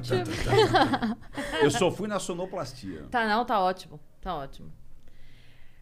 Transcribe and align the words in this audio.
to 0.00 0.14
be... 0.24 1.62
Eu 1.62 1.70
só 1.70 1.90
fui 1.90 2.08
na 2.08 2.18
sonoplastia. 2.18 3.06
Tá, 3.10 3.26
não, 3.26 3.44
tá 3.44 3.60
ótimo. 3.60 4.00
Tá 4.20 4.34
ótimo. 4.34 4.72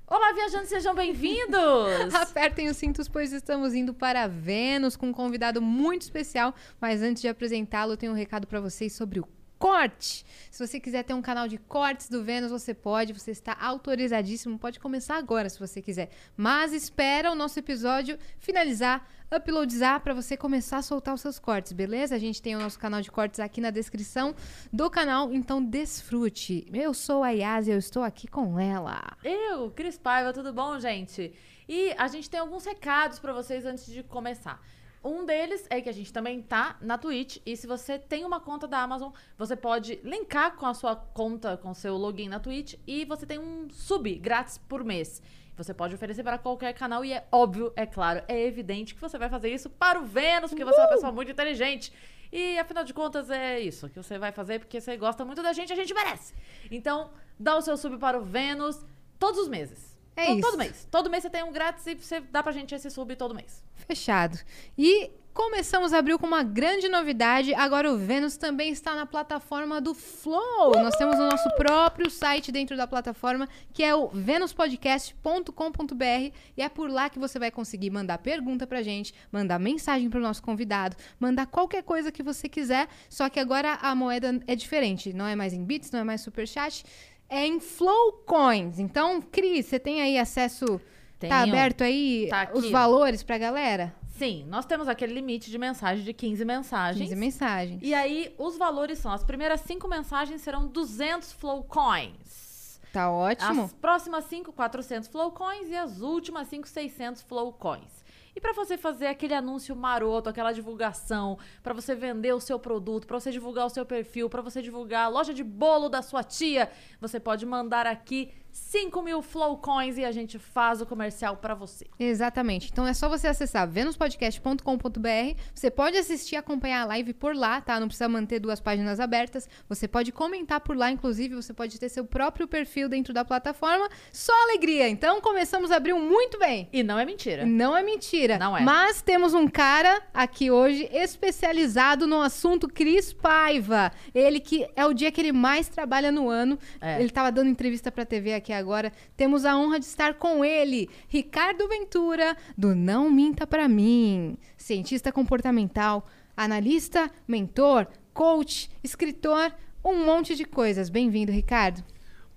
Olá, 0.07 0.33
viajantes, 0.33 0.71
sejam 0.71 0.95
bem-vindos! 0.97 2.15
Apertem 2.15 2.69
os 2.69 2.77
cintos, 2.79 3.09
pois 3.09 3.33
estamos 3.33 3.75
indo 3.75 3.93
para 3.93 4.27
Vênus 4.27 4.97
com 4.97 5.09
um 5.09 5.13
convidado 5.13 5.61
muito 5.61 6.03
especial. 6.03 6.55
Mas 6.81 7.03
antes 7.03 7.21
de 7.21 7.29
apresentá-lo, 7.29 7.93
eu 7.93 7.97
tenho 7.97 8.13
um 8.13 8.15
recado 8.15 8.47
para 8.47 8.61
vocês 8.61 8.93
sobre 8.95 9.21
o 9.21 9.29
corte. 9.59 10.25
Se 10.51 10.67
você 10.67 10.79
quiser 10.79 11.03
ter 11.03 11.15
um 11.15 11.23
canal 11.23 11.49
de 11.49 11.59
cortes 11.59 12.09
do 12.09 12.23
Vênus, 12.23 12.51
você 12.51 12.73
pode, 12.73 13.13
você 13.13 13.33
está 13.33 13.57
autorizadíssimo, 13.61 14.59
pode 14.59 14.79
começar 14.79 15.17
agora 15.17 15.49
se 15.49 15.59
você 15.59 15.83
quiser. 15.83 16.11
Mas 16.37 16.73
espera 16.73 17.31
o 17.31 17.35
nosso 17.35 17.59
episódio 17.59 18.19
finalizar, 18.39 19.07
uploadizar 19.35 20.01
para 20.01 20.15
você 20.15 20.37
começar 20.37 20.79
a 20.79 20.83
soltar 20.83 21.15
os 21.15 21.21
seus 21.21 21.39
cortes, 21.39 21.73
beleza? 21.73 22.15
A 22.15 22.19
gente 22.19 22.41
tem 22.41 22.57
o 22.57 22.61
nosso 22.61 22.79
canal 22.79 23.01
de 23.01 23.11
cortes 23.11 23.41
aqui 23.41 23.61
na 23.61 23.71
descrição 23.71 24.35
do 24.73 24.89
canal, 24.89 25.33
então 25.33 25.63
desfrute. 25.63 26.67
Eu 26.73 26.95
sou 26.95 27.23
a 27.23 27.31
Yas 27.31 27.67
e 27.67 27.71
eu 27.71 27.79
estou 27.79 28.03
aqui 28.03 28.29
com 28.29 28.59
ela. 28.59 29.17
Eu, 29.25 29.71
Cris 29.71 29.99
Paiva, 29.99 30.33
tudo 30.33 30.53
bom, 30.53 30.79
gente? 30.79 31.35
E 31.69 31.93
a 31.99 32.09
gente 32.09 32.31
tem 32.31 32.41
alguns 32.41 32.65
recados 32.65 33.19
para 33.19 33.33
vocês 33.33 33.67
antes 33.67 33.87
de 33.87 34.03
começar. 34.03 34.63
Um 35.03 35.25
deles 35.25 35.67
é 35.71 35.81
que 35.81 35.89
a 35.89 35.93
gente 35.93 36.13
também 36.13 36.43
tá 36.43 36.77
na 36.81 36.99
Twitch. 36.99 37.39
E 37.47 37.57
se 37.57 37.67
você 37.67 37.99
tem 37.99 38.25
uma 38.25 38.41
conta 38.41 38.67
da 38.67 38.81
Amazon, 38.81 39.13
você 39.37 39.55
pode 39.55 40.01
linkar 40.03 40.57
com 40.57 40.67
a 40.67 40.75
sua 40.75 40.97
conta, 40.97 41.57
com 41.57 41.71
o 41.71 41.75
seu 41.75 41.97
login 41.97 42.29
na 42.29 42.41
Twitch. 42.41 42.75
E 42.87 43.05
você 43.05 43.25
tem 43.25 43.39
um 43.39 43.69
sub 43.71 44.13
grátis 44.17 44.59
por 44.59 44.85
mês. 44.85 45.23
Você 45.57 45.75
pode 45.75 45.95
oferecer 45.95 46.23
para 46.23 46.39
qualquer 46.39 46.73
canal. 46.73 47.05
E 47.05 47.13
é 47.13 47.27
óbvio, 47.33 47.73
é 47.75 47.85
claro, 47.85 48.23
é 48.29 48.45
evidente 48.45 48.95
que 48.95 49.01
você 49.01 49.19
vai 49.19 49.29
fazer 49.29 49.53
isso 49.53 49.69
para 49.69 50.01
o 50.01 50.05
Vênus, 50.05 50.51
porque 50.51 50.65
você 50.65 50.81
é 50.81 50.85
uma 50.85 50.91
pessoa 50.91 51.13
muito 51.13 51.31
inteligente. 51.31 51.93
E 52.31 52.59
afinal 52.59 52.85
de 52.85 52.93
contas 52.93 53.31
é 53.31 53.59
isso 53.59 53.89
que 53.89 53.97
você 53.97 54.19
vai 54.19 54.33
fazer 54.33 54.59
porque 54.59 54.81
você 54.81 54.97
gosta 54.97 55.25
muito 55.25 55.43
da 55.43 55.53
gente, 55.53 55.73
a 55.73 55.77
gente 55.77 55.95
merece. 55.95 56.35
Então, 56.71 57.11
dá 57.39 57.57
o 57.57 57.63
seu 57.63 57.77
sub 57.77 57.99
para 57.99 58.19
o 58.19 58.23
Vênus 58.23 58.85
todos 59.19 59.41
os 59.41 59.49
meses. 59.49 59.99
É 60.15 60.27
todo, 60.27 60.39
isso. 60.39 60.43
Todo 60.43 60.59
mês. 60.59 60.89
Todo 60.91 61.11
mês 61.11 61.23
você 61.23 61.31
tem 61.31 61.43
um 61.43 61.53
grátis 61.53 61.87
e 61.87 61.95
você 61.95 62.21
dá 62.21 62.43
pra 62.43 62.53
gente 62.53 62.75
esse 62.75 62.91
sub 62.91 63.15
todo 63.17 63.35
mês. 63.35 63.65
Fechado. 63.89 64.39
E 64.77 65.11
começamos 65.33 65.95
abril 65.95 66.19
com 66.19 66.27
uma 66.27 66.43
grande 66.43 66.91
novidade. 66.91 67.55
Agora 67.55 67.91
o 67.91 67.97
Vênus 67.97 68.37
também 68.37 68.71
está 68.71 68.95
na 68.95 69.07
plataforma 69.07 69.81
do 69.81 69.95
Flow. 69.95 70.73
Nós 70.75 70.95
temos 70.97 71.19
o 71.19 71.27
nosso 71.27 71.49
próprio 71.57 72.11
site 72.11 72.53
dentro 72.53 72.77
da 72.77 72.87
plataforma, 72.87 73.49
que 73.73 73.83
é 73.83 73.95
o 73.95 74.09
venuspodcast.com.br. 74.09 76.35
E 76.55 76.61
é 76.61 76.69
por 76.69 76.91
lá 76.91 77.09
que 77.09 77.19
você 77.19 77.39
vai 77.39 77.51
conseguir 77.51 77.89
mandar 77.89 78.19
pergunta 78.19 78.67
pra 78.67 78.83
gente, 78.83 79.15
mandar 79.33 79.59
mensagem 79.59 80.11
pro 80.11 80.21
nosso 80.21 80.43
convidado, 80.43 80.95
mandar 81.19 81.47
qualquer 81.47 81.83
coisa 81.83 82.13
que 82.13 82.23
você 82.23 82.47
quiser. 82.47 82.89
Só 83.09 83.31
que 83.31 83.41
agora 83.41 83.79
a 83.81 83.95
moeda 83.95 84.39
é 84.47 84.55
diferente. 84.55 85.15
Não 85.15 85.27
é 85.27 85.35
mais 85.35 85.55
em 85.55 85.65
bits, 85.65 85.91
não 85.91 86.01
é 86.01 86.05
mais 86.05 86.21
superchat. 86.21 86.85
É 87.27 87.47
em 87.47 87.59
Flow 87.59 88.23
Coins. 88.27 88.79
Então, 88.79 89.23
Cris, 89.23 89.65
você 89.65 89.79
tem 89.79 90.03
aí 90.03 90.19
acesso. 90.19 90.79
Tá 91.19 91.41
aberto 91.41 91.83
aí 91.83 92.29
Tá 92.29 92.51
os 92.55 92.71
valores 92.71 93.23
pra 93.23 93.39
galera? 93.39 93.95
Sim, 94.19 94.45
nós 94.49 94.67
temos 94.67 94.89
aquele 94.89 95.15
limite 95.15 95.49
de 95.49 95.57
mensagem 95.57 96.05
de 96.05 96.13
15 96.13 96.45
mensagens. 96.45 97.03
15 97.03 97.17
mensagens. 97.17 97.81
E 97.83 97.95
aí, 97.95 98.35
os 98.37 98.59
valores 98.59 98.99
são: 98.99 99.13
as 99.13 99.23
primeiras 99.23 99.61
5 99.61 99.87
mensagens 99.89 100.41
serão 100.43 100.67
200 100.67 101.33
Flow 101.33 101.63
Coins. 101.63 102.81
Tá 102.93 103.11
ótimo. 103.11 103.65
As 103.65 103.73
próximas 103.75 104.25
5, 104.25 104.53
400 104.53 105.09
Flow 105.09 105.31
Coins. 105.31 105.69
E 105.69 105.77
as 105.77 106.01
últimas 106.01 106.49
5, 106.49 106.67
600 106.67 107.23
Flow 107.23 107.53
Coins. 107.53 108.05
E 108.35 108.41
pra 108.41 108.53
você 108.53 108.77
fazer 108.77 109.07
aquele 109.07 109.35
anúncio 109.35 109.75
maroto, 109.75 110.29
aquela 110.29 110.53
divulgação, 110.53 111.39
pra 111.63 111.75
você 111.75 111.95
vender 111.95 112.33
o 112.33 112.41
seu 112.41 112.57
produto, 112.57 113.07
pra 113.07 113.19
você 113.19 113.33
divulgar 113.33 113.67
o 113.67 113.71
seu 113.71 113.85
perfil, 113.85 114.31
pra 114.31 114.41
você 114.41 114.63
divulgar 114.63 115.07
a 115.07 115.09
loja 115.09 115.35
de 115.35 115.43
bolo 115.43 115.89
da 115.89 116.03
sua 116.03 116.23
tia, 116.23 116.71
você 117.01 117.19
pode 117.19 117.45
mandar 117.45 117.85
aqui 117.85 118.33
5 118.59 119.01
mil 119.03 119.23
Flow 119.23 119.57
Coins 119.57 119.97
e 119.97 120.05
a 120.05 120.13
gente 120.13 120.39
faz 120.39 120.83
o 120.83 120.87
comercial 120.87 121.37
pra 121.37 121.55
você. 121.55 121.87
Exatamente. 121.99 122.69
Então 122.71 122.87
é 122.87 122.93
só 122.93 123.09
você 123.09 123.27
acessar 123.27 123.67
venuspodcast.com.br. 123.67 125.41
Você 125.55 125.71
pode 125.71 125.97
assistir 125.97 126.35
e 126.35 126.39
acompanhar 126.39 126.83
a 126.83 126.85
live 126.85 127.15
por 127.15 127.35
lá, 127.35 127.61
tá? 127.63 127.81
Não 127.81 127.87
precisa 127.87 128.09
manter 128.09 128.39
duas 128.41 128.61
páginas 128.61 129.01
abertas. 129.01 129.49
Você 129.69 129.89
pode 129.89 130.13
comentar 130.13 130.61
por 130.61 130.77
lá, 130.77 130.91
inclusive, 130.91 131.35
você 131.35 131.55
pode 131.55 131.79
ter 131.79 131.89
seu 131.89 132.05
próprio 132.05 132.47
perfil 132.47 132.89
dentro 132.89 133.15
da 133.15 133.25
plataforma. 133.25 133.89
Só 134.13 134.33
alegria. 134.45 134.89
Então 134.89 135.21
começamos 135.21 135.71
abril 135.71 135.99
muito 135.99 136.39
bem. 136.39 136.69
E 136.71 136.83
não 136.83 136.99
é 136.99 137.07
mentira. 137.07 137.47
Não 137.47 137.77
é 137.77 137.83
mentira. 137.83 138.39
Não 138.39 138.57
é. 138.57 138.61
Mas 138.61 139.01
temos 139.01 139.33
um 139.33 139.49
cara 139.49 140.03
aqui 140.13 140.51
hoje 140.51 140.89
especializado 140.93 142.07
no 142.07 142.21
assunto 142.21 142.69
Cris 142.69 143.15
Paiva. 143.15 143.93
Ele 144.15 144.41
que 144.41 144.69
é 144.77 144.85
o 144.85 144.93
dia 144.93 145.11
que 145.11 145.21
ele 145.21 145.33
mais 145.33 145.69
trabalha 145.69 146.13
no 146.13 146.29
ano. 146.29 146.59
É. 146.81 147.01
Ele 147.01 147.11
tava 147.11 147.33
dando 147.33 147.49
entrevista 147.49 147.91
pra 147.91 148.05
TV 148.05 148.35
aqui 148.35 148.48
agora. 148.53 148.93
Temos 149.17 149.45
a 149.45 149.57
honra 149.57 149.79
de 149.79 149.85
estar 149.85 150.15
com 150.15 150.45
ele, 150.45 150.89
Ricardo 151.09 151.69
Ventura, 151.69 152.37
do 152.57 152.75
Não 152.75 153.11
Minta 153.11 153.47
Pra 153.47 153.69
Mim. 153.69 154.37
Cientista 154.57 155.13
comportamental, 155.13 156.07
analista, 156.37 157.11
mentor, 157.27 157.87
coach, 158.13 158.71
escritor, 158.83 159.53
um 159.85 160.05
monte 160.05 160.35
de 160.35 160.45
coisas. 160.45 160.89
Bem-vindo, 160.89 161.33
Ricardo. 161.33 161.85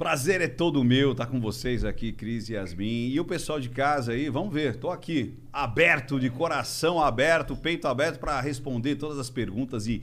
Prazer 0.01 0.41
é 0.41 0.47
todo 0.47 0.83
meu 0.83 1.11
estar 1.11 1.27
com 1.27 1.39
vocês 1.39 1.85
aqui, 1.85 2.11
Cris 2.11 2.49
e 2.49 2.53
Yasmin. 2.53 3.09
E 3.09 3.19
o 3.19 3.23
pessoal 3.23 3.59
de 3.59 3.69
casa 3.69 4.13
aí, 4.13 4.29
vamos 4.29 4.51
ver, 4.51 4.77
tô 4.77 4.89
aqui, 4.89 5.37
aberto, 5.53 6.19
de 6.19 6.27
coração 6.27 6.99
aberto, 6.99 7.55
peito 7.55 7.87
aberto 7.87 8.19
para 8.19 8.41
responder 8.41 8.95
todas 8.95 9.19
as 9.19 9.29
perguntas 9.29 9.85
e 9.85 10.01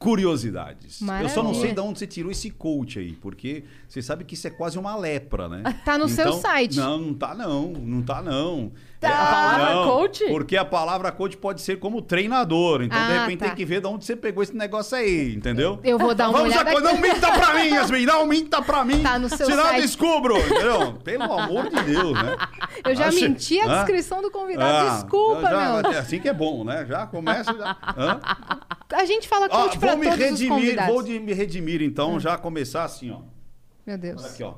curiosidades. 0.00 1.02
Eu 1.02 1.28
só 1.28 1.42
não 1.42 1.52
sei 1.52 1.68
Maravilha. 1.68 1.74
de 1.74 1.80
onde 1.80 1.98
você 1.98 2.06
tirou 2.06 2.32
esse 2.32 2.50
coach 2.50 2.98
aí, 2.98 3.12
porque 3.12 3.64
você 3.86 4.00
sabe 4.00 4.24
que 4.24 4.32
isso 4.32 4.46
é 4.46 4.50
quase 4.50 4.78
uma 4.78 4.96
lepra, 4.96 5.46
né? 5.46 5.62
Tá 5.84 5.98
no 5.98 6.08
seu 6.08 6.32
site. 6.32 6.78
Não, 6.78 6.98
não 6.98 7.14
tá 7.14 7.34
não, 7.34 7.70
não 7.70 8.02
tá 8.02 8.22
não. 8.22 8.72
Tá. 9.00 9.08
A 9.08 9.26
palavra 9.56 9.74
não, 9.74 9.88
coach? 9.88 10.24
Porque 10.28 10.56
a 10.58 10.64
palavra 10.64 11.10
coach 11.10 11.34
pode 11.34 11.62
ser 11.62 11.78
como 11.78 12.02
treinador. 12.02 12.82
Então, 12.82 12.98
de 12.98 13.12
Ah, 13.12 13.20
repente, 13.22 13.38
tá. 13.38 13.46
tem 13.46 13.54
que 13.54 13.64
ver 13.64 13.80
de 13.80 13.86
onde 13.86 14.04
você 14.04 14.14
pegou 14.14 14.42
esse 14.42 14.54
negócio 14.54 14.94
aí, 14.94 15.34
entendeu? 15.34 15.80
Eu 15.82 15.98
vou 15.98 16.14
dar 16.14 16.28
uma 16.28 16.38
Vamos 16.40 16.52
olhada 16.54 16.68
a... 16.68 16.72
aqui. 16.74 16.82
Não 16.82 16.98
minta 16.98 17.32
pra 17.32 17.54
mim, 17.54 17.68
Yasmin, 17.70 18.04
não 18.04 18.26
minta 18.26 18.60
pra 18.60 18.84
mim. 18.84 19.02
Tá 19.02 19.18
no 19.18 19.30
seu 19.30 19.46
Senão 19.46 19.62
site. 19.64 19.76
eu 19.76 19.82
descubro, 19.82 20.36
entendeu? 20.36 20.92
Pelo 21.02 21.32
amor 21.32 21.70
de 21.70 21.82
Deus, 21.82 22.12
né? 22.12 22.36
Eu 22.84 22.94
já 22.94 23.08
Achei- 23.08 23.28
menti 23.28 23.58
a 23.60 23.64
Hã? 23.66 23.76
descrição 23.78 24.20
do 24.22 24.30
convidado. 24.30 24.88
Ah, 24.88 24.94
Desculpa, 25.00 25.42
já- 25.48 25.82
meu. 25.82 25.92
é 25.92 25.98
Assim 25.98 26.20
que 26.20 26.28
é 26.28 26.32
bom, 26.34 26.62
né? 26.64 26.84
Já 26.86 27.06
começa. 27.06 27.52
Já... 27.56 27.76
Hã? 27.96 28.20
A 28.92 29.04
gente 29.06 29.26
fala 29.28 29.48
coach 29.48 29.78
pra 29.78 29.90
vou 29.92 29.98
me 29.98 30.04
todos 30.10 30.18
os 30.24 30.30
redimir, 30.30 30.48
convidados. 30.50 30.94
vou 30.94 31.02
de- 31.02 31.20
me 31.20 31.32
redimir, 31.32 31.80
então, 31.82 32.20
já 32.20 32.36
começar 32.36 32.84
assim, 32.84 33.10
ó. 33.10 33.20
Meu 33.86 33.96
Deus. 33.96 34.22
Olha 34.22 34.30
aqui, 34.32 34.42
ó. 34.42 34.54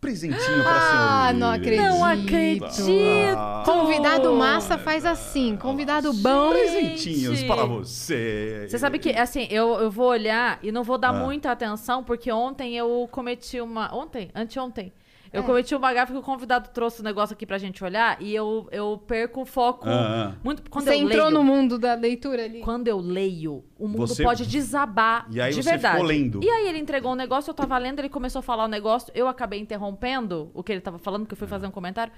Presentinho 0.00 0.62
pra 0.62 0.76
Ah, 0.76 1.28
senhora. 1.30 1.32
não 1.32 1.50
acredito. 1.50 1.82
Não 1.82 2.04
acredito! 2.04 3.36
Ah. 3.36 3.62
Convidado 3.64 4.32
massa 4.34 4.78
faz 4.78 5.04
assim. 5.04 5.56
Convidado 5.56 6.12
bom. 6.12 6.50
Presentinhos 6.50 7.42
para 7.44 7.64
você. 7.64 8.66
Você 8.68 8.78
sabe 8.78 8.98
que, 8.98 9.10
assim, 9.10 9.48
eu, 9.50 9.74
eu 9.80 9.90
vou 9.90 10.08
olhar 10.08 10.58
e 10.62 10.70
não 10.70 10.84
vou 10.84 10.98
dar 10.98 11.08
Ah. 11.08 11.12
muita 11.14 11.50
atenção, 11.50 12.04
porque 12.04 12.30
ontem 12.30 12.76
eu 12.76 13.08
cometi 13.10 13.60
uma. 13.60 13.92
Ontem? 13.94 14.30
Anteontem. 14.34 14.92
Eu 15.32 15.42
É. 15.42 15.44
cometi 15.46 15.74
uma 15.74 15.92
gafe 15.92 16.12
que 16.12 16.18
o 16.18 16.22
convidado 16.22 16.68
trouxe 16.70 17.00
o 17.00 17.04
negócio 17.04 17.34
aqui 17.34 17.44
pra 17.44 17.58
gente 17.58 17.82
olhar 17.84 18.20
e 18.22 18.34
eu, 18.34 18.68
eu 18.70 19.02
perco 19.06 19.42
o 19.42 19.44
foco 19.44 19.88
Ah, 19.88 20.32
ah. 20.34 20.40
muito. 20.44 20.62
Quando 20.70 20.84
Você 20.84 20.90
eu 20.94 20.98
entrou 21.00 21.24
leio, 21.26 21.30
no 21.30 21.42
mundo 21.44 21.78
da 21.78 21.94
leitura 21.94 22.44
ali. 22.44 22.60
Quando 22.60 22.88
eu 22.88 22.98
leio, 22.98 23.64
o 23.78 23.86
mundo 23.88 24.06
Você- 24.06 24.22
pode 24.22 24.46
desabar 24.46 25.26
E 25.30 25.40
aí 25.40 25.52
de 25.52 25.62
você 25.62 25.70
verdade. 25.70 25.94
ficou 25.96 26.06
lendo. 26.08 26.40
E 26.42 26.48
aí 26.48 26.68
ele 26.68 26.78
entregou 26.78 27.12
um 27.12 27.16
negócio, 27.16 27.50
eu 27.50 27.54
tava 27.54 27.76
lendo, 27.78 27.98
ele 27.98 28.08
começou 28.08 28.40
a 28.40 28.42
falar 28.42 28.64
o 28.64 28.68
negócio, 28.68 29.12
eu 29.14 29.28
acabei 29.28 29.60
interrompendo 29.60 30.50
o 30.54 30.62
que 30.62 30.72
ele 30.72 30.80
tava 30.80 30.98
falando, 30.98 31.22
porque 31.22 31.34
eu 31.34 31.38
fui 31.38 31.48
fazer 31.48 31.66
um 31.66 31.70
comentário. 31.70 32.12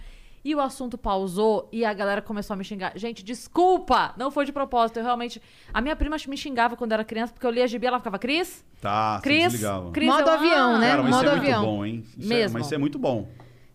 E 0.44 0.55
o 0.55 0.61
assunto 0.61 0.96
pausou 0.96 1.69
e 1.73 1.85
a 1.85 1.93
galera 1.93 2.23
começou 2.23 2.55
a 2.55 2.56
me 2.56 2.64
xingar. 2.64 2.93
Gente, 2.96 3.23
desculpa! 3.25 4.14
Não 4.17 4.31
foi 4.31 4.44
de 4.46 4.52
propósito. 4.52 4.99
Eu 4.99 5.05
realmente. 5.05 5.43
A 5.75 5.81
minha 5.81 5.96
prima 5.96 6.17
me 6.29 6.37
xingava 6.37 6.76
quando 6.76 6.93
era 6.93 7.05
criança, 7.05 7.32
porque 7.32 7.46
eu 7.46 7.50
lia 7.50 7.67
gibi, 7.67 7.87
ela 7.87 7.99
ficava, 7.99 8.19
Cris? 8.19 8.64
Tá, 8.81 9.20
Cris? 9.23 9.61
Cris, 9.93 10.08
Modo 10.08 10.29
eu, 10.29 10.32
avião, 10.35 10.79
né? 10.79 10.90
Cara, 10.90 11.02
mas 11.02 11.11
Modo 11.11 11.25
isso 11.26 11.35
é 11.35 11.38
avião. 11.38 11.61
muito 11.62 11.76
bom, 11.76 11.85
hein? 11.87 12.05
Isso 12.17 12.32
é- 12.32 12.37
Mesmo. 12.37 12.58
mas 12.58 12.67
isso 12.67 12.75
é 12.75 12.79
muito 12.79 12.99
bom. 12.99 13.29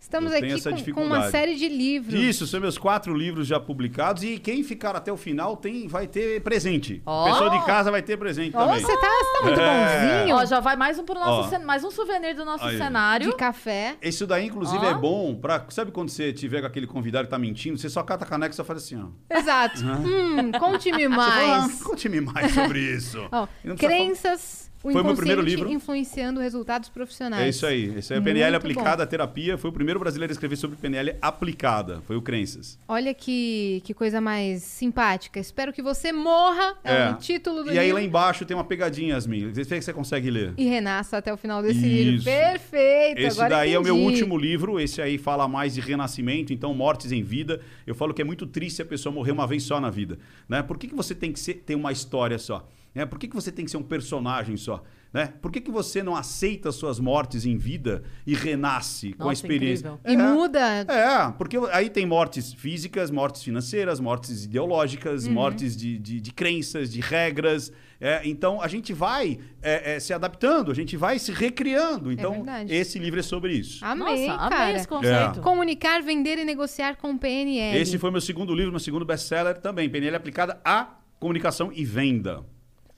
Estamos 0.03 0.33
aqui 0.33 0.51
essa 0.51 0.69
com, 0.69 0.91
com 0.93 1.05
uma 1.05 1.29
série 1.31 1.55
de 1.55 1.67
livros. 1.69 2.13
Isso, 2.19 2.45
são 2.45 2.59
meus 2.59 2.77
quatro 2.77 3.15
livros 3.15 3.47
já 3.47 3.57
publicados 3.57 4.21
e 4.21 4.37
quem 4.37 4.61
ficar 4.61 4.95
até 4.97 5.11
o 5.11 5.15
final 5.17 5.55
tem, 5.55 5.87
vai 5.87 6.07
ter 6.07 6.41
presente. 6.41 7.01
Ó. 7.05 7.21
O 7.23 7.31
pessoal 7.31 7.49
de 7.49 7.65
casa 7.65 7.89
vai 7.89 8.01
ter 8.01 8.17
presente 8.17 8.55
Ó, 8.55 8.65
também. 8.65 8.81
você 8.81 8.97
tá, 8.97 9.07
você 9.07 9.37
tá 9.39 9.43
muito 9.45 9.59
É. 9.61 10.19
bonzinho. 10.19 10.35
Ó, 10.35 10.45
já 10.45 10.59
vai 10.59 10.75
mais 10.75 10.99
um 10.99 11.05
pro 11.05 11.15
nosso 11.15 11.49
cen- 11.49 11.63
mais 11.65 11.83
um 11.85 11.89
souvenir 11.89 12.35
do 12.35 12.43
nosso 12.43 12.65
Aí. 12.65 12.77
cenário. 12.77 13.31
De 13.31 13.37
café. 13.37 13.95
Esse 14.01 14.25
daí, 14.25 14.45
inclusive, 14.45 14.85
Ó. 14.85 14.89
é 14.89 14.93
bom 14.93 15.35
pra. 15.35 15.65
Sabe 15.69 15.91
quando 15.91 16.09
você 16.09 16.33
tiver 16.33 16.59
com 16.59 16.67
aquele 16.67 16.85
convidado 16.85 17.23
que 17.25 17.31
tá 17.31 17.39
mentindo? 17.39 17.77
Você 17.77 17.89
só 17.89 18.03
cata 18.03 18.25
a 18.25 18.27
caneca 18.27 18.51
e 18.53 18.55
só 18.57 18.63
faz 18.65 18.83
assim, 18.83 19.01
ó. 19.01 19.07
Exato. 19.35 19.81
Hum, 19.83 20.51
conte-me 20.59 21.09
fala, 21.09 21.15
mais. 21.15 21.81
"Ah, 21.81 21.83
Conte-me 21.85 22.19
mais 22.21 22.53
sobre 22.53 22.79
isso. 22.79 23.17
Crenças, 23.79 24.69
o 24.83 24.91
Foi 24.91 25.01
o 25.01 25.05
meu 25.05 25.15
primeiro 25.15 25.41
livro. 25.41 25.71
influenciando 25.71 26.41
resultados 26.41 26.89
profissionais. 26.89 27.41
É 27.45 27.49
isso 27.49 27.65
aí. 27.65 27.97
Esse 27.97 28.13
é 28.13 28.19
PNL 28.19 28.51
Muito 28.51 28.55
aplicada 28.57 29.01
à 29.03 29.07
terapia. 29.07 29.57
Foi 29.57 29.69
o 29.69 29.73
primeiro 29.73 29.97
brasileiro 29.97 30.29
a 30.29 30.33
escrever 30.33 30.57
sobre 30.57 30.75
PNL 30.75 31.15
aplicada. 31.21 32.01
Foi 32.05 32.17
o 32.17 32.21
Crenças. 32.21 32.77
Olha 32.85 33.13
que, 33.13 33.81
que 33.85 33.93
coisa 33.93 34.19
mais 34.19 34.61
simpática. 34.61 35.39
Espero 35.39 35.71
que 35.71 35.81
você 35.81 36.11
morra. 36.11 36.75
É, 36.83 37.11
o 37.11 37.13
título 37.15 37.63
do 37.63 37.71
E 37.71 37.79
aí 37.79 37.85
livro. 37.85 38.01
lá 38.01 38.03
embaixo 38.03 38.43
tem 38.45 38.55
uma 38.57 38.65
pegadinha, 38.65 39.13
Yasmin. 39.13 39.51
Vê 39.51 39.63
se 39.63 39.81
você 39.81 39.93
consegue 39.93 40.29
ler. 40.29 40.53
E 40.57 40.65
renasça 40.65 41.15
até 41.17 41.33
o 41.33 41.37
final 41.37 41.61
desse 41.61 41.77
Isso. 41.79 41.85
livro. 41.87 42.23
Perfeito. 42.25 43.19
Esse 43.19 43.39
agora 43.39 43.55
daí 43.57 43.73
é 43.73 43.79
o 43.79 43.83
meu 43.83 43.95
entendi. 43.95 44.11
último 44.11 44.37
livro. 44.37 44.79
Esse 44.81 45.01
aí 45.01 45.17
fala 45.17 45.47
mais 45.47 45.73
de 45.75 45.79
renascimento, 45.81 46.51
então 46.51 46.73
mortes 46.73 47.13
em 47.13 47.23
vida. 47.23 47.61
Eu 47.87 47.95
falo 47.95 48.13
que 48.13 48.21
é 48.21 48.25
muito 48.25 48.45
triste 48.45 48.81
a 48.81 48.85
pessoa 48.85 49.13
morrer 49.13 49.31
uma 49.31 49.47
vez 49.47 49.63
só 49.63 49.79
na 49.79 49.89
vida. 49.89 50.19
Né? 50.49 50.61
Por 50.61 50.77
que, 50.77 50.87
que 50.89 50.95
você 50.95 51.15
tem 51.15 51.31
que 51.31 51.39
ser, 51.39 51.53
ter 51.65 51.75
uma 51.75 51.91
história 51.93 52.37
só? 52.37 52.67
Né? 52.95 53.05
Por 53.05 53.17
que, 53.17 53.27
que 53.27 53.35
você 53.35 53.51
tem 53.51 53.65
que 53.65 53.71
ser 53.71 53.77
um 53.77 53.83
personagem 53.83 54.55
só? 54.55 54.83
Né? 55.11 55.31
Por 55.41 55.51
que, 55.51 55.61
que 55.61 55.69
você 55.71 56.01
não 56.01 56.15
aceita 56.15 56.71
suas 56.71 56.99
mortes 56.99 57.45
em 57.45 57.55
vida 57.55 58.03
e 58.25 58.33
renasce 58.33 59.13
com 59.13 59.23
a 59.23 59.25
Nossa, 59.27 59.33
experiência? 59.41 59.87
incrível. 59.87 59.99
E 60.05 60.13
É. 60.13 60.33
muda. 60.33 60.59
É, 60.87 61.31
porque 61.37 61.55
aí 61.71 61.89
tem 61.89 62.05
mortes 62.05 62.51
físicas, 62.53 63.11
mortes 63.11 63.43
financeiras, 63.43 63.99
mortes 63.99 64.45
ideológicas, 64.45 65.25
Uhum. 65.27 65.33
mortes 65.33 65.77
de, 65.77 65.99
de, 65.99 66.19
de 66.19 66.31
crenças, 66.33 66.91
de 66.91 66.99
regras. 66.99 67.71
É, 68.01 68.21
então 68.25 68.59
a 68.61 68.67
gente 68.67 68.91
vai 68.91 69.39
é, 69.61 69.93
é, 69.95 69.99
se 69.99 70.13
adaptando, 70.13 70.71
a 70.71 70.73
gente 70.73 70.97
vai 70.97 71.17
se 71.19 71.31
recriando. 71.31 72.11
Então 72.11 72.33
verdade. 72.33 72.73
esse 72.73 72.97
livro 72.99 73.19
é 73.19 73.23
sobre 73.23 73.53
isso. 73.53 73.85
Amei, 73.85 74.27
Nossa, 74.27 74.37
cara. 74.49 74.63
amei 74.63 74.75
esse 74.75 74.87
conceito. 74.87 75.41
Comunicar, 75.41 76.01
vender 76.01 76.37
e 76.39 76.43
negociar 76.43 76.97
com 76.97 77.15
PNL. 77.17 77.77
Esse 77.77 77.97
foi 77.99 78.09
meu 78.11 78.19
segundo 78.21 78.53
livro, 78.53 78.71
meu 78.71 78.79
segundo 78.79 79.05
best-seller 79.05 79.59
também. 79.59 79.89
PNL 79.89 80.15
aplicada 80.15 80.59
à 80.65 80.95
comunicação 81.19 81.71
e 81.73 81.85
venda. 81.85 82.43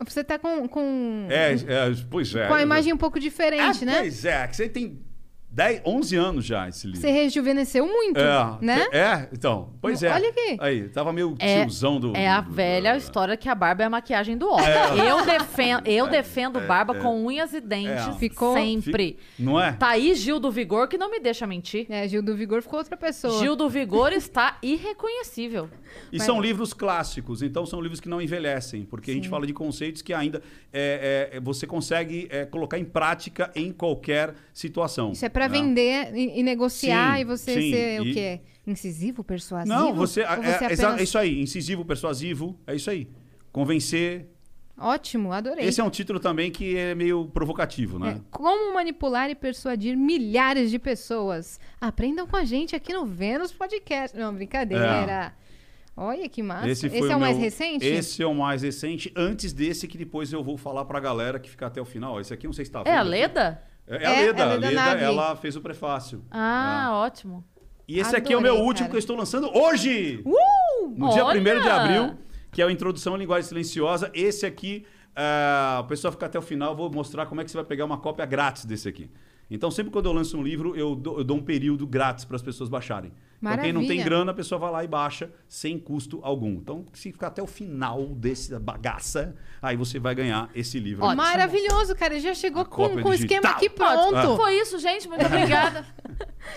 Você 0.04 0.24
tá 0.24 0.38
com, 0.38 0.68
com, 0.68 1.28
É, 1.30 1.54
é, 1.54 1.58
pois 2.10 2.36
é. 2.36 2.48
com 2.48 2.54
a 2.54 2.62
imagem 2.62 2.92
um 2.94 2.98
pouco 2.98 3.20
diferente, 3.20 3.84
Ah, 3.84 3.86
né? 3.86 4.00
Pois 4.00 4.26
é, 4.26 4.48
que 4.48 4.56
você 4.56 4.68
tem 4.70 5.00
10, 5.56 5.82
11 5.86 6.16
anos 6.18 6.44
já 6.46 6.68
esse 6.68 6.86
livro. 6.86 7.00
Você 7.00 7.10
rejuvenesceu 7.10 7.88
muito, 7.88 8.20
é, 8.20 8.58
né? 8.62 8.86
É, 8.92 9.30
então, 9.32 9.70
pois 9.80 10.04
é. 10.04 10.12
Olha 10.12 10.28
aqui. 10.30 10.58
Aí, 10.60 10.90
tava 10.90 11.14
meio 11.14 11.34
É- 11.40 11.62
tiozão 11.62 11.98
do... 11.98 12.14
É 12.14 12.28
a 12.28 12.42
do- 12.42 12.52
velha 12.52 12.98
história 12.98 13.38
que 13.38 13.48
a 13.48 13.56
barba 13.56 13.84
é 13.84 13.86
a 13.86 13.90
maquiagem 13.90 14.38
do 14.38 14.50
homem. 14.50 14.66
Eu 15.08 15.26
defendo, 15.26 15.88
eu 15.88 16.08
defendo 16.10 16.60
barba 16.60 16.94
com 16.96 17.26
unhas 17.26 17.54
e 17.54 17.62
dentes 17.62 18.06
É. 18.06 18.12
Ficou- 18.14 18.54
sempre. 18.56 19.18
Não 19.40 19.58
é? 19.60 19.72
Tá 19.72 19.90
aí 19.92 20.14
Gil 20.14 20.42
do 20.42 20.52
Vigor 20.52 20.90
que 20.90 20.98
não 20.98 21.10
me 21.10 21.22
deixa 21.22 21.48
mentir. 21.48 21.86
É, 21.90 22.06
Gil 22.06 22.22
do 22.22 22.36
Vigor 22.36 22.62
ficou 22.62 22.80
outra 22.80 22.98
pessoa. 22.98 23.40
Gil 23.40 23.56
do 23.56 23.70
Vigor 23.70 24.12
está 24.12 24.58
irreconhecível. 24.62 25.70
E 26.12 26.18
Mas- 26.18 26.26
são 26.26 26.42
livros 26.42 26.74
clássicos, 26.74 27.42
então 27.42 27.66
são 27.66 27.80
livros 27.80 28.02
que 28.02 28.10
não 28.10 28.22
envelhecem, 28.22 28.84
porque 28.84 29.12
a 29.12 29.14
gente 29.14 29.30
fala 29.30 29.48
de 29.48 29.54
conceitos 29.54 30.02
que 30.02 30.14
ainda 30.14 30.42
é, 30.74 31.30
é, 31.34 31.40
você 31.40 31.66
consegue 31.66 32.28
é, 32.30 32.44
colocar 32.46 32.78
em 32.78 32.84
prática 32.84 33.50
em 33.56 33.72
qualquer 33.72 34.34
situação. 34.54 35.12
Isso 35.14 35.26
é 35.26 35.30
pra 35.30 35.45
né? 35.50 35.60
vender 35.60 36.16
e, 36.16 36.40
e 36.40 36.44
negociar 36.44 37.16
Sim, 37.16 37.22
e 37.22 37.24
você 37.24 37.54
sim, 37.62 37.72
ser 37.72 38.02
o 38.02 38.06
e- 38.06 38.14
quê? 38.14 38.42
Incisivo, 38.68 39.24
persuasivo? 39.24 39.76
Não, 39.78 39.94
você, 39.94 40.22
é, 40.22 40.36
você 40.36 40.50
é, 40.50 40.56
apenas... 40.56 41.00
é 41.00 41.04
isso 41.04 41.18
aí, 41.18 41.40
incisivo, 41.40 41.86
persuasivo, 41.86 42.60
é 42.66 42.76
isso 42.76 42.90
aí. 42.90 43.08
Convencer. 43.52 44.28
Ótimo, 44.78 45.32
adorei. 45.32 45.66
Esse 45.66 45.80
é 45.80 45.84
um 45.84 45.90
título 45.90 46.20
também 46.20 46.52
que 46.52 46.76
é 46.76 46.94
meio 46.94 47.26
provocativo, 47.28 47.98
né? 47.98 48.18
É, 48.18 48.22
como 48.30 48.74
manipular 48.74 49.30
e 49.30 49.36
persuadir 49.36 49.96
milhares 49.96 50.70
de 50.70 50.78
pessoas. 50.78 51.60
Aprendam 51.80 52.28
com 52.28 52.36
a 52.36 52.44
gente 52.44 52.76
aqui 52.76 52.92
no 52.92 53.06
Vênus 53.06 53.54
Podcast. 53.54 54.18
Não, 54.18 54.34
brincadeira. 54.34 55.34
Olha 55.96 56.28
que 56.28 56.44
massa. 56.44 56.68
Esse, 56.68 56.90
foi 56.90 57.10
é 57.10 57.16
o 57.16 57.20
mais 57.20 57.38
meu- 57.38 57.46
recente? 57.46 57.86
Esse 57.86 58.22
é 58.22 58.26
o 58.26 58.34
mais 58.36 58.64
recente, 58.64 59.14
antes 59.16 59.54
desse 59.54 59.88
que 59.88 59.98
depois 59.98 60.34
eu 60.34 60.44
vou 60.44 60.58
falar 60.58 60.84
pra 60.84 61.00
galera 61.00 61.40
que 61.40 61.50
fica 61.50 61.68
até 61.68 61.80
o 61.80 61.86
final. 61.86 62.20
Esse 62.20 62.34
aqui 62.34 62.46
não 62.46 62.52
sei 62.54 62.66
se 62.66 62.72
tá 62.72 62.84
É 62.86 62.96
a 62.98 63.04
vendo. 63.04 63.12
Leda? 63.12 63.64
É, 63.88 64.04
é 64.04 64.08
a 64.08 64.12
É, 64.14 64.26
Leda. 64.28 64.44
a 64.44 64.46
A 64.46 64.50
Leda 64.56 64.68
Leda, 64.70 65.02
ela 65.02 65.36
fez 65.36 65.56
o 65.56 65.62
prefácio. 65.62 66.24
Ah, 66.32 66.88
Ah. 66.88 66.96
ótimo. 66.98 67.44
E 67.88 68.00
esse 68.00 68.16
aqui 68.16 68.34
é 68.34 68.38
o 68.38 68.42
meu 68.42 68.54
Adorei, 68.54 68.68
último 68.68 68.86
cara. 68.88 68.90
que 68.92 68.96
eu 68.96 69.00
estou 69.00 69.16
lançando 69.16 69.56
hoje! 69.56 70.24
Uh! 70.26 70.88
No 70.98 71.10
dia 71.14 71.24
Olha! 71.24 71.40
1 71.40 71.62
de 71.62 71.70
abril, 71.70 72.18
que 72.52 72.62
é 72.62 72.66
a 72.66 72.72
Introdução 72.72 73.14
à 73.14 73.18
Linguagem 73.18 73.48
Silenciosa. 73.48 74.10
Esse 74.14 74.46
aqui, 74.46 74.86
ah, 75.16 75.82
o 75.84 75.88
pessoal 75.88 76.12
fica 76.12 76.26
até 76.26 76.40
o 76.40 76.42
final, 76.42 76.76
vou 76.76 76.90
mostrar 76.92 77.28
como 77.28 77.42
é 77.42 77.44
que 77.44 77.52
você 77.52 77.58
vai 77.58 77.66
pegar 77.66 77.86
uma 77.86 77.98
cópia 78.00 78.26
grátis 78.26 78.66
desse 78.66 78.88
aqui. 78.90 79.10
Então, 79.50 79.70
sempre 79.70 79.92
quando 79.92 80.08
eu 80.08 80.14
lanço 80.14 80.38
um 80.38 80.44
livro, 80.44 80.76
eu 80.76 80.96
dou, 80.96 81.20
eu 81.20 81.24
dou 81.24 81.38
um 81.38 81.44
período 81.44 81.86
grátis 81.86 82.26
para 82.26 82.36
as 82.36 82.42
pessoas 82.42 82.70
baixarem. 82.70 83.12
Então, 83.42 83.58
quem 83.60 83.74
não 83.74 83.82
tem 83.82 83.90
Maravilha. 83.98 84.04
grana, 84.04 84.32
a 84.32 84.34
pessoa 84.34 84.58
vai 84.58 84.72
lá 84.72 84.84
e 84.84 84.88
baixa 84.88 85.32
sem 85.48 85.78
custo 85.78 86.20
algum. 86.24 86.54
Então, 86.54 86.86
se 86.94 87.12
ficar 87.12 87.28
até 87.28 87.44
o 87.44 87.48
final 87.48 88.08
dessa 88.08 88.60
bagaça, 88.60 89.36
aí 89.62 89.78
você 89.78 90.00
vai 90.00 90.16
ganhar 90.16 90.50
esse 90.56 90.80
livro. 90.80 91.06
Ótimo. 91.06 91.22
Maravilhoso, 91.22 91.96
cara. 91.96 92.20
Já 92.20 92.34
chegou 92.34 92.64
A 92.64 92.66
com, 92.66 93.02
com 93.02 93.10
o 93.10 93.14
esquema 93.14 93.50
aqui 93.50 93.70
pronto. 93.70 94.16
Ah. 94.16 94.36
Foi 94.36 94.58
isso, 94.60 94.80
gente. 94.80 95.08
Muito 95.08 95.24
obrigada. 95.28 95.86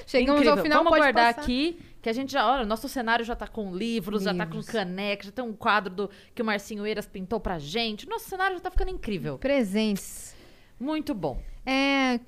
Chegamos 0.06 0.40
Incrível. 0.40 0.56
ao 0.56 0.62
final, 0.62 0.84
Vamos 0.84 0.98
guardar 0.98 1.34
passar. 1.34 1.42
aqui, 1.42 1.78
que 2.00 2.08
a 2.08 2.12
gente 2.12 2.32
já, 2.32 2.50
olha, 2.50 2.64
nosso 2.64 2.88
cenário 2.88 3.24
já 3.24 3.34
tá 3.36 3.46
com 3.46 3.74
livros, 3.74 4.22
já 4.22 4.32
tá 4.34 4.46
com 4.46 4.54
Livros. 4.56 4.70
caneca, 4.70 5.24
já 5.24 5.32
tem 5.32 5.44
um 5.44 5.52
quadro 5.52 5.92
do, 5.92 6.10
que 6.34 6.40
o 6.40 6.44
Marcinho 6.44 6.86
Eiras 6.86 7.06
pintou 7.06 7.38
pra 7.40 7.58
gente. 7.58 8.08
Nosso 8.08 8.28
cenário 8.30 8.56
já 8.56 8.62
tá 8.62 8.70
ficando 8.70 8.90
incrível. 8.90 9.36
Presentes. 9.36 10.34
Muito 10.80 11.12
bom. 11.12 11.42
É, 11.70 12.18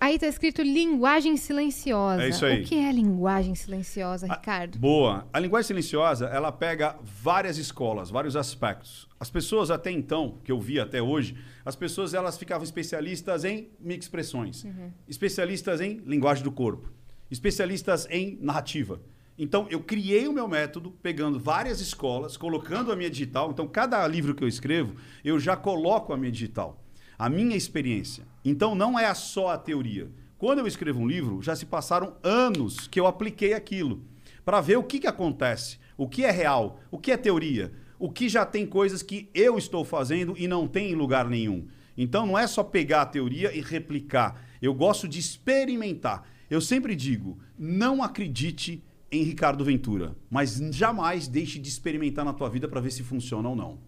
aí 0.00 0.18
tá 0.18 0.26
escrito 0.26 0.60
linguagem 0.60 1.36
silenciosa. 1.36 2.24
É 2.24 2.28
isso 2.30 2.44
aí. 2.44 2.62
O 2.62 2.64
que 2.64 2.74
é 2.74 2.90
linguagem 2.90 3.54
silenciosa, 3.54 4.26
Ricardo? 4.26 4.76
Boa. 4.76 5.28
A 5.32 5.38
linguagem 5.38 5.68
silenciosa, 5.68 6.26
ela 6.26 6.50
pega 6.50 6.96
várias 7.00 7.58
escolas, 7.58 8.10
vários 8.10 8.34
aspectos. 8.34 9.08
As 9.20 9.30
pessoas 9.30 9.70
até 9.70 9.92
então, 9.92 10.38
que 10.42 10.50
eu 10.50 10.58
vi 10.58 10.80
até 10.80 11.00
hoje, 11.00 11.36
as 11.64 11.76
pessoas 11.76 12.12
elas 12.12 12.36
ficavam 12.36 12.64
especialistas 12.64 13.44
em 13.44 13.68
microexpressões, 13.78 14.64
especialistas 15.08 15.80
em 15.80 15.98
linguagem 16.04 16.42
do 16.42 16.50
corpo, 16.50 16.90
especialistas 17.30 18.04
em 18.10 18.36
narrativa. 18.40 19.00
Então, 19.38 19.68
eu 19.70 19.80
criei 19.80 20.26
o 20.26 20.32
meu 20.32 20.48
método 20.48 20.90
pegando 21.00 21.38
várias 21.38 21.80
escolas, 21.80 22.36
colocando 22.36 22.90
a 22.90 22.96
minha 22.96 23.08
digital. 23.08 23.52
Então, 23.52 23.68
cada 23.68 24.04
livro 24.08 24.34
que 24.34 24.42
eu 24.42 24.48
escrevo, 24.48 24.96
eu 25.24 25.38
já 25.38 25.56
coloco 25.56 26.12
a 26.12 26.16
minha 26.16 26.32
digital, 26.32 26.84
a 27.18 27.28
minha 27.28 27.56
experiência. 27.56 28.24
Então, 28.44 28.74
não 28.74 28.98
é 28.98 29.12
só 29.12 29.48
a 29.48 29.58
teoria. 29.58 30.10
Quando 30.38 30.60
eu 30.60 30.66
escrevo 30.66 31.00
um 31.00 31.08
livro, 31.08 31.42
já 31.42 31.56
se 31.56 31.66
passaram 31.66 32.14
anos 32.22 32.86
que 32.86 33.00
eu 33.00 33.06
apliquei 33.06 33.54
aquilo 33.54 34.04
para 34.44 34.60
ver 34.60 34.76
o 34.76 34.84
que, 34.84 35.00
que 35.00 35.06
acontece, 35.06 35.78
o 35.96 36.08
que 36.08 36.24
é 36.24 36.30
real, 36.30 36.80
o 36.90 36.98
que 36.98 37.10
é 37.10 37.16
teoria, 37.16 37.72
o 37.98 38.08
que 38.08 38.28
já 38.28 38.46
tem 38.46 38.64
coisas 38.64 39.02
que 39.02 39.28
eu 39.34 39.58
estou 39.58 39.84
fazendo 39.84 40.34
e 40.38 40.46
não 40.46 40.68
tem 40.68 40.92
em 40.92 40.94
lugar 40.94 41.28
nenhum. 41.28 41.66
Então 41.96 42.24
não 42.24 42.38
é 42.38 42.46
só 42.46 42.62
pegar 42.62 43.02
a 43.02 43.06
teoria 43.06 43.52
e 43.52 43.60
replicar. 43.60 44.40
Eu 44.62 44.72
gosto 44.72 45.08
de 45.08 45.18
experimentar. 45.18 46.24
Eu 46.48 46.60
sempre 46.60 46.94
digo, 46.94 47.38
não 47.58 48.02
acredite 48.02 48.84
em 49.10 49.24
Ricardo 49.24 49.64
Ventura, 49.64 50.16
mas 50.30 50.56
jamais 50.72 51.26
deixe 51.26 51.58
de 51.58 51.68
experimentar 51.68 52.24
na 52.24 52.32
tua 52.32 52.48
vida 52.48 52.68
para 52.68 52.80
ver 52.80 52.92
se 52.92 53.02
funciona 53.02 53.48
ou 53.48 53.56
não. 53.56 53.78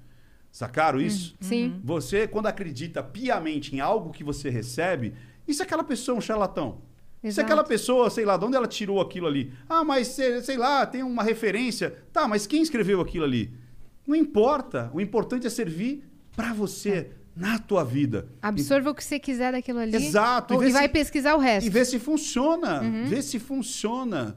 Sacaram 0.50 1.00
isso? 1.00 1.36
Sim. 1.40 1.80
Você, 1.84 2.26
quando 2.26 2.46
acredita 2.46 3.02
piamente 3.02 3.74
em 3.74 3.80
algo 3.80 4.10
que 4.10 4.24
você 4.24 4.50
recebe, 4.50 5.14
e 5.46 5.54
se 5.54 5.62
aquela 5.62 5.84
pessoa 5.84 6.16
é 6.16 6.18
um 6.18 6.20
charlatão? 6.20 6.82
Se 7.22 7.28
Exato. 7.28 7.44
aquela 7.46 7.62
pessoa, 7.64 8.08
sei 8.10 8.24
lá, 8.24 8.36
de 8.36 8.44
onde 8.46 8.56
ela 8.56 8.66
tirou 8.66 9.00
aquilo 9.00 9.26
ali? 9.26 9.52
Ah, 9.68 9.84
mas 9.84 10.08
sei, 10.08 10.40
sei 10.42 10.56
lá, 10.56 10.86
tem 10.86 11.02
uma 11.02 11.22
referência. 11.22 11.98
Tá, 12.12 12.26
mas 12.26 12.46
quem 12.46 12.62
escreveu 12.62 13.00
aquilo 13.00 13.24
ali? 13.24 13.52
Não 14.06 14.16
importa. 14.16 14.90
O 14.94 15.00
importante 15.00 15.46
é 15.46 15.50
servir 15.50 16.02
para 16.34 16.52
você, 16.54 17.10
na 17.36 17.58
tua 17.58 17.84
vida. 17.84 18.26
Absorva 18.40 18.90
o 18.90 18.94
que 18.94 19.04
você 19.04 19.18
quiser 19.18 19.52
daquilo 19.52 19.78
ali. 19.78 19.94
Exato. 19.96 20.54
Ou- 20.54 20.60
E 20.62 20.64
vê 20.64 20.70
E 20.70 20.72
vai 20.72 20.82
se- 20.84 20.88
pesquisar 20.88 21.34
o 21.34 21.38
resto. 21.38 21.66
E 21.66 21.70
ver 21.70 21.84
se 21.84 21.98
funciona. 21.98 22.80
Uhum. 22.80 23.04
Ver 23.04 23.22
se 23.22 23.38
funciona. 23.38 24.36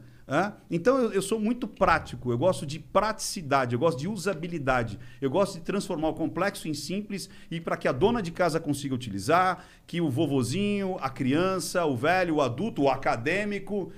Então 0.70 0.98
eu, 0.98 1.14
eu, 1.14 1.22
sou 1.22 1.40
muito 1.40 1.68
prático, 1.68 2.32
eu 2.32 2.38
gosto 2.38 2.66
de 2.66 2.80
praticidade, 2.80 3.74
eu 3.74 3.80
gosto 3.80 4.00
de 4.00 4.08
usabilidade, 4.08 4.98
eu 5.22 5.30
gosto 5.30 5.56
de 5.56 5.62
transformar 5.62 6.10
o 6.10 6.14
complexo 6.14 6.68
em 6.68 6.74
simples 6.74 7.30
e 7.52 7.60
para 7.60 7.76
que 7.76 7.88
a 7.88 7.92
dona 7.92 8.22
de 8.22 8.32
casa 8.32 8.60
consiga 8.60 8.96
utilizar, 8.96 9.66
que 9.86 10.00
o 10.00 10.10
vovozinho, 10.10 10.98
a 11.02 11.10
criança, 11.10 11.86
o 11.86 11.96
velho, 11.96 12.36
o 12.36 12.42
adulto, 12.42 12.84
o 12.84 12.90
acadêmico, 12.90 13.92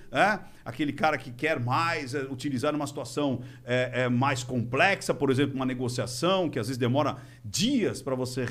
aquele 0.65 0.91
cara 0.91 1.15
que 1.15 1.31
quer 1.31 1.59
mais 1.59 2.15
é, 2.15 2.23
utilizar 2.23 2.73
numa 2.73 2.87
situação 2.87 3.41
é, 3.63 3.91
é, 3.93 4.09
mais 4.09 4.43
complexa, 4.43 5.13
por 5.13 5.29
exemplo, 5.29 5.55
uma 5.55 5.65
negociação 5.65 6.49
que 6.49 6.57
às 6.57 6.67
vezes 6.67 6.79
demora 6.79 7.17
dias 7.43 8.01
para 8.01 8.15
você 8.15 8.43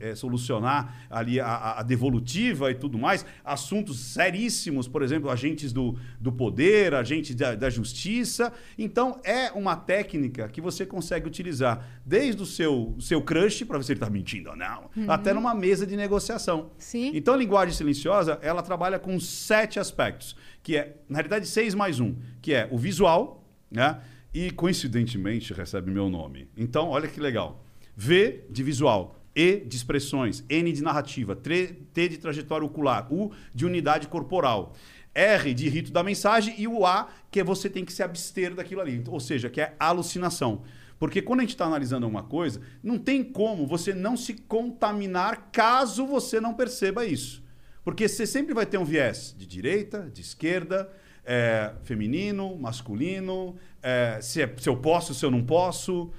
é, 0.00 0.14
solucionar 0.14 1.06
ali 1.10 1.38
a, 1.38 1.78
a, 1.78 1.82
devolutiva 1.82 2.70
e 2.70 2.74
tudo 2.74 2.98
mais, 2.98 3.26
assuntos 3.44 4.00
seríssimos, 4.00 4.88
por 4.88 5.02
exemplo, 5.02 5.28
agentes 5.28 5.70
do, 5.70 5.98
do 6.18 6.32
poder, 6.32 6.94
agentes 6.94 7.17
da, 7.34 7.54
da 7.54 7.70
justiça. 7.70 8.52
Então 8.76 9.20
é 9.24 9.50
uma 9.52 9.76
técnica 9.76 10.48
que 10.48 10.60
você 10.60 10.86
consegue 10.86 11.26
utilizar 11.26 12.00
desde 12.04 12.42
o 12.42 12.46
seu, 12.46 12.96
seu 13.00 13.22
crush, 13.22 13.64
para 13.64 13.78
ver 13.78 13.84
se 13.84 13.92
ele 13.92 13.98
está 13.98 14.10
mentindo 14.10 14.50
ou 14.50 14.56
não, 14.56 14.90
uhum. 14.96 15.10
até 15.10 15.32
numa 15.32 15.54
mesa 15.54 15.86
de 15.86 15.96
negociação. 15.96 16.70
Sim. 16.78 17.12
Então 17.14 17.34
a 17.34 17.36
linguagem 17.36 17.74
silenciosa, 17.74 18.38
ela 18.42 18.62
trabalha 18.62 18.98
com 18.98 19.18
sete 19.18 19.78
aspectos 19.78 20.36
que 20.68 20.76
é, 20.76 20.96
na 21.08 21.16
realidade, 21.16 21.46
6 21.46 21.74
mais 21.74 21.98
1, 21.98 22.14
que 22.42 22.52
é 22.52 22.68
o 22.70 22.76
visual, 22.76 23.42
né? 23.70 24.02
E 24.34 24.50
coincidentemente 24.50 25.54
recebe 25.54 25.90
meu 25.90 26.10
nome. 26.10 26.46
Então, 26.54 26.90
olha 26.90 27.08
que 27.08 27.18
legal. 27.18 27.64
V 27.96 28.44
de 28.50 28.62
visual, 28.62 29.16
E 29.34 29.60
de 29.60 29.76
expressões, 29.76 30.44
N 30.46 30.70
de 30.70 30.82
narrativa, 30.82 31.34
T 31.34 31.74
de 31.94 32.18
trajetória 32.18 32.66
ocular, 32.66 33.10
U 33.10 33.32
de 33.54 33.64
unidade 33.64 34.08
corporal. 34.08 34.74
R 35.18 35.52
de 35.52 35.68
rito 35.68 35.90
da 35.90 36.02
mensagem 36.02 36.54
e 36.56 36.68
o 36.68 36.86
A, 36.86 37.08
que 37.30 37.40
é 37.40 37.44
você 37.44 37.68
tem 37.68 37.84
que 37.84 37.92
se 37.92 38.02
abster 38.02 38.54
daquilo 38.54 38.80
ali. 38.80 39.02
Ou 39.08 39.18
seja, 39.18 39.50
que 39.50 39.60
é 39.60 39.74
alucinação. 39.78 40.62
Porque 40.98 41.22
quando 41.22 41.40
a 41.40 41.42
gente 41.42 41.54
está 41.54 41.64
analisando 41.64 42.06
uma 42.06 42.22
coisa, 42.22 42.60
não 42.82 42.98
tem 42.98 43.22
como 43.22 43.66
você 43.66 43.94
não 43.94 44.16
se 44.16 44.34
contaminar 44.34 45.48
caso 45.52 46.06
você 46.06 46.40
não 46.40 46.54
perceba 46.54 47.04
isso. 47.04 47.42
Porque 47.84 48.08
você 48.08 48.26
sempre 48.26 48.52
vai 48.52 48.66
ter 48.66 48.78
um 48.78 48.84
viés 48.84 49.34
de 49.36 49.46
direita, 49.46 50.10
de 50.12 50.20
esquerda, 50.20 50.90
é, 51.24 51.72
feminino, 51.82 52.56
masculino, 52.56 53.56
é, 53.82 54.18
se, 54.20 54.42
é, 54.42 54.54
se 54.56 54.68
eu 54.68 54.76
posso, 54.76 55.14
se 55.14 55.24
eu 55.24 55.30
não 55.30 55.44
posso, 55.44 56.10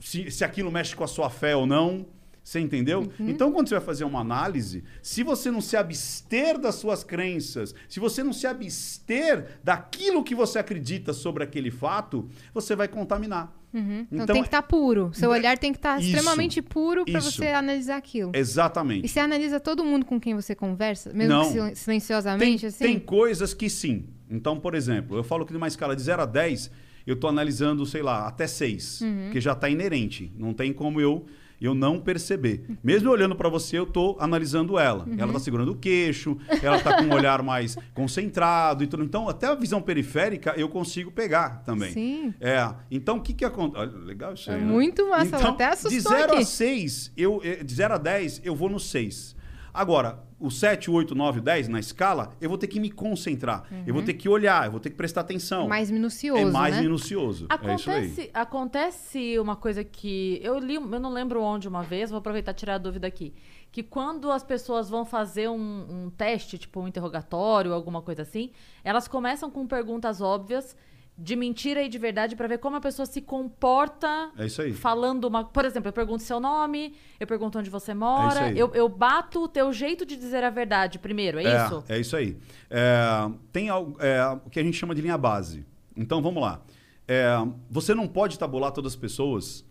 se, 0.00 0.30
se 0.30 0.44
aquilo 0.44 0.70
mexe 0.70 0.94
com 0.94 1.04
a 1.04 1.08
sua 1.08 1.30
fé 1.30 1.54
ou 1.54 1.66
não. 1.66 2.06
Você 2.44 2.60
entendeu? 2.60 3.00
Uhum. 3.18 3.30
Então, 3.30 3.50
quando 3.50 3.70
você 3.70 3.76
vai 3.76 3.84
fazer 3.84 4.04
uma 4.04 4.20
análise, 4.20 4.84
se 5.00 5.22
você 5.22 5.50
não 5.50 5.62
se 5.62 5.78
abster 5.78 6.58
das 6.58 6.74
suas 6.74 7.02
crenças, 7.02 7.74
se 7.88 7.98
você 7.98 8.22
não 8.22 8.34
se 8.34 8.46
abster 8.46 9.58
daquilo 9.64 10.22
que 10.22 10.34
você 10.34 10.58
acredita 10.58 11.14
sobre 11.14 11.42
aquele 11.42 11.70
fato, 11.70 12.28
você 12.52 12.76
vai 12.76 12.86
contaminar. 12.86 13.50
Uhum. 13.72 14.06
Então, 14.12 14.24
então, 14.24 14.34
tem 14.34 14.42
que 14.42 14.48
estar 14.48 14.60
tá 14.60 14.68
puro. 14.68 15.10
Seu 15.14 15.30
olhar 15.30 15.56
tem 15.56 15.72
que 15.72 15.78
estar 15.78 15.94
tá 15.94 16.00
extremamente 16.00 16.60
puro 16.60 17.06
para 17.06 17.18
você 17.18 17.48
analisar 17.48 17.96
aquilo. 17.96 18.30
Exatamente. 18.34 19.06
E 19.06 19.08
você 19.08 19.20
analisa 19.20 19.58
todo 19.58 19.82
mundo 19.82 20.04
com 20.04 20.20
quem 20.20 20.34
você 20.34 20.54
conversa, 20.54 21.12
mesmo 21.14 21.32
não. 21.32 21.74
silenciosamente, 21.74 22.60
tem, 22.60 22.68
assim? 22.68 22.84
Tem 22.84 23.00
coisas 23.00 23.54
que 23.54 23.70
sim. 23.70 24.04
Então, 24.30 24.60
por 24.60 24.74
exemplo, 24.74 25.16
eu 25.16 25.24
falo 25.24 25.46
que 25.46 25.52
numa 25.52 25.66
escala 25.66 25.96
de 25.96 26.02
0 26.02 26.22
a 26.22 26.26
10, 26.26 26.70
eu 27.06 27.14
estou 27.14 27.30
analisando, 27.30 27.84
sei 27.86 28.02
lá, 28.02 28.28
até 28.28 28.46
6, 28.46 29.00
uhum. 29.00 29.30
que 29.32 29.40
já 29.40 29.52
está 29.52 29.68
inerente. 29.68 30.30
Não 30.36 30.52
tem 30.52 30.72
como 30.72 31.00
eu 31.00 31.24
eu 31.66 31.74
não 31.74 32.00
perceber. 32.00 32.64
Mesmo 32.82 33.10
olhando 33.10 33.34
para 33.34 33.48
você, 33.48 33.78
eu 33.78 33.84
estou 33.84 34.16
analisando 34.20 34.78
ela. 34.78 35.04
Uhum. 35.04 35.14
Ela 35.18 35.26
está 35.28 35.38
segurando 35.38 35.72
o 35.72 35.76
queixo, 35.76 36.36
ela 36.62 36.76
está 36.76 36.98
com 36.98 37.04
um 37.04 37.14
olhar 37.14 37.42
mais 37.42 37.76
concentrado 37.94 38.84
e 38.84 38.86
tudo. 38.86 39.02
Então, 39.02 39.28
até 39.28 39.46
a 39.46 39.54
visão 39.54 39.80
periférica 39.80 40.54
eu 40.56 40.68
consigo 40.68 41.10
pegar 41.10 41.62
também. 41.64 41.92
Sim. 41.92 42.34
É. 42.40 42.68
Então, 42.90 43.16
o 43.16 43.20
que 43.20 43.32
que 43.32 43.44
acontece? 43.44 43.94
Legal 43.96 44.34
isso 44.34 44.50
aí. 44.50 44.58
É 44.58 44.60
né? 44.60 44.66
muito 44.66 45.08
massa, 45.08 45.36
então, 45.36 45.50
até 45.50 45.66
assustou 45.66 45.90
De 45.90 46.00
0 46.00 46.32
aqui. 46.32 46.42
a 46.42 46.44
6, 46.44 47.12
eu, 47.16 47.40
eh, 47.44 47.62
de 47.62 47.74
0 47.74 47.94
a 47.94 47.98
10, 47.98 48.42
eu 48.44 48.54
vou 48.54 48.68
no 48.68 48.80
6. 48.80 49.33
Agora, 49.74 50.22
o 50.38 50.52
7, 50.52 50.88
8, 50.88 51.16
9, 51.16 51.40
10 51.40 51.66
na 51.66 51.80
escala, 51.80 52.30
eu 52.40 52.48
vou 52.48 52.56
ter 52.56 52.68
que 52.68 52.78
me 52.78 52.90
concentrar. 52.90 53.64
Uhum. 53.68 53.82
Eu 53.84 53.92
vou 53.92 54.02
uhum. 54.02 54.06
ter 54.06 54.14
que 54.14 54.28
olhar, 54.28 54.66
eu 54.66 54.70
vou 54.70 54.78
ter 54.78 54.90
que 54.90 54.94
prestar 54.94 55.22
atenção. 55.22 55.66
Mais 55.66 55.90
minucioso. 55.90 56.40
É 56.40 56.44
mais 56.44 56.76
né? 56.76 56.82
minucioso. 56.82 57.46
Acontece, 57.48 58.30
é 58.32 58.38
acontece 58.38 59.38
uma 59.40 59.56
coisa 59.56 59.82
que. 59.82 60.38
Eu 60.44 60.60
li, 60.60 60.76
eu 60.76 61.00
não 61.00 61.12
lembro 61.12 61.42
onde 61.42 61.66
uma 61.66 61.82
vez, 61.82 62.10
vou 62.10 62.20
aproveitar 62.20 62.52
e 62.52 62.54
tirar 62.54 62.76
a 62.76 62.78
dúvida 62.78 63.08
aqui. 63.08 63.34
Que 63.72 63.82
quando 63.82 64.30
as 64.30 64.44
pessoas 64.44 64.88
vão 64.88 65.04
fazer 65.04 65.48
um, 65.48 66.04
um 66.04 66.10
teste, 66.10 66.56
tipo 66.56 66.80
um 66.80 66.86
interrogatório, 66.86 67.72
alguma 67.72 68.00
coisa 68.00 68.22
assim, 68.22 68.52
elas 68.84 69.08
começam 69.08 69.50
com 69.50 69.66
perguntas 69.66 70.20
óbvias 70.20 70.76
de 71.16 71.36
mentira 71.36 71.82
e 71.82 71.88
de 71.88 71.96
verdade 71.96 72.34
para 72.34 72.48
ver 72.48 72.58
como 72.58 72.76
a 72.76 72.80
pessoa 72.80 73.06
se 73.06 73.20
comporta 73.20 74.32
é 74.36 74.46
isso 74.46 74.60
aí. 74.60 74.72
falando 74.72 75.26
uma. 75.26 75.44
Por 75.44 75.64
exemplo, 75.64 75.88
eu 75.88 75.92
pergunto 75.92 76.24
seu 76.24 76.40
nome, 76.40 76.94
eu 77.20 77.26
pergunto 77.26 77.58
onde 77.58 77.70
você 77.70 77.94
mora, 77.94 78.50
é 78.50 78.54
eu, 78.56 78.74
eu 78.74 78.88
bato 78.88 79.44
o 79.44 79.48
teu 79.48 79.72
jeito 79.72 80.04
de 80.04 80.16
dizer 80.16 80.42
a 80.42 80.50
verdade 80.50 80.98
primeiro, 80.98 81.38
é, 81.38 81.44
é 81.44 81.64
isso? 81.64 81.84
É 81.88 81.98
isso 81.98 82.16
aí. 82.16 82.36
É, 82.68 83.30
tem 83.52 83.68
algo, 83.68 83.96
é, 84.00 84.26
o 84.44 84.50
que 84.50 84.58
a 84.58 84.62
gente 84.62 84.76
chama 84.76 84.94
de 84.94 85.02
linha 85.02 85.16
base. 85.16 85.64
Então 85.96 86.20
vamos 86.20 86.42
lá. 86.42 86.60
É, 87.06 87.28
você 87.70 87.94
não 87.94 88.08
pode 88.08 88.36
tabular 88.36 88.72
todas 88.72 88.92
as 88.94 88.96
pessoas. 88.96 89.64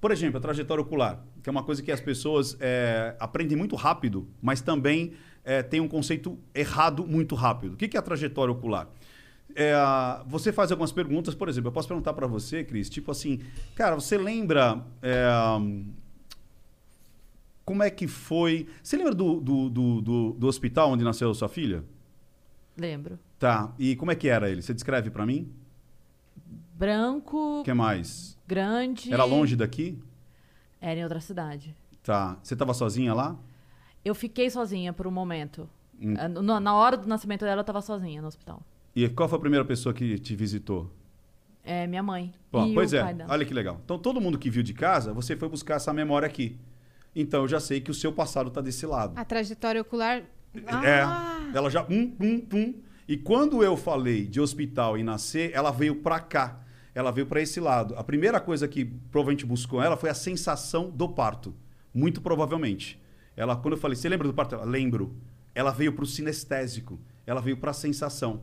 Por 0.00 0.10
exemplo, 0.10 0.38
a 0.38 0.40
trajetória 0.40 0.80
ocular, 0.80 1.22
que 1.42 1.50
é 1.50 1.52
uma 1.52 1.64
coisa 1.64 1.82
que 1.82 1.92
as 1.92 2.00
pessoas 2.00 2.56
é, 2.60 3.16
aprendem 3.18 3.58
muito 3.58 3.76
rápido, 3.76 4.28
mas 4.40 4.60
também 4.60 5.12
tem 5.70 5.80
um 5.80 5.88
conceito 5.88 6.38
errado 6.54 7.06
muito 7.06 7.34
rápido. 7.34 7.72
O 7.72 7.76
que 7.78 7.96
é 7.96 7.98
a 7.98 8.02
trajetória 8.02 8.52
ocular? 8.52 8.86
É, 9.54 9.74
você 10.26 10.52
faz 10.52 10.70
algumas 10.70 10.92
perguntas, 10.92 11.34
por 11.34 11.48
exemplo, 11.48 11.68
eu 11.68 11.72
posso 11.72 11.88
perguntar 11.88 12.12
para 12.12 12.26
você, 12.26 12.64
Cris, 12.64 12.88
tipo 12.88 13.10
assim, 13.10 13.40
cara, 13.74 13.94
você 13.94 14.16
lembra 14.16 14.84
é, 15.02 15.26
como 17.68 17.82
é 17.82 17.90
que 17.90 18.06
foi? 18.06 18.66
Você 18.82 18.96
lembra 18.96 19.14
do, 19.14 19.40
do, 19.40 19.68
do, 19.68 20.00
do, 20.00 20.32
do 20.32 20.46
hospital 20.46 20.90
onde 20.90 21.04
nasceu 21.04 21.34
sua 21.34 21.50
filha? 21.50 21.84
Lembro. 22.74 23.18
Tá. 23.38 23.74
E 23.78 23.94
como 23.94 24.10
é 24.10 24.14
que 24.14 24.26
era 24.26 24.48
ele? 24.48 24.62
Você 24.62 24.72
descreve 24.72 25.10
para 25.10 25.26
mim? 25.26 25.52
Branco. 26.72 27.60
O 27.60 27.64
que 27.64 27.74
mais? 27.74 28.38
Grande. 28.46 29.12
Era 29.12 29.24
longe 29.24 29.54
daqui? 29.54 29.98
Era 30.80 31.00
em 31.00 31.02
outra 31.02 31.20
cidade. 31.20 31.76
Tá. 32.02 32.38
Você 32.42 32.54
estava 32.54 32.72
sozinha 32.72 33.12
lá? 33.12 33.36
Eu 34.02 34.14
fiquei 34.14 34.48
sozinha 34.48 34.94
por 34.94 35.06
um 35.06 35.10
momento. 35.10 35.68
Hum. 36.00 36.14
Na 36.40 36.74
hora 36.74 36.96
do 36.96 37.06
nascimento 37.06 37.44
dela, 37.44 37.58
eu 37.58 37.60
estava 37.60 37.82
sozinha 37.82 38.22
no 38.22 38.28
hospital. 38.28 38.62
E 38.98 39.08
qual 39.10 39.28
foi 39.28 39.38
a 39.38 39.40
primeira 39.40 39.64
pessoa 39.64 39.94
que 39.94 40.18
te 40.18 40.34
visitou? 40.34 40.90
É 41.62 41.86
minha 41.86 42.02
mãe. 42.02 42.34
Bom, 42.50 42.74
pois 42.74 42.92
é, 42.92 43.00
olha 43.28 43.44
que 43.44 43.54
legal. 43.54 43.80
Então, 43.84 43.96
todo 43.96 44.20
mundo 44.20 44.36
que 44.36 44.50
viu 44.50 44.60
de 44.60 44.74
casa, 44.74 45.12
você 45.12 45.36
foi 45.36 45.48
buscar 45.48 45.76
essa 45.76 45.92
memória 45.92 46.26
aqui. 46.26 46.58
Então, 47.14 47.42
eu 47.42 47.48
já 47.48 47.60
sei 47.60 47.80
que 47.80 47.92
o 47.92 47.94
seu 47.94 48.12
passado 48.12 48.48
está 48.48 48.60
desse 48.60 48.84
lado. 48.86 49.12
A 49.14 49.24
trajetória 49.24 49.80
ocular. 49.80 50.24
É. 50.82 51.00
Ah. 51.00 51.48
Ela 51.54 51.70
já. 51.70 51.86
Um, 51.88 52.12
um, 52.20 52.46
um. 52.52 52.74
E 53.06 53.16
quando 53.16 53.62
eu 53.62 53.76
falei 53.76 54.26
de 54.26 54.40
hospital 54.40 54.98
e 54.98 55.04
nascer, 55.04 55.52
ela 55.54 55.70
veio 55.70 55.94
para 56.02 56.18
cá. 56.18 56.58
Ela 56.92 57.12
veio 57.12 57.28
para 57.28 57.40
esse 57.40 57.60
lado. 57.60 57.94
A 57.96 58.02
primeira 58.02 58.40
coisa 58.40 58.66
que 58.66 58.84
provavelmente 58.84 59.46
buscou 59.46 59.80
ela 59.80 59.96
foi 59.96 60.10
a 60.10 60.14
sensação 60.14 60.90
do 60.90 61.08
parto. 61.08 61.54
Muito 61.94 62.20
provavelmente. 62.20 63.00
Ela, 63.36 63.54
quando 63.54 63.74
eu 63.74 63.80
falei, 63.80 63.94
você 63.94 64.08
lembra 64.08 64.26
do 64.26 64.34
parto? 64.34 64.56
Ela, 64.56 64.64
lembro. 64.64 65.14
Ela 65.54 65.70
veio 65.70 65.92
para 65.92 66.02
o 66.02 66.06
sinestésico. 66.06 66.98
Ela 67.24 67.40
veio 67.40 67.58
para 67.58 67.70
a 67.70 67.74
sensação. 67.74 68.42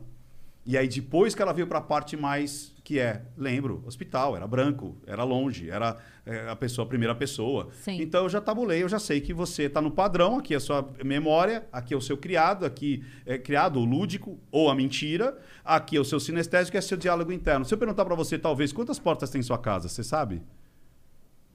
E 0.66 0.76
aí 0.76 0.88
depois 0.88 1.34
que 1.34 1.40
ela 1.40 1.52
veio 1.52 1.68
para 1.68 1.78
a 1.78 1.82
parte 1.82 2.16
mais 2.16 2.74
que 2.82 2.98
é, 3.00 3.22
lembro, 3.36 3.82
hospital, 3.84 4.36
era 4.36 4.46
branco, 4.46 4.96
era 5.06 5.24
longe, 5.24 5.68
era 5.68 5.96
é, 6.24 6.48
a 6.48 6.54
pessoa, 6.54 6.84
a 6.84 6.88
primeira 6.88 7.14
pessoa. 7.14 7.68
Sim. 7.72 8.00
Então 8.00 8.24
eu 8.24 8.28
já 8.28 8.40
tabulei, 8.40 8.82
eu 8.82 8.88
já 8.88 8.98
sei 9.00 9.20
que 9.20 9.34
você 9.34 9.64
está 9.64 9.80
no 9.80 9.90
padrão, 9.90 10.38
aqui 10.38 10.54
é 10.54 10.56
a 10.56 10.60
sua 10.60 10.88
memória, 11.04 11.66
aqui 11.72 11.94
é 11.94 11.96
o 11.96 12.00
seu 12.00 12.16
criado, 12.16 12.64
aqui 12.64 13.04
é 13.24 13.38
criado 13.38 13.80
o 13.80 13.84
lúdico 13.84 14.38
ou 14.52 14.70
a 14.70 14.74
mentira, 14.74 15.36
aqui 15.64 15.96
é 15.96 16.00
o 16.00 16.04
seu 16.04 16.20
sinestésico, 16.20 16.76
é 16.76 16.80
seu 16.80 16.96
diálogo 16.96 17.32
interno. 17.32 17.64
Se 17.64 17.74
eu 17.74 17.78
perguntar 17.78 18.04
para 18.04 18.14
você, 18.14 18.38
talvez, 18.38 18.72
quantas 18.72 18.98
portas 19.00 19.30
tem 19.30 19.40
em 19.40 19.42
sua 19.42 19.58
casa, 19.58 19.88
você 19.88 20.04
sabe? 20.04 20.42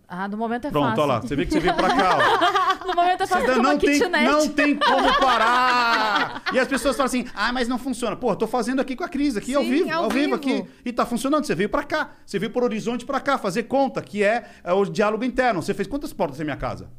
Ah, 0.07 0.27
no 0.27 0.35
momento 0.35 0.67
é 0.67 0.69
Pronto, 0.69 0.87
fácil. 0.89 1.03
olha 1.03 1.13
lá. 1.13 1.21
Você 1.21 1.35
vê 1.37 1.45
que 1.45 1.53
você 1.53 1.61
veio 1.61 1.75
pra 1.75 1.95
cá, 1.95 2.17
ó. 2.17 2.70
no 2.85 2.95
momento 2.95 3.23
é 3.23 3.27
fácil 3.27 3.47
você 3.47 3.61
não 3.61 3.77
tem, 3.77 3.99
kitnet. 3.99 4.25
não 4.25 4.47
tem 4.47 4.75
como 4.75 5.19
parar. 5.19 6.43
e 6.53 6.59
as 6.59 6.67
pessoas 6.67 6.95
falam 6.95 7.07
assim, 7.07 7.25
ah, 7.33 7.51
mas 7.51 7.67
não 7.67 7.77
funciona. 7.77 8.15
Pô, 8.15 8.35
tô 8.35 8.47
fazendo 8.47 8.79
aqui 8.79 8.95
com 8.95 9.03
a 9.03 9.09
Cris, 9.09 9.37
aqui 9.37 9.47
Sim, 9.47 9.55
ao 9.55 9.63
vivo, 9.63 9.91
ao 9.91 10.03
ao 10.05 10.09
vivo. 10.09 10.35
aqui. 10.35 10.65
E 10.83 10.91
tá 10.91 11.05
funcionando. 11.05 11.45
Você 11.45 11.55
veio 11.55 11.69
pra 11.69 11.83
cá. 11.83 12.11
Você 12.25 12.39
veio 12.39 12.51
por 12.51 12.63
horizonte 12.63 13.05
pra 13.05 13.19
cá, 13.19 13.37
fazer 13.37 13.63
conta, 13.63 14.01
que 14.01 14.23
é, 14.23 14.45
é 14.63 14.73
o 14.73 14.85
diálogo 14.85 15.23
interno. 15.23 15.61
Você 15.61 15.73
fez 15.73 15.87
quantas 15.87 16.13
portas 16.13 16.39
em 16.39 16.43
minha 16.43 16.57
casa? 16.57 16.89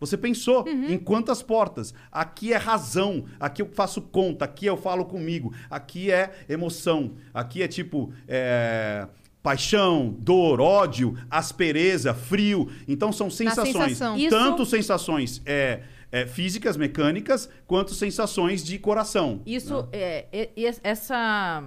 Você 0.00 0.16
pensou 0.16 0.64
uhum. 0.66 0.90
em 0.90 0.98
quantas 0.98 1.42
portas? 1.42 1.92
Aqui 2.10 2.52
é 2.52 2.56
razão, 2.56 3.24
aqui 3.40 3.62
eu 3.62 3.68
faço 3.72 4.00
conta, 4.00 4.44
aqui 4.44 4.66
eu 4.66 4.76
falo 4.76 5.04
comigo, 5.04 5.52
aqui 5.68 6.10
é 6.10 6.32
emoção, 6.48 7.14
aqui 7.34 7.62
é 7.62 7.68
tipo 7.68 8.12
é, 8.28 9.08
paixão, 9.42 10.14
dor, 10.18 10.60
ódio, 10.60 11.16
aspereza, 11.30 12.14
frio. 12.14 12.70
Então 12.86 13.12
são 13.12 13.30
sensações, 13.30 13.98
sensação. 13.98 14.16
tanto 14.28 14.62
Isso... 14.62 14.70
sensações 14.70 15.42
é, 15.46 15.82
é, 16.10 16.26
físicas, 16.26 16.76
mecânicas, 16.76 17.48
quanto 17.66 17.94
sensações 17.94 18.64
de 18.64 18.78
coração. 18.78 19.40
Isso, 19.46 19.82
né? 19.82 19.88
é, 19.92 20.28
é, 20.32 20.50
essa 20.82 21.64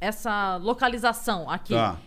essa 0.00 0.56
localização 0.56 1.48
aqui. 1.50 1.74
Tá. 1.74 1.98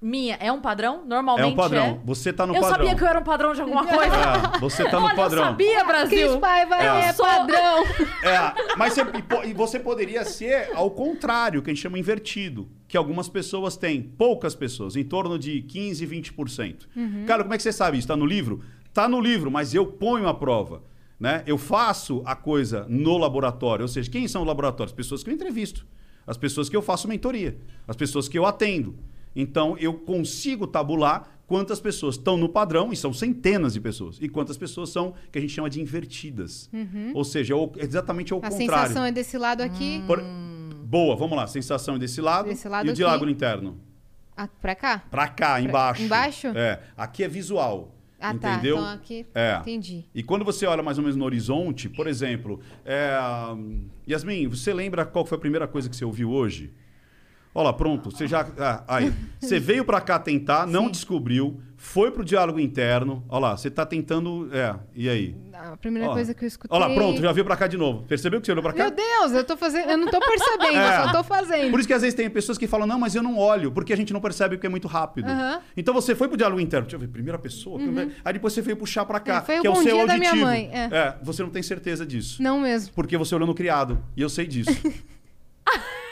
Minha, 0.00 0.36
é 0.36 0.52
um 0.52 0.60
padrão? 0.60 1.02
É 1.04 1.08
Normalmente 1.08 1.52
um 1.52 1.56
padrão. 1.56 2.00
Você 2.04 2.32
tá 2.32 2.46
no 2.46 2.54
eu 2.54 2.60
padrão. 2.60 2.76
sabia 2.78 2.94
que 2.96 3.02
eu 3.02 3.08
era 3.08 3.18
um 3.18 3.24
padrão 3.24 3.52
de 3.52 3.60
alguma 3.60 3.82
coisa. 3.86 4.14
É, 4.54 4.58
você 4.60 4.84
tá 4.88 5.00
no 5.00 5.06
Olha, 5.06 5.16
padrão. 5.16 5.42
eu 5.42 5.48
sabia, 5.48 5.84
Brasil. 5.84 6.28
Cris 6.28 6.36
Paiva 6.40 6.76
É. 6.76 6.86
é, 7.06 7.08
Eu 7.10 7.14
sou- 7.14 7.26
padrão. 7.26 7.84
É, 8.22 8.76
mas 8.76 8.94
você, 8.94 9.02
e 9.46 9.52
você 9.52 9.80
poderia 9.80 10.24
ser 10.24 10.70
ao 10.76 10.90
contrário, 10.90 11.60
que 11.62 11.70
a 11.70 11.74
gente 11.74 11.82
chama 11.82 11.98
invertido, 11.98 12.68
que 12.86 12.96
algumas 12.96 13.28
pessoas 13.28 13.76
têm, 13.76 14.00
poucas 14.02 14.54
pessoas, 14.54 14.94
em 14.94 15.02
torno 15.04 15.36
de 15.38 15.62
15, 15.62 16.06
20%. 16.06 16.86
Cara, 17.26 17.42
como 17.42 17.54
é 17.54 17.56
que 17.56 17.62
você 17.64 17.72
sabe 17.72 17.98
isso? 17.98 18.06
Tá 18.06 18.16
no 18.16 18.24
livro? 18.26 18.62
Tá 18.94 19.08
no 19.08 19.20
livro, 19.20 19.50
mas 19.50 19.74
eu 19.74 19.84
ponho 19.86 20.28
a 20.28 20.34
prova. 20.34 20.82
Né? 21.18 21.42
Eu 21.44 21.58
faço 21.58 22.22
a 22.24 22.36
coisa 22.36 22.86
no 22.88 23.18
laboratório. 23.18 23.82
Ou 23.82 23.88
seja, 23.88 24.08
quem 24.08 24.28
são 24.28 24.42
os 24.42 24.46
laboratórios? 24.46 24.92
As 24.92 24.96
pessoas 24.96 25.24
que 25.24 25.30
eu 25.30 25.34
entrevisto, 25.34 25.84
as 26.24 26.36
pessoas 26.36 26.68
que 26.68 26.76
eu 26.76 26.82
faço 26.82 27.08
mentoria, 27.08 27.58
as 27.88 27.96
pessoas 27.96 28.28
que 28.28 28.38
eu 28.38 28.46
atendo. 28.46 28.94
Então, 29.40 29.76
eu 29.78 29.94
consigo 29.94 30.66
tabular 30.66 31.38
quantas 31.46 31.80
pessoas 31.80 32.16
estão 32.16 32.36
no 32.36 32.48
padrão, 32.48 32.92
e 32.92 32.96
são 32.96 33.12
centenas 33.12 33.72
de 33.72 33.80
pessoas, 33.80 34.18
e 34.20 34.28
quantas 34.28 34.56
pessoas 34.58 34.90
são 34.90 35.14
que 35.32 35.38
a 35.38 35.40
gente 35.40 35.52
chama 35.52 35.70
de 35.70 35.80
invertidas. 35.80 36.68
Ou 37.14 37.24
seja, 37.24 37.54
é 37.54 37.56
o- 37.56 37.70
exatamente 37.78 38.32
ao 38.32 38.40
A 38.40 38.42
contrário. 38.50 38.66
sensação 38.66 39.04
é 39.04 39.12
desse 39.12 39.38
lado 39.38 39.62
aqui, 39.62 40.02
Por- 40.06 40.20
Boa, 40.84 41.14
vamos 41.16 41.36
lá. 41.36 41.46
Sensação 41.46 41.96
é 41.96 41.98
desse 41.98 42.20
lado, 42.20 42.48
Desse 42.48 42.66
lado 42.68 42.86
e 42.86 42.88
o 42.88 42.92
aqui. 42.92 42.96
diálogo 42.96 43.30
interno. 43.30 43.78
ah, 44.36 44.48
pra 44.60 44.74
cá. 44.74 45.02
Pra 45.10 45.28
cá, 45.28 45.60
embaixo. 45.60 46.02
embaixo? 46.02 46.46
É. 46.48 46.80
Aqui 46.96 47.22
é 47.24 47.28
visual. 47.28 47.94
Ah, 48.20 48.34
tá. 48.34 48.54
entendeu? 48.54 48.76
Então 48.78 48.88
aqui, 48.88 49.26
É. 49.34 49.58
entendi. 49.60 50.04
E 50.14 50.22
quando 50.24 50.44
você 50.44 50.66
olha 50.66 50.82
mais 50.82 50.98
ou 50.98 51.02
menos 51.04 51.16
no 51.16 51.24
horizonte, 51.24 51.88
por 51.88 52.06
exemplo, 52.08 52.58
é, 52.84 53.16
Yasmin, 54.10 54.48
você 54.48 54.72
lembra 54.74 55.04
qual 55.06 55.24
foi 55.24 55.36
a 55.36 55.40
primeira 55.40 55.68
coisa 55.68 55.88
que 55.88 55.94
você 55.96 56.04
ouviu 56.04 56.30
hoje? 56.30 56.72
Olha 57.58 57.66
lá, 57.66 57.72
pronto. 57.72 58.12
Você 58.12 58.28
já. 58.28 58.46
ah, 58.56 58.84
aí. 58.86 59.12
Você 59.40 59.58
veio 59.58 59.84
pra 59.84 60.00
cá 60.00 60.16
tentar, 60.16 60.64
não 60.64 60.84
Sim. 60.84 60.90
descobriu, 60.92 61.60
foi 61.76 62.08
pro 62.08 62.24
diálogo 62.24 62.60
interno. 62.60 63.24
Olha 63.28 63.40
lá, 63.40 63.56
você 63.56 63.68
tá 63.68 63.84
tentando. 63.84 64.48
É, 64.52 64.76
e 64.94 65.08
aí? 65.08 65.34
A 65.52 65.76
primeira 65.76 66.08
Ó. 66.08 66.12
coisa 66.12 66.32
que 66.32 66.44
eu 66.44 66.46
escutei... 66.46 66.76
Olha 66.78 66.86
lá, 66.86 66.94
pronto, 66.94 67.20
já 67.20 67.32
veio 67.32 67.44
pra 67.44 67.56
cá 67.56 67.66
de 67.66 67.76
novo. 67.76 68.04
Percebeu 68.04 68.40
que 68.40 68.46
você 68.46 68.52
olhou 68.52 68.62
pra 68.62 68.72
cá? 68.72 68.84
Meu 68.84 68.92
Deus, 68.92 69.32
eu 69.32 69.42
tô 69.42 69.56
fazendo... 69.56 69.90
Eu 69.90 69.98
não 69.98 70.06
tô 70.06 70.20
percebendo, 70.20 70.76
É. 70.78 70.98
eu 71.00 71.02
só 71.06 71.12
tô 71.12 71.24
fazendo. 71.24 71.70
Por 71.72 71.80
isso 71.80 71.88
que 71.88 71.92
às 71.94 72.02
vezes 72.02 72.14
tem 72.14 72.30
pessoas 72.30 72.56
que 72.56 72.68
falam, 72.68 72.86
não, 72.86 72.96
mas 72.96 73.16
eu 73.16 73.24
não 73.24 73.36
olho, 73.36 73.72
porque 73.72 73.92
a 73.92 73.96
gente 73.96 74.12
não 74.12 74.20
percebe 74.20 74.54
porque 74.56 74.68
é 74.68 74.70
muito 74.70 74.86
rápido. 74.86 75.28
Uhum. 75.28 75.60
Então 75.76 75.92
você 75.92 76.14
foi 76.14 76.28
pro 76.28 76.36
diálogo 76.36 76.60
interno, 76.60 76.84
deixa 76.86 76.94
eu 76.94 77.00
ver, 77.00 77.08
primeira 77.08 77.40
pessoa, 77.40 77.80
aí 78.24 78.32
depois 78.32 78.52
você 78.52 78.62
veio 78.62 78.76
puxar 78.76 79.04
pra 79.04 79.18
cá, 79.18 79.38
É, 79.38 79.40
foi 79.40 79.58
o 79.58 79.62
que 79.62 79.66
é 79.66 79.70
o 79.70 79.74
seu 79.74 79.82
dia 79.96 80.06
da 80.06 80.12
auditivo. 80.12 80.36
minha 80.36 80.46
mãe, 80.46 80.70
é. 80.72 81.16
você 81.24 81.42
não 81.42 81.50
tem 81.50 81.62
certeza 81.64 82.06
disso. 82.06 82.40
Não 82.40 82.60
mesmo. 82.60 82.94
Porque 82.94 83.16
você 83.16 83.34
olhou 83.34 83.48
no 83.48 83.54
criado, 83.54 83.98
e 84.16 84.22
eu 84.22 84.28
sei 84.28 84.46
disso. 84.46 84.70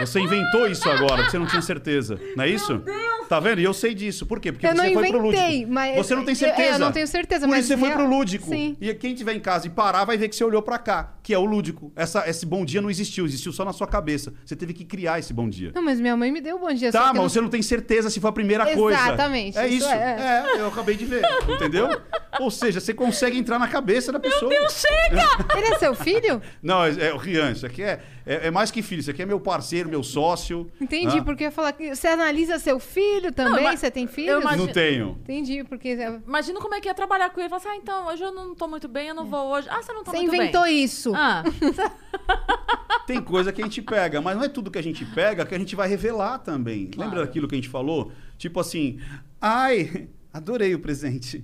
Você 0.00 0.20
inventou 0.20 0.66
isso 0.68 0.88
agora, 0.88 1.16
porque 1.16 1.30
você 1.30 1.38
não 1.38 1.46
tinha 1.46 1.62
certeza. 1.62 2.18
Não 2.36 2.44
é 2.44 2.48
isso? 2.48 2.82
Tá 3.28 3.38
vendo? 3.40 3.60
E 3.60 3.64
eu 3.64 3.74
sei 3.74 3.94
disso. 3.94 4.24
Por 4.24 4.40
quê? 4.40 4.52
Porque 4.52 4.66
eu 4.66 4.74
não 4.74 4.84
você 4.84 4.94
foi 4.94 5.08
pro 5.08 5.18
lúdico. 5.18 5.42
mas... 5.68 5.96
Você 5.96 6.14
não 6.14 6.24
tem 6.24 6.32
eu- 6.32 6.36
certeza. 6.36 6.72
Eu, 6.74 6.78
não 6.78 6.92
tenho 6.92 7.06
certeza, 7.06 7.46
Por 7.46 7.50
mas... 7.50 7.60
isso 7.64 7.68
você 7.68 7.76
foi 7.76 7.90
pro 7.90 8.06
lúdico. 8.08 8.48
Sim. 8.48 8.76
E 8.80 8.94
quem 8.94 9.14
tiver 9.14 9.34
em 9.34 9.40
casa 9.40 9.66
e 9.66 9.70
parar 9.70 10.04
vai 10.04 10.16
ver 10.16 10.28
que 10.28 10.36
você 10.36 10.44
olhou 10.44 10.62
pra 10.62 10.78
cá, 10.78 11.14
que 11.22 11.34
é 11.34 11.38
o 11.38 11.44
lúdico. 11.44 11.92
Essa, 11.94 12.28
esse 12.28 12.46
bom 12.46 12.64
dia 12.64 12.80
não 12.80 12.88
existiu, 12.90 13.26
existiu 13.26 13.52
só 13.52 13.64
na 13.64 13.72
sua 13.74 13.86
cabeça. 13.86 14.32
Você 14.46 14.56
teve 14.56 14.72
que 14.72 14.84
criar 14.84 15.18
esse 15.18 15.34
bom 15.34 15.48
dia. 15.48 15.72
Não, 15.74 15.82
mas 15.82 16.00
minha 16.00 16.16
mãe 16.16 16.32
me 16.32 16.40
deu 16.40 16.56
um 16.56 16.60
bom 16.60 16.72
dia. 16.72 16.90
Tá, 16.90 17.00
mas 17.00 17.08
eu 17.08 17.14
não- 17.14 17.28
você 17.28 17.40
não 17.42 17.48
tem 17.50 17.60
certeza 17.60 18.08
se 18.08 18.18
foi 18.18 18.30
a 18.30 18.32
primeira 18.32 18.64
coisa. 18.74 18.98
Exatamente, 18.98 19.58
É 19.58 19.66
isso 19.68 19.78
isso. 19.78 19.88
é. 19.88 20.44
É, 20.56 20.60
eu 20.60 20.68
acabei 20.68 20.96
de 20.96 21.04
ver. 21.04 21.22
Entendeu? 21.48 22.00
Ou 22.40 22.50
seja, 22.50 22.80
você 22.80 22.94
consegue 22.94 23.36
entrar 23.36 23.58
na 23.58 23.68
cabeça 23.68 24.10
da 24.12 24.18
pessoa. 24.20 24.48
Meu 24.48 24.60
Deus, 24.60 24.82
Ele 25.56 25.66
é 25.74 25.78
seu 25.78 25.94
filho? 25.94 26.40
Não, 26.62 26.84
é, 26.84 27.08
é 27.08 27.12
o 27.12 27.16
Rian, 27.16 27.50
isso 27.52 27.66
aqui 27.66 27.82
é, 27.82 28.00
é, 28.28 28.46
é 28.48 28.50
mais 28.50 28.70
que 28.70 28.82
filho. 28.82 29.00
Isso 29.00 29.10
aqui 29.10 29.22
é 29.22 29.26
meu 29.26 29.40
parceiro, 29.40 29.88
meu 29.88 30.02
sócio. 30.02 30.70
Entendi, 30.80 31.18
Ah, 31.18 31.22
porque 31.24 31.44
eu 31.44 31.46
ia 31.48 31.50
falar 31.52 31.72
que 31.72 31.94
você 31.94 32.06
analisa 32.08 32.58
seu 32.58 32.78
filho 32.78 33.32
também? 33.32 33.64
mas 33.64 33.80
você 33.80 33.90
tem 33.90 34.04
eu 34.04 34.08
filhos? 34.08 34.40
imagino- 34.42 34.66
Não 34.66 34.72
tenho. 34.72 35.18
Entendi, 35.22 35.64
porque 35.64 35.96
você 35.96 36.20
Imagina 36.26 36.60
como 36.60 36.74
é 36.74 36.80
que 36.80 36.88
é 36.88 36.94
trabalhar 36.94 37.30
com 37.30 37.40
ele. 37.40 37.48
Falar 37.48 37.60
assim, 37.60 37.68
ah, 37.70 37.76
então, 37.76 38.06
hoje 38.08 38.22
eu 38.22 38.32
não 38.32 38.54
tô 38.54 38.68
muito 38.68 38.86
bem, 38.88 39.08
eu 39.08 39.14
não 39.14 39.24
vou 39.26 39.48
hoje. 39.52 39.66
Ah, 39.70 39.82
você 39.82 39.92
não 39.92 40.04
tá 40.04 40.10
você 40.12 40.18
muito 40.18 40.34
inventou 40.34 40.62
bem. 40.64 40.84
isso. 40.84 41.12
Ah, 41.14 41.42
Tem 43.06 43.22
coisa 43.22 43.52
que 43.52 43.62
a 43.62 43.64
gente 43.64 43.80
pega, 43.80 44.20
mas 44.20 44.36
não 44.36 44.44
é 44.44 44.48
tudo 44.48 44.70
que 44.70 44.78
a 44.78 44.82
gente 44.82 45.04
pega 45.06 45.46
que 45.46 45.54
a 45.54 45.58
gente 45.58 45.74
vai 45.74 45.88
revelar 45.88 46.38
também. 46.40 46.88
Claro. 46.88 47.10
Lembra 47.10 47.24
daquilo 47.26 47.48
que 47.48 47.54
a 47.54 47.58
gente 47.58 47.68
falou? 47.68 48.12
Tipo 48.36 48.60
assim, 48.60 49.00
ai, 49.40 50.08
adorei 50.32 50.74
o 50.74 50.78
presente. 50.78 51.42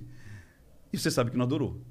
E 0.93 0.97
você 0.97 1.09
sabe 1.09 1.31
que 1.31 1.37
não 1.37 1.45
adorou. 1.45 1.81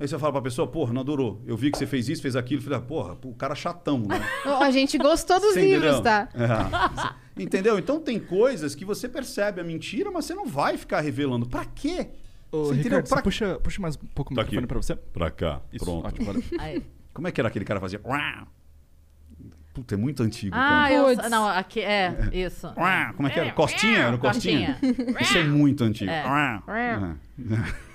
Aí 0.00 0.06
você 0.06 0.16
fala 0.18 0.32
pra 0.32 0.42
pessoa, 0.42 0.66
porra, 0.68 0.92
não 0.92 1.00
adorou. 1.00 1.42
Eu 1.44 1.56
vi 1.56 1.70
que 1.72 1.78
você 1.78 1.86
fez 1.86 2.08
isso, 2.08 2.22
fez 2.22 2.36
aquilo. 2.36 2.62
Falei, 2.62 2.78
ah, 2.78 2.82
porra, 2.82 3.16
o 3.24 3.34
cara 3.34 3.54
chatão, 3.56 3.98
né? 4.00 4.20
A 4.60 4.70
gente 4.70 4.96
gostou 4.96 5.40
dos 5.40 5.54
Você 5.54 5.60
livros, 5.60 6.00
tá? 6.00 6.28
É. 6.34 7.42
Entendeu? 7.42 7.78
Então 7.78 7.98
tem 8.00 8.18
coisas 8.20 8.74
que 8.76 8.84
você 8.84 9.08
percebe 9.08 9.60
a 9.60 9.64
mentira, 9.64 10.10
mas 10.10 10.24
você 10.24 10.34
não 10.34 10.46
vai 10.46 10.76
ficar 10.76 11.00
revelando. 11.00 11.48
Pra 11.48 11.64
quê? 11.64 12.10
Ô, 12.52 12.64
Você 12.66 12.74
entendeu? 12.74 12.98
Ricardo, 13.00 13.08
Pra- 13.08 13.16
você 13.18 13.22
puxa, 13.22 13.58
puxa 13.60 13.82
mais 13.82 13.96
um 13.96 14.06
pouco 14.14 14.32
o 14.32 14.36
Tá 14.36 14.42
microfone 14.42 14.58
aqui. 14.64 14.66
pra 14.68 14.78
você? 14.80 14.94
Pra 14.96 15.30
cá. 15.32 15.60
Isso, 15.72 15.84
Pronto. 15.84 16.06
ótimo. 16.06 16.32
Como 17.12 17.26
é 17.26 17.32
que 17.32 17.40
era 17.40 17.48
aquele 17.48 17.64
cara 17.64 17.80
que 17.80 17.84
fazia? 17.84 18.00
Puta, 19.74 19.94
é 19.94 19.98
muito 19.98 20.22
antigo. 20.22 20.54
Ah, 20.56 20.86
cara. 20.88 20.94
eu. 20.94 21.30
Não, 21.30 21.48
aqui 21.48 21.80
é 21.80 22.12
isso. 22.32 22.68
Como 23.16 23.28
é 23.28 23.30
que 23.32 23.40
era? 23.40 23.52
Costinha? 23.52 23.98
Era 23.98 24.16
o 24.16 24.18
Costinha? 24.18 24.78
Isso 25.20 25.38
é 25.38 25.44
muito 25.44 25.82
antigo. 25.84 26.10
É. 26.10 27.16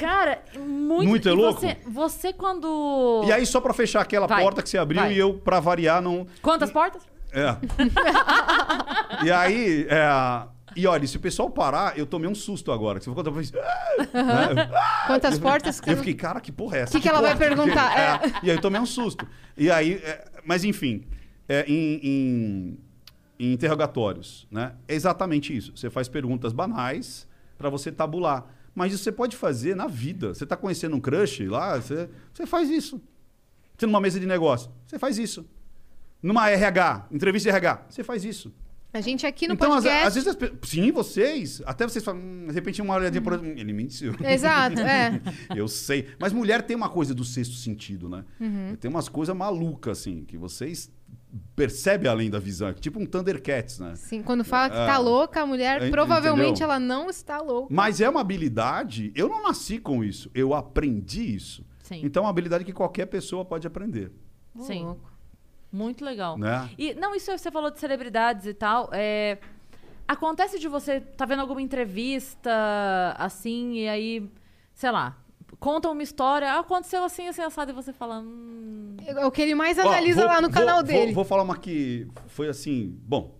Cara, 0.00 0.42
muito. 0.58 1.08
Muito 1.08 1.28
é 1.28 1.32
e 1.32 1.34
louco? 1.34 1.60
Você, 1.60 1.76
você 1.86 2.32
quando. 2.32 3.22
E 3.26 3.32
aí, 3.32 3.44
só 3.46 3.60
pra 3.60 3.72
fechar 3.72 4.00
aquela 4.00 4.26
Vai, 4.26 4.42
porta 4.42 4.62
que 4.62 4.68
você 4.68 4.78
abriu 4.78 5.00
vai. 5.00 5.12
e 5.12 5.18
eu, 5.18 5.34
pra 5.34 5.60
variar, 5.60 6.00
não. 6.02 6.26
Quantas 6.42 6.70
portas? 6.70 7.02
É. 7.32 7.56
e 9.24 9.30
aí, 9.30 9.86
é. 9.88 10.46
E 10.74 10.86
olha, 10.86 11.06
se 11.06 11.16
o 11.16 11.20
pessoal 11.20 11.48
parar, 11.48 11.98
eu 11.98 12.04
tomei 12.04 12.28
um 12.28 12.34
susto 12.34 12.70
agora. 12.70 13.00
falou 13.00 13.14
quando 13.14 13.28
eu 13.28 13.34
fiz. 13.36 13.50
Né? 13.50 13.62
Quantas 15.06 15.38
portas? 15.38 15.80
Eu 15.86 15.96
fiquei, 15.96 16.12
cara, 16.14 16.38
que 16.38 16.52
porra 16.52 16.76
é 16.76 16.80
essa? 16.82 16.92
Que 16.92 17.00
que 17.00 17.08
ela 17.08 17.22
vai 17.22 17.34
porta? 17.34 17.46
perguntar? 17.48 17.86
É. 17.98 18.20
E 18.42 18.50
aí 18.50 18.56
eu 18.56 18.60
tomei 18.60 18.78
um 18.80 18.84
susto. 18.86 19.26
E 19.56 19.70
aí, 19.70 19.94
é, 20.04 20.24
mas 20.44 20.64
enfim, 20.64 21.04
é, 21.48 21.64
em, 21.66 22.00
em- 22.02 22.78
em 23.38 23.52
interrogatórios, 23.54 24.46
né? 24.50 24.72
É 24.86 24.94
exatamente 24.94 25.56
isso. 25.56 25.72
Você 25.74 25.88
faz 25.88 26.08
perguntas 26.08 26.52
banais 26.52 27.26
para 27.56 27.70
você 27.70 27.90
tabular. 27.90 28.44
Mas 28.76 28.92
isso 28.92 29.02
você 29.02 29.10
pode 29.10 29.34
fazer 29.38 29.74
na 29.74 29.86
vida. 29.86 30.34
Você 30.34 30.44
está 30.44 30.54
conhecendo 30.54 30.94
um 30.94 31.00
crush 31.00 31.48
lá, 31.48 31.80
você, 31.80 32.10
você 32.32 32.46
faz 32.46 32.68
isso. 32.68 33.00
Você 33.76 33.86
numa 33.86 34.02
mesa 34.02 34.20
de 34.20 34.26
negócio, 34.26 34.70
você 34.86 34.98
faz 34.98 35.16
isso. 35.16 35.48
Numa 36.22 36.50
RH, 36.50 37.08
entrevista 37.10 37.48
de 37.48 37.56
RH, 37.56 37.86
você 37.88 38.04
faz 38.04 38.22
isso. 38.22 38.52
A 38.92 39.00
gente 39.00 39.26
aqui 39.26 39.48
no 39.48 39.54
então, 39.54 39.72
às, 39.72 39.84
podcast... 39.84 40.06
às 40.06 40.14
vezes, 40.14 40.28
as 40.28 40.68
sim, 40.68 40.92
vocês, 40.92 41.62
até 41.64 41.88
vocês 41.88 42.04
falam, 42.04 42.20
hum, 42.20 42.46
de 42.48 42.52
repente 42.52 42.80
uma 42.82 42.94
olhadinha 42.94 43.20
por 43.22 43.34
hum, 43.34 43.54
ele 43.56 43.72
mentiu. 43.72 44.14
Exato, 44.22 44.80
é. 44.80 45.20
Eu 45.56 45.68
sei. 45.68 46.08
Mas 46.18 46.32
mulher 46.32 46.62
tem 46.62 46.76
uma 46.76 46.88
coisa 46.88 47.14
do 47.14 47.24
sexto 47.24 47.54
sentido, 47.54 48.08
né? 48.10 48.24
Uhum. 48.38 48.76
Tem 48.78 48.90
umas 48.90 49.08
coisas 49.08 49.34
malucas, 49.34 50.00
assim, 50.00 50.22
que 50.24 50.36
vocês 50.36 50.90
percebem 51.54 52.10
além 52.10 52.30
da 52.30 52.38
visão. 52.38 52.72
Tipo 52.74 52.98
um 53.00 53.06
Thundercats, 53.06 53.78
né? 53.78 53.94
Sim, 53.96 54.22
quando 54.22 54.44
fala 54.44 54.70
que 54.70 54.76
tá 54.76 54.94
Ah. 54.94 54.98
louca, 54.98 55.42
a 55.42 55.46
mulher 55.46 55.82
É, 55.82 55.90
provavelmente 55.90 56.50
entendeu? 56.50 56.64
ela 56.70 56.78
não 56.80 57.10
está 57.10 57.38
louca. 57.40 57.72
Mas 57.74 58.00
é 58.00 58.08
uma 58.08 58.20
habilidade. 58.20 59.12
Eu 59.14 59.28
não 59.28 59.42
nasci 59.42 59.78
com 59.78 60.02
isso. 60.04 60.30
Eu 60.34 60.54
aprendi 60.54 61.34
isso. 61.34 61.64
Sim. 61.82 62.00
Então 62.04 62.22
é 62.22 62.24
uma 62.26 62.30
habilidade 62.30 62.64
que 62.64 62.72
qualquer 62.72 63.06
pessoa 63.06 63.44
pode 63.44 63.66
aprender. 63.66 64.12
Sim. 64.60 64.84
louco. 64.84 65.12
Muito 65.72 66.04
legal. 66.04 66.38
Né? 66.38 66.70
E 66.78 66.94
não, 66.94 67.14
isso 67.14 67.30
você 67.36 67.50
falou 67.50 67.70
de 67.70 67.78
celebridades 67.78 68.46
e 68.46 68.54
tal. 68.54 68.88
É, 68.92 69.38
acontece 70.08 70.58
de 70.58 70.68
você 70.68 71.00
tá 71.00 71.26
vendo 71.26 71.40
alguma 71.40 71.60
entrevista 71.60 72.50
assim 73.18 73.74
e 73.74 73.88
aí, 73.88 74.30
sei 74.72 74.90
lá, 74.90 75.16
conta 75.58 75.88
uma 75.88 76.02
história, 76.02 76.52
ah, 76.52 76.60
aconteceu 76.60 77.04
assim, 77.04 77.28
assim, 77.28 77.42
assado, 77.42 77.70
e 77.70 77.74
você 77.74 77.92
fala. 77.92 78.20
Hum, 78.20 78.96
É 79.06 79.24
o 79.26 79.30
que 79.30 79.42
ele 79.42 79.54
mais 79.54 79.78
Ó, 79.78 79.82
analisa 79.82 80.20
vou- 80.22 80.28
lá 80.30 80.40
no 80.40 80.48
vou- 80.48 80.50
canal 80.58 80.76
vou- 80.76 80.84
dele. 80.84 81.12
Vou, 81.12 81.24
falar 81.24 81.42
uma 81.42 81.56
que 81.56 82.06
foi 82.26 82.48
assim. 82.48 82.98
Bom, 83.06 83.34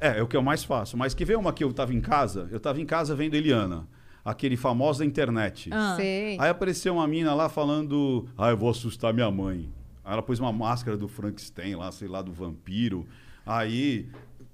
é, 0.00 0.18
é 0.18 0.22
o 0.22 0.26
que 0.26 0.36
eu 0.36 0.42
mais 0.42 0.64
faço. 0.64 0.96
Mas 0.96 1.12
que 1.14 1.24
veio 1.24 1.38
uma 1.38 1.52
que 1.52 1.62
eu 1.62 1.72
tava 1.72 1.92
em 1.94 2.00
casa. 2.00 2.48
Eu 2.50 2.58
tava 2.60 2.80
em 2.80 2.86
casa 2.86 3.14
vendo 3.14 3.34
Eliana, 3.34 3.86
aquele 4.24 4.56
famoso 4.56 5.00
da 5.00 5.04
internet. 5.04 5.68
Ah. 5.72 5.94
Sei. 5.96 6.36
Aí 6.40 6.48
apareceu 6.48 6.94
uma 6.94 7.06
mina 7.06 7.34
lá 7.34 7.48
falando: 7.48 8.26
Ah, 8.36 8.50
eu 8.50 8.56
vou 8.56 8.70
assustar 8.70 9.12
minha 9.12 9.30
mãe. 9.30 9.68
Aí 10.04 10.12
ela 10.14 10.22
pôs 10.22 10.40
uma 10.40 10.52
máscara 10.52 10.96
do 10.96 11.06
Frankenstein 11.06 11.74
lá, 11.76 11.92
sei 11.92 12.08
lá, 12.08 12.22
do 12.22 12.32
vampiro. 12.32 13.06
Aí. 13.44 14.08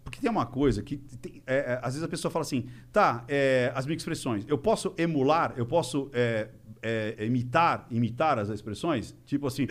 Porque 0.04 0.20
tem 0.20 0.30
uma 0.30 0.46
coisa 0.46 0.82
que. 0.82 0.96
tem- 1.20 1.42
é, 1.46 1.56
é, 1.56 1.78
às 1.82 1.94
vezes 1.94 2.02
a 2.02 2.08
pessoa 2.08 2.30
fala 2.30 2.44
assim: 2.44 2.66
tá, 2.92 3.24
é, 3.28 3.72
as 3.74 3.86
minhas 3.86 4.00
expressões, 4.02 4.44
eu 4.46 4.56
posso 4.56 4.94
emular, 4.96 5.52
eu 5.56 5.66
posso 5.66 6.08
é, 6.12 6.48
é, 7.18 7.26
imitar, 7.26 7.86
imitar 7.90 8.38
as 8.38 8.48
expressões? 8.48 9.14
Tipo 9.24 9.46
assim, 9.46 9.66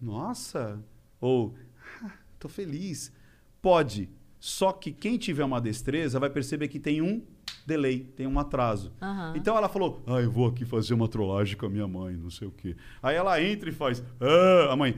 nossa, 0.00 0.78
ou 1.20 1.54
"Ah, 2.02 2.10
tô 2.38 2.48
feliz. 2.48 3.12
Pode. 3.60 4.08
Só 4.40 4.72
que 4.72 4.90
quem 4.92 5.16
tiver 5.18 5.44
uma 5.44 5.60
destreza 5.60 6.18
vai 6.18 6.28
perceber 6.28 6.66
que 6.68 6.80
tem 6.80 7.00
um 7.00 7.22
delay, 7.64 8.00
tem 8.16 8.26
um 8.26 8.38
atraso. 8.40 8.92
Aham. 9.00 9.34
Então 9.36 9.56
ela 9.56 9.68
falou: 9.68 10.02
Ah, 10.06 10.20
eu 10.20 10.30
vou 10.32 10.48
aqui 10.48 10.64
fazer 10.64 10.94
uma 10.94 11.06
trollagem 11.06 11.56
com 11.56 11.66
a 11.66 11.70
minha 11.70 11.86
mãe, 11.86 12.16
não 12.16 12.28
sei 12.30 12.48
o 12.48 12.50
quê. 12.50 12.74
Aí 13.00 13.14
ela 13.14 13.40
entra 13.40 13.68
e 13.68 13.72
faz: 13.72 14.02
Ah, 14.20 14.72
a 14.72 14.76
mãe. 14.76 14.96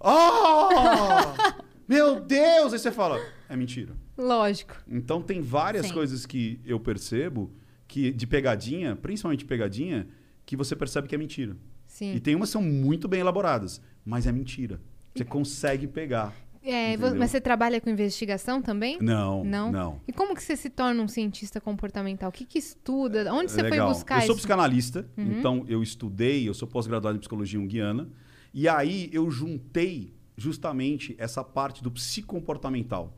Ah! 0.00 1.60
Meu 1.86 2.20
Deus! 2.20 2.72
Aí 2.72 2.78
você 2.78 2.92
fala, 2.92 3.20
é 3.48 3.56
mentira. 3.56 3.94
Lógico. 4.16 4.76
Então 4.88 5.20
tem 5.20 5.40
várias 5.40 5.86
Sim. 5.86 5.92
coisas 5.92 6.24
que 6.24 6.60
eu 6.64 6.78
percebo 6.78 7.50
que 7.88 8.12
de 8.12 8.26
pegadinha, 8.28 8.94
principalmente 8.94 9.44
pegadinha, 9.44 10.06
que 10.50 10.56
você 10.56 10.74
percebe 10.74 11.06
que 11.06 11.14
é 11.14 11.18
mentira. 11.18 11.56
Sim. 11.86 12.12
E 12.12 12.18
tem 12.18 12.34
umas 12.34 12.48
que 12.48 12.54
são 12.54 12.62
muito 12.62 13.06
bem 13.06 13.20
elaboradas, 13.20 13.80
mas 14.04 14.26
é 14.26 14.32
mentira. 14.32 14.80
Você 15.14 15.24
consegue 15.24 15.86
pegar. 15.86 16.34
É, 16.60 16.94
Entendeu? 16.94 17.14
mas 17.14 17.30
você 17.30 17.40
trabalha 17.40 17.80
com 17.80 17.88
investigação 17.88 18.60
também? 18.60 18.98
Não, 19.00 19.44
Não? 19.44 19.70
não. 19.70 20.00
E 20.08 20.12
como 20.12 20.34
que 20.34 20.42
você 20.42 20.56
se 20.56 20.68
torna 20.68 21.00
um 21.00 21.06
cientista 21.06 21.60
comportamental? 21.60 22.30
O 22.30 22.32
que, 22.32 22.44
que 22.44 22.58
estuda? 22.58 23.32
Onde 23.32 23.52
você 23.52 23.60
É 23.60 23.62
Legal. 23.62 23.86
foi 23.86 23.94
buscar 23.94 24.16
Eu 24.16 24.20
sou 24.22 24.30
isso? 24.30 24.38
psicanalista, 24.38 25.08
Uhum. 25.16 25.38
então 25.38 25.64
eu 25.68 25.84
estudei, 25.84 26.48
eu 26.48 26.52
sou 26.52 26.66
pós-graduado 26.66 27.16
em 27.16 27.20
psicologia 27.20 27.60
junguiana, 27.60 28.08
e 28.52 28.68
aí 28.68 29.08
eu 29.12 29.30
juntei 29.30 30.12
justamente 30.36 31.14
essa 31.16 31.44
parte 31.44 31.80
do 31.80 31.92
psicomportamental. 31.92 33.16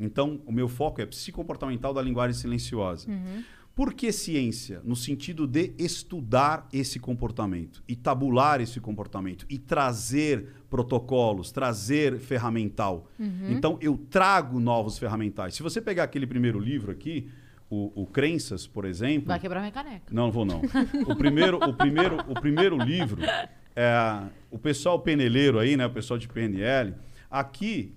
Então, 0.00 0.40
o 0.46 0.50
meu 0.52 0.68
foco 0.68 1.02
é 1.02 1.06
psicomportamental 1.06 1.92
da 1.92 2.00
linguagem 2.00 2.34
silenciosa. 2.34 3.10
Uhum. 3.10 3.44
Por 3.74 3.94
que 3.94 4.12
ciência? 4.12 4.82
No 4.84 4.94
sentido 4.94 5.46
de 5.46 5.72
estudar 5.78 6.68
esse 6.72 6.98
comportamento 6.98 7.82
e 7.88 7.96
tabular 7.96 8.60
esse 8.60 8.78
comportamento 8.80 9.46
e 9.48 9.58
trazer 9.58 10.48
protocolos, 10.68 11.50
trazer 11.50 12.18
ferramental. 12.18 13.08
Uhum. 13.18 13.50
Então, 13.50 13.78
eu 13.80 13.96
trago 14.10 14.60
novos 14.60 14.98
ferramentais. 14.98 15.54
Se 15.54 15.62
você 15.62 15.80
pegar 15.80 16.04
aquele 16.04 16.26
primeiro 16.26 16.58
livro 16.58 16.92
aqui, 16.92 17.30
o, 17.70 18.02
o 18.02 18.06
Crenças, 18.06 18.66
por 18.66 18.84
exemplo. 18.84 19.28
Vai 19.28 19.40
quebrar 19.40 19.60
minha 19.60 19.72
caneca. 19.72 20.12
Não, 20.12 20.24
não 20.24 20.32
vou 20.32 20.44
não. 20.44 20.60
O 21.06 21.16
primeiro, 21.16 21.56
o 21.56 21.72
primeiro, 21.72 22.18
o 22.28 22.34
primeiro 22.34 22.76
livro 22.76 23.22
é 23.74 24.22
o 24.50 24.58
pessoal 24.58 25.00
peneleiro 25.00 25.58
aí, 25.58 25.78
né, 25.78 25.86
o 25.86 25.90
pessoal 25.90 26.18
de 26.18 26.28
PNL, 26.28 26.94
aqui 27.30 27.94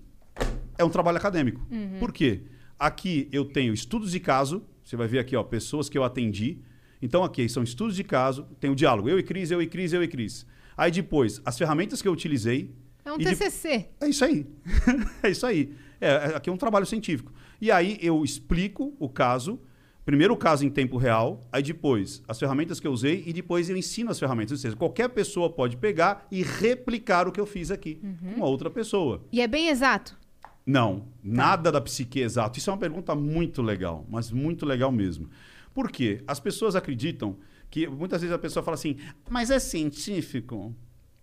é 0.77 0.85
um 0.85 0.89
trabalho 0.89 1.17
acadêmico. 1.17 1.67
Por 1.99 2.13
quê? 2.13 2.43
Aqui 2.79 3.27
eu 3.31 3.43
tenho 3.43 3.73
estudos 3.73 4.11
de 4.11 4.19
caso, 4.21 4.65
você 4.85 4.95
vai 4.95 5.07
ver 5.07 5.19
aqui, 5.19 5.35
ó, 5.35 5.43
pessoas 5.43 5.89
que 5.89 5.97
eu 5.97 6.03
atendi. 6.03 6.59
Então 7.01 7.23
aqui 7.23 7.49
são 7.49 7.61
estudos 7.63 7.95
de 7.95 8.03
caso, 8.03 8.47
tem 8.59 8.69
o 8.71 8.75
diálogo, 8.75 9.09
eu 9.09 9.19
e 9.19 9.23
Cris, 9.23 9.51
eu 9.51 9.61
e 9.61 9.67
Cris, 9.67 9.91
eu 9.91 10.01
e 10.03 10.07
Cris. 10.07 10.45
Aí 10.77 10.91
depois, 10.91 11.41
as 11.43 11.57
ferramentas 11.57 12.01
que 12.01 12.07
eu 12.07 12.13
utilizei, 12.13 12.71
É 13.03 13.11
um 13.11 13.15
E 13.15 13.19
de- 13.19 13.25
TCC. 13.35 13.89
é 14.01 14.07
isso 14.09 14.23
aí. 14.25 14.45
é 15.21 15.29
isso 15.29 15.45
aí. 15.45 15.73
É, 16.01 16.07
é- 16.07 16.35
aqui 16.35 16.49
é 16.49 16.53
um 16.53 16.57
trabalho 16.57 16.85
científico. 16.85 17.31
E 17.61 17.69
aí 17.71 17.97
eu 18.01 18.23
explico 18.23 18.95
o 18.99 19.07
caso, 19.07 19.59
primeiro 20.03 20.33
o 20.33 20.37
caso 20.37 20.65
em 20.65 20.69
tempo 20.69 20.97
real, 20.97 21.41
aí 21.51 21.61
depois 21.63 22.21
as 22.27 22.39
ferramentas 22.39 22.79
que 22.79 22.87
eu 22.87 22.91
usei 22.91 23.23
e 23.25 23.31
depois 23.33 23.69
eu 23.69 23.77
ensino 23.77 24.09
as 24.11 24.19
ferramentas. 24.19 24.51
Ou 24.53 24.57
seja, 24.57 24.75
qualquer 24.75 25.09
pessoa 25.09 25.49
pode 25.51 25.77
pegar 25.77 26.25
e 26.31 26.41
replicar 26.43 27.27
o 27.27 27.31
que 27.31 27.39
eu 27.39 27.45
fiz 27.45 27.69
aqui 27.71 27.95
com 27.95 28.35
uma 28.37 28.45
outra 28.47 28.69
pessoa. 28.69 29.23
E 29.31 29.39
é 29.41 29.47
bem 29.47 29.69
exato. 29.69 30.17
Não, 30.65 31.07
nada 31.23 31.71
da 31.71 31.79
psique 31.79 32.21
é 32.21 32.23
exato. 32.23 32.57
Isso 32.57 32.69
é 32.69 32.73
uma 32.73 32.79
pergunta 32.79 33.13
muito 33.13 33.61
legal, 33.61 34.05
mas 34.09 34.31
muito 34.31 34.65
legal 34.65 34.91
mesmo. 34.91 35.29
Por 35.73 35.91
quê? 35.91 36.23
As 36.25 36.39
pessoas 36.39 36.75
acreditam 36.75 37.37
que 37.69 37.87
muitas 37.87 38.21
vezes 38.21 38.33
a 38.33 38.39
pessoa 38.39 38.63
fala 38.63 38.75
assim, 38.75 38.97
mas 39.29 39.51
é 39.51 39.59
científico? 39.59 40.75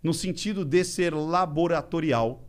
No 0.02 0.12
sentido 0.12 0.64
de 0.64 0.85
ser 0.85 1.14
laboratorial, 1.14 2.46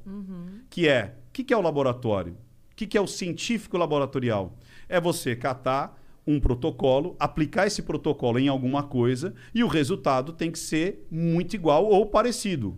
que 0.69 0.87
é, 0.87 1.17
o 1.29 1.31
que, 1.31 1.43
que 1.43 1.53
é 1.53 1.57
o 1.57 1.61
laboratório? 1.61 2.33
O 2.71 2.75
que, 2.75 2.85
que 2.85 2.97
é 2.97 3.01
o 3.01 3.07
científico 3.07 3.77
laboratorial? 3.77 4.57
É 4.89 4.99
você 4.99 5.35
catar 5.35 5.99
um 6.25 6.39
protocolo, 6.39 7.15
aplicar 7.19 7.67
esse 7.67 7.81
protocolo 7.81 8.39
em 8.39 8.47
alguma 8.47 8.83
coisa 8.83 9.33
e 9.53 9.63
o 9.63 9.67
resultado 9.67 10.33
tem 10.33 10.51
que 10.51 10.59
ser 10.59 11.05
muito 11.11 11.55
igual 11.55 11.85
ou 11.85 12.05
parecido. 12.05 12.77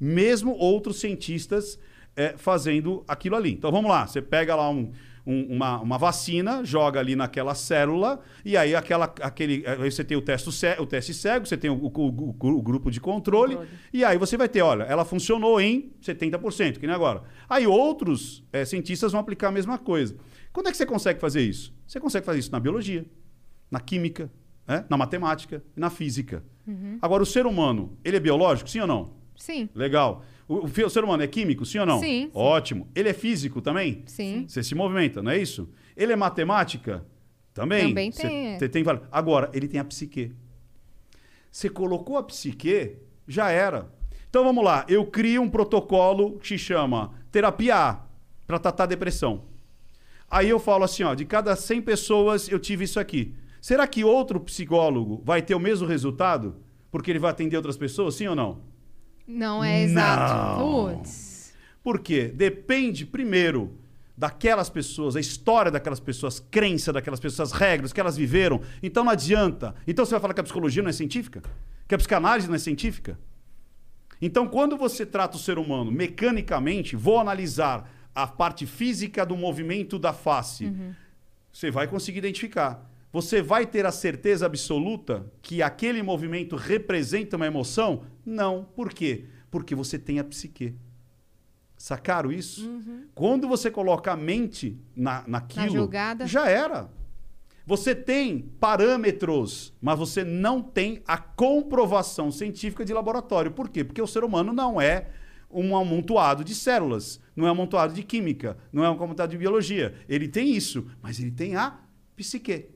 Mesmo 0.00 0.56
outros 0.56 0.96
cientistas 1.00 1.78
eh, 2.16 2.34
fazendo 2.36 3.04
aquilo 3.08 3.36
ali. 3.36 3.52
Então 3.52 3.70
vamos 3.72 3.90
lá, 3.90 4.06
você 4.06 4.20
pega 4.22 4.54
lá 4.54 4.68
um- 4.70 4.90
um- 5.26 5.54
uma, 5.56 5.80
uma 5.80 5.96
vacina, 5.98 6.62
joga 6.64 7.00
ali 7.00 7.16
naquela 7.16 7.54
célula, 7.54 8.20
e 8.44 8.56
aí 8.58 8.74
aquela, 8.76 9.06
aquele, 9.22 9.64
aí 9.66 9.90
você 9.90 10.04
tem 10.04 10.16
o 10.16 10.20
teste, 10.22 10.50
o 10.78 10.86
teste 10.86 11.14
cego, 11.14 11.46
você 11.46 11.56
tem 11.56 11.70
o, 11.70 11.74
o- 11.74 11.88
o- 11.88 12.36
o 12.58 12.62
grupo 12.62 12.90
de 12.90 13.00
controle, 13.00 13.54
Controle. 13.56 13.74
e 13.92 14.04
aí 14.04 14.18
você 14.18 14.36
vai 14.36 14.48
ter, 14.50 14.60
olha, 14.60 14.82
ela 14.84 15.02
funcionou 15.04 15.58
em 15.60 15.90
70%, 16.02 16.78
que 16.78 16.86
nem 16.86 16.94
agora. 16.94 17.22
Aí 17.48 17.66
outros 17.66 18.44
eh, 18.52 18.64
cientistas 18.66 19.12
vão 19.12 19.20
aplicar 19.20 19.48
a 19.48 19.52
mesma 19.52 19.78
coisa. 19.78 20.14
Quando 20.52 20.68
é 20.68 20.70
que 20.70 20.76
você 20.76 20.84
consegue 20.86 21.18
fazer 21.18 21.40
isso? 21.40 21.72
Você 21.86 21.98
consegue 21.98 22.26
fazer 22.26 22.38
isso 22.40 22.52
na 22.52 22.60
biologia, 22.60 23.04
na 23.70 23.80
química, 23.80 24.30
né? 24.68 24.84
na 24.90 24.96
matemática 24.96 25.62
e 25.76 25.80
na 25.80 25.88
física. 25.90 26.44
Agora, 27.02 27.22
o 27.22 27.26
ser 27.26 27.44
humano, 27.46 27.96
ele 28.04 28.16
é 28.16 28.20
biológico, 28.20 28.68
sim 28.70 28.80
ou 28.80 28.86
não? 28.86 29.14
Sim. 29.36 29.68
Legal. 29.74 30.22
O, 30.46 30.66
o 30.66 30.90
ser 30.90 31.02
humano 31.02 31.22
é 31.22 31.26
químico, 31.26 31.64
sim 31.64 31.78
ou 31.78 31.86
não? 31.86 32.00
Sim. 32.00 32.30
Ótimo. 32.34 32.88
Ele 32.94 33.08
é 33.08 33.12
físico 33.14 33.60
também? 33.62 34.02
Sim. 34.06 34.44
Você 34.46 34.62
se 34.62 34.74
movimenta, 34.74 35.22
não 35.22 35.30
é 35.30 35.38
isso? 35.38 35.68
Ele 35.96 36.12
é 36.12 36.16
matemática? 36.16 37.04
Também. 37.54 37.88
Também 37.88 38.12
Cê- 38.12 38.22
tem, 38.28 38.46
é. 38.54 38.58
cê 38.58 38.68
tem 38.68 38.82
val- 38.82 39.02
Agora, 39.10 39.48
ele 39.54 39.68
tem 39.68 39.80
a 39.80 39.84
psique. 39.84 40.32
Você 41.50 41.68
colocou 41.68 42.16
a 42.18 42.22
psique, 42.22 42.96
já 43.28 43.50
era. 43.50 43.88
Então 44.28 44.42
vamos 44.44 44.64
lá. 44.64 44.84
Eu 44.88 45.06
crio 45.06 45.40
um 45.42 45.48
protocolo 45.48 46.38
que 46.38 46.48
se 46.48 46.58
chama 46.58 47.12
terapia 47.30 47.76
A 47.76 48.00
para 48.46 48.58
tratar 48.58 48.84
a 48.84 48.88
depressão. 48.88 49.44
Aí 50.28 50.48
eu 50.48 50.58
falo 50.58 50.82
assim, 50.84 51.04
ó, 51.04 51.14
de 51.14 51.24
cada 51.24 51.54
100 51.54 51.82
pessoas 51.82 52.48
eu 52.48 52.58
tive 52.58 52.84
isso 52.84 52.98
aqui. 52.98 53.34
Será 53.60 53.86
que 53.86 54.02
outro 54.04 54.40
psicólogo 54.40 55.22
vai 55.24 55.40
ter 55.40 55.54
o 55.54 55.60
mesmo 55.60 55.86
resultado? 55.86 56.56
Porque 56.90 57.10
ele 57.10 57.18
vai 57.20 57.30
atender 57.30 57.56
outras 57.56 57.76
pessoas, 57.76 58.16
sim 58.16 58.26
ou 58.26 58.34
não? 58.34 58.60
Não 59.26 59.62
é 59.64 59.82
exato. 59.82 60.58
Não. 60.60 60.96
Putz. 60.96 61.54
Por 61.82 61.98
quê? 62.00 62.32
Depende, 62.34 63.04
primeiro, 63.04 63.72
daquelas 64.16 64.70
pessoas, 64.70 65.16
a 65.16 65.20
história 65.20 65.70
daquelas 65.70 66.00
pessoas, 66.00 66.40
crença 66.40 66.92
daquelas 66.92 67.20
pessoas, 67.20 67.52
as 67.52 67.58
regras 67.58 67.92
que 67.92 68.00
elas 68.00 68.16
viveram. 68.16 68.60
Então 68.82 69.04
não 69.04 69.12
adianta. 69.12 69.74
Então 69.86 70.04
você 70.04 70.12
vai 70.12 70.20
falar 70.20 70.34
que 70.34 70.40
a 70.40 70.44
psicologia 70.44 70.82
não 70.82 70.90
é 70.90 70.92
científica? 70.92 71.42
Que 71.86 71.94
a 71.94 71.98
psicanálise 71.98 72.48
não 72.48 72.54
é 72.54 72.58
científica? 72.58 73.18
Então, 74.20 74.46
quando 74.46 74.76
você 74.76 75.04
trata 75.04 75.36
o 75.36 75.40
ser 75.40 75.58
humano 75.58 75.90
mecanicamente, 75.90 76.96
vou 76.96 77.18
analisar 77.18 77.90
a 78.14 78.26
parte 78.26 78.64
física 78.64 79.26
do 79.26 79.36
movimento 79.36 79.98
da 79.98 80.12
face. 80.12 80.72
Você 81.52 81.70
vai 81.70 81.86
conseguir 81.86 82.18
identificar. 82.18 82.90
Você 83.12 83.42
vai 83.42 83.66
ter 83.66 83.84
a 83.84 83.92
certeza 83.92 84.46
absoluta 84.46 85.26
que 85.42 85.62
aquele 85.62 86.02
movimento 86.02 86.56
representa 86.56 87.36
uma 87.36 87.46
emoção? 87.46 88.04
Não. 88.24 88.66
Por 88.74 88.92
quê? 88.92 89.26
Porque 89.50 89.74
você 89.74 89.98
tem 89.98 90.18
a 90.18 90.24
psique. 90.24 90.74
Sacaram 91.76 92.32
isso? 92.32 92.68
Quando 93.14 93.48
você 93.48 93.70
coloca 93.70 94.12
a 94.12 94.16
mente 94.16 94.78
na, 94.96 95.24
naquilo, 95.26 95.70
jogada. 95.70 96.26
já 96.26 96.48
era. 96.48 96.88
Você 97.66 97.94
tem 97.94 98.40
parâmetros, 98.60 99.72
mas 99.80 99.98
você 99.98 100.22
não 100.22 100.62
tem 100.62 101.02
a 101.06 101.16
comprovação 101.16 102.30
científica 102.30 102.84
de 102.84 102.92
laboratório. 102.92 103.50
Por 103.50 103.68
quê? 103.68 103.82
Porque 103.82 104.02
o 104.02 104.06
ser 104.06 104.22
humano 104.22 104.52
não 104.52 104.80
é 104.80 105.08
um 105.50 105.76
amontoado 105.76 106.44
de 106.44 106.54
células, 106.54 107.20
não 107.34 107.46
é 107.46 107.48
um 107.48 107.52
amontoado 107.52 107.94
de 107.94 108.02
química, 108.02 108.58
não 108.72 108.84
é 108.84 108.90
um 108.90 109.02
amontoado 109.02 109.30
de 109.32 109.38
biologia. 109.38 109.94
Ele 110.08 110.28
tem 110.28 110.52
isso, 110.54 110.86
mas 111.00 111.18
ele 111.18 111.30
tem 111.30 111.56
a 111.56 111.78
psique. 112.16 112.66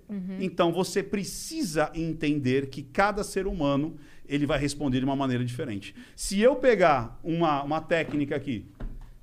Então 0.41 0.73
você 0.73 1.03
precisa 1.03 1.91
entender 1.95 2.69
que 2.71 2.83
cada 2.83 3.23
ser 3.23 3.47
humano 3.47 3.97
ele 4.29 4.47
vai 4.47 4.59
responder 4.59 4.99
de 4.99 5.05
uma 5.05 5.17
maneira 5.17 5.45
diferente. 5.45 5.95
Se 6.15 6.39
eu 6.39 6.55
pegar 6.57 7.19
uma, 7.25 7.63
uma 7.63 7.81
técnica 7.81 8.37
aqui, 8.37 8.67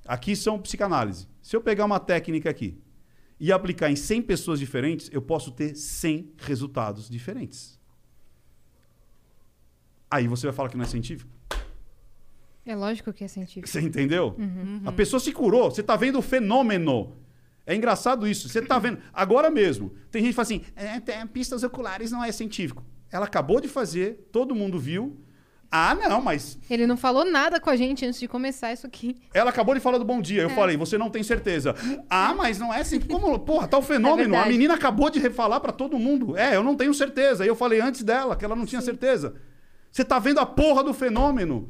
aqui 0.04 0.34
são 0.34 0.58
psicanálise. 0.58 1.28
Se 1.40 1.54
eu 1.54 1.60
pegar 1.60 1.84
uma 1.84 2.00
técnica 2.00 2.50
aqui 2.50 2.76
e 3.38 3.52
aplicar 3.52 3.90
em 3.90 3.96
100 3.96 4.22
pessoas 4.22 4.58
diferentes, 4.58 5.08
eu 5.12 5.22
posso 5.22 5.52
ter 5.52 5.76
100 5.76 6.32
resultados 6.38 7.08
diferentes. 7.08 7.78
Aí 10.10 10.26
você 10.26 10.46
vai 10.46 10.54
falar 10.54 10.68
que 10.68 10.76
não 10.76 10.84
é 10.84 10.88
científico? 10.88 11.30
É 12.64 12.74
lógico 12.74 13.12
que 13.12 13.22
é 13.22 13.28
científico. 13.28 13.68
Você 13.68 13.80
entendeu? 13.80 14.36
A 14.84 14.92
pessoa 14.92 15.20
se 15.20 15.32
curou. 15.32 15.70
Você 15.70 15.82
está 15.82 15.94
vendo 15.94 16.18
o 16.18 16.22
fenômeno. 16.22 17.16
É 17.64 17.74
engraçado 17.74 18.26
isso. 18.26 18.48
Você 18.48 18.58
está 18.58 18.78
vendo. 18.78 18.98
Agora 19.12 19.50
mesmo. 19.50 19.90
Tem 20.10 20.22
gente 20.22 20.30
que 20.30 20.36
fala 20.36 20.46
assim: 20.46 20.62
é, 20.74 20.98
tem 20.98 21.24
pistas 21.28 21.62
oculares 21.62 22.10
não 22.10 22.24
é 22.24 22.32
científico. 22.32 22.84
Ela 23.10 23.26
acabou 23.26 23.60
de 23.60 23.68
fazer, 23.68 24.28
todo 24.32 24.54
mundo 24.54 24.78
viu. 24.78 25.16
Ah, 25.70 25.94
não, 25.94 26.22
mas 26.22 26.58
Ele 26.70 26.86
não 26.86 26.96
falou 26.96 27.24
nada 27.24 27.58
com 27.60 27.68
a 27.68 27.76
gente 27.76 28.06
antes 28.06 28.20
de 28.20 28.28
começar 28.28 28.72
isso 28.72 28.86
aqui. 28.86 29.16
ela 29.34 29.50
acabou 29.50 29.74
de 29.74 29.80
falar 29.80 29.98
do 29.98 30.04
bom 30.04 30.20
dia. 30.22 30.42
Eu 30.42 30.50
falei, 30.50 30.76
você 30.76 30.96
não 30.96 31.10
tem 31.10 31.22
certeza. 31.22 31.74
Ah, 32.08 32.34
mas 32.34 32.58
não 32.58 32.72
é 32.72 32.80
assim. 32.80 33.00
Como, 33.00 33.38
porra, 33.40 33.66
tá 33.66 33.76
o 33.76 33.82
fenômeno. 33.82 34.34
a 34.34 34.38
verdade. 34.38 34.48
menina 34.48 34.74
acabou 34.74 35.10
de 35.10 35.18
refalar 35.18 35.60
para 35.60 35.72
todo 35.72 35.98
mundo. 35.98 36.36
É, 36.36 36.54
eu 36.56 36.62
não 36.62 36.76
tenho 36.76 36.94
certeza. 36.94 37.44
E 37.44 37.48
eu 37.48 37.56
falei 37.56 37.80
antes 37.80 38.02
dela 38.02 38.36
que 38.36 38.44
ela 38.44 38.54
não 38.54 38.64
tinha 38.64 38.80
certeza. 38.80 39.34
Você 39.90 40.04
tá 40.04 40.18
vendo 40.18 40.38
a 40.38 40.46
porra 40.46 40.84
do 40.84 40.94
fenômeno. 40.94 41.68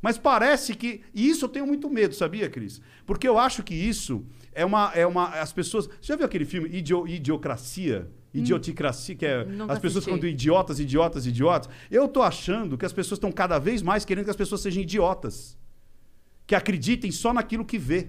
Mas 0.00 0.18
parece 0.18 0.74
que. 0.74 1.02
E 1.14 1.28
isso 1.28 1.44
eu 1.44 1.48
tenho 1.48 1.66
muito 1.66 1.88
medo, 1.90 2.14
sabia, 2.14 2.48
Cris? 2.48 2.80
Porque 3.06 3.26
eu 3.26 3.38
acho 3.38 3.62
que 3.62 3.74
isso 3.74 4.24
é 4.52 4.64
uma. 4.64 4.92
É 4.94 5.06
uma 5.06 5.28
as 5.40 5.52
pessoas. 5.52 5.86
Você 5.86 6.08
já 6.08 6.16
viu 6.16 6.26
aquele 6.26 6.44
filme 6.44 6.68
Idio, 6.68 7.06
Idiocracia? 7.06 8.10
Idioticracia, 8.34 9.14
que 9.14 9.26
é. 9.26 9.44
Nunca 9.44 9.72
as 9.72 9.78
pessoas 9.78 10.04
ficam 10.04 10.18
idiotas, 10.28 10.80
idiotas, 10.80 11.26
idiotas. 11.26 11.68
Eu 11.90 12.08
tô 12.08 12.22
achando 12.22 12.78
que 12.78 12.86
as 12.86 12.92
pessoas 12.92 13.16
estão 13.18 13.30
cada 13.30 13.58
vez 13.58 13.82
mais 13.82 14.04
querendo 14.04 14.24
que 14.24 14.30
as 14.30 14.36
pessoas 14.36 14.60
sejam 14.60 14.82
idiotas. 14.82 15.56
Que 16.46 16.54
acreditem 16.54 17.10
só 17.10 17.32
naquilo 17.32 17.64
que 17.64 17.78
vê. 17.78 18.08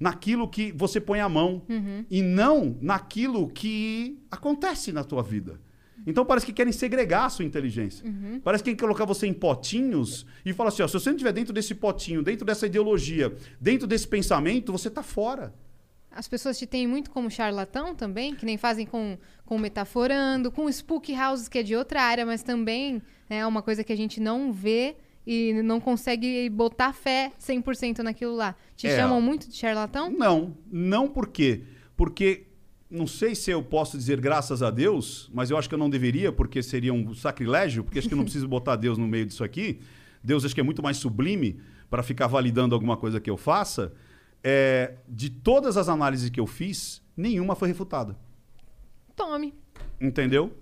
naquilo 0.00 0.46
que 0.48 0.70
você 0.72 1.00
põe 1.00 1.20
a 1.20 1.28
mão 1.28 1.62
e 2.10 2.22
não 2.22 2.76
naquilo 2.80 3.48
que 3.48 4.18
acontece 4.30 4.92
na 4.92 5.02
tua 5.02 5.22
vida. 5.22 5.60
Então 6.06 6.24
parece 6.24 6.46
que 6.46 6.52
querem 6.52 6.72
segregar 6.72 7.24
a 7.24 7.30
sua 7.30 7.44
inteligência. 7.44 8.04
Parece 8.44 8.62
que 8.62 8.70
querem 8.70 8.78
colocar 8.80 9.04
você 9.04 9.26
em 9.26 9.32
potinhos 9.32 10.24
e 10.44 10.52
falar 10.52 10.68
assim: 10.68 10.82
ó, 10.82 10.86
se 10.86 10.92
você 10.94 11.10
não 11.10 11.16
estiver 11.16 11.32
dentro 11.32 11.52
desse 11.52 11.74
potinho, 11.74 12.22
dentro 12.22 12.46
dessa 12.46 12.66
ideologia, 12.66 13.34
dentro 13.60 13.86
desse 13.88 14.06
pensamento, 14.06 14.70
você 14.70 14.88
tá 14.88 15.02
fora. 15.02 15.52
As 16.18 16.26
pessoas 16.26 16.58
te 16.58 16.66
têm 16.66 16.84
muito 16.84 17.12
como 17.12 17.30
charlatão 17.30 17.94
também, 17.94 18.34
que 18.34 18.44
nem 18.44 18.56
fazem 18.56 18.84
com, 18.84 19.16
com 19.46 19.56
metaforando, 19.56 20.50
com 20.50 20.68
spook 20.68 21.14
houses, 21.14 21.46
que 21.46 21.60
é 21.60 21.62
de 21.62 21.76
outra 21.76 22.02
área, 22.02 22.26
mas 22.26 22.42
também 22.42 23.00
né, 23.30 23.36
é 23.38 23.46
uma 23.46 23.62
coisa 23.62 23.84
que 23.84 23.92
a 23.92 23.96
gente 23.96 24.18
não 24.18 24.52
vê 24.52 24.96
e 25.24 25.52
não 25.62 25.78
consegue 25.78 26.50
botar 26.50 26.92
fé 26.92 27.30
100% 27.40 28.00
naquilo 28.00 28.34
lá. 28.34 28.56
Te 28.74 28.88
É. 28.88 28.96
chamam 28.96 29.20
muito 29.22 29.48
de 29.48 29.54
charlatão? 29.54 30.10
Não, 30.10 30.56
não 30.68 31.06
por 31.06 31.28
quê? 31.28 31.62
Porque 31.96 32.46
não 32.90 33.06
sei 33.06 33.36
se 33.36 33.52
eu 33.52 33.62
posso 33.62 33.96
dizer 33.96 34.20
graças 34.20 34.60
a 34.60 34.72
Deus, 34.72 35.30
mas 35.32 35.50
eu 35.52 35.56
acho 35.56 35.68
que 35.68 35.74
eu 35.76 35.78
não 35.78 35.88
deveria, 35.88 36.32
porque 36.32 36.64
seria 36.64 36.92
um 36.92 37.14
sacrilégio, 37.14 37.84
porque 37.84 38.00
acho 38.00 38.08
que 38.08 38.14
eu 38.14 38.18
não 38.18 38.24
preciso 38.26 38.48
botar 38.48 38.74
Deus 38.74 38.98
no 38.98 39.06
meio 39.06 39.24
disso 39.24 39.44
aqui. 39.44 39.78
Deus 40.24 40.44
acho 40.44 40.52
que 40.52 40.60
é 40.60 40.64
muito 40.64 40.82
mais 40.82 40.96
sublime 40.96 41.60
para 41.88 42.02
ficar 42.02 42.26
validando 42.26 42.74
alguma 42.74 42.96
coisa 42.96 43.20
que 43.20 43.30
eu 43.30 43.36
faça. 43.36 43.92
É, 44.42 44.94
de 45.08 45.30
todas 45.30 45.76
as 45.76 45.88
análises 45.88 46.30
que 46.30 46.38
eu 46.40 46.46
fiz, 46.46 47.02
nenhuma 47.16 47.54
foi 47.54 47.68
refutada. 47.68 48.16
Tome. 49.16 49.52
Entendeu? 50.00 50.52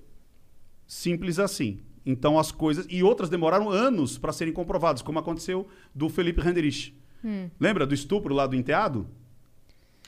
Simples 0.86 1.38
assim. 1.38 1.80
Então 2.04 2.38
as 2.38 2.52
coisas. 2.52 2.86
E 2.88 3.02
outras 3.02 3.28
demoraram 3.28 3.68
anos 3.70 4.16
para 4.18 4.32
serem 4.32 4.52
comprovadas, 4.52 5.02
como 5.02 5.18
aconteceu 5.18 5.68
do 5.94 6.08
Felipe 6.08 6.40
Renderich. 6.40 6.94
Lembra 7.58 7.84
do 7.84 7.92
estupro 7.92 8.32
lá 8.32 8.46
do 8.46 8.54
enteado? 8.54 9.08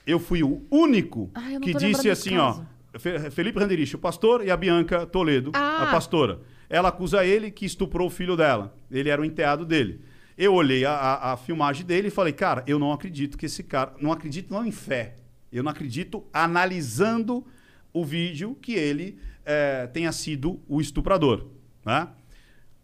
Eu 0.06 0.20
fui 0.20 0.42
o 0.44 0.62
único 0.70 1.30
Ai, 1.34 1.58
que 1.58 1.74
disse 1.74 2.08
assim, 2.08 2.36
caso. 2.36 2.64
ó. 2.94 2.98
Fe- 2.98 3.30
Felipe 3.30 3.58
Renderich, 3.58 3.96
o 3.96 3.98
pastor, 3.98 4.46
e 4.46 4.50
a 4.52 4.56
Bianca 4.56 5.04
Toledo, 5.04 5.50
Ah. 5.52 5.82
a 5.82 5.90
pastora. 5.90 6.40
Ela 6.70 6.88
acusa 6.90 7.24
ele 7.26 7.50
que 7.50 7.66
estuprou 7.66 8.06
o 8.06 8.10
filho 8.10 8.36
dela. 8.36 8.72
Ele 8.90 9.08
era 9.08 9.20
o 9.20 9.24
enteado 9.24 9.64
dele. 9.66 10.00
Eu 10.38 10.54
olhei 10.54 10.84
a, 10.84 10.92
a- 10.92 11.32
a 11.32 11.36
filmagem 11.36 11.84
dele 11.84 12.08
e 12.08 12.10
falei, 12.12 12.32
cara, 12.32 12.62
eu 12.66 12.78
não 12.78 12.92
acredito 12.92 13.36
que 13.36 13.46
esse 13.46 13.62
cara. 13.64 13.92
Não 14.00 14.12
acredito 14.12 14.52
não 14.54 14.64
em 14.64 14.70
fé. 14.70 15.16
Eu 15.52 15.62
não 15.64 15.70
acredito 15.72 16.24
analisando 16.32 17.44
o 17.92 18.04
vídeo 18.04 18.56
que 18.62 18.72
ele 18.74 19.18
eh, 19.44 19.88
tenha 19.88 20.12
sido 20.12 20.60
o 20.68 20.80
estuprador. 20.80 21.46
Né? 21.84 22.06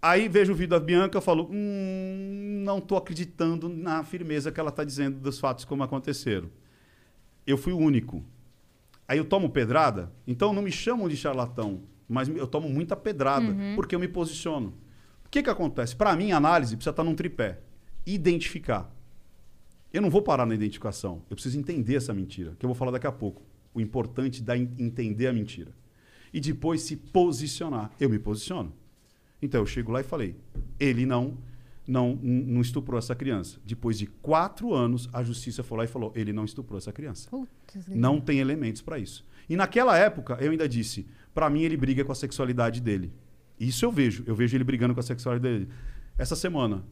Aí 0.02 0.28
vejo 0.28 0.52
o 0.52 0.54
vídeo 0.56 0.70
da 0.70 0.80
Bianca 0.80 1.18
e 1.18 1.20
falo, 1.22 1.48
hum, 1.52 2.62
não 2.64 2.78
estou 2.78 2.98
acreditando 2.98 3.68
na 3.68 4.02
firmeza 4.02 4.50
que 4.50 4.58
ela 4.58 4.70
está 4.70 4.82
dizendo 4.82 5.20
dos 5.20 5.38
fatos 5.38 5.64
como 5.64 5.82
aconteceram. 5.82 6.50
Eu 7.46 7.56
fui 7.56 7.72
o 7.72 7.78
único. 7.78 8.24
Aí 9.06 9.18
eu 9.18 9.24
tomo 9.24 9.50
pedrada, 9.50 10.10
então 10.26 10.52
não 10.54 10.62
me 10.62 10.72
chamam 10.72 11.08
de 11.08 11.16
charlatão, 11.16 11.82
mas 12.08 12.26
eu 12.28 12.46
tomo 12.46 12.68
muita 12.70 12.96
pedrada, 12.96 13.46
porque 13.76 13.94
eu 13.94 14.00
me 14.00 14.08
posiciono. 14.08 14.72
O 15.34 15.36
que, 15.36 15.42
que 15.42 15.50
acontece? 15.50 15.96
Para 15.96 16.14
mim, 16.14 16.30
a 16.30 16.36
análise 16.36 16.76
precisa 16.76 16.90
estar 16.92 17.02
num 17.02 17.12
tripé. 17.16 17.58
Identificar. 18.06 18.88
Eu 19.92 20.00
não 20.00 20.08
vou 20.08 20.22
parar 20.22 20.46
na 20.46 20.54
identificação. 20.54 21.22
Eu 21.28 21.34
preciso 21.34 21.58
entender 21.58 21.96
essa 21.96 22.14
mentira, 22.14 22.54
que 22.56 22.64
eu 22.64 22.68
vou 22.68 22.74
falar 22.76 22.92
daqui 22.92 23.08
a 23.08 23.10
pouco. 23.10 23.42
O 23.74 23.80
importante 23.80 24.44
en- 24.48 24.70
entender 24.78 25.26
a 25.26 25.32
mentira. 25.32 25.72
E 26.32 26.38
depois 26.38 26.82
se 26.82 26.94
posicionar. 26.94 27.90
Eu 27.98 28.08
me 28.08 28.16
posiciono. 28.16 28.72
Então 29.42 29.60
eu 29.60 29.66
chego 29.66 29.90
lá 29.90 30.00
e 30.02 30.04
falei: 30.04 30.36
ele 30.78 31.04
não, 31.04 31.36
não, 31.84 32.14
não 32.22 32.60
estuprou 32.60 32.96
essa 32.96 33.16
criança. 33.16 33.58
Depois 33.66 33.98
de 33.98 34.06
quatro 34.06 34.72
anos, 34.72 35.08
a 35.12 35.24
justiça 35.24 35.64
foi 35.64 35.78
lá 35.78 35.84
e 35.84 35.88
falou: 35.88 36.12
ele 36.14 36.32
não 36.32 36.44
estuprou 36.44 36.78
essa 36.78 36.92
criança. 36.92 37.28
Putz, 37.28 37.88
Não 37.88 38.20
tem 38.20 38.38
elementos 38.38 38.82
para 38.82 39.00
isso. 39.00 39.24
E 39.48 39.56
naquela 39.56 39.98
época, 39.98 40.38
eu 40.40 40.52
ainda 40.52 40.68
disse: 40.68 41.08
para 41.34 41.50
mim, 41.50 41.62
ele 41.62 41.76
briga 41.76 42.04
com 42.04 42.12
a 42.12 42.14
sexualidade 42.14 42.80
dele. 42.80 43.12
Isso 43.58 43.84
eu 43.84 43.90
vejo. 43.92 44.24
Eu 44.26 44.34
vejo 44.34 44.56
ele 44.56 44.64
brigando 44.64 44.94
com 44.94 45.00
a 45.00 45.02
sexualidade 45.02 45.58
dele. 45.64 45.72
Essa 46.18 46.34
semana, 46.36 46.84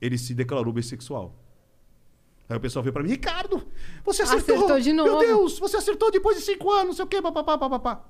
ele 0.00 0.16
se 0.18 0.34
declarou 0.34 0.72
bissexual. 0.72 1.34
Aí 2.48 2.56
o 2.56 2.60
pessoal 2.60 2.82
veio 2.82 2.92
para 2.92 3.02
mim: 3.02 3.10
Ricardo, 3.10 3.66
você 4.04 4.22
acertou. 4.22 4.54
Acertou 4.56 4.80
de 4.80 4.92
Meu 4.92 5.06
novo." 5.06 5.18
Deus, 5.20 5.58
você 5.58 5.76
acertou 5.76 6.10
depois 6.10 6.36
de 6.36 6.42
cinco 6.44 6.70
anos, 6.72 6.86
não 6.86 6.92
sei 6.94 7.04
o 7.04 7.08
quê, 7.08 7.20
papapá, 7.20 7.58
papapá. 7.58 8.04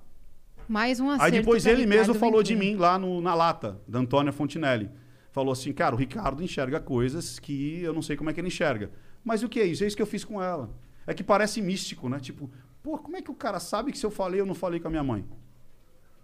Mais 0.69 0.99
um 1.01 1.09
acerto. 1.09 1.25
Aí 1.25 1.31
depois 1.33 1.63
pra 1.63 1.73
ele 1.73 1.83
Ricardo 1.83 1.99
mesmo 2.09 2.15
falou 2.15 2.43
de 2.43 2.57
mim 2.57 2.75
lá 2.77 2.99
no- 2.99 3.21
na 3.21 3.35
lata, 3.35 3.81
da 3.87 3.99
Antônia 4.01 4.33
Fontinelli. 4.33 4.91
Falou 5.31 5.53
assim, 5.53 5.73
cara, 5.73 5.95
o 5.95 5.99
Ricardo 5.99 6.43
enxerga 6.43 6.81
coisas 6.81 7.39
que 7.39 7.81
eu 7.81 7.93
não 7.93 8.03
sei 8.03 8.17
como 8.17 8.31
é 8.31 8.33
que 8.33 8.41
ele 8.41 8.49
enxerga. 8.49 8.91
Mas 9.25 9.43
o 9.43 9.49
que 9.49 9.61
é 9.61 9.65
isso? 9.65 9.85
É 9.85 9.87
isso 9.87 9.95
que 9.97 10.03
eu 10.03 10.07
fiz 10.07 10.25
com 10.25 10.43
ela. 10.43 10.71
É 11.07 11.15
que 11.15 11.23
parece 11.23 11.61
místico, 11.63 12.09
né? 12.09 12.19
Tipo, 12.19 12.51
pô, 12.83 12.99
como 12.99 13.17
é 13.17 13.23
que 13.23 13.31
o 13.31 13.35
cara 13.35 13.61
sabe 13.61 13.93
que 13.93 13.99
se 13.99 14.05
eu 14.07 14.11
falei, 14.11 14.41
eu 14.41 14.47
não 14.47 14.55
falei 14.55 14.81
com 14.81 14.89
a 14.89 14.91
minha 14.91 15.05
mãe? 15.05 15.25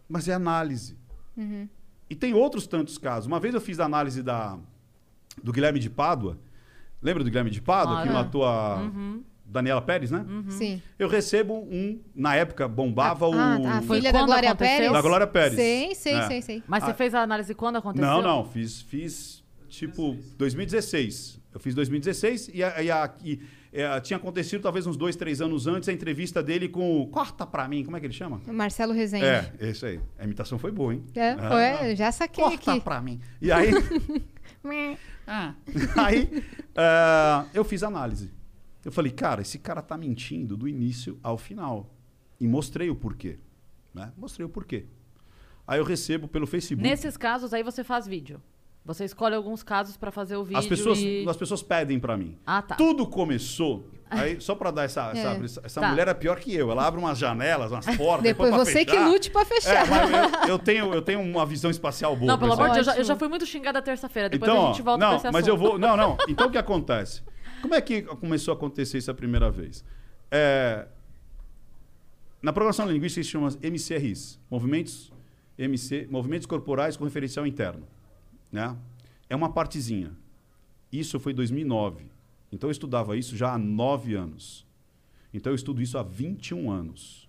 Mas 0.08 0.28
é 0.28 0.34
análise. 0.34 0.96
Uhum. 1.36 1.68
E 2.10 2.14
tem 2.14 2.34
outros 2.34 2.66
tantos 2.66 2.98
casos. 2.98 3.26
Uma 3.26 3.40
vez 3.40 3.54
eu 3.54 3.60
fiz 3.60 3.80
a 3.80 3.84
análise 3.84 4.22
da, 4.22 4.58
do 5.42 5.52
Guilherme 5.52 5.78
de 5.78 5.88
Pádua. 5.90 6.38
Lembra 7.00 7.24
do 7.24 7.30
Guilherme 7.30 7.50
de 7.50 7.60
Pádua, 7.60 8.02
que 8.02 8.08
Claro. 8.08 8.24
matou 8.26 8.44
a 8.44 8.76
Uhum. 8.82 9.22
Daniela 9.44 9.82
Pérez, 9.82 10.10
né? 10.10 10.24
Sim. 10.50 10.80
Eu 10.98 11.08
recebo 11.08 11.54
um, 11.54 12.00
na 12.14 12.34
época, 12.36 12.66
bombava 12.68 13.26
o... 13.28 13.34
Ah, 13.34 13.78
a 13.78 13.82
Foi 13.82 13.98
filha 13.98 14.12
da 14.12 14.22
Glória 14.24 14.50
aconteceu? 14.50 14.76
Pérez? 14.76 14.92
Da 14.92 15.02
Glória 15.02 15.26
Pérez. 15.26 15.54
Sei, 15.54 15.94
sei, 15.94 16.14
É. 16.14 16.26
sei, 16.28 16.42
sei. 16.42 16.62
Mas 16.66 16.84
você 16.84 16.94
fez 16.94 17.14
a 17.14 17.22
análise 17.22 17.54
quando 17.54 17.76
aconteceu? 17.76 18.06
Não, 18.08 18.22
não, 18.22 18.44
fiz, 18.44 18.80
fiz 18.82 19.42
tipo 19.68 20.16
2016. 20.38 21.40
Eu 21.52 21.60
fiz 21.60 21.74
2016 21.74 22.50
e, 22.54 22.62
a, 22.64 22.82
e, 22.82 22.90
a- 22.90 23.14
e, 23.24 23.40
é, 23.72 24.00
tinha 24.00 24.18
acontecido 24.18 24.60
talvez 24.60 24.86
uns 24.86 24.98
dois, 24.98 25.16
três 25.16 25.40
anos 25.40 25.66
antes 25.66 25.88
a 25.88 25.92
entrevista 25.92 26.42
dele 26.42 26.68
com 26.68 27.00
o 27.00 27.06
Corta 27.06 27.46
Pra 27.46 27.66
Mim, 27.66 27.82
como 27.84 27.96
é 27.96 28.00
que 28.00 28.06
ele 28.06 28.12
chama? 28.12 28.40
Marcelo 28.46 28.92
Rezende. 28.92 29.24
É, 29.24 29.50
isso 29.60 29.86
aí. 29.86 29.98
A 30.18 30.24
imitação 30.24 30.58
foi 30.58 30.70
boa, 30.70 30.92
hein? 30.92 31.02
É, 31.14 31.30
Ah, 31.30 31.48
foi, 31.48 31.96
já 31.96 32.12
saquei 32.12 32.44
Corta 32.44 32.72
aqui. 32.72 32.80
Pra 32.82 33.00
Mim. 33.00 33.18
E 33.40 33.50
aí, 33.50 33.70
aí 35.96 36.44
ah, 36.76 37.46
eu 37.54 37.64
fiz 37.64 37.82
análise. 37.82 38.30
Eu 38.84 38.92
falei, 38.92 39.10
cara, 39.12 39.40
esse 39.40 39.58
cara 39.58 39.80
tá 39.80 39.96
mentindo 39.96 40.56
do 40.56 40.68
início 40.68 41.18
ao 41.22 41.38
final. 41.38 41.94
E 42.38 42.46
mostrei 42.46 42.90
o 42.90 42.96
porquê. 42.96 43.38
Né? 43.94 44.12
Mostrei 44.16 44.44
o 44.44 44.48
porquê. 44.48 44.86
Aí 45.66 45.78
eu 45.78 45.84
recebo 45.84 46.28
pelo 46.28 46.46
Facebook. 46.46 46.86
Nesses 46.86 47.16
casos 47.16 47.54
aí 47.54 47.62
você 47.62 47.84
faz 47.84 48.06
vídeo. 48.06 48.42
Você 48.84 49.04
escolhe 49.04 49.34
alguns 49.36 49.62
casos 49.62 49.96
pra 49.96 50.10
fazer 50.10 50.36
o 50.36 50.42
vídeo 50.44 50.58
As 50.58 50.66
pessoas, 50.66 50.98
e... 50.98 51.24
as 51.28 51.36
pessoas 51.36 51.62
pedem 51.62 52.00
pra 52.00 52.16
mim. 52.16 52.36
Ah, 52.44 52.60
tá. 52.62 52.74
Tudo 52.74 53.06
começou. 53.06 53.88
Aí, 54.10 54.38
só 54.42 54.56
pra 54.56 54.72
dar 54.72 54.82
essa. 54.84 55.12
É. 55.16 55.44
Essa, 55.44 55.60
essa 55.64 55.80
Tá. 55.80 55.88
mulher 55.88 56.08
é 56.08 56.14
pior 56.14 56.40
que 56.40 56.52
eu. 56.52 56.68
Ela 56.70 56.84
abre 56.86 56.98
umas 56.98 57.16
janelas, 57.16 57.70
umas 57.70 57.86
portas. 57.96 58.24
Depois 58.24 58.50
você 58.52 58.84
que 58.84 58.90
fechar. 58.90 59.08
lute 59.08 59.30
pra 59.30 59.44
fechar. 59.44 59.86
É, 59.86 60.46
eu, 60.46 60.48
eu 60.54 60.58
tenho, 60.58 60.92
eu 60.92 61.00
tenho 61.00 61.20
uma 61.20 61.46
visão 61.46 61.70
espacial 61.70 62.16
boa. 62.16 62.32
Não, 62.32 62.38
pelo 62.38 62.52
amor 62.54 62.70
de 62.70 62.74
Deus, 62.74 62.78
eu 62.78 62.84
já- 62.86 62.90
eu 62.92 62.94
Ótimo. 63.02 63.06
já 63.06 63.16
fui 63.16 63.28
muito 63.28 63.46
xingada 63.46 63.80
terça-feira. 63.80 64.28
Depois 64.28 64.50
Então, 64.50 64.64
a 64.64 64.72
gente 64.72 64.82
volta 64.82 64.98
pra 64.98 65.08
não, 65.08 65.16
esse 65.16 65.26
assunto. 65.28 65.32
mas 65.38 65.46
eu 65.46 65.56
vou. 65.56 65.78
Não, 65.78 65.96
não. 65.96 66.16
Então 66.28 66.48
o 66.48 66.50
que 66.50 66.58
acontece? 66.58 67.22
Como 67.62 67.74
é 67.76 67.80
que 67.80 68.02
começou 68.02 68.52
a 68.52 68.56
acontecer 68.56 68.98
isso 68.98 69.10
a 69.12 69.14
primeira 69.14 69.48
vez? 69.48 69.84
É, 70.28 70.88
na 72.42 72.52
programação 72.52 72.86
linguística 72.90 73.20
isso 73.20 73.30
chama 73.30 73.48
MCRIs, 73.62 74.40
movimentos 74.50 75.12
MC, 75.56 76.08
movimentos 76.10 76.46
corporais 76.46 76.96
com 76.96 77.04
referencial 77.04 77.46
interno, 77.46 77.86
né? 78.52 78.76
É 79.28 79.34
uma 79.34 79.50
partezinha. 79.50 80.12
Isso 80.92 81.18
foi 81.18 81.32
em 81.32 81.36
2009. 81.36 82.04
Então 82.52 82.68
eu 82.68 82.72
estudava 82.72 83.16
isso 83.16 83.34
já 83.34 83.54
há 83.54 83.58
nove 83.58 84.14
anos. 84.14 84.66
Então 85.32 85.50
eu 85.50 85.56
estudo 85.56 85.80
isso 85.80 85.96
há 85.96 86.02
21 86.02 86.70
anos. 86.70 87.28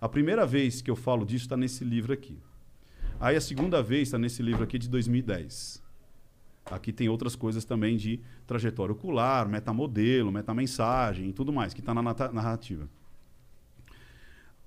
A 0.00 0.08
primeira 0.08 0.46
vez 0.46 0.80
que 0.80 0.90
eu 0.90 0.96
falo 0.96 1.26
disso 1.26 1.44
está 1.44 1.58
nesse 1.58 1.84
livro 1.84 2.12
aqui. 2.12 2.38
Aí 3.20 3.36
a 3.36 3.40
segunda 3.40 3.82
vez 3.82 4.08
está 4.08 4.16
nesse 4.16 4.42
livro 4.42 4.64
aqui 4.64 4.78
de 4.78 4.88
2010. 4.88 5.82
Aqui 6.64 6.90
tem 6.90 7.08
outras 7.08 7.36
coisas 7.36 7.66
também 7.66 7.98
de 7.98 8.18
trajetória 8.46 8.92
ocular, 8.92 9.46
metamodelo, 9.46 10.32
metamensagem 10.32 11.28
e 11.28 11.32
tudo 11.34 11.52
mais, 11.52 11.74
que 11.74 11.80
está 11.80 11.92
na 11.92 12.02
narrativa. 12.02 12.88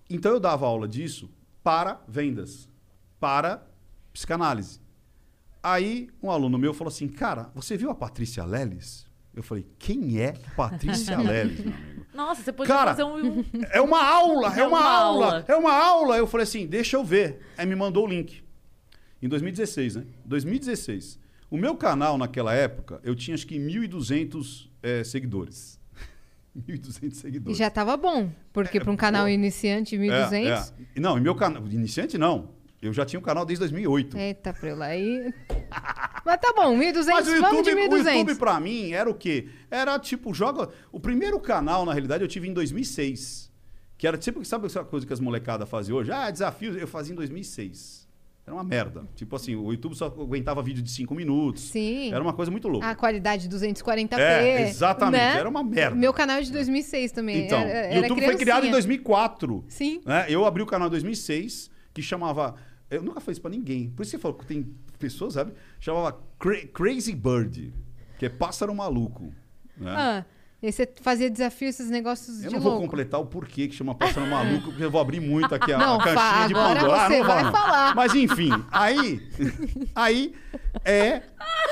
Então 0.07 0.33
eu 0.33 0.39
dava 0.39 0.67
aula 0.67 0.87
disso 0.87 1.29
para 1.63 1.99
vendas, 2.07 2.69
para 3.19 3.65
psicanálise. 4.11 4.82
Aí 5.63 6.09
um 6.21 6.29
aluno 6.29 6.57
meu 6.57 6.73
falou 6.73 6.89
assim, 6.91 7.07
cara, 7.07 7.49
você 7.55 7.77
viu 7.77 7.89
a 7.89 7.95
Patrícia 7.95 8.43
Leles? 8.43 9.07
Eu 9.33 9.41
falei, 9.41 9.65
quem 9.79 10.19
é 10.19 10.33
Patrícia 10.55 11.17
Leles, 11.23 11.59
meu 11.63 11.73
amigo? 11.73 12.05
Nossa, 12.13 12.43
você 12.43 12.51
podia 12.53 12.75
Cara, 12.75 12.91
fazer 12.91 13.03
um... 13.05 13.43
É 13.71 13.81
uma 13.81 14.03
aula, 14.03 14.53
é, 14.55 14.59
É 14.59 14.67
uma, 14.67 14.77
uma 14.77 14.89
aula, 14.91 15.25
aula. 15.25 15.45
é 15.47 15.55
uma 15.55 15.73
aula. 15.73 16.17
Eu 16.17 16.27
falei 16.27 16.43
assim, 16.43 16.67
deixa 16.67 16.97
eu 16.97 17.03
ver. 17.03 17.39
Aí 17.57 17.65
me 17.65 17.75
mandou 17.75 18.05
o 18.05 18.07
link. 18.07 18.43
Em 19.21 19.27
2016, 19.29 19.95
né? 19.95 20.05
2016. 20.25 21.17
O 21.49 21.57
meu 21.57 21.75
canal 21.75 22.17
naquela 22.17 22.53
época, 22.53 22.99
eu 23.03 23.15
tinha 23.15 23.33
acho 23.33 23.47
que 23.47 23.57
1.200 23.57 24.67
eh, 24.83 25.03
seguidores. 25.03 25.79
1.200 26.67 27.11
E 27.11 27.15
seguidores. 27.15 27.57
já 27.57 27.69
tava 27.69 27.95
bom, 27.97 28.29
porque 28.51 28.77
É, 28.77 28.81
para 28.81 28.91
um 28.91 28.97
canal 28.97 29.23
pô. 29.23 29.29
iniciante, 29.29 29.95
1.200. 29.97 30.33
É, 30.33 30.49
é. 30.95 30.99
Não, 30.99 31.17
e 31.17 31.21
meu 31.21 31.33
canal, 31.33 31.65
iniciante 31.67 32.17
não. 32.17 32.49
Eu 32.83 32.93
já 32.93 33.05
tinha 33.05 33.19
um 33.19 33.23
canal 33.23 33.45
desde 33.45 33.61
2008. 33.61 34.17
Eita, 34.17 34.53
Preula, 34.53 34.85
aí... 34.85 35.33
Mas 36.25 36.37
tá 36.37 36.53
bom, 36.55 36.77
1.200, 36.77 37.05
Mas 37.05 37.27
o 37.27 37.41
vamos 37.41 37.63
de 37.63 37.69
YouTube, 37.71 37.95
o 37.95 38.03
1.200. 38.03 38.17
YouTube 38.17 38.35
pra 38.35 38.59
mim 38.59 38.91
era 38.91 39.09
o 39.09 39.13
quê? 39.13 39.49
Era 39.69 39.99
tipo, 39.99 40.33
joga. 40.33 40.69
O 40.91 40.99
primeiro 40.99 41.39
canal, 41.39 41.85
na 41.85 41.91
realidade, 41.91 42.23
eu 42.23 42.27
tive 42.27 42.47
em 42.47 42.53
2006. 42.53 43.51
Que 43.97 44.07
era 44.07 44.17
tipo, 44.17 44.43
sabe 44.45 44.65
essa 44.65 44.83
coisa 44.83 45.05
que 45.05 45.13
as 45.13 45.19
molecadas 45.19 45.67
fazem 45.69 45.93
hoje? 45.93 46.11
Ah, 46.11 46.29
desafios. 46.29 46.75
Eu 46.75 46.87
fazia 46.87 47.13
em 47.13 47.15
2006. 47.15 48.03
Era 48.45 48.53
uma 48.53 48.63
merda. 48.63 49.07
Tipo 49.15 49.37
assim, 49.37 49.55
o 49.55 49.71
YouTube 49.71 49.95
só 49.95 50.07
aguentava 50.07 50.61
vídeo 50.61 50.83
de 50.83 50.91
5 50.91 51.15
minutos. 51.15 51.63
Sim. 51.63 52.11
Era 52.13 52.21
uma 52.21 52.33
coisa 52.33 52.51
muito 52.51 52.67
louca. 52.67 52.85
A 52.85 52.95
qualidade 52.95 53.47
240p. 53.47 54.19
É, 54.19 54.67
exatamente, 54.67 55.21
né? 55.21 55.37
era 55.37 55.47
uma 55.47 55.63
merda. 55.63 55.95
Meu 55.95 56.11
canal 56.11 56.37
é 56.37 56.41
de 56.41 56.51
2006 56.51 57.13
também. 57.13 57.45
Então, 57.45 57.61
o 57.61 57.95
YouTube 57.95 58.21
foi 58.21 58.35
criado 58.35 58.65
em 58.65 58.71
criancinha. 58.71 58.71
2004. 58.73 59.65
Sim. 59.69 60.01
né? 60.05 60.25
Eu 60.27 60.45
abri 60.45 60.61
o 60.61 60.65
canal 60.65 60.89
em 60.89 60.91
2006, 60.91 61.71
que 61.93 62.01
chamava. 62.01 62.55
Eu 62.95 63.03
nunca 63.03 63.19
fiz 63.19 63.39
pra 63.39 63.49
ninguém. 63.51 63.89
Por 63.89 64.03
isso 64.03 64.11
que 64.11 64.17
você 64.17 64.21
falou 64.21 64.37
que 64.37 64.45
tem 64.45 64.73
pessoas, 64.99 65.33
sabe? 65.33 65.53
Chamava 65.79 66.17
Cra- 66.39 66.65
Crazy 66.73 67.13
Bird, 67.15 67.73
que 68.19 68.25
é 68.25 68.29
pássaro 68.29 68.73
maluco. 68.73 69.33
Né? 69.77 69.91
Ah, 69.95 70.25
e 70.61 70.71
você 70.71 70.87
fazia 71.01 71.29
desafio, 71.29 71.67
esses 71.67 71.89
negócios 71.89 72.41
Eu 72.43 72.49
de 72.49 72.55
não 72.55 72.61
vou 72.61 72.71
louco. 72.73 72.85
completar 72.87 73.19
o 73.19 73.25
porquê 73.25 73.67
que 73.67 73.75
chama 73.75 73.93
pássaro 73.95 74.25
maluco, 74.27 74.67
porque 74.69 74.83
eu 74.83 74.91
vou 74.91 75.01
abrir 75.01 75.19
muito 75.19 75.53
aqui 75.53 75.73
a, 75.73 75.77
Não, 75.79 75.95
a 75.99 76.03
caixinha 76.03 76.17
fa- 76.21 76.47
de 76.47 76.53
Pandora. 76.53 77.01
Ah, 77.05 77.09
não 77.09 77.23
vai 77.25 77.43
não. 77.43 77.51
falar. 77.51 77.95
Mas 77.95 78.13
enfim, 78.15 78.49
aí. 78.71 79.27
Aí 79.95 80.33
é. 80.85 81.21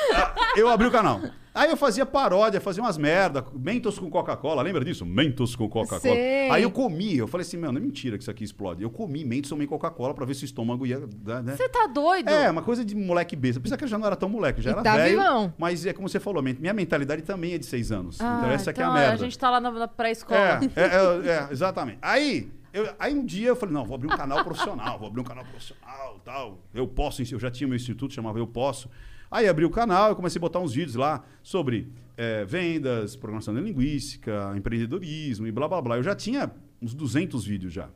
Eu 0.58 0.68
abri 0.68 0.88
o 0.88 0.92
canal. 0.92 1.22
Aí 1.54 1.70
eu 1.70 1.76
fazia 1.76 2.06
paródia, 2.06 2.62
fazia 2.62 2.82
umas 2.82 2.98
merda, 2.98 3.46
Mentos 3.54 4.00
com 4.00 4.10
Coca-Cola, 4.10 4.62
lembra 4.62 4.86
disso? 4.86 5.06
Mentos 5.06 5.54
com 5.54 5.68
Coca-Cola. 5.68 6.16
Aí 6.50 6.64
eu 6.64 6.72
comi, 6.72 7.18
eu 7.18 7.28
falei 7.28 7.46
assim, 7.46 7.58
meu, 7.58 7.74
não 7.74 7.78
é 7.80 7.84
mentira 7.84 8.18
que 8.18 8.24
isso 8.24 8.32
aqui 8.32 8.44
explode. 8.46 8.82
Eu 8.82 8.90
comi 8.90 9.26
Mentos, 9.26 9.50
tomei 9.50 9.68
Coca-Cola 9.68 10.14
pra 10.14 10.26
ver 10.26 10.34
se 10.34 10.44
o 10.44 10.46
estômago 10.46 10.86
ia. 10.86 11.02
dar, 11.18 11.44
Né? 11.44 11.56
Você 11.58 11.68
tá 11.68 11.88
doido? 11.88 12.30
É, 12.30 12.50
uma 12.50 12.62
coisa 12.62 12.86
de 12.86 12.96
moleque 12.96 13.36
besta. 13.36 13.60
Apesar 13.60 13.76
que 13.76 13.84
eu 13.84 13.88
já 13.90 13.98
não 13.98 14.08
era 14.08 14.16
tão 14.16 14.30
moleque, 14.30 14.62
já 14.62 14.70
E 14.70 14.74
era 14.74 14.82
tá 14.82 14.96
velho. 14.96 15.18
vivão. 15.20 15.54
Mas 15.58 15.86
é 15.86 15.92
como 15.92 16.08
você 16.08 16.22
falou, 16.22 16.42
minha 16.42 16.74
mentalidade 16.74 17.22
também 17.24 17.54
é 17.54 17.58
de 17.58 17.66
seis 17.66 17.92
anos. 17.92 18.22
Ah, 18.22 18.38
então 18.40 18.52
essa 18.52 18.72
aqui 18.72 18.80
é 18.80 18.84
a 18.84 18.88
então 18.88 18.98
merda. 18.98 19.14
A 19.14 19.18
gente 19.18 19.38
tá 19.38 19.50
lá 19.50 19.60
na, 19.60 19.72
na 19.72 19.88
pré-escola. 19.90 20.40
É, 20.74 20.82
é, 20.82 20.86
é, 20.86 21.28
é, 21.50 21.52
exatamente. 21.52 21.98
Aí, 22.02 22.50
eu- 22.74 22.88
aí 22.98 23.14
um 23.14 23.26
dia 23.26 23.50
eu 23.50 23.56
falei, 23.58 23.76
não, 23.76 23.84
vou 23.84 23.96
abrir 23.96 24.08
um 24.08 24.16
canal 24.16 24.42
profissional, 24.46 24.98
vou 24.98 25.10
abrir 25.10 25.20
um 25.20 25.26
canal 25.26 25.44
profissional 25.44 26.18
tal. 26.24 26.60
Eu 26.74 26.88
posso, 26.88 27.22
eu 27.22 27.40
já 27.40 27.52
tinha 27.52 27.68
meu 27.68 27.76
instituto, 27.76 28.14
chamava 28.14 28.40
Eu 28.40 28.48
Posso. 28.48 28.90
Aí 29.32 29.48
abri 29.48 29.63
o 29.63 29.70
canal, 29.70 30.10
eu 30.10 30.15
comecei 30.15 30.38
a 30.38 30.41
botar 30.41 30.60
uns 30.60 30.74
vídeos 30.74 30.96
lá 30.96 31.24
sobre 31.41 31.89
é, 32.17 32.44
vendas, 32.44 33.15
programação 33.15 33.54
de 33.56 33.62
linguística, 33.62 34.54
empreendedorismo 34.58 35.48
e 35.48 35.52
blá 35.54 35.70
blá 35.70 35.82
blá. 35.82 35.96
Eu 35.96 36.04
já 36.04 36.13
tinha 36.13 36.52
uns 36.82 36.94
200 36.94 37.46
vídeos 37.46 37.72
já. 37.72 37.89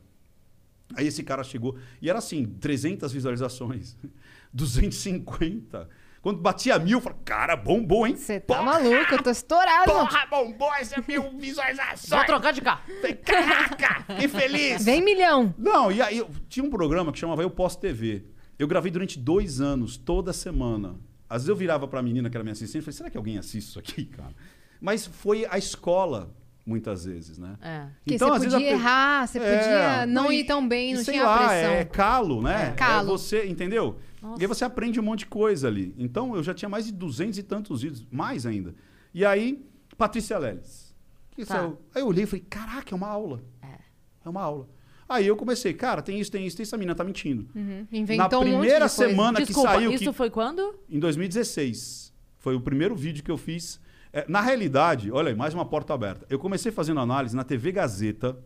Aí 0.94 1.06
esse 1.06 1.22
cara 1.22 1.44
chegou 1.44 1.76
e 2.00 2.08
era 2.08 2.20
assim, 2.20 2.46
300 2.46 3.12
visualizações, 3.12 3.96
250. 4.54 5.88
Quando 6.22 6.40
batia 6.40 6.78
mil, 6.78 6.98
eu 6.98 7.02
falei, 7.02 7.18
cara, 7.24 7.54
bombou, 7.54 8.06
hein? 8.06 8.16
Você 8.16 8.40
tá 8.40 8.56
Porra, 8.56 8.80
maluco, 8.80 9.14
eu 9.14 9.22
tô 9.22 9.30
estourado. 9.30 9.92
Porra, 9.92 10.26
bombou 10.26 10.74
essa 10.74 11.04
mil 11.06 11.38
visualizações. 11.38 12.08
Vou 12.08 12.24
trocar 12.24 12.52
de 12.52 12.62
cá. 12.62 12.82
Falei, 13.00 13.14
Caraca, 13.14 14.14
que 14.14 14.26
feliz! 14.26 14.84
Vem 14.84 15.02
milhão. 15.04 15.54
Não, 15.58 15.92
e 15.92 16.00
aí 16.00 16.18
eu 16.18 16.28
tinha 16.48 16.64
um 16.64 16.70
programa 16.70 17.12
que 17.12 17.18
chamava 17.18 17.42
Eu 17.42 17.50
Posso 17.50 17.78
TV. 17.78 18.24
Eu 18.58 18.66
gravei 18.66 18.90
durante 18.90 19.18
dois 19.18 19.60
anos, 19.60 19.96
toda 19.96 20.32
semana. 20.32 20.96
Às 21.28 21.42
vezes 21.42 21.48
eu 21.48 21.56
virava 21.56 21.86
pra 21.88 22.02
menina 22.02 22.30
que 22.30 22.36
era 22.36 22.44
minha 22.44 22.52
assistente 22.52 22.82
e 22.82 22.84
falei, 22.84 22.96
será 22.96 23.10
que 23.10 23.16
alguém 23.16 23.38
assiste 23.38 23.68
isso 23.68 23.78
aqui, 23.78 24.04
cara? 24.16 24.34
Mas 24.80 25.06
foi 25.06 25.46
a 25.50 25.56
escola, 25.58 26.34
muitas 26.64 27.04
vezes, 27.04 27.38
né? 27.38 27.56
É. 27.62 27.86
Então, 28.06 28.32
às 28.32 28.38
você 28.42 28.48
vezes, 28.48 28.54
a 28.54 28.58
podia 28.58 28.72
pe- 28.72 28.80
errar, 28.80 29.26
você 29.26 29.38
É, 29.38 29.58
podia 29.58 30.06
não 30.06 30.32
e- 30.32 30.40
ir 30.40 30.44
tão 30.44 30.66
bem, 30.68 30.94
não 30.94 31.02
sei 31.04 31.14
tinha 31.14 31.24
lá, 31.26 31.38
pressão. 31.38 31.72
É 31.72 31.84
calo, 31.84 32.42
né? 32.42 32.68
É. 32.68 32.72
Calo. 32.72 33.08
você, 33.18 33.46
entendeu? 33.46 33.98
Nossa. 34.22 34.40
E 34.40 34.44
aí 34.44 34.46
você 34.48 34.64
aprende 34.64 34.98
um 35.00 35.02
monte 35.02 35.20
de 35.20 35.26
coisa 35.26 35.68
ali. 35.68 35.94
Então 35.98 36.34
eu 36.36 36.42
já 36.42 36.52
tinha 36.54 36.68
mais 36.68 36.86
de 36.86 36.92
200 36.92 37.38
e 37.38 37.42
tantos 37.42 37.82
vídeos, 37.82 38.06
mais 38.10 38.44
ainda. 38.46 38.74
E 39.14 39.24
aí, 39.24 39.64
Patrícia 39.96 40.36
Leles. 40.38 40.94
Que 41.30 41.44
Tá. 41.44 41.66
Aí 41.94 42.02
eu 42.02 42.06
olhei 42.06 42.24
e 42.24 42.26
falei, 42.26 42.44
caraca, 42.48 42.94
é 42.94 42.96
uma 42.96 43.08
aula. 43.08 43.42
É. 43.62 43.78
É 44.24 44.28
uma 44.28 44.42
aula. 44.42 44.68
Aí 45.08 45.26
eu 45.26 45.36
comecei, 45.36 45.72
cara, 45.72 46.02
tem 46.02 46.18
isso, 46.18 46.30
tem 46.32 46.46
isso, 46.46 46.56
tem 46.56 46.64
essa 46.64 46.76
menina 46.76 46.94
tá 46.94 47.04
mentindo. 47.04 47.46
Uhum. 47.54 47.86
Inventou 47.92 48.28
Na 48.28 48.38
um 48.38 48.42
primeira 48.58 48.78
coisa. 48.80 48.88
semana 48.88 49.38
Desculpa, 49.38 49.68
que 49.70 49.74
saiu 49.76 49.92
isso 49.92 50.04
que 50.04 50.12
foi 50.12 50.30
quando? 50.30 50.74
em 50.90 50.98
2016. 50.98 52.12
Foi 52.38 52.54
o 52.56 52.60
primeiro 52.60 52.94
vídeo 52.94 53.22
que 53.22 53.30
eu 53.30 53.36
fiz. 53.36 53.80
É, 54.12 54.24
na 54.28 54.40
realidade, 54.40 55.10
olha 55.12 55.28
aí, 55.28 55.34
mais 55.34 55.54
uma 55.54 55.64
porta 55.64 55.94
aberta. 55.94 56.26
Eu 56.28 56.38
comecei 56.38 56.72
fazendo 56.72 57.00
análise 57.00 57.36
na 57.36 57.44
TV 57.44 57.70
Gazeta, 57.70 58.36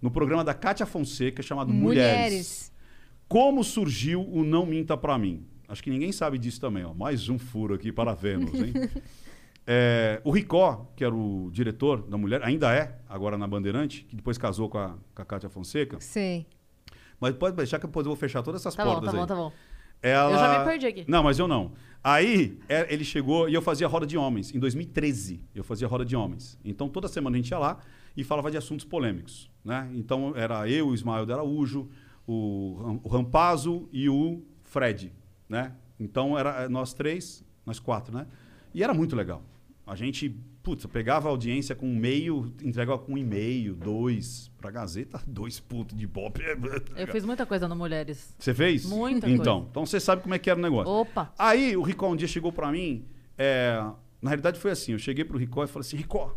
no 0.00 0.10
programa 0.10 0.44
da 0.44 0.54
Cátia 0.54 0.86
Fonseca, 0.86 1.42
chamado 1.42 1.72
Mulheres. 1.72 2.14
Mulheres. 2.14 2.72
Como 3.28 3.62
surgiu 3.62 4.22
o 4.22 4.44
Não 4.44 4.64
Minta 4.64 4.96
Pra 4.96 5.18
Mim? 5.18 5.44
Acho 5.68 5.82
que 5.82 5.90
ninguém 5.90 6.12
sabe 6.12 6.38
disso 6.38 6.60
também. 6.60 6.84
Ó. 6.84 6.94
Mais 6.94 7.28
um 7.28 7.38
furo 7.38 7.74
aqui 7.74 7.92
para 7.92 8.14
Vênus, 8.14 8.54
hein? 8.54 8.72
É, 9.70 10.22
o 10.24 10.30
Ricó, 10.30 10.90
que 10.96 11.04
era 11.04 11.14
o 11.14 11.50
diretor 11.52 12.00
da 12.00 12.16
Mulher, 12.16 12.42
ainda 12.42 12.74
é, 12.74 12.98
agora 13.06 13.36
na 13.36 13.46
Bandeirante, 13.46 14.02
que 14.04 14.16
depois 14.16 14.38
casou 14.38 14.66
com 14.70 14.78
a, 14.78 14.94
com 15.14 15.20
a 15.20 15.24
Cátia 15.26 15.50
Fonseca. 15.50 16.00
Sei. 16.00 16.46
Mas 17.20 17.34
pode 17.34 17.54
deixar 17.54 17.78
que 17.78 17.86
depois 17.86 18.06
eu 18.06 18.10
vou 18.10 18.16
fechar 18.16 18.42
todas 18.42 18.62
essas 18.62 18.74
Tá 18.74 18.82
bom, 18.82 18.92
portas 18.92 19.10
tá 19.10 19.16
bom, 19.16 19.22
aí. 19.22 19.28
tá 19.28 19.34
bom. 19.34 19.52
Ela... 20.00 20.30
Eu 20.32 20.38
já 20.38 20.58
me 20.60 20.64
perdi 20.64 20.86
aqui. 20.86 21.04
Não, 21.06 21.22
mas 21.22 21.38
eu 21.38 21.46
não. 21.46 21.72
Aí 22.02 22.58
é, 22.66 22.90
ele 22.90 23.04
chegou 23.04 23.46
e 23.46 23.52
eu 23.52 23.60
fazia 23.60 23.86
roda 23.86 24.06
de 24.06 24.16
homens. 24.16 24.54
Em 24.54 24.58
2013, 24.58 25.42
eu 25.54 25.62
fazia 25.62 25.86
roda 25.86 26.02
de 26.02 26.16
homens. 26.16 26.58
Então 26.64 26.88
toda 26.88 27.06
semana 27.06 27.36
a 27.36 27.38
gente 27.38 27.50
ia 27.50 27.58
lá 27.58 27.78
e 28.16 28.24
falava 28.24 28.50
de 28.50 28.56
assuntos 28.56 28.86
polêmicos. 28.86 29.50
Né? 29.62 29.90
Então 29.92 30.32
era 30.34 30.66
eu, 30.66 30.88
o 30.88 30.94
Ismael 30.94 31.26
de 31.26 31.32
Araújo, 31.34 31.90
o, 32.26 33.00
o 33.02 33.08
Rampazo 33.08 33.86
e 33.92 34.08
o 34.08 34.42
Fred. 34.62 35.12
Né? 35.46 35.74
Então 36.00 36.38
era 36.38 36.70
nós 36.70 36.94
três, 36.94 37.44
nós 37.66 37.78
quatro, 37.78 38.16
né? 38.16 38.26
E 38.72 38.82
era 38.82 38.94
muito 38.94 39.14
legal. 39.14 39.42
A 39.88 39.94
gente, 39.94 40.28
putz, 40.62 40.84
pegava 40.84 41.28
a 41.28 41.30
audiência 41.30 41.74
com 41.74 41.86
um 41.88 41.96
meio, 41.96 42.52
entregava 42.62 42.98
com 42.98 43.14
um 43.14 43.18
e-mail, 43.18 43.74
dois. 43.74 44.50
Pra 44.60 44.70
Gazeta, 44.70 45.18
dois 45.26 45.58
putos 45.58 45.96
de 45.96 46.06
pop. 46.06 46.38
Eu 46.94 47.06
fiz 47.08 47.24
muita 47.24 47.46
coisa 47.46 47.66
no 47.66 47.74
Mulheres. 47.74 48.34
Você 48.38 48.52
fez? 48.52 48.84
Muita 48.84 49.28
então, 49.30 49.56
coisa. 49.60 49.70
Então 49.70 49.86
você 49.86 49.98
sabe 49.98 50.22
como 50.22 50.34
é 50.34 50.38
que 50.38 50.50
era 50.50 50.58
o 50.58 50.62
negócio. 50.62 50.92
Opa. 50.92 51.32
Aí 51.38 51.74
o 51.74 51.82
Ricó 51.82 52.10
um 52.10 52.16
dia 52.16 52.28
chegou 52.28 52.52
pra 52.52 52.70
mim. 52.70 53.06
é, 53.38 53.80
na 54.20 54.30
realidade 54.30 54.58
foi 54.58 54.72
assim: 54.72 54.92
eu 54.92 54.98
cheguei 54.98 55.24
pro 55.24 55.38
Ricó 55.38 55.64
e 55.64 55.66
falei 55.66 55.86
assim: 55.86 55.96
Ricó, 55.96 56.36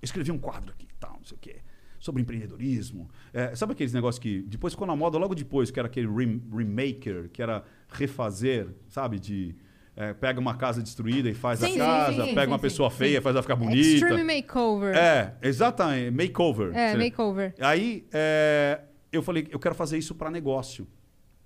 eu 0.00 0.04
escrevi 0.04 0.30
um 0.30 0.38
quadro 0.38 0.72
aqui, 0.72 0.86
tal, 1.00 1.14
não 1.14 1.24
sei 1.24 1.36
o 1.36 1.40
quê, 1.40 1.56
sobre 1.98 2.22
empreendedorismo. 2.22 3.10
É, 3.32 3.56
sabe 3.56 3.72
aqueles 3.72 3.92
negócios 3.92 4.20
que 4.20 4.42
depois 4.42 4.72
ficou 4.72 4.86
na 4.86 4.94
moda 4.94 5.18
logo 5.18 5.34
depois, 5.34 5.70
que 5.70 5.80
era 5.80 5.88
aquele 5.88 6.06
rem- 6.06 6.42
remaker, 6.54 7.28
que 7.30 7.42
era 7.42 7.64
refazer, 7.88 8.68
sabe? 8.88 9.18
De. 9.18 9.56
É, 10.00 10.14
pega 10.14 10.38
uma 10.38 10.54
casa 10.54 10.80
destruída 10.80 11.28
e 11.28 11.34
faz 11.34 11.58
Sim, 11.58 11.74
a 11.74 11.84
casa, 11.84 12.24
sim, 12.24 12.28
pega 12.28 12.42
sim, 12.42 12.46
uma 12.52 12.56
sim, 12.58 12.62
pessoa 12.62 12.88
feia, 12.88 13.20
faz 13.20 13.34
ela 13.34 13.42
ficar 13.42 13.56
bonita. 13.56 13.80
Extreme 13.80 14.22
Makeover. 14.22 14.96
É, 14.96 15.34
exatamente, 15.42 16.12
makeover. 16.12 16.72
É, 16.76 16.92
Você- 16.92 16.98
makeover. 16.98 17.54
Aí 17.58 18.06
é, 18.12 18.80
eu 19.10 19.20
falei, 19.24 19.48
eu 19.50 19.58
quero 19.58 19.74
fazer 19.74 19.98
isso 19.98 20.14
para 20.14 20.30
negócio. 20.30 20.86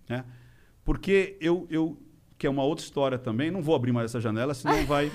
Né? 0.07 0.23
Porque 0.85 1.39
eu, 1.41 1.67
eu, 1.71 1.99
que 2.37 2.47
é 2.47 2.51
uma 2.51 2.63
outra 2.63 2.85
história 2.85 3.19
também, 3.19 3.51
não 3.51 3.63
vou 3.63 3.75
abrir 3.75 3.91
mais 3.91 4.11
essa 4.11 4.21
janela, 4.21 4.53
senão 4.53 4.85
vai. 4.85 5.11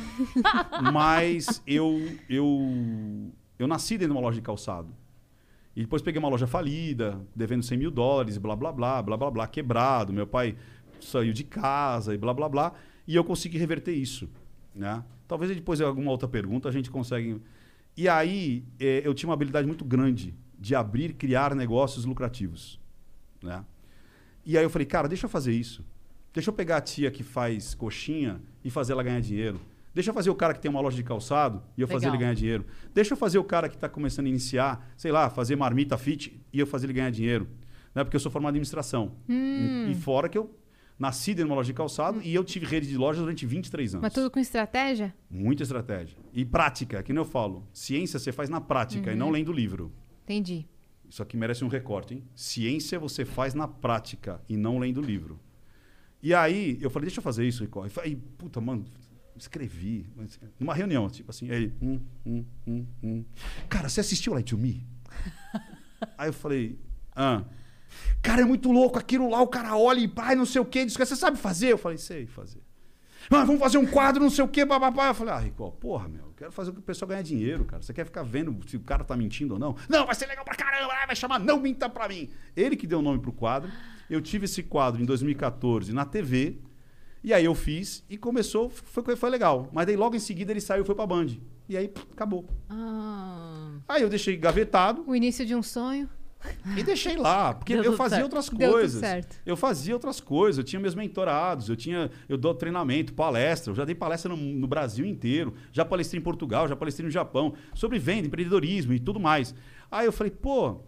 Mas 0.91 1.61
eu, 1.67 2.01
eu, 2.27 3.31
eu 3.59 3.67
nasci 3.67 3.99
dentro 3.99 4.13
de 4.15 4.17
uma 4.19 4.21
loja 4.21 4.37
de 4.37 4.41
calçado. 4.41 4.89
E 5.75 5.81
depois 5.81 6.01
peguei 6.01 6.17
uma 6.17 6.27
loja 6.27 6.47
falida, 6.47 7.21
devendo 7.35 7.61
100 7.61 7.77
mil 7.77 7.91
dólares, 7.91 8.39
blá, 8.39 8.55
blá, 8.55 8.71
blá, 8.71 9.03
blá, 9.03 9.15
blá, 9.15 9.29
blá, 9.29 9.47
quebrado. 9.47 10.11
Meu 10.11 10.25
pai 10.25 10.55
saiu 10.99 11.31
de 11.31 11.43
casa 11.43 12.15
e 12.15 12.17
blá, 12.17 12.33
blá, 12.33 12.49
blá. 12.49 12.73
E 13.07 13.15
eu 13.15 13.23
consegui 13.23 13.57
reverter 13.57 13.93
isso. 13.93 14.29
Né? 14.75 15.03
Talvez 15.27 15.53
depois 15.55 15.79
de 15.79 15.85
alguma 15.85 16.11
outra 16.11 16.27
pergunta 16.27 16.67
a 16.67 16.71
gente 16.71 16.91
consegue... 16.91 17.41
E 17.95 18.07
aí 18.07 18.63
eh, 18.79 19.01
eu 19.03 19.13
tinha 19.13 19.29
uma 19.29 19.33
habilidade 19.33 19.65
muito 19.65 19.83
grande 19.83 20.35
de 20.59 20.75
abrir, 20.75 21.13
criar 21.13 21.55
negócios 21.55 22.05
lucrativos. 22.05 22.79
Né? 23.41 23.63
E 24.45 24.57
aí 24.57 24.63
eu 24.63 24.69
falei, 24.69 24.85
cara, 24.85 25.07
deixa 25.07 25.25
eu 25.25 25.29
fazer 25.29 25.53
isso. 25.53 25.83
Deixa 26.33 26.49
eu 26.49 26.53
pegar 26.53 26.77
a 26.77 26.81
tia 26.81 27.09
que 27.09 27.23
faz 27.23 27.73
coxinha 27.73 28.39
e 28.63 28.69
fazer 28.69 28.93
ela 28.93 29.01
ganhar 29.01 29.19
dinheiro. 29.19 29.59
Deixa 29.93 30.11
eu 30.11 30.13
fazer 30.13 30.29
o 30.29 30.35
cara 30.35 30.53
que 30.53 30.59
tem 30.59 30.69
uma 30.69 30.79
loja 30.79 30.95
de 30.95 31.03
calçado 31.03 31.63
e 31.75 31.81
eu 31.81 31.87
fazer 31.87 32.05
Legal. 32.05 32.13
ele 32.13 32.19
ganhar 32.19 32.33
dinheiro. 32.35 32.65
Deixa 32.93 33.13
eu 33.13 33.17
fazer 33.17 33.39
o 33.39 33.43
cara 33.43 33.67
que 33.67 33.73
está 33.73 33.89
começando 33.89 34.27
a 34.27 34.29
iniciar, 34.29 34.87
sei 34.95 35.11
lá, 35.11 35.27
fazer 35.27 35.55
marmita 35.55 35.97
fit 35.97 36.39
e 36.53 36.59
eu 36.59 36.67
fazer 36.67 36.85
ele 36.85 36.93
ganhar 36.93 37.09
dinheiro. 37.09 37.47
Né? 37.95 38.03
Porque 38.03 38.15
eu 38.15 38.19
sou 38.19 38.31
formado 38.31 38.53
em 38.53 38.57
administração. 38.57 39.13
Hum. 39.27 39.87
E 39.89 39.95
fora 39.95 40.29
que 40.29 40.37
eu 40.37 40.55
nasci 40.99 41.31
dentro 41.31 41.45
de 41.45 41.49
uma 41.51 41.55
loja 41.55 41.67
de 41.67 41.73
calçado 41.73 42.21
e 42.23 42.33
eu 42.33 42.43
tive 42.43 42.65
rede 42.65 42.87
de 42.87 42.97
lojas 42.97 43.21
durante 43.21 43.45
23 43.45 43.95
anos. 43.95 44.01
Mas 44.01 44.13
tudo 44.13 44.31
com 44.31 44.39
estratégia? 44.39 45.13
Muita 45.29 45.63
estratégia. 45.63 46.17
E 46.33 46.43
prática, 46.43 47.03
que 47.03 47.13
nem 47.13 47.19
eu 47.21 47.25
falo. 47.25 47.67
Ciência 47.71 48.19
você 48.19 48.31
faz 48.31 48.49
na 48.49 48.59
prática 48.61 49.09
e 49.11 49.13
Uhum. 49.13 49.19
não 49.19 49.29
lendo 49.29 49.49
o 49.49 49.53
livro. 49.53 49.91
Entendi. 50.23 50.65
Isso 51.09 51.21
aqui 51.23 51.37
merece 51.37 51.63
um 51.63 51.67
recorte, 51.69 52.15
hein? 52.15 52.23
Ciência 52.35 52.99
você 52.99 53.23
faz 53.23 53.53
na 53.53 53.67
prática 53.67 54.41
e 54.49 54.57
não 54.57 54.77
lendo 54.77 55.01
livro. 55.01 55.39
E 56.21 56.33
aí, 56.33 56.77
eu 56.81 56.89
falei, 56.89 57.05
deixa 57.05 57.19
eu 57.19 57.23
fazer 57.23 57.47
isso, 57.47 57.63
Rico. 57.63 57.85
Eu 57.85 57.89
falei, 57.89 58.15
puta, 58.37 58.59
mano, 58.59 58.83
escrevi. 59.37 60.05
Numa 60.59 60.73
reunião, 60.73 61.07
tipo 61.09 61.29
assim, 61.29 61.49
aí 61.51 61.71
hum, 61.81 61.99
hum, 62.25 62.45
hum, 62.65 62.85
hum. 63.03 63.25
Cara, 63.69 63.87
você 63.87 64.01
assistiu 64.01 64.33
Light 64.33 64.49
to 64.49 64.57
Me? 64.57 64.85
aí 66.17 66.29
eu 66.29 66.33
falei, 66.33 66.77
ah. 67.15 67.43
Cara, 68.21 68.41
é 68.41 68.45
muito 68.45 68.71
louco 68.71 68.97
aquilo 68.99 69.29
lá, 69.29 69.41
o 69.41 69.47
cara 69.47 69.75
olha 69.77 69.99
e 69.99 70.07
pai, 70.07 70.35
não 70.35 70.45
sei 70.45 70.61
o 70.61 70.65
quê, 70.65 70.85
diz 70.85 70.95
que 70.97 71.05
você 71.05 71.15
sabe 71.15 71.37
fazer? 71.37 71.71
Eu 71.71 71.77
falei, 71.77 71.97
sei 71.97 72.25
fazer. 72.25 72.61
Ah, 73.29 73.43
vamos 73.43 73.59
fazer 73.59 73.77
um 73.77 73.85
quadro, 73.85 74.23
não 74.23 74.29
sei 74.29 74.43
o 74.43 74.47
quê, 74.47 74.65
papapá. 74.65 75.07
Eu 75.07 75.13
falei, 75.13 75.33
ah, 75.33 75.39
Rico, 75.39 75.69
porra, 75.73 76.07
meu, 76.07 76.25
eu 76.27 76.33
quero 76.37 76.51
fazer 76.51 76.69
o 76.69 76.73
que 76.73 76.79
o 76.79 76.83
pessoal 76.83 77.09
ganhar 77.09 77.21
dinheiro, 77.21 77.65
cara. 77.65 77.81
Você 77.83 77.93
quer 77.93 78.05
ficar 78.05 78.23
vendo 78.23 78.57
se 78.67 78.77
o 78.77 78.79
cara 78.79 79.03
tá 79.03 79.17
mentindo 79.17 79.55
ou 79.55 79.59
não? 79.59 79.75
Não, 79.89 80.05
vai 80.05 80.15
ser 80.15 80.27
legal 80.27 80.45
pra 80.45 80.55
caramba, 80.55 80.93
ah, 80.93 81.05
vai 81.05 81.15
chamar 81.15 81.39
Não 81.39 81.59
Minta 81.59 81.89
Pra 81.89 82.07
Mim. 82.07 82.29
Ele 82.55 82.75
que 82.77 82.87
deu 82.87 82.99
o 82.99 83.01
nome 83.01 83.19
pro 83.19 83.33
quadro. 83.33 83.69
Eu 84.09 84.21
tive 84.21 84.45
esse 84.45 84.63
quadro 84.63 85.01
em 85.01 85.05
2014 85.05 85.91
na 85.91 86.05
TV, 86.05 86.57
e 87.21 87.33
aí 87.33 87.43
eu 87.43 87.53
fiz 87.53 88.05
e 88.09 88.17
começou, 88.17 88.69
foi, 88.69 89.15
foi 89.17 89.29
legal. 89.29 89.69
Mas 89.73 89.85
daí 89.85 89.97
logo 89.97 90.15
em 90.15 90.19
seguida 90.19 90.53
ele 90.53 90.61
saiu 90.61 90.83
e 90.83 90.85
foi 90.85 90.95
pra 90.95 91.05
Band. 91.05 91.27
E 91.67 91.75
aí, 91.75 91.89
pff, 91.89 92.07
acabou. 92.13 92.47
Ah, 92.69 93.71
Aí 93.89 94.01
eu 94.01 94.07
deixei 94.09 94.37
gavetado 94.37 95.03
O 95.05 95.13
início 95.13 95.45
de 95.45 95.53
um 95.53 95.61
sonho. 95.61 96.09
E 96.77 96.83
deixei 96.83 97.17
lá, 97.17 97.53
porque 97.53 97.73
Deu 97.73 97.83
eu 97.83 97.93
fazia 97.97 98.17
certo. 98.17 98.23
outras 98.23 98.49
coisas. 98.49 99.01
Eu 99.45 99.57
fazia 99.57 99.93
outras 99.93 100.19
coisas, 100.19 100.57
eu 100.57 100.63
tinha 100.63 100.79
meus 100.79 100.95
mentorados, 100.95 101.69
eu 101.69 101.75
tinha, 101.75 102.11
eu 102.29 102.37
dou 102.37 102.53
treinamento, 102.53 103.13
palestra, 103.13 103.71
eu 103.71 103.75
já 103.75 103.85
dei 103.85 103.95
palestra 103.95 104.33
no, 104.33 104.37
no 104.37 104.67
Brasil 104.67 105.05
inteiro, 105.05 105.53
já 105.71 105.83
palestrei 105.83 106.19
em 106.19 106.23
Portugal, 106.23 106.67
já 106.67 106.75
palestrei 106.75 107.05
no 107.05 107.11
Japão, 107.11 107.53
sobre 107.73 107.99
venda, 107.99 108.27
empreendedorismo 108.27 108.93
e 108.93 108.99
tudo 108.99 109.19
mais. 109.19 109.53
Aí 109.91 110.05
eu 110.05 110.11
falei, 110.11 110.31
pô, 110.31 110.81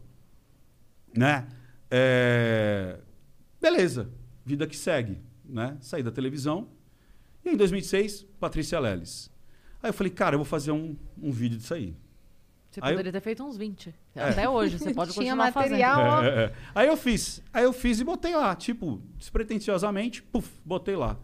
né? 1.15 1.47
é, 1.89 2.99
beleza, 3.59 4.09
vida 4.45 4.67
que 4.67 4.75
segue, 4.75 5.19
né? 5.43 5.77
Saí 5.81 6.03
da 6.03 6.11
televisão. 6.11 6.69
E 7.43 7.49
em 7.49 7.57
2006, 7.57 8.23
Patrícia 8.39 8.79
Leles. 8.79 9.31
Aí 9.81 9.89
eu 9.89 9.93
falei, 9.93 10.11
cara, 10.11 10.35
eu 10.35 10.39
vou 10.39 10.45
fazer 10.45 10.71
um, 10.71 10.95
um 11.17 11.31
vídeo 11.31 11.57
disso 11.57 11.73
aí. 11.73 11.95
Você 12.69 12.79
Aí 12.83 12.91
eu- 12.91 12.97
poderia 12.97 13.11
ter 13.11 13.21
feito 13.21 13.43
uns 13.43 13.57
20. 13.57 13.93
Até 14.15 14.47
hoje, 14.47 14.77
você 14.77 14.93
pode 14.93 15.11
Tinha 15.13 15.33
continuar 15.33 15.51
material. 15.53 15.99
fazendo. 16.21 16.25
É, 16.33 16.39
é, 16.41 16.45
é. 16.45 16.53
Aí 16.75 16.87
eu 16.87 16.95
fiz. 16.97 17.41
Aí 17.51 17.63
eu 17.63 17.73
fiz 17.73 17.99
e 17.99 18.03
botei 18.03 18.35
lá, 18.35 18.55
tipo, 18.55 19.01
despretensiosamente, 19.17 20.21
puf, 20.21 20.49
botei 20.63 20.95
lá. 20.95 21.17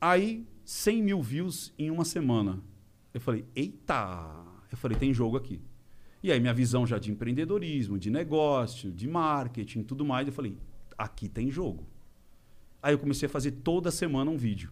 Aí, 0.00 0.46
100 0.64 1.02
mil 1.02 1.22
views 1.22 1.72
em 1.78 1.90
uma 1.90 2.04
semana. 2.04 2.60
Eu 3.12 3.20
falei, 3.20 3.44
eita! 3.54 4.44
Eu 4.70 4.76
falei, 4.76 4.96
tem 4.98 5.12
jogo 5.14 5.36
aqui. 5.36 5.60
E 6.22 6.32
aí, 6.32 6.40
minha 6.40 6.54
visão 6.54 6.86
já 6.86 6.98
de 6.98 7.10
empreendedorismo, 7.12 7.98
de 7.98 8.10
negócio, 8.10 8.90
de 8.90 9.06
marketing, 9.06 9.82
tudo 9.82 10.04
mais, 10.04 10.26
eu 10.26 10.32
falei, 10.32 10.56
aqui 10.96 11.28
tem 11.28 11.50
jogo. 11.50 11.86
Aí 12.82 12.94
eu 12.94 12.98
comecei 12.98 13.26
a 13.26 13.30
fazer 13.30 13.50
toda 13.52 13.90
semana 13.90 14.30
um 14.30 14.36
vídeo. 14.36 14.70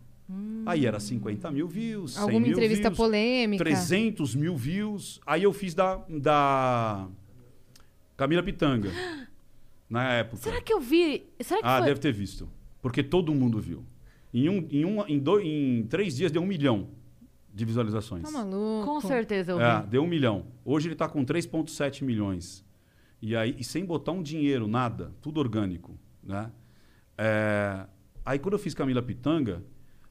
Aí 0.65 0.87
era 0.87 1.01
50 1.01 1.51
mil 1.51 1.67
views, 1.67 2.13
100 2.15 2.23
Alguma 2.23 2.41
mil 2.41 2.53
entrevista 2.53 2.89
views, 2.89 2.97
polêmica. 2.97 3.65
300 3.65 4.35
mil 4.35 4.57
views. 4.57 5.21
Aí 5.27 5.43
eu 5.43 5.53
fiz 5.53 5.75
da, 5.75 5.97
da 6.09 7.09
Camila 8.17 8.43
Pitanga, 8.43 8.91
na 9.91 10.13
época. 10.13 10.37
Será 10.37 10.61
que 10.61 10.73
eu 10.73 10.81
vi? 10.81 11.25
Será 11.41 11.61
que 11.61 11.67
Ah, 11.67 11.79
foi? 11.79 11.87
deve 11.89 12.01
ter 12.01 12.13
visto. 12.13 12.49
Porque 12.81 13.03
todo 13.03 13.35
mundo 13.35 13.61
viu. 13.61 13.85
Em, 14.33 14.49
um, 14.49 14.67
em, 14.71 14.85
um, 14.85 15.07
em, 15.07 15.19
dois, 15.19 15.45
em 15.45 15.85
três 15.89 16.17
dias 16.17 16.31
deu 16.33 16.43
um 16.43 16.47
milhão 16.47 16.89
de 17.53 17.65
visualizações. 17.65 18.23
Tá 18.23 18.31
maluco. 18.31 18.87
Com 18.87 19.01
certeza 19.01 19.53
eu 19.53 19.59
vi. 19.59 19.65
É, 19.65 19.83
deu 19.87 20.03
um 20.03 20.07
milhão. 20.07 20.47
Hoje 20.65 20.87
ele 20.89 20.95
está 20.95 21.09
com 21.09 21.25
3,7 21.25 22.03
milhões. 22.05 22.65
E 23.21 23.37
aí, 23.37 23.55
e 23.59 23.63
sem 23.65 23.85
botar 23.85 24.13
um 24.13 24.23
dinheiro, 24.23 24.67
nada, 24.67 25.13
tudo 25.21 25.39
orgânico. 25.39 25.99
Né? 26.23 26.51
É, 27.19 27.87
aí 28.25 28.39
quando 28.39 28.55
eu 28.55 28.59
fiz 28.59 28.75
Camila 28.75 29.03
Pitanga, 29.03 29.63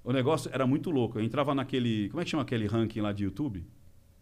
o 0.04 0.12
negócio 0.12 0.50
era 0.54 0.66
muito 0.66 0.90
louco. 0.90 1.20
Eu 1.20 1.24
entrava 1.24 1.54
naquele. 1.54 2.10
Como 2.10 2.22
é 2.22 2.24
que 2.24 2.30
chama 2.32 2.44
aquele 2.44 2.68
ranking 2.68 3.02
lá 3.02 3.12
de 3.12 3.24
YouTube? 3.24 3.66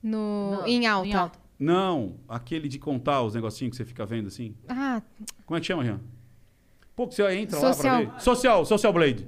No... 0.02 0.52
Não, 0.52 0.68
Em 0.68 0.88
alta. 0.88 1.32
Não, 1.58 2.16
aquele 2.28 2.70
de 2.70 2.80
contar 2.80 3.22
os 3.22 3.36
negocinhos 3.36 3.72
que 3.72 3.78
você 3.78 3.86
fica 3.86 4.06
vendo 4.06 4.28
assim. 4.28 4.56
Ah, 4.70 5.02
Como 5.46 5.58
é 5.58 5.60
que 5.60 5.68
chama, 5.68 5.84
Rian? 5.84 6.00
Pô, 6.96 7.06
que 7.08 7.16
você 7.16 7.30
entra 7.34 7.60
Social. 7.60 7.94
lá 7.94 8.02
pra 8.06 8.14
ver. 8.16 8.22
Social, 8.22 8.66
Social 8.66 8.94
Blade. 8.94 9.26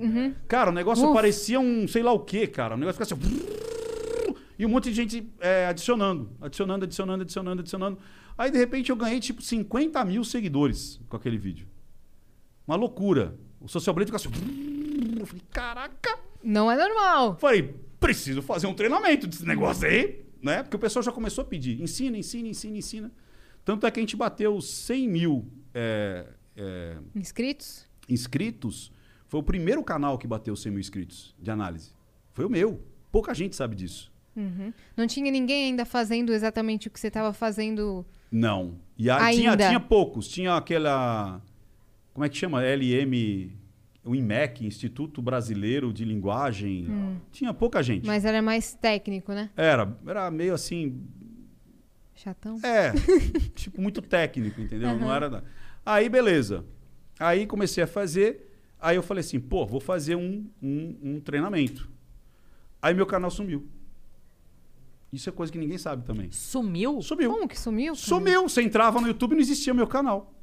Cara, 0.47 0.69
o 0.69 0.73
negócio 0.73 1.05
Uf. 1.05 1.13
parecia 1.13 1.59
um 1.59 1.87
sei 1.87 2.01
lá 2.01 2.13
o 2.13 2.19
quê, 2.19 2.47
cara. 2.47 2.75
O 2.75 2.77
negócio 2.77 3.05
ficava 3.05 3.21
assim. 3.21 3.61
E 4.57 4.65
um 4.65 4.69
monte 4.69 4.89
de 4.89 4.95
gente 4.95 5.29
é, 5.39 5.67
adicionando, 5.67 6.31
adicionando, 6.39 6.85
adicionando, 6.85 7.23
adicionando, 7.23 7.61
adicionando. 7.61 7.97
Aí, 8.37 8.49
de 8.51 8.57
repente, 8.57 8.91
eu 8.91 8.95
ganhei 8.95 9.19
tipo 9.19 9.41
50 9.41 10.03
mil 10.05 10.23
seguidores 10.23 11.01
com 11.09 11.17
aquele 11.17 11.37
vídeo. 11.37 11.67
Uma 12.67 12.75
loucura. 12.75 13.35
O 13.59 13.67
Social 13.67 13.93
Blade 13.93 14.11
ficava 14.11 14.35
assim. 14.35 15.17
Eu 15.19 15.25
falei, 15.25 15.41
caraca! 15.51 16.19
Não 16.43 16.71
é 16.71 16.77
normal. 16.77 17.37
Falei, 17.37 17.75
preciso 17.99 18.41
fazer 18.41 18.67
um 18.67 18.73
treinamento 18.73 19.27
desse 19.27 19.45
negócio 19.45 19.87
aí, 19.87 20.25
né? 20.41 20.63
Porque 20.63 20.75
o 20.75 20.79
pessoal 20.79 21.03
já 21.03 21.11
começou 21.11 21.43
a 21.43 21.45
pedir. 21.45 21.81
Ensina, 21.81 22.17
ensina, 22.17 22.47
ensina, 22.47 22.77
ensina. 22.77 23.11
Tanto 23.63 23.85
é 23.85 23.91
que 23.91 23.99
a 23.99 24.03
gente 24.03 24.15
bateu 24.15 24.59
100 24.59 25.07
mil 25.07 25.47
é, 25.73 26.25
é, 26.55 26.97
Inscritos? 27.15 27.87
inscritos. 28.09 28.91
Foi 29.27 29.39
o 29.39 29.43
primeiro 29.43 29.83
canal 29.83 30.17
que 30.17 30.27
bateu 30.27 30.55
100 30.55 30.71
mil 30.71 30.79
inscritos 30.79 31.35
de 31.39 31.49
análise. 31.51 31.91
Foi 32.33 32.43
o 32.43 32.49
meu. 32.49 32.81
Pouca 33.11 33.33
gente 33.33 33.55
sabe 33.55 33.75
disso. 33.75 34.11
Uhum. 34.35 34.73
Não 34.95 35.07
tinha 35.07 35.29
ninguém 35.31 35.65
ainda 35.65 35.85
fazendo 35.85 36.33
exatamente 36.33 36.87
o 36.87 36.91
que 36.91 36.99
você 36.99 37.07
estava 37.07 37.33
fazendo. 37.33 38.05
Não. 38.31 38.79
E 38.97 39.09
aí 39.09 39.37
tinha, 39.37 39.55
tinha 39.55 39.79
poucos. 39.79 40.27
Tinha 40.27 40.55
aquela... 40.55 41.41
Como 42.13 42.25
é 42.25 42.29
que 42.29 42.37
chama? 42.37 42.61
LM... 42.61 43.51
O 44.03 44.15
IMEC, 44.15 44.65
Instituto 44.65 45.21
Brasileiro 45.21 45.93
de 45.93 46.03
Linguagem. 46.03 46.87
Tinha 47.31 47.53
pouca 47.53 47.83
gente. 47.83 48.05
Mas 48.07 48.25
era 48.25 48.41
mais 48.41 48.73
técnico, 48.73 49.31
né? 49.31 49.49
Era, 49.55 49.95
era 50.07 50.31
meio 50.31 50.53
assim, 50.55 51.05
Chatão. 52.15 52.59
É, 52.63 52.91
tipo, 53.55 53.79
muito 53.81 54.01
técnico, 54.01 54.59
entendeu? 54.61 54.97
Não 54.97 55.13
era. 55.13 55.29
da- 55.29 55.43
Aí, 55.85 56.09
beleza. 56.09 56.65
Aí 57.19 57.45
comecei 57.45 57.83
a 57.83 57.87
fazer. 57.87 58.47
Aí 58.79 58.95
eu 58.95 59.03
falei 59.03 59.21
assim, 59.21 59.39
pô, 59.39 59.65
vou 59.65 59.79
fazer 59.79 60.15
um, 60.15 60.47
um, 60.61 60.97
um 61.03 61.19
treinamento. 61.19 61.87
Aí 62.81 62.93
meu 62.95 63.05
canal 63.05 63.29
sumiu. 63.29 63.67
Isso 65.13 65.29
é 65.29 65.31
coisa 65.31 65.51
que 65.51 65.59
ninguém 65.59 65.77
sabe 65.77 66.03
também. 66.05 66.31
Sumiu? 66.31 67.01
Sumiu. 67.01 67.31
Como 67.31 67.47
que 67.47 67.59
sumiu? 67.59 67.93
cara? 67.93 68.05
Sumiu. 68.05 68.43
Você 68.49 68.61
entrava 68.63 68.99
no 69.01 69.07
YouTube 69.07 69.33
e 69.33 69.35
não 69.35 69.41
existia 69.41 69.73
meu 69.73 69.85
canal. 69.85 70.33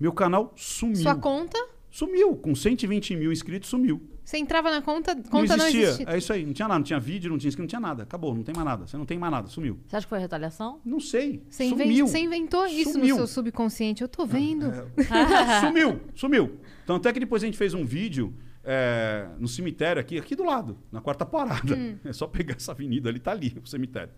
Meu 0.00 0.12
canal 0.12 0.52
sumiu. 0.56 0.96
Sua 0.96 1.14
conta? 1.14 1.56
Sumiu. 1.94 2.34
Com 2.34 2.56
120 2.56 3.14
mil 3.14 3.30
inscritos, 3.30 3.70
sumiu. 3.70 4.02
Você 4.24 4.36
entrava 4.36 4.68
na 4.68 4.82
conta, 4.82 5.14
Não 5.14 5.22
conta 5.22 5.56
não 5.56 5.64
existia. 5.64 5.86
existia. 5.86 6.06
É 6.08 6.18
isso 6.18 6.32
aí. 6.32 6.44
Não 6.44 6.52
tinha 6.52 6.66
nada. 6.66 6.78
Não 6.80 6.84
tinha 6.84 6.98
vídeo, 6.98 7.30
não 7.30 7.38
tinha 7.38 7.46
inscrito, 7.46 7.62
não 7.62 7.68
tinha 7.68 7.80
nada. 7.80 8.02
Acabou. 8.02 8.34
Não 8.34 8.42
tem 8.42 8.52
mais 8.52 8.66
nada. 8.66 8.84
Você 8.84 8.96
não 8.96 9.06
tem 9.06 9.16
mais 9.16 9.30
nada. 9.30 9.46
Sumiu. 9.46 9.78
Você 9.86 9.94
acha 9.94 10.04
que 10.04 10.10
foi 10.10 10.18
retaliação? 10.18 10.80
Não 10.84 10.98
sei. 10.98 11.44
Você, 11.48 11.68
sumiu. 11.68 12.08
você 12.08 12.18
inventou 12.18 12.66
isso 12.66 12.94
Sumiu. 12.94 13.10
no 13.10 13.14
seu 13.18 13.26
subconsciente. 13.28 14.02
Eu 14.02 14.08
tô 14.08 14.26
vendo. 14.26 14.72
sumiu, 15.64 16.00
sumiu. 16.16 16.58
Tanto 16.84 17.06
é 17.06 17.12
que 17.12 17.20
depois 17.20 17.44
a 17.44 17.46
gente 17.46 17.56
fez 17.56 17.74
um 17.74 17.84
vídeo 17.84 18.34
é, 18.64 19.28
no 19.38 19.46
cemitério 19.46 20.00
aqui, 20.00 20.18
aqui 20.18 20.34
do 20.34 20.42
lado, 20.42 20.76
na 20.90 21.00
quarta 21.00 21.24
parada. 21.24 21.78
É 22.04 22.12
só 22.12 22.26
pegar 22.26 22.56
essa 22.56 22.72
avenida 22.72 23.08
ali, 23.08 23.20
tá 23.20 23.30
ali 23.30 23.56
o 23.62 23.68
cemitério. 23.68 24.12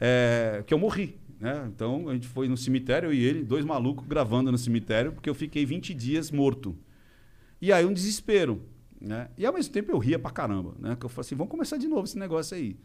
É, 0.00 0.64
que 0.66 0.72
eu 0.72 0.78
morri. 0.78 1.18
Né? 1.38 1.68
Então 1.68 2.08
a 2.08 2.14
gente 2.14 2.26
foi 2.26 2.48
no 2.48 2.56
cemitério, 2.56 3.08
eu 3.08 3.12
e 3.12 3.22
ele, 3.22 3.44
dois 3.44 3.66
malucos 3.66 4.06
gravando 4.06 4.50
no 4.50 4.56
cemitério, 4.56 5.12
porque 5.12 5.28
eu 5.28 5.34
fiquei 5.34 5.66
20 5.66 5.92
dias 5.92 6.30
morto. 6.30 6.74
E 7.62 7.72
aí 7.72 7.86
um 7.86 7.92
desespero. 7.92 8.60
Né? 9.00 9.28
E 9.38 9.46
ao 9.46 9.54
mesmo 9.54 9.72
tempo 9.72 9.92
eu 9.92 9.98
ria 9.98 10.18
pra 10.18 10.32
caramba. 10.32 10.74
Né? 10.80 10.96
Que 10.98 11.06
eu 11.06 11.08
falei 11.08 11.26
assim, 11.26 11.36
vamos 11.36 11.50
começar 11.50 11.76
de 11.76 11.86
novo 11.86 12.04
esse 12.04 12.18
negócio 12.18 12.56
aí. 12.56 12.76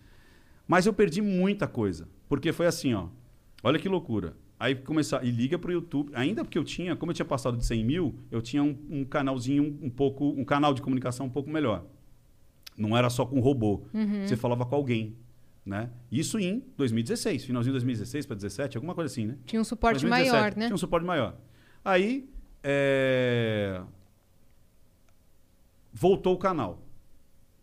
Mas 0.67 0.85
eu 0.85 0.93
perdi 0.93 1.19
muita 1.19 1.67
coisa. 1.67 2.07
Porque 2.29 2.53
foi 2.53 2.67
assim, 2.67 2.93
ó. 2.93 3.07
Olha 3.63 3.79
que 3.79 3.89
loucura. 3.89 4.35
Aí 4.59 4.75
começar 4.75 5.23
e 5.25 5.31
liga 5.31 5.57
pro 5.57 5.71
YouTube. 5.71 6.11
Ainda 6.13 6.43
porque 6.43 6.57
eu 6.57 6.63
tinha, 6.63 6.95
como 6.95 7.11
eu 7.11 7.15
tinha 7.15 7.25
passado 7.25 7.57
de 7.57 7.65
100 7.65 7.83
mil, 7.83 8.15
eu 8.29 8.41
tinha 8.41 8.63
um, 8.63 8.77
um 8.89 9.03
canalzinho 9.03 9.63
um, 9.63 9.87
um 9.87 9.89
pouco, 9.89 10.29
um 10.29 10.45
canal 10.45 10.73
de 10.73 10.81
comunicação 10.81 11.25
um 11.25 11.29
pouco 11.29 11.49
melhor. 11.49 11.83
Não 12.77 12.95
era 12.95 13.09
só 13.09 13.25
com 13.25 13.39
robô. 13.39 13.83
Você 14.27 14.35
falava 14.35 14.63
com 14.63 14.75
alguém, 14.75 15.15
né? 15.65 15.89
Isso 16.11 16.37
em 16.37 16.63
2016, 16.77 17.45
finalzinho 17.45 17.71
de 17.71 17.79
2016 17.79 18.27
para 18.27 18.35
17, 18.35 18.77
alguma 18.77 18.93
coisa 18.93 19.11
assim, 19.11 19.25
né? 19.25 19.37
Tinha 19.45 19.59
um 19.59 19.65
suporte 19.65 20.01
2017, 20.01 20.31
maior, 20.31 20.55
né? 20.55 20.65
Tinha 20.67 20.75
um 20.75 20.77
suporte 20.77 21.05
maior. 21.05 21.35
Aí 21.83 22.29
é, 22.63 23.81
voltou 25.99 26.33
o 26.33 26.37
canal, 26.37 26.81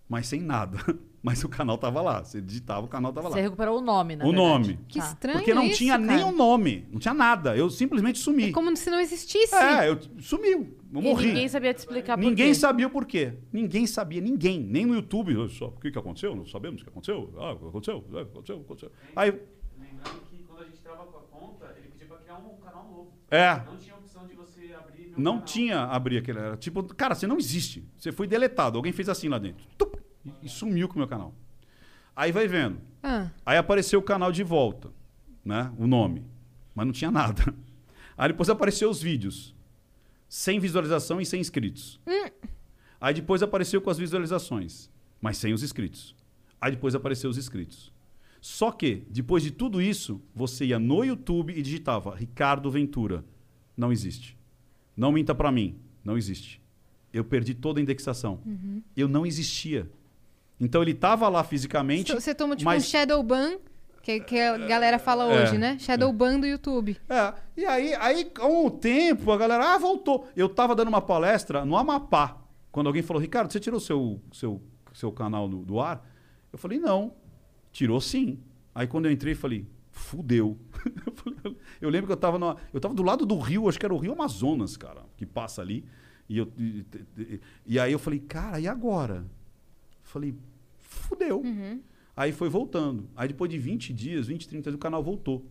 mas 0.09 0.26
sem 0.26 0.41
nada. 0.41 0.78
Mas 1.26 1.43
o 1.43 1.49
canal 1.49 1.78
tava 1.78 2.03
lá. 2.03 2.22
Você 2.22 2.39
digitava, 2.39 2.85
o 2.85 2.89
canal 2.91 3.11
tava 3.11 3.28
lá. 3.30 3.35
Você 3.35 3.41
recuperou 3.41 3.78
o 3.78 3.80
nome, 3.80 4.14
na 4.14 4.26
O 4.26 4.30
verdade. 4.30 4.47
nome. 4.74 4.78
Que 4.87 4.99
Tá. 4.99 5.07
estranho 5.07 5.39
Porque 5.39 5.55
não 5.55 5.64
isso, 5.64 5.78
tinha 5.78 5.99
cara. 5.99 6.16
nem 6.16 6.22
o 6.22 6.30
nome, 6.32 6.87
não 6.93 6.99
tinha 7.01 7.14
nada. 7.14 7.57
Eu 7.57 7.70
simplesmente 7.70 8.18
sumi. 8.18 8.51
É 8.51 8.53
como 8.53 8.76
se 8.76 8.91
não 8.91 9.01
existisse. 9.01 9.55
É, 9.55 9.89
eu 9.89 9.99
sumiu. 10.20 10.76
Eu 10.93 11.01
E 11.01 11.03
morri. 11.03 11.28
ninguém 11.28 11.49
sabia 11.49 11.72
te 11.72 11.78
explicar 11.78 12.18
por 12.18 12.22
Ninguém 12.22 12.49
quê. 12.49 12.55
sabia 12.55 12.87
o 12.87 12.91
porquê. 12.91 13.32
Ninguém 13.51 13.87
sabia, 13.87 14.20
ninguém. 14.20 14.61
Nem 14.61 14.85
no 14.85 14.95
YouTube. 14.97 15.35
"Ah, 15.43 15.49
Só, 15.49 15.68
o 15.68 15.80
que, 15.80 15.91
que 15.91 15.99
aconteceu? 15.99 16.37
Não 16.37 16.45
sabemos 16.45 16.82
o 16.82 16.85
que 16.85 16.91
aconteceu. 16.91 17.32
Ah, 17.39 17.53
o 17.53 17.59
que 17.59 17.68
aconteceu? 17.68 18.05
Ah, 18.14 18.20
aconteceu, 18.20 18.61
aconteceu. 18.61 18.93
Aí, 19.16 19.30
Lembrando 19.30 20.20
que 20.30 20.43
quando 20.47 20.61
a 20.61 20.64
gente 20.66 20.78
trava 20.82 21.07
com 21.07 21.16
a 21.16 21.22
conta, 21.22 21.74
ele 21.78 21.89
pedia 21.89 22.07
pra 22.07 22.18
criar 22.18 22.37
um 22.37 22.55
canal 22.62 22.85
novo. 22.87 23.12
é, 23.30 23.62
Não 23.64 23.78
tinha 23.78 23.95
opção 23.97 24.26
de 24.26 24.35
você 24.35 24.74
abrir 24.78 25.03
meu 25.03 25.03
não 25.16 25.40
tinha 25.40 25.84
abrir 25.84 26.18
aquele. 26.18 26.38
Era 26.38 26.56
tipo, 26.56 26.82
cara, 26.94 27.14
você 27.14 27.26
não 27.26 27.38
existe. 27.38 27.84
Você 27.96 28.12
foi 28.12 28.26
deletado. 28.26 28.76
Alguém 28.76 28.92
fez 28.92 29.08
assim 29.08 29.28
lá 29.28 29.38
dentro. 29.38 29.66
Tup, 29.78 29.94
e, 30.42 30.48
sumiu 30.48 30.88
com 30.88 30.94
o 30.94 30.98
meu 30.98 31.08
canal. 31.08 31.34
Aí 32.16 32.30
vai 32.32 32.46
vendo. 32.46 32.78
Ah, 33.02 33.30
Aí 33.44 33.56
apareceu 33.58 33.98
o 33.98 34.02
canal 34.02 34.30
de 34.32 34.42
volta, 34.42 34.90
né? 35.44 35.72
O 35.78 35.86
nome. 35.86 36.24
Mas 36.74 36.86
não 36.86 36.92
tinha 36.92 37.10
nada. 37.10 37.54
Aí 38.16 38.28
depois 38.28 38.48
apareceu 38.48 38.88
os 38.88 39.02
vídeos. 39.02 39.54
sem 40.28 40.58
visualização 40.60 41.20
e 41.20 41.26
sem 41.26 41.40
inscritos. 41.40 42.00
Aí 43.00 43.12
depois 43.14 43.42
apareceu 43.42 43.80
com 43.80 43.90
as 43.90 43.98
visualizações, 43.98 44.90
mas 45.20 45.36
sem 45.36 45.52
os 45.52 45.62
inscritos. 45.62 46.14
Aí 46.60 46.70
depois 46.72 46.94
apareceu 46.94 47.28
os 47.28 47.36
inscritos. 47.36 47.92
Só 48.40 48.70
que, 48.70 49.06
depois 49.10 49.42
de 49.42 49.50
tudo 49.50 49.80
isso, 49.80 50.20
você 50.34 50.66
ia 50.66 50.78
no 50.78 51.04
YouTube 51.04 51.52
e 51.56 51.62
digitava 51.62 52.14
Ricardo 52.14 52.70
Ventura. 52.70 53.24
Não 53.76 53.90
existe. 53.92 54.34
Não 54.97 55.12
minta 55.12 55.34
pra 55.34 55.51
mim. 55.51 55.76
Não 56.05 56.16
existe. 56.16 56.61
Eu 57.12 57.24
perdi 57.24 57.55
toda 57.55 57.80
a 57.80 57.82
indexação. 57.82 58.40
Eu 58.97 59.09
não 59.09 59.24
existia. 59.24 59.88
Então 60.61 60.82
ele 60.82 60.95
tava 60.95 61.28
lá 61.28 61.42
fisicamente. 61.45 62.12
Você 62.12 62.34
toma 62.34 62.57
tipo 62.57 62.64
mas- 62.70 62.84
um 62.84 62.86
shadow 62.88 63.22
ban, 63.22 63.57
que, 64.03 64.20
que 64.20 64.38
a 64.38 64.59
galera 64.59 64.99
fala 64.99 65.24
É, 65.32 65.42
hoje, 65.42 65.59
né? 65.59 65.78
Shadow 65.78 66.12
ban 66.12 66.38
do 66.38 66.47
YouTube. 66.47 66.97
É, 67.09 67.34
e 67.57 67.64
aí, 67.64 67.95
aí, 67.95 68.24
com 68.26 68.66
o 68.66 68.70
tempo, 68.70 69.30
a 69.32 69.36
galera, 69.36 69.74
ah, 69.74 69.78
voltou. 69.78 70.28
Eu 70.36 70.49
tava 70.49 70.74
dando 70.74 70.88
uma 70.88 71.01
palestra 71.01 71.64
no 71.64 71.76
Amapá, 71.76 72.36
quando 72.70 72.86
alguém 72.88 73.03
falou, 73.03 73.20
Ricardo, 73.22 73.51
você 73.53 73.59
tirou 73.61 73.80
seu, 73.80 74.20
seu, 74.32 74.61
seu 74.92 75.11
canal 75.11 75.49
do, 75.49 75.59
do 75.64 75.80
ar? 75.80 76.07
Eu 76.53 76.59
falei, 76.59 76.78
não. 76.78 77.12
Tirou 77.72 78.01
sim. 78.01 78.38
Aí 78.74 78.86
quando 78.86 79.07
eu 79.07 79.12
entrei, 79.12 79.34
falei, 79.34 79.66
fudeu. 79.95 80.59
Eu 81.80 81.88
lembro 81.90 82.07
que 82.07 82.12
eu 82.12 82.16
tava, 82.16 82.38
numa, 82.38 82.57
eu 82.72 82.80
tava 82.80 82.95
do 82.95 83.03
lado 83.03 83.24
do 83.26 83.38
rio, 83.38 83.68
acho 83.68 83.78
que 83.78 83.84
era 83.86 83.95
o 83.95 83.99
Rio 83.99 84.12
Amazonas, 84.12 84.76
cara, 84.76 85.03
que 85.16 85.24
passa 85.26 85.61
ali. 85.62 85.84
E, 86.28 86.38
eu, 86.38 86.51
e, 86.59 86.84
e- 87.18 87.40
e 87.66 87.78
aí 87.78 87.92
eu 87.92 87.99
falei, 87.99 88.18
cara, 88.20 88.59
e 88.61 88.66
agora? 88.66 89.24
Falei, 90.03 90.34
fudeu. 90.78 91.42
Aí 92.16 92.32
foi 92.32 92.49
voltando. 92.49 93.09
Aí 93.16 93.28
depois 93.28 93.51
de 93.51 93.59
20 93.59 93.92
dias, 93.92 94.26
20, 94.28 94.49
30 94.49 94.62
dias, 94.70 94.74
o 94.76 94.78
canal 94.78 95.03
voltou. 95.03 95.45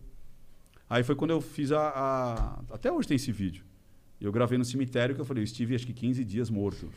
Aí 0.88 1.02
foi 1.04 1.14
quando 1.14 1.30
eu 1.30 1.40
fiz 1.40 1.70
a, 1.72 1.88
a- 1.88 2.60
Até 2.74 2.90
hoje 2.92 3.08
tem 3.08 3.16
esse 3.16 3.30
vídeo. 3.32 3.64
Eu 4.26 4.32
gravei 4.32 4.56
no 4.58 4.64
cemitério 4.64 5.14
que 5.14 5.20
eu 5.20 5.24
falei, 5.24 5.42
eu 5.42 5.44
estive 5.44 5.74
acho 5.74 5.86
que 5.86 5.92
15 5.92 6.24
dias 6.24 6.48
morto. 6.50 6.90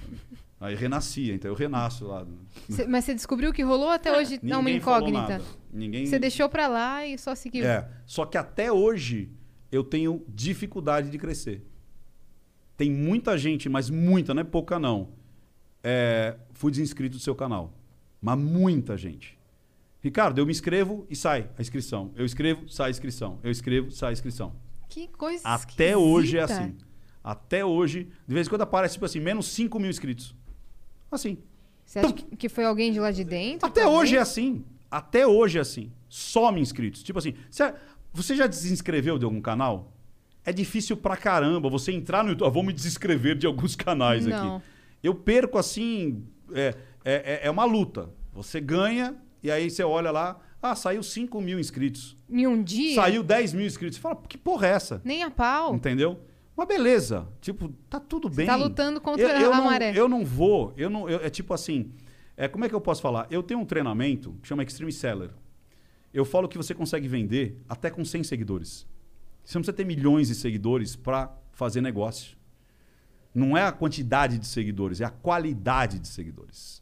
Aí 0.59 0.75
renascia, 0.75 1.33
então 1.35 1.51
eu 1.51 1.55
renasço 1.55 2.05
lá. 2.07 2.25
Cê- 2.69 2.87
mas 2.87 3.05
você 3.05 3.13
descobriu 3.13 3.53
que 3.53 3.61
rolou 3.61 3.89
até 3.89 4.11
hoje 4.17 4.35
é 4.41 4.47
uma 4.55 4.63
Ninguém 4.63 4.79
falou 4.79 5.09
incógnita. 5.09 5.41
Ninguém. 5.71 6.05
Você 6.05 6.17
deixou 6.17 6.49
pra 6.49 6.67
lá 6.67 7.05
e 7.05 7.17
só 7.17 7.35
seguiu. 7.35 7.65
É. 7.65 7.87
Só 8.05 8.25
que 8.25 8.37
até 8.37 8.71
hoje 8.71 9.29
eu 9.71 9.83
tenho 9.83 10.23
dificuldade 10.27 11.09
de 11.09 11.17
crescer. 11.17 11.61
Tem 12.75 12.91
muita 12.91 13.37
gente, 13.37 13.67
mas 13.67 13.89
muita, 13.89 14.33
não 14.33 14.41
é 14.41 14.45
pouca 14.45 14.79
não. 14.79 15.09
É, 15.83 16.35
fui 16.53 16.71
desinscrito 16.71 17.17
do 17.17 17.21
seu 17.21 17.35
canal. 17.35 17.73
Mas 18.21 18.37
muita 18.37 18.97
gente. 18.97 19.37
Ricardo, 20.01 20.39
eu 20.39 20.45
me 20.45 20.51
inscrevo 20.51 21.05
e 21.09 21.15
sai 21.15 21.49
a 21.57 21.61
inscrição. 21.61 22.11
Eu 22.15 22.25
escrevo, 22.25 22.69
sai 22.69 22.87
a 22.87 22.89
inscrição. 22.91 23.39
Eu 23.43 23.51
escrevo, 23.51 23.91
sai 23.91 24.09
a 24.09 24.13
inscrição. 24.13 24.55
Que 24.89 25.07
coisa 25.09 25.41
Até 25.43 25.97
hoje 25.97 26.37
é 26.37 26.43
esquisita. 26.43 26.65
assim. 26.65 26.86
Até 27.27 27.65
hoje, 27.65 28.07
de 28.25 28.33
vez 28.33 28.47
em 28.47 28.49
quando 28.49 28.61
aparece, 28.61 28.93
tipo 28.93 29.05
assim, 29.05 29.19
menos 29.19 29.47
5 29.47 29.77
mil 29.81 29.89
inscritos. 29.89 30.33
Assim. 31.11 31.37
Você 31.85 31.99
acha 31.99 32.13
que 32.13 32.23
que 32.37 32.47
foi 32.47 32.63
alguém 32.63 32.89
de 32.89 33.01
lá 33.01 33.11
de 33.11 33.25
dentro? 33.25 33.67
Até 33.67 33.81
talvez? 33.81 34.01
hoje 34.01 34.15
é 34.15 34.19
assim. 34.19 34.63
Até 34.89 35.27
hoje 35.27 35.57
é 35.57 35.61
assim. 35.61 35.91
Some 36.07 36.61
inscritos. 36.61 37.03
Tipo 37.03 37.19
assim, 37.19 37.33
você, 37.49 37.73
você 38.13 38.33
já 38.33 38.47
desinscreveu 38.47 39.17
de 39.19 39.25
algum 39.25 39.41
canal? 39.41 39.91
É 40.45 40.53
difícil 40.53 40.95
pra 40.95 41.17
caramba 41.17 41.69
você 41.69 41.91
entrar 41.91 42.23
no 42.23 42.29
YouTube. 42.29 42.47
Ah, 42.47 42.49
vou 42.49 42.63
me 42.63 42.71
desinscrever 42.71 43.35
de 43.35 43.45
alguns 43.45 43.75
canais 43.75 44.25
Não. 44.25 44.55
aqui. 44.55 44.65
Eu 45.03 45.13
perco 45.13 45.57
assim. 45.57 46.23
É, 46.53 46.75
é, 47.03 47.13
é- 47.13 47.39
é 47.43 47.51
uma 47.51 47.65
luta. 47.65 48.09
Você 48.31 48.61
ganha 48.61 49.15
e 49.43 49.51
aí 49.51 49.69
você 49.69 49.83
olha 49.83 50.11
lá. 50.11 50.39
Ah, 50.61 50.75
saiu 50.75 51.03
5 51.03 51.41
mil 51.41 51.59
inscritos. 51.59 52.15
Em 52.29 52.47
um 52.47 52.63
dia? 52.63 52.95
Saiu 52.95 53.21
10 53.21 53.51
mil 53.53 53.65
inscritos. 53.65 53.97
Você 53.97 54.01
fala, 54.01 54.15
que 54.15 54.37
porra 54.37 54.67
é 54.67 54.69
essa? 54.71 55.01
Nem 55.03 55.23
a 55.23 55.29
pau. 55.29 55.75
Entendeu? 55.75 56.21
Mas 56.57 56.67
beleza. 56.67 57.27
Tipo, 57.39 57.69
tá 57.87 57.99
tudo 57.99 58.27
bem. 58.29 58.47
tá 58.47 58.55
lutando 58.55 58.99
contra 58.99 59.23
eu, 59.23 59.45
eu 59.45 59.53
a 59.53 59.57
não, 59.57 59.65
maré. 59.65 59.93
Eu 59.95 60.09
não 60.09 60.25
vou. 60.25 60.73
Eu 60.75 60.89
não, 60.89 61.07
eu- 61.07 61.23
é 61.23 61.29
tipo 61.29 61.53
assim. 61.53 61.91
É, 62.35 62.47
como 62.47 62.65
é 62.65 62.69
que 62.69 62.73
eu 62.73 62.81
posso 62.81 63.01
falar? 63.01 63.27
Eu 63.29 63.43
tenho 63.43 63.59
um 63.59 63.65
treinamento 63.65 64.33
que 64.41 64.47
chama 64.47 64.63
Extreme 64.63 64.91
Seller. 64.91 65.29
Eu 66.13 66.25
falo 66.25 66.47
que 66.47 66.57
você 66.57 66.73
consegue 66.73 67.07
vender 67.07 67.61
até 67.69 67.91
com 67.91 68.03
100 68.03 68.23
seguidores. 68.23 68.87
Você 69.43 69.57
não 69.57 69.61
precisa 69.61 69.77
ter 69.77 69.85
milhões 69.85 70.27
de 70.27 70.35
seguidores 70.35 70.95
para 70.95 71.31
fazer 71.51 71.79
negócio. 71.79 72.35
Não 73.33 73.55
é 73.55 73.63
a 73.63 73.71
quantidade 73.71 74.37
de 74.39 74.47
seguidores, 74.47 74.99
é 74.99 75.05
a 75.05 75.09
qualidade 75.11 75.99
de 75.99 76.07
seguidores. 76.07 76.81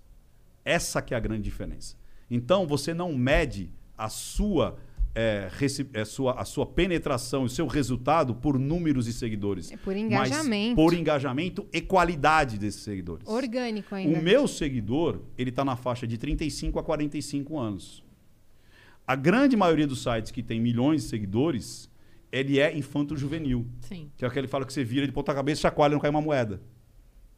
Essa 0.63 1.01
que 1.01 1.13
é 1.13 1.17
a 1.17 1.19
grande 1.19 1.43
diferença. 1.43 1.97
Então, 2.31 2.65
você 2.65 2.93
não 2.93 3.13
mede 3.13 3.71
a 3.97 4.09
sua, 4.09 4.77
é, 5.15 5.49
é, 5.93 6.05
sua, 6.05 6.33
a 6.33 6.43
sua 6.43 6.65
penetração, 6.65 7.43
o 7.43 7.49
seu 7.49 7.65
resultado 7.65 8.35
por 8.35 8.59
números 8.59 9.05
de 9.05 9.13
seguidores. 9.13 9.71
É 9.71 9.77
por 9.77 9.93
mas 9.93 10.03
engajamento. 10.03 10.75
por 10.75 10.93
engajamento 10.93 11.65
e 11.71 11.79
qualidade 11.79 12.57
desses 12.57 12.81
seguidores. 12.81 13.25
Orgânico 13.25 13.95
ainda. 13.95 14.19
O 14.19 14.21
meu 14.21 14.45
seguidor, 14.45 15.21
ele 15.37 15.51
está 15.51 15.63
na 15.63 15.77
faixa 15.77 16.05
de 16.05 16.17
35 16.17 16.77
a 16.77 16.83
45 16.83 17.57
anos. 17.57 18.03
A 19.07 19.15
grande 19.15 19.55
maioria 19.55 19.87
dos 19.87 20.03
sites 20.03 20.31
que 20.31 20.43
tem 20.43 20.59
milhões 20.59 21.03
de 21.03 21.09
seguidores, 21.09 21.89
ele 22.29 22.59
é 22.59 22.75
infanto-juvenil. 22.75 23.65
Sim. 23.81 24.11
Que 24.17 24.25
é 24.25 24.27
aquele 24.27 24.47
que 24.47 24.51
fala 24.51 24.65
que 24.65 24.73
você 24.73 24.83
vira 24.83 25.05
de 25.05 25.13
ponta 25.13 25.33
cabeça, 25.33 25.61
chacoalha 25.61 25.93
e 25.93 25.95
não 25.95 26.01
cai 26.01 26.09
uma 26.09 26.21
moeda. 26.21 26.61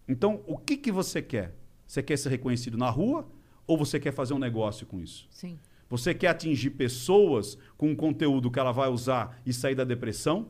Então, 0.07 0.41
o 0.47 0.57
que, 0.57 0.77
que 0.77 0.91
você 0.91 1.21
quer? 1.21 1.53
Você 1.85 2.01
quer 2.01 2.17
ser 2.17 2.29
reconhecido 2.29 2.77
na 2.77 2.89
rua 2.89 3.29
ou 3.67 3.77
você 3.77 3.99
quer 3.99 4.13
fazer 4.13 4.33
um 4.33 4.39
negócio 4.39 4.87
com 4.87 4.99
isso? 4.99 5.27
Sim. 5.29 5.59
Você 5.89 6.13
quer 6.13 6.27
atingir 6.27 6.71
pessoas 6.71 7.57
com 7.77 7.89
um 7.89 7.95
conteúdo 7.95 8.51
que 8.51 8.59
ela 8.59 8.71
vai 8.71 8.89
usar 8.89 9.39
e 9.45 9.53
sair 9.53 9.75
da 9.75 9.83
depressão? 9.83 10.47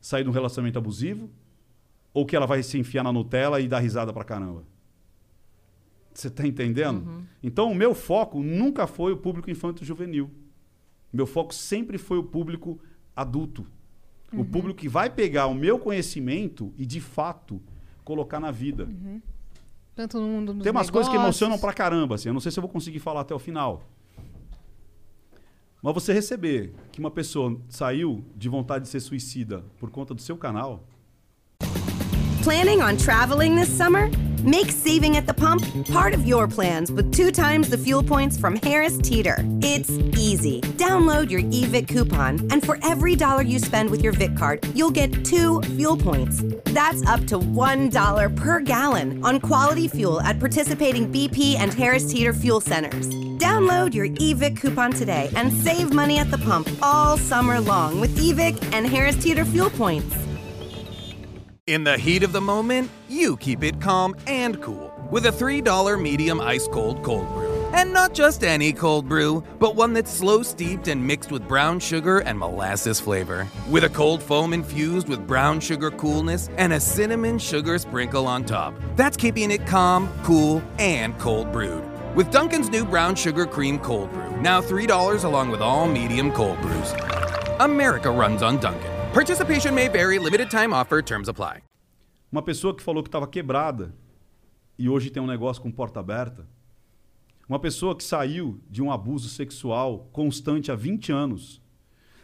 Sair 0.00 0.24
de 0.24 0.28
um 0.30 0.32
relacionamento 0.32 0.78
abusivo? 0.78 1.30
Ou 2.12 2.26
que 2.26 2.34
ela 2.34 2.46
vai 2.46 2.62
se 2.62 2.78
enfiar 2.78 3.04
na 3.04 3.12
Nutella 3.12 3.60
e 3.60 3.68
dar 3.68 3.78
risada 3.78 4.12
pra 4.12 4.24
caramba? 4.24 4.64
Você 6.12 6.28
tá 6.28 6.46
entendendo? 6.46 7.24
Então, 7.42 7.70
o 7.70 7.74
meu 7.74 7.94
foco 7.94 8.42
nunca 8.42 8.86
foi 8.86 9.12
o 9.12 9.16
público 9.16 9.50
infanto-juvenil. 9.50 10.30
Meu 11.12 11.26
foco 11.26 11.54
sempre 11.54 11.96
foi 11.96 12.18
o 12.18 12.22
público 12.22 12.78
adulto. 13.14 13.66
O 14.32 14.44
público 14.44 14.80
que 14.80 14.88
vai 14.88 15.08
pegar 15.08 15.46
o 15.46 15.54
meu 15.54 15.78
conhecimento 15.78 16.72
e, 16.76 16.84
de 16.84 17.00
fato, 17.00 17.60
colocar 18.04 18.40
na 18.40 18.50
vida. 18.50 18.88
Tanto 19.94 20.18
no 20.18 20.26
mundo 20.26 20.54
dos 20.54 20.62
Tem 20.62 20.72
umas 20.72 20.90
coisas 20.90 21.10
que 21.10 21.16
negócios. 21.16 21.42
emocionam 21.42 21.58
pra 21.58 21.72
caramba, 21.72 22.14
assim. 22.14 22.28
Eu 22.28 22.32
não 22.32 22.40
sei 22.40 22.50
se 22.50 22.58
eu 22.58 22.62
vou 22.62 22.70
conseguir 22.70 22.98
falar 22.98 23.20
até 23.20 23.34
o 23.34 23.38
final. 23.38 23.84
Mas 25.82 25.94
você 25.94 26.12
receber 26.12 26.72
que 26.92 27.00
uma 27.00 27.10
pessoa 27.10 27.60
saiu 27.68 28.24
de 28.36 28.48
vontade 28.48 28.84
de 28.84 28.90
ser 28.90 29.00
suicida 29.00 29.64
por 29.80 29.90
conta 29.90 30.14
do 30.14 30.22
seu 30.22 30.36
canal, 30.36 30.86
Planning 32.42 32.82
on 32.82 32.96
traveling 32.96 33.54
this 33.54 33.68
summer? 33.68 34.10
Make 34.42 34.72
saving 34.72 35.16
at 35.16 35.28
the 35.28 35.32
pump 35.32 35.62
part 35.92 36.12
of 36.12 36.26
your 36.26 36.48
plans 36.48 36.90
with 36.90 37.12
two 37.12 37.30
times 37.30 37.68
the 37.68 37.78
fuel 37.78 38.02
points 38.02 38.36
from 38.36 38.56
Harris 38.56 38.98
Teeter. 38.98 39.36
It's 39.62 39.90
easy. 40.18 40.60
Download 40.76 41.30
your 41.30 41.42
eVIC 41.42 41.86
coupon, 41.86 42.40
and 42.50 42.66
for 42.66 42.80
every 42.82 43.14
dollar 43.14 43.42
you 43.42 43.60
spend 43.60 43.90
with 43.90 44.02
your 44.02 44.12
VIC 44.12 44.36
card, 44.36 44.66
you'll 44.74 44.90
get 44.90 45.24
two 45.24 45.62
fuel 45.76 45.96
points. 45.96 46.42
That's 46.64 47.06
up 47.06 47.24
to 47.28 47.38
$1 47.38 48.36
per 48.36 48.58
gallon 48.58 49.24
on 49.24 49.38
quality 49.38 49.86
fuel 49.86 50.20
at 50.20 50.40
participating 50.40 51.12
BP 51.12 51.54
and 51.54 51.72
Harris 51.72 52.10
Teeter 52.10 52.32
fuel 52.32 52.60
centers. 52.60 53.31
Download 53.42 53.92
your 53.92 54.06
eVIC 54.06 54.60
coupon 54.60 54.92
today 54.92 55.28
and 55.34 55.52
save 55.52 55.92
money 55.92 56.16
at 56.16 56.30
the 56.30 56.38
pump 56.38 56.68
all 56.80 57.16
summer 57.18 57.58
long 57.58 57.98
with 57.98 58.16
eVIC 58.16 58.72
and 58.72 58.86
Harris 58.86 59.16
Teeter 59.16 59.44
fuel 59.44 59.68
points. 59.68 60.14
In 61.66 61.82
the 61.82 61.98
heat 61.98 62.22
of 62.22 62.30
the 62.30 62.40
moment, 62.40 62.88
you 63.08 63.36
keep 63.36 63.64
it 63.64 63.80
calm 63.80 64.14
and 64.28 64.62
cool 64.62 64.94
with 65.10 65.26
a 65.26 65.30
$3 65.30 66.00
medium 66.00 66.40
ice 66.40 66.68
cold 66.68 67.02
cold 67.02 67.26
brew. 67.30 67.50
And 67.72 67.92
not 67.92 68.14
just 68.14 68.44
any 68.44 68.72
cold 68.72 69.08
brew, 69.08 69.42
but 69.58 69.74
one 69.74 69.92
that's 69.92 70.12
slow 70.12 70.44
steeped 70.44 70.86
and 70.86 71.04
mixed 71.04 71.32
with 71.32 71.48
brown 71.48 71.80
sugar 71.80 72.20
and 72.20 72.38
molasses 72.38 73.00
flavor. 73.00 73.48
With 73.68 73.82
a 73.82 73.88
cold 73.88 74.22
foam 74.22 74.52
infused 74.52 75.08
with 75.08 75.26
brown 75.26 75.58
sugar 75.58 75.90
coolness 75.90 76.48
and 76.58 76.72
a 76.72 76.78
cinnamon 76.78 77.40
sugar 77.40 77.76
sprinkle 77.78 78.28
on 78.28 78.44
top. 78.44 78.72
That's 78.94 79.16
keeping 79.16 79.50
it 79.50 79.66
calm, 79.66 80.08
cool, 80.22 80.62
and 80.78 81.18
cold 81.18 81.50
brewed. 81.50 81.91
With 82.14 82.30
Duncan's 82.30 82.68
new 82.68 82.84
brown 82.84 83.14
sugar 83.14 83.46
cream 83.46 83.78
cold 83.78 84.12
brew, 84.12 84.38
now 84.42 84.60
$3 84.60 85.24
along 85.24 85.50
with 85.50 85.62
all 85.62 85.88
medium 85.88 86.30
cold 86.30 86.60
brews. 86.60 86.92
America 87.58 88.10
runs 88.10 88.42
on 88.42 88.58
Duncan. 88.58 88.90
Participation 89.14 89.74
may 89.74 89.88
vary, 89.88 90.18
limited 90.18 90.50
time 90.50 90.74
offer, 90.74 91.00
terms 91.00 91.30
apply. 91.30 91.62
uma 92.30 92.42
pessoa 92.42 92.74
que 92.76 92.82
falou 92.82 93.02
que 93.02 93.08
estava 93.08 93.26
quebrada 93.26 93.94
e 94.78 94.90
hoje 94.90 95.08
tem 95.08 95.22
um 95.22 95.26
negócio 95.26 95.62
com 95.62 95.72
porta 95.72 96.00
aberta, 96.00 96.46
uma 97.48 97.58
pessoa 97.58 97.96
que 97.96 98.04
saiu 98.04 98.60
de 98.68 98.82
um 98.82 98.92
abuso 98.92 99.30
sexual 99.30 100.10
constante 100.12 100.70
há 100.70 100.74
20 100.74 101.12
anos, 101.12 101.62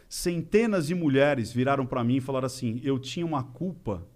centenas 0.07 0.85
de 0.85 0.93
mulheres 0.93 1.51
viraram 1.51 1.87
para 1.87 2.03
mim 2.03 2.17
e 2.17 2.21
falaram 2.21 2.45
assim: 2.45 2.79
eu 2.83 2.99
tinha 2.99 3.25
uma 3.25 3.41
culpa 3.41 4.07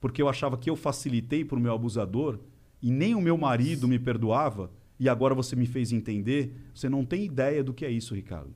porque 0.00 0.22
eu 0.22 0.28
achava 0.28 0.56
que 0.56 0.70
eu 0.70 0.76
facilitei 0.76 1.44
para 1.44 1.58
o 1.58 1.60
meu 1.60 1.74
abusador 1.74 2.38
e 2.80 2.92
nem 2.92 3.16
o 3.16 3.20
meu 3.20 3.36
marido 3.36 3.88
me 3.88 3.98
perdoava 3.98 4.70
e 5.00 5.08
agora 5.08 5.34
você 5.34 5.56
me 5.56 5.66
fez 5.66 5.90
entender. 5.90 6.54
Você 6.72 6.88
não 6.88 7.04
tem 7.04 7.24
ideia 7.24 7.64
do 7.64 7.74
que 7.74 7.84
é 7.84 7.90
isso, 7.90 8.14
Ricardo. 8.14 8.54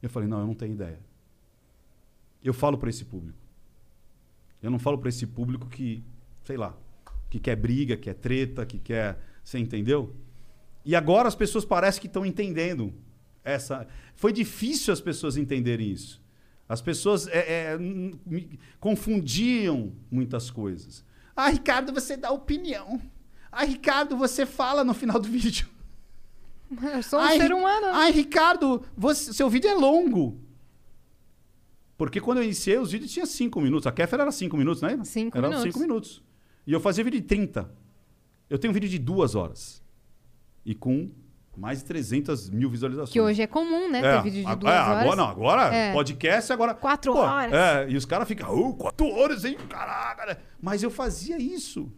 Eu 0.00 0.08
falei: 0.08 0.28
não, 0.28 0.38
eu 0.38 0.46
não 0.46 0.54
tenho 0.54 0.74
ideia. 0.74 1.00
Eu 2.44 2.54
falo 2.54 2.78
para 2.78 2.90
esse 2.90 3.04
público. 3.04 3.38
Eu 4.62 4.70
não 4.70 4.78
falo 4.78 4.98
para 4.98 5.08
esse 5.08 5.26
público 5.26 5.68
que 5.68 6.04
sei 6.46 6.56
lá, 6.56 6.78
que 7.28 7.40
quer 7.40 7.56
briga, 7.56 7.96
que 7.96 8.04
quer 8.04 8.14
treta, 8.14 8.64
que 8.64 8.78
quer. 8.78 9.18
Você 9.42 9.58
entendeu? 9.58 10.14
E 10.84 10.94
agora 10.94 11.26
as 11.26 11.34
pessoas 11.34 11.64
parecem 11.64 12.00
que 12.00 12.06
estão 12.06 12.24
entendendo 12.24 12.94
essa. 13.42 13.86
Foi 14.14 14.32
difícil 14.32 14.92
as 14.92 15.00
pessoas 15.00 15.36
entenderem 15.36 15.90
isso. 15.90 16.22
As 16.68 16.80
pessoas 16.80 17.26
é, 17.28 17.38
é, 17.38 17.78
confundiam 18.78 19.92
muitas 20.10 20.50
coisas. 20.50 21.04
Ah, 21.34 21.48
Ricardo, 21.48 21.92
você 21.92 22.16
dá 22.16 22.30
opinião. 22.30 23.00
Ah, 23.50 23.64
Ricardo, 23.64 24.16
você 24.16 24.46
fala 24.46 24.84
no 24.84 24.94
final 24.94 25.18
do 25.18 25.26
vídeo. 25.28 25.68
Eu 26.94 27.02
sou 27.02 27.18
um 27.18 27.22
Ai, 27.22 27.38
ser 27.38 27.52
humano. 27.52 27.86
Ai, 27.92 28.10
Ricardo, 28.10 28.82
você- 28.96 29.32
seu 29.32 29.48
vídeo 29.48 29.70
é 29.70 29.74
longo. 29.74 30.40
Porque 31.96 32.20
quando 32.20 32.38
eu 32.38 32.44
iniciei, 32.44 32.76
os 32.78 32.92
vídeos 32.92 33.10
tinham 33.12 33.24
5 33.26 33.60
minutos. 33.60 33.86
A 33.86 33.92
Kéfera 33.92 34.22
era 34.24 34.32
5 34.32 34.56
minutos, 34.56 34.82
né? 34.82 34.98
Cinco 35.04 35.38
era 35.38 35.48
minutos. 35.48 35.72
5 35.72 35.78
minutos. 35.80 36.22
E 36.66 36.72
eu 36.72 36.80
fazia 36.80 37.02
vídeo 37.04 37.20
de 37.20 37.26
30. 37.26 37.70
Eu 38.50 38.58
tenho 38.58 38.70
um 38.70 38.74
vídeo 38.74 38.88
de 38.88 38.98
2 38.98 39.34
horas. 39.34 39.82
E 40.64 40.74
com 40.74 41.10
mais 41.56 41.78
de 41.78 41.86
300 41.86 42.50
mil 42.50 42.68
visualizações. 42.68 43.12
Que 43.12 43.20
hoje 43.20 43.40
é 43.40 43.46
comum, 43.46 43.90
né? 43.90 44.02
Ter 44.02 44.22
vídeo 44.24 44.42
de 44.42 44.46
a- 44.46 44.54
duas 44.54 44.74
é, 44.74 44.78
horas. 44.78 45.00
Agora 45.02 45.16
não, 45.16 45.28
agora 45.28 45.74
É. 45.74 45.92
podcast, 45.94 46.52
agora... 46.52 46.74
Quatro 46.74 47.12
Pô, 47.14 47.20
horas. 47.20 47.52
É, 47.54 47.88
e 47.88 47.96
os 47.96 48.04
caras 48.04 48.28
ficam, 48.28 48.54
oh, 48.54 48.74
4 48.74 49.06
horas, 49.08 49.44
hein? 49.46 49.56
Caraca. 49.68 50.26
né? 50.26 50.36
Mas 50.60 50.82
eu 50.82 50.90
fazia 50.90 51.38
isso. 51.38 51.90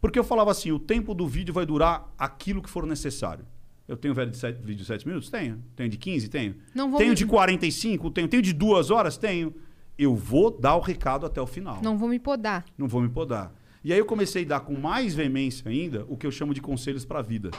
Porque 0.00 0.18
eu 0.18 0.24
falava 0.24 0.50
assim, 0.52 0.72
o 0.72 0.78
tempo 0.78 1.12
do 1.12 1.26
vídeo 1.26 1.52
vai 1.52 1.66
durar 1.66 2.08
aquilo 2.16 2.62
que 2.62 2.70
for 2.70 2.86
necessário. 2.86 3.44
Eu 3.88 3.96
tenho 3.96 4.14
vídeo 4.14 4.30
de 4.30 4.36
7, 4.36 4.56
vídeo 4.60 4.76
de 4.76 4.84
7 4.84 5.06
minutos? 5.08 5.30
Tenho. 5.30 5.64
Tenho 5.74 5.88
de 5.88 5.96
15? 5.96 6.28
Tenho. 6.28 6.54
Não 6.74 6.90
vou 6.90 6.98
tenho 6.98 7.10
me- 7.10 7.16
de 7.16 7.24
45? 7.26 8.10
Tenho. 8.10 8.28
Tenho 8.28 8.42
de 8.42 8.52
2 8.52 8.90
horas? 8.90 9.16
Tenho. 9.16 9.54
Eu 9.96 10.14
vou 10.14 10.50
dar 10.50 10.76
o 10.76 10.80
recado 10.80 11.24
até 11.26 11.40
o 11.40 11.46
final. 11.46 11.80
Não 11.82 11.96
vou 11.96 12.08
me 12.08 12.18
podar. 12.18 12.64
Não 12.76 12.86
vou 12.86 13.00
me 13.00 13.08
podar. 13.08 13.52
E 13.82 13.92
aí 13.92 13.98
eu 13.98 14.04
comecei 14.04 14.44
a 14.44 14.48
dar 14.48 14.60
com 14.60 14.74
mais 14.78 15.14
veemência 15.14 15.68
ainda 15.70 16.04
o 16.08 16.16
que 16.16 16.26
eu 16.26 16.30
chamo 16.30 16.52
de 16.52 16.60
conselhos 16.60 17.04
para 17.04 17.20
a 17.20 17.22
vida. 17.22 17.50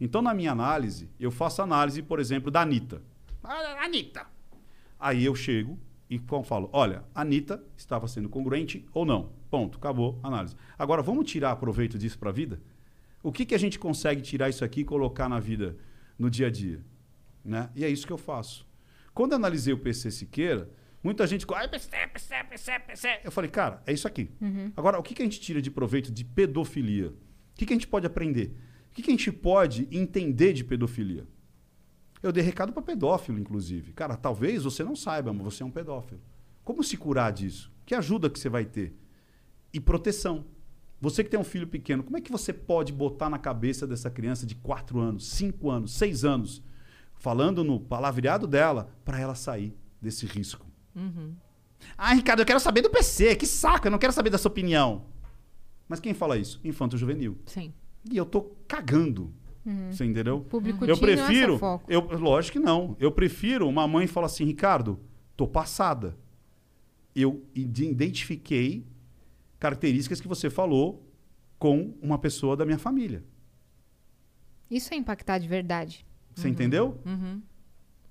Então, 0.00 0.22
na 0.22 0.32
minha 0.34 0.50
análise, 0.52 1.08
eu 1.20 1.30
faço 1.30 1.60
análise, 1.62 2.02
por 2.02 2.18
exemplo, 2.18 2.50
da 2.50 2.62
Anitta. 2.62 3.02
Anitta. 3.82 4.26
Aí 4.98 5.24
eu 5.24 5.34
chego 5.34 5.78
e 6.08 6.20
falo, 6.44 6.68
olha, 6.72 7.04
a 7.14 7.20
Anitta 7.20 7.62
estava 7.76 8.08
sendo 8.08 8.28
congruente 8.28 8.84
ou 8.92 9.04
não. 9.04 9.30
Ponto, 9.50 9.78
acabou 9.78 10.18
a 10.22 10.28
análise. 10.28 10.56
Agora, 10.78 11.02
vamos 11.02 11.30
tirar 11.30 11.54
proveito 11.56 11.98
disso 11.98 12.18
para 12.18 12.30
a 12.30 12.32
vida? 12.32 12.60
O 13.24 13.32
que, 13.32 13.46
que 13.46 13.54
a 13.54 13.58
gente 13.58 13.78
consegue 13.78 14.20
tirar 14.20 14.50
isso 14.50 14.62
aqui 14.62 14.82
e 14.82 14.84
colocar 14.84 15.30
na 15.30 15.40
vida, 15.40 15.78
no 16.18 16.28
dia 16.28 16.48
a 16.48 16.50
dia? 16.50 16.84
Né? 17.42 17.70
E 17.74 17.82
é 17.82 17.88
isso 17.88 18.06
que 18.06 18.12
eu 18.12 18.18
faço. 18.18 18.68
Quando 19.14 19.32
analisei 19.32 19.72
o 19.72 19.78
PC 19.78 20.10
Siqueira, 20.10 20.70
muita 21.02 21.26
gente 21.26 21.46
ai, 21.54 21.66
PC, 21.66 21.88
PC, 22.12 22.44
PC, 22.50 22.78
PC. 22.80 23.20
Eu 23.24 23.32
falei, 23.32 23.50
cara, 23.50 23.82
é 23.86 23.94
isso 23.94 24.06
aqui. 24.06 24.30
Agora, 24.76 24.98
o 24.98 25.02
que, 25.02 25.14
que 25.14 25.22
a 25.22 25.24
gente 25.24 25.40
tira 25.40 25.62
de 25.62 25.70
proveito 25.70 26.12
de 26.12 26.22
pedofilia? 26.22 27.08
O 27.08 27.14
que, 27.54 27.64
que 27.64 27.72
a 27.72 27.76
gente 27.76 27.86
pode 27.86 28.06
aprender? 28.06 28.54
O 28.90 28.94
que, 28.94 29.00
que 29.00 29.10
a 29.10 29.14
gente 29.14 29.32
pode 29.32 29.88
entender 29.90 30.52
de 30.52 30.62
pedofilia? 30.62 31.26
Eu 32.22 32.30
dei 32.30 32.42
recado 32.42 32.74
para 32.74 32.82
pedófilo, 32.82 33.38
inclusive. 33.38 33.94
Cara, 33.94 34.18
talvez 34.18 34.64
você 34.64 34.84
não 34.84 34.94
saiba, 34.94 35.32
mas 35.32 35.44
você 35.44 35.62
é 35.62 35.66
um 35.66 35.70
pedófilo. 35.70 36.20
Como 36.62 36.84
se 36.84 36.98
curar 36.98 37.32
disso? 37.32 37.72
Que 37.86 37.94
ajuda 37.94 38.28
que 38.28 38.38
você 38.38 38.50
vai 38.50 38.66
ter? 38.66 38.94
E 39.72 39.80
proteção. 39.80 40.44
Você 41.04 41.22
que 41.22 41.28
tem 41.30 41.38
um 41.38 41.44
filho 41.44 41.66
pequeno, 41.66 42.02
como 42.02 42.16
é 42.16 42.20
que 42.20 42.32
você 42.32 42.50
pode 42.52 42.92
botar 42.92 43.28
na 43.28 43.38
cabeça 43.38 43.86
dessa 43.86 44.10
criança 44.10 44.46
de 44.46 44.54
4 44.54 44.98
anos, 44.98 45.28
5 45.28 45.70
anos, 45.70 45.92
6 45.92 46.24
anos, 46.24 46.62
falando 47.14 47.62
no 47.62 47.78
palavreado 47.78 48.46
dela, 48.46 48.88
para 49.04 49.20
ela 49.20 49.34
sair 49.34 49.76
desse 50.00 50.24
risco? 50.24 50.66
Ah, 51.98 52.14
Ricardo, 52.14 52.40
eu 52.40 52.46
quero 52.46 52.58
saber 52.60 52.80
do 52.80 52.88
PC, 52.88 53.36
que 53.36 53.46
saco, 53.46 53.86
eu 53.86 53.90
não 53.90 53.98
quero 53.98 54.12
saber 54.14 54.30
da 54.30 54.38
sua 54.38 54.50
opinião. 54.50 55.04
Mas 55.86 56.00
quem 56.00 56.14
fala 56.14 56.38
isso? 56.38 56.58
Infanto 56.64 56.96
juvenil. 56.96 57.36
Sim. 57.44 57.74
E 58.10 58.16
eu 58.16 58.24
tô 58.24 58.40
cagando. 58.66 59.30
Você 59.90 60.04
entendeu? 60.04 60.40
Público 60.40 60.84
Eu 60.86 60.96
prefiro. 60.96 61.58
foco. 61.58 61.84
Eu, 61.90 62.00
lógico 62.18 62.58
que 62.58 62.64
não. 62.64 62.96
Eu 62.98 63.12
prefiro 63.12 63.68
uma 63.68 63.86
mãe 63.86 64.06
falar 64.06 64.26
assim, 64.26 64.44
Ricardo, 64.44 64.98
tô 65.36 65.46
passada. 65.46 66.16
Eu 67.14 67.44
ide- 67.54 67.86
identifiquei 67.86 68.86
características 69.64 70.20
que 70.20 70.28
você 70.28 70.50
falou 70.50 71.10
com 71.58 71.94
uma 72.02 72.18
pessoa 72.18 72.54
da 72.54 72.66
minha 72.66 72.76
família. 72.78 73.24
Isso 74.70 74.92
é 74.92 74.96
impactar 74.98 75.38
de 75.38 75.48
verdade. 75.48 76.04
Você 76.34 76.50
entendeu? 76.50 77.00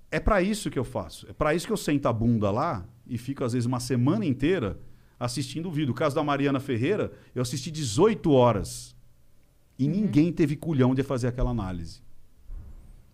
É 0.09 0.19
pra 0.19 0.41
isso 0.41 0.71
que 0.71 0.79
eu 0.79 0.83
faço. 0.83 1.29
É 1.29 1.33
pra 1.33 1.53
isso 1.53 1.67
que 1.67 1.71
eu 1.71 1.77
sento 1.77 2.07
a 2.07 2.13
bunda 2.13 2.49
lá 2.49 2.83
e 3.05 3.19
fico, 3.19 3.43
às 3.43 3.53
vezes, 3.53 3.67
uma 3.67 3.79
semana 3.79 4.25
inteira 4.25 4.79
assistindo 5.19 5.69
o 5.69 5.71
vídeo. 5.71 5.91
O 5.91 5.95
caso 5.95 6.15
da 6.15 6.23
Mariana 6.23 6.59
Ferreira, 6.59 7.11
eu 7.35 7.41
assisti 7.43 7.69
18 7.69 8.31
horas. 8.31 8.95
E 9.77 9.87
ninguém 9.87 10.33
teve 10.33 10.55
culhão 10.55 10.95
de 10.95 11.03
fazer 11.03 11.27
aquela 11.27 11.51
análise. 11.51 12.01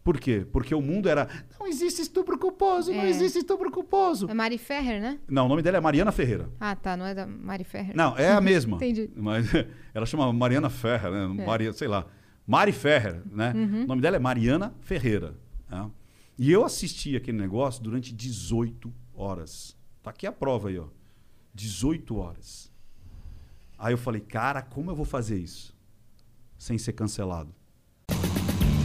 Por 0.09 0.19
quê? 0.19 0.43
Porque 0.51 0.73
o 0.73 0.81
mundo 0.81 1.07
era. 1.07 1.27
Não 1.59 1.67
existe 1.67 2.01
estupro 2.01 2.35
culposo, 2.39 2.91
não 2.91 3.03
É. 3.03 3.09
existe 3.09 3.37
estupro 3.37 3.69
culposo. 3.69 4.27
É 4.27 4.33
Mari 4.33 4.57
Ferrer, 4.57 4.99
né? 4.99 5.19
Não, 5.27 5.45
o 5.45 5.47
nome 5.47 5.61
dela 5.61 5.77
é 5.77 5.79
Mariana 5.79 6.11
Ferreira. 6.11 6.49
Ah, 6.59 6.75
tá. 6.75 6.97
Não 6.97 7.05
é 7.05 7.13
da 7.13 7.27
Mari 7.27 7.63
Ferrer. 7.63 7.95
Não, 7.95 8.17
é 8.17 8.31
a 8.31 8.41
mesma. 8.41 8.77
Entendi. 8.81 9.07
Mas 9.15 9.45
ela 9.93 10.07
chama 10.07 10.33
Mariana 10.33 10.67
Ferrer, 10.67 11.11
né? 11.11 11.45
Maria, 11.45 11.71
sei 11.73 11.87
lá. 11.87 12.07
Mari 12.47 12.71
Ferrer, 12.71 13.21
né? 13.31 13.53
O 13.83 13.85
nome 13.87 14.01
dela 14.01 14.15
é 14.15 14.19
Mariana 14.19 14.73
Ferreira. 14.81 15.35
né? 15.69 15.87
E 16.39 16.51
eu 16.51 16.65
assisti 16.65 17.15
aquele 17.15 17.37
negócio 17.37 17.83
durante 17.83 18.11
18 18.11 18.91
horas. 19.13 19.77
Tá 20.01 20.09
aqui 20.09 20.25
a 20.25 20.31
prova 20.31 20.69
aí, 20.69 20.79
ó. 20.79 20.87
18 21.53 22.15
horas. 22.17 22.71
Aí 23.77 23.93
eu 23.93 23.97
falei, 23.99 24.21
cara, 24.21 24.63
como 24.63 24.89
eu 24.89 24.95
vou 24.95 25.05
fazer 25.05 25.37
isso? 25.37 25.77
Sem 26.57 26.79
ser 26.79 26.93
cancelado. 26.93 27.53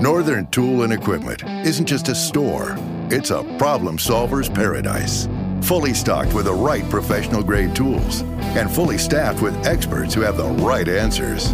Northern 0.00 0.46
Tool 0.52 0.84
and 0.84 0.92
Equipment 0.92 1.42
isn't 1.66 1.86
just 1.86 2.08
a 2.08 2.14
store, 2.14 2.76
it's 3.10 3.30
a 3.30 3.42
problem 3.58 3.98
solver's 3.98 4.48
paradise. 4.48 5.28
Fully 5.62 5.92
stocked 5.92 6.32
with 6.34 6.44
the 6.44 6.54
right 6.54 6.88
professional 6.88 7.42
grade 7.42 7.74
tools 7.74 8.20
and 8.54 8.70
fully 8.70 8.96
staffed 8.96 9.42
with 9.42 9.66
experts 9.66 10.14
who 10.14 10.20
have 10.20 10.36
the 10.36 10.46
right 10.64 10.86
answers. 10.86 11.52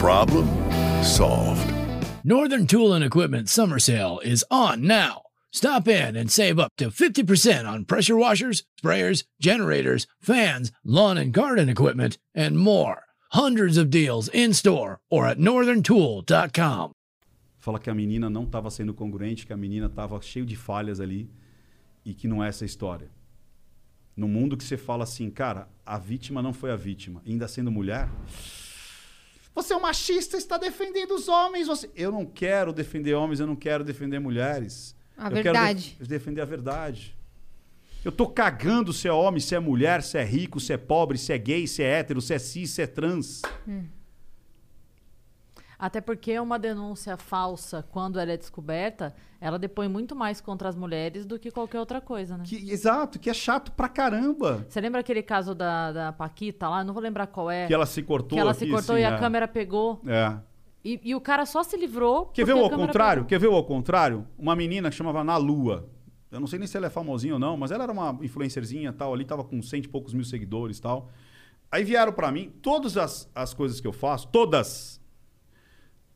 Problem 0.00 0.48
solved. 1.04 1.72
Northern 2.24 2.66
Tool 2.66 2.92
and 2.94 3.04
Equipment 3.04 3.48
summer 3.48 3.78
sale 3.78 4.18
is 4.24 4.44
on 4.50 4.82
now. 4.82 5.22
Stop 5.52 5.86
in 5.86 6.16
and 6.16 6.32
save 6.32 6.58
up 6.58 6.72
to 6.78 6.90
50% 6.90 7.64
on 7.64 7.84
pressure 7.84 8.16
washers, 8.16 8.64
sprayers, 8.82 9.22
generators, 9.40 10.08
fans, 10.20 10.72
lawn 10.82 11.16
and 11.16 11.32
garden 11.32 11.68
equipment, 11.68 12.18
and 12.34 12.58
more. 12.58 13.04
Hundreds 13.30 13.76
of 13.76 13.88
deals 13.88 14.26
in 14.30 14.52
store 14.52 14.98
or 15.12 15.28
at 15.28 15.38
northerntool.com. 15.38 16.92
Fala 17.64 17.78
que 17.78 17.88
a 17.88 17.94
menina 17.94 18.28
não 18.28 18.42
estava 18.44 18.68
sendo 18.68 18.92
congruente, 18.92 19.46
que 19.46 19.52
a 19.54 19.56
menina 19.56 19.86
estava 19.86 20.20
cheio 20.20 20.44
de 20.44 20.54
falhas 20.54 21.00
ali 21.00 21.30
e 22.04 22.12
que 22.12 22.28
não 22.28 22.44
é 22.44 22.48
essa 22.48 22.62
história. 22.62 23.08
No 24.14 24.28
mundo 24.28 24.54
que 24.54 24.62
você 24.62 24.76
fala 24.76 25.04
assim, 25.04 25.30
cara, 25.30 25.66
a 25.86 25.96
vítima 25.96 26.42
não 26.42 26.52
foi 26.52 26.70
a 26.70 26.76
vítima, 26.76 27.22
ainda 27.26 27.48
sendo 27.48 27.70
mulher. 27.70 28.06
Você 29.54 29.72
é 29.72 29.76
um 29.78 29.80
machista, 29.80 30.36
está 30.36 30.58
defendendo 30.58 31.12
os 31.14 31.26
homens. 31.26 31.66
Você... 31.66 31.90
Eu 31.96 32.12
não 32.12 32.26
quero 32.26 32.70
defender 32.70 33.14
homens, 33.14 33.40
eu 33.40 33.46
não 33.46 33.56
quero 33.56 33.82
defender 33.82 34.18
mulheres. 34.18 34.94
A 35.16 35.28
eu 35.28 35.36
verdade. 35.36 35.92
quero 35.92 36.00
def- 36.00 36.08
defender 36.08 36.42
a 36.42 36.44
verdade. 36.44 37.16
Eu 38.04 38.12
tô 38.12 38.26
cagando 38.26 38.92
se 38.92 39.08
é 39.08 39.12
homem, 39.12 39.40
se 39.40 39.54
é 39.54 39.58
mulher, 39.58 40.02
se 40.02 40.18
é 40.18 40.22
rico, 40.22 40.60
se 40.60 40.74
é 40.74 40.76
pobre, 40.76 41.16
se 41.16 41.32
é 41.32 41.38
gay, 41.38 41.66
se 41.66 41.82
é 41.82 41.98
hétero, 42.00 42.20
se 42.20 42.34
é 42.34 42.38
cis, 42.38 42.72
se 42.72 42.82
é 42.82 42.86
trans. 42.86 43.40
Até 45.84 46.00
porque 46.00 46.38
uma 46.38 46.58
denúncia 46.58 47.14
falsa, 47.18 47.84
quando 47.90 48.18
ela 48.18 48.32
é 48.32 48.38
descoberta, 48.38 49.14
ela 49.38 49.58
depõe 49.58 49.86
muito 49.86 50.16
mais 50.16 50.40
contra 50.40 50.66
as 50.66 50.74
mulheres 50.74 51.26
do 51.26 51.38
que 51.38 51.50
qualquer 51.50 51.78
outra 51.78 52.00
coisa, 52.00 52.38
né? 52.38 52.44
Que, 52.46 52.70
exato, 52.70 53.18
que 53.18 53.28
é 53.28 53.34
chato 53.34 53.70
pra 53.70 53.86
caramba. 53.86 54.64
Você 54.66 54.80
lembra 54.80 55.02
aquele 55.02 55.22
caso 55.22 55.54
da, 55.54 55.92
da 55.92 56.10
Paquita 56.10 56.70
lá? 56.70 56.82
Não 56.82 56.94
vou 56.94 57.02
lembrar 57.02 57.26
qual 57.26 57.50
é. 57.50 57.66
Que 57.66 57.74
ela 57.74 57.84
se 57.84 58.02
cortou 58.02 58.34
Que 58.34 58.40
ela 58.40 58.52
aqui, 58.52 58.60
se 58.60 58.70
cortou 58.70 58.94
assim, 58.94 59.02
e 59.02 59.04
a 59.04 59.10
é. 59.10 59.18
câmera 59.18 59.46
pegou. 59.46 60.00
É. 60.06 60.38
E, 60.82 60.98
e 61.04 61.14
o 61.14 61.20
cara 61.20 61.44
só 61.44 61.62
se 61.62 61.76
livrou. 61.76 62.28
Quer 62.28 62.46
ver 62.46 62.54
o 62.54 62.60
ao 62.60 62.70
contrário? 62.70 63.24
pegou. 63.24 63.28
Quer 63.28 63.38
ver 63.38 63.48
o 63.48 63.54
ao 63.54 63.64
contrário? 63.64 64.26
Uma 64.38 64.56
menina 64.56 64.88
que 64.88 64.96
chamava 64.96 65.22
Na 65.22 65.36
Lua. 65.36 65.86
Eu 66.32 66.40
não 66.40 66.46
sei 66.46 66.58
nem 66.58 66.66
se 66.66 66.78
ela 66.78 66.86
é 66.86 66.90
famosinha 66.90 67.34
ou 67.34 67.38
não, 67.38 67.58
mas 67.58 67.70
ela 67.70 67.84
era 67.84 67.92
uma 67.92 68.18
influencerzinha 68.22 68.90
tal 68.90 69.12
ali, 69.12 69.26
tava 69.26 69.44
com 69.44 69.60
cento 69.60 69.84
e 69.84 69.88
poucos 69.88 70.14
mil 70.14 70.24
seguidores 70.24 70.80
tal. 70.80 71.10
Aí 71.70 71.84
vieram 71.84 72.14
pra 72.14 72.32
mim, 72.32 72.50
todas 72.62 72.96
as, 72.96 73.30
as 73.34 73.52
coisas 73.52 73.82
que 73.82 73.86
eu 73.86 73.92
faço, 73.92 74.28
todas. 74.28 75.03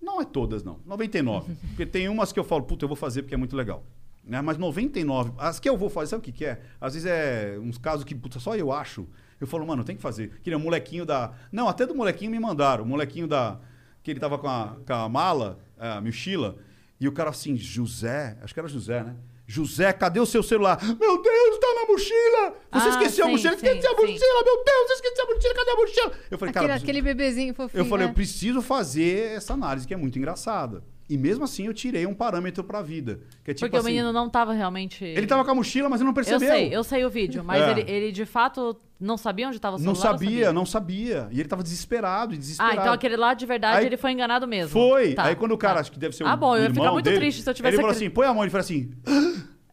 Não 0.00 0.20
é 0.20 0.24
todas, 0.24 0.62
não. 0.62 0.80
99. 0.86 1.54
porque 1.68 1.86
tem 1.86 2.08
umas 2.08 2.32
que 2.32 2.38
eu 2.38 2.44
falo, 2.44 2.62
puta, 2.62 2.84
eu 2.84 2.88
vou 2.88 2.96
fazer 2.96 3.22
porque 3.22 3.34
é 3.34 3.38
muito 3.38 3.56
legal. 3.56 3.84
Né? 4.24 4.40
Mas 4.42 4.58
99, 4.58 5.32
as 5.38 5.58
que 5.58 5.68
eu 5.68 5.76
vou 5.76 5.88
fazer, 5.88 6.10
sabe 6.10 6.20
o 6.20 6.24
que, 6.24 6.32
que 6.32 6.44
é? 6.44 6.60
Às 6.80 6.94
vezes 6.94 7.08
é 7.10 7.58
uns 7.60 7.78
casos 7.78 8.04
que, 8.04 8.14
puta, 8.14 8.38
só 8.38 8.54
eu 8.56 8.70
acho. 8.70 9.08
Eu 9.40 9.46
falo, 9.46 9.66
mano, 9.66 9.84
tem 9.84 9.96
que 9.96 10.02
fazer. 10.02 10.40
Que 10.42 10.50
nem 10.50 10.58
o 10.58 10.62
molequinho 10.62 11.06
da. 11.06 11.32
Não, 11.50 11.68
até 11.68 11.86
do 11.86 11.94
molequinho 11.94 12.30
me 12.30 12.38
mandaram. 12.38 12.84
O 12.84 12.86
molequinho 12.86 13.26
da. 13.26 13.58
Que 14.02 14.10
ele 14.10 14.20
tava 14.20 14.38
com 14.38 14.48
a, 14.48 14.76
com 14.86 14.92
a 14.92 15.08
mala, 15.08 15.58
a 15.78 16.00
mochila, 16.00 16.56
e 17.00 17.06
o 17.06 17.12
cara 17.12 17.30
assim, 17.30 17.56
José, 17.56 18.36
acho 18.42 18.52
que 18.52 18.60
era 18.60 18.68
José, 18.68 19.02
né? 19.04 19.16
José, 19.50 19.90
cadê 19.94 20.20
o 20.20 20.26
seu 20.26 20.42
celular? 20.42 20.78
Meu 20.84 21.22
Deus, 21.22 21.58
tá 21.58 21.66
na 21.74 21.86
mochila! 21.90 22.54
Você 22.70 22.86
Ah, 22.86 22.88
esqueceu 22.90 23.24
a 23.24 23.28
sim, 23.28 23.32
mochila? 23.32 23.50
sim, 23.58 23.66
Esqueci 23.66 23.86
a 23.86 23.90
sim. 23.90 23.96
mochila, 23.96 24.44
meu 24.44 24.64
Deus, 24.64 24.86
você 24.86 24.92
esqueceu 24.92 25.24
a 25.24 25.34
mochila, 25.34 25.54
cadê 25.54 25.70
a 25.70 25.74
mochila? 25.76 26.12
Eu 26.30 26.38
falei, 26.38 26.50
Aquele, 26.50 26.66
cara, 26.68 26.74
aquele 26.78 27.00
bebezinho 27.02 27.54
fofinho. 27.54 27.80
eu 27.80 27.84
falei, 27.86 28.06
né? 28.06 28.10
eu 28.10 28.14
preciso 28.14 28.60
fazer 28.60 29.30
essa 29.32 29.54
análise 29.54 29.86
que 29.88 29.94
é 29.94 29.96
muito 29.96 30.18
engraçada. 30.18 30.84
E 31.08 31.16
mesmo 31.16 31.44
assim 31.44 31.66
eu 31.66 31.72
tirei 31.72 32.04
um 32.06 32.12
parâmetro 32.14 32.62
pra 32.62 32.82
vida. 32.82 33.20
Que 33.42 33.52
é 33.52 33.54
tipo 33.54 33.66
Porque 33.66 33.76
assim, 33.78 33.86
o 33.86 33.90
menino 33.90 34.12
não 34.12 34.28
tava 34.28 34.52
realmente. 34.52 35.04
Ele 35.04 35.26
tava 35.26 35.44
com 35.44 35.50
a 35.50 35.54
mochila, 35.54 35.88
mas 35.88 36.00
ele 36.00 36.04
não 36.06 36.10
Eu 36.10 36.14
percebeu. 36.14 36.48
sei, 36.48 36.68
eu 36.76 36.84
sei 36.84 37.04
o 37.04 37.08
vídeo, 37.10 37.42
mas 37.42 37.62
É. 37.62 37.70
ele, 37.70 37.90
ele 37.90 38.12
de 38.12 38.26
fato 38.26 38.76
não 39.00 39.16
sabia 39.16 39.48
onde 39.48 39.58
tava 39.58 39.76
o 39.76 39.78
Não 39.80 39.94
celular? 39.94 40.12
ou 40.12 40.18
sabia, 40.18 40.52
não 40.52 40.66
sabia. 40.66 41.28
E 41.30 41.40
ele 41.40 41.48
tava 41.48 41.62
desesperado, 41.62 42.34
e 42.34 42.36
Ah, 42.36 42.38
desesperado. 42.38 42.80
então 42.80 42.92
aquele 42.92 43.16
lá 43.16 43.32
de 43.32 43.46
verdade 43.46 43.78
Aí- 43.78 43.86
ele 43.86 43.96
foi 43.96 44.12
enganado 44.12 44.46
mesmo. 44.46 44.68
Foi. 44.70 45.14
Tá, 45.14 45.24
Aí 45.24 45.34
quando 45.34 45.52
o 45.52 45.58
cara, 45.58 45.74
tá. 45.76 45.80
acho 45.80 45.92
que 45.92 45.98
deve 45.98 46.14
ser 46.14 46.24
o 46.24 46.26
Ah, 46.26 46.36
bom, 46.36 46.54
eu 46.56 46.64
ia 46.64 46.70
ficar 46.74 46.92
muito 46.92 47.04
dele, 47.06 47.16
triste 47.16 47.42
se 47.42 47.48
eu 47.48 47.54
tivesse 47.54 47.76
Ele 47.76 47.82
falou 47.82 47.90
acre- 47.92 48.04
assim, 48.06 48.14
põe 48.14 48.26
a 48.26 48.34
mão, 48.34 48.42
ele 48.44 48.50
falou 48.50 48.60
assim... 48.64 48.90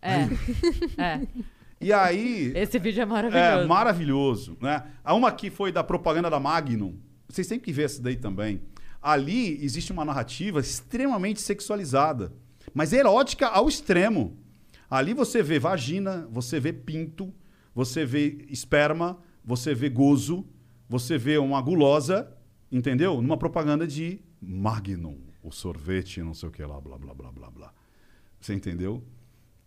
É. 0.02 0.30
é. 1.04 1.22
E 1.82 1.92
aí... 1.92 2.54
Esse 2.56 2.80
vídeo 2.80 3.02
é 3.02 3.06
maravilhoso. 3.06 3.64
É, 3.64 3.66
maravilhoso, 3.66 4.58
né? 4.62 4.84
A 5.04 5.14
uma 5.14 5.28
aqui 5.28 5.50
foi 5.50 5.72
da 5.72 5.84
propaganda 5.84 6.30
da 6.30 6.40
Magnum. 6.40 6.96
Vocês 7.28 7.48
têm 7.48 7.60
que 7.60 7.72
ver 7.74 7.84
essa 7.84 8.02
daí 8.02 8.16
também. 8.16 8.62
Ali 9.06 9.64
existe 9.64 9.92
uma 9.92 10.04
narrativa 10.04 10.60
extremamente 10.60 11.40
sexualizada, 11.40 12.34
mas 12.74 12.92
erótica 12.92 13.46
ao 13.46 13.70
extremo. 13.70 14.36
Ali 14.90 15.14
você 15.14 15.44
vê 15.44 15.60
vagina, 15.60 16.28
você 16.32 16.60
vê 16.60 16.74
pinto, 16.74 17.32
você 17.72 18.04
vê 18.04 18.48
esperma, 18.50 19.20
você 19.44 19.76
vê 19.76 19.90
gozo, 19.90 20.44
você 20.90 21.20
vê 21.20 21.38
uma 21.38 21.62
gulosa, 21.62 22.36
entendeu? 22.72 23.22
Numa 23.22 23.38
propaganda 23.38 23.86
de 23.86 24.20
Magnum, 24.42 25.20
o 25.44 25.52
sorvete, 25.52 26.24
não 26.24 26.34
sei 26.34 26.50
o 26.50 26.52
que 26.52 26.66
lá, 26.66 26.82
blá, 26.82 26.98
blá, 26.98 27.14
blá, 27.14 27.32
blá, 27.32 27.52
blá. 27.52 27.74
Você 28.42 28.56
entendeu? 28.56 29.04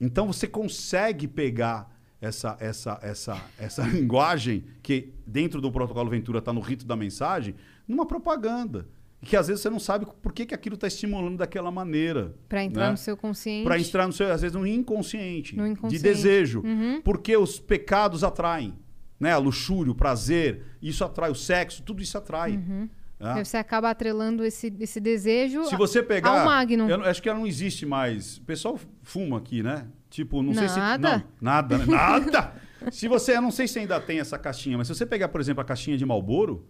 Então 0.01 0.27
você 0.27 0.49
consegue 0.49 1.29
pegar 1.29 1.97
essa, 2.21 2.57
essa, 2.59 2.99
essa, 3.03 3.41
essa 3.57 3.87
linguagem 3.87 4.65
que 4.83 5.15
dentro 5.25 5.61
do 5.61 5.71
protocolo 5.71 6.11
Ventura 6.11 6.41
está 6.41 6.53
no 6.53 6.61
rito 6.61 6.85
da 6.85 6.97
mensagem, 6.97 7.55
numa 7.87 8.05
propaganda. 8.05 8.98
Que 9.21 9.37
às 9.37 9.49
vezes 9.49 9.63
você 9.63 9.71
não 9.71 9.81
sabe 9.81 10.07
por 10.23 10.33
que, 10.33 10.47
que 10.47 10.55
aquilo 10.55 10.77
está 10.77 10.87
estimulando 10.87 11.39
daquela 11.39 11.71
maneira. 11.71 12.35
Pra 12.49 12.63
entrar 12.63 12.87
né? 12.87 12.91
no 12.93 12.97
seu 12.97 13.17
consciente. 13.17 13.65
Para 13.65 13.79
entrar 13.79 14.07
no 14.07 14.13
seu, 14.13 14.33
às 14.33 14.43
vezes, 14.43 14.57
no 14.57 14.67
inconsciente. 14.67 15.57
No 15.57 15.65
De 15.65 15.71
inconsciente. 15.71 16.03
desejo. 16.03 16.63
Uhum. 16.65 17.01
Porque 17.03 17.37
os 17.37 17.59
pecados 17.59 18.23
atraem. 18.23 18.75
Né? 19.19 19.33
A 19.33 19.39
luxúria, 19.39 19.91
o 19.91 19.95
prazer, 19.95 20.63
isso 20.81 21.05
atrai 21.05 21.31
o 21.31 21.35
sexo, 21.35 21.83
tudo 21.83 22.01
isso 22.01 22.17
atrai. 22.17 22.53
Uhum. 22.53 22.89
né? 23.19 23.45
Você 23.45 23.57
acaba 23.57 23.91
atrelando 23.91 24.45
esse, 24.45 24.73
esse 24.79 25.01
desejo 25.01 25.65
Se 25.65 25.75
você 25.77 26.01
pegar. 26.01 26.41
ao 26.41 26.47
Magnum. 26.47 26.89
Eu 26.89 27.03
acho 27.03 27.21
que 27.21 27.29
ela 27.29 27.41
não 27.41 27.47
existe 27.47 27.85
mais. 27.85 28.37
O 28.37 28.43
pessoal 28.43 28.79
fuma 29.03 29.39
aqui, 29.39 29.65
né? 29.65 29.89
Tipo, 30.09 30.43
não 30.43 30.55
sei 30.55 30.69
se. 30.69 30.79
Nada? 30.79 31.19
Não, 31.19 31.25
nada, 31.41 31.79
né? 31.79 31.85
nada! 31.87 32.53
se 32.93 33.09
você. 33.09 33.37
Eu 33.37 33.43
não 33.43 33.51
sei 33.51 33.67
se 33.67 33.81
ainda 33.81 34.01
tem 34.01 34.21
essa 34.21 34.39
caixinha, 34.39 34.79
mas 34.79 34.87
se 34.87 34.95
você 34.95 35.05
pegar, 35.05 35.29
por 35.29 35.41
exemplo, 35.41 35.61
a 35.61 35.65
caixinha 35.65 35.99
de 35.99 36.07
Malboro, 36.07 36.65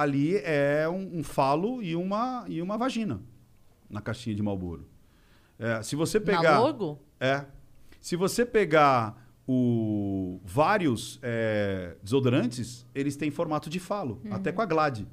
ali 0.00 0.36
é 0.38 0.88
um, 0.88 1.18
um 1.18 1.22
falo 1.22 1.82
e 1.82 1.94
uma, 1.96 2.44
e 2.48 2.60
uma 2.62 2.76
vagina 2.76 3.20
na 3.88 4.00
caixinha 4.00 4.34
de 4.36 4.42
Malboro. 4.42 4.86
se 5.82 5.94
você 5.96 6.18
Na 6.18 6.24
pegar. 6.26 6.58
logo? 6.60 7.00
É. 7.20 7.44
Se 8.00 8.14
você 8.16 8.44
pegar 8.44 9.26
o, 9.48 10.40
vários 10.44 11.18
é, 11.22 11.96
desodorantes, 12.02 12.84
eles 12.94 13.16
têm 13.16 13.30
formato 13.30 13.70
de 13.70 13.78
falo, 13.80 14.20
Uhum. 14.24 14.34
até 14.34 14.52
com 14.52 14.60
a 14.62 14.66
Glade. 14.66 15.06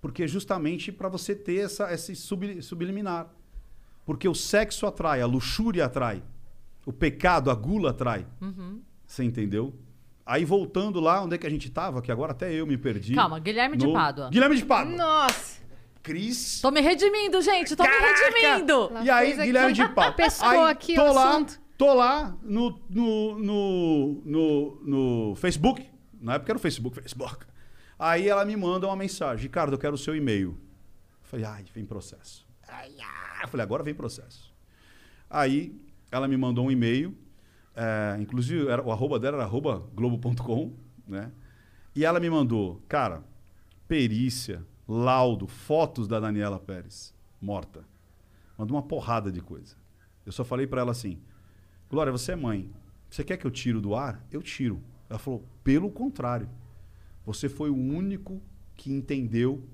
Porque 0.00 0.28
justamente 0.28 0.92
para 0.92 1.08
você 1.08 1.34
ter 1.34 1.64
essa, 1.64 1.92
esse 1.92 2.14
subli- 2.14 2.62
subliminar. 2.62 3.28
Porque 4.04 4.28
o 4.28 4.34
sexo 4.34 4.86
atrai, 4.86 5.20
a 5.20 5.26
luxúria 5.26 5.84
atrai. 5.86 6.22
O 6.84 6.92
pecado, 6.92 7.50
a 7.50 7.54
gula 7.54 7.90
atrai. 7.90 8.24
Uhum. 8.40 8.80
Você 9.04 9.24
entendeu? 9.24 9.74
Aí 10.26 10.44
voltando 10.44 10.98
lá, 10.98 11.22
onde 11.22 11.36
é 11.36 11.38
que 11.38 11.46
a 11.46 11.50
gente 11.50 11.70
tava? 11.70 12.02
Que 12.02 12.10
agora 12.10 12.32
até 12.32 12.52
eu 12.52 12.66
me 12.66 12.76
perdi. 12.76 13.14
Calma, 13.14 13.38
Guilherme 13.38 13.76
de 13.76 13.86
No- 13.86 13.92
Pádua. 13.92 14.28
Guilherme 14.28 14.56
de 14.56 14.64
Pádua. 14.64 14.96
Nossa! 14.96 15.64
Cris. 16.02 16.60
Tô 16.60 16.70
me 16.70 16.80
redimindo, 16.80 17.40
gente, 17.42 17.74
tô 17.76 17.82
me 17.84 17.88
Caraca! 17.88 18.30
redimindo. 18.30 18.72
Ela 18.90 19.04
E 19.04 19.10
aí, 19.10 19.32
aqui, 19.34 19.42
Guilherme 19.44 19.72
de 19.72 19.88
Pádua. 19.88 20.12
pescou 20.12 20.48
Aí, 20.48 20.70
aqui 20.70 20.94
tô 20.96 21.02
o 21.04 21.12
lá, 21.12 21.30
assunto. 21.30 21.60
Tô 21.78 21.94
lá 21.94 22.36
no, 22.42 22.80
no, 22.90 23.38
no, 23.38 24.22
no, 24.24 24.80
no 25.30 25.34
Facebook. 25.36 25.88
Na 26.20 26.34
época 26.34 26.52
era 26.52 26.56
o 26.58 26.60
Facebook, 26.60 27.00
Facebook. 27.00 27.44
Aí 27.98 28.28
ela 28.28 28.44
me 28.44 28.56
manda 28.56 28.86
uma 28.86 28.96
mensagem. 28.96 29.42
Ricardo, 29.44 29.74
eu 29.74 29.78
quero 29.78 29.94
o 29.94 29.98
seu 29.98 30.14
e-mail. 30.16 30.50
Eu 31.22 31.28
falei, 31.28 31.44
ai, 31.44 31.64
vem 31.72 31.84
processo. 31.84 32.46
Ai, 32.66 32.90
ai. 32.98 33.44
Eu 33.44 33.48
falei, 33.48 33.62
agora 33.64 33.82
vem 33.82 33.94
processo. 33.94 34.52
Aí 35.28 35.74
ela 36.10 36.26
me 36.26 36.36
mandou 36.36 36.66
um 36.66 36.70
e-mail. 36.70 37.16
É, 37.76 38.16
inclusive, 38.18 38.68
era, 38.68 38.82
o 38.82 38.90
arroba 38.90 39.20
dela 39.20 39.36
era 39.36 39.44
arroba 39.44 39.86
globo.com, 39.94 40.72
né? 41.06 41.30
E 41.94 42.04
ela 42.04 42.18
me 42.18 42.30
mandou, 42.30 42.82
cara, 42.88 43.22
perícia, 43.86 44.64
laudo, 44.88 45.46
fotos 45.46 46.08
da 46.08 46.18
Daniela 46.18 46.58
Pérez, 46.58 47.14
morta. 47.40 47.84
Mandou 48.56 48.76
uma 48.76 48.82
porrada 48.82 49.30
de 49.30 49.42
coisa. 49.42 49.76
Eu 50.24 50.32
só 50.32 50.42
falei 50.42 50.66
pra 50.66 50.80
ela 50.80 50.92
assim: 50.92 51.18
Glória, 51.90 52.10
você 52.10 52.32
é 52.32 52.36
mãe. 52.36 52.70
Você 53.10 53.22
quer 53.22 53.36
que 53.36 53.46
eu 53.46 53.50
tiro 53.50 53.80
do 53.80 53.94
ar? 53.94 54.26
Eu 54.30 54.42
tiro. 54.42 54.82
Ela 55.08 55.18
falou: 55.18 55.44
pelo 55.62 55.90
contrário. 55.90 56.48
Você 57.24 57.48
foi 57.48 57.70
o 57.70 57.76
único 57.76 58.40
que 58.74 58.92
entendeu 58.92 59.68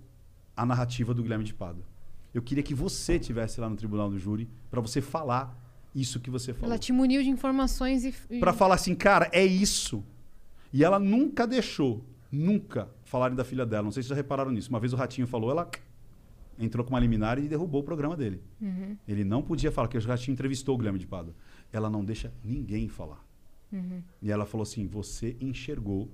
a 0.57 0.65
narrativa 0.65 1.13
do 1.13 1.23
Guilherme 1.23 1.45
de 1.45 1.55
Pádua. 1.55 1.85
Eu 2.33 2.43
queria 2.43 2.63
que 2.63 2.75
você 2.75 3.19
tivesse 3.19 3.61
lá 3.61 3.69
no 3.69 3.77
tribunal 3.77 4.09
do 4.09 4.19
júri 4.19 4.49
pra 4.71 4.81
você 4.81 5.01
falar 5.01 5.62
isso 5.95 6.21
que 6.21 6.31
você 6.31 6.53
falou. 6.53 6.71
Ela 6.71 6.79
te 6.79 6.93
muniu 6.93 7.23
de 7.23 7.29
informações 7.29 8.05
e. 8.05 8.39
Pra 8.39 8.53
falar 8.53 8.77
assim, 8.77 8.95
cara, 8.95 9.29
é 9.33 9.45
isso. 9.45 10.05
E 10.73 10.83
ela 10.83 10.99
nunca 10.99 11.47
deixou, 11.47 12.05
nunca 12.31 12.89
falarem 13.05 13.37
da 13.37 13.45
filha 13.45 13.67
dela. 13.67 13.85
Não 13.85 13.91
sei 13.91 14.03
se 14.03 14.09
vocês 14.09 14.17
já 14.17 14.23
repararam 14.23 14.51
nisso. 14.51 14.71
Uma 14.71 14.81
vez 14.81 14.93
o 14.93 14.97
Ratinho 14.97 15.27
falou, 15.27 15.51
ela 15.51 15.71
entrou 16.59 16.85
com 16.85 16.91
uma 16.91 17.01
liminar 17.01 17.39
e 17.39 17.49
derrubou 17.49 17.83
o 17.83 17.85
programa 17.85 18.17
dele. 18.17 18.41
Uhum. 18.61 18.97
Ele 19.07 19.25
não 19.25 19.43
podia 19.43 19.71
falar, 19.71 19.89
porque 19.89 19.99
o 20.05 20.09
Ratinho 20.09 20.33
entrevistou 20.33 20.75
o 20.75 20.79
Guilherme 20.79 20.99
de 20.99 21.07
Pádua. 21.07 21.35
Ela 21.73 21.91
não 21.91 22.05
deixa 22.05 22.33
ninguém 22.43 22.89
falar. 22.89 23.23
Uhum. 23.71 24.03
E 24.21 24.31
ela 24.31 24.47
falou 24.47 24.63
assim, 24.63 24.87
você 24.87 25.37
enxergou 25.41 26.11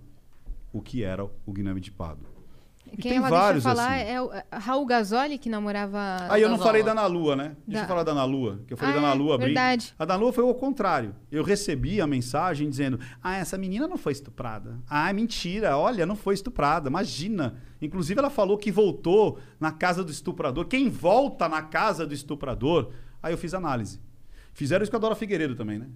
o 0.72 0.80
que 0.80 1.02
era 1.02 1.24
o 1.24 1.52
Guilherme 1.52 1.80
de 1.80 1.90
Pádua. 1.90 2.37
E 2.92 2.96
Quem 2.96 3.12
tem 3.12 3.18
ela 3.18 3.28
vários 3.28 3.62
deixa 3.64 3.76
falar 3.76 3.94
assim. 3.96 4.10
é 4.10 4.20
o 4.22 4.32
é, 4.32 4.44
Raul 4.52 4.86
Gasoli, 4.86 5.38
que 5.38 5.48
namorava. 5.48 5.98
Aí 6.28 6.42
eu 6.42 6.48
não 6.48 6.58
falei 6.58 6.82
da 6.82 6.92
Ana 6.92 7.06
Lua, 7.06 7.36
né? 7.36 7.56
Deixa 7.66 7.80
Da- 7.80 7.84
eu 7.84 7.88
falar 7.88 8.02
da 8.02 8.12
Ana 8.12 8.24
Lua. 8.24 8.60
Que 8.66 8.72
eu 8.72 8.76
falei 8.76 8.94
Ah, 8.96 9.00
da 9.00 9.06
Ana 9.06 9.14
é, 9.14 9.18
Lua 9.18 9.36
brinca. 9.38 9.46
verdade. 9.60 9.94
A 9.98 10.04
da 10.04 10.14
Ana 10.14 10.22
Lua 10.22 10.32
foi 10.32 10.44
o 10.44 10.54
contrário. 10.54 11.14
Eu 11.30 11.42
recebi 11.44 12.00
a 12.00 12.06
mensagem 12.06 12.68
dizendo: 12.68 12.98
Ah, 13.22 13.36
essa 13.36 13.56
menina 13.58 13.86
não 13.86 13.96
foi 13.96 14.12
estuprada. 14.12 14.78
Ah, 14.88 15.12
mentira. 15.12 15.76
Olha, 15.76 16.04
não 16.06 16.16
foi 16.16 16.34
estuprada. 16.34 16.88
Imagina. 16.88 17.56
Inclusive, 17.80 18.18
ela 18.18 18.30
falou 18.30 18.58
que 18.58 18.72
voltou 18.72 19.38
na 19.60 19.70
casa 19.70 20.02
do 20.02 20.10
estuprador. 20.10 20.64
Quem 20.66 20.88
volta 20.88 21.48
na 21.48 21.62
casa 21.62 22.06
do 22.06 22.12
estuprador? 22.14 22.90
Aí 23.22 23.32
eu 23.32 23.38
fiz 23.38 23.54
análise. 23.54 24.00
Fizeram 24.52 24.82
isso 24.82 24.90
com 24.90 24.96
a 24.96 25.00
Dora 25.00 25.14
Figueiredo 25.14 25.54
também, 25.54 25.78
né? 25.78 25.86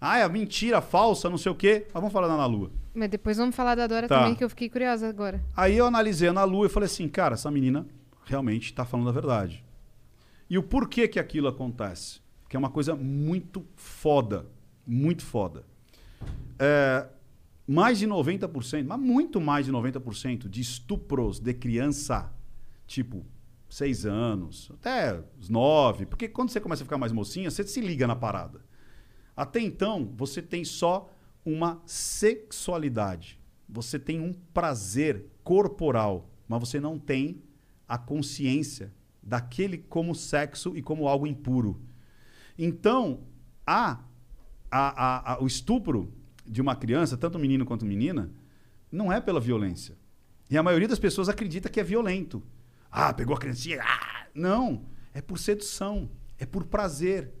Ah, 0.00 0.18
é 0.18 0.28
mentira, 0.28 0.80
falsa, 0.80 1.28
não 1.28 1.38
sei 1.38 1.50
o 1.50 1.54
quê. 1.54 1.84
Mas 1.92 2.00
vamos 2.00 2.12
falar 2.12 2.28
da 2.28 2.34
Ana 2.34 2.46
Lua. 2.46 2.70
Mas 2.94 3.08
depois 3.10 3.36
vamos 3.36 3.54
falar 3.54 3.74
da 3.74 3.86
Dora 3.86 4.06
Tá. 4.08 4.20
também, 4.20 4.34
que 4.34 4.44
eu 4.44 4.48
fiquei 4.48 4.68
curiosa 4.68 5.08
agora. 5.08 5.42
Aí 5.56 5.76
eu 5.76 5.86
analisei 5.86 6.28
a 6.28 6.30
Ana 6.30 6.44
Lu 6.44 6.64
e 6.64 6.68
falei 6.68 6.86
assim, 6.86 7.08
cara, 7.08 7.34
essa 7.34 7.50
menina 7.50 7.86
realmente 8.24 8.66
está 8.66 8.84
falando 8.84 9.08
a 9.08 9.12
verdade. 9.12 9.64
E 10.48 10.56
o 10.56 10.62
porquê 10.62 11.08
que 11.08 11.18
aquilo 11.18 11.48
acontece? 11.48 12.20
Que 12.48 12.56
é 12.56 12.58
uma 12.58 12.70
coisa 12.70 12.94
muito 12.94 13.64
foda. 13.76 14.46
Muito 14.86 15.24
foda. 15.24 15.64
É, 16.58 17.06
mais 17.66 17.98
de 17.98 18.06
90%, 18.06 18.84
mas 18.86 18.98
muito 18.98 19.40
mais 19.40 19.66
de 19.66 19.72
90% 19.72 20.48
de 20.48 20.60
estupros 20.60 21.38
de 21.38 21.52
criança, 21.52 22.32
tipo, 22.86 23.24
seis 23.68 24.06
anos, 24.06 24.70
até 24.74 25.20
os 25.38 25.48
nove, 25.50 26.06
porque 26.06 26.26
quando 26.28 26.48
você 26.50 26.58
começa 26.60 26.82
a 26.82 26.86
ficar 26.86 26.96
mais 26.98 27.12
mocinha, 27.12 27.50
você 27.50 27.62
se 27.64 27.80
liga 27.80 28.06
na 28.06 28.16
parada. 28.16 28.60
Até 29.38 29.60
então, 29.60 30.12
você 30.16 30.42
tem 30.42 30.64
só 30.64 31.08
uma 31.44 31.80
sexualidade. 31.86 33.38
Você 33.68 33.98
tem 33.98 34.20
um 34.20 34.32
prazer 34.52 35.26
corporal, 35.44 36.28
mas 36.48 36.58
você 36.60 36.80
não 36.80 36.98
tem 36.98 37.40
a 37.86 37.96
consciência 37.96 38.92
daquele 39.22 39.78
como 39.78 40.14
sexo 40.14 40.76
e 40.76 40.82
como 40.82 41.06
algo 41.06 41.26
impuro. 41.26 41.80
Então, 42.58 43.20
a, 43.66 44.00
a, 44.70 45.34
a- 45.34 45.42
o 45.42 45.46
estupro 45.46 46.12
de 46.44 46.60
uma 46.60 46.74
criança, 46.74 47.16
tanto 47.16 47.38
menino 47.38 47.64
quanto 47.64 47.84
menina, 47.86 48.30
não 48.90 49.12
é 49.12 49.20
pela 49.20 49.38
violência. 49.38 49.96
E 50.50 50.56
a 50.58 50.62
maioria 50.62 50.88
das 50.88 50.98
pessoas 50.98 51.28
acredita 51.28 51.68
que 51.68 51.78
é 51.78 51.84
violento. 51.84 52.42
Ah, 52.90 53.12
pegou 53.12 53.36
a 53.36 53.38
criancinha. 53.38 53.80
Ah! 53.82 54.26
Não. 54.34 54.82
É 55.14 55.20
por 55.20 55.38
sedução. 55.38 56.10
É 56.38 56.46
por 56.46 56.64
prazer. 56.64 57.32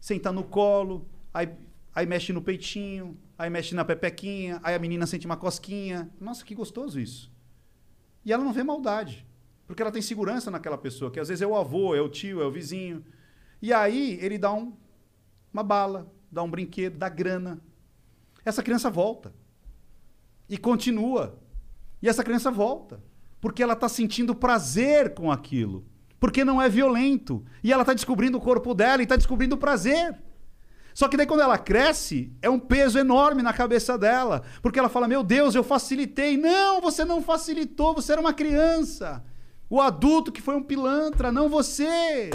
Senta 0.00 0.30
no 0.32 0.42
colo, 0.44 1.08
aí, 1.32 1.48
aí 1.94 2.06
mexe 2.06 2.32
no 2.32 2.42
peitinho, 2.42 3.18
aí 3.38 3.48
mexe 3.50 3.74
na 3.74 3.84
pepequinha, 3.84 4.60
aí 4.62 4.74
a 4.74 4.78
menina 4.78 5.06
sente 5.06 5.26
uma 5.26 5.36
cosquinha. 5.36 6.10
Nossa, 6.20 6.44
que 6.44 6.54
gostoso 6.54 6.98
isso. 6.98 7.32
E 8.24 8.32
ela 8.32 8.44
não 8.44 8.52
vê 8.52 8.62
maldade. 8.62 9.26
Porque 9.66 9.82
ela 9.82 9.92
tem 9.92 10.00
segurança 10.00 10.50
naquela 10.50 10.78
pessoa, 10.78 11.10
que 11.10 11.20
às 11.20 11.28
vezes 11.28 11.42
é 11.42 11.46
o 11.46 11.54
avô, 11.54 11.94
é 11.94 12.00
o 12.00 12.08
tio, 12.08 12.40
é 12.40 12.46
o 12.46 12.50
vizinho. 12.50 13.04
E 13.60 13.72
aí 13.72 14.18
ele 14.22 14.38
dá 14.38 14.52
um, 14.52 14.72
uma 15.52 15.62
bala, 15.62 16.10
dá 16.32 16.42
um 16.42 16.50
brinquedo, 16.50 16.96
dá 16.96 17.08
grana. 17.08 17.60
Essa 18.44 18.62
criança 18.62 18.88
volta. 18.88 19.34
E 20.48 20.56
continua. 20.56 21.38
E 22.00 22.08
essa 22.08 22.24
criança 22.24 22.50
volta. 22.50 23.02
Porque 23.40 23.62
ela 23.62 23.74
está 23.74 23.88
sentindo 23.88 24.34
prazer 24.34 25.12
com 25.12 25.30
aquilo. 25.30 25.86
Porque 26.18 26.44
não 26.44 26.60
é 26.62 26.68
violento. 26.68 27.44
E 27.62 27.72
ela 27.72 27.82
está 27.82 27.92
descobrindo 27.92 28.38
o 28.38 28.40
corpo 28.40 28.74
dela 28.74 29.02
e 29.02 29.04
está 29.04 29.16
descobrindo 29.16 29.54
o 29.54 29.58
prazer. 29.58 30.18
Só 30.98 31.06
que 31.06 31.16
daí 31.16 31.28
quando 31.28 31.42
ela 31.42 31.56
cresce, 31.56 32.32
é 32.42 32.50
um 32.50 32.58
peso 32.58 32.98
enorme 32.98 33.40
na 33.40 33.52
cabeça 33.52 33.96
dela. 33.96 34.42
Porque 34.60 34.80
ela 34.80 34.88
fala: 34.88 35.06
Meu 35.06 35.22
Deus, 35.22 35.54
eu 35.54 35.62
facilitei. 35.62 36.36
Não, 36.36 36.80
você 36.80 37.04
não 37.04 37.22
facilitou, 37.22 37.94
você 37.94 38.10
era 38.10 38.20
uma 38.20 38.32
criança. 38.32 39.24
O 39.70 39.80
adulto 39.80 40.32
que 40.32 40.42
foi 40.42 40.56
um 40.56 40.62
pilantra, 40.62 41.30
não 41.30 41.48
você. 41.48 42.30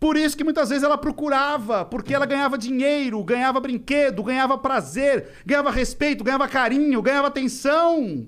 Por 0.00 0.16
isso 0.16 0.36
que 0.36 0.42
muitas 0.42 0.70
vezes 0.70 0.82
ela 0.82 0.98
procurava, 0.98 1.84
porque 1.84 2.12
ela 2.12 2.26
ganhava 2.26 2.58
dinheiro, 2.58 3.22
ganhava 3.22 3.60
brinquedo, 3.60 4.24
ganhava 4.24 4.58
prazer, 4.58 5.28
ganhava 5.46 5.70
respeito, 5.70 6.24
ganhava 6.24 6.48
carinho, 6.48 7.00
ganhava 7.00 7.28
atenção. 7.28 8.26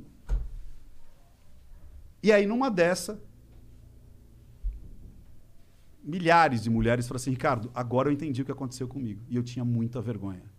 E 2.22 2.30
aí, 2.30 2.46
numa 2.46 2.70
dessa, 2.70 3.20
milhares 6.08 6.62
de 6.62 6.70
mulheres 6.70 7.06
falaram 7.06 7.20
assim: 7.20 7.30
Ricardo, 7.30 7.70
agora 7.74 8.08
eu 8.08 8.12
entendi 8.12 8.40
o 8.40 8.44
que 8.44 8.50
aconteceu 8.50 8.88
comigo. 8.88 9.22
E 9.28 9.36
eu 9.36 9.42
tinha 9.42 9.64
muita 9.64 10.00
vergonha. 10.00 10.50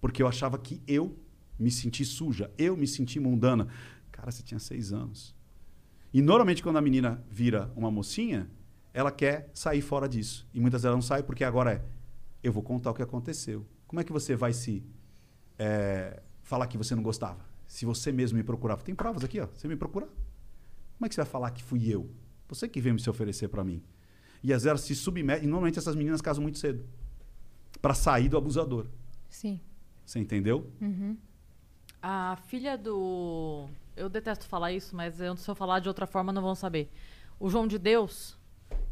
Porque 0.00 0.22
eu 0.22 0.26
achava 0.26 0.58
que 0.58 0.80
eu 0.86 1.14
me 1.58 1.70
senti 1.70 2.04
suja, 2.04 2.50
eu 2.56 2.74
me 2.74 2.86
senti 2.86 3.20
mundana. 3.20 3.68
Cara, 4.10 4.30
você 4.30 4.42
tinha 4.42 4.58
seis 4.58 4.92
anos. 4.92 5.36
E 6.12 6.22
normalmente, 6.22 6.62
quando 6.62 6.78
a 6.78 6.80
menina 6.80 7.22
vira 7.30 7.70
uma 7.76 7.90
mocinha, 7.90 8.50
ela 8.94 9.12
quer 9.12 9.50
sair 9.52 9.82
fora 9.82 10.08
disso. 10.08 10.48
E 10.54 10.58
muitas 10.58 10.84
ela 10.84 10.94
não 10.94 11.02
sai 11.02 11.22
porque 11.22 11.44
agora 11.44 11.72
é: 11.74 11.84
eu 12.42 12.50
vou 12.50 12.62
contar 12.62 12.90
o 12.90 12.94
que 12.94 13.02
aconteceu. 13.02 13.66
Como 13.86 14.00
é 14.00 14.04
que 14.04 14.12
você 14.12 14.34
vai 14.34 14.54
se 14.54 14.82
é, 15.58 16.22
falar 16.42 16.66
que 16.66 16.78
você 16.78 16.94
não 16.94 17.02
gostava? 17.02 17.44
Se 17.66 17.84
você 17.84 18.10
mesmo 18.10 18.38
me 18.38 18.42
procurava. 18.42 18.82
Tem 18.82 18.94
provas 18.94 19.22
aqui, 19.22 19.38
ó. 19.40 19.46
Você 19.54 19.68
me 19.68 19.76
procura. 19.76 20.06
Como 20.06 21.06
é 21.06 21.08
que 21.08 21.14
você 21.14 21.20
vai 21.20 21.30
falar 21.30 21.50
que 21.50 21.62
fui 21.62 21.86
eu? 21.88 22.10
Você 22.48 22.66
que 22.66 22.80
veio 22.80 22.94
me 22.94 23.00
se 23.00 23.08
oferecer 23.08 23.48
para 23.48 23.62
mim. 23.62 23.82
E 24.42 24.52
às 24.52 24.62
vezes 24.62 24.66
elas 24.66 24.80
se 24.82 24.94
submetem. 24.94 25.44
E 25.44 25.46
normalmente 25.46 25.78
essas 25.78 25.94
meninas 25.94 26.20
casam 26.20 26.42
muito 26.42 26.58
cedo 26.58 26.84
para 27.80 27.94
sair 27.94 28.28
do 28.28 28.36
abusador. 28.36 28.86
Sim. 29.28 29.60
Você 30.04 30.18
entendeu? 30.18 30.70
Uhum. 30.80 31.16
A 32.02 32.36
filha 32.46 32.76
do. 32.78 33.68
Eu 33.96 34.08
detesto 34.08 34.46
falar 34.46 34.72
isso, 34.72 34.96
mas 34.96 35.20
eu, 35.20 35.36
se 35.36 35.48
eu 35.50 35.54
falar 35.54 35.80
de 35.80 35.88
outra 35.88 36.06
forma 36.06 36.32
não 36.32 36.40
vão 36.42 36.54
saber. 36.54 36.90
O 37.38 37.48
João 37.50 37.66
de 37.66 37.78
Deus, 37.78 38.38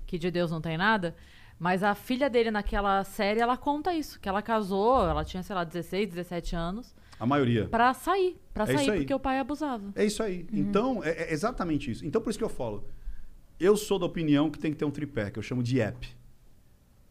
que 0.06 0.18
de 0.18 0.30
Deus 0.30 0.50
não 0.50 0.60
tem 0.60 0.76
nada, 0.76 1.16
mas 1.58 1.82
a 1.82 1.94
filha 1.94 2.28
dele 2.30 2.50
naquela 2.50 3.02
série, 3.04 3.40
ela 3.40 3.56
conta 3.56 3.92
isso, 3.94 4.20
que 4.20 4.28
ela 4.28 4.42
casou, 4.42 5.06
ela 5.06 5.24
tinha, 5.24 5.42
sei 5.42 5.54
lá, 5.56 5.64
16, 5.64 6.08
17 6.10 6.54
anos, 6.54 6.94
A 7.18 7.26
maioria. 7.26 7.66
pra 7.68 7.92
sair. 7.94 8.36
Pra 8.54 8.64
É 8.64 8.76
sair, 8.76 8.98
porque 8.98 9.14
o 9.14 9.18
pai 9.20 9.38
abusava. 9.38 9.90
É 9.94 10.04
isso 10.04 10.22
aí. 10.22 10.46
Então, 10.52 11.02
é, 11.02 11.30
é 11.30 11.32
exatamente 11.32 11.90
isso. 11.90 12.04
Então, 12.06 12.20
por 12.20 12.30
isso 12.30 12.38
que 12.38 12.44
eu 12.44 12.48
falo. 12.48 12.84
Eu 13.60 13.76
sou 13.76 13.98
da 13.98 14.06
opinião 14.06 14.50
que 14.50 14.58
tem 14.58 14.70
que 14.70 14.78
ter 14.78 14.84
um 14.84 14.90
tripé, 14.90 15.30
que 15.30 15.38
eu 15.38 15.42
chamo 15.42 15.62
de 15.62 15.80
app. 15.80 16.08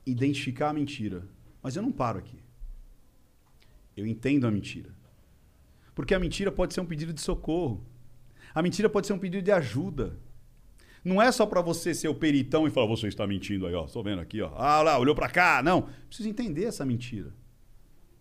Identificar 0.05 0.69
a 0.69 0.73
mentira. 0.73 1.27
Mas 1.61 1.75
eu 1.75 1.81
não 1.81 1.91
paro 1.91 2.19
aqui. 2.19 2.39
Eu 3.95 4.05
entendo 4.05 4.47
a 4.47 4.51
mentira. 4.51 4.95
Porque 5.93 6.13
a 6.13 6.19
mentira 6.19 6.51
pode 6.51 6.73
ser 6.73 6.79
um 6.79 6.85
pedido 6.85 7.11
de 7.11 7.19
socorro. 7.19 7.83
A 8.53 8.61
mentira 8.61 8.89
pode 8.89 9.07
ser 9.07 9.13
um 9.13 9.19
pedido 9.19 9.43
de 9.43 9.51
ajuda. 9.51 10.17
Não 11.03 11.21
é 11.21 11.31
só 11.31 11.45
para 11.45 11.61
você 11.61 11.93
ser 11.93 12.07
o 12.07 12.15
peritão 12.15 12.67
e 12.67 12.69
falar, 12.69 12.87
você 12.87 13.07
está 13.07 13.27
mentindo 13.27 13.65
aí, 13.65 13.73
ó. 13.73 13.85
Tô 13.85 14.01
vendo 14.01 14.21
aqui, 14.21 14.41
ó. 14.41 14.53
Ah, 14.55 14.81
lá, 14.81 14.97
olhou 14.97 15.15
para 15.15 15.27
cá. 15.27 15.61
Não. 15.61 15.89
Preciso 16.07 16.29
entender 16.29 16.65
essa 16.65 16.85
mentira. 16.85 17.33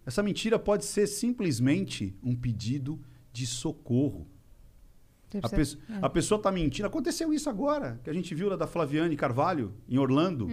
Essa 0.05 0.23
mentira 0.23 0.59
pode 0.59 0.85
ser 0.85 1.07
simplesmente 1.07 2.17
um 2.23 2.35
pedido 2.35 3.01
de 3.33 3.47
socorro. 3.47 4.27
A, 5.43 5.49
Você- 5.49 5.57
pesso- 5.57 5.79
a 6.03 6.09
pessoa 6.09 6.37
está 6.39 6.51
mentindo. 6.53 6.87
Aconteceu 6.87 7.33
isso 7.33 7.49
agora, 7.51 8.01
que 8.05 8.11
a 8.11 8.13
gente 8.13 8.35
viu 8.35 8.49
lá 8.49 8.57
da 8.57 8.67
Flaviane 8.67 9.17
Carvalho, 9.17 9.73
em 9.89 9.99
Orlando. 9.99 10.49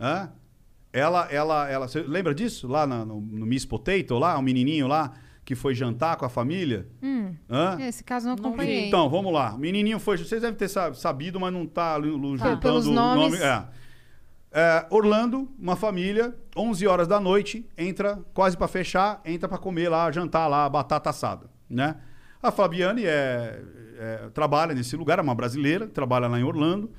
Hã? 0.00 0.30
Ela, 0.92 1.26
ela, 1.30 1.68
ela. 1.68 1.88
Você 1.88 2.02
lembra 2.02 2.34
disso? 2.34 2.68
Lá 2.68 2.86
na- 2.86 3.04
no, 3.04 3.20
no 3.20 3.46
Miss 3.46 3.64
Potato, 3.64 4.16
lá, 4.18 4.38
um 4.38 4.42
menininho 4.42 4.86
lá 4.86 5.12
que 5.44 5.54
foi 5.54 5.74
jantar 5.74 6.16
com 6.16 6.24
a 6.24 6.28
família. 6.28 6.86
Hum, 7.02 7.34
Hã? 7.50 7.76
esse 7.80 8.02
caso 8.02 8.26
não 8.26 8.34
acompanhei. 8.34 8.86
Então, 8.88 9.10
vamos 9.10 9.32
lá. 9.32 9.54
O 9.54 9.58
menininho 9.58 9.98
foi. 9.98 10.16
Vocês 10.16 10.40
devem 10.40 10.56
ter 10.56 10.68
sa- 10.68 10.94
sabido, 10.94 11.38
mas 11.40 11.52
não 11.52 11.64
está 11.64 12.00
juntando 12.00 12.58
pelos 12.60 12.86
o 12.86 12.92
nomes. 12.92 13.38
nome. 13.38 13.44
É. 13.44 13.64
É, 14.56 14.86
Orlando, 14.88 15.50
uma 15.58 15.74
família, 15.74 16.32
11 16.56 16.86
horas 16.86 17.08
da 17.08 17.18
noite, 17.18 17.68
entra 17.76 18.20
quase 18.32 18.56
para 18.56 18.68
fechar, 18.68 19.20
entra 19.24 19.48
para 19.48 19.58
comer 19.58 19.88
lá, 19.88 20.10
jantar 20.12 20.46
lá, 20.46 20.68
batata 20.68 21.10
assada, 21.10 21.50
né? 21.68 21.96
A 22.40 22.52
Fabiane 22.52 23.02
é, 23.04 23.60
é, 23.96 24.28
trabalha 24.30 24.74
nesse 24.74 24.96
lugar, 24.96 25.18
é 25.18 25.22
uma 25.22 25.34
brasileira, 25.34 25.86
trabalha 25.86 26.28
lá 26.28 26.38
em 26.38 26.44
Orlando. 26.44 26.90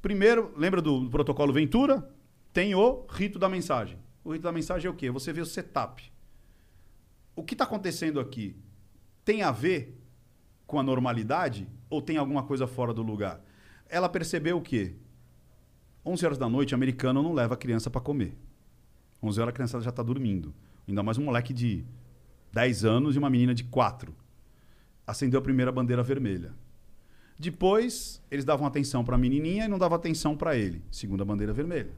Primeiro, 0.00 0.52
lembra 0.56 0.80
do, 0.80 1.08
protocolo 1.10 1.52
Ventura? 1.52 2.08
Tem 2.52 2.74
o 2.74 3.06
rito 3.10 3.38
da 3.38 3.48
mensagem. 3.48 3.98
O 4.24 4.32
rito 4.32 4.42
da 4.42 4.52
mensagem 4.52 4.86
é 4.86 4.90
o 4.90 4.94
quê? 4.94 5.10
Você 5.10 5.32
vê 5.32 5.40
o 5.40 5.46
setup. 5.46 6.12
O 7.34 7.42
que 7.42 7.54
está 7.54 7.64
acontecendo 7.64 8.18
aqui 8.18 8.56
tem 9.24 9.42
a 9.42 9.50
ver 9.50 10.00
com 10.66 10.78
a 10.78 10.82
normalidade 10.82 11.68
ou 11.90 12.00
tem 12.00 12.16
alguma 12.16 12.42
coisa 12.42 12.66
fora 12.66 12.94
do 12.94 13.02
lugar? 13.02 13.40
Ela 13.88 14.08
percebeu 14.08 14.56
o 14.56 14.62
quê? 14.62 14.94
11 16.04 16.24
horas 16.24 16.38
da 16.38 16.48
noite, 16.48 16.74
americano 16.74 17.22
não 17.22 17.32
leva 17.32 17.54
a 17.54 17.56
criança 17.56 17.90
para 17.90 18.00
comer. 18.00 18.36
11 19.22 19.40
horas 19.40 19.52
a 19.52 19.54
criança 19.54 19.80
já 19.80 19.90
está 19.90 20.02
dormindo. 20.02 20.54
Ainda 20.88 21.02
mais 21.02 21.18
um 21.18 21.24
moleque 21.24 21.52
de 21.52 21.84
10 22.52 22.84
anos 22.84 23.16
e 23.16 23.18
uma 23.18 23.28
menina 23.28 23.54
de 23.54 23.64
4. 23.64 24.14
Acendeu 25.06 25.38
a 25.38 25.42
primeira 25.42 25.70
bandeira 25.70 26.02
vermelha. 26.02 26.52
Depois, 27.38 28.22
eles 28.30 28.44
davam 28.44 28.66
atenção 28.66 29.04
para 29.04 29.14
a 29.14 29.18
menininha 29.18 29.66
e 29.66 29.68
não 29.68 29.78
davam 29.78 29.96
atenção 29.96 30.36
para 30.36 30.56
ele. 30.56 30.82
Segunda 30.90 31.24
bandeira 31.24 31.52
vermelha. 31.52 31.90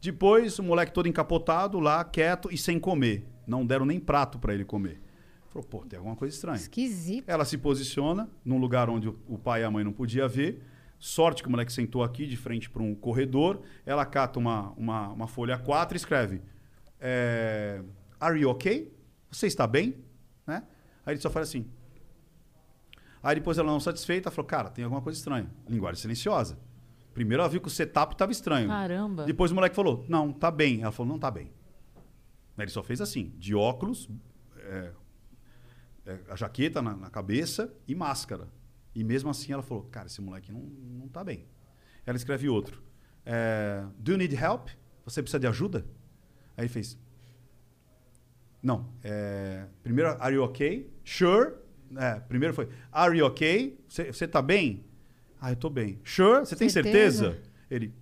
Depois, 0.00 0.58
o 0.58 0.62
moleque 0.62 0.92
todo 0.92 1.08
encapotado 1.08 1.78
lá, 1.78 2.02
quieto 2.04 2.48
e 2.50 2.56
sem 2.56 2.78
comer. 2.78 3.26
Não 3.46 3.66
deram 3.66 3.84
nem 3.84 3.98
prato 3.98 4.38
para 4.38 4.54
ele 4.54 4.64
comer. 4.64 5.00
Falou, 5.50 5.66
pô, 5.66 5.78
tem 5.80 5.98
alguma 5.98 6.14
coisa 6.14 6.34
estranha. 6.34 6.56
Esquisito. 6.56 7.28
Ela 7.28 7.44
se 7.44 7.58
posiciona 7.58 8.28
num 8.44 8.58
lugar 8.58 8.88
onde 8.88 9.08
o 9.08 9.36
pai 9.36 9.62
e 9.62 9.64
a 9.64 9.70
mãe 9.70 9.82
não 9.82 9.92
podia 9.92 10.28
ver. 10.28 10.62
Sorte 10.98 11.42
que 11.42 11.48
o 11.48 11.50
moleque 11.50 11.72
sentou 11.72 12.04
aqui 12.04 12.26
de 12.26 12.36
frente 12.36 12.70
para 12.70 12.82
um 12.82 12.94
corredor. 12.94 13.60
Ela 13.84 14.06
cata 14.06 14.38
uma, 14.38 14.70
uma, 14.76 15.08
uma 15.08 15.26
folha 15.26 15.58
4 15.58 15.96
e 15.96 15.98
escreve: 15.98 16.40
é, 17.00 17.82
Are 18.20 18.38
you 18.38 18.48
okay? 18.50 18.92
Você 19.30 19.48
está 19.48 19.66
bem? 19.66 19.96
Né? 20.46 20.62
Aí 21.04 21.14
ele 21.14 21.20
só 21.20 21.30
faz 21.30 21.48
assim. 21.48 21.66
Aí 23.22 23.34
depois 23.34 23.58
ela 23.58 23.70
não 23.70 23.80
satisfeita 23.80 24.30
falou: 24.30 24.46
Cara, 24.46 24.70
tem 24.70 24.84
alguma 24.84 25.02
coisa 25.02 25.18
estranha. 25.18 25.50
Linguagem 25.68 26.00
silenciosa. 26.00 26.58
Primeiro 27.12 27.42
ela 27.42 27.50
viu 27.50 27.60
que 27.60 27.68
o 27.68 27.70
setup 27.70 28.14
estava 28.14 28.32
estranho. 28.32 28.68
Caramba. 28.68 29.24
Depois 29.24 29.50
o 29.50 29.54
moleque 29.54 29.74
falou: 29.76 30.04
Não, 30.08 30.32
tá 30.32 30.50
bem. 30.50 30.82
Ela 30.82 30.92
falou: 30.92 31.12
Não 31.12 31.18
tá 31.18 31.30
bem. 31.30 31.52
Aí 32.60 32.64
Ele 32.64 32.70
só 32.70 32.82
fez 32.82 33.00
assim, 33.00 33.32
de 33.38 33.54
óculos, 33.54 34.08
é, 34.58 34.92
é, 36.04 36.18
a 36.28 36.36
jaqueta 36.36 36.82
na, 36.82 36.94
na 36.94 37.10
cabeça 37.10 37.72
e 37.88 37.94
máscara. 37.94 38.48
E 38.94 39.02
mesmo 39.02 39.30
assim 39.30 39.52
ela 39.52 39.62
falou, 39.62 39.84
cara, 39.84 40.06
esse 40.06 40.20
moleque 40.20 40.52
não, 40.52 40.60
não 40.60 41.08
tá 41.08 41.24
bem. 41.24 41.46
Ela 42.04 42.16
escreve 42.16 42.48
outro. 42.48 42.82
É, 43.24 43.84
Do 43.98 44.12
you 44.12 44.18
need 44.18 44.34
help? 44.34 44.68
Você 45.04 45.22
precisa 45.22 45.40
de 45.40 45.46
ajuda? 45.46 45.86
Aí 46.56 46.64
ele 46.64 46.68
fez. 46.68 46.98
Não. 48.62 48.92
é, 49.02 49.66
primeiro, 49.82 50.10
are 50.20 50.34
you 50.34 50.42
okay? 50.42 50.92
Sure. 51.02 51.54
É, 51.96 52.20
primeiro 52.20 52.54
foi, 52.54 52.68
are 52.92 53.16
you 53.16 53.26
okay? 53.26 53.78
Você, 53.88 54.28
tá 54.28 54.40
bem? 54.40 54.84
Ah, 55.40 55.52
eu 55.52 55.56
tô 55.56 55.68
bem. 55.68 55.98
Sure? 56.04 56.40
Você 56.40 56.54
tem 56.54 56.68
Certeza? 56.68 57.38
Ele. 57.70 57.92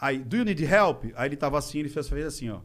Aí, 0.00 0.18
do 0.18 0.36
you 0.36 0.44
need 0.44 0.64
help? 0.64 1.04
Aí 1.14 1.28
ele 1.28 1.36
tava 1.36 1.58
assim, 1.58 1.78
ele 1.78 1.88
fez, 1.88 2.08
fez 2.08 2.26
assim, 2.26 2.50
ó. 2.50 2.60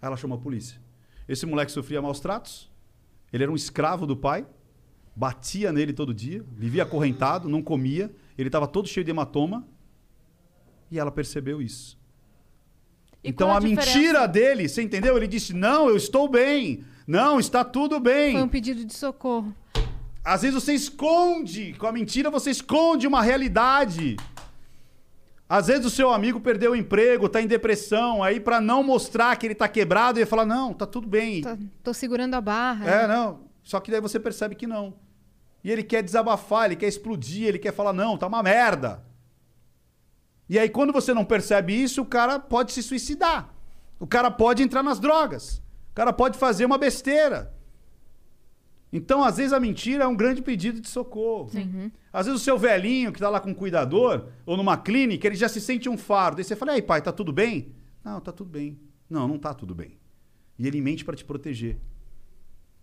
Aí 0.00 0.06
ela 0.06 0.16
chamou 0.16 0.38
a 0.38 0.40
polícia. 0.40 0.80
Esse 1.28 1.46
moleque 1.46 1.70
sofria 1.70 2.02
maus 2.02 2.18
tratos. 2.18 2.70
Ele 3.32 3.44
era 3.44 3.52
um 3.52 3.56
escravo 3.56 4.06
do 4.06 4.16
pai. 4.16 4.46
Batia 5.14 5.72
nele 5.72 5.92
todo 5.92 6.12
dia. 6.12 6.44
Vivia 6.52 6.82
acorrentado, 6.82 7.48
não 7.48 7.62
comia. 7.62 8.10
Ele 8.36 8.48
estava 8.48 8.66
todo 8.66 8.88
cheio 8.88 9.04
de 9.04 9.10
hematoma. 9.10 9.66
E 10.90 10.98
ela 10.98 11.12
percebeu 11.12 11.62
isso. 11.62 12.00
E 13.22 13.28
então 13.28 13.52
a, 13.52 13.58
a 13.58 13.60
mentira 13.60 14.26
dele, 14.26 14.68
você 14.68 14.82
entendeu? 14.82 15.16
Ele 15.16 15.28
disse: 15.28 15.52
Não, 15.52 15.88
eu 15.88 15.96
estou 15.96 16.28
bem. 16.28 16.82
Não, 17.06 17.40
está 17.40 17.64
tudo 17.64 17.98
bem. 17.98 18.32
Foi 18.32 18.42
um 18.42 18.48
pedido 18.48 18.84
de 18.84 18.94
socorro. 18.94 19.54
Às 20.24 20.42
vezes 20.42 20.62
você 20.62 20.74
esconde, 20.74 21.74
com 21.74 21.86
a 21.86 21.92
mentira 21.92 22.30
você 22.30 22.50
esconde 22.50 23.06
uma 23.06 23.22
realidade. 23.22 24.16
Às 25.48 25.66
vezes 25.66 25.84
o 25.84 25.90
seu 25.90 26.12
amigo 26.12 26.38
perdeu 26.40 26.72
o 26.72 26.76
emprego, 26.76 27.28
tá 27.28 27.42
em 27.42 27.46
depressão, 27.46 28.22
aí 28.22 28.38
pra 28.38 28.60
não 28.60 28.84
mostrar 28.84 29.34
que 29.36 29.46
ele 29.46 29.54
tá 29.54 29.66
quebrado, 29.66 30.18
ele 30.18 30.26
fala: 30.26 30.44
"Não, 30.44 30.72
tá 30.72 30.86
tudo 30.86 31.08
bem". 31.08 31.42
Tô, 31.42 31.58
tô 31.82 31.94
segurando 31.94 32.34
a 32.34 32.40
barra. 32.40 32.88
É, 32.88 33.08
não. 33.08 33.40
Só 33.62 33.80
que 33.80 33.90
daí 33.90 34.00
você 34.00 34.20
percebe 34.20 34.54
que 34.54 34.66
não. 34.66 34.94
E 35.64 35.70
ele 35.70 35.82
quer 35.82 36.02
desabafar, 36.02 36.66
ele 36.66 36.76
quer 36.76 36.86
explodir, 36.86 37.48
ele 37.48 37.58
quer 37.58 37.72
falar: 37.72 37.92
"Não, 37.92 38.16
tá 38.16 38.26
uma 38.26 38.42
merda". 38.42 39.02
E 40.48 40.58
aí 40.58 40.68
quando 40.68 40.92
você 40.92 41.12
não 41.12 41.24
percebe 41.24 41.72
isso, 41.72 42.02
o 42.02 42.06
cara 42.06 42.38
pode 42.38 42.72
se 42.72 42.82
suicidar. 42.82 43.48
O 43.98 44.06
cara 44.06 44.30
pode 44.30 44.62
entrar 44.62 44.82
nas 44.82 45.00
drogas. 45.00 45.60
O 45.90 45.94
cara 45.94 46.12
pode 46.12 46.38
fazer 46.38 46.64
uma 46.64 46.78
besteira. 46.78 47.52
Então, 48.92 49.22
às 49.22 49.36
vezes, 49.36 49.52
a 49.52 49.60
mentira 49.60 50.04
é 50.04 50.06
um 50.06 50.16
grande 50.16 50.42
pedido 50.42 50.80
de 50.80 50.88
socorro. 50.88 51.50
Às 52.12 52.26
vezes, 52.26 52.40
o 52.40 52.44
seu 52.44 52.58
velhinho 52.58 53.12
que 53.12 53.20
tá 53.20 53.28
lá 53.28 53.40
com 53.40 53.50
um 53.50 53.54
cuidador, 53.54 54.28
ou 54.44 54.56
numa 54.56 54.76
clínica, 54.76 55.26
ele 55.26 55.36
já 55.36 55.48
se 55.48 55.60
sente 55.60 55.88
um 55.88 55.96
fardo. 55.96 56.38
Aí 56.38 56.44
você 56.44 56.56
fala, 56.56 56.72
e 56.72 56.74
aí, 56.76 56.82
pai, 56.82 57.00
tá 57.00 57.12
tudo 57.12 57.32
bem? 57.32 57.72
Não, 58.04 58.20
tá 58.20 58.32
tudo 58.32 58.50
bem. 58.50 58.78
Não, 59.08 59.28
não 59.28 59.38
tá 59.38 59.54
tudo 59.54 59.74
bem. 59.74 59.98
E 60.58 60.66
ele 60.66 60.80
mente 60.80 61.04
para 61.04 61.16
te 61.16 61.24
proteger. 61.24 61.78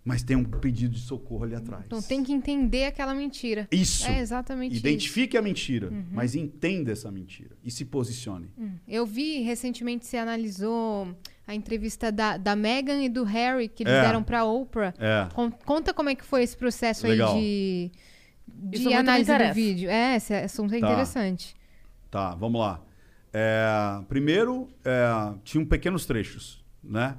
Mas 0.04 0.24
tem 0.24 0.38
um 0.38 0.44
pedido 0.46 0.94
de 0.94 1.02
socorro 1.02 1.44
ali 1.44 1.54
atrás. 1.54 1.84
Então 1.86 2.02
tem 2.02 2.24
que 2.24 2.32
entender 2.32 2.86
aquela 2.86 3.14
mentira. 3.14 3.68
Isso. 3.70 4.08
É 4.08 4.22
exatamente 4.22 4.78
isso. 4.78 4.80
Identifique 4.88 5.36
a 5.36 5.42
mentira, 5.42 5.92
mas 6.12 6.34
entenda 6.34 6.94
essa 6.94 7.12
mentira 7.12 7.58
e 7.62 7.70
se 7.70 7.84
posicione. 7.84 8.50
Eu 8.88 9.06
vi 9.06 9.42
recentemente 9.42 10.06
você 10.06 10.16
analisou 10.16 11.14
a 11.48 11.56
entrevista 11.56 12.12
da, 12.12 12.36
da 12.38 12.56
Meghan 12.56 13.02
e 13.02 13.08
do 13.10 13.24
Harry 13.24 13.70
que 13.70 13.84
eles 13.84 13.94
É. 13.94 14.02
deram 14.02 14.22
pra 14.22 14.44
Oprah. 14.44 14.94
É. 15.00 15.28
Con- 15.34 15.52
conta 15.66 15.94
como 15.94 16.10
é 16.10 16.16
que 16.16 16.26
foi 16.26 16.44
esse 16.44 16.58
processo 16.58 17.08
Legal. 17.08 17.34
aí 17.36 17.92
de, 18.46 18.80
de 18.80 18.94
análise 18.94 19.32
do 19.38 19.54
vídeo. 19.54 19.90
É, 19.90 20.18
esse 20.18 20.34
assunto 20.34 20.74
é 20.76 20.80
Tá. 20.80 20.88
interessante. 20.88 21.56
Tá, 22.12 22.36
vamos 22.36 22.60
lá. 22.60 22.82
É, 23.34 23.66
primeiro, 24.10 24.68
é, 24.84 25.34
tinham 25.44 25.66
pequenos 25.66 26.06
trechos, 26.06 26.64
né? 26.84 27.16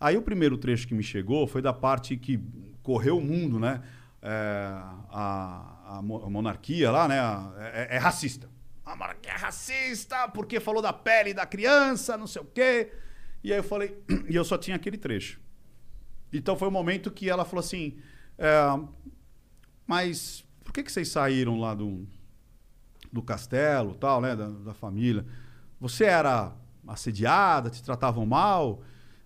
Aí 0.00 0.16
o 0.16 0.22
primeiro 0.22 0.56
trecho 0.56 0.86
que 0.86 0.94
me 0.94 1.02
chegou 1.02 1.46
foi 1.46 1.60
da 1.62 1.72
parte 1.72 2.16
que 2.16 2.40
correu 2.82 3.18
o 3.18 3.20
mundo, 3.20 3.58
né? 3.60 3.80
É, 4.22 4.70
a, 5.10 5.96
a 5.98 6.02
mo- 6.02 6.24
a 6.24 6.30
monarquia 6.30 6.90
lá, 6.90 7.06
né? 7.08 7.16
É, 7.74 7.96
é 7.96 7.98
racista. 7.98 8.48
A 8.84 8.96
monarquia 8.96 9.32
é 9.32 9.36
racista 9.36 10.28
porque 10.28 10.58
falou 10.60 10.80
da 10.80 10.92
pele 10.92 11.34
da 11.34 11.44
criança, 11.44 12.16
não 12.16 12.26
sei 12.26 12.42
o 12.42 12.44
quê. 12.44 12.92
E 13.42 13.52
aí 13.52 13.58
eu 13.58 13.64
falei, 13.64 13.96
e 14.28 14.34
eu 14.34 14.44
só 14.44 14.58
tinha 14.58 14.76
aquele 14.76 14.96
trecho. 14.96 15.40
Então 16.32 16.56
foi 16.56 16.68
o 16.68 16.70
momento 16.70 17.10
que 17.10 17.28
ela 17.28 17.44
falou 17.44 17.60
assim: 17.60 17.98
é, 18.36 18.54
mas 19.86 20.44
por 20.64 20.72
que, 20.72 20.82
que 20.82 20.92
vocês 20.92 21.08
saíram 21.08 21.58
lá 21.58 21.74
do, 21.74 22.06
do 23.12 23.22
castelo, 23.22 23.94
tal, 23.94 24.20
né, 24.20 24.36
da, 24.36 24.48
da 24.48 24.74
família. 24.74 25.24
Você 25.80 26.04
era 26.04 26.54
assediada, 26.86 27.70
te 27.70 27.82
tratavam 27.82 28.24
mal. 28.26 28.82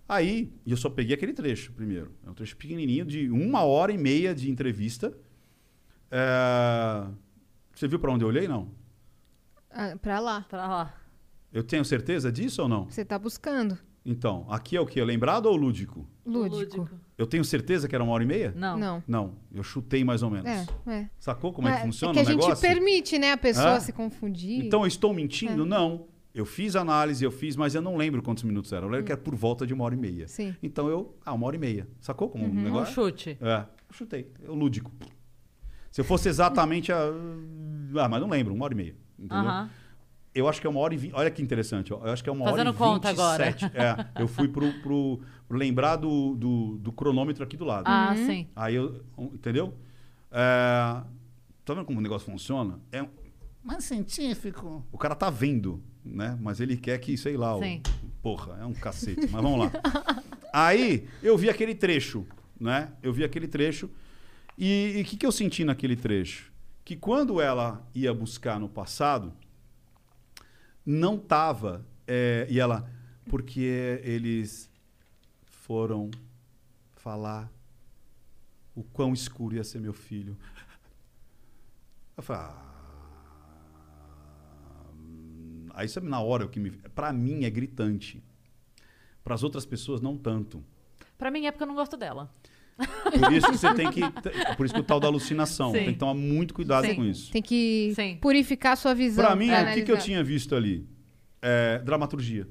Aí, 0.07 0.53
e 0.65 0.71
eu 0.71 0.77
só 0.77 0.89
peguei 0.89 1.15
aquele 1.15 1.33
trecho 1.33 1.71
primeiro. 1.73 2.11
É 2.25 2.29
um 2.29 2.33
trecho 2.33 2.55
pequenininho 2.57 3.05
de 3.05 3.29
uma 3.29 3.63
hora 3.63 3.91
e 3.91 3.97
meia 3.97 4.35
de 4.35 4.49
entrevista. 4.49 5.13
É, 6.11 7.05
Você 7.73 7.87
viu 7.87 7.99
para 7.99 8.11
onde 8.11 8.23
eu 8.23 8.27
olhei? 8.27 8.47
Não. 8.47 8.71
Ah, 9.69 9.95
pra 10.01 10.19
lá. 10.19 10.41
Pra 10.47 10.67
lá. 10.67 10.93
Eu 11.51 11.63
tenho 11.63 11.83
certeza 11.83 12.31
disso 12.31 12.61
ou 12.61 12.67
não? 12.67 12.85
Você 12.85 13.03
tá 13.03 13.17
buscando. 13.17 13.77
Então, 14.05 14.45
aqui 14.49 14.75
é 14.75 14.81
o 14.81 14.85
que? 14.85 15.01
Lembrado 15.01 15.45
ou 15.45 15.55
lúdico? 15.55 16.05
Lúdico. 16.25 16.89
Eu 17.17 17.25
tenho 17.25 17.43
certeza 17.45 17.87
que 17.87 17.95
era 17.95 18.03
uma 18.03 18.13
hora 18.13 18.23
e 18.23 18.27
meia? 18.27 18.53
Não. 18.55 18.77
Não. 18.77 19.03
Não, 19.07 19.35
eu 19.53 19.63
chutei 19.63 20.03
mais 20.03 20.21
ou 20.23 20.29
menos. 20.29 20.49
É, 20.49 20.65
é. 20.87 21.09
Sacou 21.19 21.53
como 21.53 21.67
é, 21.67 21.77
que 21.77 21.81
funciona 21.83 22.13
que 22.13 22.19
a 22.19 22.23
o 22.23 22.25
gente 22.25 22.41
negócio? 22.41 22.67
permite, 22.67 23.17
né, 23.17 23.31
a 23.31 23.37
pessoa 23.37 23.75
Hã? 23.75 23.79
se 23.79 23.93
confundir. 23.93 24.65
Então 24.65 24.81
eu 24.81 24.87
estou 24.87 25.13
mentindo? 25.13 25.63
É. 25.63 25.65
Não. 25.65 26.07
Eu 26.33 26.45
fiz 26.45 26.75
análise, 26.75 27.23
eu 27.23 27.29
fiz, 27.31 27.55
mas 27.55 27.75
eu 27.75 27.81
não 27.81 27.95
lembro 27.95 28.21
quantos 28.23 28.43
minutos 28.43 28.73
era. 28.73 28.83
Eu 28.85 28.89
lembro 28.89 29.05
que 29.05 29.11
era 29.11 29.21
por 29.21 29.35
volta 29.35 29.67
de 29.67 29.73
uma 29.73 29.83
hora 29.83 29.93
e 29.93 29.97
meia. 29.97 30.27
Sim. 30.27 30.55
Então 30.63 30.87
eu. 30.89 31.15
Ah, 31.23 31.31
uma 31.31 31.45
hora 31.45 31.55
e 31.55 31.59
meia. 31.59 31.87
Sacou 32.01 32.27
como 32.27 32.43
um 32.43 32.49
Um 32.49 32.53
negócio? 32.63 32.91
chute. 32.93 33.37
É, 33.39 33.59
eu 33.87 33.93
chutei. 33.93 34.31
Eu 34.41 34.55
lúdico. 34.55 34.91
Se 35.91 36.01
eu 36.01 36.05
fosse 36.05 36.27
exatamente 36.27 36.91
a. 36.91 36.97
Ah, 37.99 38.09
mas 38.09 38.19
não 38.19 38.27
lembro, 38.29 38.51
uma 38.53 38.65
hora 38.65 38.73
e 38.73 38.77
meia. 38.77 38.95
Entendeu? 39.17 39.37
Aham. 39.37 39.69
Eu 40.35 40.47
acho 40.47 40.59
que 40.59 40.65
é 40.65 40.69
uma 40.69 40.79
hora 40.79 40.93
e 40.93 40.97
vinte. 40.97 41.13
Olha 41.13 41.29
que 41.29 41.41
interessante, 41.41 41.93
ó. 41.93 41.99
Eu 42.05 42.11
acho 42.11 42.23
que 42.23 42.29
é 42.29 42.33
uma 42.33 42.45
Fazendo 42.45 42.67
hora 42.67 42.75
e 42.75 42.79
conta 42.79 43.09
agora. 43.09 43.45
27. 43.51 43.71
É, 43.77 44.21
eu 44.21 44.27
fui 44.27 44.47
pro, 44.47 44.71
pro, 44.81 45.21
pro 45.47 45.57
lembrar 45.57 45.95
do, 45.97 46.35
do, 46.35 46.77
do 46.79 46.91
cronômetro 46.91 47.43
aqui 47.43 47.55
do 47.55 47.65
lado. 47.65 47.83
Ah, 47.87 48.15
Uhum. 48.17 48.25
sim. 48.25 48.47
Aí 48.55 48.73
eu. 48.75 49.03
Entendeu? 49.17 49.73
É, 50.31 51.03
tá 51.63 51.73
vendo 51.73 51.85
como 51.85 51.99
o 51.99 52.01
negócio 52.01 52.29
funciona? 52.31 52.79
É 52.91 53.03
um- 53.03 53.09
mais 53.63 53.83
científico. 53.83 54.83
O 54.91 54.97
cara 54.97 55.15
tá 55.15 55.29
vendo, 55.29 55.81
né? 56.03 56.37
Mas 56.41 56.59
ele 56.59 56.75
quer 56.77 56.97
que, 56.99 57.15
sei 57.17 57.37
lá, 57.37 57.55
o- 57.55 57.61
Sim. 57.61 57.81
porra, 58.21 58.57
é 58.61 58.65
um 58.65 58.73
cacete. 58.73 59.21
Mas 59.31 59.41
vamos 59.41 59.59
lá. 59.59 59.71
Aí 60.51 61.07
eu 61.21 61.37
vi 61.37 61.49
aquele 61.49 61.75
trecho, 61.75 62.25
né? 62.59 62.89
Eu 63.01 63.13
vi 63.13 63.23
aquele 63.23 63.47
trecho. 63.47 63.89
E 64.57 64.99
o 65.01 65.07
que, 65.07 65.17
que 65.17 65.25
eu 65.25 65.31
senti 65.31 65.63
naquele 65.63 65.95
trecho? 65.95 66.51
Que 66.85 66.95
quando 66.95 67.39
ela 67.39 67.87
ia 67.95 68.13
buscar 68.13 68.59
no 68.59 68.67
passado, 68.67 69.31
não 70.85 71.17
tava. 71.17 71.85
é, 72.07 72.47
e 72.49 72.59
ela. 72.59 72.89
Porque 73.25 74.01
eles 74.03 74.69
foram 75.45 76.11
falar 76.95 77.49
o 78.75 78.83
quão 78.83 79.13
escuro 79.13 79.55
ia 79.55 79.63
ser 79.63 79.79
meu 79.79 79.93
filho. 79.93 80.37
Eu 82.15 82.23
falei, 82.23 82.43
ah, 82.43 82.73
aí 85.73 85.87
sabe 85.87 86.07
na 86.07 86.19
hora 86.19 86.45
o 86.45 86.49
que 86.49 86.59
me, 86.59 86.71
para 86.71 87.11
mim 87.13 87.45
é 87.45 87.49
gritante. 87.49 88.23
Para 89.23 89.35
as 89.35 89.43
outras 89.43 89.65
pessoas 89.65 90.01
não 90.01 90.17
tanto. 90.17 90.63
Pra 91.17 91.31
mim 91.31 91.45
é 91.45 91.51
porque 91.51 91.63
eu 91.63 91.67
não 91.67 91.75
gosto 91.75 91.95
dela. 91.95 92.29
Por 92.77 93.31
isso 93.31 93.51
que 93.51 93.57
você 93.57 93.73
tem 93.73 93.91
que, 93.91 94.01
por 94.57 94.65
isso 94.65 94.73
que 94.73 94.79
o 94.79 94.83
tal 94.83 94.99
da 94.99 95.07
alucinação, 95.07 95.71
Sim. 95.71 95.79
tem 95.79 95.93
que 95.93 95.99
tomar 95.99 96.13
muito 96.13 96.53
cuidado 96.53 96.87
Sim. 96.87 96.95
com 96.95 97.05
isso. 97.05 97.31
Tem 97.31 97.41
que 97.41 97.93
Sim. 97.95 98.17
purificar 98.19 98.73
a 98.73 98.75
sua 98.75 98.93
visão. 98.93 99.23
Pra 99.23 99.35
mim, 99.35 99.47
pra 99.47 99.71
o 99.71 99.73
que, 99.73 99.81
que 99.83 99.91
eu 99.91 99.97
tinha 99.97 100.23
visto 100.23 100.55
ali? 100.55 100.87
É, 101.41 101.79
dramaturgia. 101.79 102.47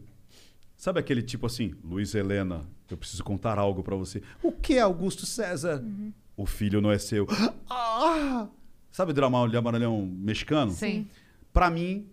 Sabe 0.76 1.00
aquele 1.00 1.22
tipo 1.22 1.46
assim, 1.46 1.74
Luiz 1.84 2.14
Helena, 2.14 2.66
eu 2.90 2.96
preciso 2.96 3.22
contar 3.22 3.58
algo 3.58 3.82
pra 3.82 3.96
você. 3.96 4.22
O 4.42 4.52
que 4.52 4.74
é 4.74 4.80
Augusto 4.80 5.24
César? 5.26 5.80
Uhum. 5.80 6.12
O 6.36 6.46
filho 6.46 6.80
não 6.80 6.90
é 6.90 6.98
seu. 6.98 7.26
Ah! 7.68 8.48
Sabe 8.90 9.12
o 9.12 9.14
drama 9.14 9.48
de 9.48 9.56
amarelhão 9.56 10.04
mexicano? 10.04 10.70
Sim. 10.72 11.08
Pra 11.52 11.70
mim, 11.70 12.06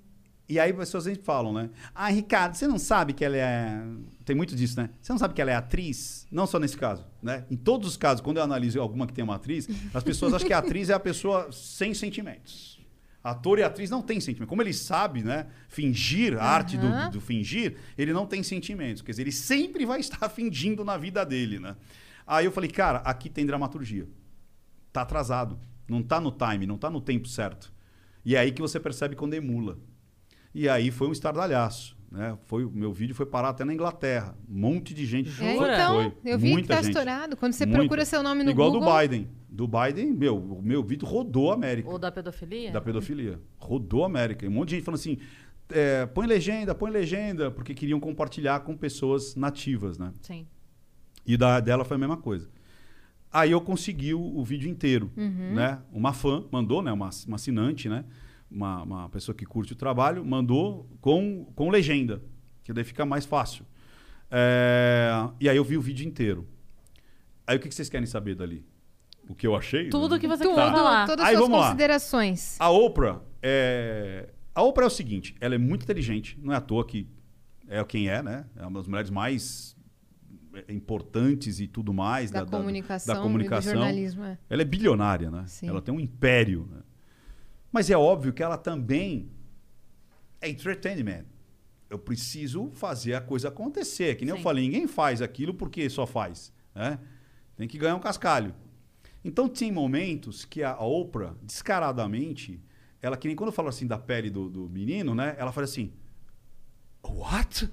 e 0.49 0.59
aí 0.59 0.71
as 0.71 0.77
pessoas 0.77 1.03
sempre 1.03 1.23
falam, 1.23 1.53
né? 1.53 1.69
Ah, 1.93 2.09
Ricardo, 2.09 2.55
você 2.55 2.67
não 2.67 2.79
sabe 2.79 3.13
que 3.13 3.23
ela 3.23 3.37
é. 3.37 3.83
Tem 4.25 4.35
muito 4.35 4.55
disso, 4.55 4.81
né? 4.81 4.89
Você 4.99 5.13
não 5.13 5.19
sabe 5.19 5.35
que 5.35 5.41
ela 5.41 5.51
é 5.51 5.55
atriz? 5.55 6.25
Não 6.31 6.47
só 6.47 6.57
nesse 6.57 6.75
caso, 6.75 7.05
né? 7.21 7.45
Em 7.51 7.55
todos 7.55 7.87
os 7.87 7.95
casos, 7.95 8.19
quando 8.19 8.37
eu 8.37 8.43
analiso 8.43 8.81
alguma 8.81 9.05
que 9.05 9.13
tem 9.13 9.23
uma 9.23 9.35
atriz, 9.35 9.67
as 9.93 10.03
pessoas 10.03 10.33
acham 10.33 10.47
que 10.47 10.53
a 10.53 10.57
atriz 10.57 10.89
é 10.89 10.93
a 10.93 10.99
pessoa 10.99 11.51
sem 11.51 11.93
sentimentos. 11.93 12.79
Ator 13.23 13.59
e 13.59 13.63
atriz 13.63 13.91
não 13.91 14.01
tem 14.01 14.19
sentimento. 14.19 14.49
Como 14.49 14.61
ele 14.61 14.73
sabe, 14.73 15.23
né? 15.23 15.45
Fingir, 15.67 16.35
a 16.35 16.43
arte 16.43 16.77
do, 16.77 17.11
do 17.11 17.21
fingir, 17.21 17.75
ele 17.95 18.11
não 18.11 18.25
tem 18.25 18.41
sentimentos. 18.41 19.03
Quer 19.03 19.11
dizer, 19.11 19.23
ele 19.23 19.31
sempre 19.31 19.85
vai 19.85 19.99
estar 19.99 20.27
fingindo 20.29 20.83
na 20.83 20.97
vida 20.97 21.23
dele, 21.23 21.59
né? 21.59 21.75
Aí 22.25 22.45
eu 22.45 22.51
falei, 22.51 22.71
cara, 22.71 22.99
aqui 22.99 23.29
tem 23.29 23.45
dramaturgia. 23.45 24.07
Tá 24.91 25.01
atrasado. 25.01 25.59
Não 25.87 26.01
tá 26.01 26.19
no 26.19 26.31
time, 26.31 26.65
não 26.65 26.77
tá 26.77 26.89
no 26.89 27.01
tempo 27.01 27.27
certo. 27.27 27.71
E 28.23 28.35
é 28.35 28.39
aí 28.39 28.51
que 28.51 28.61
você 28.61 28.79
percebe 28.79 29.15
quando 29.15 29.33
emula. 29.33 29.77
E 30.53 30.67
aí 30.67 30.91
foi 30.91 31.07
um 31.07 31.11
estardalhaço. 31.11 31.97
Né? 32.11 32.35
Foi, 32.45 32.65
o 32.65 32.71
meu 32.71 32.91
vídeo 32.91 33.13
foi 33.13 33.25
parar 33.25 33.49
até 33.49 33.63
na 33.63 33.73
Inglaterra. 33.73 34.35
Um 34.49 34.59
monte 34.59 34.93
de 34.93 35.05
gente. 35.05 35.29
É, 35.43 35.55
então, 35.55 35.95
Foi. 35.95 36.31
eu 36.31 36.39
vi 36.39 36.49
Muita 36.49 36.67
que 36.67 36.73
tá 36.73 36.81
gente. 36.81 36.89
estourado. 36.89 37.37
Quando 37.37 37.53
você 37.53 37.65
Muita. 37.65 37.79
procura 37.81 38.05
seu 38.05 38.23
nome 38.23 38.43
no 38.43 38.51
Igual 38.51 38.71
Google... 38.71 38.89
do 38.89 38.99
Biden. 38.99 39.29
Do 39.47 39.67
Biden, 39.67 40.11
meu, 40.13 40.37
o 40.37 40.61
meu 40.61 40.83
vídeo 40.83 41.07
rodou 41.07 41.51
a 41.51 41.55
América. 41.55 41.89
Ou 41.89 41.99
da 41.99 42.11
pedofilia? 42.11 42.71
Da 42.71 42.81
pedofilia. 42.81 43.39
Rodou 43.57 44.03
a 44.03 44.07
América. 44.07 44.45
E 44.45 44.47
um 44.47 44.51
monte 44.51 44.69
de 44.69 44.75
gente 44.75 44.85
falando 44.85 44.99
assim: 44.99 45.17
é, 45.69 46.05
põe 46.07 46.25
legenda, 46.25 46.73
põe 46.73 46.89
legenda, 46.89 47.51
porque 47.51 47.73
queriam 47.73 47.99
compartilhar 47.99 48.61
com 48.61 48.75
pessoas 48.75 49.35
nativas, 49.35 49.97
né? 49.97 50.11
Sim. 50.21 50.47
E 51.25 51.37
da 51.37 51.59
dela 51.59 51.85
foi 51.85 51.95
a 51.95 51.99
mesma 51.99 52.17
coisa. 52.17 52.49
Aí 53.31 53.51
eu 53.51 53.61
consegui 53.61 54.13
o, 54.15 54.21
o 54.21 54.43
vídeo 54.43 54.69
inteiro, 54.69 55.11
né? 55.15 55.79
Uma 55.91 56.13
fã 56.13 56.43
mandou, 56.51 56.81
né? 56.81 56.91
Uma, 56.91 57.09
uma 57.27 57.35
assinante, 57.35 57.87
né? 57.87 58.03
Uma, 58.51 58.81
uma 58.83 59.09
pessoa 59.09 59.35
que 59.35 59.45
curte 59.45 59.73
o 59.73 59.75
trabalho, 59.75 60.25
mandou 60.25 60.89
com, 61.01 61.45
com 61.55 61.69
legenda, 61.69 62.21
que 62.63 62.73
daí 62.73 62.83
fica 62.83 63.05
mais 63.05 63.25
fácil. 63.25 63.65
É, 64.31 65.11
e 65.39 65.47
aí 65.49 65.55
eu 65.57 65.63
vi 65.63 65.77
o 65.77 65.81
vídeo 65.81 66.07
inteiro. 66.07 66.47
Aí 67.45 67.57
o 67.57 67.59
que 67.59 67.67
que 67.69 67.75
vocês 67.75 67.89
querem 67.89 68.05
saber 68.05 68.35
dali? 68.35 68.65
O 69.27 69.35
que 69.35 69.45
eu 69.45 69.55
achei? 69.55 69.89
Tudo 69.89 70.15
né? 70.15 70.19
que 70.19 70.27
você 70.27 70.43
Tudo, 70.43 70.55
falar. 70.55 71.05
todas 71.05 71.23
as 71.23 71.29
Aí, 71.29 71.35
suas 71.35 71.47
vamos 71.47 71.59
lá. 71.61 71.67
considerações. 71.67 72.59
A 72.59 72.69
Oprah 72.69 73.21
é. 73.41 74.29
A 74.53 74.63
Oprah 74.63 74.85
é 74.85 74.87
o 74.87 74.91
seguinte: 74.91 75.35
ela 75.39 75.53
é 75.55 75.57
muito 75.57 75.83
inteligente, 75.83 76.37
não 76.41 76.51
é 76.53 76.57
à 76.57 76.61
toa 76.61 76.85
que 76.85 77.07
é 77.67 77.83
quem 77.83 78.09
é, 78.09 78.23
né? 78.23 78.45
É 78.55 78.65
uma 78.65 78.79
das 78.79 78.87
mulheres 78.87 79.11
mais 79.11 79.75
é, 80.55 80.73
importantes 80.73 81.59
e 81.59 81.67
tudo 81.67 81.93
mais 81.93 82.31
Da, 82.31 82.45
comunicação, 82.45 83.15
da 83.15 83.21
comunicação. 83.21 83.71
e 83.71 83.75
do 83.75 83.79
jornalismo. 83.79 84.23
É. 84.23 84.37
Ela 84.49 84.61
é 84.63 84.65
bilionária, 84.65 85.29
né? 85.29 85.43
Sim. 85.47 85.67
Ela 85.67 85.81
tem 85.81 85.93
um 85.93 85.99
império. 85.99 86.67
Né? 86.71 86.81
Mas 87.71 87.89
é 87.89 87.97
óbvio 87.97 88.33
que 88.33 88.41
ela 88.41 88.57
também 88.57 89.31
é 90.41 90.49
entertainment. 90.49 91.25
Eu 91.89 91.97
preciso 91.97 92.71
fazer 92.73 93.13
a 93.15 93.21
coisa 93.21 93.47
acontecer. 93.47 94.15
Que 94.15 94.25
nem 94.25 94.31
eu 94.31 94.37
Sim. 94.37 94.43
falei, 94.43 94.63
ninguém 94.65 94.87
faz 94.87 95.21
aquilo 95.21 95.53
porque 95.53 95.89
só 95.89 96.05
faz. 96.05 96.51
Né? 96.73 96.99
Tem 97.55 97.67
que 97.67 97.77
ganhar 97.77 97.95
um 97.95 97.99
cascalho. 97.99 98.53
Então 99.23 99.47
tem 99.47 99.71
momentos 99.71 100.45
que 100.45 100.63
a 100.63 100.79
Oprah, 100.79 101.35
descaradamente, 101.41 102.61
ela 103.01 103.17
que 103.17 103.27
nem 103.27 103.35
quando 103.35 103.49
eu 103.49 103.53
falo 103.53 103.67
assim 103.67 103.85
da 103.85 103.97
pele 103.97 104.29
do, 104.29 104.49
do 104.49 104.69
menino, 104.69 105.13
né? 105.13 105.35
Ela 105.37 105.51
faz 105.51 105.69
assim. 105.69 105.91
What? 107.03 107.69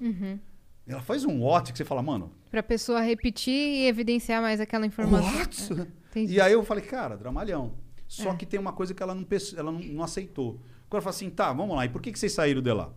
Ela 0.87 1.03
faz 1.03 1.25
um 1.25 1.43
what 1.43 1.73
que 1.73 1.79
você 1.79 1.85
fala, 1.85 2.03
mano, 2.03 2.33
Pra 2.51 2.63
pessoa 2.63 3.01
repetir 3.01 3.53
e 3.53 3.87
evidenciar 3.87 4.41
mais 4.41 4.61
aquela 4.61 4.87
informação. 4.87 5.39
What? 5.39 5.89
É. 6.15 6.21
E 6.25 6.41
aí 6.41 6.55
eu 6.55 6.65
falei, 6.65 6.83
cara, 6.83 7.15
dramalhão. 7.15 7.75
Só 8.09 8.31
É. 8.31 8.37
que 8.37 8.47
tem 8.47 8.59
uma 8.61 8.73
coisa 8.73 8.95
que 8.95 9.03
ela 9.03 9.15
não, 9.15 9.27
ela 9.57 9.73
não, 9.73 9.81
não 9.81 10.05
aceitou. 10.05 10.61
Quando 10.89 10.95
ela 10.95 11.03
fala 11.03 11.11
assim, 11.11 11.31
tá, 11.31 11.53
vamos 11.53 11.75
lá, 11.77 11.85
e 11.85 11.89
por 11.89 12.01
que, 12.01 12.13
que 12.13 12.19
vocês 12.19 12.33
saíram 12.33 12.63
de 12.63 12.73
lá? 12.73 12.93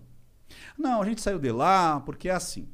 Não, 0.77 1.01
a 1.01 1.05
gente 1.05 1.21
saiu 1.21 1.39
de 1.39 1.51
lá 1.51 1.99
porque 2.01 2.29
é 2.29 2.33
assim. 2.33 2.67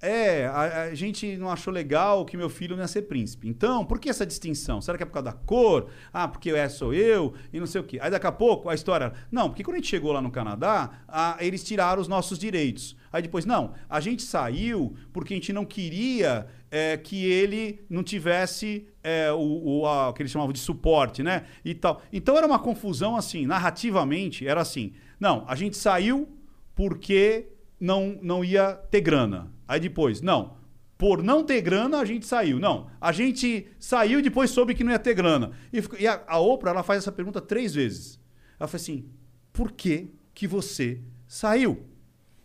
É, 0.00 0.46
a, 0.46 0.82
a 0.82 0.94
gente 0.94 1.38
não 1.38 1.50
achou 1.50 1.72
legal 1.72 2.24
que 2.26 2.36
meu 2.36 2.50
filho 2.50 2.76
não 2.76 2.82
ia 2.82 2.88
ser 2.88 3.02
príncipe. 3.02 3.48
Então, 3.48 3.84
por 3.84 3.98
que 3.98 4.10
essa 4.10 4.26
distinção? 4.26 4.80
Será 4.80 4.96
que 4.98 5.02
é 5.02 5.06
por 5.06 5.12
causa 5.12 5.26
da 5.26 5.32
cor? 5.32 5.88
Ah, 6.12 6.28
porque 6.28 6.50
é 6.50 6.68
sou 6.68 6.92
eu 6.92 7.32
e 7.50 7.58
não 7.58 7.66
sei 7.66 7.80
o 7.80 7.84
quê. 7.84 7.98
Aí 8.02 8.10
daqui 8.10 8.26
a 8.26 8.32
pouco 8.32 8.68
a 8.68 8.74
história. 8.74 9.14
Não, 9.32 9.48
porque 9.48 9.64
quando 9.64 9.76
a 9.76 9.78
gente 9.78 9.88
chegou 9.88 10.12
lá 10.12 10.20
no 10.20 10.30
Canadá, 10.30 10.90
ah, 11.08 11.36
eles 11.40 11.64
tiraram 11.64 12.00
os 12.00 12.08
nossos 12.08 12.38
direitos. 12.38 12.94
Aí 13.10 13.22
depois, 13.22 13.46
não, 13.46 13.72
a 13.88 13.98
gente 13.98 14.22
saiu 14.22 14.94
porque 15.14 15.32
a 15.32 15.36
gente 15.36 15.50
não 15.52 15.64
queria 15.64 16.46
é, 16.70 16.98
que 16.98 17.24
ele 17.24 17.80
não 17.88 18.02
tivesse 18.02 18.86
é, 19.02 19.32
o, 19.32 19.38
o, 19.80 19.86
a- 19.86 20.10
o 20.10 20.12
que 20.12 20.20
eles 20.20 20.30
chamavam 20.30 20.52
de 20.52 20.58
suporte, 20.58 21.22
né? 21.22 21.46
E 21.64 21.74
tal. 21.74 22.02
Então 22.12 22.36
era 22.36 22.46
uma 22.46 22.58
confusão 22.58 23.16
assim, 23.16 23.46
narrativamente, 23.46 24.46
era 24.46 24.60
assim. 24.60 24.92
Não, 25.18 25.42
a 25.48 25.54
gente 25.54 25.74
saiu 25.78 26.28
porque 26.74 27.48
não, 27.80 28.18
não 28.20 28.44
ia 28.44 28.74
ter 28.90 29.00
grana. 29.00 29.50
Aí 29.66 29.80
depois, 29.80 30.20
não, 30.20 30.56
por 30.98 31.22
não 31.22 31.44
ter 31.44 31.60
grana 31.60 31.98
a 31.98 32.04
gente 32.04 32.26
saiu. 32.26 32.58
Não, 32.58 32.90
a 33.00 33.12
gente 33.12 33.68
saiu 33.78 34.18
e 34.18 34.22
depois 34.22 34.50
soube 34.50 34.74
que 34.74 34.84
não 34.84 34.92
ia 34.92 34.98
ter 34.98 35.14
grana. 35.14 35.52
E, 35.72 35.82
e 35.98 36.06
a, 36.06 36.22
a 36.26 36.38
Oprah, 36.38 36.70
ela 36.70 36.82
faz 36.82 36.98
essa 36.98 37.12
pergunta 37.12 37.40
três 37.40 37.74
vezes. 37.74 38.20
Ela 38.58 38.66
fala 38.68 38.80
assim, 38.80 39.08
por 39.52 39.72
que 39.72 40.10
que 40.32 40.46
você 40.46 41.00
saiu? 41.26 41.86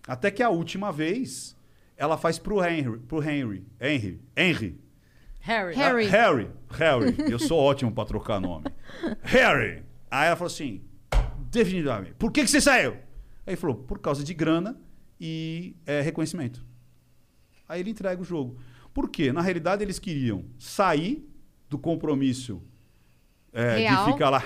Até 0.08 0.32
que 0.32 0.44
a 0.44 0.50
última 0.50 0.92
vez, 0.92 1.56
ela 1.96 2.18
faz 2.18 2.40
pro 2.40 2.64
Henry, 2.64 3.00
pro 3.00 3.24
Henry, 3.24 3.66
Henry, 3.80 4.20
Henry, 4.36 4.80
Harry. 5.42 5.76
Harry. 5.76 6.06
ah, 6.08 6.10
Harry. 6.10 6.50
Harry. 6.72 7.32
Eu 7.32 7.40
sou 7.40 7.60
ótimo 7.60 7.92
pra 7.92 8.06
trocar 8.06 8.40
nome. 8.40 8.66
Harry. 9.24 9.84
Aí 10.10 10.28
ela 10.28 10.36
falou 10.36 10.52
assim: 10.52 10.82
definitivamente. 11.50 12.14
Por 12.14 12.32
que, 12.32 12.44
que 12.44 12.50
você 12.50 12.62
saiu? 12.62 12.92
Aí 12.92 13.54
ele 13.54 13.56
falou: 13.56 13.76
por 13.76 14.00
causa 14.00 14.24
de 14.24 14.34
grana 14.34 14.80
e 15.20 15.76
é, 15.86 16.02
reconhecimento. 16.02 16.64
Aí 17.72 17.80
ele 17.80 17.92
entrega 17.92 18.22
o 18.22 18.26
jogo. 18.26 18.58
Por 18.94 19.10
quê? 19.10 19.32
Na 19.32 19.42
realidade, 19.42 19.82
eles 19.82 19.98
queriam 19.98 20.44
sair 20.60 21.26
do 21.70 21.78
compromisso 21.78 22.62
é, 23.54 23.90
de 23.90 24.12
ficar 24.12 24.30
lá, 24.30 24.42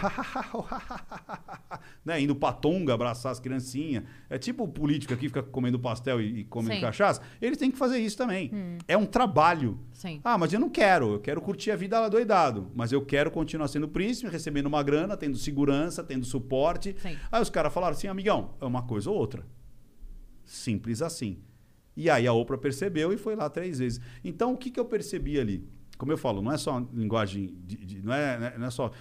né, 2.04 2.20
indo 2.20 2.36
pra 2.36 2.52
tonga, 2.52 2.94
abraçar 2.94 3.32
as 3.32 3.40
criancinhas. 3.40 4.04
É 4.30 4.38
tipo 4.38 4.64
o 4.64 4.68
político 4.68 5.14
aqui 5.14 5.28
fica 5.28 5.44
comendo 5.44 5.80
pastel 5.80 6.20
e, 6.20 6.40
e 6.40 6.44
comendo 6.44 6.76
Sim. 6.76 6.82
cachaça. 6.82 7.22
Eles 7.40 7.58
têm 7.58 7.70
que 7.70 7.78
fazer 7.78 8.00
isso 8.00 8.18
também. 8.18 8.52
É 8.88 8.98
um 8.98 9.06
trabalho. 9.06 9.80
Sim. 9.94 10.22
Ah, 10.24 10.38
mas 10.38 10.54
eu 10.54 10.60
não 10.60 10.70
quero. 10.70 11.14
Eu 11.14 11.20
quero 11.20 11.40
curtir 11.42 11.72
a 11.72 11.76
vida 11.76 12.00
lá 12.00 12.10
doidado. 12.10 12.72
Mas 12.74 12.92
eu 12.92 13.04
quero 13.04 13.30
continuar 13.30 13.68
sendo 13.68 13.88
príncipe, 13.88 14.30
recebendo 14.30 14.66
uma 14.66 14.82
grana, 14.82 15.16
tendo 15.16 15.38
segurança, 15.38 16.04
tendo 16.04 16.26
suporte. 16.26 16.96
Sim. 17.00 17.18
Aí 17.32 17.42
os 17.42 17.50
caras 17.50 17.74
falaram 17.74 17.96
assim, 17.96 18.08
amigão, 18.08 18.56
é 18.60 18.66
uma 18.66 18.84
coisa 18.84 19.10
ou 19.10 19.16
outra. 19.16 19.46
Simples 20.44 21.02
assim. 21.02 21.44
E 21.96 22.10
aí 22.10 22.28
a 22.28 22.34
Oprah 22.34 22.58
percebeu 22.58 23.14
e 23.14 23.18
foi 23.18 23.36
lá 23.36 23.50
três 23.50 23.80
vezes. 23.80 24.02
Então, 24.24 24.54
o 24.54 24.58
que, 24.58 24.70
que 24.70 24.80
eu 24.80 24.86
percebi 24.86 25.40
ali? 25.40 25.64
Como 25.98 26.12
eu 26.12 26.18
falo, 26.18 26.42
não 26.42 26.52
é 26.52 26.58
só 26.58 26.86
linguagem, 26.94 27.56
de, 27.66 27.78
de- 27.78 28.02
não, 28.02 28.14
é, 28.14 28.58
não 28.58 28.68
é 28.68 28.70
só... 28.70 28.92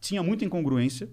Tinha 0.00 0.22
muita 0.22 0.44
incongruência, 0.44 1.08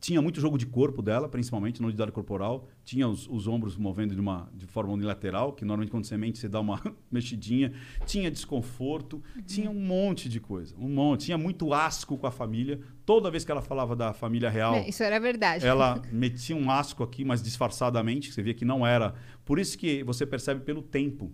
tinha 0.00 0.22
muito 0.22 0.40
jogo 0.40 0.56
de 0.56 0.64
corpo 0.64 1.02
dela, 1.02 1.28
principalmente, 1.28 1.80
na 1.80 1.86
unidade 1.88 2.10
corporal. 2.10 2.66
Tinha 2.82 3.06
os, 3.06 3.28
os 3.28 3.46
ombros 3.46 3.76
movendo 3.76 4.14
de, 4.14 4.20
uma, 4.20 4.48
de 4.54 4.66
forma 4.66 4.92
unilateral, 4.94 5.52
que 5.52 5.62
normalmente 5.64 5.90
quando 5.90 6.04
você 6.06 6.16
mente, 6.16 6.38
você 6.38 6.48
dá 6.48 6.58
uma 6.58 6.80
mexidinha. 7.12 7.72
Tinha 8.06 8.30
desconforto, 8.30 9.22
tinha 9.46 9.70
um 9.70 9.78
monte 9.78 10.28
de 10.28 10.40
coisa. 10.40 10.74
Um 10.78 10.88
monte. 10.88 11.26
Tinha 11.26 11.36
muito 11.36 11.74
asco 11.74 12.16
com 12.16 12.26
a 12.26 12.30
família. 12.30 12.80
Toda 13.04 13.30
vez 13.30 13.44
que 13.44 13.52
ela 13.52 13.60
falava 13.60 13.94
da 13.94 14.12
família 14.14 14.48
real, 14.48 14.74
É, 14.76 14.88
Isso 14.88 15.02
era 15.02 15.20
verdade. 15.20 15.66
ela 15.66 16.00
metia 16.10 16.56
um 16.56 16.70
asco 16.70 17.02
aqui, 17.02 17.22
mas 17.24 17.42
disfarçadamente. 17.42 18.32
Você 18.32 18.42
via 18.42 18.54
que 18.54 18.64
não 18.64 18.86
era. 18.86 19.14
Por 19.44 19.58
isso 19.58 19.76
que 19.76 20.02
você 20.04 20.24
percebe 20.24 20.60
pelo 20.64 20.80
tempo. 20.82 21.30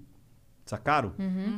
Sacaram? 0.65 1.13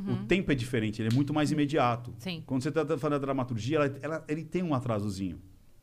O 0.07 0.27
tempo 0.27 0.53
é 0.53 0.55
diferente, 0.55 1.01
ele 1.01 1.09
é 1.09 1.15
muito 1.15 1.33
mais 1.33 1.51
imediato. 1.51 2.13
Sim. 2.19 2.43
Quando 2.45 2.63
você 2.63 2.69
está 2.69 2.85
falando 2.99 3.19
da 3.19 3.25
dramaturgia, 3.25 3.77
ela, 3.79 3.99
ela- 4.03 4.25
ele 4.29 4.45
tem 4.45 4.63
um 4.63 4.75
atrasozinho. 4.75 5.41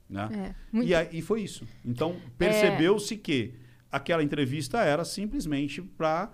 Né? 0.09 0.29
É, 0.31 0.55
muito- 0.71 0.87
E, 0.87 0.93
aí, 0.95 1.09
e 1.11 1.21
foi 1.21 1.41
isso. 1.41 1.65
Então, 1.83 2.15
percebeu-se 2.37 3.17
que 3.17 3.53
aquela 3.91 4.21
entrevista 4.23 4.79
era 4.79 5.03
simplesmente 5.05 5.81
para 5.81 6.29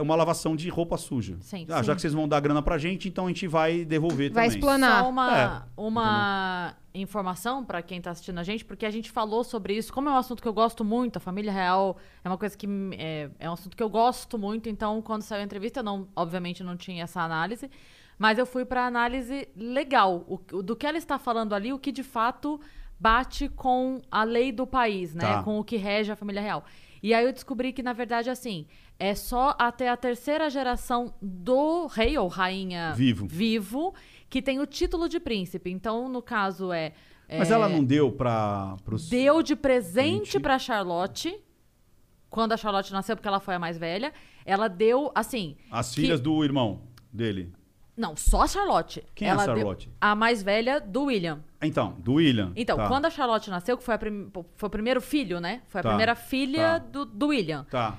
uma 0.00 0.16
lavação 0.16 0.56
de 0.56 0.68
roupa 0.68 0.96
suja. 0.96 1.36
Sim. 1.40 1.64
Ah, 1.70 1.80
já 1.80 1.94
que 1.94 2.00
vocês 2.00 2.12
vão 2.12 2.26
dar 2.26 2.40
grana 2.40 2.60
pra 2.60 2.76
gente, 2.76 3.08
então 3.08 3.26
a 3.26 3.28
gente 3.28 3.46
vai 3.46 3.84
devolver 3.84 4.30
Vai 4.32 4.46
também. 4.46 4.58
explanar. 4.58 5.04
Só 5.04 5.08
uma, 5.10 5.38
É, 5.38 5.62
uma 5.80 6.74
informação 6.92 7.64
pra 7.64 7.80
quem 7.80 8.00
tá 8.00 8.10
assistindo 8.10 8.38
a 8.38 8.42
gente, 8.42 8.64
porque 8.64 8.84
a 8.84 8.90
gente 8.90 9.10
falou 9.12 9.44
sobre 9.44 9.74
isso. 9.76 9.92
Como 9.92 10.08
é 10.08 10.12
um 10.12 10.16
assunto 10.16 10.42
que 10.42 10.48
eu 10.48 10.52
gosto 10.52 10.84
muito, 10.84 11.18
a 11.18 11.20
família 11.20 11.52
real 11.52 11.96
é 12.24 12.28
uma 12.28 12.36
coisa 12.36 12.56
que 12.58 12.66
é, 12.98 13.30
é 13.38 13.48
um 13.48 13.52
assunto 13.52 13.76
que 13.76 13.82
eu 13.82 13.88
gosto 13.88 14.36
muito. 14.36 14.68
Então, 14.68 15.00
quando 15.00 15.22
saiu 15.22 15.40
a 15.42 15.44
entrevista, 15.44 15.80
eu 15.80 15.84
não, 15.84 16.08
obviamente 16.16 16.64
não 16.64 16.76
tinha 16.76 17.04
essa 17.04 17.20
análise, 17.22 17.70
mas 18.18 18.38
eu 18.38 18.46
fui 18.46 18.64
pra 18.64 18.86
análise 18.86 19.46
legal 19.56 20.24
o- 20.28 20.62
do 20.62 20.74
que 20.74 20.84
ela 20.84 20.98
está 20.98 21.16
falando 21.16 21.54
ali, 21.54 21.72
o 21.72 21.78
que 21.78 21.92
de 21.92 22.02
fato 22.02 22.60
bate 23.00 23.48
com 23.48 24.02
a 24.10 24.22
lei 24.24 24.52
do 24.52 24.66
país, 24.66 25.14
né? 25.14 25.22
Tá. 25.22 25.42
Com 25.42 25.58
o 25.58 25.64
que 25.64 25.76
rege 25.76 26.12
a 26.12 26.16
família 26.16 26.42
real. 26.42 26.64
E 27.02 27.14
aí 27.14 27.24
eu 27.24 27.32
descobri 27.32 27.72
que, 27.72 27.82
na 27.82 27.94
verdade, 27.94 28.28
assim, 28.28 28.66
é 28.98 29.14
só 29.14 29.56
até 29.58 29.88
a 29.88 29.96
terceira 29.96 30.50
geração 30.50 31.14
do 31.20 31.86
rei 31.86 32.18
ou 32.18 32.28
rainha 32.28 32.92
Vivo. 32.94 33.26
vivo 33.26 33.94
que 34.28 34.42
tem 34.42 34.60
o 34.60 34.66
título 34.66 35.08
de 35.08 35.18
príncipe. 35.18 35.70
Então, 35.70 36.08
no 36.10 36.20
caso, 36.20 36.70
é. 36.72 36.92
Mas 37.38 37.50
é, 37.50 37.54
ela 37.54 37.68
não 37.68 37.82
deu 37.82 38.12
para 38.12 38.76
os 38.90 39.08
Deu 39.08 39.42
de 39.42 39.56
presente 39.56 40.38
pra 40.38 40.58
Charlotte. 40.58 41.34
Quando 42.28 42.52
a 42.52 42.56
Charlotte 42.56 42.92
nasceu, 42.92 43.16
porque 43.16 43.26
ela 43.26 43.40
foi 43.40 43.54
a 43.54 43.58
mais 43.58 43.78
velha. 43.78 44.12
Ela 44.44 44.68
deu, 44.68 45.10
assim. 45.14 45.56
as 45.70 45.94
que- 45.94 46.02
filhas 46.02 46.20
do 46.20 46.44
irmão 46.44 46.82
dele. 47.12 47.52
Não, 47.96 48.16
só 48.16 48.42
a 48.42 48.46
Charlotte. 48.46 49.02
Quem 49.14 49.26
é 49.26 49.30
a 49.30 49.34
ela 49.34 49.44
Charlotte? 49.44 49.90
a 50.00 50.14
mais 50.14 50.42
velha 50.42 50.80
do 50.80 51.04
William. 51.04 51.42
Então, 51.62 51.92
do 51.98 52.14
William. 52.14 52.52
Então, 52.56 52.76
Tá. 52.76 52.88
quando 52.88 53.04
a 53.06 53.10
Charlotte 53.10 53.50
nasceu, 53.50 53.76
que 53.76 53.84
foi, 53.84 53.94
a 53.94 53.98
prim- 53.98 54.30
foi 54.56 54.66
o 54.66 54.70
primeiro 54.70 55.00
filho, 55.00 55.40
né? 55.40 55.62
Foi 55.68 55.80
a 55.80 55.82
Tá, 55.82 55.88
primeira 55.90 56.14
filha 56.14 56.58
tá. 56.58 56.78
do, 56.78 57.04
do 57.04 57.26
William. 57.28 57.64
Tá. 57.70 57.98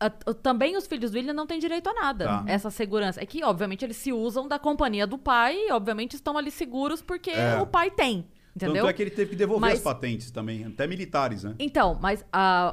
A- 0.00 0.06
a- 0.06 0.34
também 0.34 0.76
os 0.76 0.86
filhos 0.86 1.10
do 1.10 1.14
William 1.16 1.32
não 1.34 1.46
têm 1.46 1.58
direito 1.58 1.88
a 1.88 1.94
nada. 1.94 2.24
Tá. 2.24 2.44
Essa 2.46 2.70
segurança. 2.70 3.20
É 3.22 3.26
que, 3.26 3.44
obviamente, 3.44 3.84
eles 3.84 3.96
se 3.96 4.12
usam 4.12 4.48
da 4.48 4.58
companhia 4.58 5.06
do 5.06 5.18
pai 5.18 5.56
e, 5.56 5.72
obviamente, 5.72 6.14
estão 6.16 6.36
ali 6.38 6.50
seguros 6.50 7.02
porque 7.02 7.30
É. 7.30 7.60
o 7.60 7.66
pai 7.66 7.90
tem. 7.90 8.26
Entendeu? 8.56 8.82
Tanto 8.82 8.88
é 8.88 8.92
que 8.92 9.02
ele 9.02 9.10
teve 9.10 9.30
que 9.30 9.36
devolver 9.36 9.60
Mas- 9.70 9.78
as 9.78 9.84
patentes 9.84 10.30
também, 10.30 10.64
até 10.64 10.86
militares, 10.86 11.44
né? 11.44 11.54
Então, 11.58 11.98
mas 12.02 12.22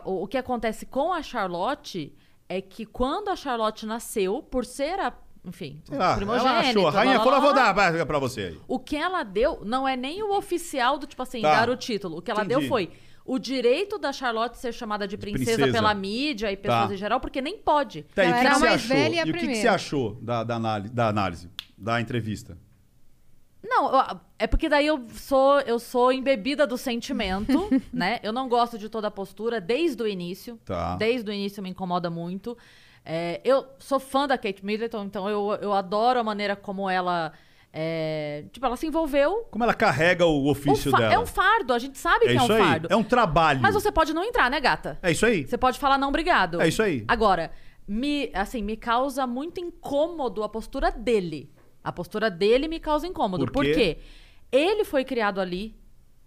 o, 0.05 0.23
o 0.23 0.27
que 0.27 0.37
acontece 0.37 0.85
com 0.85 1.13
a 1.13 1.21
Charlotte 1.21 2.13
é 2.49 2.59
que 2.61 2.85
quando 2.85 3.29
a 3.29 3.35
Charlotte 3.35 3.85
nasceu, 3.85 4.41
por 4.41 4.65
ser 4.65 4.99
a. 4.99 5.13
Enfim, 5.45 5.81
Sei 5.85 5.97
lá, 5.97 6.17
ela 6.21 6.59
achou, 6.59 6.87
a 6.87 6.91
rainha 6.91 7.13
blá, 7.15 7.23
blá, 7.23 7.23
falou, 7.23 7.23
blá, 7.23 7.39
vou 7.39 7.53
blá, 7.53 7.73
dar 7.73 7.93
pra, 7.93 8.05
pra 8.05 8.19
você 8.19 8.41
aí. 8.41 8.59
O 8.67 8.77
que 8.77 8.95
ela 8.97 9.23
deu 9.23 9.61
não 9.63 9.87
é 9.87 9.95
nem 9.95 10.21
o 10.21 10.35
oficial 10.37 10.97
do 10.97 11.07
tipo 11.07 11.21
assim, 11.23 11.41
Tá. 11.41 11.61
dar 11.65 11.69
o 11.69 11.77
título. 11.77 12.17
O 12.17 12.21
que 12.21 12.29
ela 12.29 12.43
Entendi. 12.43 12.59
deu 12.59 12.67
foi 12.69 12.91
o 13.25 13.39
direito 13.39 13.97
da 13.97 14.11
Charlotte 14.11 14.57
ser 14.57 14.73
chamada 14.73 15.07
de 15.07 15.15
princesa, 15.17 15.53
princesa. 15.53 15.71
pela 15.71 15.93
mídia 15.93 16.51
e 16.51 16.57
pessoas 16.57 16.87
Tá. 16.89 16.93
em 16.93 16.97
geral, 16.97 17.19
porque 17.21 17.41
nem 17.41 17.57
pode. 17.57 18.03
Tá, 18.13 18.23
e 18.23 18.27
o 18.27 18.29
Ela 18.31 18.33
que, 18.33 18.39
era 18.39 18.49
que 18.49 18.55
a 18.55 18.59
você 18.59 18.65
mais 18.69 18.81
achou? 18.83 18.95
velha 18.97 19.15
e 19.15 19.19
a 19.19 19.21
e 19.21 19.23
o 19.23 19.25
que, 19.25 19.31
que 19.31 19.37
primeira. 19.37 19.61
você 19.61 19.67
achou 19.67 20.15
da, 20.21 20.43
da, 20.43 20.55
análise, 20.55 20.93
da 20.93 21.07
análise, 21.07 21.49
da 21.77 22.01
entrevista? 22.01 22.57
Não, 23.63 23.93
eu- 23.93 24.19
é 24.39 24.47
porque 24.47 24.69
daí 24.69 24.87
eu 24.87 25.05
sou 25.13 25.59
eu 25.61 25.79
sou 25.79 26.11
embebida 26.13 26.65
do 26.65 26.77
sentimento, 26.77 27.69
né? 27.93 28.19
Eu 28.23 28.31
não 28.33 28.47
gosto 28.49 28.77
de 28.77 28.87
toda 28.89 29.07
a 29.07 29.11
postura 29.11 29.59
desde 29.61 30.01
o 30.01 30.07
início. 30.07 30.57
Tá. 30.65 30.95
Desde 30.95 31.29
o 31.29 31.33
início 31.33 31.61
me 31.61 31.69
incomoda 31.69 32.09
muito. 32.09 32.57
É, 33.11 33.41
eu 33.43 33.65
sou 33.79 33.99
fã 33.99 34.27
da 34.27 34.37
Kate 34.37 34.63
Middleton, 34.63 35.03
então 35.05 35.27
eu, 35.27 35.57
eu 35.61 35.73
adoro 35.73 36.19
a 36.19 36.23
maneira 36.23 36.55
como 36.55 36.87
ela. 36.87 37.33
é, 37.73 38.43
tipo, 38.51 38.63
ela 38.65 38.75
se 38.77 38.85
envolveu. 38.85 39.47
Como 39.49 39.63
ela 39.63 39.73
carrega 39.73 40.25
o 40.27 40.43
O 40.45 40.51
ofício 40.51 40.91
fa- 40.91 40.97
dela? 40.99 41.13
é 41.15 41.17
um 41.19 41.25
fardo, 41.25 41.73
a 41.73 41.79
gente 41.79 41.97
sabe 41.97 42.25
É 42.25 42.29
que 42.29 42.37
é 42.37 42.41
um 42.41 42.51
aí, 42.51 42.63
fardo. 42.63 42.87
é 42.91 42.95
um 42.95 43.03
trabalho. 43.03 43.61
Mas 43.61 43.73
você 43.73 43.91
pode 43.91 44.13
não 44.13 44.23
entrar, 44.23 44.49
né, 44.51 44.59
gata? 44.59 44.99
É 45.01 45.11
isso 45.11 45.25
aí. 45.25 45.47
Você 45.47 45.57
pode 45.57 45.79
falar 45.79 45.97
não, 45.97 46.09
obrigado. 46.09 46.61
É 46.61 46.67
isso 46.67 46.83
aí. 46.83 47.03
Agora, 47.07 47.51
me, 47.87 48.29
assim, 48.33 48.61
me 48.61 48.77
causa 48.77 49.25
muito 49.25 49.59
incômodo 49.59 50.43
a 50.43 50.49
postura 50.49 50.91
dele. 50.91 51.49
A 51.83 51.91
postura 51.91 52.29
dele 52.29 52.67
me 52.67 52.79
causa 52.79 53.07
incômodo. 53.07 53.51
Por 53.51 53.63
quê? 53.65 53.73
quê? 53.73 53.97
Ele 54.51 54.83
foi 54.83 55.03
criado 55.03 55.39
ali. 55.41 55.75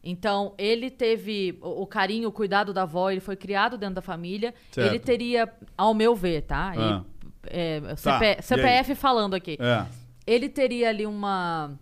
Então, 0.04 0.54
ele 0.58 0.90
teve 0.90 1.58
o, 1.62 1.82
o 1.82 1.86
carinho, 1.86 2.28
o 2.28 2.32
cuidado 2.32 2.72
da 2.72 2.82
avó, 2.82 3.10
ele 3.10 3.20
foi 3.20 3.36
criado 3.36 3.78
dentro 3.78 3.96
da 3.96 4.02
família. 4.02 4.52
Certo. 4.72 4.86
Ele 4.88 4.98
teria, 4.98 5.52
ao 5.76 5.94
meu 5.94 6.14
ver, 6.14 6.42
tá? 6.42 6.72
E, 6.74 6.78
Ah. 6.80 7.04
é, 7.44 7.80
Tá, 7.80 7.96
CP 7.96 8.36
e? 8.38 8.42
CPF 8.42 8.94
falando 8.96 9.34
aqui. 9.34 9.56
É. 9.60 9.86
Ele 10.26 10.48
teria 10.48 10.88
ali 10.88 11.06
uma, 11.06 11.78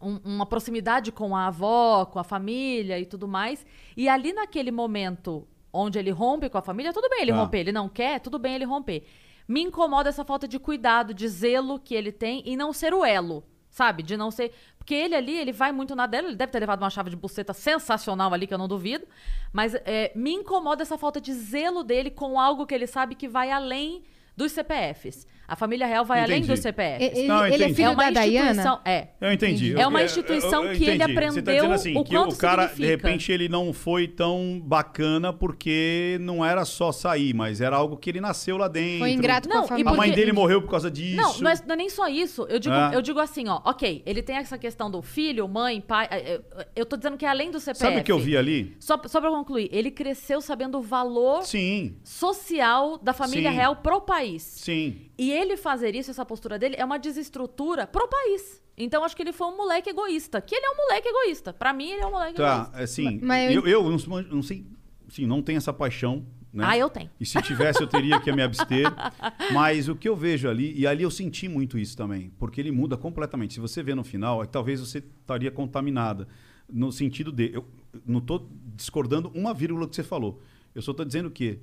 um- 0.00 0.18
uma 0.24 0.46
proximidade 0.46 1.12
com 1.12 1.36
a 1.36 1.46
avó, 1.48 2.06
com 2.06 2.18
a 2.18 2.24
família 2.24 2.98
e 2.98 3.04
tudo 3.04 3.28
mais. 3.28 3.64
E 3.96 4.08
ali 4.08 4.32
naquele 4.32 4.70
momento 4.70 5.46
onde 5.72 5.98
ele 5.98 6.10
rompe 6.10 6.48
com 6.48 6.58
a 6.58 6.62
família, 6.62 6.92
tudo 6.92 7.08
bem 7.10 7.22
ele 7.22 7.32
Tá. 7.32 7.38
romper. 7.38 7.58
Ele 7.58 7.72
não 7.72 7.88
quer, 7.88 8.18
tudo 8.20 8.38
bem 8.38 8.54
ele 8.54 8.64
romper. 8.64 9.04
Me 9.48 9.60
incomoda 9.60 10.08
essa 10.08 10.24
falta 10.24 10.46
de 10.48 10.58
cuidado, 10.58 11.12
de 11.12 11.26
zelo 11.28 11.78
que 11.78 11.94
ele 11.94 12.12
tem 12.12 12.42
e 12.46 12.56
não 12.56 12.72
ser 12.72 12.94
o 12.94 13.04
elo. 13.04 13.42
Sabe? 13.72 14.02
De 14.02 14.16
não 14.16 14.30
ser. 14.30 14.52
Porque 14.78 14.94
ele 14.94 15.14
ali, 15.14 15.36
ele 15.36 15.50
vai 15.50 15.72
muito 15.72 15.96
na 15.96 16.06
dela, 16.06 16.28
ele 16.28 16.36
deve 16.36 16.52
ter 16.52 16.60
levado 16.60 16.82
uma 16.82 16.90
chave 16.90 17.08
de 17.08 17.16
buceta 17.16 17.54
sensacional 17.54 18.32
ali, 18.34 18.46
que 18.46 18.52
eu 18.52 18.58
não 18.58 18.68
duvido. 18.68 19.06
Mas 19.52 19.74
é, 19.74 20.12
me 20.14 20.30
incomoda 20.30 20.82
essa 20.82 20.98
falta 20.98 21.20
de 21.20 21.32
zelo 21.32 21.82
dele 21.82 22.10
com 22.10 22.38
algo 22.38 22.66
que 22.66 22.74
ele 22.74 22.86
sabe 22.86 23.14
que 23.14 23.26
vai 23.26 23.50
além 23.50 24.04
dos 24.36 24.52
CPFs. 24.52 25.26
A 25.46 25.56
família 25.56 25.86
real 25.86 26.04
vai 26.04 26.20
além 26.20 26.38
Entendi. 26.38 26.52
dos 26.52 26.60
CPFs. 26.60 27.18
Ele, 27.18 27.28
Não, 27.28 27.46
ele 27.46 27.64
é 27.64 27.68
filho 27.74 27.86
é 27.88 27.90
uma 27.90 28.10
da 28.10 28.26
instituição. 28.26 28.62
Diana? 28.62 28.80
É. 28.86 29.08
Eu 29.20 29.32
entendi. 29.32 29.76
É 29.78 29.84
Eu- 29.84 29.88
uma 29.88 30.00
eu- 30.00 30.06
instituição 30.06 30.64
eu- 30.64 30.72
eu 30.72 30.78
que 30.78 30.84
ele 30.84 30.98
tá 30.98 31.04
aprendeu 31.04 31.42
dizendo 31.42 31.72
assim, 31.74 31.96
o 31.98 32.04
que 32.04 32.14
quanto 32.14 32.32
o 32.34 32.38
cara, 32.38 32.64
de 32.66 32.70
significa. 32.74 33.08
repente, 33.08 33.32
ele 33.32 33.48
não 33.50 33.72
foi 33.72 34.08
tão 34.08 34.60
bacana 34.64 35.30
porque 35.32 36.16
não 36.22 36.42
era 36.44 36.64
só 36.64 36.90
sair, 36.90 37.34
mas 37.34 37.60
era 37.60 37.76
algo 37.76 37.96
que 37.98 38.08
ele 38.08 38.20
nasceu 38.20 38.56
lá 38.56 38.66
dentro. 38.68 39.00
Foi 39.00 39.10
ingrato 39.10 39.48
Não, 39.48 39.58
com 39.58 39.64
a 39.64 39.68
família. 39.68 39.90
A 39.90 39.94
mãe 39.94 40.10
dele 40.12 40.32
morreu 40.32 40.62
por 40.62 40.70
causa 40.70 40.90
disso. 40.90 41.16
Não, 41.16 41.38
não 41.40 41.50
é, 41.50 41.54
não 41.66 41.74
é 41.74 41.76
nem 41.76 41.90
só 41.90 42.08
isso. 42.08 42.46
Eu 42.48 42.58
digo, 42.58 42.74
É. 42.74 42.94
eu 42.96 43.02
digo 43.02 43.18
assim, 43.20 43.46
ó, 43.48 43.60
ok, 43.64 44.02
ele 44.06 44.22
tem 44.22 44.36
essa 44.36 44.56
questão 44.56 44.90
do 44.90 45.02
filho, 45.02 45.46
mãe, 45.48 45.80
pai. 45.80 46.08
eh, 46.10 46.32
Eu, 46.32 46.64
eu 46.76 46.86
tô 46.86 46.96
dizendo 46.96 47.16
que 47.18 47.26
é 47.26 47.28
além 47.28 47.50
do 47.50 47.60
CPF. 47.60 47.78
Sabe 47.80 47.98
o 48.00 48.04
que 48.04 48.10
eu 48.12 48.18
vi 48.18 48.36
ali? 48.36 48.74
Só, 48.80 48.98
só 49.06 49.20
pra 49.20 49.28
concluir, 49.30 49.68
ele 49.72 49.90
cresceu 49.90 50.40
sabendo 50.40 50.78
o 50.78 50.82
valor 50.82 51.42
Sim, 51.42 51.96
social 52.02 52.96
da 52.98 53.12
família 53.12 53.50
Sim. 53.50 53.56
real 53.56 53.76
pro 53.76 54.00
país. 54.00 54.42
sim. 54.42 55.08
E 55.18 55.30
ele 55.32 55.56
fazer 55.56 55.94
isso, 55.94 56.10
essa 56.10 56.24
postura 56.24 56.58
dele, 56.58 56.76
é 56.78 56.84
uma 56.84 56.98
desestrutura 56.98 57.86
pro 57.86 58.06
país. 58.08 58.62
Então 58.76 59.04
acho 59.04 59.14
que 59.16 59.22
ele 59.22 59.32
foi 59.32 59.46
um 59.48 59.56
moleque 59.56 59.90
egoísta. 59.90 60.40
Que 60.40 60.54
ele 60.54 60.66
é 60.66 60.70
um 60.70 60.76
moleque 60.76 61.08
egoísta. 61.08 61.52
Pra 61.52 61.72
mim, 61.72 61.90
ele 61.90 62.02
é 62.02 62.06
um 62.06 62.10
moleque 62.10 62.34
Tá, 62.34 62.54
egoísta. 62.68 62.82
assim, 62.82 63.20
Mas 63.22 63.54
eu, 63.54 63.66
eu- 63.66 63.82
eu 63.84 63.90
não, 63.90 64.22
não 64.22 64.42
sei, 64.42 64.66
sim, 65.08 65.26
não 65.26 65.42
tenho 65.42 65.58
essa 65.58 65.72
paixão, 65.72 66.26
né? 66.52 66.64
Ah, 66.66 66.76
eu 66.76 66.88
tenho. 66.90 67.10
E 67.20 67.24
se 67.26 67.40
tivesse, 67.42 67.82
eu 67.82 67.86
teria 67.86 68.20
que 68.20 68.30
me 68.32 68.42
abster. 68.42 68.84
Mas 69.52 69.88
o 69.88 69.94
que 69.96 70.08
eu 70.08 70.16
vejo 70.16 70.48
ali, 70.48 70.72
e 70.78 70.86
ali 70.86 71.02
eu 71.02 71.10
senti 71.10 71.48
muito 71.48 71.78
isso 71.78 71.96
também, 71.96 72.30
porque 72.38 72.60
ele 72.60 72.70
muda 72.70 72.96
completamente. 72.96 73.54
Se 73.54 73.60
você 73.60 73.82
vê 73.82 73.94
no 73.94 74.04
final, 74.04 74.40
aí 74.40 74.46
talvez 74.46 74.80
você 74.80 74.98
estaria 74.98 75.50
contaminada. 75.50 76.26
No 76.70 76.90
sentido 76.92 77.30
de. 77.30 77.50
Eu 77.52 77.66
não 78.06 78.18
estou 78.20 78.48
discordando 78.74 79.30
uma 79.34 79.52
vírgula 79.52 79.86
que 79.86 79.94
você 79.94 80.02
falou. 80.02 80.40
Eu 80.74 80.80
só 80.80 80.92
estou 80.92 81.04
dizendo 81.04 81.30
que, 81.30 81.58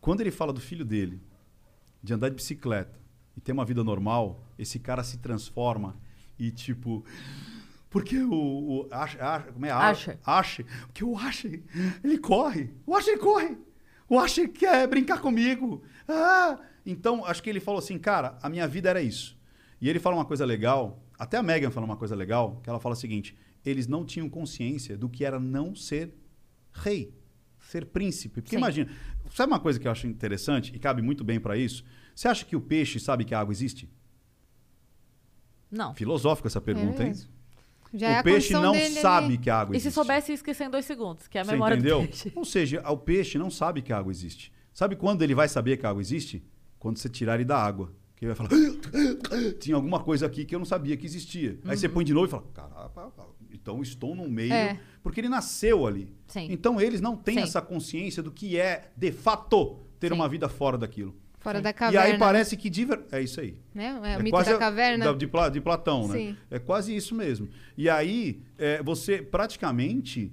quando 0.00 0.20
ele 0.20 0.30
fala 0.30 0.52
do 0.52 0.60
filho 0.60 0.84
dele, 0.84 1.18
de 2.06 2.14
andar 2.14 2.28
de 2.28 2.36
bicicleta 2.36 2.98
e 3.36 3.40
ter 3.40 3.52
uma 3.52 3.64
vida 3.64 3.82
normal, 3.82 4.40
esse 4.56 4.78
cara 4.78 5.02
se 5.02 5.18
transforma 5.18 5.96
e 6.38 6.50
tipo. 6.50 7.04
Porque 7.90 8.18
o. 8.18 8.32
o 8.32 8.88
Ash, 8.90 9.16
como 9.52 9.66
é? 9.66 9.70
Asher. 9.70 10.18
Asher. 10.24 10.66
Porque 10.86 11.04
o 11.04 11.18
Asher, 11.18 11.62
ele 12.02 12.18
corre. 12.18 12.72
O 12.86 12.94
Asher 12.94 13.18
corre. 13.18 13.58
O 14.08 14.18
Asher 14.18 14.48
quer 14.52 14.86
brincar 14.86 15.20
comigo. 15.20 15.82
Ah! 16.08 16.58
Então, 16.84 17.24
acho 17.24 17.42
que 17.42 17.50
ele 17.50 17.58
falou 17.58 17.80
assim, 17.80 17.98
cara, 17.98 18.38
a 18.40 18.48
minha 18.48 18.68
vida 18.68 18.88
era 18.88 19.02
isso. 19.02 19.36
E 19.80 19.88
ele 19.88 19.98
fala 19.98 20.14
uma 20.14 20.24
coisa 20.24 20.44
legal, 20.44 21.02
até 21.18 21.36
a 21.36 21.42
Megan 21.42 21.70
fala 21.70 21.84
uma 21.84 21.96
coisa 21.96 22.14
legal, 22.14 22.60
que 22.62 22.70
ela 22.70 22.78
fala 22.78 22.94
o 22.94 22.98
seguinte: 22.98 23.36
eles 23.64 23.88
não 23.88 24.04
tinham 24.04 24.28
consciência 24.28 24.96
do 24.96 25.08
que 25.08 25.24
era 25.24 25.40
não 25.40 25.74
ser 25.74 26.14
rei, 26.72 27.12
ser 27.66 27.86
príncipe. 27.86 28.40
Porque 28.40 28.50
Sim. 28.56 28.56
imagina, 28.58 28.90
sabe 29.30 29.52
uma 29.52 29.60
coisa 29.60 29.78
que 29.78 29.86
eu 29.88 29.92
acho 29.92 30.06
interessante 30.06 30.72
e 30.74 30.78
cabe 30.78 31.02
muito 31.02 31.22
bem 31.24 31.38
para 31.40 31.56
isso? 31.56 31.84
Você 32.14 32.28
acha 32.28 32.44
que 32.44 32.56
o 32.56 32.60
peixe 32.60 32.98
sabe 33.00 33.24
que 33.24 33.34
a 33.34 33.40
água 33.40 33.52
existe? 33.52 33.88
Não. 35.70 35.94
Filosófico 35.94 36.46
essa 36.48 36.60
pergunta, 36.60 37.02
hein? 37.02 37.08
mesmo. 37.10 37.30
Já 37.94 38.08
é 38.08 38.16
o 38.16 38.20
a 38.20 38.22
peixe 38.22 38.52
não 38.52 38.72
dele 38.72 39.00
sabe 39.00 39.26
ali. 39.26 39.38
que 39.38 39.48
a 39.50 39.58
água 39.60 39.76
E 39.76 39.80
se 39.80 39.88
existe. 39.88 39.94
soubesse, 39.94 40.32
ia 40.32 40.34
esquecer 40.34 40.64
em 40.64 40.70
dois 40.70 40.84
segundos, 40.84 41.26
que 41.28 41.38
é 41.38 41.40
a 41.40 41.44
Você 41.44 41.52
memória 41.52 41.74
entendeu? 41.74 42.02
do 42.02 42.06
peixe. 42.08 42.32
Ou 42.34 42.44
seja, 42.44 42.82
o 42.90 42.96
peixe 42.96 43.38
não 43.38 43.50
sabe 43.50 43.80
que 43.82 43.92
a 43.92 43.98
água 43.98 44.10
existe. 44.10 44.52
Sabe 44.72 44.96
quando 44.96 45.22
ele 45.22 45.34
vai 45.34 45.48
saber 45.48 45.76
que 45.76 45.86
a 45.86 45.90
água 45.90 46.00
existe? 46.02 46.44
Quando 46.78 46.98
você 46.98 47.08
tirar 47.08 47.36
ele 47.36 47.44
da 47.44 47.56
água. 47.58 47.92
Que 48.16 48.24
ele 48.24 48.34
vai 48.34 48.46
falar, 48.48 48.60
tinha 49.60 49.76
alguma 49.76 50.00
coisa 50.00 50.26
aqui 50.26 50.44
que 50.44 50.54
eu 50.54 50.58
não 50.58 50.66
sabia 50.66 50.96
que 50.96 51.04
existia. 51.06 51.58
Aí 51.64 51.70
Uhum. 51.70 51.76
você 51.76 51.88
põe 51.88 52.04
de 52.04 52.12
novo 52.14 52.26
e 52.26 52.30
fala, 52.30 52.44
caraca, 52.54 53.12
então 53.66 53.82
estou 53.82 54.14
no 54.14 54.28
meio. 54.30 54.52
É. 54.52 54.78
Porque 55.02 55.20
ele 55.20 55.28
nasceu 55.28 55.86
ali. 55.86 56.14
Sim. 56.28 56.46
Então 56.50 56.80
eles 56.80 57.00
não 57.00 57.16
têm 57.16 57.38
Sim. 57.38 57.42
essa 57.42 57.60
consciência 57.60 58.22
do 58.22 58.30
que 58.30 58.56
é, 58.58 58.90
de 58.96 59.10
fato, 59.10 59.80
ter 59.98 60.08
Sim. 60.08 60.14
uma 60.14 60.28
vida 60.28 60.48
fora 60.48 60.78
daquilo. 60.78 61.14
Fora 61.40 61.60
da 61.60 61.70
E 61.70 61.72
caverna. 61.72 62.06
aí 62.14 62.18
parece 62.18 62.56
que... 62.56 62.68
de 62.70 62.84
ver- 62.84 63.04
É 63.12 63.20
isso 63.20 63.40
aí. 63.40 63.56
Né? 63.74 63.86
É 63.88 64.00
o 64.00 64.04
É 64.04 64.18
mito 64.18 64.30
quase 64.30 64.50
da 64.50 64.56
a- 64.56 64.58
caverna. 64.58 65.14
de, 65.14 65.26
de 65.52 65.60
Platão, 65.60 66.08
né? 66.08 66.36
É 66.50 66.58
quase 66.58 66.94
isso 66.94 67.14
mesmo. 67.14 67.48
E 67.76 67.88
aí, 67.90 68.40
é, 68.58 68.82
você 68.82 69.20
praticamente. 69.22 70.32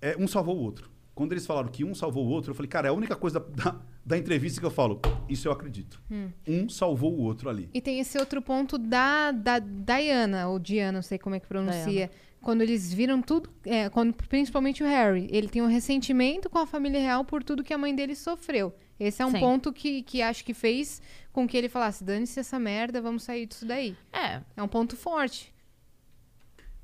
é, 0.00 0.16
um 0.18 0.26
salvou 0.26 0.56
o 0.56 0.60
outro. 0.60 0.90
Quando 1.14 1.32
eles 1.32 1.44
falaram 1.46 1.68
que 1.68 1.84
um 1.84 1.94
salvou 1.94 2.26
o 2.26 2.28
outro, 2.30 2.50
eu 2.50 2.54
falei, 2.54 2.68
cara, 2.68 2.88
é 2.88 2.90
a 2.90 2.94
única 2.94 3.14
coisa 3.16 3.40
da, 3.40 3.70
da, 3.72 3.80
da 4.06 4.18
entrevista 4.18 4.58
que 4.60 4.66
eu 4.66 4.70
falo. 4.70 5.00
Isso 5.28 5.48
eu 5.48 5.52
acredito. 5.52 6.00
Hum. 6.10 6.28
Um 6.46 6.68
salvou 6.68 7.12
o 7.14 7.20
outro 7.20 7.48
ali. 7.50 7.68
E 7.74 7.80
tem 7.80 7.98
esse 8.00 8.16
outro 8.18 8.40
ponto 8.40 8.76
da, 8.78 9.30
da 9.32 9.58
Diana, 9.58 10.48
ou 10.48 10.58
Diana, 10.58 10.92
não 10.92 11.02
sei 11.02 11.18
como 11.18 11.34
é 11.34 11.40
que 11.40 11.46
pronuncia. 11.46 12.10
Quando 12.42 12.62
eles 12.62 12.92
viram 12.92 13.20
tudo, 13.20 13.50
é, 13.66 13.88
quando, 13.90 14.14
principalmente 14.14 14.82
o 14.82 14.86
Harry, 14.86 15.28
ele 15.30 15.48
tem 15.48 15.60
um 15.60 15.66
ressentimento 15.66 16.48
com 16.48 16.58
a 16.58 16.66
família 16.66 16.98
real 17.00 17.24
por 17.24 17.44
tudo 17.44 17.62
que 17.62 17.72
a 17.74 17.78
mãe 17.78 17.94
dele 17.94 18.14
sofreu. 18.14 18.74
Esse 18.98 19.20
é 19.22 19.26
um 19.26 19.30
Sim. 19.30 19.40
ponto 19.40 19.72
que, 19.72 20.02
que 20.02 20.22
acho 20.22 20.44
que 20.44 20.54
fez 20.54 21.02
com 21.32 21.46
que 21.46 21.56
ele 21.56 21.68
falasse: 21.68 22.02
dane-se 22.02 22.40
essa 22.40 22.58
merda, 22.58 23.00
vamos 23.02 23.22
sair 23.22 23.46
disso 23.46 23.66
daí. 23.66 23.94
É, 24.12 24.40
É 24.56 24.62
um 24.62 24.68
ponto 24.68 24.96
forte. 24.96 25.52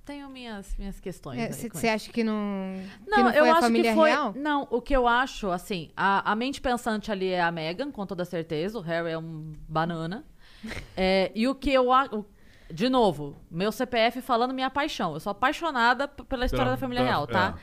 tenho 0.04 0.28
minhas, 0.30 0.74
minhas 0.78 1.00
questões. 1.00 1.54
Você 1.56 1.66
isso. 1.68 1.86
acha 1.88 2.12
que 2.12 2.22
não, 2.22 2.74
que 3.04 3.10
Não, 3.10 3.24
não 3.24 3.30
foi 3.32 3.40
eu 3.40 3.44
a 3.46 3.52
acho 3.52 3.60
família 3.62 3.90
que 3.90 3.96
foi. 3.96 4.10
real? 4.10 4.32
Não, 4.36 4.68
o 4.70 4.80
que 4.80 4.94
eu 4.94 5.06
acho, 5.08 5.50
assim, 5.50 5.90
a, 5.96 6.30
a 6.30 6.36
mente 6.36 6.60
pensante 6.60 7.10
ali 7.10 7.28
é 7.28 7.40
a 7.40 7.50
Megan, 7.50 7.90
com 7.90 8.06
toda 8.06 8.24
certeza. 8.24 8.78
O 8.78 8.82
Harry 8.82 9.10
é 9.10 9.18
um 9.18 9.52
banana. 9.68 10.24
É, 10.96 11.30
e 11.34 11.46
o 11.46 11.54
que 11.54 11.70
eu 11.70 11.92
acho. 11.92 12.24
De 12.72 12.88
novo, 12.88 13.36
meu 13.50 13.70
CPF 13.70 14.20
falando 14.20 14.52
minha 14.52 14.70
paixão. 14.70 15.14
Eu 15.14 15.20
sou 15.20 15.30
apaixonada 15.30 16.08
pela 16.08 16.44
história 16.46 16.70
da 16.72 16.76
família 16.76 17.04
real, 17.04 17.26
tá? 17.26 17.54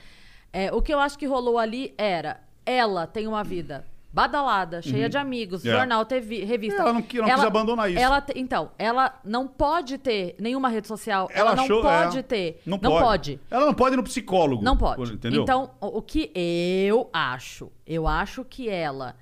É, 0.52 0.72
o 0.74 0.82
que 0.82 0.94
eu 0.94 1.00
acho 1.00 1.18
que 1.18 1.26
rolou 1.26 1.58
ali 1.58 1.94
era. 1.98 2.42
Ela 2.66 3.06
tem 3.06 3.28
uma 3.28 3.44
vida 3.44 3.86
badalada, 4.14 4.80
cheia 4.82 5.10
de 5.10 5.18
amigos, 5.18 5.66
É. 5.66 5.72
jornal, 5.72 6.06
TV, 6.06 6.46
revista. 6.46 6.82
Ela 6.84 6.94
não 6.94 7.00
não 7.02 7.08
quis 7.08 7.44
abandonar 7.44 7.90
isso. 7.90 8.00
Ela 8.00 8.24
então, 8.36 8.70
ela 8.78 9.20
não 9.26 9.48
pode 9.48 9.98
ter 9.98 10.36
nenhuma 10.40 10.70
rede 10.70 10.88
social. 10.88 11.28
Ela, 11.34 11.50
Ela 11.50 11.56
não 11.56 11.64
achou- 11.64 11.82
pode 11.82 12.20
é, 12.20 12.22
ter. 12.22 12.62
Não, 12.66 12.78
não 12.82 12.92
pode. 12.92 13.04
pode. 13.04 13.40
Ela 13.50 13.66
não 13.66 13.74
pode 13.74 13.96
ir 13.96 13.98
no 13.98 14.04
psicólogo. 14.04 14.64
Não 14.64 14.78
pode. 14.78 15.14
Entendeu? 15.14 15.42
Então, 15.42 15.72
o, 15.82 16.02
que 16.02 16.32
eu 16.36 17.10
acho? 17.12 17.72
Eu 17.88 18.08
acho 18.08 18.46
que 18.46 18.70
ela 18.70 19.16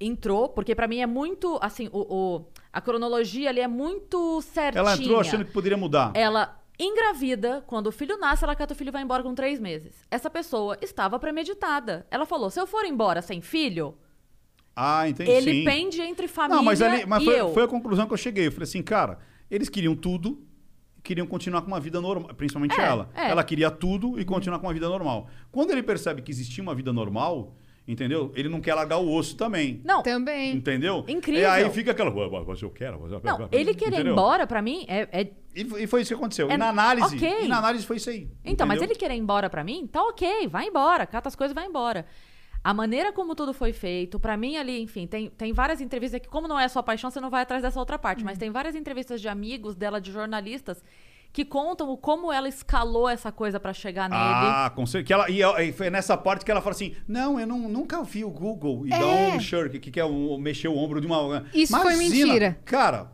entrou, 0.00 0.48
porque 0.48 0.74
pra 0.74 0.86
mim 0.88 1.00
é 1.00 1.06
muito, 1.06 1.58
assim, 1.60 1.88
o, 1.92 1.98
o- 1.98 2.46
a 2.72 2.80
cronologia 2.80 3.48
ali 3.50 3.60
é 3.60 3.68
muito 3.68 4.40
certinha. 4.42 4.80
ela 4.80 4.94
entrou 4.94 5.18
achando 5.20 5.44
que 5.44 5.52
poderia 5.52 5.76
mudar. 5.78 6.12
Ela 6.14 6.56
engravida, 6.78 7.62
quando 7.66 7.88
o 7.88 7.92
filho 7.92 8.16
nasce, 8.18 8.42
ela 8.44 8.54
cata 8.56 8.72
o 8.72 8.76
filho 8.76 8.88
e 8.88 8.92
vai 8.92 9.02
embora 9.02 9.22
com 9.22 9.34
três 9.34 9.60
meses. 9.60 9.94
Essa 10.10 10.30
pessoa 10.30 10.76
estava 10.80 11.18
premeditada. 11.18 12.06
Ela 12.10 12.24
falou, 12.24 12.48
se 12.50 12.58
eu 12.60 12.66
for 12.66 12.84
embora 12.84 13.20
sem 13.20 13.40
filho, 13.42 13.94
Ah, 14.74 15.06
entendi. 15.08 15.30
ele 15.30 15.52
sim. 15.52 15.64
pende 15.64 16.00
entre 16.00 16.26
família 16.26 16.56
Não, 16.56 16.64
mas, 16.64 16.80
ali, 16.80 17.04
mas 17.06 17.22
e 17.22 17.24
foi, 17.26 17.40
eu. 17.40 17.52
foi 17.52 17.64
a 17.64 17.68
conclusão 17.68 18.06
que 18.06 18.12
eu 18.12 18.16
cheguei. 18.16 18.46
Eu 18.46 18.52
falei 18.52 18.64
assim, 18.64 18.82
cara, 18.82 19.18
eles 19.50 19.68
queriam 19.68 19.94
tudo, 19.94 20.42
queriam 21.02 21.26
continuar 21.26 21.60
com 21.62 21.68
uma 21.68 21.80
vida 21.80 22.00
normal, 22.00 22.32
principalmente 22.34 22.80
É, 22.80 22.84
ela. 22.84 23.10
é. 23.14 23.28
Ela 23.30 23.44
queria 23.44 23.70
tudo 23.70 24.18
e 24.18 24.24
continuar 24.24 24.58
com 24.58 24.66
uma 24.66 24.72
vida 24.72 24.88
normal. 24.88 25.28
Quando 25.52 25.72
ele 25.72 25.82
percebe 25.82 26.22
que 26.22 26.30
existia 26.30 26.62
uma 26.62 26.74
vida 26.74 26.92
normal, 26.92 27.54
entendeu? 27.86 28.32
Ele 28.34 28.48
não 28.48 28.60
quer 28.60 28.74
largar 28.74 28.98
o 28.98 29.12
osso 29.12 29.36
também. 29.36 29.80
Não, 29.84 30.02
Também. 30.02 30.54
Entendeu? 30.54 31.04
Incrível. 31.08 31.42
E 31.42 31.44
aí 31.46 31.70
fica 31.70 31.90
aquela, 31.90 32.10
"Ué, 32.14 32.26
ué, 32.26 32.44
mas 32.46 32.62
eu 32.62 32.70
quero. 32.70 33.00
mas 33.00 33.12
eu- 33.12 33.20
não, 33.22 33.48
ele 33.50 33.74
querer 33.74 33.90
ir 33.90 33.94
entendeu? 33.94 34.12
embora, 34.12 34.46
pra 34.46 34.62
mim, 34.62 34.84
é- 34.88 35.08
é 35.12 35.30
E 35.54 35.64
foi, 35.64 35.82
e 35.82 35.86
foi 35.86 36.00
isso 36.02 36.08
que 36.10 36.14
aconteceu. 36.14 36.48
É- 36.50 36.54
e 36.54 36.56
na 36.56 36.68
análise, 36.68 37.16
ok. 37.16 37.44
e 37.44 37.48
na 37.48 37.58
análise 37.58 37.84
foi 37.84 37.96
isso 37.96 38.08
aí. 38.10 38.28
Então, 38.44 38.66
mas 38.66 38.76
entendeu? 38.76 38.92
ele 38.94 38.98
querer 39.00 39.14
ir 39.14 39.18
embora 39.18 39.50
pra 39.50 39.64
mim, 39.64 39.86
tá 39.90 40.02
ok, 40.04 40.46
vai 40.46 40.66
embora, 40.66 41.04
cata 41.06 41.28
as 41.28 41.34
coisas 41.34 41.52
e 41.52 41.54
vai 41.54 41.66
embora. 41.66 42.06
A 42.62 42.74
maneira 42.74 43.10
como 43.10 43.34
tudo 43.34 43.54
foi 43.54 43.72
feito, 43.72 44.20
pra 44.20 44.36
mim 44.36 44.56
ali, 44.56 44.80
enfim, 44.82 45.06
tem, 45.06 45.30
tem 45.30 45.50
várias 45.52 45.80
entrevistas 45.80 46.20
que, 46.20 46.28
como 46.28 46.46
não 46.46 46.60
é 46.60 46.68
sua 46.68 46.82
paixão, 46.82 47.10
você 47.10 47.18
não 47.18 47.30
vai 47.30 47.42
atrás 47.42 47.62
dessa 47.62 47.80
outra 47.80 47.98
parte, 47.98 48.18
Uhum. 48.20 48.26
mas 48.26 48.36
tem 48.38 48.50
várias 48.50 48.76
entrevistas 48.76 49.20
de 49.20 49.28
amigos 49.28 49.74
dela, 49.74 49.98
de 50.00 50.12
jornalistas, 50.12 50.84
que 51.32 51.44
contam 51.44 51.96
como 51.96 52.32
ela 52.32 52.48
escalou 52.48 53.08
essa 53.08 53.30
coisa 53.30 53.60
pra 53.60 53.72
chegar 53.72 54.08
nele. 54.08 54.20
Ah, 54.22 54.72
com 54.74 54.84
certeza. 54.84 55.06
Que 55.06 55.12
ela, 55.12 55.30
e, 55.30 55.68
e 55.68 55.72
foi 55.72 55.88
nessa 55.90 56.16
parte 56.16 56.44
que 56.44 56.50
ela 56.50 56.60
fala 56.60 56.74
assim: 56.74 56.94
Não, 57.06 57.38
eu 57.38 57.46
não, 57.46 57.58
nunca 57.68 58.02
vi 58.02 58.24
o 58.24 58.30
Google 58.30 58.86
e 58.86 58.90
dá 58.90 58.96
É. 58.98 59.28
um 59.34 59.40
shirk, 59.40 59.78
que, 59.78 59.90
que 59.90 60.00
é 60.00 60.04
um, 60.04 60.36
mexer 60.38 60.68
o 60.68 60.76
ombro 60.76 61.00
de 61.00 61.06
uma. 61.06 61.44
Isso 61.54 61.76
foi 61.80 61.94
Imagina, 61.94 62.24
mentira. 62.26 62.58
Cara, 62.64 63.12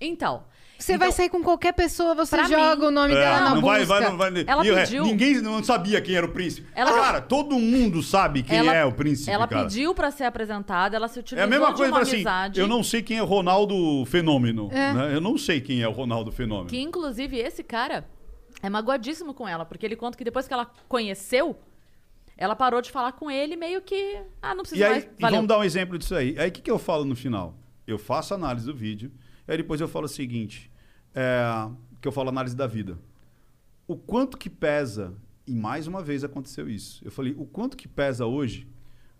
Então, 0.00 0.44
Você 0.82 0.98
vai 0.98 1.12
sair 1.12 1.28
com 1.28 1.42
qualquer 1.42 1.72
pessoa, 1.72 2.14
você 2.14 2.36
joga 2.44 2.76
mim- 2.76 2.86
o 2.86 2.90
nome 2.90 3.14
é, 3.14 3.16
dela 3.20 3.40
na 3.40 3.54
não 3.54 3.60
busca. 3.60 3.84
vai, 3.84 3.84
vai, 3.86 4.10
não 4.10 4.16
vai. 4.18 4.44
Ela 4.46 4.66
e 4.66 4.74
pediu- 4.74 5.04
Ninguém 5.04 5.40
não 5.40 5.62
sabia 5.64 6.00
quem 6.00 6.14
era 6.14 6.26
o 6.26 6.30
príncipe. 6.30 6.66
Ela- 6.74 6.92
cara, 6.92 7.20
todo 7.20 7.58
mundo 7.58 8.02
sabe 8.02 8.42
quem 8.42 8.58
ela, 8.58 8.74
é 8.74 8.84
o 8.84 8.92
príncipe. 8.92 9.30
ela 9.30 9.46
cara. 9.46 9.62
pediu 9.64 9.94
pra 9.94 10.10
ser 10.10 10.24
apresentada, 10.24 10.96
ela 10.96 11.08
se 11.08 11.18
É 11.18 11.20
utilizou 11.20 11.46
a 11.46 11.50
mesma 11.50 11.70
de 11.70 11.76
coisa 11.76 11.92
uma 11.92 12.00
assim, 12.00 12.14
amizade. 12.16 12.60
eu 12.60 12.66
não 12.68 12.82
sei 12.82 13.02
quem 13.02 13.18
é 13.18 13.22
o 13.22 13.26
Ronaldo 13.26 14.04
Fenômeno. 14.06 14.68
É. 14.72 14.92
né? 14.92 15.14
Eu 15.14 15.20
não 15.20 15.38
sei 15.38 15.60
quem 15.60 15.82
é 15.82 15.88
o 15.88 15.92
Ronaldo 15.92 16.30
Fenômeno. 16.32 16.68
Que 16.68 16.80
inclusive 16.80 17.36
esse 17.38 17.62
cara 17.62 18.04
é 18.62 18.68
magoadíssimo 18.68 19.32
com 19.34 19.46
ela, 19.48 19.64
porque 19.64 19.84
ele 19.86 19.96
conta 19.96 20.16
que 20.18 20.24
depois 20.24 20.46
que 20.48 20.52
ela 20.54 20.70
conheceu, 20.88 21.56
ela 22.36 22.56
parou 22.56 22.80
de 22.80 22.90
falar 22.90 23.12
com 23.12 23.30
ele 23.30 23.56
meio 23.56 23.80
que. 23.82 24.18
Ah, 24.40 24.54
não 24.54 24.62
E 24.62 24.66
precisa 24.68 24.84
aí, 24.86 24.90
mais. 24.92 25.04
e 25.04 25.08
Valeu. 25.22 25.36
vamos 25.36 25.48
dar 25.48 25.58
um 25.58 25.64
exemplo 25.64 25.98
disso 25.98 26.14
aí. 26.14 26.34
Aí 26.38 26.48
o 26.48 26.52
que, 26.52 26.60
que 26.62 26.70
eu 26.70 26.78
falo 26.78 27.04
no 27.04 27.14
final? 27.14 27.54
Eu 27.86 27.98
faço 27.98 28.32
análise 28.34 28.64
do 28.66 28.74
vídeo, 28.74 29.10
aí 29.46 29.56
depois 29.56 29.80
eu 29.80 29.88
falo 29.88 30.06
o 30.06 30.08
seguinte: 30.08 30.70
é, 31.14 31.70
que 32.00 32.08
eu 32.08 32.12
falo 32.12 32.28
análise 32.28 32.56
da 32.56 32.66
vida. 32.66 32.98
O 33.86 33.96
quanto 33.96 34.36
que 34.36 34.50
pesa, 34.50 35.14
e 35.46 35.54
mais 35.54 35.86
uma 35.86 36.02
vez 36.02 36.24
aconteceu 36.24 36.68
isso. 36.68 37.04
Eu 37.04 37.10
falei, 37.10 37.34
o 37.36 37.44
quanto 37.44 37.76
que 37.76 37.88
pesa 37.88 38.26
hoje 38.26 38.68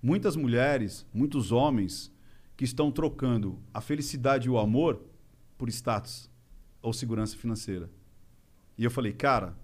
muitas 0.03 0.35
mulheres, 0.35 1.07
muitos 1.15 1.53
homens 1.53 2.13
que 2.57 2.65
estão 2.65 2.91
trocando 2.91 3.59
a 3.73 3.81
felicidade 3.81 4.49
e 4.49 4.51
o 4.51 4.59
amor 4.59 5.05
por 5.57 5.69
status 5.69 6.29
ou 6.83 6.93
segurança 6.93 7.37
financeira. 7.37 7.89
E 8.77 8.85
eu 8.85 8.91
falei, 8.91 9.13
cara, 9.13 9.57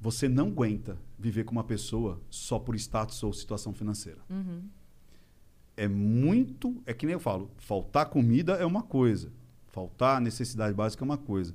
você 0.00 0.28
não 0.28 0.48
aguenta 0.48 0.98
viver 1.18 1.44
com 1.44 1.52
uma 1.52 1.64
pessoa 1.64 2.20
só 2.30 2.58
por 2.58 2.74
status 2.74 3.22
ou 3.22 3.32
situação 3.32 3.72
financeira. 3.72 4.20
É 5.76 5.86
muito. 5.86 6.82
É 6.86 6.92
que 6.94 7.06
nem 7.06 7.12
eu 7.12 7.20
falo, 7.20 7.50
faltar 7.58 8.06
comida 8.06 8.54
é 8.54 8.66
uma 8.66 8.82
coisa, 8.82 9.32
faltar 9.72 10.20
necessidade 10.20 10.74
básica 10.74 11.02
é 11.02 11.06
uma 11.06 11.18
coisa. 11.18 11.54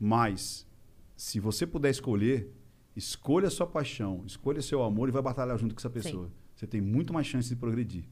Mas, 0.00 0.66
se 1.16 1.38
você 1.38 1.66
puder 1.66 1.90
escolher, 1.90 2.52
escolha 2.96 3.46
a 3.48 3.50
sua 3.50 3.66
paixão, 3.66 4.24
escolha 4.26 4.60
seu 4.62 4.82
amor 4.82 5.08
e 5.08 5.12
vai 5.12 5.22
batalhar 5.22 5.56
junto 5.58 5.74
com 5.74 5.80
essa 5.80 5.90
pessoa. 5.90 6.32
Você 6.56 6.66
tem 6.66 6.80
muito 6.80 7.12
mais 7.12 7.26
chance 7.26 7.48
de 7.48 7.54
progredir 7.54 8.04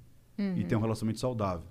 e 0.57 0.65
ter 0.65 0.77
um 0.77 0.81
relacionamento 0.81 1.19
saudável. 1.19 1.67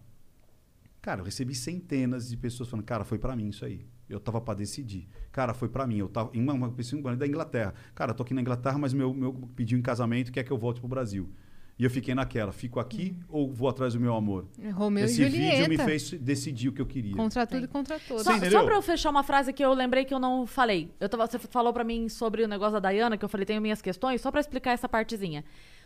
Cara, 1.01 1.21
eu 1.21 1.25
recebi 1.25 1.53
centenas 1.53 2.27
de 2.27 2.35
pessoas 2.35 2.67
falando, 2.67 2.85
cara, 2.85 3.03
foi 3.03 3.19
pra 3.19 3.35
mim 3.35 3.49
isso 3.49 3.63
aí. 3.63 3.85
Eu 4.09 4.19
tava 4.19 4.41
pra 4.41 4.53
decidir. 4.53 5.07
Cara, 5.31 5.53
foi 5.53 5.69
pra 5.69 5.85
mim. 5.85 5.97
Eu 5.97 6.09
tava 6.09 6.31
em 6.33 6.41
uma, 6.41 6.53
uma 6.53 6.71
pessoa 6.71 7.15
da 7.15 7.27
Inglaterra. 7.27 7.73
Cara, 7.93 8.11
eu 8.11 8.15
tô 8.15 8.23
aqui 8.23 8.33
na 8.33 8.41
Inglaterra, 8.41 8.77
mas 8.77 8.93
meu, 8.93 9.13
meu 9.13 9.33
pediu 9.55 9.77
em 9.77 9.81
casamento 9.81 10.31
quer 10.31 10.43
que 10.43 10.51
eu 10.51 10.57
volte 10.57 10.79
pro 10.79 10.89
Brasil. 10.89 11.29
E 11.77 11.83
eu 11.83 11.89
fiquei 11.89 12.15
naquela, 12.15 12.53
fico 12.53 12.79
aqui 12.79 13.17
ou 13.27 13.51
vou 13.51 13.67
atrás 13.67 13.93
do 13.93 13.99
meu 13.99 14.15
amor? 14.15 14.47
Romeu 14.73 15.03
Esse 15.03 15.21
e 15.21 15.29
Julieta. 15.29 15.55
vídeo 15.57 15.69
me 15.69 15.77
fez 15.77 16.11
decidir 16.11 16.69
o 16.69 16.71
que 16.71 16.81
eu 16.81 16.85
queria. 16.85 17.13
Contra 17.13 17.45
tudo 17.45 17.65
e 17.65 17.67
contra 17.67 17.99
todos. 17.99 18.23
Só, 18.23 18.31
só 18.49 18.63
pra 18.63 18.75
eu 18.75 18.81
fechar 18.81 19.09
uma 19.09 19.23
frase 19.23 19.51
que 19.51 19.63
eu 19.63 19.73
lembrei 19.73 20.05
que 20.05 20.13
eu 20.13 20.19
não 20.19 20.47
falei. 20.47 20.89
Eu 21.01 21.09
tava, 21.09 21.27
você 21.27 21.37
falou 21.37 21.73
pra 21.73 21.83
mim 21.83 22.07
sobre 22.07 22.43
o 22.43 22.47
negócio 22.47 22.79
da 22.79 22.89
Diana, 22.89 23.17
que 23.17 23.25
eu 23.25 23.29
falei, 23.29 23.45
tenho 23.45 23.61
minhas 23.61 23.81
questões, 23.81 24.21
só 24.21 24.31
pra 24.31 24.39
explicar 24.39 24.71
essa 24.71 24.87
partezinha. 24.87 25.43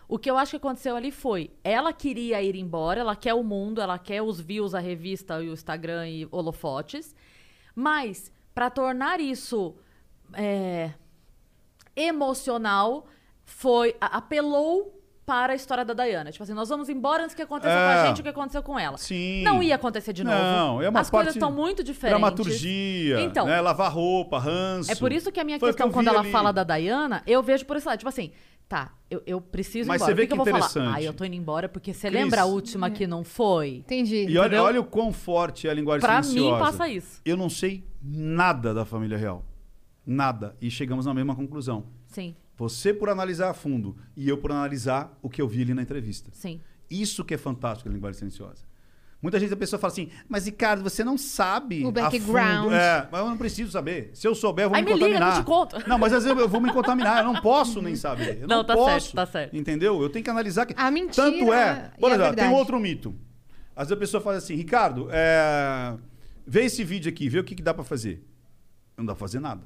O 0.08 0.20
que 0.20 0.30
eu 0.30 0.38
acho 0.38 0.52
que 0.52 0.58
aconteceu 0.58 0.96
ali 0.96 1.12
foi, 1.12 1.50
ela 1.64 1.92
queria 1.92 2.42
ir 2.42 2.56
embora, 2.56 3.00
ela 3.00 3.16
quer 3.16 3.34
o 3.34 3.44
mundo, 3.44 3.82
ela 3.82 3.98
quer 3.98 4.22
os 4.22 4.40
views, 4.40 4.76
a 4.76 4.80
revista 4.80 5.42
e 5.42 5.50
o 5.50 5.54
Instagram 5.54 6.08
e 6.08 6.28
holofotes, 6.32 7.16
mas 7.76 8.32
pra 8.54 8.70
tornar 8.70 9.20
isso 9.20 9.76
é, 10.34 10.92
emocional, 11.96 13.08
foi 13.46 13.96
apelou 14.00 14.99
para 15.30 15.54
a 15.54 15.56
história 15.56 15.86
da 15.86 15.94
Diana. 15.94 16.32
Tipo 16.32 16.44
assim, 16.44 16.54
nós 16.56 16.70
vamos 16.70 16.90
embora 16.90 17.24
antes 17.24 17.36
que 17.36 17.42
aconteça 17.44 17.72
com 17.76 17.80
É. 17.80 18.02
a 18.02 18.06
gente 18.08 18.20
o 18.22 18.24
que 18.24 18.30
aconteceu 18.30 18.64
com 18.64 18.80
ela. 18.80 18.98
Sim. 18.98 19.44
Não 19.44 19.62
ia 19.62 19.76
acontecer 19.76 20.12
de 20.12 20.24
novo. 20.24 20.36
Não, 20.36 20.82
é 20.82 20.90
uma 20.90 21.02
As 21.02 21.08
parte 21.10 21.26
coisas 21.26 21.36
estão 21.36 21.52
muito 21.52 21.84
diferentes. 21.84 22.20
Dramaturgia, 22.20 23.22
Então, 23.22 23.46
né? 23.46 23.62
lavar 23.62 23.92
roupa, 23.94 24.40
ranço. 24.40 24.92
é 24.92 24.96
por 24.96 25.12
isso 25.12 25.32
que 25.32 25.40
a 25.40 25.44
minha 25.44 25.60
questão, 25.60 25.86
eu 25.88 25.94
quando 25.94 26.08
ela 26.08 26.22
ali. 26.22 26.32
fala 26.32 26.52
da 26.52 26.64
Diana, 26.64 27.22
eu 27.28 27.44
vejo 27.44 27.64
por 27.66 27.78
esse 27.78 27.86
lado. 27.88 28.00
Tipo 28.00 28.10
assim, 28.10 28.32
tá, 28.68 28.92
eu, 29.08 29.22
eu 29.28 29.40
preciso 29.40 29.86
ir 29.86 29.90
Mas 29.90 30.02
embora. 30.02 30.12
você 30.12 30.16
vê 30.16 30.22
o 30.24 30.28
que, 30.28 30.34
que 30.34 30.34
eu 30.34 30.38
vou 30.38 30.46
falar? 30.46 30.58
interessante. 30.68 30.96
Ah, 30.98 31.04
eu 31.04 31.14
tô 31.14 31.24
indo 31.26 31.36
embora 31.36 31.70
porque 31.70 31.94
você 31.94 32.10
Cris, 32.10 32.22
lembra 32.24 32.42
a 32.42 32.46
última 32.46 32.90
que 32.90 33.06
não 33.06 33.24
foi? 33.24 33.76
Entendi. 33.86 34.26
E 34.28 34.36
olha, 34.36 34.64
olha 34.64 34.80
o 34.82 34.84
quão 34.84 35.14
forte 35.14 35.68
é 35.68 35.70
a 35.70 35.74
linguagem 35.76 36.02
Pra 36.02 36.24
silenciosa. 36.24 36.56
mim, 36.56 36.60
passa 36.60 36.90
isso. 36.90 37.22
Eu 37.24 37.38
não 37.38 37.50
sei 37.52 37.84
nada 38.02 38.74
da 38.74 38.84
família 38.84 39.16
real. 39.18 39.46
Nada. 40.06 40.56
E 40.60 40.72
chegamos 40.72 41.06
na 41.06 41.14
mesma 41.14 41.36
conclusão. 41.36 41.86
Sim, 42.08 42.36
Você 42.60 42.94
por 42.94 43.10
analisar 43.10 43.50
a 43.50 43.54
fundo 43.54 43.96
e 44.18 44.28
eu 44.28 44.38
por 44.38 44.52
analisar 44.52 45.18
o 45.22 45.30
que 45.30 45.42
eu 45.42 45.48
vi 45.48 45.62
ali 45.62 45.74
na 45.74 45.82
entrevista. 45.82 46.30
sim. 46.34 46.60
Isso 46.92 47.24
que 47.24 47.36
é 47.36 47.38
fantástico 47.38 47.88
da 47.88 47.94
linguagem 47.94 48.18
silenciosa. 48.18 48.64
Muita 49.22 49.40
gente 49.40 49.54
a 49.54 49.58
pessoa 49.58 49.80
fala 49.80 49.94
assim, 49.94 50.10
mas 50.28 50.46
Ricardo, 50.48 50.82
você 50.82 51.04
não 51.04 51.20
sabe. 51.20 51.86
O 51.86 51.92
background. 51.92 52.64
fundo." 52.64 52.74
É, 52.74 53.08
mas 53.12 53.22
eu 53.22 53.28
não 53.30 53.38
preciso 53.38 53.72
saber. 53.72 54.10
Se 54.14 54.28
eu 54.28 54.34
souber, 54.34 54.66
eu 54.66 54.70
vou 54.70 54.76
Aí 54.76 54.84
me 54.84 54.92
me 54.92 54.96
liga, 54.96 55.06
contaminar. 55.08 55.36
não 55.36 55.44
te 55.44 55.46
conto. 55.46 55.88
Não, 55.90 56.00
mas 56.00 56.12
às 56.14 56.24
vezes 56.24 56.40
eu 56.40 56.50
vou 56.50 56.60
me 56.60 56.74
contaminar. 56.74 57.20
Eu 57.20 57.32
não 57.32 57.40
posso 57.42 57.80
nem 57.80 57.96
saber. 57.96 58.42
Eu 58.42 58.48
não, 58.48 58.58
Não, 58.58 58.64
tá 58.64 58.74
posso. 58.74 58.90
certo, 59.06 59.16
tá 59.16 59.26
certo. 59.28 59.56
Entendeu? 59.56 60.02
Eu 60.02 60.10
tenho 60.10 60.24
que 60.24 60.32
analisar. 60.32 60.66
Que... 60.66 60.74
A 60.76 60.90
mentira 60.90 61.32
Tanto 61.32 61.54
é. 61.54 61.92
Por 62.00 62.12
exemplo, 62.12 62.36
tem 62.36 62.50
outro 62.50 62.80
mito. 62.80 63.14
Às 63.76 63.90
vezes 63.90 63.92
a 63.92 63.98
pessoa 64.00 64.22
fala 64.22 64.38
assim, 64.38 64.56
Ricardo, 64.56 65.10
é... 65.12 65.96
vê 66.48 66.64
esse 66.64 66.84
vídeo 66.84 67.08
aqui, 67.10 67.30
vê 67.30 67.38
o 67.40 67.44
que, 67.44 67.54
que 67.54 67.62
dá 67.62 67.72
pra 67.74 67.84
fazer. 67.84 68.26
Não 68.98 69.06
dá 69.06 69.14
pra 69.14 69.20
fazer 69.20 69.40
nada. 69.40 69.62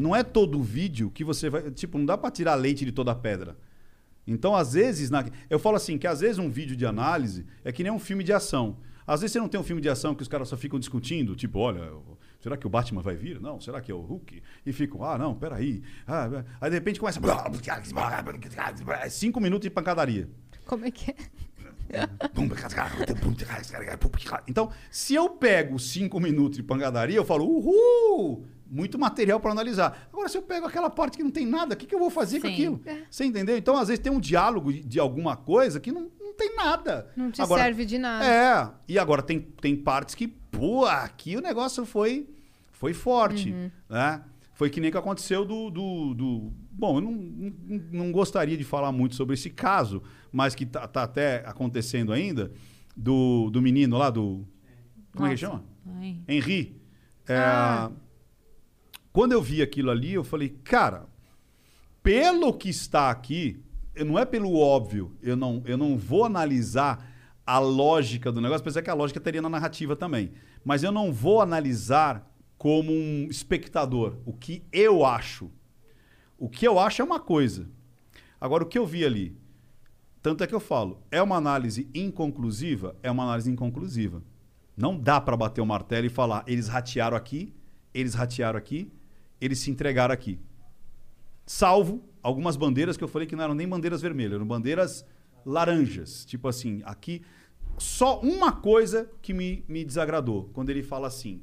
Não 0.00 0.14
é 0.16 0.22
todo 0.22 0.62
vídeo 0.62 1.10
que 1.10 1.22
você 1.22 1.48
vai. 1.50 1.70
Tipo, 1.70 1.98
não 1.98 2.06
dá 2.06 2.16
pra 2.18 2.30
tirar 2.30 2.54
leite 2.54 2.84
de 2.84 2.92
toda 2.92 3.14
pedra. 3.14 3.56
Então, 4.26 4.54
às 4.54 4.72
vezes, 4.74 5.10
na- 5.10 5.24
eu 5.48 5.58
falo 5.58 5.76
assim, 5.76 5.98
que 5.98 6.06
às 6.06 6.20
vezes 6.20 6.38
um 6.38 6.48
vídeo 6.50 6.76
de 6.76 6.86
análise 6.86 7.46
é 7.64 7.72
que 7.72 7.82
nem 7.82 7.90
um 7.92 7.98
filme 7.98 8.22
de 8.24 8.32
ação. 8.32 8.76
Às 9.06 9.22
vezes 9.22 9.32
você 9.32 9.40
não 9.40 9.48
tem 9.48 9.58
um 9.60 9.64
filme 9.64 9.82
de 9.82 9.88
ação 9.88 10.14
que 10.14 10.22
os 10.22 10.28
caras 10.28 10.48
só 10.48 10.56
ficam 10.56 10.78
discutindo, 10.78 11.34
tipo, 11.34 11.58
olha, 11.58 11.90
será 12.40 12.56
que 12.56 12.64
o 12.66 12.70
Batman 12.70 13.02
vai 13.02 13.16
vir? 13.16 13.40
Não, 13.40 13.60
será 13.60 13.80
que 13.80 13.90
é 13.90 13.94
o 13.94 14.00
Hulk? 14.00 14.40
E 14.64 14.72
ficam, 14.72 15.02
ah, 15.02 15.18
não, 15.18 15.34
peraí. 15.34 15.82
Ah, 16.06 16.44
aí 16.60 16.70
de 16.70 16.76
repente 16.76 17.00
começa. 17.00 17.18
Cinco 19.10 19.40
minutos 19.40 19.64
de 19.64 19.70
pancadaria. 19.70 20.28
Como 20.64 20.84
é 20.84 20.90
que 20.92 21.10
é? 21.10 21.14
Então, 24.46 24.70
se 24.92 25.12
eu 25.14 25.28
pego 25.30 25.76
cinco 25.76 26.20
minutos 26.20 26.56
de 26.56 26.62
pancadaria, 26.62 27.16
eu 27.16 27.24
falo, 27.24 27.44
uhul! 27.44 28.46
Muito 28.72 28.96
material 29.00 29.40
para 29.40 29.50
analisar. 29.50 30.08
Agora, 30.12 30.28
se 30.28 30.38
eu 30.38 30.42
pego 30.42 30.64
aquela 30.64 30.88
parte 30.88 31.16
que 31.16 31.24
não 31.24 31.30
tem 31.32 31.44
nada, 31.44 31.74
o 31.74 31.76
que, 31.76 31.86
que 31.86 31.94
eu 31.94 31.98
vou 31.98 32.08
fazer 32.10 32.40
com 32.40 32.46
Sim. 32.46 32.52
aquilo? 32.52 32.80
Você 33.10 33.24
entendeu? 33.24 33.56
Então, 33.58 33.76
às 33.76 33.88
vezes, 33.88 34.00
tem 34.00 34.12
um 34.12 34.20
diálogo 34.20 34.72
de, 34.72 35.00
alguma 35.00 35.36
coisa 35.36 35.80
que 35.80 35.90
não, 35.90 36.08
não 36.20 36.34
tem 36.34 36.54
nada. 36.54 37.10
Não 37.16 37.32
te 37.32 37.42
Agora, 37.42 37.64
serve 37.64 37.84
de 37.84 37.98
nada. 37.98 38.24
É. 38.24 38.70
E 38.86 38.96
agora, 38.96 39.22
tem, 39.22 39.40
tem 39.40 39.74
partes 39.74 40.14
que, 40.14 40.28
pô, 40.28 40.84
aqui 40.86 41.36
o 41.36 41.40
negócio 41.40 41.84
foi, 41.84 42.28
foi 42.70 42.94
forte. 42.94 43.50
Uhum. 43.50 43.70
Né? 43.88 44.22
Foi 44.54 44.70
que 44.70 44.80
nem 44.80 44.90
que 44.90 44.96
aconteceu 44.96 45.44
do. 45.44 45.68
do, 45.68 46.14
do- 46.14 46.52
Bom, 46.70 46.96
eu 46.98 47.00
não, 47.00 47.12
não, 47.12 47.52
não 47.92 48.12
gostaria 48.12 48.56
de 48.56 48.64
falar 48.64 48.92
muito 48.92 49.14
sobre 49.16 49.34
esse 49.34 49.50
caso, 49.50 50.00
mas 50.30 50.54
que 50.54 50.64
tá, 50.64 50.86
tá 50.86 51.02
até 51.02 51.42
acontecendo 51.44 52.12
ainda, 52.12 52.52
do, 52.96 53.50
do 53.50 53.60
menino 53.60 53.98
lá, 53.98 54.10
do. 54.10 54.46
Como 55.12 55.26
é 55.26 55.34
que 55.34 55.42
Nossa. 55.44 55.56
chama? 55.58 55.64
Ai. 55.98 56.20
Henri. 56.28 56.80
É, 57.28 57.36
Ah. 57.36 57.90
Quando 59.12 59.32
eu 59.32 59.42
vi 59.42 59.60
aquilo 59.60 59.90
ali, 59.90 60.12
eu 60.12 60.24
falei, 60.24 60.48
cara, 60.48 61.06
pelo 62.02 62.52
que 62.52 62.68
está 62.68 63.10
aqui, 63.10 63.60
não 64.04 64.18
é 64.18 64.24
pelo 64.24 64.56
óbvio, 64.56 65.16
eu 65.22 65.36
não, 65.36 65.62
eu 65.66 65.76
não 65.76 65.96
vou 65.96 66.24
analisar 66.24 67.10
a 67.44 67.58
lógica 67.58 68.30
do 68.30 68.40
negócio, 68.40 68.60
apesar 68.60 68.82
que 68.82 68.90
a 68.90 68.94
lógica 68.94 69.20
teria 69.20 69.42
na 69.42 69.48
narrativa 69.48 69.96
também. 69.96 70.32
Mas 70.64 70.82
eu 70.82 70.92
não 70.92 71.12
vou 71.12 71.40
analisar 71.40 72.30
como 72.56 72.92
um 72.92 73.26
espectador 73.28 74.18
o 74.24 74.32
que 74.32 74.62
eu 74.72 75.04
acho. 75.04 75.50
O 76.38 76.48
que 76.48 76.66
eu 76.66 76.78
acho 76.78 77.02
é 77.02 77.04
uma 77.04 77.18
coisa. 77.18 77.68
Agora, 78.40 78.62
o 78.62 78.66
que 78.66 78.78
eu 78.78 78.86
vi 78.86 79.04
ali, 79.04 79.36
tanto 80.22 80.44
é 80.44 80.46
que 80.46 80.54
eu 80.54 80.60
falo, 80.60 81.02
é 81.10 81.20
uma 81.20 81.36
análise 81.36 81.88
inconclusiva? 81.94 82.96
É 83.02 83.10
uma 83.10 83.24
análise 83.24 83.50
inconclusiva. 83.50 84.22
Não 84.76 84.98
dá 84.98 85.20
para 85.20 85.36
bater 85.36 85.60
o 85.60 85.66
martelo 85.66 86.06
e 86.06 86.10
falar, 86.10 86.44
eles 86.46 86.68
ratearam 86.68 87.16
aqui, 87.16 87.52
eles 87.92 88.14
ratearam 88.14 88.58
aqui, 88.58 88.90
eles 89.40 89.58
se 89.58 89.70
entregaram 89.70 90.12
aqui. 90.12 90.38
Salvo 91.46 92.04
algumas 92.22 92.56
bandeiras 92.56 92.96
que 92.96 93.04
eu 93.04 93.08
falei 93.08 93.26
que 93.26 93.34
não 93.34 93.44
eram 93.44 93.54
nem 93.54 93.68
bandeiras 93.68 94.02
vermelhas, 94.02 94.34
eram 94.34 94.46
bandeiras 94.46 95.04
laranjas. 95.44 96.24
Tipo 96.24 96.48
assim, 96.48 96.82
aqui. 96.84 97.22
Só 97.78 98.20
uma 98.20 98.52
coisa 98.52 99.10
que 99.22 99.32
me, 99.32 99.64
me 99.66 99.84
desagradou, 99.84 100.50
quando 100.52 100.70
ele 100.70 100.82
fala 100.82 101.08
assim. 101.08 101.42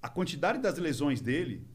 A 0.00 0.08
quantidade 0.08 0.58
das 0.58 0.78
lesões 0.78 1.20
dele. 1.20 1.66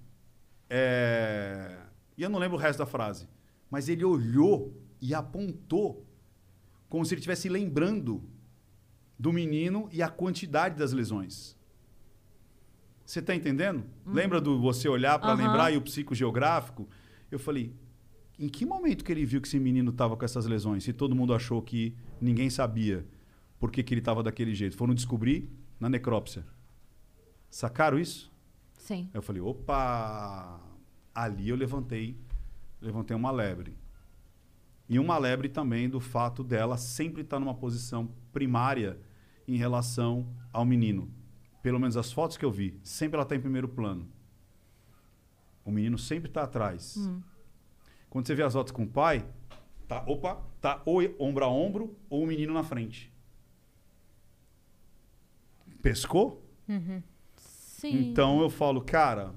É... 0.69 1.77
E 2.17 2.23
eu 2.23 2.29
não 2.29 2.39
lembro 2.39 2.57
o 2.57 2.59
resto 2.59 2.79
da 2.79 2.85
frase. 2.85 3.27
Mas 3.69 3.87
ele 3.87 4.03
olhou 4.03 4.73
e 4.99 5.13
apontou 5.13 6.05
como 6.89 7.05
se 7.05 7.13
ele 7.13 7.19
estivesse 7.19 7.47
lembrando 7.47 8.23
do 9.17 9.31
menino 9.31 9.87
e 9.91 10.01
a 10.01 10.09
quantidade 10.09 10.75
das 10.75 10.91
lesões. 10.91 11.58
Você 13.09 13.23
tá 13.23 13.33
entendendo? 13.33 13.85
Lembra 14.05 14.39
do 14.39 14.61
você 14.61 14.87
olhar 14.87 15.17
para 15.17 15.33
Aham. 15.33 15.41
lembrar 15.41 15.71
e 15.71 15.77
o 15.77 15.81
psicogeográfico? 15.81 16.87
Eu 17.31 17.39
falei, 17.39 17.73
em 18.37 18.47
que 18.47 18.67
momento 18.67 19.03
que 19.03 19.11
ele 19.11 19.25
viu 19.25 19.41
que 19.41 19.47
esse 19.47 19.59
menino 19.59 19.91
tava 19.91 20.15
com 20.15 20.23
essas 20.23 20.45
lesões? 20.45 20.83
Se 20.83 20.93
todo 20.93 21.15
mundo 21.15 21.33
achou 21.33 21.59
que 21.59 21.95
ninguém 22.21 22.51
sabia 22.51 23.03
por 23.59 23.71
que, 23.71 23.81
que 23.81 23.95
ele 23.95 24.01
tava 24.01 24.21
daquele 24.21 24.53
jeito. 24.53 24.77
Foram 24.77 24.93
descobrir 24.93 25.49
na 25.79 25.89
necrópsia. 25.89 26.45
Sacaram 27.49 27.97
isso? 27.97 28.31
Sim. 28.77 29.09
Eu 29.11 29.23
falei, 29.23 29.41
opa! 29.41 30.61
Ali 31.11 31.49
eu 31.49 31.55
levantei, 31.55 32.15
levantei 32.79 33.17
uma 33.17 33.31
lebre. 33.31 33.75
E 34.87 34.99
uma 34.99 35.17
lebre 35.17 35.49
também 35.49 35.89
do 35.89 35.99
fato 35.99 36.43
dela 36.43 36.77
sempre 36.77 37.23
estar 37.23 37.39
numa 37.39 37.55
posição 37.55 38.11
primária 38.31 38.99
em 39.47 39.57
relação 39.57 40.27
ao 40.53 40.63
menino. 40.63 41.11
Pelo 41.61 41.79
menos 41.79 41.97
as 41.97 42.11
fotos 42.11 42.37
que 42.37 42.45
eu 42.45 42.51
vi, 42.51 42.79
sempre 42.83 43.15
ela 43.15 43.23
está 43.23 43.35
em 43.35 43.41
primeiro 43.41 43.67
plano. 43.67 44.07
O 45.65 45.71
menino 45.71 45.97
sempre 45.97 46.29
está 46.29 46.43
atrás. 46.43 46.97
Quando 48.09 48.25
você 48.25 48.33
vê 48.33 48.43
as 48.43 48.53
fotos 48.53 48.71
com 48.71 48.83
o 48.83 48.87
pai, 48.87 49.25
tá, 49.87 50.03
opa, 50.07 50.41
tá 50.61 50.81
ou 50.85 50.99
ombro 51.19 51.45
a 51.45 51.47
ombro 51.47 51.95
ou 52.09 52.23
o 52.23 52.27
menino 52.27 52.53
na 52.53 52.63
frente. 52.63 53.13
Pescou? 55.81 56.43
Sim. 57.35 58.09
Então 58.09 58.41
eu 58.41 58.49
falo, 58.49 58.81
cara, 58.81 59.33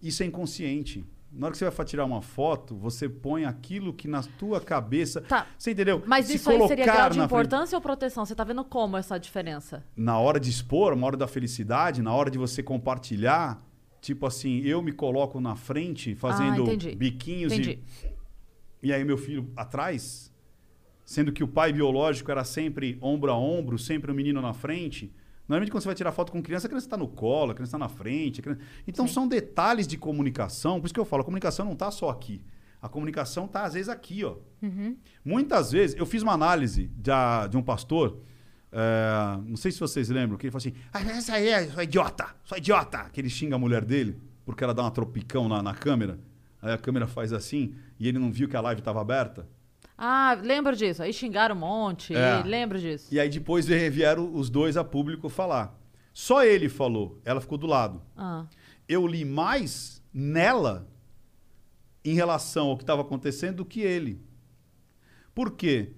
isso 0.00 0.22
é 0.22 0.26
inconsciente. 0.26 1.04
Na 1.36 1.46
hora 1.46 1.52
que 1.52 1.58
você 1.58 1.68
vai 1.68 1.86
tirar 1.86 2.04
uma 2.06 2.22
foto, 2.22 2.74
você 2.74 3.08
põe 3.08 3.44
aquilo 3.44 3.92
que 3.92 4.08
na 4.08 4.22
tua 4.22 4.60
cabeça. 4.60 5.20
Tá. 5.20 5.46
Você 5.58 5.72
entendeu? 5.72 6.02
Mas 6.06 6.26
Se 6.26 6.36
isso 6.36 6.48
aí 6.50 6.66
seria 6.66 6.84
grau 6.84 6.96
de 6.96 7.02
na 7.02 7.08
frente- 7.10 7.24
importância 7.26 7.76
ou 7.76 7.82
proteção? 7.82 8.24
Você 8.24 8.34
tá 8.34 8.42
vendo 8.42 8.64
como 8.64 8.96
essa 8.96 9.18
diferença? 9.18 9.84
Na 9.94 10.18
hora 10.18 10.40
de 10.40 10.48
expor, 10.50 10.96
na 10.96 11.06
hora 11.06 11.16
da 11.16 11.26
felicidade, 11.28 12.00
na 12.00 12.14
hora 12.14 12.30
de 12.30 12.38
você 12.38 12.62
compartilhar, 12.62 13.62
tipo 14.00 14.24
assim, 14.24 14.60
eu 14.62 14.80
me 14.80 14.92
coloco 14.92 15.40
na 15.40 15.54
frente 15.56 16.14
fazendo 16.14 16.62
Ah, 16.62 16.72
entendi. 16.74 16.96
biquinhos 16.96 17.52
Entendi. 17.52 17.80
e. 18.82 18.88
E 18.88 18.92
aí 18.92 19.04
meu 19.04 19.18
filho 19.18 19.50
atrás, 19.56 20.32
sendo 21.04 21.32
que 21.32 21.42
o 21.44 21.48
pai 21.48 21.72
biológico 21.72 22.30
era 22.30 22.44
sempre 22.44 22.96
ombro 23.02 23.30
a 23.30 23.36
ombro, 23.38 23.78
sempre 23.78 24.10
o 24.10 24.14
menino 24.14 24.40
na 24.40 24.52
frente. 24.54 25.12
Normalmente 25.48 25.70
quando 25.70 25.82
você 25.82 25.88
vai 25.88 25.94
tirar 25.94 26.12
foto 26.12 26.32
com 26.32 26.42
criança, 26.42 26.66
a 26.66 26.68
criança 26.70 26.86
está 26.86 26.96
no 26.96 27.06
colo, 27.08 27.52
a 27.52 27.54
criança 27.54 27.70
está 27.70 27.78
na 27.78 27.88
frente. 27.88 28.42
criança- 28.42 28.60
Então 28.86 29.06
são 29.06 29.28
detalhes 29.28 29.86
de 29.86 29.96
comunicação. 29.96 30.80
Por 30.80 30.86
isso 30.86 30.94
que 30.94 31.00
eu 31.00 31.04
falo, 31.04 31.22
a 31.22 31.24
comunicação 31.24 31.64
não 31.64 31.72
está 31.74 31.90
só 31.90 32.08
aqui. 32.10 32.42
A 32.82 32.88
comunicação 32.88 33.46
está 33.46 33.64
às 33.64 33.74
vezes 33.74 33.88
aqui, 33.88 34.24
ó. 34.24 34.36
Muitas 35.24 35.72
vezes, 35.72 35.96
eu 35.96 36.04
fiz 36.06 36.22
uma 36.22 36.32
análise 36.32 36.88
da- 36.96 37.46
de 37.46 37.56
um 37.56 37.62
pastor, 37.62 38.18
é, 38.72 39.38
não 39.46 39.56
sei 39.56 39.70
se 39.72 39.80
vocês 39.80 40.08
lembram, 40.08 40.36
que 40.36 40.46
ele 40.46 40.50
falou 40.50 40.58
assim: 40.66 40.74
ah, 40.92 41.00
essa 41.02 41.34
aí 41.34 41.48
é 41.48 41.66
sua 41.68 41.84
idiota, 41.84 42.26
sua 42.44 42.58
idiota. 42.58 43.08
Que 43.12 43.20
ele 43.20 43.30
xinga 43.30 43.54
a 43.56 43.58
mulher 43.58 43.84
dele, 43.84 44.18
porque 44.44 44.62
ela 44.62 44.74
dá 44.74 44.82
uma 44.82 44.90
tropicão 44.90 45.48
na, 45.48 45.62
na 45.62 45.74
câmera. 45.74 46.18
Aí 46.60 46.72
a 46.72 46.78
câmera 46.78 47.06
faz 47.06 47.32
assim, 47.32 47.74
e 47.98 48.08
ele 48.08 48.18
não 48.18 48.30
viu 48.30 48.48
que 48.48 48.56
a 48.56 48.60
live 48.60 48.80
estava 48.80 49.00
aberta. 49.00 49.48
Ah, 49.98 50.36
lembro 50.42 50.76
disso. 50.76 51.02
Aí 51.02 51.12
xingaram 51.12 51.54
um 51.54 51.58
monte. 51.58 52.14
É. 52.14 52.42
Lembro 52.44 52.78
disso. 52.78 53.08
E 53.12 53.18
aí 53.18 53.28
depois 53.28 53.66
vie- 53.66 53.88
vieram 53.90 54.34
os 54.34 54.50
dois 54.50 54.76
a 54.76 54.84
público 54.84 55.28
falar. 55.28 55.78
Só 56.12 56.42
ele 56.44 56.68
falou, 56.68 57.20
ela 57.24 57.40
ficou 57.40 57.58
do 57.58 57.66
lado. 57.66 58.02
Ah. 58.16 58.44
Eu 58.88 59.06
li 59.06 59.24
mais 59.24 60.02
nela 60.12 60.88
em 62.04 62.14
relação 62.14 62.68
ao 62.68 62.76
que 62.76 62.82
estava 62.82 63.02
acontecendo 63.02 63.56
do 63.56 63.64
que 63.64 63.80
ele. 63.80 64.20
Por 65.34 65.50
quê? 65.52 65.92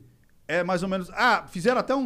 É 0.46 0.64
mais 0.64 0.82
ou 0.82 0.88
menos. 0.88 1.10
Ah, 1.10 1.44
fizeram 1.46 1.78
até 1.78 1.94
um, 1.94 2.00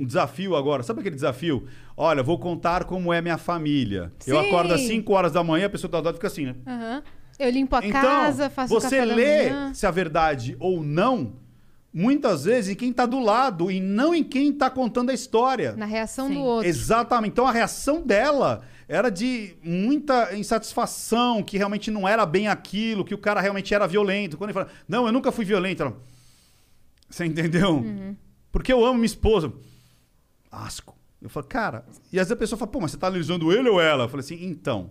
um 0.00 0.04
desafio 0.06 0.56
agora. 0.56 0.82
Sabe 0.82 1.00
aquele 1.00 1.14
desafio? 1.14 1.66
Olha, 1.96 2.22
vou 2.22 2.38
contar 2.38 2.84
como 2.84 3.12
é 3.12 3.20
minha 3.20 3.36
família. 3.36 4.10
Eu 4.26 4.40
Sim. 4.40 4.48
acordo 4.48 4.72
às 4.72 4.80
5 4.80 5.12
horas 5.12 5.32
da 5.32 5.44
manhã, 5.44 5.66
a 5.66 5.70
pessoa 5.70 5.90
tá 5.90 6.00
do 6.00 6.04
lado 6.06 6.14
fica 6.14 6.26
assim, 6.26 6.46
né? 6.46 6.56
Aham. 6.66 7.02
Eu 7.38 7.50
limpo 7.50 7.74
a 7.76 7.80
Então, 7.84 8.00
casa, 8.00 8.48
faço 8.50 8.74
o 8.74 8.80
você 8.80 8.96
café 8.98 9.06
da 9.06 9.14
lê 9.14 9.50
manhã. 9.50 9.74
se 9.74 9.86
a 9.86 9.90
verdade 9.90 10.56
ou 10.60 10.82
não, 10.82 11.34
muitas 11.92 12.44
vezes 12.44 12.70
em 12.70 12.74
quem 12.74 12.90
está 12.90 13.06
do 13.06 13.18
lado 13.20 13.70
e 13.70 13.80
não 13.80 14.14
em 14.14 14.22
quem 14.24 14.50
está 14.50 14.70
contando 14.70 15.10
a 15.10 15.14
história. 15.14 15.74
Na 15.76 15.86
reação 15.86 16.28
Sim. 16.28 16.34
do 16.34 16.40
outro. 16.40 16.68
Exatamente. 16.68 17.32
Então 17.32 17.46
a 17.46 17.52
reação 17.52 18.02
dela 18.02 18.62
era 18.88 19.10
de 19.10 19.56
muita 19.62 20.36
insatisfação, 20.36 21.42
que 21.42 21.56
realmente 21.56 21.90
não 21.90 22.06
era 22.06 22.24
bem 22.26 22.48
aquilo, 22.48 23.04
que 23.04 23.14
o 23.14 23.18
cara 23.18 23.40
realmente 23.40 23.72
era 23.74 23.86
violento. 23.86 24.36
Quando 24.36 24.50
ele 24.50 24.54
fala, 24.58 24.68
não, 24.88 25.06
eu 25.06 25.12
nunca 25.12 25.32
fui 25.32 25.44
violento. 25.44 25.82
Ela, 25.82 25.96
Você 27.08 27.24
entendeu? 27.24 27.76
Uhum. 27.76 28.14
Porque 28.52 28.72
eu 28.72 28.84
amo 28.84 28.94
minha 28.94 29.06
esposa. 29.06 29.52
Asco. 30.50 30.94
Eu 31.20 31.28
falo, 31.30 31.46
cara. 31.46 31.84
E 32.12 32.18
às 32.20 32.26
vezes 32.28 32.32
a 32.32 32.36
pessoa 32.36 32.58
fala, 32.58 32.70
pô, 32.70 32.80
mas 32.80 32.90
você 32.90 32.98
tá 32.98 33.06
analisando 33.06 33.50
ele 33.52 33.68
ou 33.68 33.80
ela? 33.80 34.04
Eu 34.04 34.08
falei 34.08 34.24
assim, 34.24 34.44
então. 34.44 34.90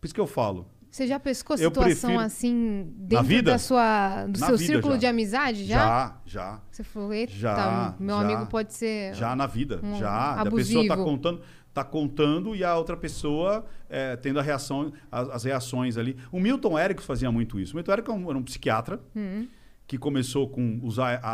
Por 0.00 0.06
isso 0.06 0.14
que 0.14 0.20
eu 0.20 0.26
falo. 0.26 0.70
Você 0.92 1.06
já 1.06 1.18
pescou 1.18 1.56
Eu 1.56 1.70
situação 1.70 2.10
prefiro- 2.10 2.18
assim 2.20 2.86
dentro 2.98 3.24
vida? 3.24 3.50
da 3.52 3.58
sua, 3.58 4.26
do 4.26 4.38
Na 4.38 4.46
seu 4.46 4.58
círculo 4.58 4.92
já. 4.92 4.98
de 5.00 5.06
amizade 5.06 5.64
já? 5.64 5.78
Já, 5.78 6.16
já. 6.26 6.60
Você 6.70 6.84
falou, 6.84 7.14
eita, 7.14 7.32
Já, 7.32 7.94
meu 7.98 8.14
já. 8.16 8.20
amigo 8.20 8.46
pode 8.50 8.74
ser. 8.74 9.14
Já 9.14 9.34
na 9.34 9.46
vida, 9.46 9.80
um 9.82 9.96
já. 9.98 10.34
A 10.34 10.44
pessoa 10.50 10.86
tá 10.86 10.92
abusivo. 10.92 11.04
contando, 11.04 11.40
tá 11.72 11.82
contando 11.82 12.54
e 12.54 12.62
a 12.62 12.76
outra 12.76 12.94
pessoa 12.94 13.64
é, 13.88 14.16
tendo 14.16 14.38
a 14.38 14.42
reação, 14.42 14.92
as, 15.10 15.30
as 15.30 15.44
reações 15.44 15.96
ali. 15.96 16.14
O 16.30 16.38
Milton 16.38 16.78
Erickson 16.78 17.06
fazia 17.06 17.32
muito 17.32 17.58
isso. 17.58 17.72
O 17.72 17.76
Milton 17.76 17.92
era 17.92 18.12
um, 18.12 18.28
era 18.28 18.38
um 18.38 18.42
psiquiatra 18.42 19.00
Hum. 19.16 19.48
que 19.86 19.96
começou 19.96 20.46
com 20.46 20.78
usar 20.82 21.18
a, 21.22 21.28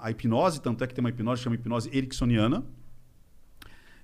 a, 0.00 0.06
a 0.06 0.10
hipnose, 0.10 0.58
tanto 0.62 0.82
é 0.84 0.86
que 0.86 0.94
tem 0.94 1.04
uma 1.04 1.10
hipnose 1.10 1.40
que 1.40 1.44
chama 1.44 1.56
hipnose 1.56 1.90
ericksoniana. 1.92 2.64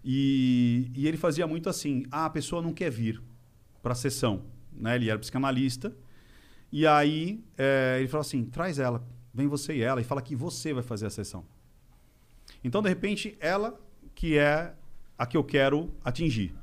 E, 0.05 0.91
e 0.95 1.09
ele 1.09 1.17
fazia 1.17 1.47
muito 1.47 1.69
assim: 1.71 2.05
ah, 2.11 2.27
a 2.27 2.31
pessoa 2.31 2.61
não 2.61 2.75
quer 2.75 2.91
vir 2.91 3.23
para 3.83 3.93
a 3.93 3.97
sessão. 3.97 4.43
Né? 4.79 4.97
Ele 4.97 5.11
era 5.11 5.19
psicanalista. 5.19 5.95
E 6.71 6.87
aí 6.87 7.43
é, 7.57 7.97
ele 7.99 8.09
falou 8.09 8.23
assim: 8.23 8.45
traz 8.45 8.79
ela, 8.79 9.07
vem 9.33 9.47
você 9.47 9.77
e 9.77 9.83
ela, 9.83 10.01
e 10.01 10.05
fala 10.05 10.23
que 10.23 10.37
você 10.37 10.73
vai 10.73 10.83
fazer 10.83 11.07
a 11.07 11.11
sessão. 11.11 11.45
Então, 12.63 12.83
de 12.83 12.89
repente, 12.89 13.37
ela 13.41 13.79
que 14.15 14.37
é 14.37 14.75
a 15.17 15.27
que 15.27 15.37
eu 15.37 15.45
quero 15.45 15.93
atingir. 16.05 16.55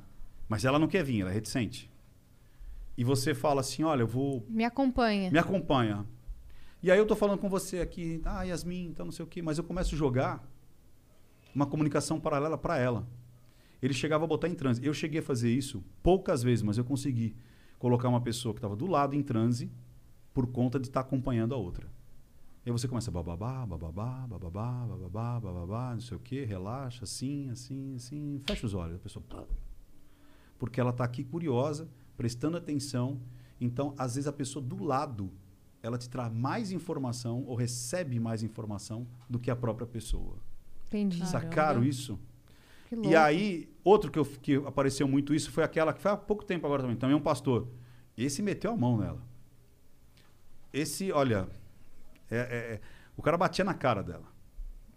Mas 0.47 0.65
ela 0.65 0.77
não 0.77 0.87
quer 0.87 1.03
vir, 1.03 1.21
ela 1.21 1.31
é 1.31 1.33
reticente. 1.33 1.89
E 2.97 3.03
você 3.03 3.33
fala 3.33 3.61
assim: 3.61 3.83
olha, 3.83 4.01
eu 4.01 4.07
vou. 4.07 4.45
Me 4.49 4.63
acompanha. 4.63 5.31
Me 5.31 5.39
acompanha. 5.39 6.05
E 6.81 6.91
aí 6.91 6.99
eu 6.99 7.05
tô 7.05 7.15
falando 7.15 7.39
com 7.39 7.49
você 7.49 7.79
aqui, 7.79 8.21
ah, 8.25 8.43
Yasmin, 8.43 8.85
então 8.85 9.05
não 9.05 9.11
sei 9.11 9.25
o 9.25 9.27
quê, 9.27 9.41
mas 9.41 9.57
eu 9.57 9.63
começo 9.63 9.95
a 9.95 9.97
jogar 9.97 10.47
uma 11.53 11.65
comunicação 11.65 12.19
paralela 12.19 12.57
para 12.59 12.77
ela. 12.77 13.07
Ele 13.81 13.93
chegava 13.93 14.23
a 14.23 14.27
botar 14.27 14.47
em 14.47 14.53
transe. 14.53 14.85
Eu 14.85 14.93
cheguei 14.93 15.19
a 15.19 15.23
fazer 15.23 15.51
isso 15.51 15.83
poucas 16.03 16.43
vezes, 16.43 16.61
mas 16.61 16.77
eu 16.77 16.85
consegui 16.85 17.35
colocar 17.79 18.09
uma 18.09 18.21
pessoa 18.21 18.53
que 18.53 18.59
estava 18.59 18.75
do 18.75 18.87
lado 18.87 19.15
em 19.15 19.21
transe 19.21 19.71
por 20.33 20.47
conta 20.47 20.79
de 20.79 20.87
estar 20.87 21.01
acompanhando 21.01 21.53
a 21.53 21.57
outra. 21.57 21.87
E 22.65 22.69
aí 22.69 22.71
você 22.71 22.87
começa 22.87 23.11
bababá, 23.11 23.65
bababá, 23.65 24.25
bababá, 24.27 24.87
bababá, 24.87 25.39
bababá, 25.39 25.93
não 25.93 26.01
sei 26.01 26.17
o 26.17 26.19
quê, 26.19 26.45
relaxa, 26.45 27.03
assim, 27.03 27.49
assim, 27.49 27.95
assim, 27.95 28.41
fecha 28.43 28.65
os 28.65 28.73
olhos, 28.73 28.95
a 28.95 28.99
pessoa 28.99 29.23
porque 30.57 30.79
ela 30.79 30.89
está 30.89 31.03
aqui 31.03 31.23
curiosa, 31.23 31.87
prestando 32.17 32.57
atenção. 32.57 33.19
Então, 33.59 33.93
às 33.97 34.15
vezes 34.15 34.27
a 34.27 34.33
pessoa 34.33 34.63
do 34.63 34.83
lado, 34.83 35.31
ela 35.81 35.97
te 35.97 36.09
traz 36.09 36.33
mais 36.33 36.71
informação 36.71 37.43
ou 37.45 37.55
recebe 37.55 38.19
mais 38.19 38.43
informação 38.43 39.07
do 39.29 39.39
que 39.39 39.51
a 39.51 39.55
própria 39.55 39.85
pessoa. 39.85 40.37
Entendi. 40.87 41.19
Caramba. 41.19 41.39
Sacaram 41.39 41.83
isso? 41.83 42.19
E 43.03 43.15
aí, 43.15 43.69
outro 43.83 44.11
que, 44.11 44.19
eu, 44.19 44.25
que 44.25 44.55
apareceu 44.57 45.07
muito 45.07 45.33
isso 45.33 45.51
foi 45.51 45.63
aquela 45.63 45.93
que 45.93 46.01
foi 46.01 46.11
há 46.11 46.17
pouco 46.17 46.45
tempo 46.45 46.65
agora 46.65 46.81
também, 46.83 46.95
também 46.97 47.15
um 47.15 47.21
pastor. 47.21 47.67
Esse 48.17 48.41
meteu 48.41 48.71
a 48.71 48.77
mão 48.77 48.97
nela. 48.97 49.21
Esse, 50.71 51.11
olha, 51.11 51.47
é- 52.29 52.37
é- 52.37 52.73
é- 52.75 52.81
o 53.17 53.21
cara 53.21 53.37
batia 53.37 53.63
na 53.65 53.73
cara 53.73 54.03
dela. 54.03 54.25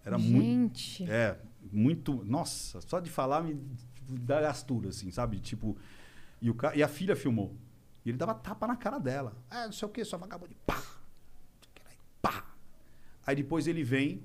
Era 0.05 0.19
muito. 0.19 0.79
Gente. 0.79 1.11
É, 1.11 1.39
muito. 1.73 2.25
Nossa, 2.25 2.81
só 2.81 2.99
de 3.01 3.11
falar 3.11 3.43
me 3.43 3.61
dá 4.09 4.41
gastura, 4.41 4.89
assim, 4.89 5.11
sabe? 5.11 5.39
Tipo. 5.39 5.77
E, 6.41 6.51
o, 6.51 6.57
e 6.75 6.83
a 6.83 6.89
filha 6.89 7.15
filmou. 7.17 7.55
E 8.05 8.11
ele 8.11 8.19
dava 8.19 8.35
tapa 8.35 8.67
na 8.67 8.77
cara 8.77 8.99
dela. 8.99 9.37
Ah, 9.51 9.67
não 9.67 9.73
sei 9.73 9.87
o 9.87 9.91
que, 9.91 10.05
só 10.05 10.17
vagabundo. 10.17 10.55
Pá! 10.67 10.83
Pá! 12.23 12.45
Aí 13.27 13.37
depois 13.37 13.67
ele 13.67 13.83
vem, 13.83 14.23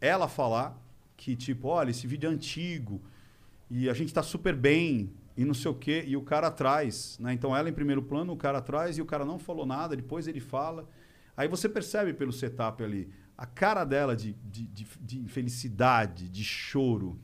ela 0.00 0.28
falar 0.28 0.76
que, 1.18 1.34
tipo, 1.34 1.66
olha, 1.66 1.90
esse 1.90 2.06
vídeo 2.06 2.30
é 2.30 2.32
antigo 2.32 3.02
e 3.68 3.90
a 3.90 3.92
gente 3.92 4.14
tá 4.14 4.22
super 4.22 4.54
bem 4.54 5.12
e 5.36 5.44
não 5.44 5.52
sei 5.52 5.70
o 5.70 5.74
quê. 5.74 6.04
E 6.06 6.16
o 6.16 6.22
cara 6.22 6.46
atrás, 6.46 7.18
né? 7.18 7.34
Então 7.34 7.54
ela 7.54 7.68
em 7.68 7.72
primeiro 7.72 8.00
plano, 8.00 8.32
o 8.32 8.36
cara 8.36 8.58
atrás 8.58 8.96
e 8.96 9.02
o 9.02 9.04
cara 9.04 9.24
não 9.24 9.38
falou 9.38 9.66
nada, 9.66 9.96
depois 9.96 10.28
ele 10.28 10.40
fala. 10.40 10.88
Aí 11.36 11.48
você 11.48 11.68
percebe 11.68 12.14
pelo 12.14 12.32
setup 12.32 12.82
ali 12.82 13.12
a 13.36 13.46
cara 13.46 13.84
dela 13.84 14.16
de, 14.16 14.32
de, 14.44 14.62
de, 14.66 14.86
de 15.00 15.18
infelicidade, 15.18 16.28
de 16.28 16.42
choro, 16.44 17.18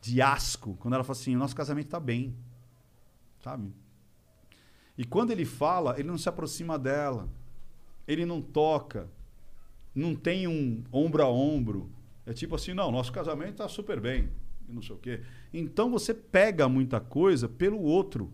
de 0.00 0.20
asco, 0.20 0.76
quando 0.80 0.94
ela 0.94 1.04
fala 1.04 1.18
assim: 1.18 1.36
o 1.36 1.38
nosso 1.38 1.54
casamento 1.54 1.88
tá 1.88 2.00
bem. 2.00 2.36
Sabe? 3.42 3.72
E 4.96 5.04
quando 5.04 5.30
ele 5.30 5.44
fala, 5.44 5.94
ele 5.96 6.08
não 6.08 6.18
se 6.18 6.28
aproxima 6.28 6.76
dela, 6.76 7.28
ele 8.06 8.26
não 8.26 8.42
toca, 8.42 9.08
não 9.94 10.16
tem 10.16 10.48
um 10.48 10.82
ombro 10.90 11.22
a 11.22 11.28
ombro. 11.28 11.88
É 12.28 12.32
tipo 12.34 12.54
assim: 12.54 12.74
não, 12.74 12.90
nosso 12.92 13.10
casamento 13.12 13.56
tá 13.56 13.68
super 13.68 14.00
bem, 14.00 14.28
e 14.68 14.72
não 14.72 14.82
sei 14.82 14.94
o 14.94 14.98
quê. 14.98 15.22
Então 15.52 15.90
você 15.90 16.12
pega 16.12 16.68
muita 16.68 17.00
coisa 17.00 17.48
pelo 17.48 17.80
outro. 17.80 18.30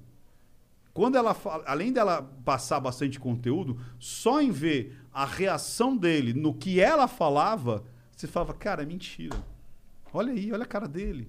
Quando 0.93 1.17
ela 1.17 1.35
fala, 1.35 1.65
além 1.67 1.93
dela 1.93 2.23
passar 2.45 2.79
bastante 2.81 3.19
conteúdo, 3.19 3.81
só 3.99 4.41
em 4.41 4.51
ver 4.53 4.97
a 5.13 5.25
reação 5.25 5.97
dele 5.97 6.33
no 6.33 6.55
que 6.55 6.81
ela 6.81 7.09
falava, 7.09 7.85
você 8.17 8.27
falava, 8.29 8.55
cara, 8.55 8.83
é 8.83 8.87
mentira. 8.87 9.37
Olha 10.13 10.33
aí, 10.33 10.53
olha 10.53 10.63
a 10.63 10.67
cara 10.67 10.87
dele. 10.87 11.29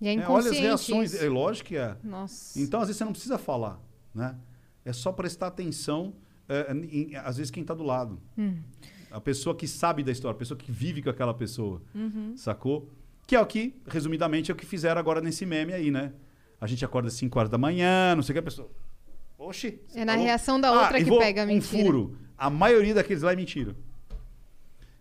E 0.00 0.08
é 0.08 0.14
É, 0.16 0.28
olha 0.28 0.50
as 0.50 0.58
reações. 0.58 1.12
isso. 1.14 1.24
É 1.24 1.28
lógico 1.28 1.68
que 1.68 1.76
é. 1.76 1.96
Nossa. 2.02 2.60
Então, 2.60 2.80
às 2.80 2.88
vezes, 2.88 2.98
você 2.98 3.04
não 3.04 3.12
precisa 3.12 3.38
falar, 3.38 3.80
né? 4.12 4.36
É 4.84 4.92
só 4.92 5.12
prestar 5.12 5.46
atenção, 5.48 6.12
é, 6.48 6.72
em- 6.72 7.14
às 7.16 7.36
vezes, 7.36 7.50
quem 7.50 7.60
está 7.62 7.74
do 7.74 7.84
lado. 7.84 8.20
Hum. 8.36 8.58
A 9.16 9.20
pessoa 9.20 9.56
que 9.56 9.66
sabe 9.66 10.02
da 10.02 10.12
história, 10.12 10.34
a 10.34 10.38
pessoa 10.38 10.58
que 10.58 10.70
vive 10.70 11.02
com 11.02 11.08
aquela 11.08 11.32
pessoa, 11.32 11.80
Uhum. 11.94 12.34
sacou? 12.36 12.90
Que 13.26 13.34
é 13.34 13.40
o 13.40 13.46
que, 13.46 13.74
resumidamente, 13.88 14.50
é 14.50 14.54
o 14.54 14.56
que 14.56 14.66
fizeram 14.66 15.00
agora 15.00 15.22
nesse 15.22 15.46
meme 15.46 15.72
aí, 15.72 15.90
né? 15.90 16.12
A 16.60 16.66
gente 16.66 16.84
acorda 16.84 17.08
às 17.08 17.14
5 17.14 17.38
horas 17.38 17.50
da 17.50 17.56
manhã, 17.56 18.14
não 18.14 18.22
sei 18.22 18.32
o 18.32 18.34
que, 18.34 18.38
a 18.40 18.42
pessoa... 18.42 18.68
Oxi. 19.38 19.80
É 19.94 20.00
na 20.04 20.12
tá 20.12 20.12
louco? 20.16 20.26
reação 20.26 20.60
da 20.60 20.68
Ah, 20.68 20.82
outra 20.82 20.98
e 21.00 21.04
que 21.04 21.08
vou- 21.10 21.18
pega 21.18 21.42
a 21.44 21.46
mentira. 21.46 21.82
Um 21.82 21.86
furo. 21.86 22.18
A 22.36 22.50
maioria 22.50 22.94
daqueles 22.94 23.22
lá 23.22 23.32
é 23.32 23.36
mentira. 23.36 23.74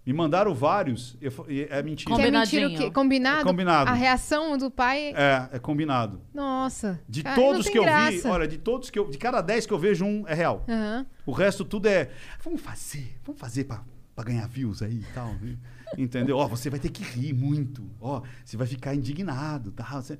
Me 0.05 0.13
mandaram 0.13 0.53
vários, 0.53 1.17
eu 1.19 1.31
é 1.69 1.81
mentira. 1.81 2.15
Que 2.15 2.21
é 2.21 2.29
mentira 2.31 2.67
o 2.67 2.69
Combinadinho. 2.69 2.77
quê? 2.77 2.91
Combinado? 2.91 3.41
É 3.41 3.43
combinado. 3.43 3.89
A 3.89 3.93
reação 3.93 4.55
do 4.57 4.69
pai. 4.69 5.13
É, 5.15 5.49
é 5.53 5.59
combinado. 5.59 6.21
Nossa. 6.33 7.01
De 7.09 7.23
Cara, 7.23 7.35
não 7.35 7.43
todos 7.43 7.63
tem 7.65 7.71
que 7.73 7.79
eu 7.79 7.83
vi, 7.83 7.89
graça. 7.89 8.29
olha, 8.29 8.47
de 8.47 8.57
todos 8.59 8.89
que 8.91 8.99
eu. 8.99 9.09
De 9.09 9.17
cada 9.17 9.41
10 9.41 9.65
que 9.65 9.73
eu 9.73 9.79
vejo, 9.79 10.05
um 10.05 10.23
é 10.27 10.33
real. 10.35 10.63
Aham. 10.69 11.05
O 11.25 11.31
resto 11.31 11.65
tudo 11.65 11.87
é. 11.87 12.11
Vamos 12.43 12.61
fazer, 12.61 13.17
vamos 13.25 13.41
fazer 13.41 13.63
pra, 13.63 13.83
pra 14.15 14.23
ganhar 14.23 14.47
views 14.47 14.81
aí 14.81 14.99
e 14.99 15.13
tal. 15.13 15.33
viu? 15.35 15.57
Entendeu? 15.97 16.37
Ó, 16.37 16.47
você 16.47 16.69
vai 16.69 16.79
ter 16.79 16.89
que 16.89 17.03
rir 17.03 17.33
muito. 17.33 17.83
Ó, 17.99 18.21
você 18.43 18.55
vai 18.57 18.65
ficar 18.67 18.95
indignado. 18.95 19.71
Tá? 19.71 19.83
Você- 20.01 20.17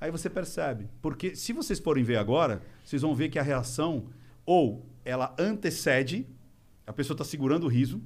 Aí 0.00 0.10
você 0.10 0.28
percebe. 0.28 0.88
Porque 1.00 1.36
se 1.36 1.52
vocês 1.52 1.78
forem 1.78 2.02
ver 2.02 2.16
agora, 2.16 2.60
vocês 2.84 3.02
vão 3.02 3.14
ver 3.14 3.28
que 3.28 3.38
a 3.38 3.42
reação, 3.42 4.06
ou 4.44 4.84
ela 5.04 5.32
antecede, 5.38 6.26
a 6.86 6.92
pessoa 6.92 7.14
está 7.14 7.24
segurando 7.24 7.64
o 7.64 7.68
riso, 7.68 8.00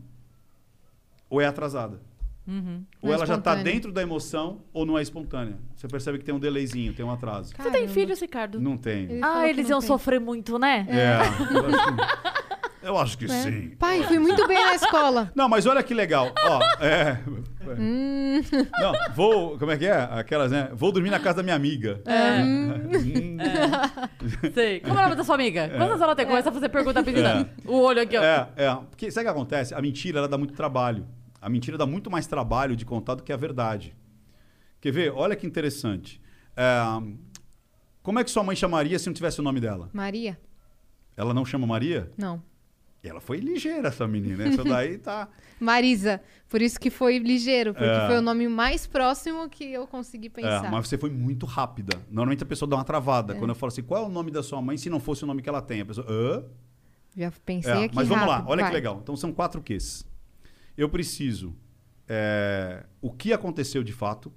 ou 1.30 1.40
é 1.40 1.46
atrasada. 1.46 2.00
Ou 2.48 2.52
Não 2.54 3.10
é 3.10 3.12
ela 3.14 3.26
já 3.26 3.34
está 3.36 3.56
dentro 3.56 3.90
da 3.90 4.00
emoção, 4.02 4.60
ou 4.72 4.86
não 4.86 4.96
é 4.96 5.02
espontânea. 5.02 5.56
Você 5.74 5.88
percebe 5.88 6.18
que 6.18 6.24
tem 6.24 6.34
um 6.34 6.38
delayzinho, 6.38 6.94
tem 6.94 7.04
um 7.04 7.10
atraso. 7.10 7.48
Você 7.50 7.56
tem 7.62 7.72
Caramba. 7.72 7.88
filhos, 7.92 8.20
Ricardo? 8.20 8.60
Não 8.60 8.76
tem. 8.76 9.04
Ele 9.10 9.20
Ah, 9.24 9.48
eles 9.48 9.64
não 9.64 9.70
iam 9.70 9.80
tem. 9.80 9.86
sofrer 9.88 10.20
muito, 10.20 10.56
né? 10.58 10.86
É. 10.88 11.16
eu 11.56 11.66
acho 11.66 11.86
que- 11.86 12.55
Eu 12.86 12.96
acho 12.96 13.18
que 13.18 13.24
É. 13.24 13.28
sim. 13.28 13.70
Pai, 13.78 14.02
fui 14.04 14.18
muito 14.18 14.46
bem 14.46 14.62
na 14.64 14.74
escola. 14.74 15.32
Não, 15.34 15.48
mas 15.48 15.66
olha 15.66 15.82
que 15.82 15.92
legal. 15.92 16.32
Ó, 16.44 16.60
é. 16.84 17.18
Hum. 17.78 18.40
Não, 18.78 18.92
vou. 19.14 19.58
Como 19.58 19.72
é 19.72 19.76
que 19.76 19.86
é? 19.86 19.92
Aquelas, 20.12 20.52
né? 20.52 20.70
Vou 20.72 20.92
dormir 20.92 21.10
na 21.10 21.18
casa 21.18 21.38
da 21.38 21.42
minha 21.42 21.56
amiga. 21.56 22.00
É. 22.06 22.42
Hum. 22.42 23.38
Sei. 24.54 24.80
Como 24.80 24.94
é 24.94 25.00
o 25.00 25.04
nome 25.04 25.16
da 25.16 25.24
sua 25.24 25.34
amiga? 25.34 25.68
Quantas 25.76 26.00
ela 26.00 26.14
tem? 26.14 26.26
Começa 26.26 26.48
a 26.48 26.52
fazer 26.52 26.68
pergunta 26.68 27.02
pra 27.02 27.12
menina. 27.12 27.50
O 27.64 27.80
olho 27.80 28.00
aqui, 28.02 28.16
ó. 28.16 28.22
É, 28.22 28.48
é. 28.56 28.74
Porque 28.88 29.10
sabe 29.10 29.26
o 29.26 29.32
que 29.32 29.36
acontece? 29.36 29.74
A 29.74 29.82
mentira, 29.82 30.18
ela 30.18 30.28
dá 30.28 30.38
muito 30.38 30.54
trabalho. 30.54 31.06
A 31.40 31.48
mentira 31.48 31.76
dá 31.76 31.86
muito 31.86 32.10
mais 32.10 32.26
trabalho 32.26 32.76
de 32.76 32.84
contar 32.84 33.14
do 33.16 33.22
que 33.22 33.32
a 33.32 33.36
verdade. 33.36 33.96
Quer 34.80 34.92
ver? 34.92 35.12
Olha 35.12 35.34
que 35.34 35.46
interessante. 35.46 36.20
É, 36.56 36.80
como 38.02 38.18
é 38.20 38.24
que 38.24 38.30
sua 38.30 38.44
mãe 38.44 38.54
chamaria 38.54 38.98
se 38.98 39.06
não 39.06 39.14
tivesse 39.14 39.40
o 39.40 39.42
nome 39.42 39.60
dela? 39.60 39.90
Maria? 39.92 40.38
Ela 41.16 41.34
não 41.34 41.44
chama 41.44 41.66
Maria? 41.66 42.10
Não. 42.16 42.42
Ela 43.08 43.20
foi 43.20 43.38
ligeira, 43.38 43.88
essa 43.88 44.06
menina. 44.06 44.44
Essa 44.48 44.62
daí 44.64 44.98
tá. 44.98 45.28
Marisa. 45.60 46.20
Por 46.48 46.60
isso 46.62 46.78
que 46.78 46.90
foi 46.90 47.18
ligeiro, 47.18 47.72
porque 47.74 47.88
É. 47.88 48.06
foi 48.06 48.18
o 48.18 48.22
nome 48.22 48.46
mais 48.48 48.86
próximo 48.86 49.48
que 49.48 49.64
eu 49.64 49.86
consegui 49.86 50.26
É, 50.28 50.30
pensar. 50.30 50.70
mas 50.70 50.86
você 50.88 50.96
foi 50.98 51.10
muito 51.10 51.46
rápida. 51.46 51.96
Normalmente 52.08 52.42
a 52.42 52.46
pessoa 52.46 52.68
dá 52.68 52.76
uma 52.76 52.84
travada. 52.84 53.34
Quando 53.34 53.50
eu 53.50 53.54
falo 53.56 53.68
assim, 53.68 53.82
qual 53.82 54.04
é 54.04 54.06
o 54.06 54.10
nome 54.10 54.30
da 54.30 54.42
sua 54.42 54.60
mãe 54.62 54.76
se 54.76 54.88
não 54.90 55.00
fosse 55.00 55.24
o 55.24 55.26
nome 55.26 55.42
que 55.42 55.48
ela 55.48 55.62
tem? 55.62 55.80
A 55.80 55.86
pessoa, 55.86 56.06
hã? 56.08 56.44
Já 57.16 57.32
pensei 57.44 57.72
É, 57.72 57.84
aqui 57.84 57.94
mas 57.96 58.06
vamos 58.08 58.24
rápido. 58.26 58.44
lá, 58.46 58.50
olha 58.50 58.62
Vai. 58.62 58.70
que 58.70 58.74
legal. 58.76 58.98
Então 59.02 59.16
são 59.16 59.32
quatro 59.32 59.62
Qs. 59.62 60.04
Eu 60.76 60.88
preciso 60.88 61.56
é, 62.08 62.84
o 63.00 63.10
que 63.10 63.32
aconteceu 63.32 63.82
de 63.82 63.92
fato, 63.92 64.30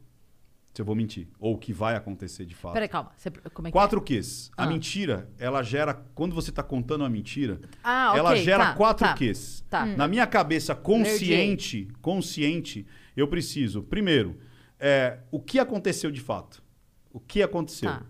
se 0.74 0.82
eu 0.82 0.86
vou 0.86 0.96
mentir, 0.96 1.28
ou 1.40 1.56
o 1.56 1.58
que 1.58 1.74
vai 1.74 1.96
acontecer 1.96 2.46
de 2.46 2.56
fato. 2.56 2.74
Peraí, 2.74 2.88
calma. 2.88 3.12
Você- 3.16 3.32
como 3.54 3.68
é 3.68 3.72
que 3.72 3.74
Quatro 3.74 4.02
Qs. 4.02 4.52
A 4.56 4.64
Ah. 4.64 4.68
mentira, 4.68 5.30
ela 5.38 5.62
gera, 5.64 5.94
quando 6.16 6.34
você 6.36 6.52
está 6.52 6.64
contando 6.64 7.02
uma 7.02 7.10
mentira, 7.10 7.60
é? 7.64 7.68
Ah, 7.84 8.14
ela 8.16 8.36
gera 8.36 8.68
tá, 8.68 8.76
quatro 8.76 9.06
tá, 9.06 9.14
Qs. 9.16 9.66
Tá. 9.70 9.86
Na 9.86 10.08
minha 10.08 10.26
cabeça 10.28 10.74
consciente, 10.76 11.88
consciente, 12.02 12.86
eu 13.18 13.28
preciso, 13.28 13.82
primeiro, 13.84 14.38
é, 14.80 15.20
o 15.32 15.40
que 15.40 15.60
aconteceu 15.60 16.12
de 16.12 16.22
fato? 16.22 16.64
O 17.12 17.20
que 17.20 17.42
aconteceu? 17.42 17.90
Tá. 17.90 18.06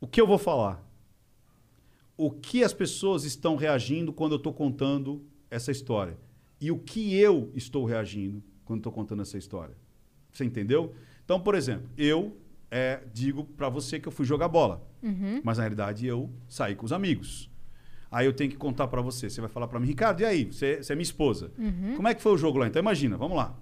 O 0.00 0.06
que 0.06 0.20
eu 0.20 0.26
vou 0.26 0.38
falar? 0.38 0.84
O 2.16 2.30
que 2.30 2.62
as 2.62 2.72
pessoas 2.72 3.24
estão 3.24 3.56
reagindo 3.56 4.12
quando 4.12 4.32
eu 4.32 4.36
estou 4.36 4.52
contando 4.52 5.24
essa 5.50 5.72
história? 5.72 6.16
E 6.60 6.70
o 6.70 6.78
que 6.78 7.14
eu 7.18 7.50
estou 7.54 7.84
reagindo 7.84 8.42
quando 8.64 8.80
estou 8.80 8.92
contando 8.92 9.22
essa 9.22 9.36
história? 9.36 9.76
Você 10.30 10.44
entendeu? 10.44 10.94
Então, 11.24 11.40
por 11.40 11.54
exemplo, 11.54 11.88
eu 11.96 12.36
é, 12.70 13.00
digo 13.12 13.44
para 13.44 13.68
você 13.68 13.98
que 14.00 14.08
eu 14.08 14.12
fui 14.12 14.24
jogar 14.26 14.48
bola, 14.48 14.86
mas 15.42 15.58
na 15.58 15.64
realidade 15.64 16.06
eu 16.06 16.30
saí 16.48 16.74
com 16.74 16.84
os 16.86 16.92
amigos. 16.92 17.50
Aí 18.10 18.26
eu 18.26 18.32
tenho 18.32 18.50
que 18.50 18.56
contar 18.56 18.86
para 18.88 19.00
você. 19.02 19.28
Você 19.28 19.40
vai 19.40 19.50
falar 19.50 19.66
para 19.66 19.80
mim, 19.80 19.86
Ricardo, 19.86 20.20
e 20.20 20.24
aí? 20.24 20.44
Você, 20.44 20.82
você 20.82 20.92
é 20.92 20.96
minha 20.96 21.02
esposa. 21.02 21.50
Como 21.96 22.06
é 22.08 22.14
que 22.14 22.22
foi 22.22 22.32
o 22.32 22.36
jogo 22.38 22.58
lá? 22.58 22.66
Então 22.66 22.80
imagina, 22.80 23.16
vamos 23.16 23.36
lá. 23.36 23.56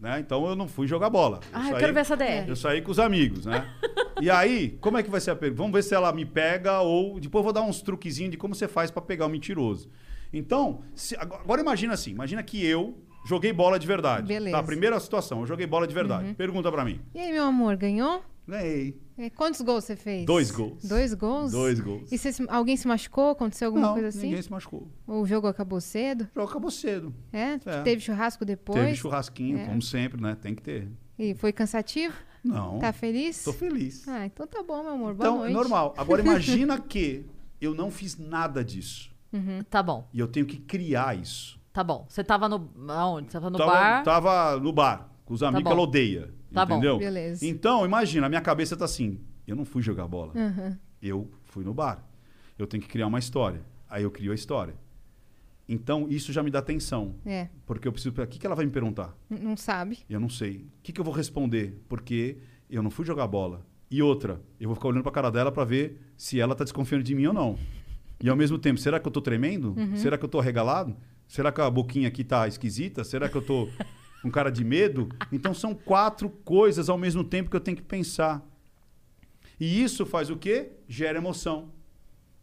Né? 0.00 0.18
Então 0.20 0.46
eu 0.48 0.56
não 0.56 0.66
fui 0.66 0.86
jogar 0.86 1.10
bola. 1.10 1.40
Ah, 1.52 1.66
eu 1.66 1.70
saí- 1.72 1.80
quero 1.80 1.92
ver 1.94 2.00
essa 2.00 2.16
DR. 2.16 2.48
eu 2.48 2.56
saí 2.56 2.80
com 2.80 2.90
os 2.90 2.98
amigos, 2.98 3.44
né? 3.44 3.70
e 4.22 4.30
aí, 4.30 4.78
como 4.80 4.96
é 4.96 5.02
que 5.02 5.10
vai 5.10 5.20
ser 5.20 5.30
a 5.32 5.36
pergunta? 5.36 5.58
Vamos 5.62 5.74
ver 5.74 5.82
se 5.82 5.94
ela 5.94 6.10
me 6.12 6.24
pega 6.24 6.80
ou 6.80 7.20
depois 7.20 7.40
eu 7.40 7.44
vou 7.44 7.52
dar 7.52 7.60
uns 7.62 7.82
truquezinhos 7.82 8.30
de 8.30 8.38
como 8.38 8.54
você 8.54 8.66
faz 8.66 8.90
pra 8.90 9.02
pegar 9.02 9.26
o 9.26 9.28
mentiroso. 9.28 9.90
Então, 10.32 10.80
se- 10.94 11.16
agora 11.16 11.60
imagina 11.60 11.92
assim, 11.92 12.12
imagina 12.12 12.42
que 12.42 12.64
eu 12.64 12.96
joguei 13.26 13.52
bola 13.52 13.78
de 13.78 13.86
verdade. 13.86 14.26
Beleza. 14.26 14.56
Uhum. 14.56 14.62
Tá, 14.62 14.66
primeira 14.66 14.98
situação, 15.00 15.40
eu 15.40 15.46
joguei 15.46 15.66
bola 15.66 15.86
de 15.86 15.94
verdade. 15.94 16.34
Pergunta 16.34 16.70
pra 16.70 16.84
mim. 16.84 17.00
E 17.14 17.18
aí, 17.20 17.32
meu 17.32 17.44
amor, 17.44 17.76
ganhou? 17.76 18.22
Ganhei. 18.46 19.00
É, 19.16 19.30
Quantos 19.30 19.60
gols 19.60 19.84
você 19.84 19.94
fez? 19.94 20.24
Dois 20.26 20.50
gols. 20.50 20.82
Dois 20.82 21.14
gols? 21.14 21.52
Dois 21.52 21.78
gols. 21.78 22.10
E 22.10 22.18
você 22.18 22.30
alguém 22.48 22.76
se 22.76 22.88
machucou? 22.88 23.30
Aconteceu 23.30 23.66
alguma 23.68 23.86
Não, 23.88 23.92
coisa 23.92 24.08
assim? 24.08 24.22
ninguém 24.28 24.42
se 24.42 24.50
machucou. 24.50 24.88
Ou 25.06 25.22
o 25.22 25.26
jogo 25.26 25.46
acabou 25.46 25.80
cedo? 25.80 26.22
O 26.34 26.40
jogo 26.40 26.50
acabou 26.50 26.70
cedo. 26.70 27.14
É? 27.32 27.58
É. 27.64 27.82
Teve 27.82 28.00
churrasco 28.00 28.44
depois? 28.44 28.80
Teve 28.82 28.96
churrasquinho, 28.96 29.58
É. 29.58 29.66
como 29.66 29.80
sempre, 29.82 30.20
né? 30.20 30.36
Tem 30.40 30.54
que 30.54 30.62
ter. 30.62 30.88
E 31.18 31.34
foi 31.34 31.52
cansativo? 31.52 32.14
Não. 32.42 32.78
Tá 32.78 32.92
feliz? 32.92 33.44
Tô 33.44 33.52
feliz. 33.52 34.08
Ah, 34.08 34.24
então 34.26 34.46
tá 34.46 34.62
bom, 34.62 34.82
meu 34.82 34.92
amor. 34.92 35.14
Boa 35.14 35.28
então, 35.28 35.38
noite. 35.40 35.50
é 35.50 35.54
normal. 35.54 35.94
Agora 35.96 36.20
imagina 36.22 36.80
que 36.80 37.26
eu 37.60 37.74
não 37.74 37.90
fiz 37.90 38.16
nada 38.18 38.64
disso. 38.64 39.10
Tá 39.68 39.80
bom, 39.80 40.08
E 40.12 40.18
eu 40.18 40.26
tenho 40.26 40.44
que 40.46 40.56
criar 40.56 41.16
isso. 41.16 41.59
Tá 41.72 41.82
bom. 41.84 42.06
Você 42.08 42.22
tava 42.24 42.48
no. 42.48 42.70
Aonde? 42.88 43.30
Você 43.30 43.38
tava 43.38 43.50
no 43.50 43.58
tava, 43.58 43.70
bar. 43.70 44.02
tava 44.04 44.60
no 44.60 44.72
bar, 44.72 45.08
com 45.24 45.34
os 45.34 45.42
amigos 45.42 45.64
bom. 45.64 45.70
que 45.70 45.72
ela 45.74 45.82
odeia. 45.82 46.34
Tá 46.52 46.66
bom. 46.66 46.74
entendeu? 46.74 46.98
Beleza. 46.98 47.46
Então, 47.46 47.84
imagina, 47.84 48.26
a 48.26 48.28
minha 48.28 48.40
cabeça 48.40 48.76
tá 48.76 48.84
assim: 48.84 49.20
eu 49.46 49.54
não 49.56 49.64
fui 49.64 49.82
jogar 49.82 50.06
bola. 50.06 50.32
Aham. 50.36 50.78
Eu 51.02 51.30
fui 51.44 51.64
no 51.64 51.72
bar. 51.72 52.04
Eu 52.58 52.66
tenho 52.66 52.82
que 52.82 52.88
criar 52.88 53.06
uma 53.06 53.18
história. 53.18 53.62
Aí 53.88 54.02
eu 54.02 54.10
crio 54.10 54.32
a 54.32 54.34
história. 54.34 54.74
Então, 55.68 56.06
isso 56.08 56.32
já 56.32 56.42
me 56.42 56.50
dá 56.50 56.60
tensão. 56.60 57.14
É, 57.24 57.48
Porque 57.64 57.86
eu 57.86 57.92
preciso. 57.92 58.12
O 58.20 58.26
que, 58.26 58.38
que 58.40 58.44
ela 58.46 58.56
vai 58.56 58.64
me 58.66 58.72
perguntar? 58.72 59.16
não 59.30 59.56
sabe. 59.56 60.00
Eu 60.10 60.18
não 60.18 60.28
sei. 60.28 60.56
O 60.78 60.82
que, 60.82 60.92
que 60.92 61.00
eu 61.00 61.04
vou 61.04 61.14
responder? 61.14 61.80
Porque 61.88 62.38
eu 62.68 62.82
não 62.82 62.90
fui 62.90 63.06
jogar 63.06 63.26
bola. 63.28 63.64
E 63.88 64.02
outra, 64.02 64.40
eu 64.58 64.68
vou 64.68 64.74
ficar 64.74 64.88
olhando 64.88 65.02
pra 65.02 65.12
cara 65.12 65.30
dela 65.30 65.50
pra 65.50 65.64
ver 65.64 66.00
se 66.16 66.40
ela 66.40 66.54
tá 66.54 66.64
desconfiando 66.64 67.04
de 67.04 67.14
mim 67.14 67.26
ou 67.26 67.32
não. 67.32 67.56
E 68.20 68.28
ao 68.28 68.36
mesmo 68.36 68.58
tempo, 68.58 68.78
será 68.78 69.00
que 69.00 69.06
eu 69.06 69.12
tô 69.12 69.20
tremendo? 69.20 69.74
Será 69.96 70.18
que 70.18 70.24
eu 70.24 70.28
tô 70.28 70.38
arregalado? 70.38 70.96
Será 71.30 71.52
que 71.52 71.60
a 71.60 71.70
boquinha 71.70 72.08
aqui 72.08 72.24
tá 72.24 72.48
esquisita? 72.48 73.04
Será 73.04 73.28
que 73.28 73.36
eu 73.36 73.40
tô 73.40 73.68
com 74.20 74.28
cara 74.32 74.50
de 74.50 74.64
medo? 74.64 75.08
Então 75.30 75.54
são 75.54 75.72
quatro 75.72 76.28
coisas 76.28 76.88
ao 76.88 76.98
mesmo 76.98 77.22
tempo 77.22 77.48
que 77.48 77.54
eu 77.54 77.60
tenho 77.60 77.76
que 77.76 77.84
pensar. 77.84 78.44
E 79.60 79.80
isso 79.80 80.04
faz 80.04 80.28
o 80.28 80.36
quê? 80.36 80.72
Gera 80.88 81.18
emoção, 81.18 81.70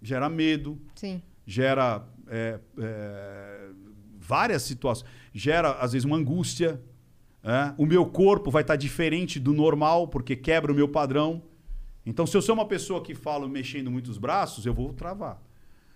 gera 0.01 0.30
medo, 0.30 0.80
Sim. 0.95 1.22
gera 1.45 2.07
é, 2.30 2.61
é, 2.80 3.69
várias 4.18 4.61
situações. 4.61 5.09
Gera, 5.34 5.72
às 5.72 5.91
vezes, 5.91 6.05
uma 6.05 6.15
angústia. 6.15 6.81
é. 7.43 7.73
O 7.77 7.85
meu 7.85 8.05
corpo 8.05 8.49
vai 8.49 8.61
estar 8.61 8.77
diferente 8.77 9.38
do 9.38 9.53
normal, 9.53 10.07
porque 10.07 10.34
quebra 10.34 10.72
o 10.72 10.76
meu 10.76 10.88
padrão. 10.88 11.43
Então, 12.05 12.26
se 12.26 12.38
eu 12.38 12.41
sou 12.41 12.55
uma 12.55 12.65
pessoa 12.65 13.03
que 13.03 13.14
falo 13.14 13.49
mexendo 13.49 13.91
muito 13.91 14.09
os 14.09 14.18
braços, 14.18 14.65
eu 14.65 14.73
vou 14.73 14.93
travar. 14.93 15.43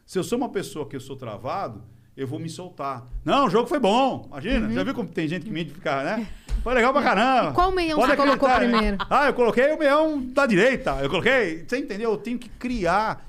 Se 0.05 0.19
eu 0.19 0.25
sou 0.25 0.37
uma 0.37 0.49
pessoa 0.49 0.85
que 0.85 0.97
eu 0.97 0.99
sou 0.99 1.15
travado, 1.15 1.81
eu 2.21 2.27
vou 2.27 2.39
me 2.39 2.49
soltar. 2.49 3.03
Não, 3.25 3.47
o 3.47 3.49
jogo 3.49 3.67
foi 3.67 3.79
bom. 3.79 4.25
Imagina, 4.27 4.71
já 4.71 4.83
viu 4.83 4.93
como 4.93 5.09
tem 5.09 5.27
gente 5.27 5.43
que 5.43 5.51
mente 5.51 5.71
e 5.71 5.73
fica, 5.73 6.03
né? 6.03 6.27
Foi 6.63 6.73
legal 6.75 6.93
pra 6.93 7.01
caramba. 7.01 7.51
Qual 7.53 7.71
meião 7.71 7.97
Pode 7.97 8.11
você 8.11 8.17
colocou 8.17 8.47
né? 8.47 8.55
primeiro? 8.57 8.97
Ah, 9.09 9.25
eu 9.25 9.33
coloquei 9.33 9.71
o 9.71 9.79
meião 9.79 10.21
da 10.21 10.45
direita. 10.45 10.99
Eu 11.01 11.09
coloquei. 11.09 11.65
Você 11.67 11.79
entendeu? 11.79 12.11
Eu 12.11 12.17
tenho 12.17 12.37
que 12.37 12.47
criar. 12.47 13.25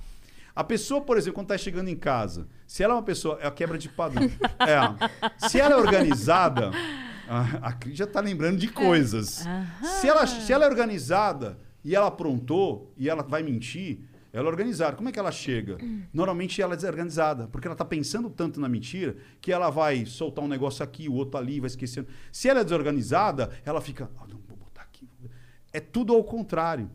A 0.55 0.63
pessoa, 0.63 1.01
por 1.01 1.17
exemplo, 1.17 1.37
quando 1.37 1.47
está 1.47 1.57
chegando 1.57 1.89
em 1.89 1.97
casa, 1.97 2.47
se 2.67 2.83
ela 2.83 2.93
é 2.93 2.97
uma 2.97 3.03
pessoa. 3.03 3.39
É 3.41 3.47
a 3.47 3.51
quebra 3.51 3.79
de 3.79 3.89
padrão. 3.89 4.31
É. 4.61 5.49
Se 5.49 5.59
ela 5.59 5.73
é 5.73 5.77
organizada, 5.77 6.71
a, 7.27 7.69
a 7.69 7.73
Cris 7.73 7.97
já 7.97 8.05
está 8.05 8.21
lembrando 8.21 8.59
de 8.59 8.69
coisas. 8.69 9.47
Se 10.01 10.07
ela, 10.07 10.27
se 10.27 10.53
ela 10.53 10.67
é 10.67 10.69
organizada 10.69 11.59
e 11.83 11.97
ela 11.97 12.09
aprontou 12.09 12.93
e 12.99 13.09
ela 13.09 13.23
vai 13.23 13.43
mentir, 13.43 14.01
Ela 14.33 14.49
é 14.49 14.51
organizada. 14.51 14.97
Como 14.97 15.09
é 15.09 15.13
que 15.13 15.19
ela 15.19 15.31
chega? 15.31 15.77
Normalmente 16.13 16.63
ela 16.63 16.73
é 16.73 16.77
desorganizada, 16.77 17.49
porque 17.49 17.67
ela 17.67 17.75
está 17.75 17.85
pensando 17.85 18.31
tanto 18.31 18.59
na 18.59 18.69
mentira 18.69 19.17
que 19.41 19.53
ela 19.53 19.69
vai 19.69 20.07
soltar 20.07 20.43
um 20.45 20.49
negócio 20.49 20.83
aqui, 20.83 21.09
o 21.09 21.13
outro 21.13 21.39
ali, 21.39 21.61
vai 21.61 21.67
esquecendo. 21.69 22.09
Se 22.31 22.49
ela 22.49 22.61
é 22.61 22.65
desorganizada, 22.65 23.51
ela 23.65 23.81
fica. 23.81 24.11
"Ah, 24.17 24.27
não, 24.27 24.41
vou 24.49 24.57
botar 24.57 24.83
aqui. 24.83 25.09
É 25.73 25.81
tudo 25.81 26.15
ao 26.15 26.25
contrário. 26.25 26.91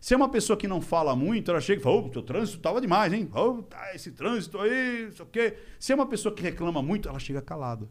Se 0.00 0.14
é 0.14 0.16
uma 0.16 0.28
pessoa 0.28 0.56
que 0.56 0.66
não 0.66 0.80
fala 0.80 1.14
muito, 1.14 1.50
ela 1.50 1.60
chega 1.60 1.80
e 1.80 1.82
fala: 1.82 1.96
Ô, 1.96 2.06
o 2.06 2.22
trânsito 2.22 2.58
tava 2.58 2.80
demais, 2.80 3.12
hein? 3.12 3.30
Ô, 3.32 3.62
tá, 3.62 3.94
esse 3.94 4.10
trânsito 4.10 4.58
aí, 4.58 5.04
não 5.04 5.12
sei 5.12 5.24
o 5.24 5.28
quê. 5.28 5.54
Se 5.78 5.92
é 5.92 5.94
uma 5.94 6.06
pessoa 6.06 6.34
que 6.34 6.42
reclama 6.42 6.82
muito, 6.82 7.08
ela 7.08 7.20
chega 7.20 7.40
calada. 7.40 7.88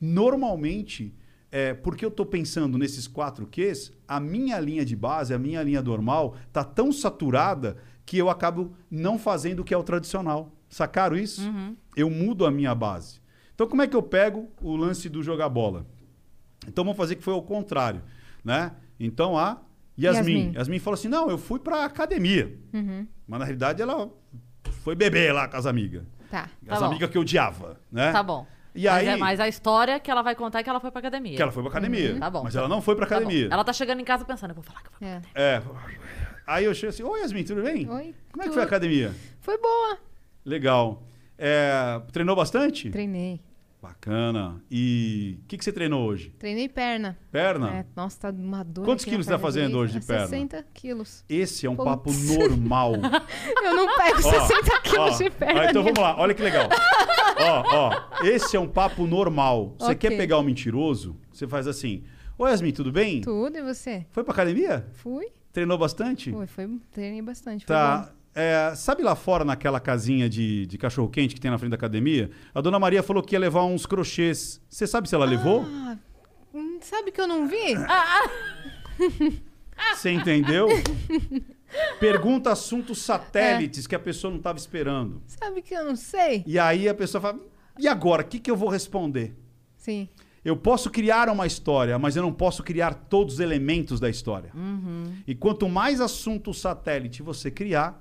Normalmente, 0.00 1.14
é, 1.52 1.74
porque 1.74 2.04
eu 2.04 2.08
estou 2.08 2.24
pensando 2.26 2.78
nesses 2.78 3.06
quatro 3.06 3.46
Qs, 3.46 3.92
a 4.08 4.18
minha 4.18 4.58
linha 4.58 4.84
de 4.84 4.96
base, 4.96 5.32
a 5.34 5.38
minha 5.38 5.62
linha 5.62 5.82
normal, 5.82 6.36
tá 6.52 6.64
tão 6.64 6.90
saturada 6.90 7.76
que 8.06 8.16
eu 8.16 8.30
acabo 8.30 8.74
não 8.90 9.18
fazendo 9.18 9.60
o 9.60 9.64
que 9.64 9.74
é 9.74 9.76
o 9.76 9.82
tradicional. 9.82 10.52
Sacaram 10.68 11.16
isso? 11.16 11.42
Eu 11.96 12.08
mudo 12.08 12.46
a 12.46 12.50
minha 12.50 12.74
base. 12.74 13.20
Então, 13.54 13.66
como 13.66 13.82
é 13.82 13.86
que 13.86 13.96
eu 13.96 14.02
pego 14.02 14.50
o 14.62 14.76
lance 14.76 15.08
do 15.08 15.22
jogar 15.22 15.48
bola? 15.48 15.84
Então, 16.68 16.84
vamos 16.84 16.96
fazer 16.96 17.16
que 17.16 17.22
foi 17.24 17.34
ao 17.34 17.42
contrário, 17.42 18.02
né? 18.44 18.72
Então, 18.98 19.36
a 19.36 19.58
Yasmin. 19.98 20.32
Yasmin. 20.38 20.52
Yasmin, 20.56 20.78
falou 20.78 20.94
assim, 20.94 21.08
não, 21.08 21.28
eu 21.30 21.38
fui 21.38 21.58
pra 21.58 21.84
academia. 21.84 22.56
Mas, 23.26 23.38
na 23.40 23.44
realidade, 23.44 23.82
ela 23.82 24.08
foi 24.84 24.94
beber 24.94 25.32
lá 25.32 25.48
com 25.48 25.56
as 25.56 25.66
amigas. 25.66 26.04
Tá. 26.30 26.48
As 26.68 26.80
bom. 26.80 26.86
amigas 26.86 27.08
que 27.10 27.16
eu 27.18 27.22
odiava, 27.22 27.80
né? 27.90 28.12
Tá 28.12 28.22
bom. 28.22 28.46
E 28.74 28.84
mas, 28.84 28.94
aí... 28.94 29.06
é- 29.06 29.16
mas 29.16 29.40
a 29.40 29.48
história 29.48 29.98
que 29.98 30.10
ela 30.10 30.20
vai 30.22 30.34
contar 30.34 30.58
é 30.58 30.62
que 30.62 30.68
ela 30.68 30.80
foi 30.80 30.90
pra 30.90 30.98
academia. 30.98 31.34
Que 31.36 31.40
ela 31.42 31.50
foi 31.52 31.62
pra 31.62 31.70
academia. 31.70 32.18
Tá 32.18 32.28
bom. 32.28 32.42
Mas 32.44 32.52
tá 32.52 32.58
ela 32.58 32.68
bom. 32.68 32.74
não 32.74 32.82
foi 32.82 32.94
pra 32.94 33.06
Tá 33.06 33.16
academia. 33.16 33.48
Ela 33.50 33.64
tá 33.64 33.72
chegando 33.72 34.00
em 34.00 34.04
casa 34.04 34.24
pensando, 34.24 34.50
eu 34.50 34.54
vou 34.54 34.64
falar 34.64 34.82
que 34.82 34.88
eu 34.88 34.92
vou. 35.00 35.08
É. 35.08 35.22
É. 35.34 35.62
Aí 36.46 36.64
eu 36.64 36.74
chego 36.74 36.90
assim, 36.90 37.02
oi 37.02 37.20
Yasmin, 37.20 37.42
tudo 37.44 37.62
bem? 37.62 37.88
Oi, 37.90 38.14
Como 38.32 38.42
é 38.44 38.46
que 38.48 38.52
foi 38.54 38.62
a 38.62 38.66
academia? 38.66 39.12
Foi 39.40 39.58
boa. 39.58 39.98
Legal. 40.44 41.02
É, 41.36 42.00
treinou 42.12 42.36
bastante? 42.36 42.88
Treinei. 42.90 43.40
Bacana. 43.82 44.60
E 44.70 45.38
o 45.42 45.46
que, 45.46 45.58
que 45.58 45.64
você 45.64 45.72
treinou 45.72 46.06
hoje? 46.08 46.30
Treinei 46.38 46.68
perna. 46.68 47.16
Perna? 47.30 47.70
É, 47.78 47.86
nossa, 47.94 48.18
tá 48.20 48.30
uma 48.30 48.64
dor. 48.64 48.84
Quantos 48.84 49.04
quilos 49.04 49.26
você 49.26 49.32
tá 49.32 49.38
fazendo 49.38 49.66
direita. 49.72 49.78
hoje 49.84 50.00
de 50.00 50.06
perna? 50.06 50.26
60 50.26 50.66
quilos. 50.72 51.24
Esse 51.28 51.66
é 51.66 51.70
um 51.70 51.76
Putz. 51.76 51.88
papo 51.88 52.10
normal. 52.12 52.92
Eu 53.64 53.74
não 53.74 53.96
pego 53.96 54.18
Ó, 54.24 54.46
60 54.46 54.80
quilos 54.82 55.14
ó. 55.14 55.18
de 55.22 55.30
perna. 55.30 55.60
Ah, 55.60 55.66
então 55.70 55.82
vamos 55.82 55.98
lá, 55.98 56.16
olha 56.18 56.32
que 56.34 56.42
legal. 56.42 56.68
ó, 57.38 57.64
ó, 57.76 58.24
esse 58.24 58.56
é 58.56 58.60
um 58.60 58.68
papo 58.68 59.06
normal. 59.06 59.74
Você 59.78 59.92
Ok. 59.92 59.96
quer 60.10 60.16
pegar 60.16 60.38
o 60.38 60.42
mentiroso? 60.42 61.16
Você 61.32 61.46
faz 61.46 61.66
assim: 61.68 62.02
Oi, 62.38 62.50
Yasmin, 62.50 62.72
tudo 62.72 62.90
bem? 62.90 63.20
Tudo, 63.20 63.56
e 63.58 63.62
você? 63.62 64.06
Foi 64.10 64.24
pra 64.24 64.32
academia? 64.32 64.86
Fui? 64.94 65.26
Treinou 65.56 65.78
bastante? 65.78 66.30
Foi, 66.30 66.46
foi 66.46 66.68
treinei 66.92 67.22
bastante. 67.22 67.64
Tá. 67.64 68.12
É, 68.34 68.74
sabe 68.76 69.02
lá 69.02 69.16
fora, 69.16 69.42
naquela 69.42 69.80
casinha 69.80 70.28
de, 70.28 70.66
de 70.66 70.76
cachorro-quente 70.76 71.34
que 71.34 71.40
tem 71.40 71.50
na 71.50 71.56
frente 71.56 71.70
da 71.70 71.76
academia? 71.76 72.30
A 72.54 72.60
dona 72.60 72.78
Maria 72.78 73.02
falou 73.02 73.22
que 73.22 73.34
ia 73.34 73.38
levar 73.38 73.64
uns 73.64 73.86
crochês. 73.86 74.60
Você 74.68 74.86
sabe 74.86 75.08
se 75.08 75.14
ela 75.14 75.24
levou? 75.24 75.62
Ah, 75.66 75.96
hum, 76.52 76.78
sabe 76.82 77.10
que 77.10 77.18
eu 77.18 77.26
não 77.26 77.48
vi? 77.48 77.56
Você 79.94 80.10
entendeu? 80.10 80.68
Pergunta 81.98 82.52
assuntos 82.52 82.98
É. 82.98 83.02
satélites 83.02 83.86
que 83.86 83.94
a 83.94 83.98
pessoa 83.98 84.30
não 84.30 84.36
estava 84.36 84.58
esperando. 84.58 85.22
Sabe 85.26 85.62
que 85.62 85.72
eu 85.72 85.86
não 85.86 85.96
sei? 85.96 86.44
E 86.46 86.58
aí 86.58 86.86
a 86.86 86.94
pessoa 86.94 87.22
fala: 87.22 87.40
e 87.78 87.88
agora? 87.88 88.20
O 88.20 88.26
que, 88.26 88.38
que 88.38 88.50
eu 88.50 88.56
vou 88.56 88.68
responder? 88.68 89.34
Sim. 89.74 90.06
Eu 90.46 90.56
posso 90.56 90.88
criar 90.90 91.28
uma 91.28 91.44
história, 91.46 91.98
mas 91.98 92.14
eu 92.14 92.22
não 92.22 92.32
posso 92.32 92.62
criar 92.62 92.94
todos 92.94 93.34
os 93.34 93.40
elementos 93.40 93.98
da 93.98 94.08
história. 94.08 94.50
E 95.26 95.34
quanto 95.34 95.68
mais 95.68 96.00
assunto 96.00 96.54
satélite 96.54 97.20
você 97.22 97.50
criar, 97.50 98.00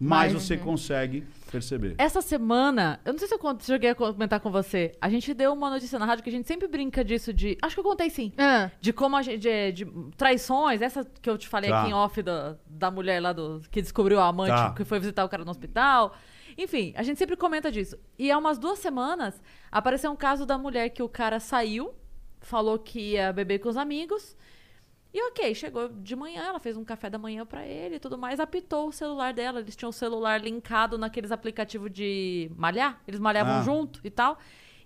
mais 0.00 0.32
Mais, 0.32 0.42
você 0.42 0.56
consegue 0.56 1.24
perceber. 1.52 1.94
Essa 1.98 2.20
semana, 2.20 2.98
eu 3.04 3.12
não 3.12 3.18
sei 3.18 3.28
se 3.28 3.34
eu 3.34 3.56
cheguei 3.60 3.90
a 3.90 3.94
comentar 3.94 4.40
com 4.40 4.50
você, 4.50 4.92
a 5.00 5.08
gente 5.08 5.32
deu 5.34 5.52
uma 5.52 5.70
notícia 5.70 5.98
na 5.98 6.04
rádio 6.06 6.24
que 6.24 6.30
a 6.30 6.32
gente 6.32 6.48
sempre 6.48 6.66
brinca 6.66 7.04
disso 7.04 7.32
de. 7.32 7.56
Acho 7.62 7.76
que 7.76 7.80
eu 7.80 7.84
contei 7.84 8.10
sim. 8.10 8.32
Ah, 8.36 8.70
De 8.80 8.92
como 8.92 9.14
a 9.16 9.22
gente. 9.22 9.38
De, 9.38 9.72
de 9.72 9.86
traições, 10.16 10.80
essa 10.82 11.06
que 11.22 11.28
eu 11.30 11.36
te 11.38 11.46
falei 11.48 11.70
Tá. 11.70 11.82
aqui 11.82 11.90
em 11.90 11.94
off 11.94 12.20
da, 12.22 12.56
da 12.66 12.90
mulher 12.90 13.20
lá 13.20 13.32
do. 13.32 13.60
que 13.70 13.80
descobriu 13.82 14.18
a 14.20 14.26
amante 14.28 14.48
Tá. 14.50 14.72
que 14.72 14.84
foi 14.84 14.98
visitar 14.98 15.24
o 15.24 15.28
cara 15.28 15.44
no 15.44 15.50
hospital. 15.50 16.16
Enfim, 16.56 16.92
a 16.96 17.02
gente 17.02 17.18
sempre 17.18 17.36
comenta 17.36 17.70
disso. 17.70 17.98
E 18.18 18.30
há 18.30 18.38
umas 18.38 18.58
duas 18.58 18.78
semanas 18.78 19.40
apareceu 19.70 20.10
um 20.10 20.16
caso 20.16 20.46
da 20.46 20.56
mulher 20.56 20.88
que 20.90 21.02
o 21.02 21.08
cara 21.08 21.40
saiu, 21.40 21.94
falou 22.40 22.78
que 22.78 23.12
ia 23.12 23.32
beber 23.32 23.58
com 23.58 23.68
os 23.68 23.76
amigos. 23.76 24.36
E 25.12 25.22
ok, 25.28 25.54
chegou 25.54 25.88
de 25.88 26.16
manhã, 26.16 26.42
ela 26.42 26.58
fez 26.58 26.76
um 26.76 26.84
café 26.84 27.08
da 27.08 27.18
manhã 27.18 27.46
pra 27.46 27.64
ele 27.64 27.96
e 27.96 28.00
tudo 28.00 28.18
mais, 28.18 28.40
apitou 28.40 28.88
o 28.88 28.92
celular 28.92 29.32
dela. 29.32 29.60
Eles 29.60 29.76
tinham 29.76 29.90
o 29.90 29.92
celular 29.92 30.40
linkado 30.40 30.98
naqueles 30.98 31.30
aplicativos 31.30 31.90
de 31.92 32.50
malhar, 32.56 33.00
eles 33.06 33.20
malhavam 33.20 33.54
Ah. 33.58 33.62
junto 33.62 34.00
e 34.02 34.10
tal. 34.10 34.38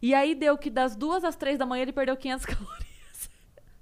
E 0.02 0.14
aí 0.14 0.34
deu 0.34 0.56
que 0.58 0.68
das 0.70 0.94
duas 0.94 1.24
às 1.24 1.34
três 1.34 1.58
da 1.58 1.64
manhã 1.66 1.82
ele 1.82 1.92
perdeu 1.92 2.16
500 2.16 2.44
calorias. 2.46 3.30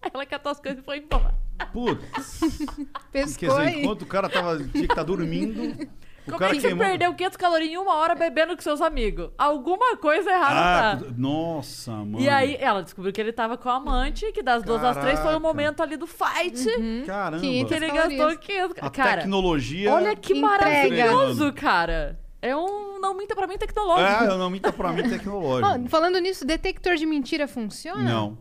Aí 0.01 0.11
ela 0.15 0.25
catou 0.25 0.53
as 0.53 0.61
coisas 0.61 0.81
e 0.81 0.85
foi 0.85 0.99
embora. 0.99 1.35
Putz. 1.73 2.39
Quer 3.11 3.25
pescou 3.25 3.49
dizer, 3.49 3.61
aí. 3.61 3.81
enquanto 3.83 4.03
o 4.03 4.07
cara 4.07 4.29
tava, 4.29 4.57
tinha 4.59 4.71
que 4.71 4.79
estar 4.93 5.03
dormindo, 5.03 5.89
Como 6.27 6.39
cara 6.39 6.53
é 6.53 6.55
que 6.55 6.61
você 6.61 6.69
queimou. 6.69 6.85
perdeu 6.87 7.15
500 7.15 7.37
calorias 7.37 7.71
em 7.71 7.77
uma 7.77 7.95
hora 7.95 8.15
bebendo 8.15 8.55
com 8.57 8.63
seus 8.63 8.81
amigos? 8.81 9.31
Alguma 9.39 9.97
coisa 9.97 10.31
errada 10.31 10.59
Ah, 10.59 10.97
tá. 11.05 11.13
nossa, 11.17 11.93
mano. 11.93 12.21
E 12.21 12.29
aí 12.29 12.57
ela 12.61 12.83
descobriu 12.83 13.13
que 13.13 13.21
ele 13.21 13.33
tava 13.33 13.57
com 13.57 13.69
a 13.69 13.77
amante, 13.77 14.31
que 14.33 14.43
das 14.43 14.63
duas 14.63 14.83
às 14.85 14.97
três 14.97 15.15
foi 15.19 15.25
Caraca. 15.29 15.39
o 15.39 15.41
momento 15.41 15.83
ali 15.83 15.97
do 15.97 16.07
fight. 16.07 16.65
Caramba. 17.07 17.41
Que 17.41 17.47
ele 17.61 17.65
calorias. 17.89 17.93
gastou 18.19 18.39
500. 18.39 18.77
A 18.83 18.91
Cara, 18.91 19.17
tecnologia. 19.23 19.93
olha 19.93 20.15
que 20.17 20.33
Entrega. 20.33 20.47
maravilhoso, 20.47 21.53
cara. 21.53 22.19
É 22.43 22.55
um 22.57 22.99
não 23.01 23.15
minta 23.17 23.35
pra 23.35 23.47
mim 23.47 23.57
tecnológico. 23.59 24.25
É, 24.25 24.29
eu 24.29 24.39
não 24.39 24.51
minta 24.51 24.73
pra 24.73 24.93
mim 24.93 25.03
tecnológico. 25.09 25.85
Ó, 25.85 25.89
falando 25.89 26.19
nisso, 26.19 26.45
detector 26.45 26.97
de 26.97 27.07
mentira 27.07 27.49
funciona? 27.49 28.03
Não. 28.03 28.39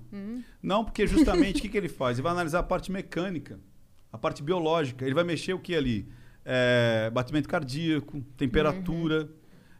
Não, 0.61 0.83
porque 0.83 1.07
justamente 1.07 1.57
o 1.59 1.61
que, 1.61 1.69
que 1.69 1.77
ele 1.77 1.89
faz? 1.89 2.17
Ele 2.17 2.23
vai 2.23 2.31
analisar 2.33 2.59
a 2.59 2.63
parte 2.63 2.91
mecânica, 2.91 3.59
a 4.11 4.17
parte 4.17 4.43
biológica. 4.43 5.05
Ele 5.05 5.13
vai 5.15 5.23
mexer 5.23 5.53
o 5.53 5.59
que 5.59 5.75
ali? 5.75 6.07
É, 6.45 7.09
batimento 7.11 7.49
cardíaco, 7.49 8.21
temperatura, 8.37 9.27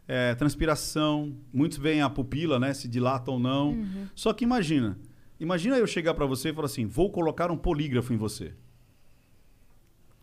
é, 0.08 0.34
transpiração. 0.36 1.36
Muitos 1.54 1.78
veem 1.78 2.02
a 2.02 2.10
pupila, 2.10 2.60
né? 2.60 2.74
Se 2.74 2.88
dilata 2.88 3.30
ou 3.30 3.40
não. 3.40 3.86
Só 4.16 4.34
que 4.34 4.44
imagina. 4.44 4.98
Imagina 5.40 5.78
eu 5.78 5.86
chegar 5.86 6.14
pra 6.14 6.26
você 6.26 6.50
e 6.50 6.54
falar 6.54 6.66
assim: 6.66 6.86
vou 6.86 7.12
colocar 7.12 7.52
um 7.52 7.58
polígrafo 7.58 8.14
em 8.14 8.18
você. 8.18 8.54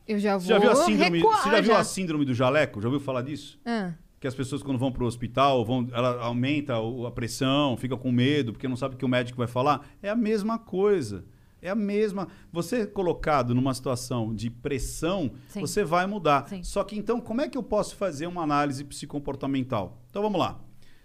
Eu 0.07 0.19
já 0.19 0.33
vou 0.37 0.41
Você 0.41 0.49
já 0.49 0.59
viu 0.59 0.71
a 0.71 0.77
síndrome, 0.77 1.19
recuar 1.19 1.43
você 1.43 1.51
já 1.51 1.61
viu 1.61 1.73
já. 1.73 1.79
a 1.79 1.85
síndrome 1.85 2.25
do 2.25 2.35
jaleco? 2.35 2.81
Já 2.81 2.89
ouviu 2.89 3.01
falar 3.01 3.23
disso? 3.23 3.61
Ah, 3.65 3.93
que 4.19 4.27
as 4.27 4.35
pessoas 4.35 4.63
quando 4.63 4.79
vão 4.79 4.93
para 4.93 5.03
o 5.03 5.07
hospital, 5.07 5.65
vão, 5.65 5.89
ela 5.93 6.23
aumenta 6.23 6.75
a 6.77 7.11
pressão, 7.11 7.77
fica 7.77 7.97
com 7.97 8.13
medo, 8.13 8.53
porque 8.53 8.69
não 8.69 8.77
sabe 8.77 8.95
o 8.95 8.99
que 8.99 9.05
o 9.05 9.09
médico 9.09 9.37
vai 9.37 9.49
falar. 9.49 9.85
É 10.01 10.09
a 10.09 10.15
mesma 10.15 10.59
coisa. 10.61 11.25
É 11.63 11.71
a 11.71 11.75
mesma. 11.77 12.27
Você 12.53 12.85
colocado 12.87 13.55
numa 13.55 13.73
situação 13.73 14.35
de 14.35 14.51
pressão, 14.51 15.31
Sim. 15.49 15.61
você 15.61 15.85
vai 15.85 16.07
mudar. 16.07 16.49
Sim. 16.49 16.63
Só 16.65 16.83
que 16.83 16.99
então, 16.99 17.21
como 17.21 17.41
é 17.41 17.49
que 17.49 17.57
eu 17.57 17.63
posso 17.63 17.95
fazer 17.95 18.27
uma 18.27 18.43
análise 18.43 18.83
psicomportamental? 18.85 20.03
Então 20.11 20.21
vamos 20.21 20.41
lá. 20.41 20.61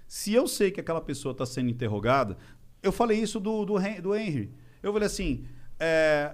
Se 0.08 0.34
eu 0.34 0.48
sei 0.48 0.72
que 0.72 0.80
aquela 0.82 1.00
pessoa 1.02 1.32
está 1.32 1.46
sendo 1.46 1.70
interrogada, 1.70 2.38
eu 2.82 2.92
falei 2.92 3.20
isso 3.20 3.40
do, 3.40 3.64
do, 3.66 3.76
do 4.02 4.16
Henry. 4.16 4.52
Eu 4.82 4.92
falei 4.92 5.06
assim: 5.06 5.46
é, 5.80 6.34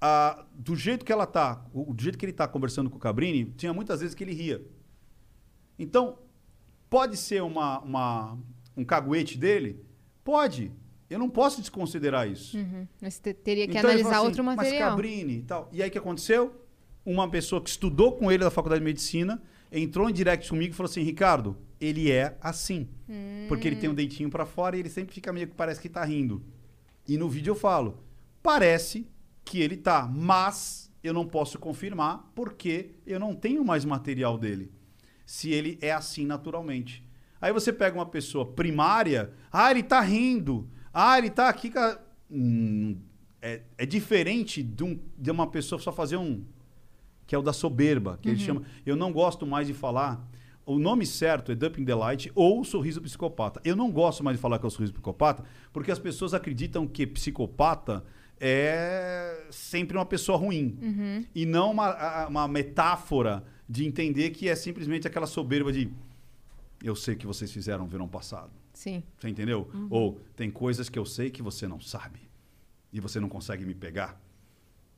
a- 0.00 0.46
do 0.54 0.74
jeito 0.74 1.04
que 1.04 1.12
ela 1.12 1.26
tá, 1.26 1.66
o- 1.74 1.92
do 1.92 2.02
jeito 2.02 2.16
que 2.16 2.24
ele 2.24 2.32
tá 2.32 2.48
conversando 2.48 2.88
com 2.88 2.96
o 2.96 3.00
Cabrini, 3.00 3.44
tinha 3.56 3.74
muitas 3.74 4.00
vezes 4.00 4.14
que 4.14 4.24
ele 4.24 4.32
ria. 4.32 4.64
Então, 5.78 6.18
pode 6.88 7.16
ser 7.16 7.42
uma, 7.42 7.80
uma- 7.80 8.38
um 8.76 8.84
caguete 8.84 9.36
dele? 9.36 9.84
Pode. 10.24 10.72
Eu 11.10 11.18
não 11.18 11.28
posso 11.28 11.60
desconsiderar 11.60 12.30
isso. 12.30 12.56
uhum. 12.56 12.86
Mas 13.02 13.18
te- 13.18 13.34
teria 13.34 13.66
que 13.66 13.76
Então 13.76 13.90
analisar 13.90 14.10
falou 14.10 14.26
outro 14.26 14.42
assim, 14.42 14.56
material. 14.56 14.80
Mas 14.80 14.90
Cabrini 14.90 15.38
e 15.38 15.42
tal. 15.42 15.68
E 15.72 15.82
aí 15.82 15.88
o 15.88 15.92
que 15.92 15.98
aconteceu? 15.98 16.54
Uma 17.04 17.28
pessoa 17.28 17.60
que 17.60 17.68
estudou 17.68 18.12
com 18.12 18.30
ele 18.30 18.44
da 18.44 18.50
faculdade 18.50 18.80
de 18.80 18.84
medicina 18.84 19.42
entrou 19.72 20.08
em 20.08 20.12
direct 20.12 20.48
comigo 20.48 20.72
e 20.72 20.76
falou 20.76 20.88
assim: 20.88 21.02
Ricardo, 21.02 21.56
ele 21.80 22.10
é 22.12 22.36
assim. 22.40 22.88
Porque 23.48 23.66
ele 23.66 23.76
tem 23.76 23.90
um 23.90 23.94
dentinho 23.94 24.30
pra 24.30 24.46
fora 24.46 24.76
e 24.76 24.80
ele 24.80 24.88
sempre 24.88 25.12
fica 25.12 25.32
meio 25.32 25.48
que 25.48 25.54
parece 25.54 25.80
que 25.80 25.88
tá 25.88 26.04
rindo. 26.04 26.44
E 27.08 27.16
no 27.18 27.28
vídeo 27.28 27.50
eu 27.50 27.56
falo: 27.56 28.04
parece 28.42 29.06
que 29.44 29.60
ele 29.60 29.76
tá, 29.76 30.06
mas 30.06 30.92
eu 31.02 31.12
não 31.12 31.26
posso 31.26 31.58
confirmar 31.58 32.30
porque 32.34 32.90
eu 33.06 33.18
não 33.18 33.34
tenho 33.34 33.64
mais 33.64 33.84
material 33.84 34.38
dele. 34.38 34.70
Se 35.26 35.50
ele 35.50 35.78
é 35.80 35.90
assim 35.92 36.24
naturalmente. 36.26 37.04
Aí 37.40 37.52
você 37.52 37.72
pega 37.72 37.96
uma 37.98 38.06
pessoa 38.06 38.44
primária, 38.44 39.32
ah, 39.50 39.70
ele 39.70 39.82
tá 39.82 40.00
rindo, 40.00 40.68
ah, 40.92 41.18
ele 41.18 41.30
tá 41.30 41.48
aqui. 41.48 41.70
com 41.70 41.78
a-" 41.78 41.98
Hum, 42.30 42.96
é, 43.42 43.62
é 43.78 43.86
diferente 43.86 44.62
de, 44.62 44.84
um- 44.84 44.98
de 45.18 45.30
uma 45.30 45.46
pessoa 45.46 45.80
só 45.80 45.92
fazer 45.92 46.16
um. 46.16 46.42
Que 47.26 47.34
é 47.34 47.38
o 47.38 47.42
da 47.42 47.52
soberba, 47.52 48.18
que 48.20 48.28
ele 48.28 48.38
chama. 48.40 48.62
Eu 48.84 48.96
não 48.96 49.12
gosto 49.12 49.46
mais 49.46 49.66
de 49.66 49.72
falar. 49.74 50.20
O 50.66 50.78
nome 50.78 51.06
certo 51.06 51.50
é 51.50 51.54
Dumping 51.54 51.84
Delight 51.84 52.30
ou 52.34 52.64
Sorriso 52.64 53.00
Psicopata. 53.00 53.60
Eu 53.64 53.74
não 53.74 53.90
gosto 53.90 54.22
mais 54.22 54.36
de 54.36 54.40
falar 54.40 54.58
que 54.58 54.64
é 54.66 54.68
o 54.68 54.70
Sorriso 54.70 54.92
Psicopata, 54.92 55.42
porque 55.72 55.90
as 55.90 55.98
pessoas 55.98 56.34
acreditam 56.34 56.86
que 56.86 57.06
psicopata 57.06 58.04
é 58.38 59.46
sempre 59.50 59.96
uma 59.96 60.04
pessoa 60.06 60.36
ruim. 60.38 60.76
E 61.34 61.46
não 61.46 61.70
uma, 61.72 62.26
uma 62.28 62.48
metáfora 62.48 63.42
de 63.68 63.84
entender 63.86 64.30
que 64.30 64.48
é 64.48 64.54
simplesmente 64.54 65.06
aquela 65.06 65.26
soberba 65.26 65.72
de 65.72 65.90
eu 66.82 66.94
sei 66.96 67.14
que 67.14 67.26
vocês 67.26 67.50
fizeram 67.52 67.84
no 67.84 67.90
verão 67.90 68.08
passado. 68.08 68.50
Sim. 68.80 69.02
Você 69.18 69.28
entendeu? 69.28 69.70
Ou 69.90 70.18
tem 70.34 70.50
coisas 70.50 70.88
que 70.88 70.98
eu 70.98 71.04
sei 71.04 71.28
que 71.28 71.42
você 71.42 71.68
não 71.68 71.78
sabe 71.78 72.18
e 72.90 72.98
você 72.98 73.20
não 73.20 73.28
consegue 73.28 73.66
me 73.66 73.74
pegar. 73.74 74.18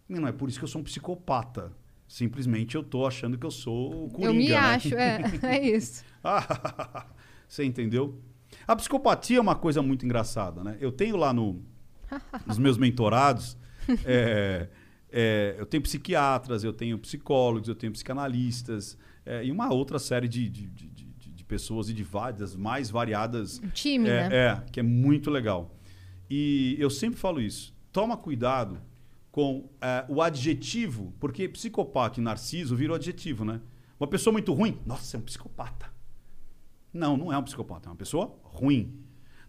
Não 0.08 0.24
é 0.24 0.30
por 0.30 0.48
isso 0.48 0.56
que 0.56 0.64
eu 0.64 0.68
sou 0.68 0.80
um 0.80 0.84
psicopata. 0.84 1.72
Simplesmente 2.06 2.76
eu 2.76 2.84
tô 2.84 3.04
achando 3.04 3.36
que 3.36 3.44
eu 3.44 3.50
sou 3.50 4.04
o 4.04 4.08
Coringa, 4.10 4.28
eu 4.30 4.34
me 4.34 4.48
né? 4.50 4.54
acho, 4.54 4.94
é, 4.94 5.20
é 5.42 5.66
isso. 5.68 6.04
Você 7.48 7.64
entendeu? 7.64 8.20
A 8.68 8.76
psicopatia 8.76 9.38
é 9.38 9.40
uma 9.40 9.56
coisa 9.56 9.82
muito 9.82 10.04
engraçada, 10.04 10.62
né? 10.62 10.76
Eu 10.80 10.92
tenho 10.92 11.16
lá 11.16 11.32
no, 11.32 11.60
nos 12.46 12.58
meus 12.58 12.78
mentorados, 12.78 13.56
é, 14.04 14.68
é, 15.10 15.56
eu 15.58 15.66
tenho 15.66 15.82
psiquiatras, 15.82 16.62
eu 16.62 16.72
tenho 16.72 16.96
psicólogos, 17.00 17.68
eu 17.68 17.74
tenho 17.74 17.92
psicanalistas 17.92 18.96
é, 19.26 19.44
e 19.44 19.50
uma 19.50 19.72
outra 19.72 19.98
série 19.98 20.28
de, 20.28 20.48
de- 20.48 20.68
de 20.68 20.86
pessoas 21.52 21.90
e 21.90 21.92
de 21.92 22.02
várias, 22.02 22.56
mais 22.56 22.88
variadas. 22.88 23.60
Um 23.62 23.68
time, 23.68 24.08
é, 24.08 24.28
né? 24.28 24.36
é, 24.36 24.62
que 24.72 24.80
é 24.80 24.82
muito 24.82 25.30
legal. 25.30 25.76
E 26.30 26.74
eu 26.78 26.88
sempre 26.88 27.20
falo 27.20 27.42
isso. 27.42 27.76
Toma 27.92 28.16
cuidado 28.16 28.80
com 29.30 29.68
é, 29.78 30.06
o 30.08 30.22
adjetivo, 30.22 31.12
porque 31.20 31.46
psicopata 31.46 32.18
e 32.18 32.22
narciso 32.22 32.74
virou 32.74 32.96
adjetivo, 32.96 33.44
né? 33.44 33.60
Uma 34.00 34.06
pessoa 34.06 34.32
muito 34.32 34.54
ruim, 34.54 34.80
nossa, 34.86 35.18
é 35.18 35.20
um 35.20 35.22
psicopata. 35.22 35.92
Não, 36.90 37.18
não 37.18 37.30
é 37.30 37.36
um 37.36 37.42
psicopata, 37.42 37.88
é 37.88 37.90
uma 37.90 37.96
pessoa 37.96 38.34
ruim. 38.44 38.98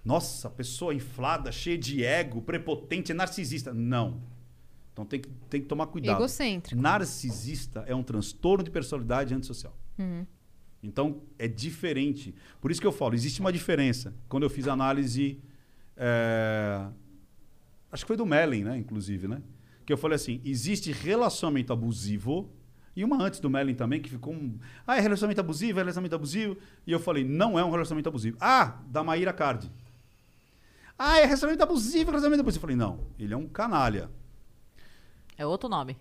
Nossa, 0.03 0.49
pessoa 0.49 0.93
inflada, 0.93 1.53
cheia 1.53 1.77
de 1.77 2.03
ego, 2.03 2.41
prepotente, 2.41 3.13
é 3.13 3.15
narcisista. 3.15 3.73
Não. 3.73 4.21
Então 4.91 5.05
tem 5.05 5.21
que, 5.21 5.29
tem 5.49 5.61
que 5.61 5.67
tomar 5.67 5.87
cuidado. 5.87 6.17
Egocêntrico. 6.17 6.81
Narcisista 6.81 7.85
é 7.87 7.95
um 7.95 8.03
transtorno 8.03 8.61
de 8.61 8.69
personalidade 8.69 9.33
antissocial. 9.33 9.77
Uhum. 9.97 10.25
Então 10.83 11.21
é 11.39 11.47
diferente. 11.47 12.35
Por 12.59 12.69
isso 12.69 12.81
que 12.81 12.85
eu 12.85 12.91
falo, 12.91 13.15
existe 13.15 13.39
uma 13.39 13.53
diferença. 13.53 14.13
Quando 14.27 14.43
eu 14.43 14.49
fiz 14.49 14.67
a 14.67 14.73
análise. 14.73 15.39
é, 15.95 16.87
Acho 17.91 18.03
que 18.03 18.07
foi 18.07 18.17
do 18.17 18.25
Mellen, 18.25 18.63
né? 18.63 18.77
Inclusive, 18.77 19.27
né? 19.27 19.41
Que 19.85 19.93
eu 19.93 19.97
falei 19.97 20.15
assim: 20.15 20.41
existe 20.43 20.91
relacionamento 20.91 21.71
abusivo. 21.71 22.51
E 22.95 23.03
uma 23.03 23.23
antes 23.23 23.39
do 23.39 23.49
Mellen 23.49 23.75
também, 23.75 24.01
que 24.01 24.09
ficou 24.09 24.33
um. 24.33 24.59
Ah, 24.85 24.97
é 24.97 24.99
relacionamento 24.99 25.39
abusivo, 25.39 25.79
é 25.79 25.81
relacionamento 25.81 26.15
abusivo. 26.15 26.57
E 26.85 26.91
eu 26.91 26.99
falei: 26.99 27.23
não 27.23 27.57
é 27.57 27.63
um 27.63 27.71
relacionamento 27.71 28.09
abusivo. 28.09 28.37
Ah, 28.41 28.79
da 28.87 29.03
Maíra 29.03 29.31
Cardi. 29.31 29.71
Ah, 30.97 31.19
é 31.19 31.25
relacionamento 31.25 31.63
abusivo, 31.63 32.05
relacionamento 32.11 32.41
abusivo. 32.41 32.57
Eu 32.57 32.61
falei: 32.61 32.75
não, 32.75 32.99
ele 33.17 33.33
é 33.33 33.37
um 33.37 33.47
canalha. 33.47 34.09
É 35.37 35.45
outro 35.45 35.69
nome. 35.69 35.97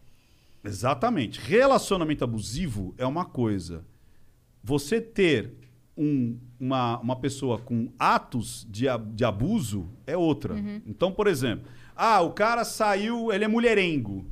Exatamente. 0.64 1.40
Relacionamento 1.40 2.24
abusivo 2.24 2.94
é 2.98 3.06
uma 3.06 3.24
coisa. 3.24 3.84
Você 4.62 5.00
ter 5.00 5.54
um- 5.96 6.38
uma, 6.58 6.98
uma 7.00 7.16
pessoa 7.16 7.58
com 7.58 7.88
atos 7.98 8.66
de, 8.70 8.86
de 9.14 9.24
abuso 9.24 9.88
é 10.06 10.16
outra. 10.16 10.54
Então, 10.86 11.10
por 11.12 11.26
exemplo, 11.26 11.66
ah, 11.96 12.20
o 12.20 12.30
cara 12.32 12.64
saiu, 12.64 13.32
ele 13.32 13.44
é 13.44 13.48
mulherengo. 13.48 14.24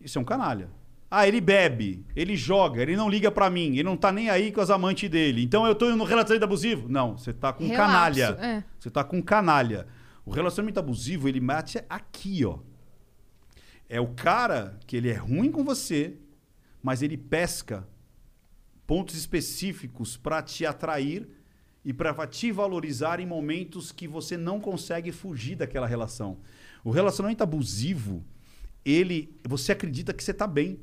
Isso 0.00 0.18
é 0.18 0.20
um 0.20 0.24
canalha. 0.24 0.68
Ah, 1.10 1.28
ele 1.28 1.40
bebe, 1.40 2.04
ele 2.16 2.34
joga, 2.36 2.82
ele 2.82 2.96
não 2.96 3.08
liga 3.08 3.30
pra 3.30 3.48
mim, 3.48 3.68
ele 3.74 3.84
não 3.84 3.96
tá 3.96 4.10
nem 4.10 4.28
aí 4.30 4.50
com 4.50 4.60
as 4.60 4.68
amantes 4.70 5.08
dele. 5.08 5.42
Então 5.44 5.64
eu 5.66 5.74
tô 5.74 5.94
no 5.94 6.02
relacionamento 6.04 6.44
abusivo? 6.44 6.88
Não, 6.88 7.16
você 7.16 7.32
tá 7.32 7.52
com 7.52 7.64
Relapso, 7.68 7.86
canalha. 7.86 8.38
é. 8.40 8.64
Você 8.78 8.90
tá 8.90 9.04
com 9.04 9.22
canalha. 9.22 9.86
O 10.26 10.30
relacionamento 10.32 10.80
abusivo, 10.80 11.28
ele 11.28 11.40
mate 11.40 11.78
aqui, 11.88 12.44
ó. 12.44 12.58
É 13.88 14.00
o 14.00 14.08
cara 14.08 14.78
que 14.86 14.96
ele 14.96 15.08
é 15.10 15.14
ruim 15.14 15.52
com 15.52 15.62
você, 15.62 16.16
mas 16.82 17.00
ele 17.02 17.16
pesca 17.16 17.86
pontos 18.86 19.16
específicos 19.16 20.16
para 20.16 20.42
te 20.42 20.66
atrair 20.66 21.28
e 21.84 21.92
para 21.92 22.26
te 22.26 22.50
valorizar 22.50 23.20
em 23.20 23.26
momentos 23.26 23.92
que 23.92 24.08
você 24.08 24.36
não 24.36 24.60
consegue 24.60 25.12
fugir 25.12 25.56
daquela 25.56 25.86
relação. 25.86 26.38
O 26.82 26.90
relacionamento 26.90 27.42
abusivo, 27.42 28.24
ele, 28.84 29.38
você 29.46 29.72
acredita 29.72 30.12
que 30.12 30.22
você 30.24 30.30
está 30.30 30.46
bem. 30.46 30.80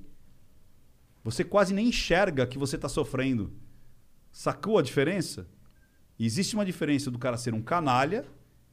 Você 1.24 1.44
quase 1.44 1.74
nem 1.74 1.90
enxerga 1.90 2.48
que 2.48 2.58
você 2.58 2.76
está 2.76 2.90
sofrendo. 2.90 3.54
Sacou 4.32 4.78
a 4.78 4.82
diferença? 4.82 5.48
Existe 6.20 6.56
uma 6.56 6.66
diferença 6.66 7.10
do 7.10 7.20
cara 7.20 7.38
ser 7.38 7.54
um 7.54 7.62
canalha 7.62 8.26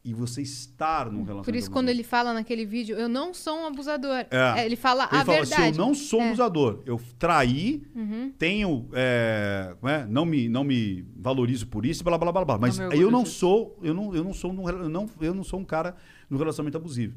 e 0.05 0.15
você 0.15 0.41
estar 0.43 1.07
num 1.07 1.19
relacionamento 1.23 1.45
Por 1.45 1.55
isso, 1.57 1.70
quando 1.70 1.89
ele 1.89 2.03
fala 2.03 2.33
naquele 2.33 2.65
vídeo, 2.65 2.97
eu 2.97 3.09
não 3.09 3.35
sou 3.35 3.59
um 3.59 3.66
abusador. 3.66 4.25
É. 4.31 4.61
É, 4.61 4.65
ele 4.66 4.77
fala 4.77 5.05
Ele 5.11 5.20
a 5.20 5.25
fala 5.25 5.39
verdade. 5.41 5.62
assim, 5.62 5.70
eu 5.73 5.87
não 5.87 5.95
sou 5.95 6.20
um 6.20 6.23
É. 6.23 6.27
abusador. 6.29 6.83
Eu 6.87 7.01
traí, 7.19 7.83
Uhum. 7.95 8.33
tenho... 8.39 8.89
é, 8.93 9.75
como 9.81 9.91
é? 9.93 10.07
não, 10.07 10.25
me, 10.25 10.49
não 10.49 10.65
me 10.65 11.05
valorizo 11.16 11.66
por 11.66 11.85
isso, 11.85 12.03
blá, 12.05 12.16
blá, 12.16 12.33
blá, 12.33 12.45
blá. 12.45 12.59
Mas 12.59 12.79
me 12.79 12.97
eu 12.99 13.11
não 13.11 13.23
disso. 13.23 13.37
sou... 13.41 13.79
Eu 13.83 13.93
não, 13.93 14.15
eu, 14.15 14.25
não 14.25 14.33
sou 14.33 14.53
num 14.53 14.65
rela- 14.65 14.85
eu, 14.85 14.89
não, 14.89 15.09
eu 15.20 15.35
não 15.35 15.45
sou 15.45 15.59
um 15.61 15.65
cara 15.65 15.95
no 16.31 16.39
relacionamento 16.39 16.77
abusivo. 16.79 17.16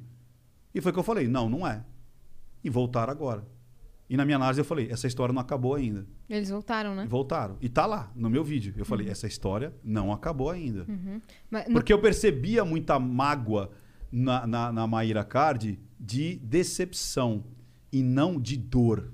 E 0.73 0.81
foi 0.81 0.91
o 0.91 0.93
que 0.93 0.99
eu 0.99 1.03
falei. 1.03 1.27
Não, 1.27 1.49
não 1.49 1.65
é. 1.67 1.83
E 2.63 2.69
voltaram 2.69 3.11
agora. 3.11 3.45
E 4.11 4.17
na 4.17 4.25
minha 4.25 4.35
análise 4.35 4.59
eu 4.59 4.65
falei, 4.65 4.89
essa 4.91 5.07
história 5.07 5.31
não 5.31 5.41
acabou 5.41 5.73
ainda. 5.73 6.05
Eles 6.29 6.49
voltaram, 6.49 6.93
né? 6.93 7.05
Voltaram. 7.07 7.55
E 7.61 7.69
tá 7.69 7.85
lá, 7.85 8.11
no 8.13 8.29
meu 8.29 8.43
vídeo. 8.43 8.73
Eu 8.75 8.83
falei, 8.83 9.07
essa 9.07 9.25
história 9.25 9.73
não 9.81 10.11
acabou 10.11 10.49
ainda. 10.49 10.85
Mas 11.49 11.65
no- 11.67 11.73
Porque 11.75 11.93
eu 11.93 11.99
percebia 12.01 12.65
muita 12.65 12.99
mágoa 12.99 13.71
na, 14.11 14.45
na, 14.45 14.69
na 14.73 14.85
Maíra 14.85 15.23
Cardi 15.23 15.79
de 15.97 16.35
decepção 16.43 17.45
e 17.89 18.03
não 18.03 18.37
de 18.37 18.57
dor. 18.57 19.13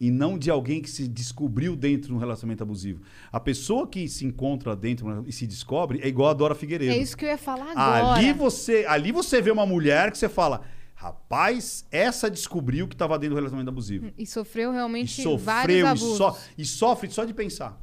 E 0.00 0.10
não 0.10 0.38
de 0.38 0.48
alguém 0.50 0.80
que 0.80 0.88
se 0.88 1.06
descobriu 1.06 1.76
dentro 1.76 2.08
de 2.08 2.14
um 2.14 2.18
relacionamento 2.18 2.62
abusivo. 2.62 3.02
A 3.30 3.38
pessoa 3.38 3.86
que 3.86 4.08
se 4.08 4.24
encontra 4.24 4.74
dentro 4.74 5.22
e 5.26 5.32
se 5.32 5.46
descobre 5.46 6.00
é 6.02 6.08
igual 6.08 6.30
a 6.30 6.34
Dora 6.34 6.54
Figueiredo. 6.54 6.92
É 6.92 6.96
isso 6.96 7.14
que 7.14 7.26
eu 7.26 7.28
ia 7.28 7.36
falar 7.36 7.72
agora. 7.72 8.14
Ali 8.14 8.32
você, 8.32 8.86
ali 8.88 9.12
você 9.12 9.42
vê 9.42 9.50
uma 9.50 9.66
mulher 9.66 10.10
que 10.12 10.16
você 10.16 10.28
fala, 10.30 10.62
rapaz, 11.00 11.86
essa 11.92 12.28
descobriu 12.28 12.88
que 12.88 12.94
estava 12.96 13.16
dentro 13.16 13.34
do 13.34 13.38
relacionamento 13.38 13.70
abusivo. 13.70 14.10
E 14.18 14.26
sofreu 14.26 14.72
E 14.72 14.74
realmente 14.74 15.22
sofreu 15.22 15.38
vários 15.38 15.78
e, 15.78 15.86
abusos. 15.86 16.16
so- 16.16 16.36
e 16.58 16.64
sofre 16.64 17.08
só 17.08 17.24
de 17.24 17.32
pensar. 17.32 17.80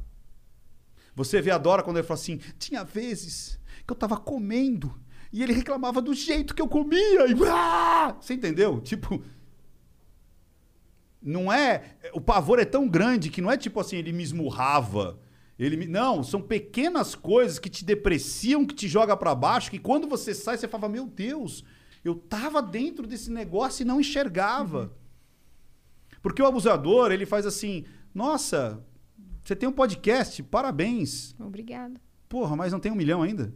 Você 1.14 1.40
vê 1.40 1.50
a 1.50 1.56
Dora 1.56 1.82
quando 1.82 1.96
ele 1.96 2.06
fala 2.06 2.20
assim: 2.20 2.38
tinha 2.58 2.84
vezes 2.84 3.58
que 3.86 3.90
eu 3.90 3.96
tava 3.96 4.18
comendo 4.18 5.00
e 5.32 5.42
ele 5.42 5.54
reclamava 5.54 6.02
do 6.02 6.12
jeito 6.12 6.54
que 6.54 6.60
eu 6.60 6.68
comia. 6.68 7.26
E... 7.26 7.34
Ah! 7.48 8.14
Você 8.20 8.34
entendeu? 8.34 8.82
Tipo. 8.82 9.22
Não 11.22 11.50
é. 11.50 11.96
O 12.12 12.20
pavor 12.20 12.58
é 12.58 12.66
tão 12.66 12.86
grande 12.86 13.30
que 13.30 13.40
não 13.40 13.50
é 13.50 13.56
tipo 13.56 13.80
assim, 13.80 13.96
ele 13.96 14.12
me 14.12 14.22
esmurrava. 14.22 15.18
Ele 15.58 15.74
me... 15.78 15.86
Não, 15.86 16.22
são 16.22 16.42
pequenas 16.42 17.14
coisas 17.14 17.58
que 17.58 17.70
te 17.70 17.82
depreciam, 17.82 18.66
que 18.66 18.74
te 18.74 18.86
joga 18.86 19.16
pra 19.16 19.34
baixo, 19.34 19.70
que 19.70 19.78
quando 19.78 20.06
você 20.06 20.34
sai, 20.34 20.58
você 20.58 20.68
fala: 20.68 20.86
Meu 20.86 21.06
Deus, 21.06 21.64
eu 22.08 22.14
tava 22.14 22.62
dentro 22.62 23.06
desse 23.06 23.30
negócio 23.30 23.82
e 23.82 23.86
não 23.86 24.00
enxergava. 24.00 24.92
Porque 26.22 26.42
o 26.42 26.46
abusador, 26.46 27.12
ele 27.12 27.26
faz 27.26 27.46
assim: 27.46 27.84
Nossa, 28.14 28.84
você 29.44 29.54
tem 29.54 29.68
um 29.68 29.72
podcast, 29.72 30.42
parabéns. 30.42 31.34
Obrigada. 31.38 32.00
Porra, 32.28 32.56
mas 32.56 32.72
não 32.72 32.80
tem 32.80 32.90
um 32.90 32.96
milhão 32.96 33.22
ainda? 33.22 33.54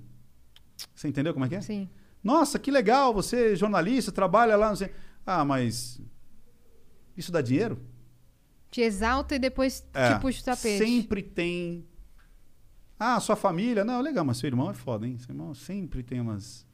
Você 0.95 1.09
entendeu 1.09 1.33
como 1.33 1.45
é 1.45 1.49
que 1.49 1.57
é? 1.57 1.61
Sim. 1.61 1.89
Nossa, 2.23 2.59
que 2.59 2.71
legal, 2.71 3.13
você 3.13 3.53
é 3.53 3.57
jornalista, 3.57 4.13
trabalha 4.13 4.57
lá, 4.57 4.69
não 4.69 4.77
sei. 4.77 4.93
Ah, 5.27 5.45
mas. 5.45 6.01
Isso 7.17 7.33
dá 7.33 7.41
dinheiro? 7.41 7.81
Te 8.71 8.83
exalta 8.83 9.35
e 9.35 9.39
depois 9.39 9.85
É, 9.93 10.15
te 10.15 10.21
puxa 10.21 10.41
o 10.41 10.45
tapete. 10.45 10.79
Sempre 10.79 11.23
tem. 11.23 11.85
Ah, 12.99 13.19
sua 13.19 13.35
família. 13.35 13.85
Não, 13.85 14.01
legal, 14.01 14.25
mas 14.25 14.37
seu 14.37 14.47
irmão 14.47 14.71
é 14.71 14.75
foda, 14.75 15.07
hein? 15.07 15.19
Seu 15.19 15.33
irmão 15.33 15.55
sempre 15.55 16.03
tem 16.03 16.21
umas. 16.21 16.67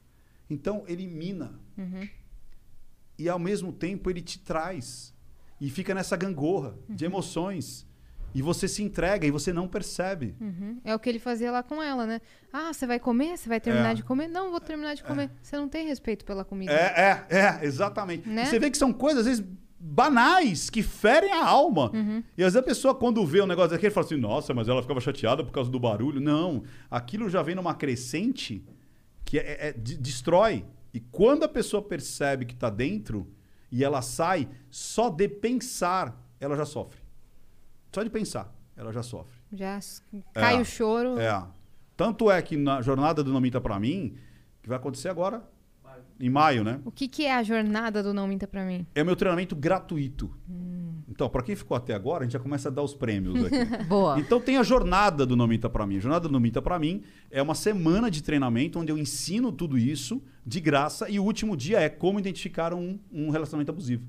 Então, 0.49 0.83
ele 0.87 1.07
mina. 1.07 1.59
Uhum. 1.77 2.07
E 3.19 3.27
ao 3.29 3.39
mesmo 3.39 3.71
tempo 3.71 4.09
ele 4.09 4.21
te 4.21 4.39
traz. 4.39 5.13
E 5.59 5.69
fica 5.69 5.93
nessa 5.95 6.15
gangorra 6.15 6.75
de 6.87 7.05
Uhum. 7.05 7.11
emoções. 7.11 7.85
E 8.35 8.41
você 8.41 8.67
se 8.67 8.83
entrega 8.83 9.25
e 9.25 9.31
você 9.31 9.51
não 9.51 9.67
percebe. 9.67 10.35
Uhum. 10.39 10.79
É 10.83 10.93
o 10.93 10.99
que 10.99 11.09
ele 11.09 11.17
fazia 11.17 11.51
lá 11.51 11.63
com 11.63 11.81
ela, 11.81 12.05
né? 12.05 12.21
Ah, 12.53 12.71
você 12.71 12.85
vai 12.85 12.99
comer? 12.99 13.35
Você 13.37 13.49
vai 13.49 13.59
terminar 13.59 13.91
É. 13.91 13.93
de 13.95 14.03
comer? 14.03 14.27
Não, 14.27 14.51
vou 14.51 14.59
terminar 14.59 14.93
de 14.93 15.03
comer. 15.03 15.31
Você 15.41 15.55
não 15.57 15.67
tem 15.67 15.87
respeito 15.87 16.23
pela 16.25 16.45
comida. 16.45 16.71
É, 16.71 17.25
é, 17.31 17.37
é, 17.39 17.65
exatamente. 17.65 18.27
Né? 18.29 18.45
Você 18.45 18.59
vê 18.59 18.69
que 18.69 18.77
são 18.77 18.93
coisas, 18.93 19.21
às 19.21 19.25
vezes, 19.25 19.45
banais, 19.79 20.69
que 20.69 20.83
ferem 20.83 21.31
a 21.31 21.43
alma. 21.47 21.89
Uhum. 21.93 22.21
E 22.37 22.43
às 22.43 22.53
vezes 22.53 22.57
a 22.57 22.61
pessoa, 22.63 22.93
quando 22.93 23.25
vê 23.25 23.41
um 23.41 23.47
negócio 23.47 23.71
daquele, 23.71 23.91
fala 23.91 24.05
assim, 24.05 24.17
nossa, 24.17 24.53
mas 24.53 24.67
ela 24.67 24.81
ficava 24.83 24.99
chateada 24.99 25.43
por 25.43 25.51
causa 25.51 25.71
do 25.71 25.79
barulho. 25.79 26.19
Não, 26.19 26.63
aquilo 26.91 27.29
já 27.29 27.41
vem 27.41 27.55
numa 27.55 27.73
crescente 27.73 28.63
que 29.25 29.39
é, 29.39 29.69
é- 29.69 29.73
de- 29.73 29.97
destrói. 29.97 30.63
E 30.97 30.99
quando 31.11 31.43
a 31.43 31.47
pessoa 31.47 31.79
percebe 31.79 32.43
que 32.43 32.55
está 32.55 32.71
dentro 32.71 33.31
e 33.71 33.83
ela 33.83 34.01
sai, 34.01 34.49
só 34.67 35.09
de 35.11 35.27
pensar, 35.27 36.19
ela 36.39 36.55
já 36.57 36.65
sofre. 36.65 36.99
Só 37.93 38.01
de 38.01 38.09
pensar, 38.09 38.51
ela 38.75 38.91
já 38.91 39.03
sofre. 39.03 39.37
Já 39.53 39.79
cai 40.33 40.55
É. 40.55 40.59
o 40.59 40.65
choro. 40.65 41.19
É. 41.19 41.45
Tanto 41.95 42.31
é 42.31 42.41
que 42.41 42.57
na 42.57 42.81
jornada 42.81 43.23
do 43.23 43.31
Nomita 43.31 43.61
pra 43.61 43.79
mim, 43.79 44.17
que 44.63 44.67
vai 44.69 44.79
acontecer 44.79 45.09
agora, 45.09 45.47
em 46.19 46.31
maio, 46.31 46.63
né? 46.63 46.81
O 46.83 46.89
que, 46.91 47.07
que 47.07 47.25
é 47.27 47.35
a 47.35 47.43
jornada 47.43 48.01
do 48.01 48.11
Não 48.11 48.27
Minta 48.27 48.47
Pra 48.47 48.65
Mim? 48.65 48.87
É 48.95 49.03
meu 49.03 49.15
treinamento 49.15 49.55
gratuito. 49.55 50.35
Então, 51.17 51.27
para 51.27 51.41
quem 51.41 51.55
ficou 51.55 51.75
até 51.75 51.95
agora, 51.95 52.19
a 52.21 52.23
gente 52.25 52.33
já 52.33 52.39
começa 52.39 52.69
a 52.69 52.71
dar 52.71 52.83
os 52.83 52.93
prêmios 52.93 53.43
aqui. 53.43 53.65
Boa. 53.89 54.19
Então 54.19 54.39
tem 54.39 54.57
a 54.57 54.61
jornada 54.61 55.25
do 55.25 55.35
Não 55.35 55.47
Minta 55.47 55.67
Pra 55.67 55.83
Mim. 55.87 55.97
A 55.97 55.99
jornada 55.99 56.27
do 56.27 56.31
Não 56.31 56.39
Minta 56.39 56.61
Pra 56.61 56.77
Mim 56.77 57.01
é 57.31 57.41
uma 57.41 57.55
semana 57.55 58.11
de 58.11 58.21
treinamento 58.21 58.77
onde 58.79 58.91
eu 58.91 58.97
ensino 58.99 59.51
tudo 59.51 59.79
isso 59.79 60.21
de 60.45 60.59
graça 60.59 61.09
e 61.09 61.19
o 61.19 61.23
último 61.23 61.57
dia 61.57 61.79
é 61.79 61.89
como 61.89 62.19
identificar 62.19 62.71
um, 62.71 62.99
um 63.11 63.31
relacionamento 63.31 63.71
abusivo. 63.71 64.03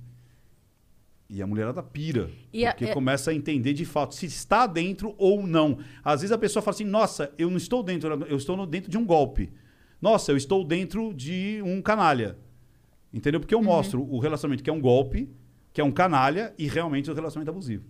E 1.30 1.40
a 1.42 1.46
mulherada 1.46 1.82
pira. 1.82 2.30
E 2.52 2.66
a- 2.66 2.72
porque 2.72 2.84
é- 2.84 2.92
começa 2.92 3.30
a 3.30 3.34
entender 3.34 3.72
de 3.72 3.86
fato 3.86 4.14
se 4.14 4.26
está 4.26 4.66
dentro 4.66 5.14
ou 5.16 5.46
não. 5.46 5.78
Às 6.04 6.20
vezes 6.20 6.32
a 6.32 6.36
pessoa 6.38 6.62
fala 6.62 6.74
assim: 6.74 6.84
nossa, 6.84 7.32
eu 7.38 7.48
não 7.48 7.56
estou 7.56 7.82
dentro, 7.82 8.08
eu 8.28 8.36
estou 8.36 8.66
dentro 8.66 8.90
de 8.90 8.98
um 8.98 9.06
golpe. 9.06 9.50
Nossa, 10.00 10.30
eu 10.30 10.36
estou 10.36 10.62
dentro 10.62 11.14
de 11.14 11.60
um 11.64 11.80
canalha. 11.80 12.36
Entendeu? 13.12 13.40
Porque 13.40 13.54
eu 13.54 13.62
mostro 13.62 14.02
o 14.02 14.18
relacionamento 14.18 14.62
que 14.62 14.68
é 14.68 14.72
um 14.74 14.80
golpe, 14.80 15.30
que 15.78 15.80
é 15.80 15.84
um 15.84 15.92
canalha 15.92 16.52
e 16.58 16.66
realmente 16.66 17.08
o 17.08 17.14
relacionamento 17.14 17.52
abusivo. 17.52 17.84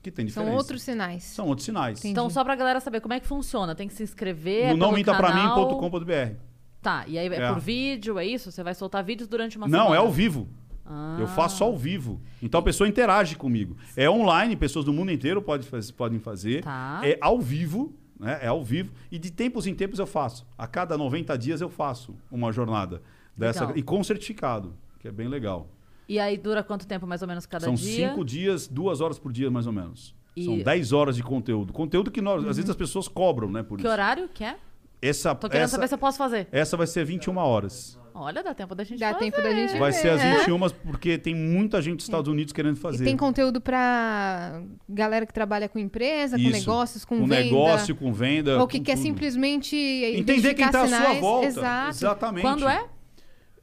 Que 0.00 0.12
tem 0.12 0.28
São 0.28 0.44
diferença. 0.44 0.56
outros 0.62 0.82
sinais. 0.82 1.24
São 1.24 1.48
outros 1.48 1.64
sinais. 1.64 1.98
Entendi. 1.98 2.12
Então, 2.12 2.30
só 2.30 2.44
pra 2.44 2.54
galera 2.54 2.78
saber 2.78 3.00
como 3.00 3.14
é 3.14 3.18
que 3.18 3.26
funciona, 3.26 3.74
tem 3.74 3.88
que 3.88 3.94
se 3.94 4.04
inscrever. 4.04 4.66
é 4.66 4.70
no 4.70 4.76
não 4.76 4.92
minta 4.92 5.12
pra 5.12 5.32
canal. 5.32 5.68
mim.com.br. 5.68 6.36
Tá, 6.80 7.04
e 7.08 7.18
aí 7.18 7.26
é, 7.26 7.34
É. 7.34 7.48
por 7.52 7.58
vídeo, 7.58 8.16
é 8.16 8.24
isso? 8.24 8.52
Você 8.52 8.62
vai 8.62 8.76
soltar 8.76 9.02
vídeos 9.02 9.28
durante 9.28 9.56
uma 9.56 9.66
Não, 9.66 9.86
semana? 9.86 9.96
é 9.96 9.98
ao 9.98 10.08
vivo. 10.12 10.48
Ah. 10.84 11.16
Eu 11.18 11.26
faço 11.26 11.64
ao 11.64 11.76
vivo. 11.76 12.20
Então 12.40 12.60
a 12.60 12.62
pessoa 12.62 12.86
interage 12.88 13.34
comigo. 13.34 13.76
É 13.96 14.08
online, 14.08 14.54
pessoas 14.54 14.84
do 14.84 14.92
mundo 14.92 15.10
inteiro 15.10 15.42
pode 15.42 15.66
podem 15.94 16.20
fazer. 16.20 16.62
Tá. 16.62 17.00
É 17.02 17.18
ao 17.20 17.40
vivo, 17.40 17.92
né? 18.20 18.38
É 18.40 18.46
ao 18.46 18.62
vivo. 18.62 18.92
E 19.10 19.18
de 19.18 19.32
tempos 19.32 19.66
em 19.66 19.74
tempos 19.74 19.98
eu 19.98 20.06
faço. 20.06 20.46
A 20.56 20.68
cada 20.68 20.96
90 20.96 21.36
dias 21.36 21.60
eu 21.60 21.68
faço 21.68 22.14
uma 22.30 22.52
jornada 22.52 23.02
dessa. 23.36 23.62
Legal. 23.62 23.76
E 23.78 23.82
com 23.82 24.04
certificado, 24.04 24.76
que 25.00 25.08
é 25.08 25.10
bem 25.10 25.26
legal. 25.26 25.66
E 26.08 26.18
aí 26.18 26.36
dura 26.36 26.62
quanto 26.62 26.86
tempo 26.86 27.06
mais 27.06 27.22
ou 27.22 27.28
menos 27.28 27.46
cada 27.46 27.64
São 27.64 27.74
dia? 27.74 28.08
cinco 28.10 28.24
dias, 28.24 28.66
duas 28.68 29.00
horas 29.00 29.18
por 29.18 29.32
dia, 29.32 29.50
mais 29.50 29.66
ou 29.66 29.72
menos. 29.72 30.14
E- 30.36 30.44
São 30.44 30.58
10 30.58 30.92
horas 30.92 31.16
de 31.16 31.22
conteúdo. 31.22 31.72
Conteúdo 31.72 32.10
que 32.10 32.20
nós, 32.20 32.40
às 32.46 32.56
vezes 32.56 32.68
as 32.70 32.76
pessoas 32.76 33.08
cobram, 33.08 33.50
né? 33.50 33.62
Por 33.62 33.76
Que 33.78 33.84
isso. 33.84 33.90
horário 33.92 34.28
que 34.32 34.44
é? 34.44 34.56
Essa, 35.00 35.34
Tô 35.34 35.48
querendo 35.48 35.64
essa, 35.64 35.76
saber 35.76 35.88
se 35.88 35.94
eu 35.94 35.98
posso 35.98 36.18
fazer. 36.18 36.46
essa 36.52 36.76
vai 36.76 36.86
ser 36.86 37.04
21 37.04 37.36
horas. 37.38 37.98
Olha, 38.14 38.42
dá 38.42 38.54
tempo 38.54 38.74
da 38.74 38.82
gente 38.82 38.98
Dá 38.98 39.12
fazer. 39.12 39.24
tempo 39.30 39.42
da 39.42 39.50
gente 39.54 39.78
Vai 39.78 39.92
ver, 39.92 39.98
ser 39.98 40.08
às 40.10 40.20
é. 40.22 40.38
21 40.38 40.58
porque 40.90 41.18
tem 41.18 41.34
muita 41.34 41.82
gente 41.82 41.96
dos 41.96 42.06
Estados 42.06 42.28
Unidos 42.32 42.52
querendo 42.52 42.76
E 42.76 42.80
fazer. 42.80 43.04
tem 43.04 43.14
conteúdo 43.16 43.60
pra 43.60 44.62
galera 44.88 45.26
que 45.26 45.34
trabalha 45.34 45.68
com 45.68 45.78
empresa, 45.78 46.36
com 46.36 46.42
Isso. 46.42 46.52
negócios, 46.52 47.04
com, 47.04 47.18
com 47.18 47.26
venda. 47.26 47.42
negócio, 47.44 47.94
com 47.94 48.12
venda. 48.12 48.58
Ou 48.58 48.66
que 48.66 48.78
com 48.78 48.84
quer 48.84 48.94
tudo. 48.94 49.02
simplesmente 49.02 49.76
Entender 49.76 50.24
quem 50.24 50.38
identificar 50.38 50.72
tá 50.72 50.82
à 50.84 50.88
sua 50.88 51.14
volta. 51.20 51.46
Exato. 51.46 51.90
Exatamente. 51.90 52.42
Quando 52.42 52.66
é? 52.68 52.86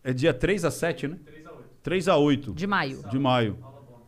É 0.03 0.13
dia 0.13 0.33
3 0.33 0.65
a 0.65 0.71
7, 0.71 1.07
né? 1.07 1.17
3 1.83 2.07
a 2.07 2.17
8. 2.17 2.53
De 2.53 2.65
maio. 2.65 3.03
De 3.09 3.19
maio. 3.19 3.57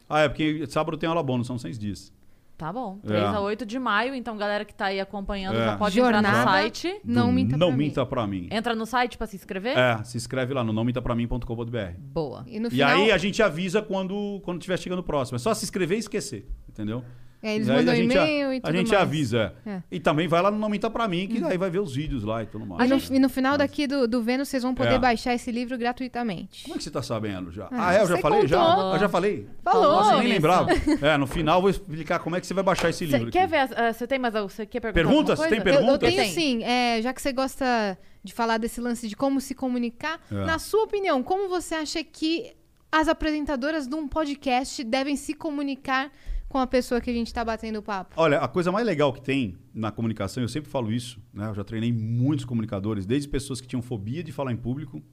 Ah, 0.09 0.21
é 0.21 0.29
porque 0.29 0.65
sábado 0.67 0.97
tem 0.97 1.07
aula 1.09 1.21
bônus, 1.21 1.45
são 1.47 1.57
seis 1.59 1.77
dias. 1.77 2.13
Tá 2.57 2.71
bom. 2.71 2.99
É. 3.03 3.07
3 3.07 3.23
a 3.25 3.41
8 3.41 3.65
de 3.65 3.77
maio. 3.77 4.15
Então, 4.15 4.37
galera 4.37 4.63
que 4.63 4.73
tá 4.73 4.85
aí 4.85 4.99
acompanhando 5.01 5.57
É. 5.57 5.65
já 5.65 5.77
pode 5.77 5.99
entrar 5.99 6.21
no 6.21 6.27
Jornada. 6.29 6.51
site. 6.51 7.01
Não 7.03 7.27
Do 7.27 7.33
minta 7.33 7.57
Não 7.57 7.67
pra 7.67 7.77
mim. 7.77 7.83
minta 7.83 8.05
pra 8.05 8.27
mim. 8.27 8.47
Entra 8.49 8.73
no 8.73 8.85
site 8.85 9.17
pra 9.17 9.27
se 9.27 9.35
inscrever? 9.35 9.77
É, 9.77 10.01
se 10.05 10.15
inscreve 10.15 10.53
lá 10.53 10.63
no 10.63 10.71
nãomintapramim.com.br. 10.71 11.97
Boa. 11.99 12.45
E 12.47 12.57
no 12.59 12.67
E 12.67 12.71
final, 12.71 12.89
aí 12.91 13.11
a 13.11 13.17
gente 13.17 13.43
avisa 13.43 13.81
quando 13.81 14.39
quando 14.45 14.59
tiver 14.61 14.77
chegando 14.79 14.99
o 14.99 15.03
próximo. 15.03 15.35
É 15.35 15.39
só 15.39 15.53
se 15.53 15.65
inscrever 15.65 15.97
e 15.97 15.99
esquecer, 15.99 16.47
entendeu? 16.69 17.03
É, 17.47 17.55
eles 17.55 17.69
aí 17.69 17.75
mandam 17.77 17.93
a 17.93 17.97
gente, 17.97 18.11
e-mail 18.13 18.53
e 18.53 18.57
a 18.57 18.61
tudo 18.61 18.75
gente 18.77 18.89
mais. 18.91 19.01
avisa. 19.01 19.53
é. 19.65 19.69
É. 19.69 19.83
E 19.91 19.99
também 19.99 20.27
vai 20.27 20.41
lá 20.41 20.49
no 20.51 20.57
Não 20.57 20.69
Minta 20.69 20.89
Pra 20.89 21.07
Mim, 21.07 21.27
que 21.27 21.43
aí 21.43 21.57
vai 21.57 21.69
ver 21.69 21.79
os 21.79 21.93
vídeos 21.95 22.23
lá 22.23 22.43
e 22.43 22.45
tudo 22.45 22.65
mais. 22.65 22.89
E 22.89 22.93
no, 23.11 23.15
e 23.17 23.19
no 23.19 23.29
final 23.29 23.57
daqui 23.57 23.87
do, 23.87 24.07
do 24.07 24.21
Vênus, 24.21 24.47
vocês 24.49 24.63
vão 24.63 24.73
poder 24.73 24.95
É. 24.95 24.99
baixar 24.99 25.33
esse 25.33 25.51
livro 25.51 25.77
gratuitamente. 25.77 26.63
Como 26.63 26.75
é 26.75 26.77
que 26.77 26.83
você 26.83 26.91
tá 26.91 27.01
sabendo 27.01 27.51
já? 27.51 27.65
Ah, 27.71 27.89
Ah, 27.89 27.93
é? 27.93 28.01
Eu 28.01 28.07
já 28.07 28.15
você 28.15 28.21
falei? 28.21 28.47
Já? 28.47 28.65
contou. 28.65 28.93
Eu 28.93 28.99
já 28.99 29.09
falei? 29.09 29.47
Falou. 29.63 29.83
Nossa, 29.83 30.13
eu 30.13 30.19
nem 30.19 30.27
lembrava. 30.27 30.69
É, 31.01 31.17
no 31.17 31.27
final 31.27 31.57
eu 31.57 31.61
vou 31.61 31.69
explicar 31.69 32.19
como 32.19 32.35
é 32.35 32.41
que 32.41 32.47
você 32.47 32.53
vai 32.53 32.63
baixar 32.63 32.89
esse 32.89 33.05
livro. 33.05 33.29
quer 33.31 33.41
aqui. 33.43 33.51
ver? 33.51 33.57
as- 33.57 33.71
ah, 33.73 33.93
Você 33.93 34.07
tem 34.07 34.17
mais 34.19 34.35
algo? 34.35 34.49
Você 34.49 34.65
quer 34.65 34.79
perguntar 34.79 35.01
Pergunta? 35.03 35.31
alguma 35.33 35.47
Você 35.49 35.55
tem 35.55 35.61
coisa? 35.61 35.79
Eu, 35.79 35.81
eu 35.93 35.99
Perguntas? 35.99 36.15
tenho 36.33 36.33
sim, 36.33 36.63
é, 36.63 37.01
já 37.01 37.13
que 37.13 37.21
você 37.21 37.31
gosta 37.31 37.97
de 38.23 38.33
falar 38.33 38.57
desse 38.57 38.81
lance 38.81 39.07
de 39.07 39.15
como 39.15 39.39
se 39.39 39.53
comunicar, 39.53 40.19
É. 40.31 40.35
na 40.45 40.57
sua 40.57 40.83
opinião, 40.83 41.21
como 41.21 41.47
você 41.47 41.75
acha 41.75 42.03
que 42.03 42.53
as 42.91 43.07
apresentadoras 43.07 43.87
de 43.87 43.93
um 43.95 44.07
podcast 44.07 44.83
devem 44.83 45.15
se 45.15 45.33
comunicar 45.33 46.11
com 46.55 46.59
a 46.59 46.65
pessoa 46.65 47.01
que 47.01 47.09
a 47.09 47.13
gente 47.13 47.33
tá 47.33 47.43
batendo 47.43 47.81
papo? 47.83 48.13
Olha, 48.15 48.39
a 48.39 48.47
coisa 48.47 48.71
mais 48.71 48.85
legal 48.85 49.11
que 49.11 49.19
tem 49.21 49.57
na 49.73 49.91
comunicação, 49.91 50.41
eu 50.41 50.47
sempre 50.47 50.69
falo 50.71 50.89
isso, 50.89 51.19
né? 51.33 51.49
Eu 51.49 51.53
já 51.53 51.65
treinei 51.65 51.91
muitos 51.91 52.45
comunicadores, 52.45 53.05
desde 53.05 53.27
pessoas 53.27 53.59
que 53.59 53.67
tinham 53.67 53.81
fobia 53.81 54.23
de 54.23 54.31
falar 54.31 54.53
em 54.53 54.55
público, 54.55 55.03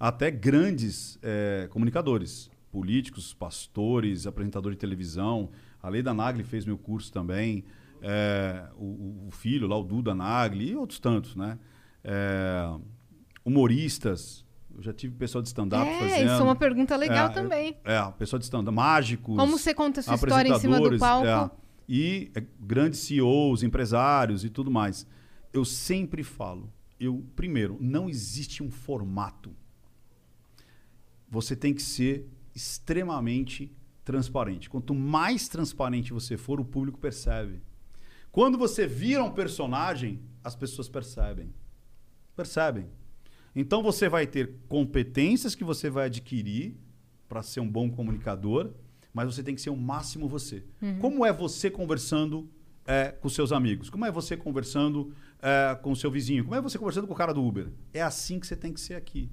até 0.00 0.30
grandes 0.30 1.18
eh, 1.22 1.68
comunicadores, 1.70 2.50
políticos, 2.72 3.34
pastores, 3.34 4.26
apresentador 4.26 4.72
de 4.72 4.78
televisão. 4.78 5.50
A 5.82 5.90
Leda 5.90 6.14
Nagli 6.14 6.42
fez 6.42 6.64
meu 6.64 6.78
curso 6.78 7.12
também, 7.12 7.66
eh, 8.00 8.64
o, 8.74 9.26
o- 9.26 9.30
filho 9.30 9.66
lá, 9.68 9.76
o 9.76 9.82
Duda 9.84 10.14
Nagli, 10.14 10.70
e 10.70 10.74
outros 10.74 10.98
tantos, 10.98 11.36
né? 11.36 11.58
Eh, 12.02 12.78
humoristas, 13.44 14.42
eu 14.78 14.82
já 14.84 14.92
tive 14.92 15.16
pessoal 15.16 15.42
de 15.42 15.48
stand-up 15.48 15.88
É, 15.90 15.98
fazendo. 15.98 16.26
isso 16.30 16.40
é 16.40 16.42
uma 16.44 16.54
pergunta 16.54 16.94
legal 16.96 17.30
É, 17.30 17.32
também. 17.32 17.76
É, 17.84 18.00
pessoal 18.12 18.38
de 18.38 18.44
stand-up, 18.44 18.74
mágicos. 18.74 19.36
Como 19.36 19.58
você 19.58 19.74
conta 19.74 19.98
a 19.98 20.02
sua 20.04 20.14
história 20.14 20.48
em 20.50 20.58
cima 20.60 20.80
do 20.80 20.96
palco? 20.98 21.26
é. 21.26 21.50
E 21.88 22.30
é, 22.34 22.44
grandes 22.60 23.00
CEOs, 23.00 23.64
empresários 23.64 24.44
e 24.44 24.48
tudo 24.48 24.70
mais. 24.70 25.04
Eu 25.52 25.64
sempre 25.64 26.22
falo, 26.22 26.72
eu 27.00 27.24
primeiro, 27.34 27.76
não 27.80 28.08
existe 28.08 28.62
um 28.62 28.70
formato. 28.70 29.52
Você 31.28 31.56
tem 31.56 31.74
que 31.74 31.82
ser 31.82 32.28
extremamente 32.54 33.74
transparente. 34.04 34.70
Quanto 34.70 34.94
mais 34.94 35.48
transparente 35.48 36.12
você 36.12 36.36
for, 36.36 36.60
o 36.60 36.64
público 36.64 36.98
percebe. 37.00 37.60
Quando 38.30 38.56
você 38.56 38.86
vira 38.86 39.24
um 39.24 39.30
personagem, 39.32 40.20
as 40.44 40.54
pessoas 40.54 40.88
percebem. 40.88 41.52
Percebem. 42.36 42.86
Então 43.54 43.82
você 43.82 44.08
vai 44.08 44.26
ter 44.26 44.54
competências 44.68 45.54
que 45.54 45.64
você 45.64 45.90
vai 45.90 46.06
adquirir 46.06 46.76
para 47.28 47.42
ser 47.42 47.60
um 47.60 47.68
bom 47.68 47.90
comunicador, 47.90 48.70
mas 49.12 49.34
você 49.34 49.42
tem 49.42 49.54
que 49.54 49.60
ser 49.60 49.70
o 49.70 49.76
máximo 49.76 50.28
você. 50.28 50.64
Como 51.00 51.24
é 51.24 51.32
você 51.32 51.70
conversando 51.70 52.48
é, 52.86 53.10
com 53.10 53.28
seus 53.28 53.52
amigos? 53.52 53.90
Como 53.90 54.04
é 54.04 54.10
você 54.10 54.36
conversando 54.36 55.12
é, 55.42 55.74
com 55.74 55.92
o 55.92 55.96
seu 55.96 56.10
vizinho? 56.10 56.44
Como 56.44 56.54
é 56.54 56.60
você 56.60 56.78
conversando 56.78 57.06
com 57.06 57.12
o 57.12 57.16
cara 57.16 57.34
do 57.34 57.44
Uber? 57.44 57.68
É 57.92 58.00
assim 58.00 58.40
que 58.40 58.46
você 58.46 58.56
tem 58.56 58.72
que 58.72 58.80
ser 58.80 58.94
aqui. 58.94 59.30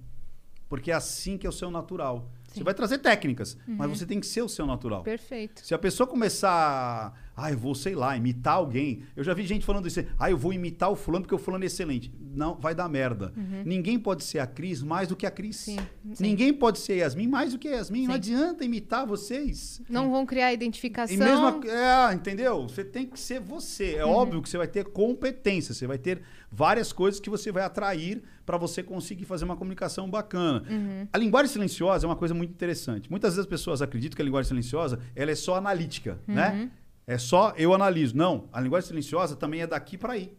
Porque 0.68 0.92
é 0.92 0.94
assim 0.96 1.38
que 1.38 1.46
é 1.46 1.50
o 1.50 1.54
seu 1.54 1.70
natural. 1.70 2.32
Você 2.52 2.64
vai 2.64 2.74
trazer 2.74 3.00
técnicas, 3.00 3.58
mas 3.68 3.90
você 3.90 4.06
tem 4.06 4.20
que 4.20 4.26
ser 4.26 4.42
o 4.42 4.50
seu 4.50 4.66
natural. 4.66 5.04
Perfeito. 5.04 5.66
Se 5.66 5.74
a 5.74 5.78
pessoa 5.78 6.08
começar, 6.08 7.14
ah, 7.36 7.52
eu 7.52 7.58
vou, 7.58 7.76
sei 7.76 7.96
lá, 7.96 8.16
imitar 8.16 8.54
alguém. 8.56 9.04
Eu 9.16 9.24
já 9.24 9.34
vi 9.34 9.46
gente 9.46 9.66
falando 9.66 9.88
isso, 9.88 10.04
ah, 10.18 10.30
eu 10.32 10.38
vou 10.38 10.54
imitar 10.54 10.90
o 10.92 10.96
fulano 10.96 11.24
porque 11.24 11.36
o 11.36 11.38
fulano 11.38 11.64
é 11.64 11.68
excelente. 11.68 12.12
Não, 12.34 12.56
vai 12.56 12.76
dar 12.76 12.90
merda. 12.90 13.34
Ninguém 13.66 13.98
pode 13.98 14.24
ser 14.24 14.40
a 14.40 14.48
Cris 14.48 14.82
mais 14.84 15.08
do 15.08 15.16
que 15.16 15.26
a 15.26 15.32
Cris. 15.32 15.68
Uhum. 15.68 15.76
Sim, 15.78 15.88
sim. 16.16 16.24
Ninguém 16.24 16.54
pode 16.54 16.80
ser 16.80 16.96
Yasmin 16.98 17.28
mais 17.28 17.54
do 17.54 17.60
que 17.60 17.68
a 17.68 17.72
Yasmin. 17.78 18.02
Não 18.08 18.12
Sim. 18.12 18.16
adianta 18.16 18.66
imitar 18.66 19.06
vocês. 19.08 19.82
Não 19.90 20.12
vão 20.12 20.26
criar 20.26 20.52
identificação. 20.54 21.16
E 21.16 21.18
mesmo, 21.18 21.64
é, 21.70 22.14
entendeu? 22.14 22.64
Você 22.68 22.84
tem 22.84 23.06
que 23.06 23.20
ser 23.20 23.40
você. 23.40 23.96
É 23.96 24.06
Uhum. 24.06 24.12
óbvio 24.12 24.42
que 24.42 24.50
você 24.50 24.58
vai 24.58 24.68
ter 24.68 24.84
competência, 24.86 25.74
você 25.74 25.88
vai 25.88 25.98
ter 25.98 26.22
várias 26.52 26.92
coisas 26.92 27.20
que 27.20 27.30
você 27.30 27.52
vai 27.52 27.64
atrair 27.64 28.22
para 28.46 28.58
você 28.58 28.84
conseguir 28.84 29.26
fazer 29.26 29.46
uma 29.46 29.56
comunicação 29.56 30.10
bacana. 30.10 30.64
Uhum. 30.70 31.08
A 31.12 31.18
linguagem 31.18 31.52
silenciosa 31.52 32.06
é 32.06 32.08
uma 32.08 32.16
coisa 32.16 32.34
muito 32.34 32.52
interessante. 32.52 33.10
Muitas 33.10 33.32
vezes 33.32 33.40
as 33.40 33.46
pessoas 33.50 33.82
acreditam 33.82 34.16
que 34.16 34.22
a 34.22 34.26
linguagem 34.26 34.48
silenciosa 34.50 35.00
ela 35.16 35.32
é 35.32 35.36
só 35.36 35.56
analítica, 35.56 36.20
Uhum. 36.28 36.36
né? 36.36 36.70
É 37.08 37.18
só 37.18 37.54
eu 37.58 37.74
analiso. 37.74 38.16
Não, 38.16 38.50
a 38.52 38.60
linguagem 38.60 38.88
silenciosa 38.88 39.36
também 39.36 39.62
é 39.62 39.68
daqui 39.68 39.98
para 39.98 40.14
aí. 40.14 40.36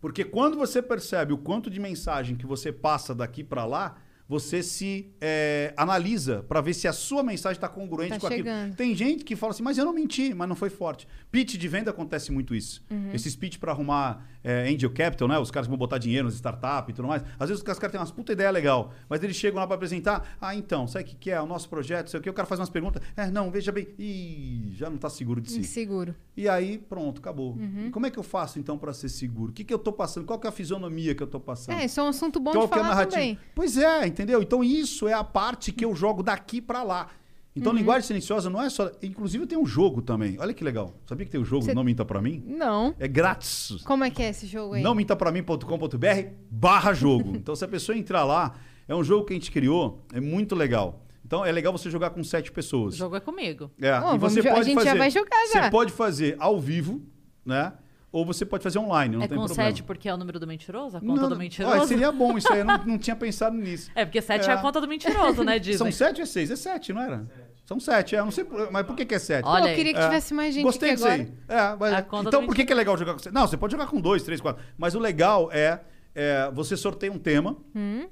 Porque 0.00 0.24
quando 0.24 0.56
você 0.56 0.82
percebe 0.82 1.32
o 1.32 1.38
quanto 1.38 1.70
de 1.70 1.80
mensagem 1.80 2.36
que 2.36 2.46
você 2.46 2.72
passa 2.72 3.14
daqui 3.14 3.44
para 3.44 3.64
lá, 3.64 3.96
você 4.32 4.62
se 4.62 5.12
é, 5.20 5.74
analisa 5.76 6.42
para 6.48 6.62
ver 6.62 6.72
se 6.72 6.88
a 6.88 6.92
sua 6.92 7.22
mensagem 7.22 7.56
está 7.58 7.68
congruente 7.68 8.12
Tá 8.14 8.18
com 8.18 8.26
aquilo. 8.28 8.44
chegando. 8.44 8.74
Tem 8.74 8.94
gente 8.94 9.24
que 9.24 9.36
fala 9.36 9.52
assim, 9.52 9.62
mas 9.62 9.76
eu 9.76 9.84
não 9.84 9.92
menti, 9.92 10.32
mas 10.32 10.48
não 10.48 10.56
foi 10.56 10.70
forte. 10.70 11.06
Pitch 11.30 11.56
de 11.56 11.68
venda 11.68 11.90
acontece 11.90 12.32
muito 12.32 12.54
isso. 12.54 12.82
Uhum. 12.90 13.10
Esses 13.12 13.36
pitch 13.36 13.58
para 13.58 13.72
arrumar 13.72 14.26
é, 14.42 14.68
angel 14.72 14.90
capital, 14.90 15.28
né? 15.28 15.38
Os 15.38 15.50
caras 15.50 15.68
vão 15.68 15.76
botar 15.76 15.98
dinheiro 15.98 16.24
nas 16.24 16.34
startups 16.34 16.90
e 16.90 16.96
tudo 16.96 17.08
mais. 17.08 17.22
Às 17.38 17.50
vezes 17.50 17.62
os 17.62 17.62
caras 17.62 17.92
têm 17.92 18.00
umas 18.00 18.10
puta 18.10 18.32
ideia 18.32 18.50
legal, 18.50 18.92
mas 19.06 19.22
eles 19.22 19.36
chegam 19.36 19.60
lá 19.60 19.66
para 19.66 19.76
apresentar. 19.76 20.36
Ah, 20.40 20.56
então, 20.56 20.86
sabe 20.88 21.04
o 21.04 21.08
que, 21.08 21.14
que 21.16 21.30
é? 21.30 21.38
O 21.40 21.46
nosso 21.46 21.68
projeto, 21.68 22.08
sei 22.08 22.18
o 22.18 22.22
que. 22.22 22.30
O 22.30 22.32
cara 22.32 22.46
faz 22.46 22.58
umas 22.58 22.70
perguntas. 22.70 23.02
É, 23.14 23.30
não, 23.30 23.50
veja 23.50 23.70
bem. 23.70 23.86
Ih, 23.98 24.72
já 24.74 24.88
não 24.88 24.96
tá 24.96 25.10
seguro 25.10 25.42
de 25.42 25.50
si. 25.50 25.60
Inseguro. 25.60 26.14
E 26.34 26.48
aí, 26.48 26.78
pronto, 26.78 27.20
acabou. 27.20 27.52
Uhum. 27.52 27.90
Como 27.90 28.06
é 28.06 28.10
que 28.10 28.18
eu 28.18 28.22
faço 28.22 28.58
então 28.58 28.78
para 28.78 28.94
ser 28.94 29.10
seguro? 29.10 29.50
O 29.50 29.54
que, 29.54 29.62
que 29.64 29.72
eu 29.74 29.78
tô 29.78 29.92
passando? 29.92 30.24
Qual 30.24 30.38
que 30.38 30.46
é 30.46 30.50
a 30.50 30.52
fisionomia 30.52 31.14
que 31.14 31.22
eu 31.22 31.26
tô 31.26 31.38
passando? 31.38 31.78
É, 31.78 31.84
isso 31.84 32.00
é 32.00 32.02
um 32.02 32.08
assunto 32.08 32.40
bom 32.40 32.52
Qual 32.52 32.64
de 32.66 32.72
que 32.72 32.78
é 32.78 32.80
a 32.80 32.84
falar 32.84 32.94
narrativa? 32.94 33.20
também. 33.20 33.38
Pois 33.54 33.76
é, 33.76 34.06
entendeu? 34.06 34.21
Então 34.42 34.62
isso 34.62 35.08
é 35.08 35.12
a 35.12 35.24
parte 35.24 35.72
que 35.72 35.84
eu 35.84 35.94
jogo 35.94 36.22
daqui 36.22 36.60
para 36.60 36.82
lá. 36.82 37.08
Então 37.54 37.72
Uhum. 37.72 37.78
linguagem 37.78 38.06
silenciosa 38.06 38.48
não 38.48 38.62
é 38.62 38.70
só, 38.70 38.90
inclusive 39.02 39.46
tem 39.46 39.58
um 39.58 39.66
jogo 39.66 40.00
também. 40.00 40.36
Olha 40.38 40.54
que 40.54 40.64
legal. 40.64 40.94
Sabia 41.06 41.26
que 41.26 41.32
tem 41.32 41.40
um 41.40 41.44
jogo 41.44 41.64
Cê- 41.66 41.74
Não 41.74 41.84
Minta 41.84 42.02
Pra 42.04 42.20
Mim? 42.22 42.42
Não. 42.46 42.94
É 42.98 43.06
grátis. 43.06 43.82
Como 43.84 44.02
é 44.04 44.10
que 44.10 44.22
é 44.22 44.30
esse 44.30 44.46
jogo 44.46 44.74
aí? 44.74 44.82
Não 44.82 44.94
mintapramin.com.br 44.94 46.30
barra 46.50 46.92
jogo. 46.94 47.32
então 47.36 47.54
se 47.54 47.64
a 47.64 47.68
pessoa 47.68 47.96
entrar 47.96 48.24
lá, 48.24 48.54
é 48.88 48.94
um 48.94 49.04
jogo 49.04 49.26
que 49.26 49.32
a 49.32 49.36
gente 49.36 49.50
criou, 49.50 50.02
é 50.14 50.20
muito 50.20 50.54
legal. 50.54 51.04
Então 51.24 51.44
é 51.44 51.52
legal 51.52 51.72
você 51.72 51.90
jogar 51.90 52.10
com 52.10 52.22
sete 52.24 52.50
O 52.50 52.52
pessoas. 52.52 52.94
jogo 52.96 53.16
é 53.16 53.20
comigo. 53.20 53.70
É, 53.80 53.92
Ó, 54.00 54.14
e 54.14 54.18
você 54.18 54.40
jo- 54.42 54.48
a 54.48 54.52
pode 54.54 54.64
gente 54.66 54.74
já 54.78 54.84
fazer, 54.86 54.98
vai 54.98 55.10
jogar 55.10 55.46
já. 55.52 55.62
Você 55.64 55.70
pode 55.70 55.92
fazer 55.92 56.36
ao 56.38 56.58
vivo, 56.60 57.02
né? 57.44 57.72
Ou 58.12 58.26
você 58.26 58.44
pode 58.44 58.62
fazer 58.62 58.78
online, 58.78 59.16
não 59.16 59.22
é 59.24 59.28
tem 59.28 59.38
com 59.38 59.46
problema. 59.46 59.70
7 59.70 59.82
porque 59.84 60.06
é 60.06 60.12
o 60.12 60.18
número 60.18 60.38
do 60.38 60.46
mentiroso? 60.46 60.98
A 60.98 61.00
conta 61.00 61.22
não. 61.22 61.28
do 61.30 61.36
mentiroso? 61.36 61.74
Olha, 61.74 61.86
seria 61.86 62.12
bom 62.12 62.36
isso 62.36 62.52
aí, 62.52 62.58
eu 62.58 62.64
não, 62.66 62.76
não 62.84 62.98
tinha 62.98 63.16
pensado 63.16 63.56
nisso. 63.56 63.90
É, 63.94 64.04
porque 64.04 64.20
7 64.20 64.46
é. 64.46 64.52
É. 64.52 64.54
a 64.54 64.58
conta 64.58 64.80
do 64.82 64.86
mentiroso, 64.86 65.42
né, 65.42 65.56
Disney? 65.58 65.78
São 65.78 65.90
sete 65.90 66.18
ou 66.18 66.24
é 66.24 66.26
seis? 66.26 66.50
É 66.50 66.56
sete, 66.56 66.92
não 66.92 67.00
era? 67.00 67.26
São 67.64 67.80
sete, 67.80 68.14
é. 68.14 68.18
Eu 68.18 68.24
não 68.26 68.30
sei, 68.30 68.44
mas 68.70 68.84
por 68.86 68.94
que, 68.94 69.06
que 69.06 69.14
é 69.14 69.18
sete? 69.18 69.46
Olha 69.46 69.62
Pô, 69.64 69.68
eu 69.70 69.74
queria 69.76 69.94
que 69.94 69.98
É. 69.98 70.04
tivesse 70.04 70.34
mais 70.34 70.52
gente 70.54 70.64
Gostei 70.64 70.90
aqui 70.90 70.96
disso 70.96 71.08
agora. 71.08 71.22
aí. 71.22 71.32
É, 71.48 71.76
mas- 71.78 71.94
A 71.94 72.20
então 72.20 72.44
por 72.46 72.54
que, 72.54 72.66
que 72.66 72.72
é 72.72 72.76
legal 72.76 72.98
jogar 72.98 73.14
com 73.14 73.18
você? 73.18 73.30
Não, 73.30 73.46
você 73.46 73.56
pode 73.56 73.72
jogar 73.72 73.86
com 73.86 73.98
dois, 73.98 74.22
três, 74.22 74.40
quatro. 74.42 74.62
Mas 74.76 74.94
o 74.94 74.98
legal 74.98 75.48
é, 75.50 75.80
é, 76.14 76.50
você 76.52 76.76
sorteia 76.76 77.10
um 77.10 77.18
tema 77.18 77.56
Hum? 77.74 78.06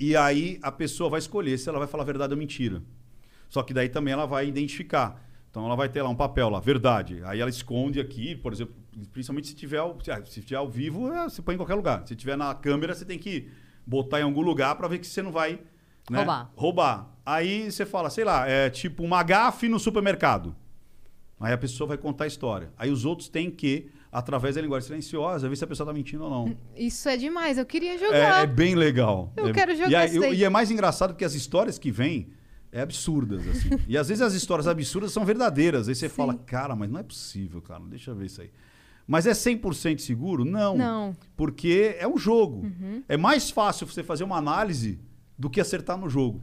e 0.00 0.16
aí 0.16 0.58
a 0.62 0.72
pessoa 0.72 1.10
vai 1.10 1.18
escolher 1.18 1.58
se 1.58 1.68
ela 1.68 1.78
vai 1.78 1.86
falar 1.88 2.04
verdade 2.04 2.32
ou 2.32 2.38
mentira. 2.38 2.82
Só 3.50 3.62
que 3.62 3.74
daí 3.74 3.90
também 3.90 4.14
ela 4.14 4.26
vai 4.26 4.48
identificar. 4.48 5.22
Então 5.54 5.64
ela 5.66 5.76
vai 5.76 5.88
ter 5.88 6.02
lá 6.02 6.08
um 6.08 6.16
papel 6.16 6.48
lá, 6.48 6.58
verdade. 6.58 7.20
Aí 7.24 7.38
ela 7.38 7.48
esconde 7.48 8.00
aqui, 8.00 8.34
por 8.34 8.52
exemplo, 8.52 8.74
principalmente 9.12 9.46
se 9.46 9.54
tiver, 9.54 9.78
ao- 9.78 9.96
ah, 10.10 10.24
se 10.24 10.40
tiver 10.42 10.56
ao 10.56 10.68
vivo, 10.68 11.12
é, 11.12 11.22
você 11.30 11.40
põe 11.40 11.54
em 11.54 11.56
qualquer 11.56 11.76
lugar. 11.76 12.04
Se 12.08 12.16
tiver 12.16 12.36
na 12.36 12.52
câmera, 12.56 12.92
você 12.92 13.04
tem 13.04 13.16
que 13.20 13.48
botar 13.86 14.18
em 14.18 14.24
algum 14.24 14.40
lugar 14.40 14.74
para 14.74 14.88
ver 14.88 14.98
que 14.98 15.06
você 15.06 15.22
não 15.22 15.30
vai 15.30 15.60
né, 16.10 16.18
Roubar. 16.18 16.50
roubar. 16.56 17.10
Aí 17.24 17.70
você 17.70 17.86
fala, 17.86 18.10
sei 18.10 18.24
lá, 18.24 18.48
é 18.48 18.68
tipo 18.68 19.04
uma 19.04 19.22
gafe 19.22 19.68
no 19.68 19.78
supermercado. 19.78 20.56
Aí 21.38 21.52
a 21.52 21.56
pessoa 21.58 21.86
vai 21.86 21.98
contar 21.98 22.24
a 22.24 22.26
história. 22.26 22.72
Aí 22.76 22.90
os 22.90 23.04
outros 23.04 23.28
têm 23.28 23.48
que, 23.48 23.92
através 24.10 24.56
da 24.56 24.60
linguagem 24.60 24.88
silenciosa, 24.88 25.48
ver 25.48 25.54
se 25.54 25.62
a 25.62 25.68
pessoa 25.68 25.86
tá 25.86 25.92
mentindo 25.92 26.24
ou 26.24 26.30
não. 26.30 26.56
Isso 26.74 27.08
é 27.08 27.16
demais, 27.16 27.58
eu 27.58 27.64
queria 27.64 27.94
É, 27.94 27.98
jogar. 27.98 28.42
é 28.42 28.46
bem 28.48 28.74
legal. 28.74 29.32
Eu 29.36 29.46
É- 29.48 29.52
quero 29.52 29.76
jogar 29.76 29.90
e, 29.90 29.94
aí- 29.94 30.08
isso 30.10 30.20
daí. 30.20 30.34
e 30.36 30.42
é 30.44 30.48
mais 30.48 30.68
engraçado 30.72 31.10
porque 31.10 31.24
as 31.24 31.34
histórias 31.34 31.78
que 31.78 31.92
vêm 31.92 32.32
é 32.74 32.80
absurdas, 32.82 33.46
assim. 33.48 33.70
e 33.88 33.96
às 33.96 34.08
vezes 34.08 34.20
as 34.20 34.34
histórias 34.34 34.66
absurdas 34.66 35.12
são 35.12 35.24
verdadeiras. 35.24 35.88
Aí 35.88 35.94
você 35.94 36.08
fala, 36.08 36.34
cara, 36.34 36.74
mas 36.74 36.90
não 36.90 36.98
é 36.98 37.02
possível, 37.02 37.62
cara. 37.62 37.82
Deixa 37.88 38.10
eu 38.10 38.14
ver 38.16 38.26
isso 38.26 38.42
aí. 38.42 38.50
Mas 39.06 39.26
é 39.26 39.32
100% 39.32 39.98
seguro? 40.00 40.44
Não. 40.44 40.76
Não. 40.76 41.06
Uhum. 41.08 41.14
Porque 41.36 41.94
é 41.98 42.08
um 42.08 42.18
jogo. 42.18 42.66
É 43.08 43.16
mais 43.16 43.50
fácil 43.50 43.86
você 43.86 44.02
fazer 44.02 44.24
uma 44.24 44.36
análise 44.38 44.98
do 45.38 45.48
que 45.48 45.60
acertar 45.60 45.96
no 45.96 46.08
jogo. 46.08 46.42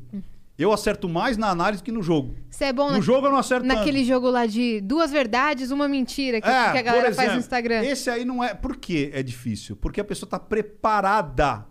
Eu 0.58 0.72
acerto 0.72 1.10
mais 1.10 1.38
na 1.38 1.50
análise 1.50 1.82
que 1.82 1.92
no 1.92 2.04
jogo. 2.04 2.36
Você 2.50 2.66
é 2.66 2.74
bom 2.74 2.88
No 2.90 2.98
na- 2.98 3.02
jogo 3.02 3.26
eu 3.26 3.32
não 3.32 3.40
acerto 3.40 3.66
tanto. 3.68 3.78
naquele 3.80 4.04
jogo 4.06 4.30
lá 4.30 4.46
de 4.46 4.80
duas 4.82 5.10
verdades, 5.12 5.72
uma 5.72 5.88
mentira, 5.88 6.40
que, 6.40 6.48
É, 6.48 6.72
que 6.72 6.78
a 6.78 6.82
galera 6.84 7.06
faz 7.08 7.18
no 7.18 7.24
exemplo, 7.24 7.40
Instagram. 7.40 7.84
Esse 7.84 8.10
aí 8.12 8.24
não 8.24 8.44
é. 8.44 8.54
Por 8.54 8.78
que 8.78 9.10
é 9.12 9.24
difícil? 9.24 9.76
Porque 9.76 10.00
a 10.00 10.04
pessoa 10.04 10.28
está 10.28 10.38
preparada. 10.38 11.66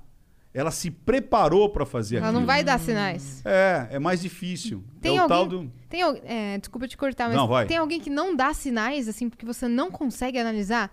Ela 0.53 0.71
se 0.73 0.91
preparou 0.91 1.69
para 1.69 1.87
fazer 1.87 2.17
Ela 2.17 2.27
aquilo. 2.27 2.41
não 2.41 2.47
vai 2.47 2.65
dar 2.65 2.79
sinais. 2.81 3.41
É, 3.47 3.89
é 3.93 3.99
mais 4.01 4.21
difícil. 4.21 4.83
Tem 5.01 5.17
é 5.17 5.21
alguém, 5.21 5.49
do. 5.49 5.73
tem, 5.89 6.03
é, 6.25 6.59
desculpa 6.59 6.89
te 6.89 6.97
cortar, 6.97 7.29
mas 7.29 7.37
Não, 7.37 7.47
vai. 7.47 7.67
tem 7.67 7.77
alguém 7.77 8.01
que 8.01 8.11
não 8.11 8.35
dá 8.35 8.53
sinais, 8.53 9.07
assim, 9.09 9.29
porque 9.29 9.47
você 9.47 9.69
não 9.69 9.91
consegue 9.93 10.39
analisar? 10.39 10.93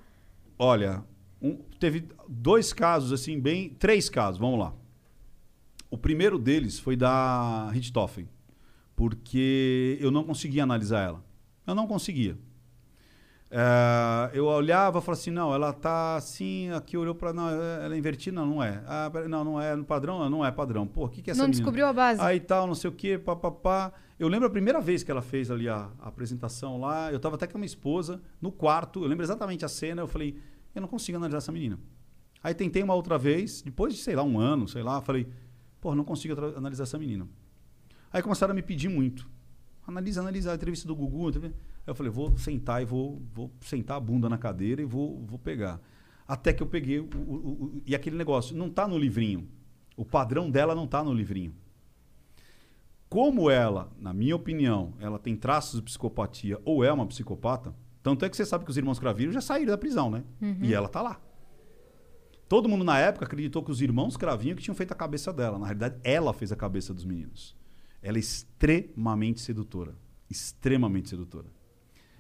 Olha, 0.59 1.03
um- 1.41 1.57
teve 1.79 2.07
dois 2.29 2.71
casos, 2.71 3.11
assim, 3.11 3.39
bem. 3.39 3.69
Três 3.69 4.09
casos, 4.09 4.39
vamos 4.39 4.59
lá. 4.59 4.73
O 5.89 5.97
primeiro 5.97 6.37
deles 6.37 6.77
foi 6.77 6.95
da 6.95 7.69
Richthofen, 7.71 8.27
porque 8.95 9.97
eu 10.01 10.11
não 10.11 10.23
conseguia 10.23 10.63
analisar 10.63 11.01
ela. 11.01 11.23
Eu 11.65 11.73
não 11.73 11.87
conseguia. 11.87 12.37
É, 13.49 14.31
eu 14.33 14.45
olhava 14.45 14.99
e 14.99 15.01
falava 15.01 15.19
assim, 15.21 15.31
não, 15.31 15.53
ela 15.53 15.71
tá 15.71 16.17
assim, 16.17 16.69
aqui 16.71 16.97
olhou 16.97 17.15
para 17.15 17.31
não, 17.31 17.49
ela 17.49 17.95
é 17.95 17.97
invertida, 17.97 18.35
não, 18.35 18.45
não 18.45 18.63
é. 18.63 18.83
Ah, 18.85 19.09
não, 19.27 19.43
não 19.43 19.61
é 19.61 19.75
no 19.75 19.85
padrão, 19.85 20.29
não, 20.29 20.45
é 20.45 20.51
padrão. 20.51 20.85
Pô, 20.85 21.05
o 21.05 21.09
que 21.09 21.21
que 21.21 21.29
é 21.29 21.31
essa 21.31 21.41
não 21.41 21.47
menina? 21.47 21.61
descobriu 21.63 21.85
a 21.87 21.93
base. 21.93 22.19
Aí 22.21 22.39
tal, 22.39 22.67
não 22.67 22.75
sei 22.75 22.89
o 22.89 22.93
quê, 22.93 23.17
papapá. 23.17 23.93
Eu 24.19 24.27
lembro 24.27 24.47
a 24.47 24.51
primeira 24.51 24.81
vez 24.81 25.03
que 25.03 25.11
ela 25.11 25.21
fez 25.21 25.49
ali 25.49 25.69
a, 25.69 25.89
a 25.99 26.07
apresentação 26.07 26.79
lá, 26.79 27.11
eu 27.11 27.19
tava 27.19 27.35
até 27.35 27.47
com 27.47 27.57
a 27.57 27.59
minha 27.59 27.67
esposa 27.67 28.21
no 28.41 28.51
quarto, 28.51 29.03
eu 29.03 29.07
lembro 29.07 29.23
exatamente 29.23 29.63
a 29.63 29.67
cena, 29.69 30.01
eu 30.01 30.07
falei, 30.07 30.37
eu 30.75 30.81
não 30.81 30.87
consigo 30.87 31.17
analisar 31.17 31.37
essa 31.37 31.51
menina. 31.51 31.79
Aí 32.43 32.53
tentei 32.53 32.83
uma 32.83 32.93
outra 32.95 33.17
vez, 33.17 33.61
depois 33.61 33.93
de, 33.93 34.01
sei 34.01 34.15
lá, 34.15 34.23
um 34.23 34.39
ano, 34.39 34.67
sei 34.67 34.83
lá, 34.83 35.01
falei, 35.01 35.27
pô, 35.79 35.93
não 35.95 36.03
consigo 36.03 36.35
analisar 36.57 36.83
essa 36.83 36.97
menina. 36.97 37.27
Aí 38.11 38.21
começaram 38.21 38.51
a 38.51 38.55
me 38.55 38.61
pedir 38.61 38.89
muito. 38.89 39.27
Analisa, 39.85 40.21
analisa 40.21 40.51
a 40.51 40.55
entrevista 40.55 40.87
do 40.87 40.95
Gugu. 40.95 41.29
entrevista- 41.29 41.57
eu 41.87 41.95
falei, 41.95 42.11
vou 42.11 42.37
sentar 42.37 42.81
e 42.81 42.85
vou, 42.85 43.21
vou 43.33 43.51
sentar 43.61 43.97
a 43.97 43.99
bunda 43.99 44.27
na 44.29 44.37
cadeira 44.37 44.81
e 44.81 44.85
vou, 44.85 45.23
vou 45.25 45.39
pegar. 45.39 45.79
Até 46.27 46.51
que 46.53 46.61
eu 46.61 46.67
peguei 46.67 46.99
o, 46.99 47.05
o- 47.15 47.63
o- 47.77 47.81
e 47.85 47.95
aquele 47.95 48.17
negócio, 48.17 48.55
não 48.55 48.69
tá 48.69 48.87
no 48.87 48.97
livrinho. 48.97 49.47
O 49.95 50.03
padrão 50.05 50.51
dela 50.51 50.75
não 50.75 50.85
tá 50.85 51.03
no 51.03 51.13
livrinho. 51.13 51.55
Como 53.09 53.49
ela, 53.49 53.89
na 53.97 54.13
minha 54.13 54.35
opinião, 54.35 54.93
ela 54.99 55.17
tem 55.17 55.35
traços 55.35 55.79
de 55.79 55.81
psicopatia 55.81 56.59
ou 56.65 56.83
é 56.83 56.91
uma 56.91 57.05
psicopata, 57.07 57.73
tanto 58.03 58.25
é 58.25 58.29
que 58.29 58.35
você 58.35 58.45
sabe 58.45 58.65
que 58.65 58.71
os 58.71 58.77
irmãos 58.77 58.99
Cravinho 58.99 59.31
já 59.31 59.39
saíram 59.41 59.71
da 59.71 59.77
prisão, 59.77 60.09
né? 60.11 60.23
E 60.65 60.73
ela 60.73 60.89
tá 60.89 61.01
lá. 61.01 61.19
Todo 62.49 62.67
mundo 62.69 62.83
na 62.83 62.97
época 62.99 63.25
acreditou 63.25 63.63
que 63.63 63.71
os 63.71 63.81
irmãos 63.81 64.15
Cravinho 64.17 64.55
que 64.55 64.61
tinham 64.63 64.75
feito 64.75 64.91
a 64.91 64.95
cabeça 64.95 65.31
dela. 65.33 65.57
Na 65.57 65.65
realidade, 65.65 65.97
ela 66.03 66.33
fez 66.33 66.51
a 66.51 66.55
cabeça 66.55 66.93
dos 66.93 67.03
meninos. 67.05 67.55
Ela 68.01 68.17
é 68.17 68.19
extremamente 68.19 69.41
sedutora. 69.41 69.95
Extremamente 70.29 71.09
sedutora. 71.09 71.47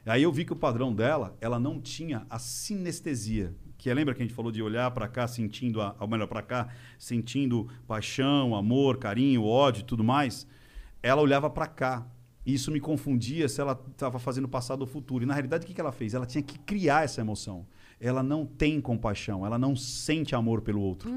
Aí 0.07 0.23
eu 0.23 0.31
vi 0.31 0.45
que 0.45 0.53
o 0.53 0.55
padrão 0.55 0.93
dela, 0.93 1.37
ela 1.41 1.59
não 1.59 1.81
tinha 1.81 2.25
a 2.29 2.39
sinestesia. 2.39 3.53
Que 3.77 3.89
é, 3.89 3.93
lembra 3.93 4.15
que 4.15 4.21
a 4.21 4.25
gente 4.25 4.33
falou 4.33 4.51
de 4.51 4.63
olhar 4.63 4.89
para 4.91 5.07
cá, 5.07 5.27
sentindo, 5.27 5.81
a, 5.81 5.95
ou 5.99 6.07
melhor, 6.07 6.27
para 6.27 6.41
cá, 6.41 6.69
sentindo 6.97 7.67
paixão, 7.85 8.55
amor, 8.55 8.97
carinho, 8.97 9.43
ódio 9.43 9.81
e 9.81 9.83
tudo 9.83 10.03
mais? 10.03 10.47
Ela 11.03 11.21
olhava 11.21 11.49
para 11.49 11.67
cá. 11.67 12.07
E 12.45 12.53
isso 12.53 12.71
me 12.71 12.79
confundia 12.79 13.49
se 13.49 13.59
ela 13.59 13.79
estava 13.91 14.17
fazendo 14.17 14.47
passado 14.47 14.81
ou 14.81 14.87
futuro. 14.87 15.23
E 15.23 15.27
na 15.27 15.33
realidade, 15.33 15.65
o 15.65 15.67
que 15.67 15.73
que 15.73 15.81
ela 15.81 15.91
fez? 15.91 16.13
Ela 16.13 16.25
tinha 16.25 16.41
que 16.41 16.57
criar 16.59 17.03
essa 17.03 17.19
emoção. 17.19 17.67
Ela 17.99 18.23
não 18.23 18.45
tem 18.45 18.79
compaixão, 18.79 19.45
ela 19.45 19.57
não 19.57 19.75
sente 19.75 20.33
amor 20.33 20.61
pelo 20.61 20.81
outro. 20.81 21.11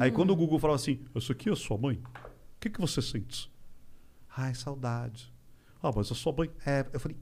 Aí 0.00 0.10
quando 0.10 0.30
o 0.30 0.36
Google 0.36 0.58
falava 0.58 0.76
assim, 0.76 1.00
isso 1.14 1.32
aqui 1.32 1.50
é 1.50 1.54
sua 1.54 1.76
mãe? 1.76 1.96
O 1.96 2.60
que, 2.60 2.70
que 2.70 2.80
você 2.80 3.02
sente? 3.02 3.52
Ai, 4.34 4.54
saudade. 4.54 5.32
Ah, 5.82 5.90
mas 5.94 6.10
a 6.10 6.14
sua 6.14 6.32
mãe. 6.32 6.50
É, 6.64 6.86
eu 6.92 6.98
falei, 6.98 7.16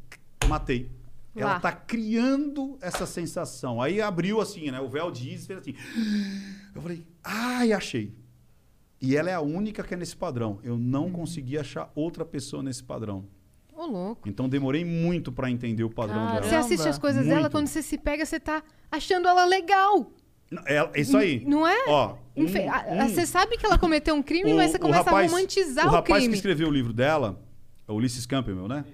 matei. 0.49 0.91
Ela 1.37 1.55
Lá. 1.55 1.61
tá 1.61 1.73
criando 1.73 2.79
essa 2.81 3.07
sensação. 3.07 3.83
Aí 3.83 4.01
abriu 4.01 4.41
assim, 4.41 4.71
né? 4.71 4.81
O 4.81 4.89
véu 4.89 5.11
diz, 5.11 5.47
fez 5.47 5.59
assim. 5.59 5.75
Eu 6.75 6.81
falei, 6.81 7.05
ai, 7.25 7.73
achei. 7.73 8.15
E 9.01 9.17
ela 9.17 9.29
é 9.31 9.35
a 9.35 9.41
única 9.41 9.83
que 9.83 9.93
é 9.93 9.97
nesse 9.97 10.17
padrão. 10.17 10.61
Eu 10.63 10.79
não 10.79 11.11
consegui 11.11 11.59
achar 11.59 11.91
outra 11.95 12.25
pessoa 12.25 12.63
nesse 12.63 12.83
padrão. 12.85 13.25
Ô, 13.77 13.85
louco. 13.87 14.29
Então 14.29 14.49
demorei 14.49 14.85
muito 14.85 15.33
pra 15.33 15.51
entender 15.51 15.83
o 15.83 15.91
padrão 15.91 16.25
Caramba. 16.27 16.43
Você 16.45 16.51
dela. 16.51 16.61
assiste 16.65 16.89
as 16.89 16.99
coisas 16.99 17.25
Muito. 17.27 17.35
dela, 17.37 17.51
quando 17.51 17.67
você 17.67 17.83
se 17.83 17.99
pega, 17.99 18.25
você 18.25 18.39
tá 18.39 18.63
achando 18.91 19.27
ela 19.27 19.45
legal. 19.45 20.13
É- 20.67 21.01
isso 21.01 21.17
aí. 21.17 21.45
Não 21.45 21.67
é? 21.67 21.85
Ó, 21.89 22.15
um- 22.37 22.47
a- 22.71 22.85
um- 23.05 23.09
Você 23.09 23.27
sabe 23.27 23.59
que 23.59 23.67
ela 23.67 23.77
cometeu 23.77 24.15
um 24.15 24.23
crime, 24.23 24.55
mas 24.55 24.71
você 24.71 24.79
começa 24.79 25.11
a 25.11 25.21
romantizar 25.23 25.87
o 25.87 25.89
o, 25.89 25.93
rapaz 25.93 26.21
crime. 26.21 26.29
que 26.29 26.37
escreveu 26.37 26.69
o 26.69 26.71
livro 26.71 26.93
dela, 26.93 27.43
é 27.89 27.91
o 27.91 27.97
Ulisses 27.97 28.25
Campbell, 28.25 28.69
né? 28.69 28.85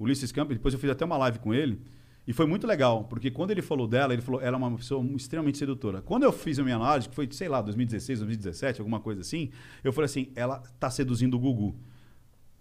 Ulisses 0.00 0.32
Campbell, 0.32 0.56
depois 0.56 0.72
eu 0.74 0.80
fiz 0.80 0.90
até 0.90 1.04
uma 1.04 1.18
live 1.18 1.38
com 1.38 1.52
ele. 1.52 1.80
E 2.26 2.32
foi 2.32 2.46
muito 2.46 2.66
legal, 2.66 3.04
porque 3.04 3.30
quando 3.30 3.50
ele 3.50 3.62
falou 3.62 3.86
dela, 3.86 4.12
ele 4.12 4.22
falou 4.22 4.40
ela 4.40 4.56
é 4.56 4.58
uma 4.58 4.76
pessoa 4.76 5.04
extremamente 5.16 5.58
sedutora. 5.58 6.00
Quando 6.00 6.22
eu 6.22 6.32
fiz 6.32 6.58
a 6.58 6.62
minha 6.62 6.76
análise, 6.76 7.08
que 7.08 7.14
foi, 7.14 7.28
sei 7.30 7.48
lá, 7.48 7.60
2016, 7.60 8.20
2017, 8.20 8.80
alguma 8.80 9.00
coisa 9.00 9.20
assim, 9.20 9.50
eu 9.82 9.92
falei 9.92 10.06
assim, 10.06 10.30
ela 10.34 10.58
tá 10.78 10.90
seduzindo 10.90 11.34
o 11.36 11.40
Gugu. 11.40 11.74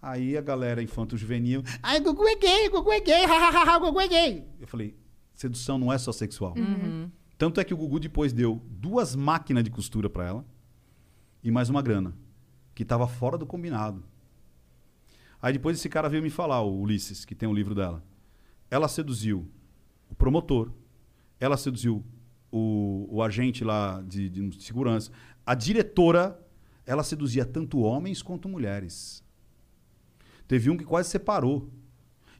Aí 0.01 0.37
a 0.37 0.41
galera 0.41 0.81
infanto-juvenil, 0.81 1.61
ai, 1.83 1.99
Gugu 1.99 2.25
é 2.27 2.35
gay, 2.35 2.69
Gugu 2.69 2.91
é 2.91 2.99
gay, 3.01 3.25
hahaha, 3.27 3.79
Gugu 3.79 3.99
é 3.99 4.07
gay. 4.07 4.47
Eu 4.59 4.67
falei, 4.67 4.95
sedução 5.33 5.77
não 5.77 5.91
é 5.91 5.97
só 5.97 6.11
sexual. 6.11 6.55
Tanto 7.37 7.59
é 7.59 7.63
que 7.63 7.73
o 7.73 7.77
Gugu 7.77 7.99
depois 7.99 8.33
deu 8.33 8.61
duas 8.69 9.15
máquinas 9.15 9.63
de 9.63 9.69
costura 9.69 10.09
pra 10.09 10.25
ela 10.25 10.45
e 11.43 11.51
mais 11.51 11.69
uma 11.69 11.81
grana, 11.81 12.13
que 12.73 12.83
estava 12.83 13.07
fora 13.07 13.37
do 13.37 13.45
combinado. 13.45 14.03
Aí 15.41 15.53
depois 15.53 15.77
esse 15.77 15.87
cara 15.89 16.09
veio 16.09 16.21
me 16.21 16.29
falar, 16.29 16.61
o 16.61 16.81
Ulisses, 16.81 17.23
que 17.23 17.33
tem 17.33 17.47
o 17.47 17.53
livro 17.53 17.73
dela. 17.73 18.03
Ela 18.69 18.87
seduziu 18.87 19.47
o 20.09 20.15
promotor, 20.15 20.71
ela 21.39 21.55
seduziu 21.55 22.03
o, 22.51 23.07
o 23.09 23.23
agente 23.23 23.63
lá 23.63 24.01
de, 24.01 24.29
de 24.29 24.63
segurança, 24.63 25.11
a 25.45 25.55
diretora, 25.55 26.39
ela 26.85 27.03
seduzia 27.03 27.45
tanto 27.45 27.79
homens 27.79 28.21
quanto 28.21 28.49
mulheres. 28.49 29.23
Teve 30.47 30.69
um 30.69 30.77
que 30.77 30.83
quase 30.83 31.09
separou. 31.09 31.69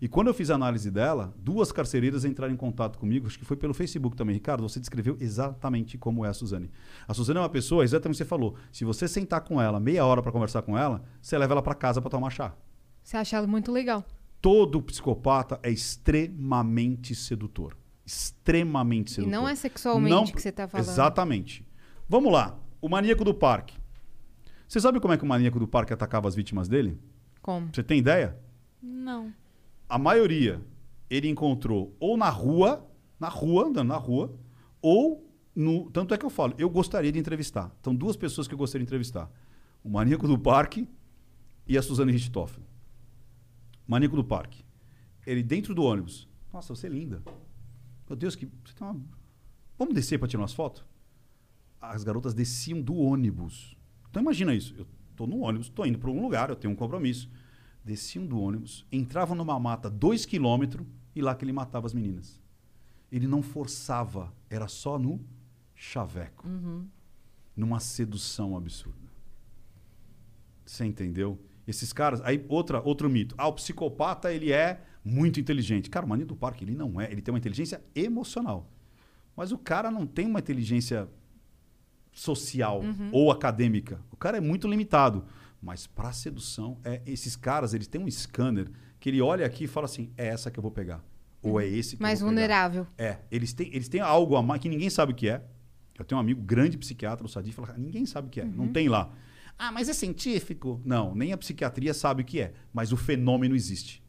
E 0.02 0.08
quando 0.08 0.28
eu 0.28 0.34
fiz 0.34 0.50
a 0.50 0.56
análise 0.56 0.90
dela, 0.90 1.34
duas 1.38 1.72
carcereiras 1.72 2.24
entraram 2.24 2.54
em 2.54 2.58
contato 2.58 2.98
comigo, 2.98 3.28
acho 3.28 3.38
que 3.38 3.46
foi 3.46 3.58
pelo 3.58 3.74
Facebook 3.74 4.16
também. 4.16 4.34
Ricardo, 4.34 4.68
você 4.68 4.80
descreveu 4.80 5.18
exatamente 5.20 5.98
como 5.98 6.26
é 6.26 6.30
a 6.30 6.34
Suzane. 6.34 6.72
A 7.08 7.14
Suzane 7.14 7.38
é 7.38 7.42
uma 7.42 7.50
pessoa, 7.50 7.84
exatamente 7.84 8.16
o 8.16 8.18
que 8.18 8.24
você 8.24 8.30
falou. 8.30 8.56
Se 8.72 8.86
você 8.86 9.08
sentar 9.08 9.42
com 9.42 9.62
ela 9.62 9.80
meia 9.80 10.06
hora 10.06 10.22
para 10.22 10.32
conversar 10.32 10.62
com 10.62 10.78
ela, 10.78 11.04
você 11.22 11.38
leva 11.38 11.54
ela 11.54 11.62
para 11.62 11.76
casa 11.76 12.02
para 12.02 12.10
tomar 12.10 12.30
chá. 12.30 12.56
Você 13.04 13.18
acha 13.18 13.38
ela 13.38 13.48
muito 13.48 13.72
legal. 13.72 14.06
Todo 14.42 14.82
psicopata 14.82 15.60
é 15.64 15.70
extremamente 15.72 17.14
sedutor. 17.16 17.76
Extremamente 18.06 19.10
E 19.10 19.16
sedutor. 19.16 19.32
não 19.32 19.48
é 19.48 19.56
sexualmente 19.56 20.34
que 20.34 20.42
você 20.42 20.52
tá 20.52 20.68
falando. 20.68 20.88
Exatamente. 20.88 21.66
Vamos 22.08 22.32
lá. 22.32 22.58
O 22.82 22.88
maníaco 22.88 23.24
do 23.24 23.34
parque. 23.34 23.78
Você 24.68 24.80
sabe 24.80 25.00
como 25.00 25.14
é 25.14 25.18
que 25.18 25.24
o 25.24 25.28
maníaco 25.28 25.60
do 25.60 25.68
parque 25.68 25.92
atacava 25.94 26.28
as 26.28 26.36
vítimas 26.36 26.68
dele? 26.68 26.98
Como? 27.42 27.70
Você 27.74 27.84
tem 27.84 28.00
ideia? 28.00 28.38
Não. 28.82 29.34
A 29.88 29.98
maioria 29.98 30.62
ele 31.10 31.28
encontrou 31.28 31.96
ou 32.00 32.16
na 32.16 32.30
rua, 32.30 32.88
na 33.20 33.28
rua, 33.28 33.68
andando 33.68 33.88
na 33.88 33.98
rua, 33.98 34.38
ou 34.82 35.28
no. 35.56 35.90
Tanto 35.92 36.14
é 36.14 36.18
que 36.18 36.26
eu 36.26 36.30
falo, 36.30 36.54
eu 36.58 36.70
gostaria 36.70 37.12
de 37.12 37.20
entrevistar. 37.20 37.76
Então, 37.82 37.94
duas 37.96 38.16
pessoas 38.16 38.48
que 38.48 38.54
eu 38.54 38.58
gostaria 38.58 38.86
de 38.86 38.90
entrevistar: 38.90 39.30
o 39.84 39.90
Maníaco 39.90 40.28
do 40.28 40.38
Parque 40.38 40.88
e 41.68 41.78
a 41.78 41.82
Suzane 41.82 42.12
Richthofen. 42.12 42.64
Maníaco 43.90 44.16
do 44.16 44.24
Parque. 44.24 44.64
Ele 45.26 45.42
dentro 45.42 45.74
do 45.74 45.82
ônibus. 45.82 46.30
Nossa, 46.54 46.76
você 46.76 46.86
é 46.86 46.90
linda. 46.92 47.24
Meu 48.08 48.16
Deus, 48.16 48.36
que. 48.36 48.46
Você 48.64 48.76
tem 48.76 48.88
uma... 48.88 49.02
Vamos 49.80 49.96
descer 49.96 50.20
para 50.20 50.28
tirar 50.28 50.42
umas 50.42 50.54
fotos? 50.54 50.86
As 51.82 52.04
garotas 52.04 52.36
desciam 52.36 52.80
do 52.80 52.96
ônibus. 52.96 53.76
Então 54.08 54.22
imagina 54.22 54.54
isso. 54.54 54.76
Eu 54.78 54.86
tô 55.16 55.26
no 55.26 55.40
ônibus, 55.40 55.70
tô 55.70 55.84
indo 55.86 55.98
para 55.98 56.12
um 56.12 56.22
lugar, 56.22 56.52
eu 56.52 56.56
tenho 56.56 56.72
um 56.72 56.76
compromisso. 56.76 57.32
Desciam 57.84 58.28
do 58.28 58.40
ônibus, 58.40 58.86
entravam 58.92 59.36
numa 59.36 59.60
mata 59.60 59.90
dois 59.90 60.24
quilômetros 60.24 60.86
e 61.16 61.22
lá 61.22 61.34
que 61.34 61.44
ele 61.44 61.52
matava 61.52 61.88
as 61.88 61.94
meninas. 61.94 62.40
Ele 63.12 63.26
não 63.26 63.42
forçava, 63.42 64.32
era 64.52 64.68
só 64.68 65.00
no 65.00 65.20
chaveco. 65.74 66.48
Numa 67.56 67.80
sedução 67.80 68.56
absurda. 68.56 69.10
Você 70.64 70.86
entendeu? 70.86 71.40
Esses 71.70 71.94
caras. 71.94 72.20
Aí, 72.24 72.44
outra, 72.50 72.82
outro 72.82 73.10
mito. 73.10 73.36
Ah, 73.38 73.48
o 73.48 73.54
psicopata, 73.54 74.34
ele 74.34 74.52
é 74.52 74.82
muito 75.06 75.40
inteligente. 75.40 75.90
Cara, 75.90 76.06
o 76.06 76.10
Maninho 76.10 76.28
do 76.28 76.36
Parque, 76.36 76.64
ele 76.64 76.74
não 76.74 77.00
é. 77.00 77.12
Ele 77.12 77.22
tem 77.22 77.32
uma 77.32 77.38
inteligência 77.38 77.82
emocional. 77.96 78.68
Mas 79.36 79.52
o 79.52 79.58
cara 79.58 79.92
não 79.92 80.06
tem 80.08 80.26
uma 80.26 80.40
inteligência 80.40 81.08
social 82.12 82.82
ou 83.12 83.32
acadêmica. 83.32 84.00
O 84.12 84.18
cara 84.18 84.38
é 84.38 84.42
muito 84.42 84.68
limitado. 84.68 85.26
Mas 85.62 85.86
para 85.86 86.12
sedução, 86.12 86.78
é, 86.84 87.02
esses 87.06 87.36
caras, 87.36 87.74
eles 87.74 87.88
têm 87.88 88.02
um 88.02 88.10
scanner 88.10 88.70
que 89.00 89.10
ele 89.10 89.22
olha 89.22 89.46
aqui 89.46 89.66
e 89.66 89.68
fala 89.68 89.86
assim: 89.86 90.10
é 90.18 90.28
essa 90.28 90.50
que 90.50 90.58
eu 90.58 90.62
vou 90.62 90.72
pegar. 90.72 91.04
Ou 91.42 91.60
é 91.60 91.68
esse 91.68 91.96
que 91.96 92.02
Mais 92.02 92.20
eu 92.20 92.26
vou 92.26 92.36
pegar. 92.36 92.48
vulnerável. 92.48 92.88
É, 92.98 93.20
eles 93.32 93.54
têm, 93.54 93.70
eles 93.74 93.88
têm 93.88 94.02
algo 94.02 94.36
a 94.36 94.42
mais 94.42 94.62
que 94.62 94.68
ninguém 94.68 94.90
sabe 94.90 95.12
o 95.12 95.16
que 95.16 95.30
é. 95.30 95.42
Eu 95.98 96.06
tenho 96.06 96.18
um 96.18 96.22
amigo 96.22 96.42
grande 96.42 96.78
psiquiatra, 96.78 97.26
o 97.26 97.30
Sadi, 97.30 97.52
fala, 97.52 97.68
"Cara, 97.70 97.80
ninguém 97.80 98.06
sabe 98.06 98.28
o 98.28 98.32
que 98.32 98.42
é, 98.42 98.46
não 98.46 98.70
tem 98.70 98.88
lá. 98.90 99.12
Ah, 99.60 99.72
mas 99.74 99.90
é 99.90 99.94
científico? 99.94 100.82
Não, 100.86 101.14
nem 101.14 101.34
a 101.34 101.38
psiquiatria 101.38 101.94
sabe 101.94 102.22
o 102.22 102.26
que 102.26 102.40
é, 102.40 102.54
mas 102.74 102.92
o 102.94 102.98
fenômeno 102.98 103.56
existe. 103.56 104.02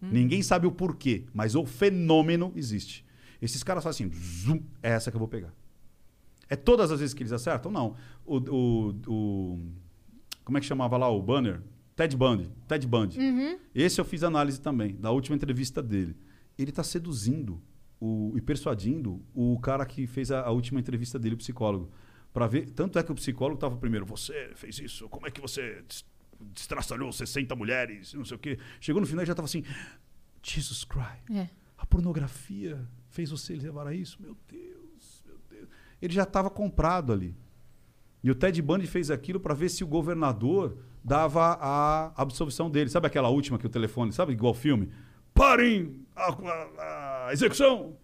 Ninguém 0.00 0.42
sabe 0.42 0.66
o 0.66 0.72
porquê, 0.72 1.26
mas 1.34 1.54
o 1.54 1.64
fenômeno 1.66 2.52
existe. 2.56 3.04
Esses 3.40 3.62
caras 3.62 3.82
fazem 3.84 4.06
assim, 4.06 4.16
zoom, 4.16 4.60
é 4.82 4.90
essa 4.90 5.10
que 5.10 5.16
eu 5.16 5.18
vou 5.18 5.28
pegar. 5.28 5.52
É 6.48 6.56
todas 6.56 6.90
as 6.90 7.00
vezes 7.00 7.14
que 7.14 7.22
eles 7.22 7.32
acertam? 7.32 7.70
Não. 7.70 7.94
O, 8.24 8.36
o, 8.38 8.94
o- 9.06 9.58
como 10.44 10.58
é 10.58 10.60
que 10.60 10.66
chamava 10.66 10.96
lá 10.96 11.08
o 11.08 11.20
banner? 11.22 11.60
Ted 11.96 12.16
Bundy. 12.16 12.50
Ted 12.68 12.86
Bundy. 12.86 13.18
Esse 13.74 14.00
eu 14.00 14.04
fiz 14.04 14.22
análise 14.22 14.60
também, 14.60 14.96
da 14.96 15.10
última 15.10 15.36
entrevista 15.36 15.82
dele. 15.82 16.16
Ele 16.58 16.70
está 16.70 16.82
seduzindo 16.82 17.60
o- 18.00 18.32
e 18.36 18.40
persuadindo 18.40 19.20
o 19.34 19.58
cara 19.60 19.84
que 19.86 20.06
fez 20.06 20.30
a, 20.32 20.42
a 20.42 20.50
última 20.50 20.80
entrevista 20.80 21.18
dele, 21.18 21.34
o 21.34 21.38
psicólogo. 21.38 21.90
Para 22.32 22.46
ver. 22.46 22.70
Tanto 22.70 22.98
é 22.98 23.02
que 23.02 23.12
o 23.12 23.14
psicólogo 23.14 23.56
estava 23.56 23.76
primeiro, 23.76 24.06
você 24.06 24.50
fez 24.54 24.78
isso, 24.78 25.08
como 25.08 25.26
é 25.26 25.30
que 25.30 25.40
você 25.40 25.82
des- 25.86 26.04
destraçalhou 26.54 27.12
60 27.12 27.54
mulheres, 27.54 28.14
não 28.14 28.24
sei 28.24 28.36
o 28.36 28.40
quê. 28.40 28.58
Chegou 28.80 29.00
no 29.00 29.06
final 29.06 29.22
e 29.22 29.26
já 29.26 29.32
estava 29.32 29.46
assim, 29.46 29.62
Jesus 30.42 30.84
Christ. 30.84 31.30
É. 31.30 31.48
A 31.76 31.84
pornografia 31.86 32.80
fez 33.10 33.30
você 33.30 33.54
levar 33.54 33.86
a 33.86 33.94
isso? 33.94 34.16
Meu 34.20 34.36
Deus, 34.48 35.22
meu 35.26 35.38
Deus. 35.50 35.68
Ele 36.00 36.12
já 36.14 36.22
estava 36.22 36.48
comprado 36.48 37.12
ali. 37.12 37.36
E 38.24 38.30
o 38.30 38.34
Ted 38.34 38.60
Bundy 38.62 38.86
fez 38.86 39.10
aquilo 39.10 39.40
para 39.40 39.52
ver 39.52 39.68
se 39.68 39.82
o 39.82 39.86
governador 39.86 40.78
dava 41.04 41.58
a 41.60 42.12
absolvição 42.16 42.70
dele. 42.70 42.88
Sabe 42.88 43.08
aquela 43.08 43.28
última 43.28 43.58
que 43.58 43.66
o 43.66 43.70
telefone, 43.70 44.12
sabe 44.12 44.32
igual 44.32 44.54
filme? 44.54 44.88
Parem 45.34 46.06
a, 46.14 46.30
a- 46.30 47.26
a 47.28 47.32
execução! 47.32 47.96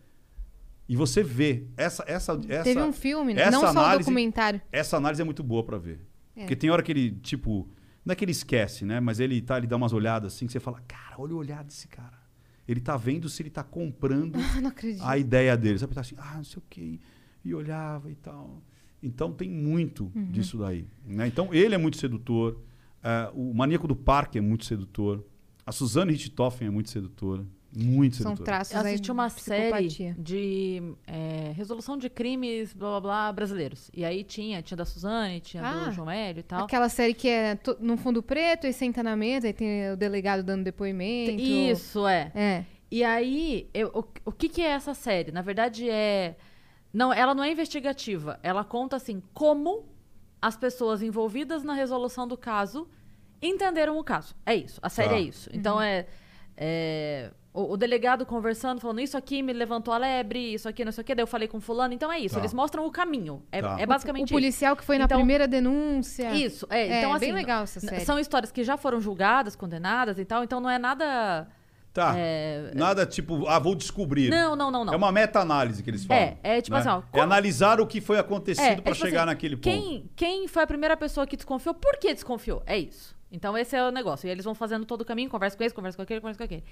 E 0.89 0.97
você 0.97 1.23
vê 1.23 1.66
essa 1.77 2.02
essa 2.06 2.32
essa 2.48 2.65
Teve 2.65 2.81
um 2.81 2.93
filme, 2.93 3.35
essa 3.35 3.51
não 3.51 3.60
só 3.60 3.66
o 3.66 3.70
análise- 3.70 3.98
documentário. 4.01 4.60
Essa 4.73 4.97
análise 4.97 5.20
é 5.20 5.24
muito 5.24 5.43
boa 5.43 5.62
para 5.62 5.77
ver. 5.78 6.01
É. 6.35 6.40
Porque 6.40 6.56
tem 6.56 6.70
hora 6.70 6.82
que 6.82 6.90
ele, 6.93 7.10
tipo, 7.20 7.69
não 8.05 8.12
é 8.12 8.16
que 8.16 8.24
ele 8.24 8.32
esquece, 8.32 8.85
né? 8.85 8.98
Mas 9.01 9.20
ele 9.20 9.40
tá, 9.43 9.59
ele 9.59 9.66
dá 9.66 9.77
umas 9.77 9.93
olhadas 9.93 10.32
assim 10.35 10.47
que 10.47 10.52
você 10.52 10.60
fala, 10.60 10.81
cara, 10.89 11.16
olha 11.19 11.35
o 11.35 11.36
olhar 11.39 11.62
desse 11.62 11.89
cara. 11.89 12.16
Ele 12.66 12.81
tá 12.81 12.97
vendo 12.97 13.28
se 13.28 13.43
ele 13.43 13.51
tá 13.51 13.62
comprando 13.62 14.36
Ah, 15.01 15.10
a 15.12 15.19
ideia 15.19 15.56
dele. 15.56 15.78
Sabe? 15.78 15.94
Tá 15.94 16.01
assim, 16.02 16.15
ah, 16.19 16.35
não 16.36 16.44
sei 16.44 16.59
o 16.59 16.62
quê. 16.70 16.98
E 17.44 17.55
olhava 17.55 18.10
e 18.10 18.15
tal. 18.15 18.62
Então 19.02 19.32
tem 19.32 19.48
muito 19.51 20.10
Uhum. 20.15 20.31
disso 20.31 20.59
daí. 20.59 20.86
Né? 21.06 21.27
Então 21.27 21.52
ele 21.52 21.74
é 21.74 21.78
muito 21.78 21.97
sedutor. 21.98 22.60
eh, 23.02 23.31
o 23.35 23.55
Maníaco 23.55 23.86
do 23.86 23.94
Parque 23.97 24.39
é 24.39 24.40
muito 24.40 24.65
sedutor. 24.65 25.24
A 25.65 25.70
Suzane 25.73 26.12
Richthofen 26.12 26.66
é 26.69 26.70
muito 26.70 26.90
sedutora. 26.90 27.47
Muito 27.70 28.16
São 28.16 28.32
sedutora. 28.32 28.45
traços 28.45 28.73
Eu 28.74 28.81
assisti 28.81 29.12
uma 29.12 29.28
série 29.28 29.89
de 30.19 30.82
é, 31.07 31.53
resolução 31.55 31.99
de 31.99 32.09
crimes, 32.09 32.73
blá 32.73 32.89
blá 32.93 33.01
blá, 33.01 33.32
brasileiros. 33.32 33.90
E 33.95 34.05
aí 34.05 34.24
tinha, 34.24 34.62
tinha 34.62 34.77
da 34.77 34.85
Suzane, 34.86 35.39
tinha 35.40 35.62
Ah, 35.62 35.85
do 35.85 35.93
João 35.93 36.11
Hélio 36.11 36.40
e 36.40 36.43
tal. 36.43 36.65
Aquela 36.65 36.89
série 36.89 37.12
que 37.12 37.28
é 37.28 37.57
to- 37.57 37.77
no 37.78 37.97
fundo 37.99 38.23
preto 38.23 38.66
e 38.66 38.73
senta 38.73 39.03
na 39.03 39.15
mesa 39.15 39.49
e 39.49 39.53
tem 39.53 39.93
o 39.93 39.97
delegado 39.97 40.43
dando 40.43 40.65
depoimento. 40.65 41.40
Isso, 41.40 42.07
é. 42.09 42.32
É. 42.35 42.65
E 42.90 43.05
aí, 43.05 43.69
eu- 43.74 43.89
o, 43.95 44.05
o 44.24 44.32
que, 44.32 44.49
que 44.49 44.62
é 44.62 44.69
essa 44.70 44.95
série? 44.95 45.31
Na 45.31 45.43
verdade, 45.43 45.89
é. 45.90 46.36
Não, 46.90 47.12
ela 47.12 47.35
não 47.35 47.45
é 47.45 47.53
investigativa. 47.53 48.40
Ela 48.43 48.65
conta 48.65 48.97
assim 48.97 49.23
como 49.35 49.85
as 50.40 50.57
pessoas 50.57 51.03
envolvidas 51.03 51.62
na 51.62 51.74
resolução 51.74 52.27
do 52.27 52.36
caso 52.36 52.89
entenderam 53.43 53.99
o 53.99 54.03
caso. 54.03 54.35
É 54.47 54.55
isso. 54.55 54.81
A 54.82 54.89
série 54.89 55.09
Tá. 55.11 55.16
é 55.16 55.20
isso. 55.20 55.51
Então 55.53 55.78
é. 55.78 56.07
é, 56.57 57.31
o, 57.60 57.72
o 57.72 57.76
delegado 57.76 58.24
conversando, 58.24 58.80
falando, 58.80 59.01
isso 59.01 59.16
aqui 59.16 59.43
me 59.43 59.52
levantou 59.52 59.93
a 59.93 59.98
lebre, 59.98 60.55
isso 60.55 60.68
aqui 60.68 60.85
não 60.85 60.93
sei 60.93 61.02
o 61.02 61.05
quê, 61.05 61.14
daí 61.14 61.22
eu 61.22 61.26
falei 61.26 61.48
com 61.48 61.60
fulano. 61.60 61.93
Então 61.93 62.10
é 62.12 62.18
isso. 62.18 62.35
Tá. 62.36 62.40
Eles 62.40 62.55
mostram 62.55 62.86
o 62.86 62.90
caminho. 62.90 63.43
É, 63.51 63.60
Tá. 63.60 63.76
é 63.80 63.85
basicamente 63.86 64.32
o 64.32 64.36
policial 64.36 64.76
que 64.76 64.85
foi 64.85 64.97
na 64.98 65.05
Então- 65.06 65.18
primeira 65.18 65.48
denúncia. 65.48 66.32
isso. 66.35 66.66
É, 66.70 66.80
É, 66.86 66.98
então, 66.98 67.12
assim, 67.12 67.26
bem 67.26 67.35
legal 67.35 67.64
essa 67.64 67.80
série. 67.80 68.05
São 68.05 68.18
histórias 68.18 68.52
que 68.52 68.62
já 68.62 68.76
foram 68.76 69.01
julgadas, 69.01 69.56
condenadas 69.56 70.18
e 70.18 70.24
tal, 70.24 70.44
então 70.44 70.60
não 70.60 70.70
é 70.70 70.78
nada. 70.78 71.48
Tá. 71.93 72.12
É, 72.16 72.70
Nada 72.76 73.05
tipo, 73.05 73.48
ah, 73.48 73.59
vou 73.59 73.74
descobrir. 73.74 74.30
Não, 74.30 74.55
não, 74.55 74.70
não, 74.70 74.85
não. 74.85 74.93
É 74.93 74.97
uma 74.97 75.10
meta-análise 75.10 75.82
que 75.82 75.90
eles 75.90 76.05
falam. 76.05 76.22
É, 76.22 76.59
é 76.59 76.60
tipo 76.62 76.74
né? 76.74 76.80
assim, 76.80 76.90
ó, 76.90 76.98
É 76.98 77.02
como- 77.10 77.22
analisar 77.24 77.80
o 77.80 77.86
que 77.89 78.01
foi 78.01 78.18
acontecido 78.18 78.64
É, 78.64 78.76
para 78.80 78.90
é 78.93 78.94
tipo 78.94 79.06
chegar 79.06 79.20
assim, 79.22 79.26
naquele 79.26 79.56
ponto. 79.56 79.64
Quem, 79.64 80.09
quem 80.14 80.47
foi 80.47 80.62
a 80.62 80.66
primeira 80.66 80.97
pessoa 80.97 81.26
que 81.26 81.35
desconfiou? 81.35 81.74
Por 81.74 81.97
que 81.97 82.14
desconfiou? 82.14 82.62
É 82.66 82.78
isso. 82.78 83.16
Então 83.32 83.59
esse 83.59 83.74
é 83.74 83.82
o 83.82 83.90
negócio. 83.90 84.28
E 84.28 84.30
eles 84.30 84.44
vão 84.44 84.55
fazendo 84.55 84.85
todo 84.86 85.01
o 85.01 85.05
caminho, 85.05 85.28
conversa 85.28 85.56
com 85.56 85.64
esse, 85.64 85.74
conversa 85.74 85.97
com 85.97 86.02
aquele, 86.02 86.20
conversa 86.20 86.39
com 86.39 86.44
aquele. 86.44 86.62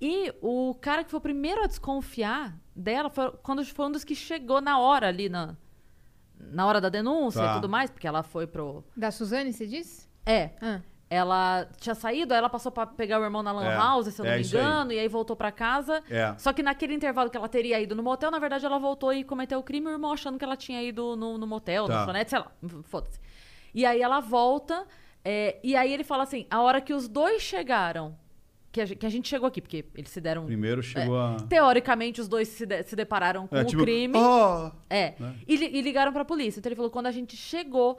E 0.00 0.32
o 0.40 0.74
cara 0.80 1.04
que 1.04 1.10
foi 1.10 1.18
o 1.18 1.22
primeiro 1.22 1.62
a 1.62 1.66
desconfiar 1.66 2.56
dela 2.74 3.10
foi 3.10 3.30
quando 3.42 3.64
foi 3.64 3.86
um 3.86 3.92
dos 3.92 4.02
que 4.04 4.14
chegou 4.14 4.60
na 4.60 4.78
hora 4.78 5.08
ali, 5.08 5.28
na, 5.28 5.56
na 6.38 6.66
hora 6.66 6.80
da 6.80 6.88
denúncia 6.88 7.42
Tá. 7.42 7.50
e 7.50 7.54
tudo 7.56 7.68
mais, 7.68 7.90
porque 7.90 8.06
ela 8.08 8.22
foi 8.22 8.46
pro. 8.46 8.82
Da 8.96 9.10
Suzane, 9.10 9.52
você 9.52 9.66
disse? 9.66 10.08
É. 10.24 10.50
Ah. 10.60 10.80
Ela 11.12 11.66
tinha 11.76 11.94
saído, 11.96 12.32
aí 12.32 12.38
ela 12.38 12.48
passou 12.48 12.70
pra 12.70 12.86
pegar 12.86 13.20
o 13.20 13.24
irmão 13.24 13.42
na 13.42 13.50
Lan 13.50 13.64
É, 13.64 13.74
House, 13.76 14.06
se 14.14 14.20
eu 14.20 14.24
não 14.24 14.30
é 14.32 14.36
me 14.36 14.42
isso 14.42 14.56
aí. 14.56 14.62
engano, 14.62 14.92
e 14.92 14.98
aí 15.00 15.08
voltou 15.08 15.34
pra 15.34 15.50
casa. 15.50 16.02
É. 16.08 16.32
Só 16.38 16.52
que 16.52 16.62
naquele 16.62 16.94
intervalo 16.94 17.28
que 17.28 17.36
ela 17.36 17.48
teria 17.48 17.80
ido 17.80 17.96
no 17.96 18.02
motel, 18.02 18.30
na 18.30 18.38
verdade 18.38 18.64
ela 18.64 18.78
voltou 18.78 19.12
e 19.12 19.24
cometeu 19.24 19.58
o 19.58 19.62
crime, 19.62 19.88
o 19.88 19.90
irmão 19.90 20.12
achando 20.12 20.38
que 20.38 20.44
ela 20.44 20.56
tinha 20.56 20.80
ido 20.82 21.16
no, 21.16 21.36
no 21.36 21.48
motel, 21.48 21.86
Tá. 21.88 21.98
no 22.00 22.04
sonete, 22.06 22.30
sei 22.30 22.38
lá, 22.38 22.52
foda-se. 22.84 23.18
E 23.74 23.84
aí 23.84 24.00
ela 24.00 24.20
volta, 24.20 24.86
é, 25.24 25.58
e 25.64 25.74
aí 25.74 25.92
ele 25.92 26.04
fala 26.04 26.22
assim: 26.22 26.46
a 26.48 26.60
hora 26.62 26.80
que 26.80 26.94
os 26.94 27.08
dois 27.08 27.42
chegaram, 27.42 28.16
que 28.72 28.80
a, 28.80 28.86
gente, 28.86 28.98
que 28.98 29.06
a 29.06 29.08
gente 29.10 29.28
chegou 29.28 29.46
aqui, 29.48 29.60
porque 29.60 29.84
eles 29.94 30.10
se 30.10 30.20
deram. 30.20 30.46
Primeiro 30.46 30.82
chegou 30.82 31.18
a. 31.18 31.36
Teoricamente, 31.48 32.20
os 32.20 32.28
dois 32.28 32.48
se, 32.48 32.64
de- 32.66 32.82
se 32.84 32.94
depararam 32.96 33.46
com 33.46 33.56
É, 33.56 33.62
o 33.62 33.64
tipo, 33.64 33.82
crime. 33.82 34.16
"Oh!" 34.16 34.70
É. 34.88 35.14
Né? 35.18 35.34
E, 35.46 35.54
e 35.54 35.80
ligaram 35.82 36.12
pra 36.12 36.24
polícia. 36.24 36.60
Então 36.60 36.68
ele 36.68 36.76
falou: 36.76 36.90
quando 36.90 37.06
a 37.06 37.10
gente 37.10 37.36
chegou, 37.36 37.98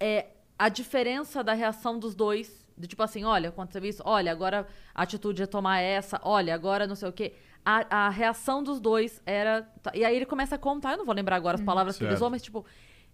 é, 0.00 0.26
a 0.58 0.68
diferença 0.68 1.42
da 1.44 1.52
reação 1.52 1.98
dos 1.98 2.14
dois, 2.14 2.66
de 2.76 2.86
tipo 2.88 3.02
assim, 3.02 3.24
olha, 3.24 3.48
aconteceu 3.50 3.84
isso, 3.84 4.02
olha, 4.04 4.32
agora 4.32 4.66
a 4.94 5.02
atitude 5.02 5.42
é 5.42 5.46
tomar 5.46 5.78
essa, 5.80 6.20
olha, 6.24 6.54
agora 6.54 6.86
não 6.86 6.94
sei 6.96 7.08
o 7.08 7.12
quê. 7.12 7.34
A, 7.64 8.06
a 8.06 8.08
reação 8.08 8.62
dos 8.62 8.80
dois 8.80 9.20
era. 9.26 9.62
tá, 9.82 9.92
E 9.94 10.04
aí 10.04 10.16
ele 10.16 10.26
começa 10.26 10.54
a 10.54 10.58
contar, 10.58 10.92
eu 10.92 10.98
não 10.98 11.04
vou 11.04 11.14
lembrar 11.14 11.36
agora 11.36 11.56
as 11.56 11.62
palavras 11.62 11.96
que 11.98 12.04
ele 12.04 12.14
usou, 12.14 12.30
mas 12.30 12.42
tipo, 12.42 12.64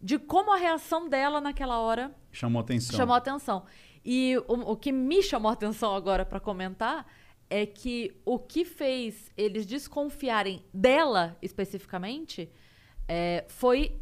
de 0.01 0.19
como 0.19 0.53
a 0.53 0.57
reação 0.57 1.09
dela 1.09 1.41
naquela 1.41 1.79
hora 1.81 2.15
Chamou 2.31 2.61
atenção. 2.61 2.97
chamou 2.97 3.15
a 3.15 3.19
atenção. 3.19 3.65
E 4.05 4.37
o, 4.47 4.73
o 4.73 4.77
que 4.77 4.93
me 4.93 5.23
chamou 5.23 5.49
a 5.51 5.55
atenção 5.55 5.95
agora 5.95 6.25
pra 6.25 6.39
comentar 6.39 7.07
é 7.49 7.65
que 7.67 8.21
o 8.25 8.39
que 8.39 8.65
fez 8.65 9.31
eles 9.37 9.65
desconfiarem 9.67 10.65
dela 10.73 11.37
especificamente 11.41 12.51
é, 13.09 13.45
foi 13.49 13.97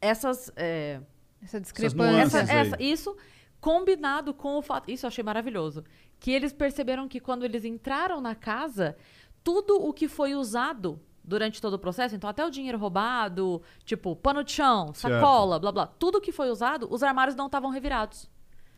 essas. 0.00 0.50
é, 0.56 1.00
Essa 1.42 1.60
discrepância. 1.60 2.38
essa, 2.38 2.52
essa- 2.52 2.82
isso 2.82 3.16
combinado 3.60 4.34
com 4.34 4.56
o 4.58 4.62
fato. 4.62 4.90
Isso 4.90 5.06
eu 5.06 5.08
achei 5.08 5.22
maravilhoso. 5.24 5.84
Que 6.18 6.30
eles 6.30 6.52
perceberam 6.52 7.08
que 7.08 7.20
quando 7.20 7.44
eles 7.44 7.64
entraram 7.64 8.20
na 8.20 8.34
casa, 8.34 8.96
tudo 9.42 9.76
o 9.76 9.92
que 9.92 10.08
foi 10.08 10.34
usado 10.34 11.00
durante 11.24 11.60
todo 11.60 11.74
o 11.74 11.78
processo, 11.78 12.14
então 12.16 12.28
até 12.28 12.44
o 12.44 12.50
dinheiro 12.50 12.76
roubado, 12.78 13.62
tipo, 13.84 14.16
pano 14.16 14.42
de 14.42 14.50
chão, 14.52 14.92
Certo. 14.92 15.14
sacola, 15.14 15.58
blá 15.60 15.70
blá, 15.70 15.86
tudo 15.86 16.20
que 16.20 16.32
foi 16.32 16.50
usado, 16.50 16.88
os 16.90 17.00
armários 17.02 17.36
não 17.36 17.46
estavam 17.46 17.70
revirados. 17.70 18.28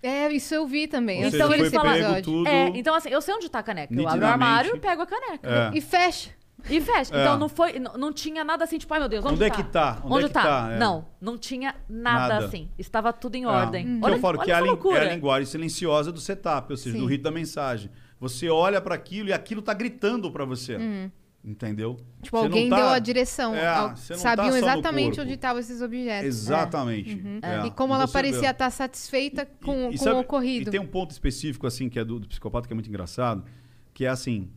É, 0.07 0.31
isso 0.33 0.55
eu 0.55 0.67
vi 0.67 0.87
também. 0.87 1.25
Ou 1.25 1.31
seja, 1.31 1.45
esse 1.57 1.71
pego 1.71 1.87
episódio. 1.89 2.23
tudo. 2.23 2.49
É, 2.49 2.69
então 2.75 2.95
assim, 2.95 3.09
eu 3.09 3.21
sei 3.21 3.35
onde 3.35 3.49
tá 3.49 3.61
a 3.61 3.63
caneca. 3.63 3.95
Eu 3.95 4.09
abro 4.09 4.25
o 4.25 4.29
armário, 4.29 4.79
pego 4.79 5.03
a 5.03 5.07
caneca. 5.07 5.49
É. 5.75 5.77
E 5.79 5.81
fecha. 5.81 6.31
E 6.69 6.81
fecha. 6.81 7.15
É. 7.15 7.21
Então 7.23 7.39
não 7.39 7.49
foi, 7.49 7.79
não, 7.79 7.93
não 7.95 8.13
tinha 8.13 8.43
nada 8.45 8.65
assim, 8.65 8.79
tipo, 8.79 8.93
ai 8.95 9.01
meu 9.01 9.09
Deus, 9.09 9.25
onde, 9.25 9.35
Onde 9.35 9.45
é 9.45 9.51
que 9.51 9.63
tá? 9.65 9.99
Onde 10.05 10.15
Onde, 10.15 10.25
é 10.25 10.29
que 10.29 10.35
tá? 10.35 10.43
tá? 10.43 10.73
É. 10.73 10.79
Não, 10.79 11.07
não 11.21 11.37
tinha 11.39 11.75
nada, 11.89 12.35
Nada. 12.35 12.47
assim. 12.47 12.71
Estava 12.79 13.13
tudo 13.13 13.35
em 13.37 13.45
Ah, 13.45 13.51
ordem. 13.51 13.99
que 13.99 14.05
Olha, 14.05 14.15
eu 14.15 14.19
falo 14.21 14.39
olha 14.39 14.45
que 14.45 14.51
é 14.51 14.55
a, 14.55 14.57
essa 14.59 14.65
lin- 14.65 14.71
loucura. 14.71 14.99
é 15.05 15.11
a 15.11 15.15
linguagem 15.15 15.47
silenciosa 15.47 16.11
do 16.13 16.21
setup, 16.21 16.71
ou 16.73 16.77
seja, 16.77 16.95
Sim. 16.97 17.01
do 17.03 17.07
rito 17.07 17.23
da 17.25 17.31
mensagem. 17.31 17.91
Você 18.21 18.49
olha 18.49 18.81
para 18.81 18.95
aquilo 18.95 19.29
e 19.29 19.33
aquilo 19.33 19.61
tá 19.61 19.75
gritando 19.75 20.31
para 20.31 20.45
você. 20.45 20.79
Entendeu? 21.45 21.97
Tipo, 22.23 22.39
Você 22.39 22.45
alguém 22.47 22.71
tá- 22.71 22.77
deu 22.77 22.87
a 22.89 22.99
direção. 22.99 23.55
É, 23.55 23.77
não 23.77 23.97
Sabiam 23.97 24.51
tá 24.51 24.57
exatamente 24.59 25.21
onde 25.21 25.35
estavam 25.35 25.61
esses 25.61 25.83
objetos. 25.83 26.27
Exatamente. 26.27 27.21
É. 27.43 27.67
E 27.67 27.71
como 27.71 27.93
ela 27.95 28.07
você 28.07 28.13
parecia 28.15 28.51
estar 28.51 28.71
satisfeita 28.71 29.45
com, 29.63 29.91
E- 29.91 29.95
e 29.95 29.99
com 29.99 30.05
sabe- 30.05 30.17
o 30.17 30.21
ocorrido. 30.21 30.69
E 30.69 30.73
tem 30.73 30.81
um 30.81 30.87
ponto 30.87 31.11
específico, 31.11 31.67
assim, 31.67 31.91
que 31.91 31.99
é 31.99 32.05
do, 32.05 32.19
do 32.19 32.27
psicopata, 32.27 32.67
que 32.67 32.73
é 32.73 32.77
muito 32.77 32.89
engraçado, 32.89 33.45
que 33.93 34.07
é 34.07 34.09
assim, 34.09 34.49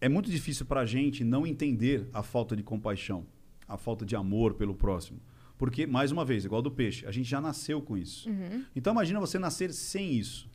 é 0.00 0.08
muito 0.08 0.28
difícil 0.28 0.66
pra 0.66 0.84
gente 0.84 1.22
não 1.22 1.46
entender 1.46 2.08
a 2.12 2.24
falta 2.24 2.56
de 2.56 2.64
compaixão, 2.64 3.24
a 3.68 3.76
falta 3.76 4.04
de 4.04 4.16
amor 4.16 4.54
pelo 4.54 4.74
próximo. 4.74 5.20
Porque, 5.56 5.86
mais 5.86 6.10
uma 6.10 6.24
vez, 6.24 6.44
igual 6.44 6.60
do 6.60 6.72
peixe, 6.72 7.06
a 7.06 7.12
gente 7.12 7.28
já 7.30 7.40
nasceu 7.40 7.80
com 7.80 7.96
isso. 7.96 8.28
Então 8.74 8.92
imagina 8.92 9.20
você 9.20 9.38
nascer 9.38 9.72
sem 9.72 10.12
isso. 10.14 10.50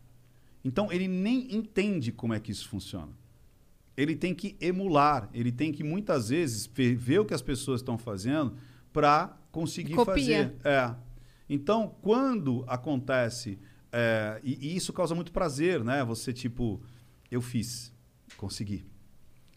Então 0.65 0.91
ele 0.91 1.07
nem 1.07 1.55
entende 1.55 2.11
como 2.11 2.34
é 2.34 2.41
que 2.41 2.51
isso 2.51 2.68
funciona. 2.68 3.07
Ele 3.98 4.15
tem 4.15 4.34
que 4.34 4.56
emular, 4.61 5.28
ele 5.34 5.52
tem 5.52 5.72
que 5.72 5.84
muitas 5.84 6.30
vezes 6.30 6.69
ver 6.95 7.19
o 7.19 7.26
que 7.26 7.34
as 7.34 7.41
pessoas 7.41 7.82
estão 7.82 7.98
fazendo 7.98 8.56
para 8.94 9.36
conseguir 9.52 9.95
Copia. 9.95 10.14
fazer. 10.14 10.56
É. 10.64 10.95
Então, 11.49 11.95
quando 12.02 12.64
acontece, 12.68 13.57
é, 13.91 14.40
e, 14.44 14.68
e 14.68 14.76
isso 14.76 14.94
causa 14.94 15.15
muito 15.15 15.32
prazer, 15.32 15.84
né? 15.84 16.03
Você, 16.03 16.32
tipo, 16.32 16.80
eu 17.32 17.41
fiz, 17.41 17.91
consegui. 18.38 18.86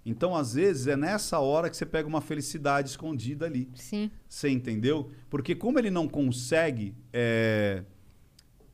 Então, 0.04 0.34
às 0.34 0.54
vezes, 0.54 0.86
é 0.86 0.96
nessa 0.96 1.38
hora 1.38 1.68
que 1.68 1.76
você 1.76 1.84
pega 1.84 2.08
uma 2.08 2.20
felicidade 2.20 2.88
escondida 2.88 3.44
ali. 3.44 3.68
Sim. 3.74 4.10
Você 4.26 4.48
entendeu? 4.48 5.10
Porque 5.28 5.54
como 5.54 5.78
ele 5.78 5.90
não 5.90 6.08
consegue 6.08 6.94
é, 7.12 7.84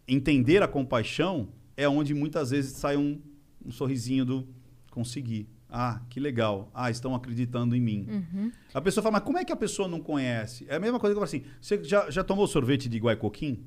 entender 0.07 0.63
a 0.63 0.69
compaixão, 0.69 1.49
é 1.77 1.89
onde 1.89 2.15
muitas 2.15 2.51
vezes 2.51 2.73
sai 2.73 2.97
um, 2.97 3.21
um 3.65 3.73
sorrisinho 3.73 4.25
do 4.25 4.49
conseguir. 4.91 5.49
Ah, 5.79 6.01
que 6.09 6.19
legal. 6.19 6.71
Ah, 6.73 6.91
estão 6.91 7.15
acreditando 7.15 7.77
em 7.77 7.81
mim. 7.81 8.09
Uhum. 8.09 8.53
A 8.73 8.81
pessoa 8.81 9.03
fala, 9.03 9.13
mas 9.13 9.25
como 9.25 9.37
é 9.37 9.45
que 9.45 9.53
a 9.53 9.57
pessoa 9.57 9.87
não 9.87 10.01
conhece? 10.01 10.65
É 10.71 10.77
a 10.77 10.81
mesma 10.81 10.99
coisa 10.99 11.15
que 11.15 11.23
eu 11.23 11.27
falo 11.27 11.43
assim, 11.43 11.45
você 11.61 11.85
já, 11.85 12.11
já 12.11 12.25
tomou 12.25 12.47
sorvete 12.47 12.89
de 12.89 12.99
Guaicoquim? 12.99 13.63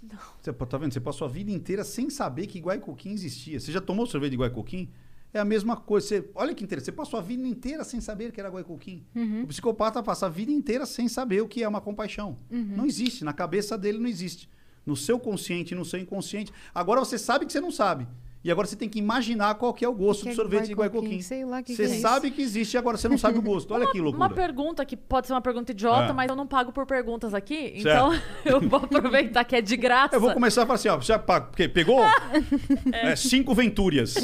Não. 0.00 0.16
Você, 0.40 0.52
tá 0.52 0.78
vendo? 0.78 0.92
Você 0.92 1.00
passou 1.00 1.26
a 1.26 1.28
vida 1.28 1.50
inteira 1.50 1.82
sem 1.82 2.08
saber 2.08 2.46
que 2.46 2.60
Guaicoquim 2.60 3.10
existia. 3.10 3.58
Você 3.58 3.72
já 3.72 3.80
tomou 3.80 4.06
sorvete 4.06 4.30
de 4.30 4.36
Guaicoquim? 4.36 4.88
É 5.32 5.40
a 5.40 5.44
mesma 5.44 5.76
coisa. 5.76 6.06
Você, 6.06 6.30
olha 6.36 6.54
que 6.54 6.62
interessante. 6.62 6.86
Você 6.86 6.92
passou 6.92 7.18
a 7.18 7.22
vida 7.22 7.44
inteira 7.44 7.82
sem 7.82 8.00
saber 8.00 8.30
que 8.30 8.38
era 8.38 8.48
Guaicoquim. 8.48 9.04
O 9.42 9.48
psicopata 9.48 10.00
passa 10.04 10.26
a 10.26 10.28
vida 10.28 10.52
inteira 10.52 10.86
sem 10.86 11.08
saber 11.08 11.42
o 11.42 11.48
que 11.48 11.64
é 11.64 11.68
uma 11.68 11.80
compaixão. 11.80 12.38
Não 12.48 12.86
existe. 12.86 13.24
Na 13.24 13.32
cabeça 13.32 13.76
dele 13.76 13.98
não 13.98 14.06
existe. 14.06 14.48
No 14.86 14.94
seu 14.94 15.18
consciente 15.18 15.74
e 15.74 15.76
no 15.76 15.84
seu 15.84 15.98
inconsciente. 15.98 16.52
Agora 16.72 17.00
você 17.00 17.18
sabe 17.18 17.44
que 17.44 17.52
você 17.52 17.60
não 17.60 17.72
sabe. 17.72 18.06
E 18.44 18.50
agora 18.52 18.66
você 18.66 18.76
tem 18.76 18.90
que 18.90 18.98
imaginar 18.98 19.54
qual 19.54 19.72
que 19.72 19.82
é 19.84 19.88
o 19.88 19.94
gosto 19.94 20.20
Que 20.20 20.28
do 20.28 20.32
é 20.32 20.34
sorvete 20.34 20.66
de 20.66 20.74
Guaicoquim? 20.74 21.20
Sei 21.22 21.46
lá 21.46 21.62
que 21.62 21.74
Você 21.74 21.86
que 21.86 21.92
é 21.94 21.98
sabe 21.98 22.30
que 22.30 22.42
existe 22.42 22.76
agora 22.76 22.98
você 22.98 23.08
não 23.08 23.16
sabe 23.16 23.38
o 23.38 23.42
gosto. 23.42 23.72
Olha 23.72 23.90
que 23.90 23.98
loucura. 23.98 24.26
Uma 24.26 24.34
pergunta 24.34 24.84
que 24.84 24.98
pode 24.98 25.26
ser 25.26 25.32
uma 25.32 25.40
pergunta 25.40 25.72
idiota, 25.72 26.10
É. 26.10 26.12
mas 26.12 26.28
eu 26.28 26.36
não 26.36 26.46
pago 26.46 26.70
por 26.70 26.84
perguntas 26.84 27.32
aqui, 27.32 27.72
então 27.76 28.10
eu 28.44 28.60
vou 28.60 28.80
aproveitar 28.84 29.42
que 29.44 29.56
é 29.56 29.62
de 29.62 29.76
graça. 29.78 30.14
Eu 30.16 30.20
vou 30.20 30.32
começar 30.34 30.64
a 30.64 30.66
falar 30.66 30.74
assim, 30.74 30.88
ó, 30.90 30.98
porque 31.40 31.68
pegou 31.68 32.00
É, 32.92 33.16
cinco 33.16 33.54
ventúrias. 33.54 34.14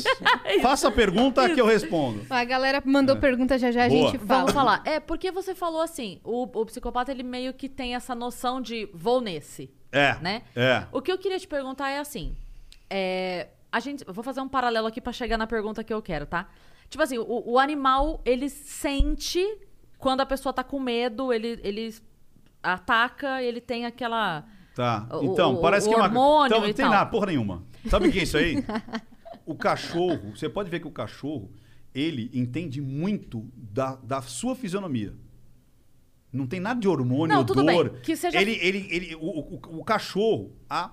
Faça 0.61 0.89
a 0.89 0.91
pergunta 0.91 1.49
que 1.49 1.61
eu 1.61 1.67
respondo. 1.67 2.21
A 2.29 2.45
galera 2.45 2.83
mandou 2.85 3.17
pergunta 3.17 3.59
já 3.59 3.71
já, 3.71 3.85
a 3.85 3.87
É. 3.87 3.89
Boa. 3.89 4.11
gente 4.11 4.19
fala. 4.19 4.41
Vamos 4.41 4.53
falar. 4.53 4.83
É, 4.85 5.01
porque 5.01 5.31
você 5.31 5.55
falou 5.55 5.81
assim, 5.81 6.21
o, 6.23 6.43
o 6.43 6.67
psicopata 6.67 7.11
ele 7.11 7.23
meio 7.23 7.55
que 7.55 7.69
tem 7.71 7.95
essa 7.95 8.15
noção 8.15 8.61
de 8.61 8.87
vou 8.93 9.21
nesse, 9.23 9.71
É. 9.91 10.17
né? 10.21 10.43
É. 10.55 10.85
O 10.93 11.01
que 11.01 11.11
eu 11.11 11.17
queria 11.17 11.39
te 11.39 11.49
perguntar 11.49 11.89
é 11.91 11.99
assim, 11.99 12.37
é, 12.91 13.49
a 13.73 13.81
gente, 13.81 14.05
vou 14.05 14.23
fazer 14.25 14.41
um 14.41 14.49
paralelo 14.49 14.87
aqui 14.87 15.01
pra 15.01 15.13
chegar 15.13 15.37
na 15.39 15.47
pergunta 15.47 15.83
que 15.85 15.93
eu 15.93 16.03
quero, 16.03 16.27
tá? 16.27 16.49
Tipo 16.89 17.03
assim, 17.03 17.19
o, 17.19 17.53
o 17.53 17.59
animal 17.59 18.21
ele 18.25 18.49
sente 18.49 19.45
quando 19.99 20.21
a 20.23 20.27
pessoa 20.27 20.53
tá 20.53 20.65
com 20.65 20.81
medo, 20.81 21.33
ele, 21.33 21.61
ele 21.63 21.95
ataca, 22.63 23.43
ele 23.43 23.61
tem 23.61 23.87
aquela 23.87 24.45
Tá. 24.75 25.07
Então, 25.23 25.55
o- 25.57 25.61
parece 25.61 25.87
o 25.89 25.91
que 25.91 25.95
é 25.95 25.99
uma. 25.99 26.07
hormônio 26.07 26.47
Então, 26.47 26.61
não 26.61 26.67
tem 26.73 26.85
tal. 26.85 26.91
nada, 26.91 27.11
porra 27.11 27.27
nenhuma. 27.27 27.65
Sabe 27.89 28.09
o 28.09 28.13
que 28.13 28.21
é 28.21 28.23
isso 28.23 28.37
aí? 28.37 28.57
o 29.45 29.55
cachorro, 29.55 30.31
você 30.35 30.49
pode 30.49 30.71
ver 30.71 30.81
que 30.81 30.87
o 30.87 30.91
cachorro, 30.93 31.51
ele 31.95 32.31
entende 32.33 32.81
muito 32.81 33.47
da, 33.55 33.97
da 33.97 34.23
sua 34.23 34.55
fisionomia. 34.55 35.15
Não 36.33 36.47
tem 36.47 36.61
nada 36.61 36.79
de 36.81 36.87
hormônio, 36.87 37.35
Não, 37.37 37.45
tudo 37.45 37.65
dor. 37.65 37.91
bem, 37.91 38.01
que 38.03 38.15
seja- 38.17 38.41
Ele, 38.41 38.53
ele, 38.63 38.87
ele, 38.91 39.15
o, 39.17 39.21
o, 39.57 39.81
o 39.81 39.85
cachorro, 39.85 40.53
há 40.69 40.93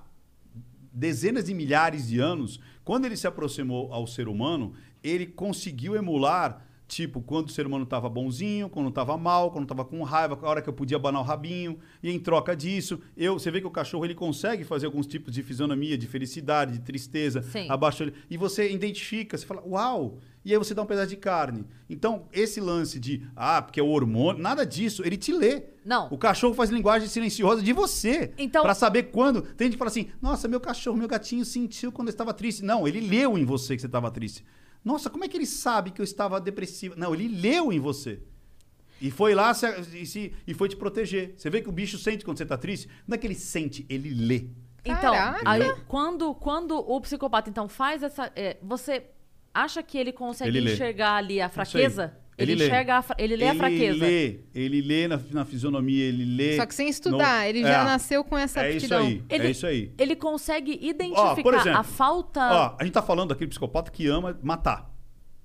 dezenas 0.97 1.45
de 1.45 1.53
milhares 1.53 2.07
de 2.07 2.19
anos, 2.19 2.59
quando 2.83 3.05
ele 3.05 3.15
se 3.15 3.27
aproximou 3.27 3.93
ao 3.93 4.07
ser 4.07 4.27
humano, 4.27 4.73
ele 5.03 5.27
conseguiu 5.27 5.95
emular, 5.95 6.65
tipo, 6.87 7.21
quando 7.21 7.49
o 7.49 7.51
ser 7.51 7.67
humano 7.67 7.83
estava 7.83 8.09
bonzinho, 8.09 8.67
quando 8.67 8.89
estava 8.89 9.15
mal, 9.15 9.51
quando 9.51 9.65
estava 9.65 9.85
com 9.85 10.01
raiva, 10.01 10.39
a 10.41 10.49
hora 10.49 10.59
que 10.59 10.67
eu 10.67 10.73
podia 10.73 10.97
abanar 10.97 11.21
o 11.21 11.23
rabinho, 11.23 11.77
e 12.01 12.09
em 12.09 12.17
troca 12.17 12.55
disso, 12.55 12.99
eu, 13.15 13.37
você 13.37 13.51
vê 13.51 13.61
que 13.61 13.67
o 13.67 13.71
cachorro 13.71 14.05
ele 14.05 14.15
consegue 14.15 14.63
fazer 14.63 14.87
alguns 14.87 15.05
tipos 15.05 15.31
de 15.31 15.43
fisionomia, 15.43 15.95
de 15.95 16.07
felicidade, 16.07 16.73
de 16.73 16.79
tristeza, 16.79 17.43
Sim. 17.43 17.69
abaixo 17.69 18.01
ele, 18.01 18.13
e 18.27 18.35
você 18.35 18.71
identifica, 18.71 19.37
você 19.37 19.45
fala, 19.45 19.63
uau, 19.67 20.17
e 20.47 20.53
aí 20.53 20.57
você 20.57 20.73
dá 20.73 20.81
um 20.81 20.85
pedaço 20.85 21.09
de 21.09 21.17
carne. 21.17 21.65
Então, 21.89 22.27
esse 22.31 22.59
lance 22.59 22.99
de, 22.99 23.21
ah, 23.35 23.61
porque 23.61 23.79
é 23.79 23.83
o 23.83 23.87
hormônio, 23.89 24.41
nada 24.41 24.65
disso, 24.65 25.03
ele 25.05 25.17
te 25.17 25.31
lê. 25.31 25.63
Não. 25.85 26.07
O 26.11 26.17
cachorro 26.17 26.53
faz 26.53 26.69
linguagem 26.69 27.07
silenciosa 27.07 27.61
de 27.61 27.73
você. 27.73 28.31
Então- 28.37 28.63
Pra 28.63 28.73
saber 28.73 29.03
quando. 29.03 29.41
Tem 29.41 29.65
gente 29.67 29.73
que 29.73 29.77
fala 29.77 29.89
assim: 29.91 30.09
nossa, 30.21 30.47
meu 30.47 30.59
cachorro, 30.59 30.97
meu 30.97 31.07
gatinho 31.07 31.43
sentiu 31.45 31.91
quando 31.91 32.07
eu 32.07 32.11
estava 32.11 32.33
triste. 32.33 32.63
Não, 32.63 32.87
ele 32.87 32.99
leu 33.01 33.37
em 33.37 33.45
você 33.45 33.75
que 33.75 33.81
você 33.81 33.87
estava 33.87 34.09
triste. 34.09 34.43
Nossa, 34.83 35.09
como 35.09 35.23
é 35.25 35.27
que 35.27 35.35
ele 35.35 35.45
sabe 35.45 35.91
que 35.91 35.99
eu 35.99 36.03
estava 36.05 36.39
depressivo? 36.39 36.95
Não, 36.97 37.13
ele 37.13 37.27
leu 37.27 37.71
em 37.73 37.79
você. 37.79 38.19
E 39.01 39.11
foi 39.11 39.35
lá 39.35 39.53
se- 39.53 39.67
e, 39.93 40.05
se- 40.05 40.33
e 40.47 40.53
foi 40.53 40.69
te 40.69 40.75
proteger. 40.75 41.33
Você 41.37 41.49
vê 41.49 41.61
que 41.61 41.69
o 41.69 41.71
bicho 41.71 41.97
sente 41.97 42.23
quando 42.25 42.37
você 42.37 42.43
está 42.43 42.57
triste? 42.57 42.87
Não 43.07 43.15
é 43.15 43.17
que 43.17 43.27
ele 43.27 43.35
sente, 43.35 43.85
ele 43.89 44.09
lê. 44.13 44.47
Então, 44.85 45.13
Caraca. 45.13 45.41
aí, 45.45 45.75
quando, 45.87 46.33
quando 46.33 46.71
o 46.77 47.01
psicopata, 47.01 47.49
então, 47.49 47.67
faz 47.67 48.01
essa... 48.01 48.31
é, 48.35 48.55
você 48.63 49.03
acha 49.63 49.81
que 49.83 49.97
ele 49.97 50.11
consegue 50.11 50.49
Ele 50.49 50.61
lê. 50.61 50.73
enxergar 50.73 51.15
ali 51.15 51.41
a 51.41 51.49
fraqueza? 51.49 52.13
Ele 52.37 52.51
Ele, 52.51 52.59
lê. 52.59 52.65
enxerga 52.67 52.95
a 52.97 53.01
fra- 53.01 53.15
ele 53.17 53.35
lê 53.35 53.47
a 53.47 53.55
fraqueza. 53.55 54.05
Lê, 54.05 54.39
ele 54.53 54.79
lê 54.81 55.07
na, 55.07 55.19
na 55.31 55.43
fisionomia, 55.43 56.03
ele 56.05 56.23
lê. 56.23 56.55
Só 56.57 56.65
que 56.67 56.75
sem 56.75 56.87
estudar, 56.87 57.41
no- 57.43 57.49
ele 57.49 57.61
já 57.63 57.81
É. 57.81 57.83
nasceu 57.83 58.23
com 58.23 58.37
essa 58.37 58.61
É 58.63 58.69
isso 58.75 58.85
aptidão. 58.93 59.05
aí. 59.07 59.23
Ele, 59.27 59.47
É 59.47 59.49
isso 59.49 59.65
aí. 59.65 59.91
Ele 59.97 60.15
consegue 60.15 60.79
Ó, 60.81 60.85
identificar 60.85 61.41
por 61.41 61.53
exemplo, 61.55 61.79
a 61.79 61.83
falta... 61.83 62.39
Ó, 62.41 62.75
a 62.79 62.83
gente 62.83 62.93
tá 62.93 63.01
falando 63.01 63.29
daquele 63.29 63.49
psicopata 63.49 63.89
que 63.89 64.05
ama 64.07 64.37
matar. 64.43 64.87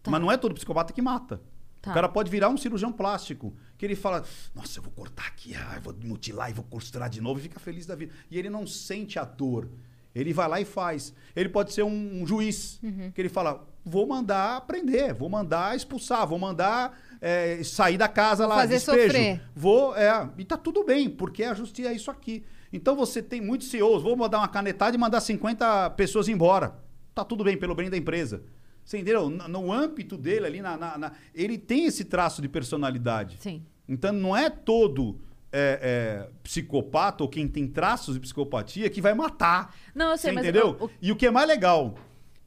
Mas 0.06 0.20
não 0.20 0.30
é 0.30 0.36
todo 0.36 0.54
psicopata 0.54 0.92
que 0.92 1.00
mata. 1.00 1.40
Tá. 1.80 1.92
O 1.92 1.94
cara 1.94 2.08
pode 2.10 2.30
virar 2.30 2.48
um 2.50 2.56
cirurgião 2.58 2.92
plástico, 2.92 3.56
que 3.78 3.86
ele 3.86 3.96
fala, 3.96 4.22
nossa, 4.54 4.78
eu 4.78 4.82
vou 4.82 4.92
cortar 4.92 5.26
aqui, 5.28 5.54
ah, 5.54 5.72
eu 5.76 5.80
vou 5.80 5.94
mutilar 6.04 6.50
e 6.50 6.52
vou 6.52 6.64
costurar 6.64 7.08
de 7.08 7.20
novo 7.22 7.40
e 7.40 7.42
fica 7.42 7.58
feliz 7.58 7.86
da 7.86 7.94
vida. 7.96 8.12
E 8.30 8.38
ele 8.38 8.50
não 8.50 8.66
sente 8.66 9.18
a 9.18 9.24
dor. 9.24 9.68
Ele 10.14 10.32
vai 10.34 10.46
lá 10.46 10.60
e 10.60 10.64
faz. 10.66 11.14
Ele 11.34 11.48
pode 11.48 11.72
ser 11.72 11.82
um, 11.84 12.20
um 12.22 12.26
juiz, 12.26 12.78
que 13.14 13.20
ele 13.20 13.30
fala, 13.30 13.66
vou 13.84 14.06
mandar 14.06 14.60
prender, 14.62 15.14
vou 15.14 15.28
mandar 15.28 15.74
expulsar, 15.76 16.26
vou 16.26 16.38
mandar 16.38 16.98
é, 17.20 17.62
sair 17.64 17.96
da 17.98 18.08
casa 18.08 18.46
lá, 18.46 18.56
fazer 18.56 18.74
despejo. 18.74 19.02
sofrer. 19.12 19.42
Vou, 19.54 19.96
é, 19.96 20.28
e 20.38 20.44
tá 20.44 20.56
tudo 20.56 20.84
bem, 20.84 21.08
porque 21.10 21.44
a 21.44 21.54
justiça 21.54 21.88
é 21.90 21.92
isso 21.94 22.10
aqui. 22.10 22.44
Então 22.72 22.96
você 22.96 23.22
tem 23.22 23.40
muitos 23.40 23.68
CEOs, 23.68 24.02
vou 24.02 24.16
mandar 24.16 24.38
uma 24.38 24.48
canetada 24.48 24.96
e 24.96 24.98
mandar 24.98 25.20
50 25.20 25.90
pessoas 25.90 26.28
embora. 26.28 26.74
Tá 27.14 27.24
tudo 27.24 27.44
bem, 27.44 27.56
pelo 27.56 27.74
bem 27.74 27.90
da 27.90 27.96
empresa. 27.96 28.42
Você 28.84 28.98
entendeu? 28.98 29.28
No, 29.28 29.46
no 29.48 29.72
âmbito 29.72 30.16
dele 30.16 30.46
ali, 30.46 30.60
na, 30.62 30.76
na- 30.76 30.98
na- 30.98 31.12
ele 31.34 31.58
tem 31.58 31.84
esse 31.84 32.04
traço 32.04 32.40
de 32.42 32.48
personalidade. 32.48 33.36
Sim. 33.40 33.62
Então 33.88 34.12
não 34.12 34.36
é 34.36 34.48
todo 34.48 35.20
é, 35.52 36.24
é, 36.26 36.28
psicopata 36.42 37.22
ou 37.22 37.28
quem 37.28 37.46
tem 37.46 37.68
traços 37.68 38.14
de 38.14 38.20
psicopatia 38.20 38.88
que 38.88 39.02
vai 39.02 39.12
matar. 39.14 39.74
Não, 39.94 40.12
eu 40.12 40.16
sei, 40.16 40.30
Você 40.30 40.34
mas 40.34 40.44
entendeu? 40.44 40.76
o- 40.80 40.90
E 41.00 41.12
o 41.12 41.16
que 41.16 41.26
é 41.26 41.30
mais 41.30 41.46
legal, 41.46 41.94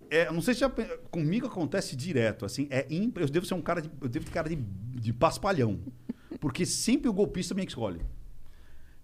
é, 0.10 0.32
não 0.32 0.42
sei 0.42 0.54
se 0.54 0.60
já, 0.62 0.70
comigo 1.12 1.48
acontece 1.48 1.96
direto, 1.96 2.46
assim, 2.46 2.68
é 2.70 2.86
impre- 2.90 3.24
eu 3.24 3.30
devo 3.30 3.46
ser 3.46 3.54
um 3.54 3.62
cara 3.62 3.82
de, 3.82 3.90
eu 4.02 4.08
devo 4.10 4.26
ter 4.26 4.32
cara 4.32 4.50
de, 4.50 4.56
de 4.56 5.14
paspalhão, 5.14 5.80
porque 6.40 6.66
sempre 6.66 7.10
o 7.10 7.14
golpista 7.14 7.54
me 7.54 7.64
escolhe. 7.66 8.02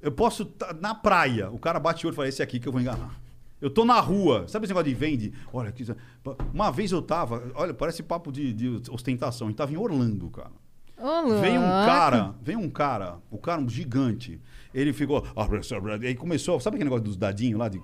Eu 0.02 0.12
posso 0.12 0.46
tá 0.46 0.74
na 0.74 0.96
praia, 0.96 1.50
o 1.52 1.60
cara 1.60 1.80
bate 1.80 2.06
o 2.06 2.08
olho 2.10 2.14
e 2.14 2.16
fala 2.16 2.28
esse 2.28 2.42
aqui 2.42 2.60
que 2.60 2.68
eu 2.68 2.72
vou 2.72 2.82
enganar. 2.82 3.20
Eu 3.60 3.70
tô 3.70 3.86
na 3.86 4.00
rua, 4.00 4.48
sabe 4.48 4.66
esse 4.66 4.74
negócio 4.74 4.90
de 4.90 4.96
vende? 4.96 5.34
Olha, 5.54 5.72
uma 6.52 6.72
vez 6.72 6.92
eu 6.92 7.02
tava, 7.02 7.52
olha, 7.54 7.74
parece 7.74 8.02
papo 8.02 8.32
de, 8.32 8.52
de 8.52 8.90
ostentação, 8.90 9.48
a 9.48 9.50
gente 9.52 9.58
tava 9.58 9.72
em 9.72 9.78
Orlando, 9.78 10.30
cara. 10.32 10.52
Ô, 10.98 11.40
Veio 11.40 11.60
um 11.60 11.64
cara, 11.86 12.36
veio 12.42 12.60
um 12.60 12.70
cara, 12.70 13.20
o 13.30 13.38
cara 13.38 13.62
um 13.62 13.70
gigante. 13.70 14.40
Ele 14.74 14.94
ficou. 14.94 15.26
Aí 16.04 16.16
começou, 16.16 16.60
sabe 16.60 16.76
aquele 16.76 16.90
negócio 16.90 17.06
dos 17.06 17.18
dadinhos 17.18 17.60
lá 17.60 17.68
de? 17.70 17.80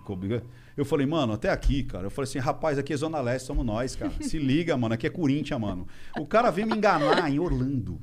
Eu 0.78 0.86
falei, 0.86 1.08
mano, 1.08 1.34
até 1.34 1.50
aqui, 1.50 1.82
cara. 1.84 2.06
Eu 2.06 2.12
falei 2.12 2.30
assim, 2.30 2.38
rapaz, 2.38 2.78
aqui 2.78 2.94
é 2.94 2.98
Zona 2.98 3.20
Leste, 3.20 3.48
somos 3.48 3.66
nós, 3.66 3.96
cara. 3.96 4.12
Se 4.22 4.38
liga, 4.38 4.78
mano, 4.78 4.94
aqui 4.94 5.08
é 5.08 5.10
Corinthians, 5.10 5.60
mano. 5.60 5.88
O 6.18 6.26
cara 6.26 6.52
veio 6.52 6.68
me 6.68 6.78
enganar 6.78 7.30
em 7.30 7.40
Orlando. 7.40 8.00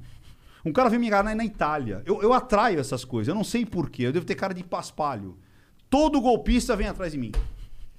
Um 0.65 0.73
cara 0.73 0.89
veio 0.89 1.01
me 1.01 1.07
enganar 1.07 1.37
na 1.37 1.45
Itália. 1.45 2.03
Eu, 2.05 2.21
eu 2.21 2.33
atraio 2.33 2.81
essas 2.81 3.05
coisas, 3.05 3.29
eu 3.29 3.35
não 3.35 3.45
sei 3.45 3.65
porquê. 3.65 4.03
Eu 4.03 4.13
devo 4.13 4.27
ter 4.27 4.35
cara 4.35 4.53
de 4.53 4.65
paspalho. 4.65 5.39
Todo 5.89 6.21
golpista 6.21 6.75
vem 6.75 6.89
atrás 6.89 7.13
de 7.13 7.19
mim. 7.19 7.31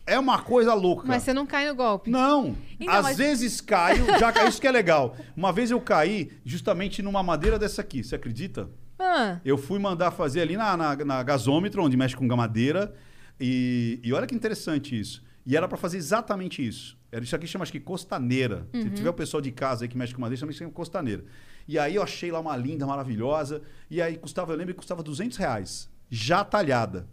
É 0.06 0.19
uma 0.19 0.39
coisa 0.39 0.73
louca. 0.73 1.07
Mas 1.07 1.23
você 1.23 1.34
não 1.34 1.45
cai 1.47 1.68
no 1.68 1.76
golpe. 1.76 2.11
Não. 2.11 2.56
Então, 2.80 2.93
Às 2.93 3.03
mas- 3.03 3.18
vezes 3.18 3.61
caio, 3.61 4.06
já 4.19 4.31
caí, 4.31 4.49
isso 4.49 4.60
que 4.60 4.68
é 4.68 4.72
legal. 4.72 5.15
Uma 5.38 5.53
vez 5.53 5.72
eu 5.72 5.80
caí 5.80 6.31
justamente 6.43 7.02
numa 7.02 7.23
madeira 7.23 7.57
dessa 7.57 7.81
aqui, 7.81 8.03
você 8.03 8.15
acredita? 8.15 8.69
Ah, 8.99 9.39
Eu 9.43 9.57
fui 9.57 9.80
mandar 9.80 10.11
fazer 10.11 10.41
ali 10.41 10.56
na, 10.56 10.76
na, 10.77 10.95
na 10.97 11.23
gasômetro, 11.23 11.84
onde 11.84 11.97
mexe 11.97 12.15
com 12.15 12.26
madeira. 12.35 12.93
E, 13.39 13.99
e 14.03 14.13
olha 14.13 14.25
que 14.27 14.35
interessante 14.35 14.97
isso. 14.99 15.23
E 15.45 15.55
era 15.55 15.67
para 15.67 15.77
fazer 15.77 15.97
exatamente 15.97 16.65
isso. 16.65 16.97
Era 17.11 17.23
isso 17.23 17.35
aqui 17.35 17.45
chama 17.47 17.63
acho 17.63 17.71
que 17.71 17.79
costaneira. 17.79 18.67
Se 18.73 18.89
tiver 18.89 19.09
o 19.09 19.13
pessoal 19.13 19.39
de 19.41 19.51
casa 19.51 19.85
aí 19.85 19.87
que 19.87 19.97
mexe 19.97 20.13
com 20.13 20.21
madeira, 20.21 20.39
chama 20.39 20.51
isso 20.51 20.65
de 20.65 20.71
costaneira. 20.71 21.23
E 21.67 21.77
aí 21.79 21.95
eu 21.95 22.03
achei 22.03 22.31
lá 22.31 22.39
uma 22.39 22.55
linda, 22.57 22.85
maravilhosa. 22.85 23.61
E 23.89 24.01
aí 24.01 24.17
custava, 24.17 24.53
eu 24.53 24.57
lembro 24.57 24.73
que 24.73 24.77
custava 24.79 25.01
200 25.03 25.37
reais. 25.37 25.89
Já 26.09 26.43
talhada. 26.43 27.07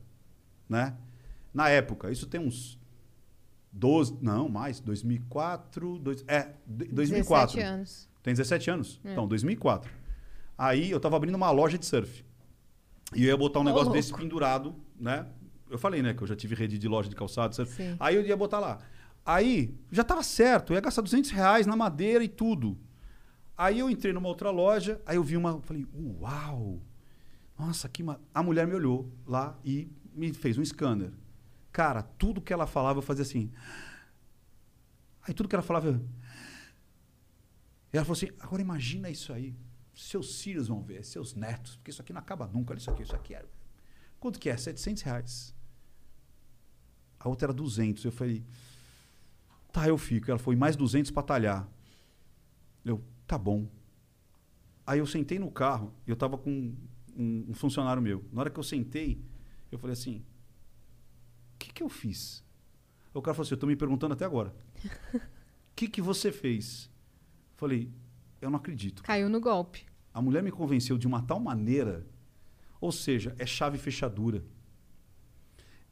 Né? 0.69 0.95
Na 1.53 1.69
época. 1.69 2.11
Isso 2.11 2.27
tem 2.27 2.41
uns 2.41 2.79
12, 3.73 4.19
não, 4.21 4.49
mais, 4.49 4.81
2004, 4.81 5.99
dois, 5.99 6.25
é, 6.29 6.51
d- 6.67 6.87
2004. 6.87 7.57
17 7.57 7.61
anos. 7.75 8.09
Tem 8.23 8.35
17 8.35 8.71
anos? 8.71 9.01
Então, 9.05 9.27
2004. 9.27 9.91
Aí 10.57 10.91
eu 10.91 11.01
tava 11.01 11.17
abrindo 11.17 11.35
uma 11.35 11.51
loja 11.51 11.79
de 11.79 11.87
surf. 11.87 12.25
E 13.15 13.25
eu 13.25 13.29
ia 13.29 13.37
botar 13.37 13.61
um 13.61 13.65
negócio 13.65 13.87
louco. 13.87 13.99
desse 13.99 14.13
pendurado, 14.15 14.75
né? 14.99 15.27
Eu 15.73 15.79
falei, 15.79 16.03
né, 16.03 16.13
que 16.15 16.23
eu 16.23 16.27
já 16.27 16.37
tive 16.37 16.55
rede 16.55 16.79
de 16.79 16.87
loja 16.87 17.09
de 17.09 17.17
calçado, 17.17 17.55
surf. 17.57 17.73
Sim. 17.75 17.97
Aí 17.99 18.15
eu 18.15 18.23
ia 18.25 18.37
botar 18.37 18.59
lá. 18.61 18.79
Aí 19.25 19.75
já 19.91 20.05
tava 20.05 20.23
certo, 20.23 20.73
eu 20.73 20.75
ia 20.75 20.81
gastar 20.81 21.01
200 21.03 21.31
reais 21.31 21.67
na 21.67 21.75
madeira 21.75 22.23
e 22.23 22.29
tudo. 22.29 22.79
Aí 23.57 23.79
eu 23.79 23.89
entrei 23.89 24.13
numa 24.13 24.29
outra 24.29 24.51
loja, 24.51 25.01
aí 25.07 25.17
eu 25.17 25.23
vi 25.25 25.37
uma, 25.37 25.61
falei, 25.63 25.87
uau! 26.21 26.81
Nossa, 27.59 27.89
que 27.89 28.03
ma... 28.03 28.19
A 28.35 28.43
mulher 28.43 28.67
me 28.67 28.75
olhou 28.75 29.11
lá 29.27 29.59
e 29.65 29.91
me 30.15 30.33
fez 30.35 30.59
um 30.59 30.65
scanner. 30.65 31.13
Cara, 31.71 32.03
tudo 32.03 32.41
que 32.41 32.53
ela 32.53 32.67
falava 32.67 32.99
eu 32.99 33.03
fazia 33.03 33.23
assim. 33.23 33.51
Aí 35.27 35.33
tudo 35.33 35.49
que 35.49 35.55
ela 35.55 35.63
falava. 35.63 35.89
eu- 35.89 36.01
E 37.93 37.97
ela 37.97 38.05
falou 38.05 38.17
assim: 38.17 38.29
agora 38.41 38.61
imagina 38.61 39.09
isso 39.09 39.33
aí. 39.33 39.55
Seus 39.95 40.41
filhos 40.43 40.69
vão 40.69 40.83
ver, 40.83 41.05
seus 41.05 41.35
netos, 41.35 41.77
porque 41.77 41.91
isso 41.91 42.01
aqui 42.03 42.13
não 42.13 42.21
acaba 42.21 42.47
nunca. 42.47 42.73
Olha 42.73 42.79
isso 42.79 42.91
aqui, 42.91 43.03
isso 43.03 43.15
aqui 43.15 43.35
é. 43.35 43.45
Quanto 44.19 44.39
que 44.41 44.49
é? 44.49 44.57
700 44.57 45.03
reais. 45.03 45.55
A 47.23 47.29
outra 47.29 47.47
era 47.47 47.53
200. 47.53 48.05
Eu 48.05 48.13
falei: 48.13 48.43
tá, 49.73 49.89
eu 49.89 49.97
fico. 49.97 50.31
Ela 50.31 50.39
foi 50.39 50.57
mais 50.57 50.75
200 50.75 51.11
para 51.11 51.23
talhar. 51.23 51.69
Eu, 52.85 53.03
tá 53.27 53.39
bom. 53.39 53.69
Aí 54.85 54.99
eu 54.99 55.07
sentei 55.07 55.39
no 55.39 55.51
carro 55.51 55.95
e 56.07 56.11
eu 56.11 56.17
tava 56.17 56.37
com 56.37 56.75
um, 57.17 57.47
um 57.49 57.55
funcionário 57.55 58.03
meu. 58.03 58.25
Na 58.33 58.41
hora 58.41 58.51
que 58.51 58.59
eu 58.59 58.65
sentei, 58.65 59.25
eu 59.71 59.79
falei 59.79 59.93
assim: 59.93 60.25
o 61.55 61.59
que, 61.59 61.73
que 61.73 61.83
eu 61.83 61.89
fiz? 61.89 62.45
Aí 63.07 63.11
o 63.15 63.23
cara 63.23 63.35
falou 63.35 63.47
assim: 63.47 63.55
eu 63.55 63.59
tô 63.59 63.67
me 63.67 63.77
perguntando 63.77 64.15
até 64.15 64.25
agora. 64.25 64.55
O 65.73 65.75
que, 65.75 65.89
que 65.89 66.03
você 66.03 66.31
fez? 66.31 66.91
Falei: 67.57 67.91
eu 68.43 68.51
não 68.51 68.59
acredito. 68.59 69.03
Caiu 69.03 69.29
no 69.29 69.41
golpe. 69.41 69.87
A 70.13 70.21
mulher 70.21 70.43
me 70.43 70.53
convenceu 70.53 70.99
de 70.99 71.07
uma 71.07 71.23
tal 71.23 71.41
maneira, 71.41 72.07
ou 72.79 72.93
seja, 72.93 73.35
é 73.39 73.47
chave 73.47 73.79
fechadura. 73.79 74.45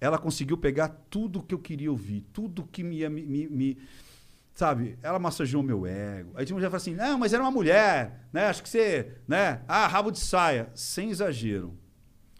Ela 0.00 0.18
conseguiu 0.18 0.56
pegar 0.56 0.88
tudo 1.10 1.42
que 1.42 1.54
eu 1.54 1.58
queria 1.58 1.90
ouvir, 1.90 2.22
tudo 2.32 2.64
que 2.64 2.82
me, 2.82 2.96
ia 2.98 3.10
me, 3.10 3.24
me- 3.48 3.76
sabe? 4.54 4.98
Ela 5.02 5.18
massageou 5.18 5.62
meu 5.62 5.86
ego. 5.86 6.32
Aí 6.34 6.44
tinha 6.46 6.54
uma 6.56 6.60
mulher 6.62 6.74
assim: 6.76 6.94
"Não, 6.94 7.18
mas 7.18 7.32
era 7.32 7.42
uma 7.42 7.50
mulher, 7.50 8.26
né? 8.32 8.46
Acho 8.46 8.62
que 8.62 8.68
você, 8.68 9.18
né? 9.28 9.62
Ah, 9.68 9.86
rabo 9.86 10.10
de 10.10 10.18
saia, 10.18 10.70
sem 10.74 11.10
exagero. 11.10 11.76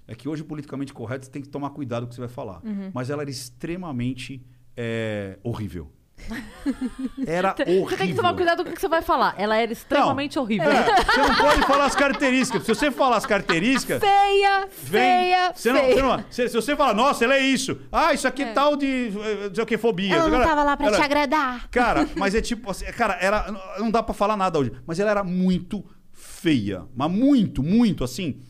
É 0.07 0.15
que 0.15 0.29
hoje 0.29 0.43
politicamente 0.43 0.93
correto 0.93 1.27
você 1.27 1.31
tem 1.31 1.43
que 1.43 1.49
tomar 1.49 1.71
cuidado 1.71 2.03
com 2.03 2.07
o 2.07 2.09
que 2.09 2.15
você 2.17 2.21
vai 2.23 2.29
falar. 2.31 2.61
Mas 2.95 3.11
ela 3.11 3.23
era 3.23 3.31
extremamente 3.31 4.45
é, 4.77 5.39
horrível. 5.43 5.93
Era 7.27 7.55
horrível. 7.59 7.89
Você 7.89 7.97
tem 7.97 8.09
que 8.09 8.15
tomar 8.15 8.35
cuidado 8.35 8.65
com 8.65 8.71
o 8.71 8.75
que 8.75 8.81
você 8.81 8.89
vai 8.89 9.03
falar. 9.03 9.35
Ela 9.39 9.57
era 9.57 9.73
extremamente 9.73 10.37
Não, 10.37 10.43
horrível. 10.43 10.71
é, 10.71 10.85
você 11.05 11.21
não 11.21 11.35
pode 11.35 11.61
falar 11.67 11.85
as 11.87 11.95
características. 11.97 12.63
Se 12.65 12.75
você 12.75 12.91
falar 12.91 13.17
as 13.17 13.27
características, 13.27 14.01
Feia, 14.01 14.69
vem. 14.83 15.01
feia, 15.01 15.53
você 15.55 15.73
não, 15.73 15.81
feia. 15.81 15.95
você 15.95 16.03
não- 16.03 16.25
se, 16.31 16.49
se 16.49 16.55
você 16.57 16.77
falar, 16.77 16.95
nossa, 16.95 17.25
ela 17.25 17.35
é 17.35 17.41
isso. 17.41 17.79
Ah, 17.91 18.13
isso 18.13 18.27
aqui 18.29 18.43
é 18.43 18.53
tal 18.53 18.77
de. 18.77 18.87
eh, 18.87 19.49
Não 19.49 19.55
sei 19.55 19.65
o 19.65 19.67
que, 19.67 19.79
fobia. 19.79 20.15
Ela 20.15 20.29
não 20.29 20.43
tava 20.43 20.63
lá 20.63 20.77
pra 20.77 20.87
ela- 20.87 20.97
te 20.97 21.03
agradar. 21.03 21.69
Cara, 21.71 22.09
mas 22.17 22.35
é 22.35 22.41
tipo 22.41 22.71
assim, 22.71 22.85
cara, 22.87 23.17
era, 23.21 23.53
não 23.79 23.91
dá 23.91 24.03
pra 24.03 24.15
falar 24.15 24.37
nada 24.37 24.59
hoje, 24.59 24.73
mas 24.87 24.99
ela 25.01 25.11
era 25.11 25.25
muito 25.25 25.85
feia, 26.13 26.85
mas 26.95 27.11
muito, 27.11 27.63
muito 27.63 28.05
assim, 28.05 28.41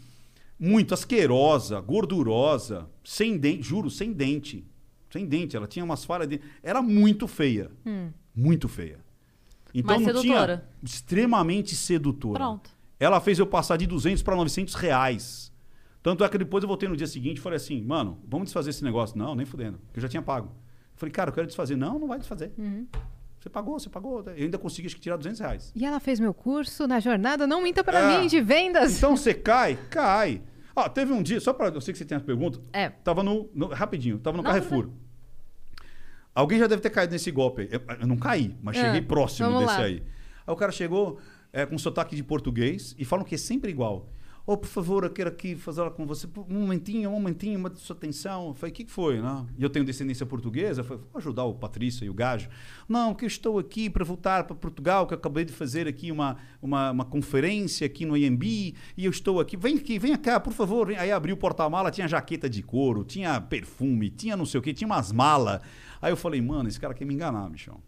muito 0.58 0.92
asquerosa, 0.94 1.80
gordurosa, 1.80 2.86
sem 3.04 3.38
dente, 3.38 3.62
juro, 3.62 3.90
sem 3.90 4.12
dente. 4.12 4.64
Sem 5.10 5.26
dente, 5.26 5.56
ela 5.56 5.66
tinha 5.66 5.84
umas 5.84 6.04
falhas 6.04 6.28
de 6.28 6.40
era 6.62 6.80
muito 6.80 7.26
feia. 7.26 7.70
Muito 8.34 8.68
feia. 8.68 8.98
Então 9.74 9.96
Mas 10.00 10.06
não 10.14 10.20
tinha 10.20 10.34
sedutora. 10.34 10.68
extremamente 10.82 11.74
sedutora. 11.76 12.38
Pronto. 12.38 12.70
Ela 12.98 13.20
fez 13.20 13.38
eu 13.38 13.46
passar 13.46 13.76
de 13.76 13.86
200 13.86 14.22
para 14.22 14.36
900 14.36 14.74
reais. 14.74 15.52
Tanto 16.02 16.24
é 16.24 16.28
que 16.28 16.38
depois 16.38 16.62
eu 16.62 16.68
voltei 16.68 16.88
no 16.88 16.96
dia 16.96 17.06
seguinte 17.06 17.38
e 17.38 17.40
falei 17.40 17.56
assim, 17.56 17.80
mano, 17.82 18.18
vamos 18.26 18.46
desfazer 18.46 18.70
esse 18.70 18.82
negócio. 18.84 19.18
Não, 19.18 19.34
nem 19.34 19.44
fudendo, 19.44 19.78
porque 19.86 19.98
eu 19.98 20.02
já 20.02 20.08
tinha 20.08 20.22
pago. 20.22 20.48
Eu 20.48 20.96
falei, 20.98 21.12
cara, 21.12 21.30
eu 21.30 21.34
quero 21.34 21.46
desfazer. 21.46 21.76
Não, 21.76 21.98
não 21.98 22.08
vai 22.08 22.18
desfazer. 22.18 22.52
Você 23.38 23.48
pagou, 23.48 23.78
você 23.78 23.88
pagou. 23.88 24.22
Eu 24.36 24.44
ainda 24.44 24.58
consegui 24.58 24.86
acho 24.86 24.96
que 24.96 25.00
tirar 25.00 25.16
200 25.16 25.40
reais. 25.40 25.72
E 25.74 25.84
ela 25.84 25.98
fez 25.98 26.20
meu 26.20 26.34
curso 26.34 26.86
na 26.86 27.00
jornada 27.00 27.46
Não 27.46 27.62
Minta 27.62 27.82
Pra 27.82 28.00
É. 28.00 28.20
Mim 28.20 28.26
de 28.26 28.40
vendas. 28.40 28.98
Então 28.98 29.16
você 29.16 29.32
cai, 29.34 29.78
cai. 29.88 30.42
Ó, 30.80 30.88
teve 30.88 31.12
um 31.12 31.22
dia, 31.22 31.40
só 31.40 31.52
para 31.52 31.68
eu 31.68 31.80
sei 31.80 31.92
que 31.92 31.98
você 31.98 32.04
tem 32.04 32.16
as 32.16 32.22
perguntas. 32.22 32.60
É. 32.72 32.88
Tava 32.88 33.22
no, 33.22 33.48
no- 33.54 33.68
rapidinho, 33.68 34.18
tava 34.18 34.36
no 34.36 34.42
Não, 34.42 34.50
Carrefour. 34.50 34.88
Alguém 36.34 36.58
já 36.58 36.66
deve 36.66 36.80
ter 36.80 36.90
caído 36.90 37.12
nesse 37.12 37.30
golpe 37.30 37.62
aí. 37.62 37.68
Eu, 37.70 37.82
eu 38.00 38.06
não 38.06 38.16
caí, 38.16 38.54
mas 38.62 38.76
Ah, 38.78 38.82
cheguei 38.82 39.02
próximo 39.02 39.48
vamos 39.50 39.66
desse 39.66 39.78
lá. 39.78 39.84
aí. 39.84 40.02
Aí 40.46 40.52
o 40.52 40.56
cara 40.56 40.70
chegou 40.72 41.18
é, 41.52 41.66
com 41.66 41.76
sotaque 41.76 42.14
de 42.14 42.22
português 42.22 42.94
e 42.98 43.04
falam 43.04 43.24
que 43.24 43.34
é 43.34 43.38
sempre 43.38 43.70
igual. 43.70 44.08
Ô, 44.50 44.56
por 44.56 44.66
favor, 44.66 45.04
eu 45.04 45.10
quero 45.10 45.28
aqui 45.28 45.54
fazer 45.54 45.88
com 45.92 46.04
você. 46.04 46.26
Um 46.48 46.62
momentinho, 46.62 47.08
um 47.08 47.12
momentinho, 47.12 47.56
uma 47.56 47.72
sua 47.76 47.94
atenção. 47.94 48.48
Eu 48.48 48.54
falei, 48.54 48.72
o 48.72 48.74
que, 48.74 48.82
que 48.82 48.90
foi? 48.90 49.20
Né? 49.22 49.46
E 49.56 49.62
eu 49.62 49.70
tenho 49.70 49.84
descendência 49.84 50.26
portuguesa. 50.26 50.82
Falei, 50.82 51.04
vou 51.12 51.18
ajudar 51.20 51.44
o 51.44 51.54
Patrício 51.54 52.04
e 52.04 52.10
o 52.10 52.14
Gajo. 52.14 52.48
Não, 52.88 53.14
que 53.14 53.24
eu 53.24 53.28
estou 53.28 53.60
aqui 53.60 53.88
para 53.88 54.04
voltar 54.04 54.42
para 54.42 54.56
Portugal, 54.56 55.06
que 55.06 55.14
eu 55.14 55.18
acabei 55.18 55.44
de 55.44 55.52
fazer 55.52 55.86
aqui 55.86 56.10
uma, 56.10 56.36
uma, 56.60 56.90
uma 56.90 57.04
conferência 57.04 57.86
aqui 57.86 58.04
no 58.04 58.16
IMB 58.16 58.74
e 58.96 59.04
eu 59.04 59.12
estou 59.12 59.38
aqui. 59.38 59.56
Vem 59.56 59.76
aqui, 59.76 60.00
vem 60.00 60.16
cá, 60.16 60.40
por 60.40 60.52
favor. 60.52 60.90
Aí 60.98 61.12
abri 61.12 61.32
o 61.32 61.36
porta-mala, 61.36 61.92
tinha 61.92 62.08
jaqueta 62.08 62.50
de 62.50 62.60
couro, 62.60 63.04
tinha 63.04 63.40
perfume, 63.40 64.10
tinha 64.10 64.36
não 64.36 64.44
sei 64.44 64.58
o 64.58 64.62
que, 64.64 64.74
tinha 64.74 64.88
umas 64.88 65.12
malas. 65.12 65.60
Aí 66.02 66.10
eu 66.10 66.16
falei, 66.16 66.42
mano, 66.42 66.68
esse 66.68 66.80
cara 66.80 66.92
quer 66.92 67.04
me 67.04 67.14
enganar, 67.14 67.48
bichão. 67.48 67.80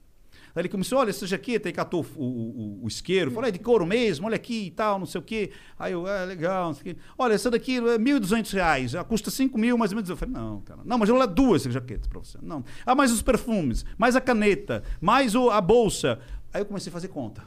Aí 0.54 0.60
ele 0.62 0.68
começou, 0.68 0.98
olha, 0.98 1.10
essa 1.10 1.26
jaqueta, 1.26 1.68
aí 1.68 1.72
catou 1.72 2.04
o, 2.14 2.24
o, 2.24 2.84
o 2.84 2.88
isqueiro, 2.88 3.30
falou, 3.30 3.48
é 3.48 3.50
de 3.50 3.58
couro 3.58 3.86
mesmo, 3.86 4.26
olha 4.26 4.36
aqui 4.36 4.66
e 4.66 4.70
tal, 4.70 4.98
não 4.98 5.06
sei 5.06 5.18
o 5.18 5.24
quê. 5.24 5.50
Aí 5.78 5.92
eu, 5.92 6.06
é, 6.06 6.26
legal, 6.26 6.66
não 6.66 6.74
sei 6.74 6.92
o 6.92 6.94
quê. 6.94 7.00
Olha, 7.16 7.34
essa 7.34 7.50
daqui 7.50 7.78
é 7.78 7.98
1.200 7.98 8.52
reais, 8.52 8.94
ela 8.94 9.04
custa 9.04 9.30
5 9.30 9.56
mil 9.58 9.78
mais 9.78 9.92
ou 9.92 9.96
menos. 9.96 10.10
Eu 10.10 10.16
falei, 10.16 10.34
não, 10.34 10.60
cara, 10.60 10.80
não, 10.84 10.98
mas 10.98 11.08
eu 11.08 11.16
vou 11.16 11.26
duas 11.26 11.62
jaquetas 11.62 12.06
pra 12.06 12.18
você. 12.18 12.38
Não. 12.42 12.64
Ah, 12.84 12.94
mais 12.94 13.10
os 13.10 13.22
perfumes, 13.22 13.84
mais 13.96 14.14
a 14.14 14.20
caneta, 14.20 14.82
mais 15.00 15.34
o, 15.34 15.50
a 15.50 15.60
bolsa. 15.60 16.18
Aí 16.52 16.60
eu 16.60 16.66
comecei 16.66 16.90
a 16.90 16.92
fazer 16.92 17.08
conta. 17.08 17.42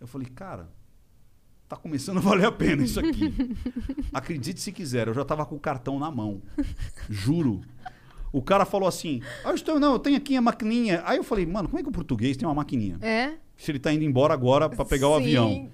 Eu 0.00 0.06
falei, 0.06 0.28
cara, 0.28 0.70
tá 1.68 1.76
começando 1.76 2.18
a 2.18 2.20
valer 2.20 2.46
a 2.46 2.52
pena 2.52 2.82
isso 2.82 2.98
aqui. 2.98 3.34
Acredite 4.14 4.60
se 4.60 4.72
quiser, 4.72 5.08
eu 5.08 5.14
já 5.14 5.24
tava 5.24 5.44
com 5.44 5.56
o 5.56 5.60
cartão 5.60 5.98
na 5.98 6.10
mão. 6.10 6.40
Juro. 7.10 7.60
O 8.32 8.42
cara 8.42 8.64
falou 8.64 8.88
assim: 8.88 9.22
ah, 9.44 9.50
eu 9.50 9.54
estou, 9.54 9.80
não, 9.80 9.92
eu 9.92 9.98
tenho 9.98 10.16
aqui 10.16 10.36
a 10.36 10.40
maquininha. 10.40 11.02
Aí 11.04 11.16
eu 11.16 11.24
falei, 11.24 11.46
mano, 11.46 11.68
como 11.68 11.78
é 11.78 11.82
que 11.82 11.88
o 11.88 11.92
português 11.92 12.36
tem 12.36 12.46
uma 12.46 12.54
maquininha? 12.54 12.98
É? 13.00 13.34
Se 13.56 13.70
ele 13.70 13.78
tá 13.78 13.92
indo 13.92 14.04
embora 14.04 14.34
agora 14.34 14.68
para 14.68 14.84
pegar 14.84 15.08
o 15.08 15.16
Sim. 15.16 15.22
avião. 15.22 15.70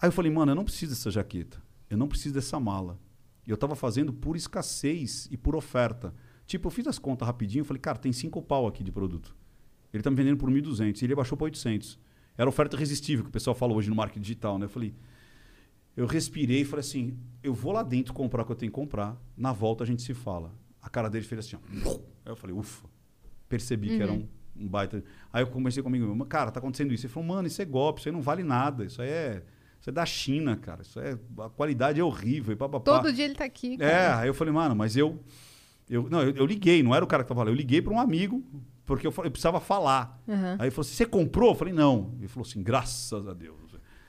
Aí 0.00 0.08
eu 0.08 0.12
falei, 0.12 0.30
mano, 0.30 0.52
eu 0.52 0.56
não 0.56 0.64
preciso 0.64 0.92
dessa 0.92 1.10
jaqueta. 1.10 1.62
Eu 1.88 1.96
não 1.96 2.08
preciso 2.08 2.34
dessa 2.34 2.58
mala. 2.58 2.98
E 3.46 3.50
eu 3.50 3.56
tava 3.56 3.74
fazendo 3.74 4.12
por 4.12 4.36
escassez 4.36 5.28
e 5.30 5.36
por 5.36 5.56
oferta. 5.56 6.14
Tipo, 6.46 6.68
eu 6.68 6.70
fiz 6.70 6.86
as 6.86 6.98
contas 6.98 7.26
rapidinho, 7.26 7.62
eu 7.62 7.64
falei, 7.64 7.80
cara, 7.80 7.98
tem 7.98 8.12
cinco 8.12 8.42
pau 8.42 8.66
aqui 8.66 8.84
de 8.84 8.92
produto. 8.92 9.34
Ele 9.92 10.02
tá 10.02 10.10
me 10.10 10.16
vendendo 10.16 10.38
por 10.38 10.50
1.200 10.50 11.00
e 11.00 11.04
ele 11.04 11.14
baixou 11.14 11.36
para 11.36 11.44
800. 11.44 11.98
Era 12.36 12.48
oferta 12.48 12.76
irresistível, 12.76 13.24
que 13.24 13.30
o 13.30 13.32
pessoal 13.32 13.54
fala 13.54 13.74
hoje 13.74 13.90
no 13.90 13.96
marketing 13.96 14.22
digital, 14.22 14.58
né? 14.58 14.64
Eu 14.64 14.70
falei, 14.70 14.94
eu 15.96 16.06
respirei 16.06 16.62
e 16.62 16.64
falei 16.64 16.80
assim, 16.80 17.18
eu 17.42 17.52
vou 17.52 17.72
lá 17.72 17.82
dentro 17.82 18.14
comprar 18.14 18.42
o 18.42 18.46
que 18.46 18.52
eu 18.52 18.56
tenho 18.56 18.72
que 18.72 18.76
comprar, 18.76 19.20
na 19.36 19.52
volta 19.52 19.84
a 19.84 19.86
gente 19.86 20.02
se 20.02 20.14
fala. 20.14 20.52
A 20.82 20.90
cara 20.90 21.08
dele 21.08 21.24
fez 21.24 21.46
assim, 21.46 21.56
ó. 21.56 21.90
Aí 22.24 22.32
eu 22.32 22.36
falei, 22.36 22.54
ufa. 22.54 22.86
Percebi 23.48 23.88
que 23.88 24.02
era 24.02 24.12
um, 24.12 24.26
um 24.56 24.66
baita. 24.66 25.04
Aí 25.32 25.42
eu 25.42 25.46
comecei 25.46 25.82
comigo, 25.82 26.24
cara, 26.26 26.50
tá 26.50 26.58
acontecendo 26.58 26.92
isso. 26.92 27.06
Ele 27.06 27.12
falou, 27.12 27.28
mano, 27.28 27.46
isso 27.46 27.62
é 27.62 27.64
golpe, 27.64 28.00
isso 28.00 28.08
aí 28.08 28.12
não 28.12 28.22
vale 28.22 28.42
nada, 28.42 28.84
isso 28.84 29.00
aí 29.00 29.08
é 29.08 29.42
Isso 29.78 29.90
é 29.90 29.92
da 29.92 30.04
China, 30.04 30.56
cara. 30.56 30.82
Isso 30.82 30.98
é, 30.98 31.18
a 31.38 31.50
qualidade 31.50 32.00
é 32.00 32.04
horrível. 32.04 32.52
E 32.52 32.56
papapá. 32.56 32.84
Todo 32.84 33.12
dia 33.12 33.24
ele 33.24 33.34
tá 33.34 33.44
aqui. 33.44 33.74
É, 33.74 33.78
cara. 33.78 34.18
aí 34.20 34.28
eu 34.28 34.34
falei, 34.34 34.52
mano, 34.52 34.74
mas 34.74 34.96
eu. 34.96 35.22
eu 35.88 36.08
não, 36.10 36.22
eu, 36.22 36.34
eu 36.34 36.46
liguei, 36.46 36.82
não 36.82 36.94
era 36.94 37.04
o 37.04 37.08
cara 37.08 37.22
que 37.22 37.28
tava 37.28 37.40
falando. 37.40 37.52
Eu 37.54 37.56
liguei 37.56 37.80
para 37.80 37.92
um 37.92 38.00
amigo, 38.00 38.42
porque 38.84 39.06
eu, 39.06 39.14
eu 39.18 39.30
precisava 39.30 39.60
falar. 39.60 40.20
Aham. 40.28 40.56
Aí 40.58 40.64
ele 40.64 40.70
falou 40.70 40.86
assim: 40.86 40.94
você 40.96 41.06
comprou? 41.06 41.50
Eu 41.50 41.54
falei, 41.54 41.74
não. 41.74 42.14
Ele 42.18 42.28
falou 42.28 42.46
assim, 42.46 42.62
graças 42.62 43.28
a 43.28 43.34
Deus. 43.34 43.60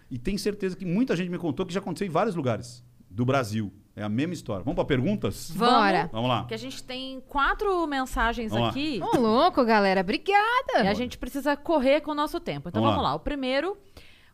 E 0.09 0.17
tem 0.19 0.37
certeza 0.37 0.75
que 0.75 0.85
muita 0.85 1.15
gente 1.15 1.29
me 1.29 1.39
contou 1.39 1.65
que 1.65 1.73
já 1.73 1.79
aconteceu 1.79 2.05
em 2.07 2.11
vários 2.11 2.35
lugares 2.35 2.83
do 3.13 3.25
Brasil. 3.25 3.71
É 3.95 4.01
a 4.01 4.09
mesma 4.09 4.33
história. 4.33 4.63
Vamos 4.63 4.75
para 4.75 4.85
perguntas? 4.85 5.51
Vamos. 5.55 5.75
Bora. 5.75 6.09
Vamos 6.11 6.27
lá. 6.27 6.45
Que 6.45 6.53
a 6.55 6.57
gente 6.57 6.83
tem 6.83 7.21
quatro 7.27 7.85
mensagens 7.85 8.51
Vamos 8.51 8.69
aqui. 8.69 8.99
Ô, 9.03 9.17
louco, 9.19 9.63
galera. 9.63 10.01
Obrigada. 10.01 10.83
E 10.83 10.87
a 10.87 10.93
gente 10.95 11.15
precisa 11.17 11.55
correr 11.55 12.01
com 12.01 12.09
o 12.11 12.15
nosso 12.15 12.39
tempo. 12.39 12.69
Então 12.69 12.81
Vamos 12.81 12.95
vamos, 12.95 13.03
lá. 13.03 13.11
lá. 13.11 13.15
O 13.15 13.19
primeiro, 13.19 13.77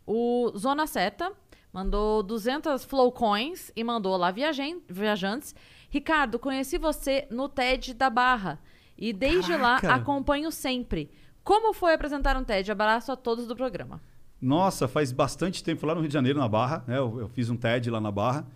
o 0.08 0.52
Zona 0.58 0.88
Seta, 0.88 1.34
mandou 1.74 2.24
200 2.24 2.86
flow 2.86 3.12
coins 3.12 3.70
e 3.76 3.84
mandou 3.84 4.16
lá 4.16 4.32
viajem- 4.32 4.82
viajantes. 4.88 5.54
Ricardo, 5.90 6.40
conheci 6.40 6.78
você 6.78 7.28
no 7.30 7.50
TED 7.50 7.94
da 7.94 8.10
Barra 8.10 8.60
e 8.98 9.12
desde 9.12 9.52
Caraca! 9.58 9.88
lá 9.90 9.96
acompanho 9.96 10.52
sempre. 10.52 11.12
Como 11.44 11.74
foi 11.74 11.94
apresentar 11.94 12.38
um 12.38 12.44
TED? 12.46 12.72
Abraço 12.72 13.12
a 13.12 13.16
todos 13.18 13.46
do 13.46 13.56
programa. 13.56 14.00
Nossa, 14.42 14.88
faz 14.88 15.12
bastante 15.12 15.62
tempo, 15.64 15.86
lá 15.86 15.94
no 15.94 16.00
Rio 16.00 16.08
de 16.08 16.14
Janeiro, 16.14 16.40
na 16.40 16.48
Barra, 16.48 16.84
né? 16.88 16.98
Eu, 16.98 17.20
eu 17.20 17.28
fiz 17.28 17.50
um 17.50 17.58
TED 17.58 17.90
lá 17.90 18.00
na 18.00 18.10
Barra, 18.12 18.48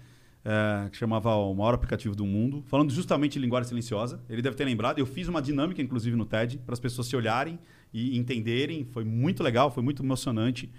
é, 0.46 0.90
que 0.90 0.98
chamava 0.98 1.34
O 1.36 1.54
Maior 1.54 1.74
Aplicativo 1.74 2.16
do 2.16 2.26
Mundo, 2.26 2.64
falando 2.68 2.92
justamente 2.92 3.34
de 3.34 3.40
linguagem 3.40 3.68
silenciosa. 3.70 4.24
Ele 4.30 4.42
deve 4.42 4.56
ter 4.56 4.66
lembrado. 4.66 5.00
Eu 5.00 5.06
fiz 5.06 5.28
uma 5.28 5.42
dinâmica, 5.42 5.82
inclusive, 5.82 6.16
no 6.16 6.26
TED, 6.26 6.58
para 6.60 6.74
as 6.74 6.80
pessoas 6.80 7.08
se 7.08 7.16
olharem 7.16 7.58
e 7.94 8.18
entenderem. 8.18 8.84
Foi 8.86 9.04
muito 9.04 9.42
legal, 9.44 9.72
foi 9.72 9.82
muito 9.84 10.04
emocionante. 10.04 10.70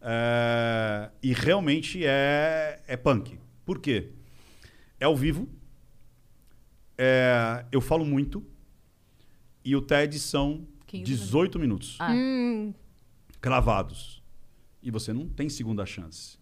É, 0.00 1.10
e 1.22 1.32
realmente 1.32 2.04
é, 2.04 2.80
é 2.86 2.96
punk. 2.96 3.38
Por 3.64 3.78
quê? 3.78 4.10
É 4.98 5.04
ao 5.04 5.16
vivo, 5.16 5.48
é, 6.98 7.64
eu 7.72 7.80
falo 7.80 8.04
muito, 8.04 8.44
e 9.64 9.74
o 9.74 9.80
TED 9.82 10.18
são 10.18 10.66
15 10.86 11.04
18 11.04 11.58
minutos 11.58 11.96
Ah. 11.98 12.12
Hum, 12.12 12.72
cravados. 13.40 14.22
E 14.82 14.90
você 14.90 15.12
não 15.12 15.28
tem 15.28 15.48
segunda 15.48 15.86
chance. 15.86 16.38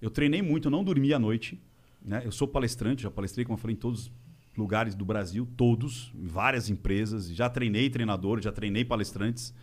Eu 0.00 0.10
treinei 0.10 0.42
muito, 0.42 0.66
eu 0.66 0.70
não 0.70 0.82
dormi 0.82 1.12
à 1.12 1.18
noite. 1.18 1.60
Né? 2.04 2.22
Eu 2.24 2.32
sou 2.32 2.48
palestrante, 2.48 3.02
já 3.02 3.10
palestrei, 3.10 3.44
como 3.44 3.56
eu 3.56 3.60
falei, 3.60 3.74
em 3.76 3.78
todos 3.78 4.06
os 4.06 4.12
lugares 4.56 4.94
do 4.94 5.04
Brasil, 5.04 5.48
todos, 5.56 6.12
em 6.14 6.26
várias 6.26 6.68
empresas. 6.68 7.28
Já 7.28 7.48
treinei 7.48 7.88
treinadores, 7.90 8.44
já 8.44 8.52
treinei 8.52 8.84
palestrantes. 8.84 9.54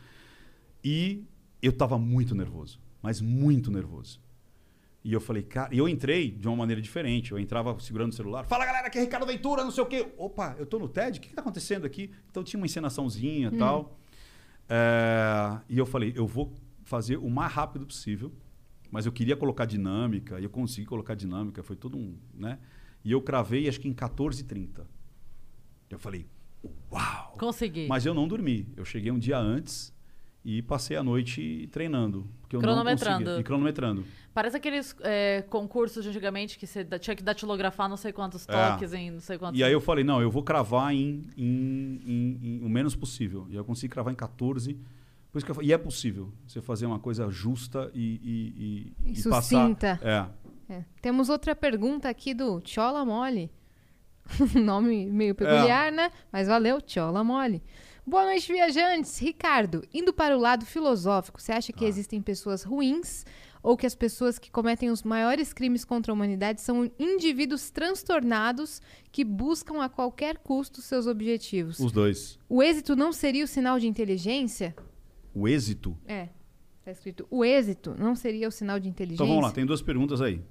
E 0.84 1.24
eu 1.62 1.72
estava 1.72 1.98
muito 1.98 2.34
nervoso, 2.34 2.80
mas 3.02 3.22
muito 3.22 3.70
nervoso. 3.70 4.22
E 5.04 5.14
eu 5.14 5.22
falei, 5.22 5.44
cara, 5.44 5.74
e 5.74 5.78
eu 5.78 5.88
entrei 5.88 6.30
de 6.30 6.48
uma 6.48 6.58
maneira 6.58 6.82
diferente. 6.82 7.32
Eu 7.32 7.40
entrava 7.40 7.78
segurando 7.80 8.12
o 8.12 8.16
celular. 8.16 8.46
Fala 8.46 8.66
galera, 8.66 8.88
aqui 8.88 8.98
é 8.98 9.02
Ricardo 9.02 9.26
Ventura, 9.26 9.64
não 9.64 9.72
sei 9.72 9.84
o 9.84 9.86
quê. 9.86 10.08
Opa, 10.18 10.56
eu 10.60 10.66
tô 10.66 10.78
no 10.78 10.90
TED, 10.90 11.18
o 11.20 11.22
que, 11.22 11.30
que 11.30 11.36
tá 11.36 11.42
acontecendo 11.42 11.86
aqui? 11.86 12.12
Então 12.30 12.44
tinha 12.44 12.60
uma 12.60 12.66
encenaçãozinha 12.66 13.50
e 13.54 13.58
tal. 13.58 13.98
É, 14.68 15.60
e 15.70 15.78
eu 15.78 15.86
falei, 15.86 16.14
eu 16.16 16.28
vou 16.28 16.54
fazer 16.84 17.18
o 17.18 17.30
mais 17.30 17.52
rápido 17.52 17.86
possível, 17.86 18.32
mas 18.92 19.06
eu 19.06 19.12
queria 19.12 19.36
colocar 19.36 19.66
dinâmica, 19.66 20.40
e 20.40 20.44
eu 20.44 20.50
consegui 20.50 20.86
colocar 20.88 21.16
dinâmica, 21.16 21.62
foi 21.64 21.76
todo 21.76 21.98
um. 21.98 22.16
Né? 22.34 22.58
E 23.04 23.12
eu 23.12 23.22
cravei 23.22 23.68
acho 23.70 23.80
que 23.80 23.88
em 23.88 23.94
14h30. 23.94 24.82
Eu 25.90 26.00
falei, 26.00 26.26
uau! 26.92 27.36
Consegui. 27.40 27.88
Mas 27.88 28.06
eu 28.06 28.14
não 28.14 28.28
dormi. 28.28 28.68
Eu 28.76 28.86
cheguei 28.86 29.12
um 29.12 29.18
dia 29.20 29.38
antes 29.40 29.94
e 30.44 30.62
passei 30.62 30.96
a 30.96 31.04
noite 31.04 31.68
treinando. 31.72 32.28
Porque 32.42 32.56
eu 32.56 32.62
não 32.62 32.68
Cronometrando. 32.68 33.24
conseguia. 33.26 33.40
E 33.40 33.44
cronometrando. 33.44 34.04
Parece 34.34 34.58
aqueles 34.58 34.96
é, 35.02 35.42
concursos 35.50 36.04
de 36.04 36.10
antigamente 36.10 36.58
que 36.58 36.66
você 36.68 36.84
tinha 37.00 37.16
que 37.16 37.24
datilografar 37.24 37.90
não 37.90 37.98
sei 37.98 38.12
quantos 38.12 38.48
É. 38.48 38.52
toques 38.52 38.94
em 38.94 39.12
não 39.12 39.20
sei 39.20 39.38
quantos. 39.38 39.60
E 39.60 39.64
aí 39.64 39.72
eu 39.74 39.82
falei, 39.82 40.04
não, 40.04 40.22
eu 40.22 40.30
vou 40.32 40.44
cravar 40.44 40.94
em, 40.94 41.24
em- 41.36 42.00
em- 42.06 42.40
em 42.42 42.64
o 42.64 42.70
menos 42.70 42.96
possível. 42.96 43.48
E 43.50 43.56
eu 43.56 43.66
consegui 43.66 43.92
cravar 43.92 44.14
em 44.14 44.16
14. 44.18 44.78
Por 45.32 45.38
isso 45.38 45.46
que 45.46 45.52
eu 45.52 45.62
e 45.62 45.72
é 45.72 45.78
possível 45.78 46.32
você 46.48 46.62
fazer 46.62 46.86
uma 46.86 47.00
coisa 47.00 47.30
justa 47.30 47.92
e, 47.94 48.20
e, 48.24 48.94
e, 49.06 49.12
E 49.12 49.20
e 49.20 49.24
passar. 49.24 49.70
É. 50.02 50.74
é. 50.74 50.86
Temos 51.02 51.30
outra 51.30 51.56
pergunta 51.56 52.10
aqui 52.10 52.34
do 52.34 52.62
Chola 52.66 53.06
Mole. 53.06 53.52
Nome 54.56 55.06
meio 55.06 55.36
peculiar, 55.36 55.92
né? 55.92 56.12
Mas 56.32 56.48
valeu, 56.48 56.80
Chola 56.86 57.24
Mole. 57.24 57.62
Boa 58.06 58.26
noite, 58.26 58.52
viajantes. 58.52 59.20
Ricardo, 59.20 59.84
indo 59.94 60.12
para 60.12 60.36
o 60.36 60.42
lado 60.42 60.66
filosófico, 60.66 61.40
você 61.40 61.52
acha 61.52 61.72
que 61.72 61.86
existem 61.86 62.20
pessoas 62.20 62.64
ruins 62.64 63.24
ou 63.62 63.78
que 63.78 63.86
as 63.86 63.94
pessoas 63.94 64.40
que 64.40 64.50
cometem 64.50 64.90
os 64.90 65.04
maiores 65.04 65.54
crimes 65.54 65.86
contra 65.86 66.12
a 66.12 66.16
humanidade 66.16 66.62
são 66.62 66.90
indivíduos 66.98 67.70
transtornados 67.70 68.82
que 69.12 69.24
buscam 69.24 69.84
a 69.84 69.90
qualquer 69.90 70.38
custo 70.40 70.82
seus 70.82 71.06
objetivos? 71.06 71.80
Os 71.80 71.92
dois. 71.92 72.40
O 72.50 72.64
êxito 72.64 72.96
não 72.96 73.14
seria 73.14 73.44
o 73.44 73.48
sinal 73.48 73.78
de 73.78 73.88
inteligência? 73.88 74.76
O 75.34 75.48
êxito. 75.48 75.98
É, 76.08 76.30
tá 76.84 76.92
escrito. 76.92 77.28
O 77.30 77.44
êxito 77.46 77.96
não 77.98 78.16
seria 78.16 78.48
o 78.48 78.52
sinal 78.52 78.80
de 78.80 78.90
inteligência? 78.90 79.24
Então 79.24 79.28
vamos 79.28 79.44
lá, 79.44 79.52
tem 79.52 79.66
duas 79.66 79.82
perguntas 79.82 80.22
aí. 80.22 80.42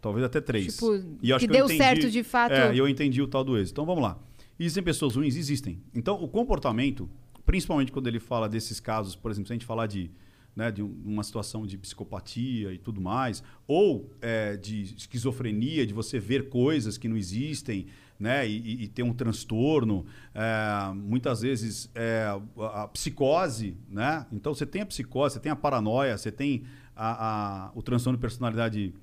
Talvez 0.00 0.24
até 0.24 0.40
três. 0.40 0.74
Tipo, 0.74 0.94
E 1.22 1.32
acho 1.32 1.44
que 1.46 1.50
eu 1.50 1.56
deu 1.56 1.64
entendi- 1.64 1.78
certo 1.82 2.10
de 2.10 2.22
fato. 2.22 2.52
É, 2.52 2.78
eu 2.78 2.86
entendi 2.88 3.20
o 3.22 3.26
tal 3.26 3.42
do 3.42 3.56
êxito. 3.56 3.72
Então 3.74 3.86
vamos 3.86 4.02
lá. 4.02 4.18
Existem 4.58 4.82
pessoas 4.82 5.16
ruins? 5.16 5.36
Existem. 5.36 5.80
Então 5.94 6.22
o 6.22 6.28
comportamento, 6.28 7.08
principalmente 7.44 7.90
quando 7.90 8.06
ele 8.06 8.20
fala 8.20 8.48
desses 8.48 8.78
casos, 8.78 9.16
por 9.16 9.30
exemplo, 9.30 9.46
se 9.48 9.52
a 9.52 9.56
gente 9.56 9.66
falar 9.66 9.86
de, 9.86 10.10
né, 10.54 10.70
de 10.70 10.82
um- 10.82 10.94
uma 11.04 11.22
situação 11.24 11.66
de 11.66 11.76
psicopatia 11.76 12.72
e 12.72 12.78
tudo 12.78 13.00
mais, 13.00 13.42
ou 13.66 14.10
é, 14.20 14.56
de 14.56 14.82
esquizofrenia, 14.96 15.86
de 15.86 15.92
você 15.94 16.18
ver 16.18 16.48
coisas 16.50 16.96
que 16.96 17.08
não 17.08 17.16
existem, 17.16 17.86
né, 18.18 18.48
e, 18.48 18.84
e- 18.84 18.88
ter 18.88 19.02
um 19.02 19.12
transtorno, 19.12 20.06
é, 20.34 20.92
muitas 20.94 21.40
vezes 21.42 21.90
é, 21.94 22.26
a 22.72 22.88
psicose, 22.88 23.76
né? 23.88 24.26
Então 24.32 24.54
você 24.54 24.64
tem 24.64 24.82
a 24.82 24.86
psicose, 24.86 25.34
você 25.34 25.40
tem 25.40 25.52
a 25.52 25.56
paranoia, 25.56 26.16
você 26.16 26.32
tem 26.32 26.64
a- 26.94 27.66
a- 27.66 27.72
o 27.74 27.82
transtorno 27.82 28.16
de 28.16 28.20
personalidade 28.20 28.94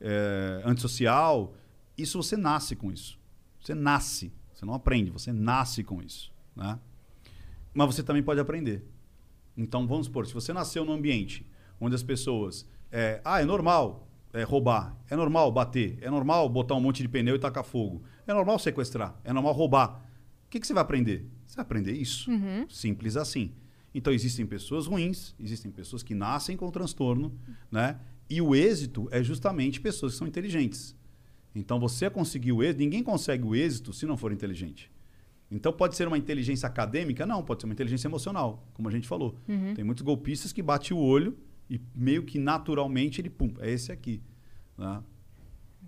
é, 0.00 0.62
antissocial, 0.64 1.54
isso 1.96 2.20
você 2.20 2.36
nasce 2.36 2.74
com 2.74 2.90
isso. 2.90 3.18
Você 3.60 3.74
nasce. 3.74 4.32
Você 4.52 4.66
não 4.66 4.74
aprende, 4.74 5.10
você 5.10 5.32
nasce 5.32 5.84
com 5.84 6.02
isso. 6.02 6.32
Né? 6.56 6.78
Mas 7.72 7.94
você 7.94 8.02
também 8.02 8.22
pode 8.22 8.40
aprender. 8.40 8.84
Então, 9.56 9.86
vamos 9.86 10.06
supor, 10.06 10.26
se 10.26 10.34
você 10.34 10.52
nasceu 10.52 10.84
num 10.84 10.92
ambiente 10.92 11.46
onde 11.80 11.94
as 11.94 12.02
pessoas. 12.02 12.66
É, 12.90 13.20
ah, 13.24 13.40
é 13.40 13.44
normal 13.44 14.08
é, 14.32 14.42
roubar, 14.42 14.96
é 15.10 15.14
normal 15.16 15.52
bater, 15.52 15.98
é 16.00 16.08
normal 16.10 16.48
botar 16.48 16.74
um 16.74 16.80
monte 16.80 17.02
de 17.02 17.08
pneu 17.08 17.36
e 17.36 17.38
tacar 17.38 17.62
fogo, 17.64 18.02
é 18.26 18.32
normal 18.32 18.58
sequestrar, 18.58 19.18
é 19.24 19.32
normal 19.32 19.52
roubar. 19.52 20.02
O 20.46 20.50
que, 20.50 20.60
que 20.60 20.66
você 20.66 20.74
vai 20.74 20.82
aprender? 20.82 21.26
Você 21.46 21.56
vai 21.56 21.64
aprender 21.64 21.92
isso. 21.92 22.30
Simples 22.68 23.16
assim. 23.16 23.52
Então, 23.94 24.12
existem 24.12 24.46
pessoas 24.46 24.86
ruins, 24.86 25.34
existem 25.38 25.70
pessoas 25.70 26.02
que 26.02 26.14
nascem 26.14 26.56
com 26.56 26.70
transtorno, 26.70 27.32
né? 27.70 27.98
E 28.28 28.40
o 28.40 28.54
êxito 28.54 29.08
é 29.10 29.22
justamente 29.22 29.80
pessoas 29.80 30.12
que 30.12 30.18
são 30.18 30.26
inteligentes. 30.26 30.96
Então, 31.54 31.78
você 31.78 32.08
conseguir 32.08 32.52
o 32.52 32.62
êxito, 32.62 32.80
ninguém 32.80 33.02
consegue 33.02 33.44
o 33.44 33.54
êxito 33.54 33.92
se 33.92 34.06
não 34.06 34.16
for 34.16 34.32
inteligente. 34.32 34.90
Então, 35.50 35.70
pode 35.70 35.94
ser 35.96 36.08
uma 36.08 36.16
inteligência 36.16 36.66
acadêmica? 36.66 37.26
Não, 37.26 37.42
pode 37.42 37.60
ser 37.60 37.66
uma 37.66 37.74
inteligência 37.74 38.08
emocional, 38.08 38.66
como 38.72 38.88
a 38.88 38.92
gente 38.92 39.06
falou. 39.06 39.36
Tem 39.74 39.84
muitos 39.84 40.02
golpistas 40.02 40.50
que 40.50 40.62
batem 40.62 40.96
o 40.96 41.00
olho 41.00 41.36
e 41.68 41.78
meio 41.94 42.22
que 42.22 42.38
naturalmente 42.38 43.20
ele, 43.20 43.28
pum, 43.28 43.52
é 43.58 43.70
esse 43.70 43.92
aqui. 43.92 44.22
Né? 44.78 45.02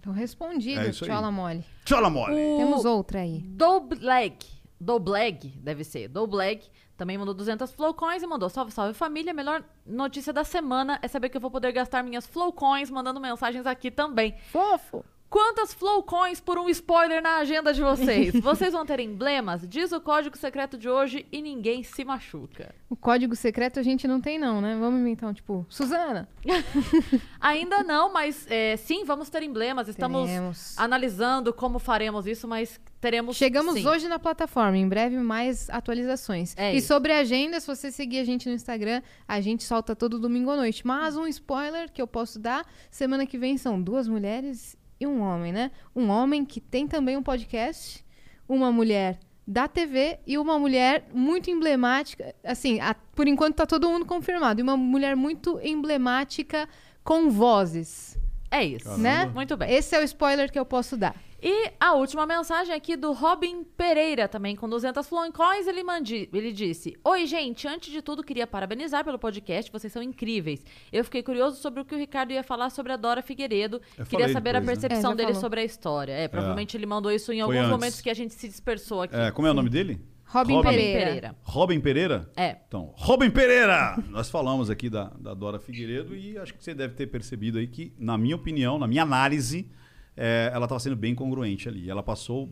Então 0.04 0.12
respondido, 0.12 0.82
É 0.82 0.90
isso 0.90 1.02
aí. 1.02 1.10
Chola 1.10 1.32
Mole. 1.32 1.64
Tchola 1.82 2.10
mole! 2.10 2.34
O 2.34 2.58
Temos 2.58 2.84
outra 2.84 3.20
aí. 3.20 3.40
Dobleg, 3.40 4.36
Dobleg, 4.78 5.48
deve 5.56 5.82
ser, 5.82 6.08
Dobleg, 6.08 6.62
também 6.94 7.16
mandou 7.16 7.32
200 7.32 7.72
flowcoins 7.72 8.22
e 8.22 8.26
mandou 8.26 8.50
salve, 8.50 8.70
salve 8.70 8.92
família, 8.92 9.30
a 9.30 9.34
melhor 9.34 9.64
notícia 9.86 10.30
da 10.30 10.44
semana 10.44 10.98
é 11.00 11.08
saber 11.08 11.30
que 11.30 11.38
eu 11.38 11.40
vou 11.40 11.50
poder 11.50 11.72
gastar 11.72 12.02
minhas 12.02 12.26
flowcoins 12.26 12.90
mandando 12.90 13.18
mensagens 13.18 13.64
aqui 13.64 13.90
também. 13.90 14.34
Fofo! 14.52 15.02
Quantas 15.34 15.74
flowcoins 15.74 16.40
por 16.40 16.60
um 16.60 16.68
spoiler 16.68 17.20
na 17.20 17.38
agenda 17.38 17.74
de 17.74 17.82
vocês? 17.82 18.32
vocês 18.40 18.72
vão 18.72 18.86
ter 18.86 19.00
emblemas? 19.00 19.66
Diz 19.66 19.90
o 19.90 20.00
código 20.00 20.38
secreto 20.38 20.78
de 20.78 20.88
hoje 20.88 21.26
e 21.32 21.42
ninguém 21.42 21.82
se 21.82 22.04
machuca. 22.04 22.72
O 22.88 22.94
código 22.94 23.34
secreto 23.34 23.80
a 23.80 23.82
gente 23.82 24.06
não 24.06 24.20
tem, 24.20 24.38
não, 24.38 24.60
né? 24.60 24.76
Vamos 24.78 25.00
inventar 25.00 25.28
um 25.28 25.32
tipo, 25.32 25.66
Suzana. 25.68 26.28
Ainda 27.40 27.82
não, 27.82 28.12
mas 28.12 28.46
é, 28.48 28.76
sim, 28.76 29.02
vamos 29.04 29.28
ter 29.28 29.42
emblemas. 29.42 29.88
Estamos 29.88 30.28
Teremos. 30.28 30.78
analisando 30.78 31.52
como 31.52 31.80
faremos 31.80 32.28
isso, 32.28 32.46
mas 32.46 32.80
teremos. 33.00 33.36
Chegamos 33.36 33.74
sim. 33.74 33.88
hoje 33.88 34.06
na 34.06 34.20
plataforma, 34.20 34.78
em 34.78 34.88
breve 34.88 35.16
mais 35.16 35.68
atualizações. 35.68 36.54
É 36.56 36.72
e 36.72 36.76
isso. 36.76 36.86
sobre 36.86 37.12
a 37.12 37.18
agenda, 37.18 37.58
se 37.58 37.66
você 37.66 37.90
seguir 37.90 38.20
a 38.20 38.24
gente 38.24 38.48
no 38.48 38.54
Instagram, 38.54 39.02
a 39.26 39.40
gente 39.40 39.64
solta 39.64 39.96
todo 39.96 40.16
domingo 40.16 40.52
à 40.52 40.56
noite. 40.56 40.86
Mas 40.86 41.16
um 41.16 41.26
spoiler 41.26 41.90
que 41.90 42.00
eu 42.00 42.06
posso 42.06 42.38
dar, 42.38 42.64
semana 42.88 43.26
que 43.26 43.36
vem 43.36 43.58
são 43.58 43.82
duas 43.82 44.06
mulheres 44.06 44.78
e 45.04 45.06
um 45.06 45.20
homem, 45.22 45.52
né? 45.52 45.70
Um 45.94 46.08
homem 46.08 46.44
que 46.44 46.60
tem 46.60 46.86
também 46.88 47.16
um 47.16 47.22
podcast, 47.22 48.04
uma 48.48 48.72
mulher 48.72 49.18
da 49.46 49.68
TV 49.68 50.18
e 50.26 50.38
uma 50.38 50.58
mulher 50.58 51.04
muito 51.12 51.50
emblemática, 51.50 52.34
assim, 52.42 52.80
a- 52.80 52.94
por 53.14 53.28
enquanto 53.28 53.56
tá 53.56 53.66
todo 53.66 53.88
mundo 53.88 54.06
confirmado, 54.06 54.60
e 54.60 54.62
uma 54.62 54.76
mulher 54.76 55.14
muito 55.14 55.60
emblemática 55.62 56.68
com 57.04 57.30
vozes. 57.30 58.18
É 58.50 58.64
isso. 58.64 58.96
Né? 58.98 59.26
Muito 59.26 59.56
bem. 59.56 59.72
Esse 59.72 59.94
é 59.96 60.00
o 60.00 60.02
spoiler 60.04 60.50
que 60.50 60.58
eu 60.58 60.64
posso 60.64 60.96
dar. 60.96 61.14
E 61.46 61.72
a 61.78 61.92
última 61.92 62.24
mensagem 62.26 62.74
aqui 62.74 62.96
do 62.96 63.12
Robin 63.12 63.64
Pereira, 63.76 64.26
também 64.26 64.56
com 64.56 64.66
200 64.66 65.06
Flowing 65.06 65.30
Coins, 65.30 65.66
ele, 65.66 65.84
mandi, 65.84 66.26
ele 66.32 66.50
disse: 66.50 66.96
Oi, 67.04 67.26
gente, 67.26 67.68
antes 67.68 67.92
de 67.92 68.00
tudo, 68.00 68.24
queria 68.24 68.46
parabenizar 68.46 69.04
pelo 69.04 69.18
podcast, 69.18 69.70
vocês 69.70 69.92
são 69.92 70.02
incríveis. 70.02 70.64
Eu 70.90 71.04
fiquei 71.04 71.22
curioso 71.22 71.60
sobre 71.60 71.82
o 71.82 71.84
que 71.84 71.94
o 71.94 71.98
Ricardo 71.98 72.32
ia 72.32 72.42
falar 72.42 72.70
sobre 72.70 72.92
a 72.92 72.96
Dora 72.96 73.20
Figueiredo. 73.20 73.78
Eu 73.98 74.06
queria 74.06 74.30
saber 74.30 74.56
a 74.56 74.60
depois, 74.60 74.78
né? 74.78 74.88
percepção 74.88 75.10
É, 75.10 75.12
já 75.12 75.16
dele 75.18 75.28
falou. 75.28 75.40
sobre 75.42 75.60
a 75.60 75.64
história. 75.64 76.12
É, 76.12 76.28
provavelmente 76.28 76.78
ele 76.78 76.86
mandou 76.86 77.12
isso 77.12 77.30
em 77.30 77.36
Foi 77.36 77.42
alguns 77.42 77.58
antes. 77.58 77.70
momentos 77.70 78.00
que 78.00 78.08
a 78.08 78.14
gente 78.14 78.32
se 78.32 78.48
dispersou 78.48 79.02
aqui. 79.02 79.14
É, 79.14 79.30
como 79.30 79.46
é 79.46 79.50
o 79.50 79.54
nome 79.54 79.68
dele? 79.68 80.00
Robin, 80.24 80.54
Robin 80.54 80.68
Pereira. 80.70 80.98
Pereira. 81.04 81.36
Robin 81.42 81.80
Pereira? 81.80 82.30
É. 82.34 82.56
Então, 82.66 82.94
Robin 82.96 83.30
Pereira! 83.30 84.02
Nós 84.08 84.30
falamos 84.30 84.70
aqui 84.70 84.88
da, 84.88 85.12
da 85.20 85.34
Dora 85.34 85.58
Figueiredo 85.58 86.16
e 86.16 86.38
acho 86.38 86.54
que 86.54 86.64
você 86.64 86.72
deve 86.72 86.94
ter 86.94 87.06
percebido 87.08 87.58
aí 87.58 87.66
que, 87.66 87.92
na 87.98 88.16
minha 88.16 88.34
opinião, 88.34 88.78
na 88.78 88.86
minha 88.86 89.02
análise, 89.02 89.70
é, 90.16 90.50
ela 90.52 90.64
estava 90.66 90.78
sendo 90.80 90.96
bem 90.96 91.14
congruente 91.14 91.68
ali. 91.68 91.88
Ela 91.90 92.02
passou 92.02 92.50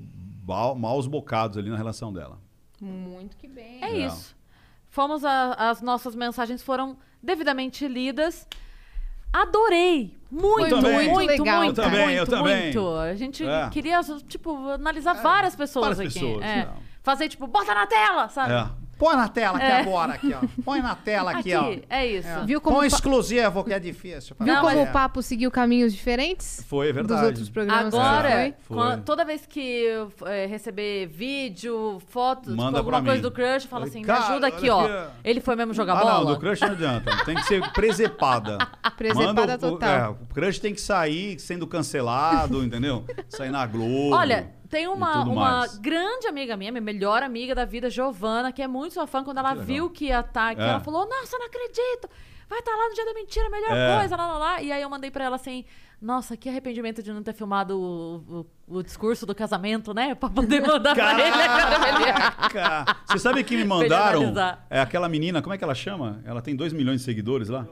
maus 0.76 1.06
bocados 1.06 1.56
ali 1.58 1.70
na 1.70 1.76
relação 1.76 2.12
dela. 2.12 2.38
Muito 2.80 3.36
que 3.36 3.46
bem. 3.48 3.82
É, 3.82 3.90
É. 3.90 4.06
isso. 4.06 4.36
Fomos 4.88 5.24
a- 5.24 5.54
as 5.54 5.80
nossas 5.80 6.14
mensagens 6.14 6.62
foram 6.62 6.96
devidamente 7.22 7.86
lidas. 7.88 8.46
Adorei. 9.32 10.18
Muito, 10.30 10.68
também. 10.70 10.92
muito, 10.94 11.12
muito 11.14 11.26
legal, 11.30 11.62
muito, 11.64 11.80
Eu 11.80 11.84
também, 11.84 12.04
muito, 12.06 12.18
eu 12.18 12.26
também. 12.26 12.62
muito. 12.64 12.88
A 12.96 13.14
gente 13.14 13.46
É. 13.46 13.68
queria, 13.70 14.00
tipo, 14.28 14.68
analisar 14.68 15.14
várias 15.14 15.56
pessoas 15.56 15.96
várias 15.96 16.00
aqui. 16.00 16.20
pessoas, 16.26 16.42
É. 16.44 16.68
Fazer, 17.02 17.28
tipo, 17.28 17.46
bota 17.46 17.74
na 17.74 17.86
tela, 17.86 18.28
sabe? 18.28 18.52
É. 19.02 19.08
Põe 19.08 19.16
na 19.16 19.28
tela 19.28 19.56
aqui 19.58 19.66
É. 19.66 19.80
agora, 19.80 20.12
aqui, 20.14 20.32
ó. 20.34 20.62
Põe 20.64 20.80
na 20.80 20.94
tela 20.94 21.30
aqui, 21.32 21.52
Aqui, 21.52 21.80
ó. 21.88 21.94
é 21.94 22.06
isso. 22.06 22.28
Viu 22.46 22.60
como, 22.60 22.76
Põe 22.76 22.88
pa- 22.88 22.94
exclusivo, 22.96 23.64
que 23.64 23.72
é 23.72 23.78
difícil. 23.80 24.36
viu 24.38 24.54
Não, 24.54 24.62
como 24.62 24.76
mas- 24.78 24.88
o 24.88 24.92
papo 24.92 25.22
seguiu 25.22 25.50
caminhos 25.50 25.92
diferentes? 25.92 26.64
Foi, 26.68 26.88
é 26.88 26.92
Dos 26.92 26.96
verdade. 27.06 27.26
outros 27.26 27.48
programas 27.50 27.92
que 27.92 28.00
Agora, 28.00 28.54
quan- 28.68 28.98
toda 29.00 29.24
vez 29.24 29.44
que 29.46 29.60
eu 29.60 30.12
é, 30.26 30.46
receber 30.46 31.06
vídeo, 31.08 32.00
foto, 32.08 32.42
tipo, 32.50 32.56
Manda 32.56 32.78
alguma 32.78 33.00
coisa 33.00 33.16
mim. 33.16 33.22
do 33.22 33.30
crush, 33.30 33.66
fala 33.66 33.86
assim, 33.86 34.02
"Cara, 34.02 34.20
me 34.20 34.26
ajuda 34.26 34.46
aqui, 34.46 34.70
ó. 34.70 34.86
ó." 34.86 35.06
Ele 35.24 35.40
foi 35.40 35.56
mesmo 35.56 35.74
jogar 35.74 35.94
ah, 35.94 36.00
bola? 36.00 36.12
não, 36.20 36.24
do 36.26 36.38
crush 36.38 36.60
não 36.60 36.68
adianta. 36.70 37.24
Tem 37.24 37.34
que 37.34 37.44
ser 37.46 37.72
presepada. 37.72 38.58
Presepada 38.96 39.32
Manda 39.32 39.52
o- 39.54 39.68
o- 39.68 39.72
total. 39.72 39.90
é, 39.90 40.08
o 40.10 40.34
crush 40.34 40.58
tem 40.60 40.72
que 40.74 40.80
sair 40.80 41.38
sendo 41.40 41.66
cancelado, 41.66 42.62
entendeu? 42.64 43.04
Sair 43.28 43.50
na 43.50 43.66
Globo. 43.66 44.14
Olha, 44.14 44.48
tem 44.72 44.88
uma, 44.88 45.22
uma 45.24 45.66
grande 45.80 46.26
amiga 46.26 46.56
minha, 46.56 46.72
minha 46.72 46.80
melhor 46.80 47.22
amiga 47.22 47.54
da 47.54 47.66
vida, 47.66 47.90
Giovana, 47.90 48.50
que 48.50 48.62
é 48.62 48.66
muito 48.66 48.94
sua 48.94 49.06
fã, 49.06 49.22
quando 49.22 49.36
ela 49.36 49.54
Que 49.54 49.60
viu 49.62 49.90
que 49.90 50.06
ia 50.06 50.20
estar, 50.20 50.54
que 50.54 50.62
É. 50.62 50.66
ela 50.66 50.80
falou, 50.80 51.06
nossa, 51.06 51.36
não 51.38 51.44
acredito, 51.46 52.08
vai 52.48 52.58
estar 52.58 52.72
lá 52.74 52.88
no 52.88 52.94
dia 52.94 53.04
da 53.04 53.12
mentira, 53.12 53.50
melhor 53.50 53.76
É. 53.76 53.98
coisa, 53.98 54.16
lá, 54.16 54.26
lá, 54.26 54.38
lá. 54.38 54.62
E 54.62 54.72
aí 54.72 54.80
eu 54.80 54.88
mandei 54.88 55.10
pra 55.10 55.24
ela 55.24 55.36
assim, 55.36 55.66
nossa, 56.00 56.38
que 56.38 56.48
arrependimento 56.48 57.02
de 57.02 57.12
não 57.12 57.22
ter 57.22 57.34
filmado 57.34 57.78
o, 57.78 58.46
o- 58.68 58.78
o 58.78 58.82
discurso 58.82 59.26
do 59.26 59.34
casamento, 59.34 59.92
né? 59.92 60.14
Pra 60.14 60.30
poder 60.30 60.60
mandar 60.66 60.94
pra 60.94 61.20
ele. 61.20 61.36
Caraca! 62.50 62.96
Você 63.06 63.18
sabe 63.18 63.44
que 63.44 63.54
me 63.56 63.64
mandaram? 63.64 64.32
É 64.70 64.80
aquela 64.80 65.06
menina, 65.08 65.42
como 65.42 65.54
é 65.54 65.58
que 65.58 65.64
ela 65.64 65.74
chama? 65.74 66.22
Ela 66.24 66.40
tem 66.40 66.56
2 66.56 66.72
milhões 66.72 67.00
de 67.00 67.04
seguidores 67.04 67.48
lá. 67.50 67.66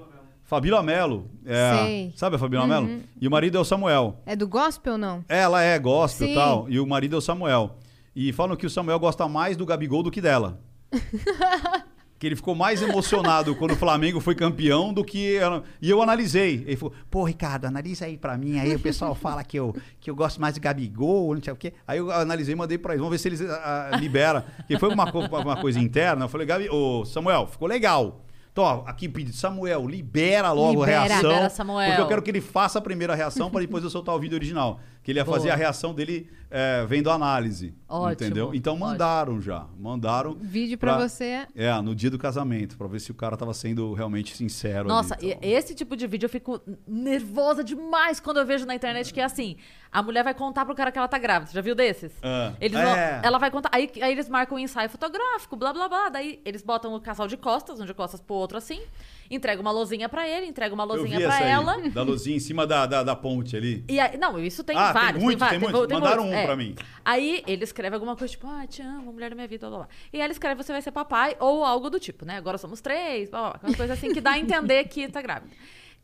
Fabíola 0.51 0.83
Melo. 0.83 1.31
É, 1.47 1.77
Sei. 1.77 2.13
Sabe 2.17 2.35
a 2.35 2.39
Fabíola 2.41 2.67
Melo? 2.67 3.03
E 3.21 3.29
o 3.29 3.31
marido 3.31 3.57
é 3.57 3.61
o 3.61 3.65
Samuel. 3.65 4.21
É 4.27 4.35
do 4.35 4.49
gospel 4.49 4.95
ou 4.95 4.99
não? 4.99 5.25
Ela 5.29 5.63
é 5.63 5.79
gospel 5.79 6.27
e 6.27 6.35
tal, 6.35 6.67
e 6.69 6.81
o 6.81 6.87
marido 6.89 7.15
é 7.15 7.19
o 7.19 7.21
Samuel. 7.21 7.77
E 8.17 8.33
falam 8.33 8.57
que 8.57 8.67
o 8.67 8.71
Samuel 8.71 8.99
gosta 8.99 9.29
mais 9.29 9.57
do 9.57 9.65
Gabigol 9.65 10.03
do 10.03 10.11
que 10.11 10.21
dela. 10.21 10.61
que 12.19 12.27
ele 12.27 12.35
ficou 12.35 12.57
mais 12.57 12.83
emocionado 12.83 13.55
quando 13.55 13.75
o 13.75 13.77
Flamengo 13.77 14.19
foi 14.19 14.35
campeão 14.35 14.93
do 14.93 15.05
que 15.05 15.37
ela. 15.37 15.63
E 15.81 15.89
eu 15.89 16.03
analisei. 16.03 16.65
Ele 16.67 16.77
falou: 16.77 16.95
Pô, 17.09 17.23
Ricardo, 17.23 17.67
analisa 17.67 18.07
aí 18.07 18.19
pra 18.19 18.37
mim. 18.37 18.59
Aí 18.59 18.75
o 18.75 18.81
pessoal 18.81 19.15
fala 19.15 19.45
que 19.45 19.57
eu, 19.57 19.73
que 20.01 20.11
eu 20.11 20.17
gosto 20.17 20.41
mais 20.41 20.55
de 20.55 20.61
Gabigol, 20.61 21.33
não 21.33 21.43
sei 21.45 21.53
o 21.53 21.57
quê. 21.57 21.75
Aí 21.87 21.99
eu 21.99 22.11
analisei 22.11 22.55
e 22.55 22.57
mandei 22.57 22.77
pra 22.77 22.95
eles. 22.95 23.01
Vamos 23.01 23.13
ver 23.13 23.19
se 23.19 23.29
eles 23.29 23.41
ah, 23.49 23.93
liberam. 24.01 24.43
Porque 24.57 24.77
foi 24.81 24.89
uma, 24.89 25.13
co- 25.13 25.21
uma 25.21 25.61
coisa 25.61 25.79
interna. 25.79 26.25
Eu 26.25 26.29
falei, 26.29 26.45
Gabi, 26.45 26.69
ô, 26.69 27.05
Samuel, 27.05 27.47
ficou 27.47 27.69
legal. 27.69 28.25
Então, 28.61 28.82
ó, 28.85 28.85
aqui 28.87 29.09
pedido, 29.09 29.35
Samuel, 29.35 29.87
libera 29.89 30.53
logo 30.53 30.81
Libera. 30.81 31.01
a 31.01 31.05
reação. 31.05 31.31
Libera, 31.31 31.49
Samuel. 31.49 31.87
Porque 31.89 32.03
eu 32.03 32.09
quero 32.09 32.23
que 32.23 32.31
ele 32.31 32.41
faça 32.43 32.78
a 32.78 32.82
primeira 32.82 33.15
reação 33.15 33.51
para 33.51 33.61
depois 33.61 33.82
eu 33.82 33.89
soltar 33.89 34.15
o 34.15 34.19
vídeo 34.19 34.35
original. 34.37 34.81
Que 35.11 35.12
ele 35.12 35.19
ia 35.19 35.24
Boa. 35.24 35.37
fazer 35.39 35.51
a 35.51 35.57
reação 35.57 35.93
dele 35.93 36.31
é, 36.49 36.85
vendo 36.87 37.11
a 37.11 37.15
análise. 37.15 37.74
Ótimo, 37.89 38.12
Entendeu? 38.12 38.55
Então 38.55 38.74
ótimo. 38.74 38.87
mandaram 38.89 39.41
já. 39.41 39.66
Mandaram. 39.77 40.37
Vídeo 40.41 40.78
pra 40.78 40.97
você. 40.99 41.49
É, 41.57 41.73
no 41.82 41.97
dia 41.97 42.09
do 42.11 42.16
casamento, 42.19 42.77
pra 42.78 42.87
ver 42.87 43.01
se 43.01 43.11
o 43.11 43.15
cara 43.15 43.37
tava 43.37 43.53
sendo 43.53 43.93
realmente 43.93 44.37
sincero. 44.37 44.87
Nossa, 44.89 45.15
ali, 45.16 45.32
então. 45.32 45.51
esse 45.51 45.74
tipo 45.74 45.97
de 45.97 46.07
vídeo 46.07 46.27
eu 46.27 46.31
fico 46.31 46.61
nervosa 46.87 47.65
demais 47.65 48.20
quando 48.20 48.39
eu 48.39 48.47
vejo 48.47 48.65
na 48.66 48.74
internet 48.74 49.12
que 49.12 49.20
é 49.20 49.24
assim: 49.24 49.57
a 49.91 50.01
mulher 50.01 50.23
vai 50.23 50.32
contar 50.35 50.65
pro 50.65 50.74
cara 50.77 50.93
que 50.93 50.99
ela 50.99 51.09
tá 51.09 51.19
grávida. 51.19 51.51
Já 51.53 51.61
viu 51.61 51.74
desses? 51.74 52.12
Ah, 52.23 52.53
Eles 52.61 52.78
é. 52.78 52.85
vão- 52.85 53.20
ela 53.24 53.39
vai 53.39 53.51
contar. 53.51 53.70
Aí, 53.73 53.91
aí 54.01 54.12
eles 54.12 54.28
marcam 54.28 54.57
um 54.57 54.61
ensaio 54.61 54.89
fotográfico, 54.89 55.57
blá 55.57 55.73
blá 55.73 55.89
blá. 55.89 56.09
Daí 56.09 56.41
eles 56.45 56.62
botam 56.62 56.95
o 56.95 57.01
casal 57.01 57.27
de 57.27 57.37
costas, 57.37 57.81
um 57.81 57.85
de 57.85 57.95
costas 57.95 58.20
pro 58.20 58.35
outro 58.37 58.57
assim. 58.57 58.81
Entrega 59.28 59.61
uma 59.62 59.70
lozinha 59.70 60.09
pra 60.09 60.28
ele, 60.28 60.47
entrega 60.47 60.74
uma 60.74 60.82
lozinha 60.82 61.16
aí, 61.32 61.49
ela. 61.49 61.77
da 61.91 62.03
luzinha 62.03 62.37
em 62.37 62.41
cima 62.41 62.66
da, 62.66 62.85
da, 62.85 63.05
da 63.05 63.15
ponte 63.15 63.57
ali. 63.57 63.85
E 63.89 64.01
aí, 64.01 64.16
não, 64.19 64.37
isso 64.41 64.65
tem 64.65 64.77
Ah, 64.77 64.93
tem 65.01 65.07
vários. 65.07 65.23
muito, 65.23 65.39
tem 65.39 65.59
vários, 65.59 65.63
muito. 65.73 65.93
Mandaram 65.95 66.23
muitos, 66.25 66.39
um 66.39 66.43
é. 66.43 66.47
pra 66.47 66.57
mim. 66.57 66.75
Aí 67.05 67.43
ele 67.47 67.65
escreve 67.65 67.95
alguma 67.95 68.15
coisa 68.17 68.31
tipo, 68.31 68.47
ah, 68.47 68.67
te 68.67 68.83
amo, 68.83 69.13
mulher 69.13 69.31
da 69.31 69.35
minha 69.37 69.49
vida, 69.49 69.69
blá 69.69 69.79
blá. 69.79 69.87
blá. 69.87 69.95
E 70.13 70.17
aí 70.19 70.23
ele 70.23 70.33
escreve, 70.33 70.63
você 70.63 70.73
vai 70.73 70.83
ser 70.83 70.93
papai, 70.93 71.37
ou 71.41 71.65
algo 71.65 71.89
do 71.91 71.99
tipo, 72.01 72.25
né? 72.25 72.37
Agora 72.37 72.59
somos 72.59 72.81
três, 72.81 73.31
blá 73.31 73.41
blá. 73.41 73.51
blá. 73.59 73.69
Uma 73.71 73.77
coisa 73.77 73.93
assim 73.95 74.13
que 74.13 74.21
dá 74.21 74.33
a 74.33 74.39
entender 74.39 74.85
que 74.85 75.09
tá 75.09 75.21
grávida. 75.23 75.51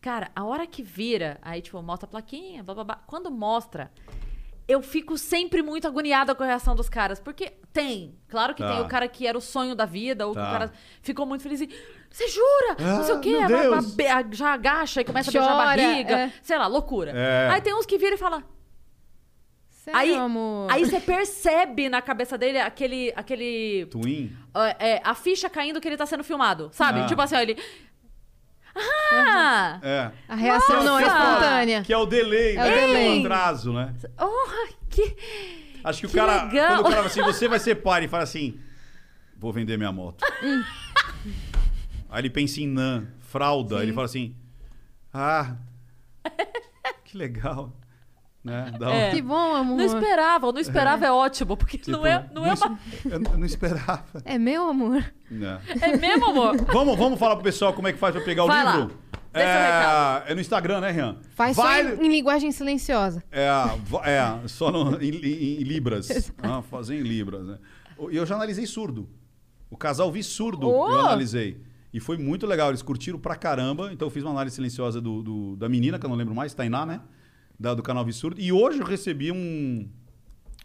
Cara, 0.00 0.30
a 0.36 0.44
hora 0.44 0.66
que 0.66 0.82
vira, 0.82 1.38
aí 1.42 1.60
tipo, 1.60 1.80
mostra 1.82 2.06
a 2.06 2.10
plaquinha, 2.10 2.62
blá 2.62 2.74
blá 2.74 2.84
blá. 2.84 2.96
Quando 3.06 3.30
mostra. 3.30 3.90
Eu 4.68 4.82
fico 4.82 5.16
sempre 5.16 5.62
muito 5.62 5.86
agoniada 5.86 6.34
com 6.34 6.42
a 6.42 6.46
reação 6.46 6.74
dos 6.74 6.88
caras. 6.88 7.20
Porque 7.20 7.52
tem. 7.72 8.18
Claro 8.28 8.52
que 8.52 8.64
Tá. 8.64 8.72
tem 8.72 8.80
o 8.84 8.88
cara 8.88 9.06
que 9.06 9.24
era 9.24 9.38
o 9.38 9.40
sonho 9.40 9.76
da 9.76 9.84
vida, 9.84 10.26
ou 10.26 10.32
que 10.34 10.40
Tá. 10.40 10.48
o 10.48 10.50
cara 10.52 10.72
ficou 11.02 11.24
muito 11.24 11.42
feliz 11.42 11.60
e. 11.60 11.68
Você 12.10 12.26
jura? 12.26 12.76
não 12.80 13.04
sei 13.04 13.14
Ah, 13.14 13.16
o 13.16 13.20
quê. 13.20 13.30
meu 13.30 13.42
a- 13.42 13.44
a- 13.78 13.80
Deus. 13.80 14.00
a- 14.10 14.24
já 14.32 14.52
agacha 14.54 15.00
e 15.02 15.04
começa 15.04 15.30
a 15.30 15.32
beijar 15.32 15.48
a 15.48 15.52
Chora, 15.52 15.64
barriga. 15.66 16.18
é. 16.18 16.32
Sei 16.42 16.58
lá, 16.58 16.66
loucura. 16.66 17.12
É. 17.14 17.48
Aí 17.50 17.60
tem 17.60 17.74
uns 17.76 17.86
que 17.86 17.96
viram 17.96 18.14
e 18.14 18.18
falam. 18.18 18.42
Sério, 19.86 20.00
Aí, 20.00 20.14
amor. 20.16 20.68
aí 20.68 20.84
você 20.84 20.98
percebe 20.98 21.88
na 21.88 22.02
cabeça 22.02 22.36
dele 22.36 22.58
aquele. 22.58 23.12
aquele 23.14 23.86
Twin. 23.86 24.36
é, 24.80 24.94
é, 24.94 25.00
a 25.04 25.14
ficha 25.14 25.48
caindo 25.48 25.80
que 25.80 25.86
ele 25.86 25.96
tá 25.96 26.04
sendo 26.04 26.24
filmado, 26.24 26.70
sabe? 26.72 27.00
Ah. 27.00 27.06
Tipo 27.06 27.22
assim, 27.22 27.36
ó, 27.36 27.38
ele. 27.40 27.56
Ah! 28.74 29.78
É. 29.80 30.10
A 30.28 30.34
reação 30.34 30.82
não 30.82 30.98
é 30.98 31.04
Nossa! 31.04 31.16
espontânea. 31.16 31.82
Que 31.82 31.92
é 31.92 31.96
o 31.96 32.04
delay, 32.04 32.56
É 32.56 32.60
o 32.60 32.64
né? 32.64 32.74
delay. 32.86 33.18
O 33.18 33.20
atraso, 33.26 33.72
né? 33.72 33.94
Oh, 34.20 34.66
que. 34.90 35.16
Acho 35.84 36.00
que, 36.00 36.06
o 36.06 36.10
Que 36.10 36.16
cara. 36.16 36.44
legal. 36.46 36.68
Quando 36.68 36.80
o 36.80 36.82
cara 36.82 36.96
fala 36.96 37.06
assim, 37.06 37.22
você 37.22 37.46
vai 37.46 37.60
ser 37.60 37.76
pai, 37.76 38.00
ele 38.00 38.08
fala 38.08 38.24
assim: 38.24 38.58
vou 39.38 39.52
vender 39.52 39.76
minha 39.76 39.92
moto. 39.92 40.24
Aí 42.10 42.20
ele 42.22 42.30
pensa 42.30 42.60
em 42.60 42.66
NAN, 42.66 43.06
fralda. 43.20 43.84
Ele 43.84 43.92
fala 43.92 44.06
assim: 44.06 44.34
ah, 45.14 45.54
que 47.04 47.16
legal. 47.16 47.72
Né? 48.46 48.72
Dá 48.78 48.88
um- 48.88 48.92
É. 48.92 49.10
Que 49.10 49.20
bom, 49.20 49.54
amor. 49.56 49.76
Não 49.76 49.84
esperava, 49.84 50.52
não 50.52 50.60
esperava 50.60 51.04
é, 51.06 51.10
ótimo, 51.10 51.56
porque 51.56 51.76
tipo, 51.78 51.90
não 51.90 52.06
é, 52.06 52.30
não 52.32 52.46
é 52.46 52.54
uma. 52.54 52.78
Eu 53.04 53.18
não 53.20 53.44
esperava. 53.44 54.04
É 54.24 54.38
meu 54.38 54.68
amor. 54.68 55.04
Não. 55.28 55.58
É 55.82 55.96
mesmo, 55.96 56.26
amor? 56.30 56.56
Vamos, 56.72 56.96
vamos 56.96 57.18
falar 57.18 57.34
pro 57.34 57.42
pessoal 57.44 57.72
como 57.72 57.88
é 57.88 57.92
que 57.92 57.98
faz 57.98 58.14
pra 58.14 58.24
pegar 58.24 58.44
o 58.44 58.46
Vai 58.46 58.62
lá. 58.64 58.76
livro? 58.76 58.96
Recado. 59.34 60.24
É, 60.28 60.32
é 60.32 60.34
no 60.34 60.40
Instagram, 60.40 60.80
né, 60.80 60.90
Rian? 60.92 61.16
Faz 61.34 61.56
Vai- 61.56 61.82
só 61.96 62.02
em, 62.02 62.06
em 62.06 62.08
linguagem 62.08 62.50
silenciosa. 62.52 63.22
É, 63.32 63.48
é 64.04 64.48
só 64.48 64.70
no- 64.70 65.02
em, 65.02 65.10
em- 65.10 65.60
em 65.60 65.62
libras. 65.64 66.32
Ah, 66.42 66.62
fazer 66.62 66.96
em 66.98 67.02
libras, 67.02 67.44
né? 67.46 67.58
E 68.10 68.16
eu 68.16 68.24
já 68.24 68.36
analisei 68.36 68.64
surdo. 68.64 69.08
O 69.68 69.76
casal 69.76 70.10
vi 70.12 70.22
surdo, 70.22 70.68
Oh! 70.70 70.88
eu 70.88 71.00
analisei. 71.00 71.60
E 71.92 71.98
foi 72.00 72.16
muito 72.16 72.46
legal, 72.46 72.68
eles 72.68 72.80
curtiram 72.82 73.18
pra 73.18 73.34
caramba. 73.34 73.90
Então 73.92 74.06
eu 74.06 74.10
fiz 74.10 74.22
uma 74.22 74.30
análise 74.30 74.54
silenciosa 74.56 75.00
do, 75.00 75.22
do- 75.22 75.56
da 75.56 75.68
menina, 75.68 75.98
que 75.98 76.06
eu 76.06 76.10
não 76.10 76.16
lembro 76.16 76.34
mais, 76.34 76.54
Tainá, 76.54 76.86
né? 76.86 77.00
Da, 77.58 77.74
do 77.74 77.82
canal 77.82 78.04
Vi 78.04 78.12
Surdo. 78.12 78.40
E 78.40 78.52
hoje 78.52 78.80
eu 78.80 78.86
recebi 78.86 79.32
um, 79.32 79.88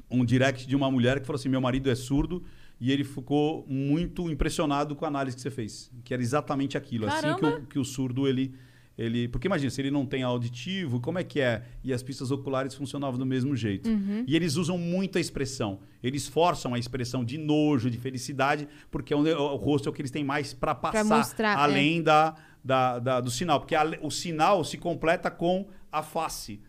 um 0.10 0.26
direct 0.26 0.68
de 0.68 0.76
uma 0.76 0.92
mulher 0.92 1.20
que 1.20 1.26
falou 1.26 1.40
assim: 1.40 1.50
meu 1.50 1.62
marido 1.62 1.90
é 1.90 1.96
surdo. 1.96 2.44
E 2.84 2.92
ele 2.92 3.04
ficou 3.04 3.64
muito 3.70 4.28
impressionado 4.28 4.96
com 4.96 5.06
a 5.06 5.08
análise 5.08 5.36
que 5.36 5.42
você 5.44 5.52
fez. 5.52 5.92
Que 6.04 6.16
era 6.16 6.24
exatamente 6.24 6.76
aquilo. 6.76 7.06
Assim 7.06 7.36
que 7.36 7.42
Caramba! 7.42 7.60
o, 7.60 7.68
que 7.68 7.78
o 7.78 7.86
surdo, 7.86 8.28
ele, 8.28 8.56
ele... 8.98 9.28
Porque 9.28 9.48
imagina, 9.48 9.70
se 9.70 9.80
ele 9.80 9.92
não 9.92 10.04
tem 10.04 10.24
auditivo, 10.24 11.00
como 11.00 11.20
é 11.20 11.24
que 11.24 11.40
é? 11.40 11.64
E 11.84 11.94
as 11.94 12.02
pistas 12.02 12.32
oculares 12.32 12.74
funcionavam 12.74 13.20
do 13.20 13.26
mesmo 13.26 13.56
jeito. 13.56 13.88
E 14.26 14.36
eles 14.36 14.56
usam 14.56 14.80
muito 14.80 15.20
a 15.20 15.22
expressão. 15.22 15.80
Eles 16.02 16.28
forçam 16.28 16.74
a 16.74 16.80
expressão 16.80 17.24
de 17.24 17.38
nojo, 17.38 17.88
de 17.88 18.00
felicidade, 18.00 18.68
porque 18.90 19.14
é 19.14 19.16
o, 19.16 19.20
o 19.20 19.56
rosto 19.58 19.88
é 19.88 19.92
o 19.92 19.94
que 19.94 20.02
eles 20.02 20.10
têm 20.10 20.24
mais 20.24 20.52
para 20.52 20.74
passar. 20.74 21.04
mostrar, 21.04 21.52
é. 21.52 21.62
além 21.62 22.02
da, 22.02 22.34
da, 22.64 22.98
da- 22.98 23.22
do 23.22 23.30
sinal. 23.30 23.60
Porque 23.60 23.76
a- 23.76 24.00
o 24.02 24.10
sinal 24.10 24.64
se 24.64 24.76
completa 24.80 25.30
com 25.30 25.68
a 25.92 26.02
face. 26.02 26.60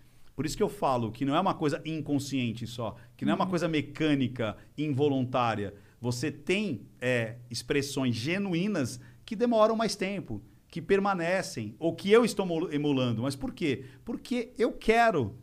Por 0.43 0.47
isso 0.47 0.57
que 0.57 0.63
eu 0.65 0.69
falo 0.69 1.13
que 1.13 1.25
não 1.25 1.37
é 1.37 1.41
uma 1.41 1.55
coisa 1.55 1.81
inconsciente 1.85 2.67
só, 2.67 2.97
que 3.17 3.25
não 3.25 3.31
é 3.31 3.37
uma 3.37 3.47
coisa 3.47 3.69
mecânica, 3.69 4.57
involuntária. 4.77 5.73
Você 6.01 6.33
tem 6.33 6.83
é, 7.01 7.37
expressões 7.49 8.17
genuínas 8.17 8.99
que 9.25 9.37
demoram 9.37 9.77
mais 9.77 9.95
tempo, 9.95 10.43
que 10.67 10.83
permanecem 10.83 11.77
ou 11.79 11.95
que 11.95 12.11
eu 12.11 12.25
estou 12.25 12.73
emulando. 12.73 13.23
Mas 13.23 13.37
por 13.37 13.55
quê? 13.55 13.85
Porque 14.05 14.53
eu 14.59 14.73
quero. 14.73 15.39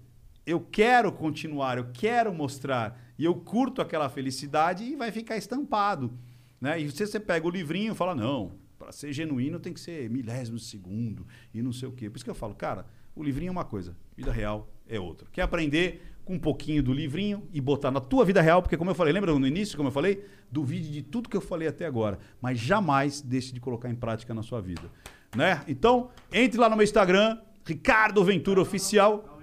Eu 0.46 0.60
quero 0.60 1.14
continuar, 1.14 1.78
eu 1.78 1.94
quero 1.94 2.34
mostrar. 2.34 3.02
E 3.18 3.24
eu 3.24 3.36
curto 3.36 3.82
aquela 3.82 4.10
felicidade 4.10 4.84
e 4.84 4.98
vai 4.98 5.14
ficar 5.14 5.38
estampado. 5.38 6.12
Né? 6.60 6.82
E 6.82 6.92
você, 6.92 7.08
você 7.08 7.22
pega 7.22 7.48
o 7.48 7.50
livrinho 7.50 7.94
e 7.94 7.96
fala, 7.96 8.14
não, 8.14 8.52
para 8.78 8.92
ser 8.92 9.14
genuíno 9.14 9.62
tem 9.62 9.72
que 9.72 9.80
ser 9.80 10.10
milésimo 10.10 10.58
de 10.58 10.66
segundo 10.66 11.26
e 11.54 11.62
não 11.62 11.72
sei 11.72 11.88
o 11.88 11.94
quê. 11.94 12.10
Por 12.10 12.18
isso 12.18 12.26
que 12.26 12.32
eu 12.32 12.36
falo, 12.36 12.54
cara, 12.54 12.86
o 13.16 13.24
livrinho 13.24 13.48
é 13.48 13.52
uma 13.52 13.64
coisa, 13.64 13.96
vida 14.18 14.34
real 14.34 14.70
é 14.90 15.00
outra. 15.00 15.28
Quer 15.32 15.44
aprender 15.44 16.06
com 16.26 16.34
um 16.34 16.40
pouquinho 16.40 16.84
do 16.84 16.94
livrinho 16.94 17.48
e 17.54 17.62
botar 17.62 17.90
na 17.92 18.00
tua 18.00 18.26
vida 18.26 18.42
real, 18.42 18.62
porque 18.62 18.78
como 18.78 18.92
eu 18.92 18.96
falei, 18.96 19.14
lembra 19.14 19.34
no 19.34 19.48
início, 19.48 19.78
como 19.78 19.90
eu 19.90 19.94
falei? 19.94 20.26
Duvide 20.52 20.92
de 20.92 21.02
tudo 21.02 21.30
que 21.30 21.38
eu 21.38 21.42
falei 21.42 21.68
até 21.68 21.86
agora, 21.86 22.20
mas 22.42 22.60
jamais 22.60 23.22
deixe 23.22 23.54
de 23.54 23.60
colocar 23.60 23.90
em 23.90 23.96
prática 23.96 24.34
na 24.34 24.44
sua 24.44 24.62
vida. 24.62 24.92
Né? 25.36 25.62
Então, 25.68 26.10
entre 26.32 26.60
lá 26.60 26.70
no 26.70 26.76
meu 26.76 26.84
Instagram, 26.84 27.38
Ricardo 27.66 28.24
Ventura 28.24 28.62
Oficial. 28.62 29.38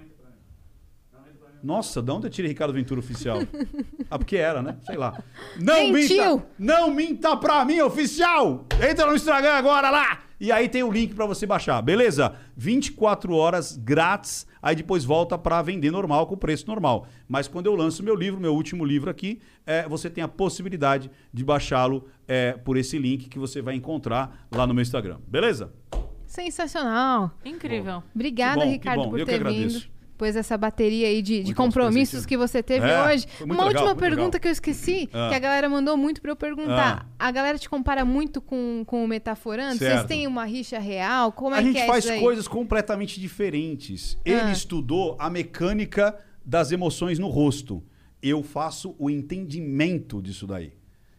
Nossa, 1.63 2.01
de 2.01 2.11
onde 2.13 2.27
eu 2.27 2.31
tirei 2.31 2.51
Ricardo 2.51 2.73
Ventura 2.73 3.01
Oficial? 3.01 3.39
Ah, 4.09 4.21
porque 4.21 4.37
era, 4.37 4.63
né? 4.63 4.77
Sei 4.87 4.97
lá. 4.97 5.21
Não 5.61 5.91
Mentiu! 5.91 6.37
minta! 6.37 6.47
Não 6.57 6.91
minta 6.93 7.37
pra 7.37 7.65
mim, 7.65 7.81
oficial! 7.81 8.65
Entra 8.89 9.05
no 9.05 9.17
Instagram 9.17 9.55
agora 9.55 9.91
lá! 9.91 10.21
E 10.39 10.53
aí 10.53 10.69
tem 10.69 10.85
o 10.85 10.93
link 10.93 11.13
pra 11.13 11.27
você 11.27 11.45
baixar, 11.45 11.83
beleza? 11.83 12.37
24 12.57 13.35
horas 13.35 13.77
grátis, 13.77 14.47
aí 14.67 14.75
depois 14.75 15.05
volta 15.05 15.39
pra 15.39 15.63
vender 15.63 15.93
normal, 15.93 16.27
com 16.27 16.37
preço 16.37 16.67
normal. 16.67 17.07
Mas 17.29 17.47
quando 17.47 17.67
eu 17.67 17.77
lanço 17.77 18.03
meu 18.03 18.17
livro, 18.17 18.41
meu 18.41 18.53
último 18.53 18.85
livro 18.85 19.09
aqui, 19.09 19.41
é, 19.65 19.89
você 19.89 20.11
tem 20.11 20.25
a 20.25 20.29
possibilidade 20.29 21.09
de 21.33 21.45
baixá-lo 21.45 22.09
é, 22.27 22.53
por 22.53 22.77
esse 22.77 22.99
link 22.99 23.29
que 23.29 23.39
você 23.39 23.63
vai 23.63 23.77
encontrar 23.77 24.49
lá 24.51 24.67
no 24.67 24.75
meu 24.75 24.83
Instagram, 24.83 25.19
beleza? 25.29 25.73
Sensacional. 26.27 27.31
Incrível. 27.45 28.03
Obrigada, 28.13 28.55
Que 28.55 28.65
bom, 28.65 28.67
que 28.67 28.73
Ricardo, 28.73 29.03
bom. 29.05 29.11
por 29.11 29.21
Eu 29.21 29.25
que 29.25 29.31
ter 29.31 29.37
agradeço. 29.37 29.79
vindo. 29.81 29.96
Pois 30.19 30.35
essa 30.35 30.57
bateria 30.57 31.09
aí 31.09 31.21
de, 31.21 31.43
de 31.43 31.55
compromissos 31.55 32.25
que 32.25 32.37
você 32.37 32.63
teve 32.63 32.87
É, 32.87 33.03
hoje. 33.05 33.27
Uma 33.43 33.53
legal, 33.55 33.67
última 33.69 33.95
pergunta 33.95 34.23
legal. 34.25 34.41
que 34.41 34.49
eu 34.49 34.53
esqueci, 34.53 35.09
Ah. 35.13 35.29
que 35.29 35.35
a 35.35 35.39
galera 35.39 35.69
mandou 35.69 35.97
muito 35.97 36.23
pra 36.23 36.31
eu 36.33 36.37
perguntar. 36.37 37.07
Ah. 37.19 37.29
A 37.29 37.31
galera 37.31 37.59
te 37.59 37.69
compara 37.69 38.05
muito 38.05 38.41
com, 38.41 38.83
com 38.87 39.05
o 39.05 39.09
Metaforando? 39.09 39.77
Vocês 39.79 39.93
Certo. 39.93 40.09
têm 40.09 40.27
uma 40.27 40.45
rixa 40.47 40.79
real? 40.79 41.33
Como 41.33 41.55
é 41.55 41.59
a 41.59 41.63
que 41.63 41.69
gente 41.69 41.81
é 41.81 41.87
faz 41.87 42.05
isso 42.05 42.13
aí? 42.15 42.21
coisas 42.21 42.49
completamente 42.49 43.21
diferentes. 43.21 44.17
Ele 44.25 44.41
Ah. 44.41 44.53
estudou 44.53 45.17
a 45.19 45.29
mecânica 45.29 46.19
das 46.45 46.73
emoções 46.73 47.19
no 47.19 47.29
rosto. 47.29 47.83
Eu 48.23 48.43
faço 48.43 48.95
o 48.99 49.11
entendimento 49.11 50.21
disso 50.23 50.47
daí. 50.47 50.73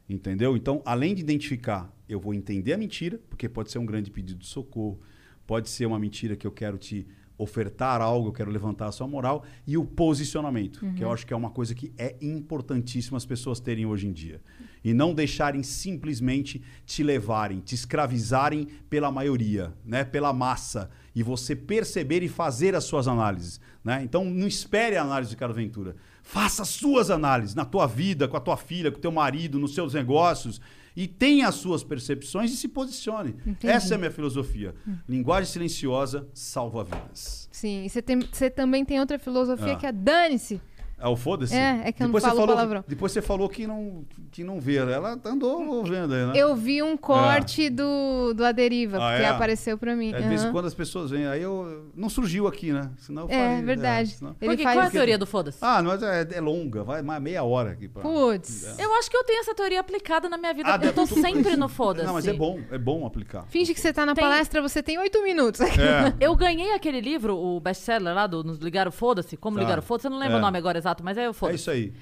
Entendeu? 0.10 0.56
Então, 0.56 0.82
além 0.86 1.14
de 1.14 1.22
identificar, 1.22 1.92
eu 2.08 2.20
vou 2.20 2.34
entender 2.34 2.74
a 2.74 2.78
mentira, 2.78 3.20
porque 3.30 3.48
pode 3.50 3.72
ser 3.72 3.78
um 3.80 3.86
grande 3.86 4.10
pedido 4.10 4.40
de 4.40 4.48
socorro, 4.48 5.00
pode 5.46 5.70
ser 5.70 5.86
uma 5.86 6.00
mentira 6.00 6.36
que 6.36 6.48
eu 6.48 6.52
quero 6.52 6.78
te 6.78 7.06
ofertar 7.38 8.02
algo, 8.02 8.30
eu 8.30 8.34
quero 8.34 8.50
levantar 8.50 8.88
a 8.88 8.92
sua 8.92 9.08
moral, 9.08 9.44
e 9.66 9.78
o 9.78 9.86
posicionamento, 9.86 10.80
que 10.96 11.04
eu 11.04 11.12
acho 11.12 11.26
que 11.26 11.34
é 11.34 11.38
uma 11.38 11.52
coisa 11.52 11.76
que 11.76 11.94
é 11.98 12.16
importantíssimo 12.22 13.16
as 13.16 13.26
pessoas 13.26 13.60
terem 13.60 13.86
hoje 13.86 14.08
em 14.08 14.12
dia. 14.12 14.42
E 14.84 14.94
não 14.94 15.14
deixarem 15.14 15.62
simplesmente 15.64 16.62
te 16.86 17.04
levarem, 17.04 17.60
te 17.60 17.76
escravizarem 17.76 18.68
pela 18.90 19.12
maioria, 19.12 19.74
né? 19.86 20.04
pela 20.04 20.34
massa, 20.34 20.90
e 21.14 21.22
você 21.22 21.56
perceber 21.56 22.24
e 22.24 22.28
fazer 22.28 22.76
as 22.76 22.86
suas 22.86 23.08
análises. 23.08 23.60
Né? 23.84 24.02
Então 24.04 24.26
não 24.26 24.48
espere 24.48 24.98
a 24.98 25.02
análise 25.02 25.30
de 25.30 25.36
Ricardo 25.36 25.54
Ventura. 25.56 25.96
Faça 26.22 26.64
as 26.64 26.70
suas 26.70 27.10
análises 27.10 27.56
na 27.56 27.66
tua 27.66 27.88
vida, 27.88 28.28
com 28.28 28.38
a 28.38 28.42
tua 28.42 28.58
filha, 28.58 28.92
com 28.92 28.98
o 28.98 29.02
teu 29.02 29.12
marido, 29.12 29.60
nos 29.60 29.74
seus 29.74 29.94
negócios, 29.94 30.60
e 30.98 31.08
tenha 31.08 31.48
as 31.48 31.54
suas 31.56 31.84
percepções 31.84 32.52
e 32.52 32.58
se 32.58 32.68
posicione. 32.68 33.36
Essa 33.62 33.94
é 33.94 33.96
a 33.96 33.98
minha 34.00 34.10
filosofia. 34.10 34.74
Linguagem 35.08 35.46
silenciosa 35.50 36.28
salva 36.34 36.84
vidas. 36.84 37.48
Sim, 37.52 37.86
e 37.86 37.90
você, 37.90 38.02
tem, 38.02 38.20
você 38.20 38.50
também 38.50 38.84
tem 38.84 39.00
outra 39.00 39.20
filosofia 39.20 39.74
Ah. 39.74 39.76
que 39.76 39.86
é 39.86 39.92
dane-se. 39.92 40.60
É 41.00 41.08
o 41.08 41.16
foda-se? 41.16 41.56
É, 41.56 41.82
é 41.86 41.92
que 41.92 42.02
eu 42.02 42.08
não 42.08 42.12
Depois 42.14 42.24
você 42.24 42.30
falo 42.30 42.40
falou, 42.42 42.56
palavrão. 42.56 42.84
Depois 42.88 43.12
você 43.12 43.22
falou 43.22 43.48
que 43.50 43.68
não, 43.68 44.04
que 44.32 44.44
não 44.44 44.60
vê. 44.60 44.78
Ela 44.78 45.20
andou 45.26 45.84
vendo 45.84 46.14
aí, 46.14 46.26
né? 46.26 46.34
Eu 46.36 46.56
vi 46.56 46.82
um 46.82 46.98
corte 46.98 47.70
do, 47.70 48.34
do 48.34 48.44
Aderiva, 48.44 48.98
Ah, 48.98 49.12
porque 49.12 49.24
é? 49.24 49.28
apareceu 49.30 49.78
pra 49.78 49.96
mim. 49.96 50.12
É, 50.12 50.20
de 50.22 50.28
vez 50.28 50.44
em 50.44 50.52
quando 50.52 50.66
as 50.66 50.74
pessoas 50.74 51.12
vêm. 51.12 51.28
Aí 51.28 51.42
eu. 51.42 51.86
Não 51.96 52.10
surgiu 52.10 52.48
aqui, 52.48 52.72
né? 52.72 52.90
Senão 52.98 53.24
eu 53.24 53.30
É, 53.30 53.50
faria, 53.50 53.66
verdade. 53.66 54.10
senão- 54.10 54.36
Ele 54.42 54.50
Porque 54.52 54.64
faz... 54.64 54.76
qual 54.76 54.86
é 54.86 54.88
a 54.88 54.92
teoria 54.92 55.18
do 55.20 55.28
foda-se? 55.28 55.60
Ah, 55.62 55.84
mas 55.84 56.02
é, 56.02 56.28
é 56.34 56.42
longa, 56.42 56.84
vai 56.84 57.02
mais 57.04 57.22
meia 57.22 57.44
hora 57.44 57.72
aqui. 57.72 57.88
Pra... 57.88 58.02
Putz. 58.02 58.80
Eu 58.80 58.94
acho 58.96 59.10
que 59.12 59.18
eu 59.18 59.24
tenho 59.24 59.40
essa 59.42 59.54
teoria 59.54 59.80
aplicada 59.80 60.28
na 60.28 60.38
minha 60.38 60.54
vida. 60.54 60.68
Ah, 60.74 60.80
eu 60.84 60.94
tô 60.94 61.06
sempre 61.06 61.56
no 61.56 61.70
foda-se. 61.70 62.08
Não, 62.08 62.14
mas 62.14 62.26
é 62.28 62.34
bom, 62.34 62.60
é 62.72 62.78
bom 62.78 63.06
aplicar. 63.06 63.46
Finge 63.50 63.72
que 63.74 63.80
você 63.80 63.94
tá 63.94 64.04
na 64.06 64.16
Tem- 64.16 64.24
palestra, 64.24 64.62
você 64.64 64.82
tem 64.82 64.98
oito 64.98 65.22
minutos. 65.24 65.62
É. 65.62 66.14
Eu 66.20 66.36
ganhei 66.36 66.74
aquele 66.74 67.00
livro, 67.02 67.38
o 67.38 67.60
best-seller 67.60 68.16
lá 68.16 68.26
do 68.26 68.44
Nos 68.44 68.58
Ligaram 68.58 68.92
Foda-se. 68.92 69.38
Como 69.38 69.58
Tá. 69.58 69.64
Ligaram 69.64 69.82
Foda-se? 69.84 70.08
Eu 70.08 70.12
não 70.12 70.18
lembro 70.18 70.36
É. 70.36 70.40
o 70.40 70.42
nome 70.42 70.58
agora 70.58 70.87
exato, 70.88 71.04
mas 71.04 71.18
é 71.18 71.28
o 71.28 71.32
É 71.32 71.34
Foda-se. 71.34 71.60
isso 71.60 71.72
aí. 71.72 71.94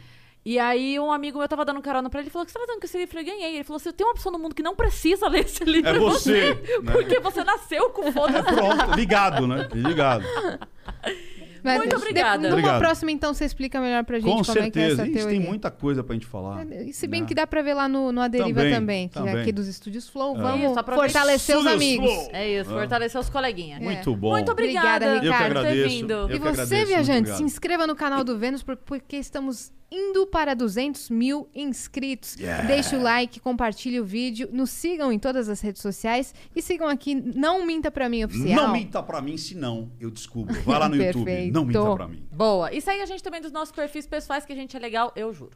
E 0.47 0.59
aí 0.59 0.99
um 0.99 1.11
amigo 1.11 1.39
meu 1.39 1.47
tava 1.47 1.65
dando 1.65 1.81
carona 1.81 2.07
pra 2.07 2.19
ele 2.19 2.29
e 2.29 2.31
falou: 2.31 2.43
O 2.43 2.45
que 2.45 2.51
você 2.51 2.59
tá 2.59 2.65
fazendo 2.65 2.79
com 2.79 2.85
esse 2.85 2.97
livro? 2.97 3.19
Eu 3.19 3.25
ganhei. 3.25 3.55
Ele 3.55 3.63
falou 3.63 3.77
assim: 3.77 3.91
tem 3.91 4.05
uma 4.05 4.13
pessoa 4.13 4.31
no 4.31 4.37
mundo 4.37 4.53
que 4.53 4.61
não 4.61 4.75
precisa 4.75 5.27
ler 5.27 5.45
esse 5.45 5.63
livro. 5.63 5.89
É 5.89 5.97
você, 5.97 6.53
né? 6.83 6.91
Porque 6.91 7.19
você 7.19 7.43
nasceu 7.43 7.89
com 7.89 8.11
foda-se. 8.11 8.43
Pronto, 8.53 8.91
ligado, 8.95 9.47
né? 9.47 9.67
Ligado. 9.73 10.23
Mas 11.65 11.77
Muito 11.79 11.89
de- 11.89 11.95
obrigada. 11.95 12.37
Numa 12.43 12.49
Obrigado. 12.53 12.79
próxima, 12.79 13.11
então, 13.11 13.33
você 13.33 13.43
explica 13.45 13.81
melhor 13.81 14.03
pra 14.05 14.19
gente 14.19 14.25
Com 14.31 14.43
como 14.43 14.51
é 14.51 14.53
que 14.53 14.59
é 14.59 14.61
certeza. 14.63 14.93
essa 15.01 15.03
Ixi, 15.03 15.13
teoria. 15.17 15.39
tem 15.39 15.47
muita 15.47 15.71
coisa 15.71 16.03
pra 16.03 16.13
gente 16.13 16.25
falar. 16.25 16.65
E 16.65 16.93
Se 16.93 17.07
bem 17.07 17.21
né? 17.21 17.27
que 17.27 17.33
dá 17.33 17.47
pra 17.47 17.61
ver 17.61 17.73
lá 17.73 17.87
no, 17.87 18.11
no 18.11 18.21
Aderiva 18.21 18.61
também, 18.61 18.73
Também, 18.75 19.07
que 19.09 19.17
é 19.17 19.21
também. 19.21 19.41
aqui 19.41 19.51
dos 19.51 19.67
Estúdios 19.67 20.07
Flow. 20.07 20.37
É. 20.37 20.41
Vamos 20.41 20.71
Isso, 20.71 20.83
fortalecer 20.85 21.57
os 21.57 21.65
amigos. 21.65 22.09
Flow. 22.11 22.29
É 22.31 22.47
isso, 22.59 22.69
Ah. 22.69 22.73
fortalecer 22.79 23.19
os 23.19 23.29
coleguinhas. 23.29 23.81
Muito 23.81 24.15
bom. 24.15 24.31
Muito 24.31 24.51
obrigada, 24.51 25.05
Obrigada, 25.05 25.05
Eu 25.05 25.21
que 25.21 25.27
por 25.27 25.37
ter 25.37 25.43
agradeço. 25.57 25.89
vindo. 25.89 26.11
Eu 26.13 26.29
E 26.35 26.39
você, 26.39 26.85
viajante, 26.85 27.29
se 27.31 27.43
inscreva 27.43 27.87
no 27.87 27.95
canal 27.95 28.23
do 28.23 28.37
Vênus 28.37 28.61
por- 28.63 28.77
porque 28.77 29.15
estamos 29.17 29.71
indo 29.95 30.27
para 30.27 30.53
200 30.53 31.09
mil 31.09 31.47
inscritos. 31.55 32.35
Yeah. 32.35 32.67
Deixe 32.67 32.95
o 32.95 33.01
like, 33.01 33.39
compartilhe 33.39 33.99
o 33.99 34.05
vídeo, 34.05 34.49
nos 34.51 34.69
sigam 34.69 35.11
em 35.11 35.17
todas 35.17 35.47
as 35.47 35.61
redes 35.61 35.81
sociais 35.81 36.35
e 36.55 36.61
sigam 36.61 36.87
aqui 36.87 37.15
Não 37.15 37.65
Minta 37.65 37.89
Pra 37.89 38.09
Mim 38.09 38.25
Oficial. 38.25 38.67
Não 38.67 38.73
minta 38.73 39.01
pra 39.01 39.21
mim, 39.21 39.37
senão 39.37 39.89
eu 39.99 40.11
descubro. 40.11 40.53
Vai 40.61 40.79
lá 40.79 40.89
no 40.89 40.95
YouTube. 41.01 41.51
Não 41.51 41.63
minta 41.63 41.95
pra 41.95 42.07
mim. 42.07 42.27
Boa. 42.31 42.73
E 42.73 42.81
segue 42.81 43.01
a 43.01 43.05
gente 43.05 43.23
também 43.23 43.41
dos 43.41 43.51
nossos 43.51 43.73
perfis 43.73 44.05
pessoais, 44.05 44.45
que 44.45 44.51
a 44.51 44.55
gente 44.55 44.75
é 44.75 44.79
legal, 44.79 45.11
eu 45.15 45.33
juro. 45.33 45.51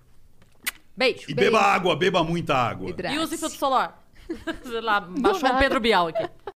Beijo. 0.95 1.25
E 1.29 1.33
beba 1.33 1.61
água, 1.61 1.95
beba 1.95 2.23
muita 2.23 2.55
água. 2.55 2.89
Hidrate. 2.89 3.15
E 3.15 3.19
use 3.19 3.37
filtro 3.37 3.57
solar. 3.57 4.05
Sei 4.63 4.81
lá, 4.81 4.99
baixou 5.01 5.49
um 5.49 5.57
Pedro 5.57 5.79
Bial 5.79 6.07
aqui. 6.07 6.29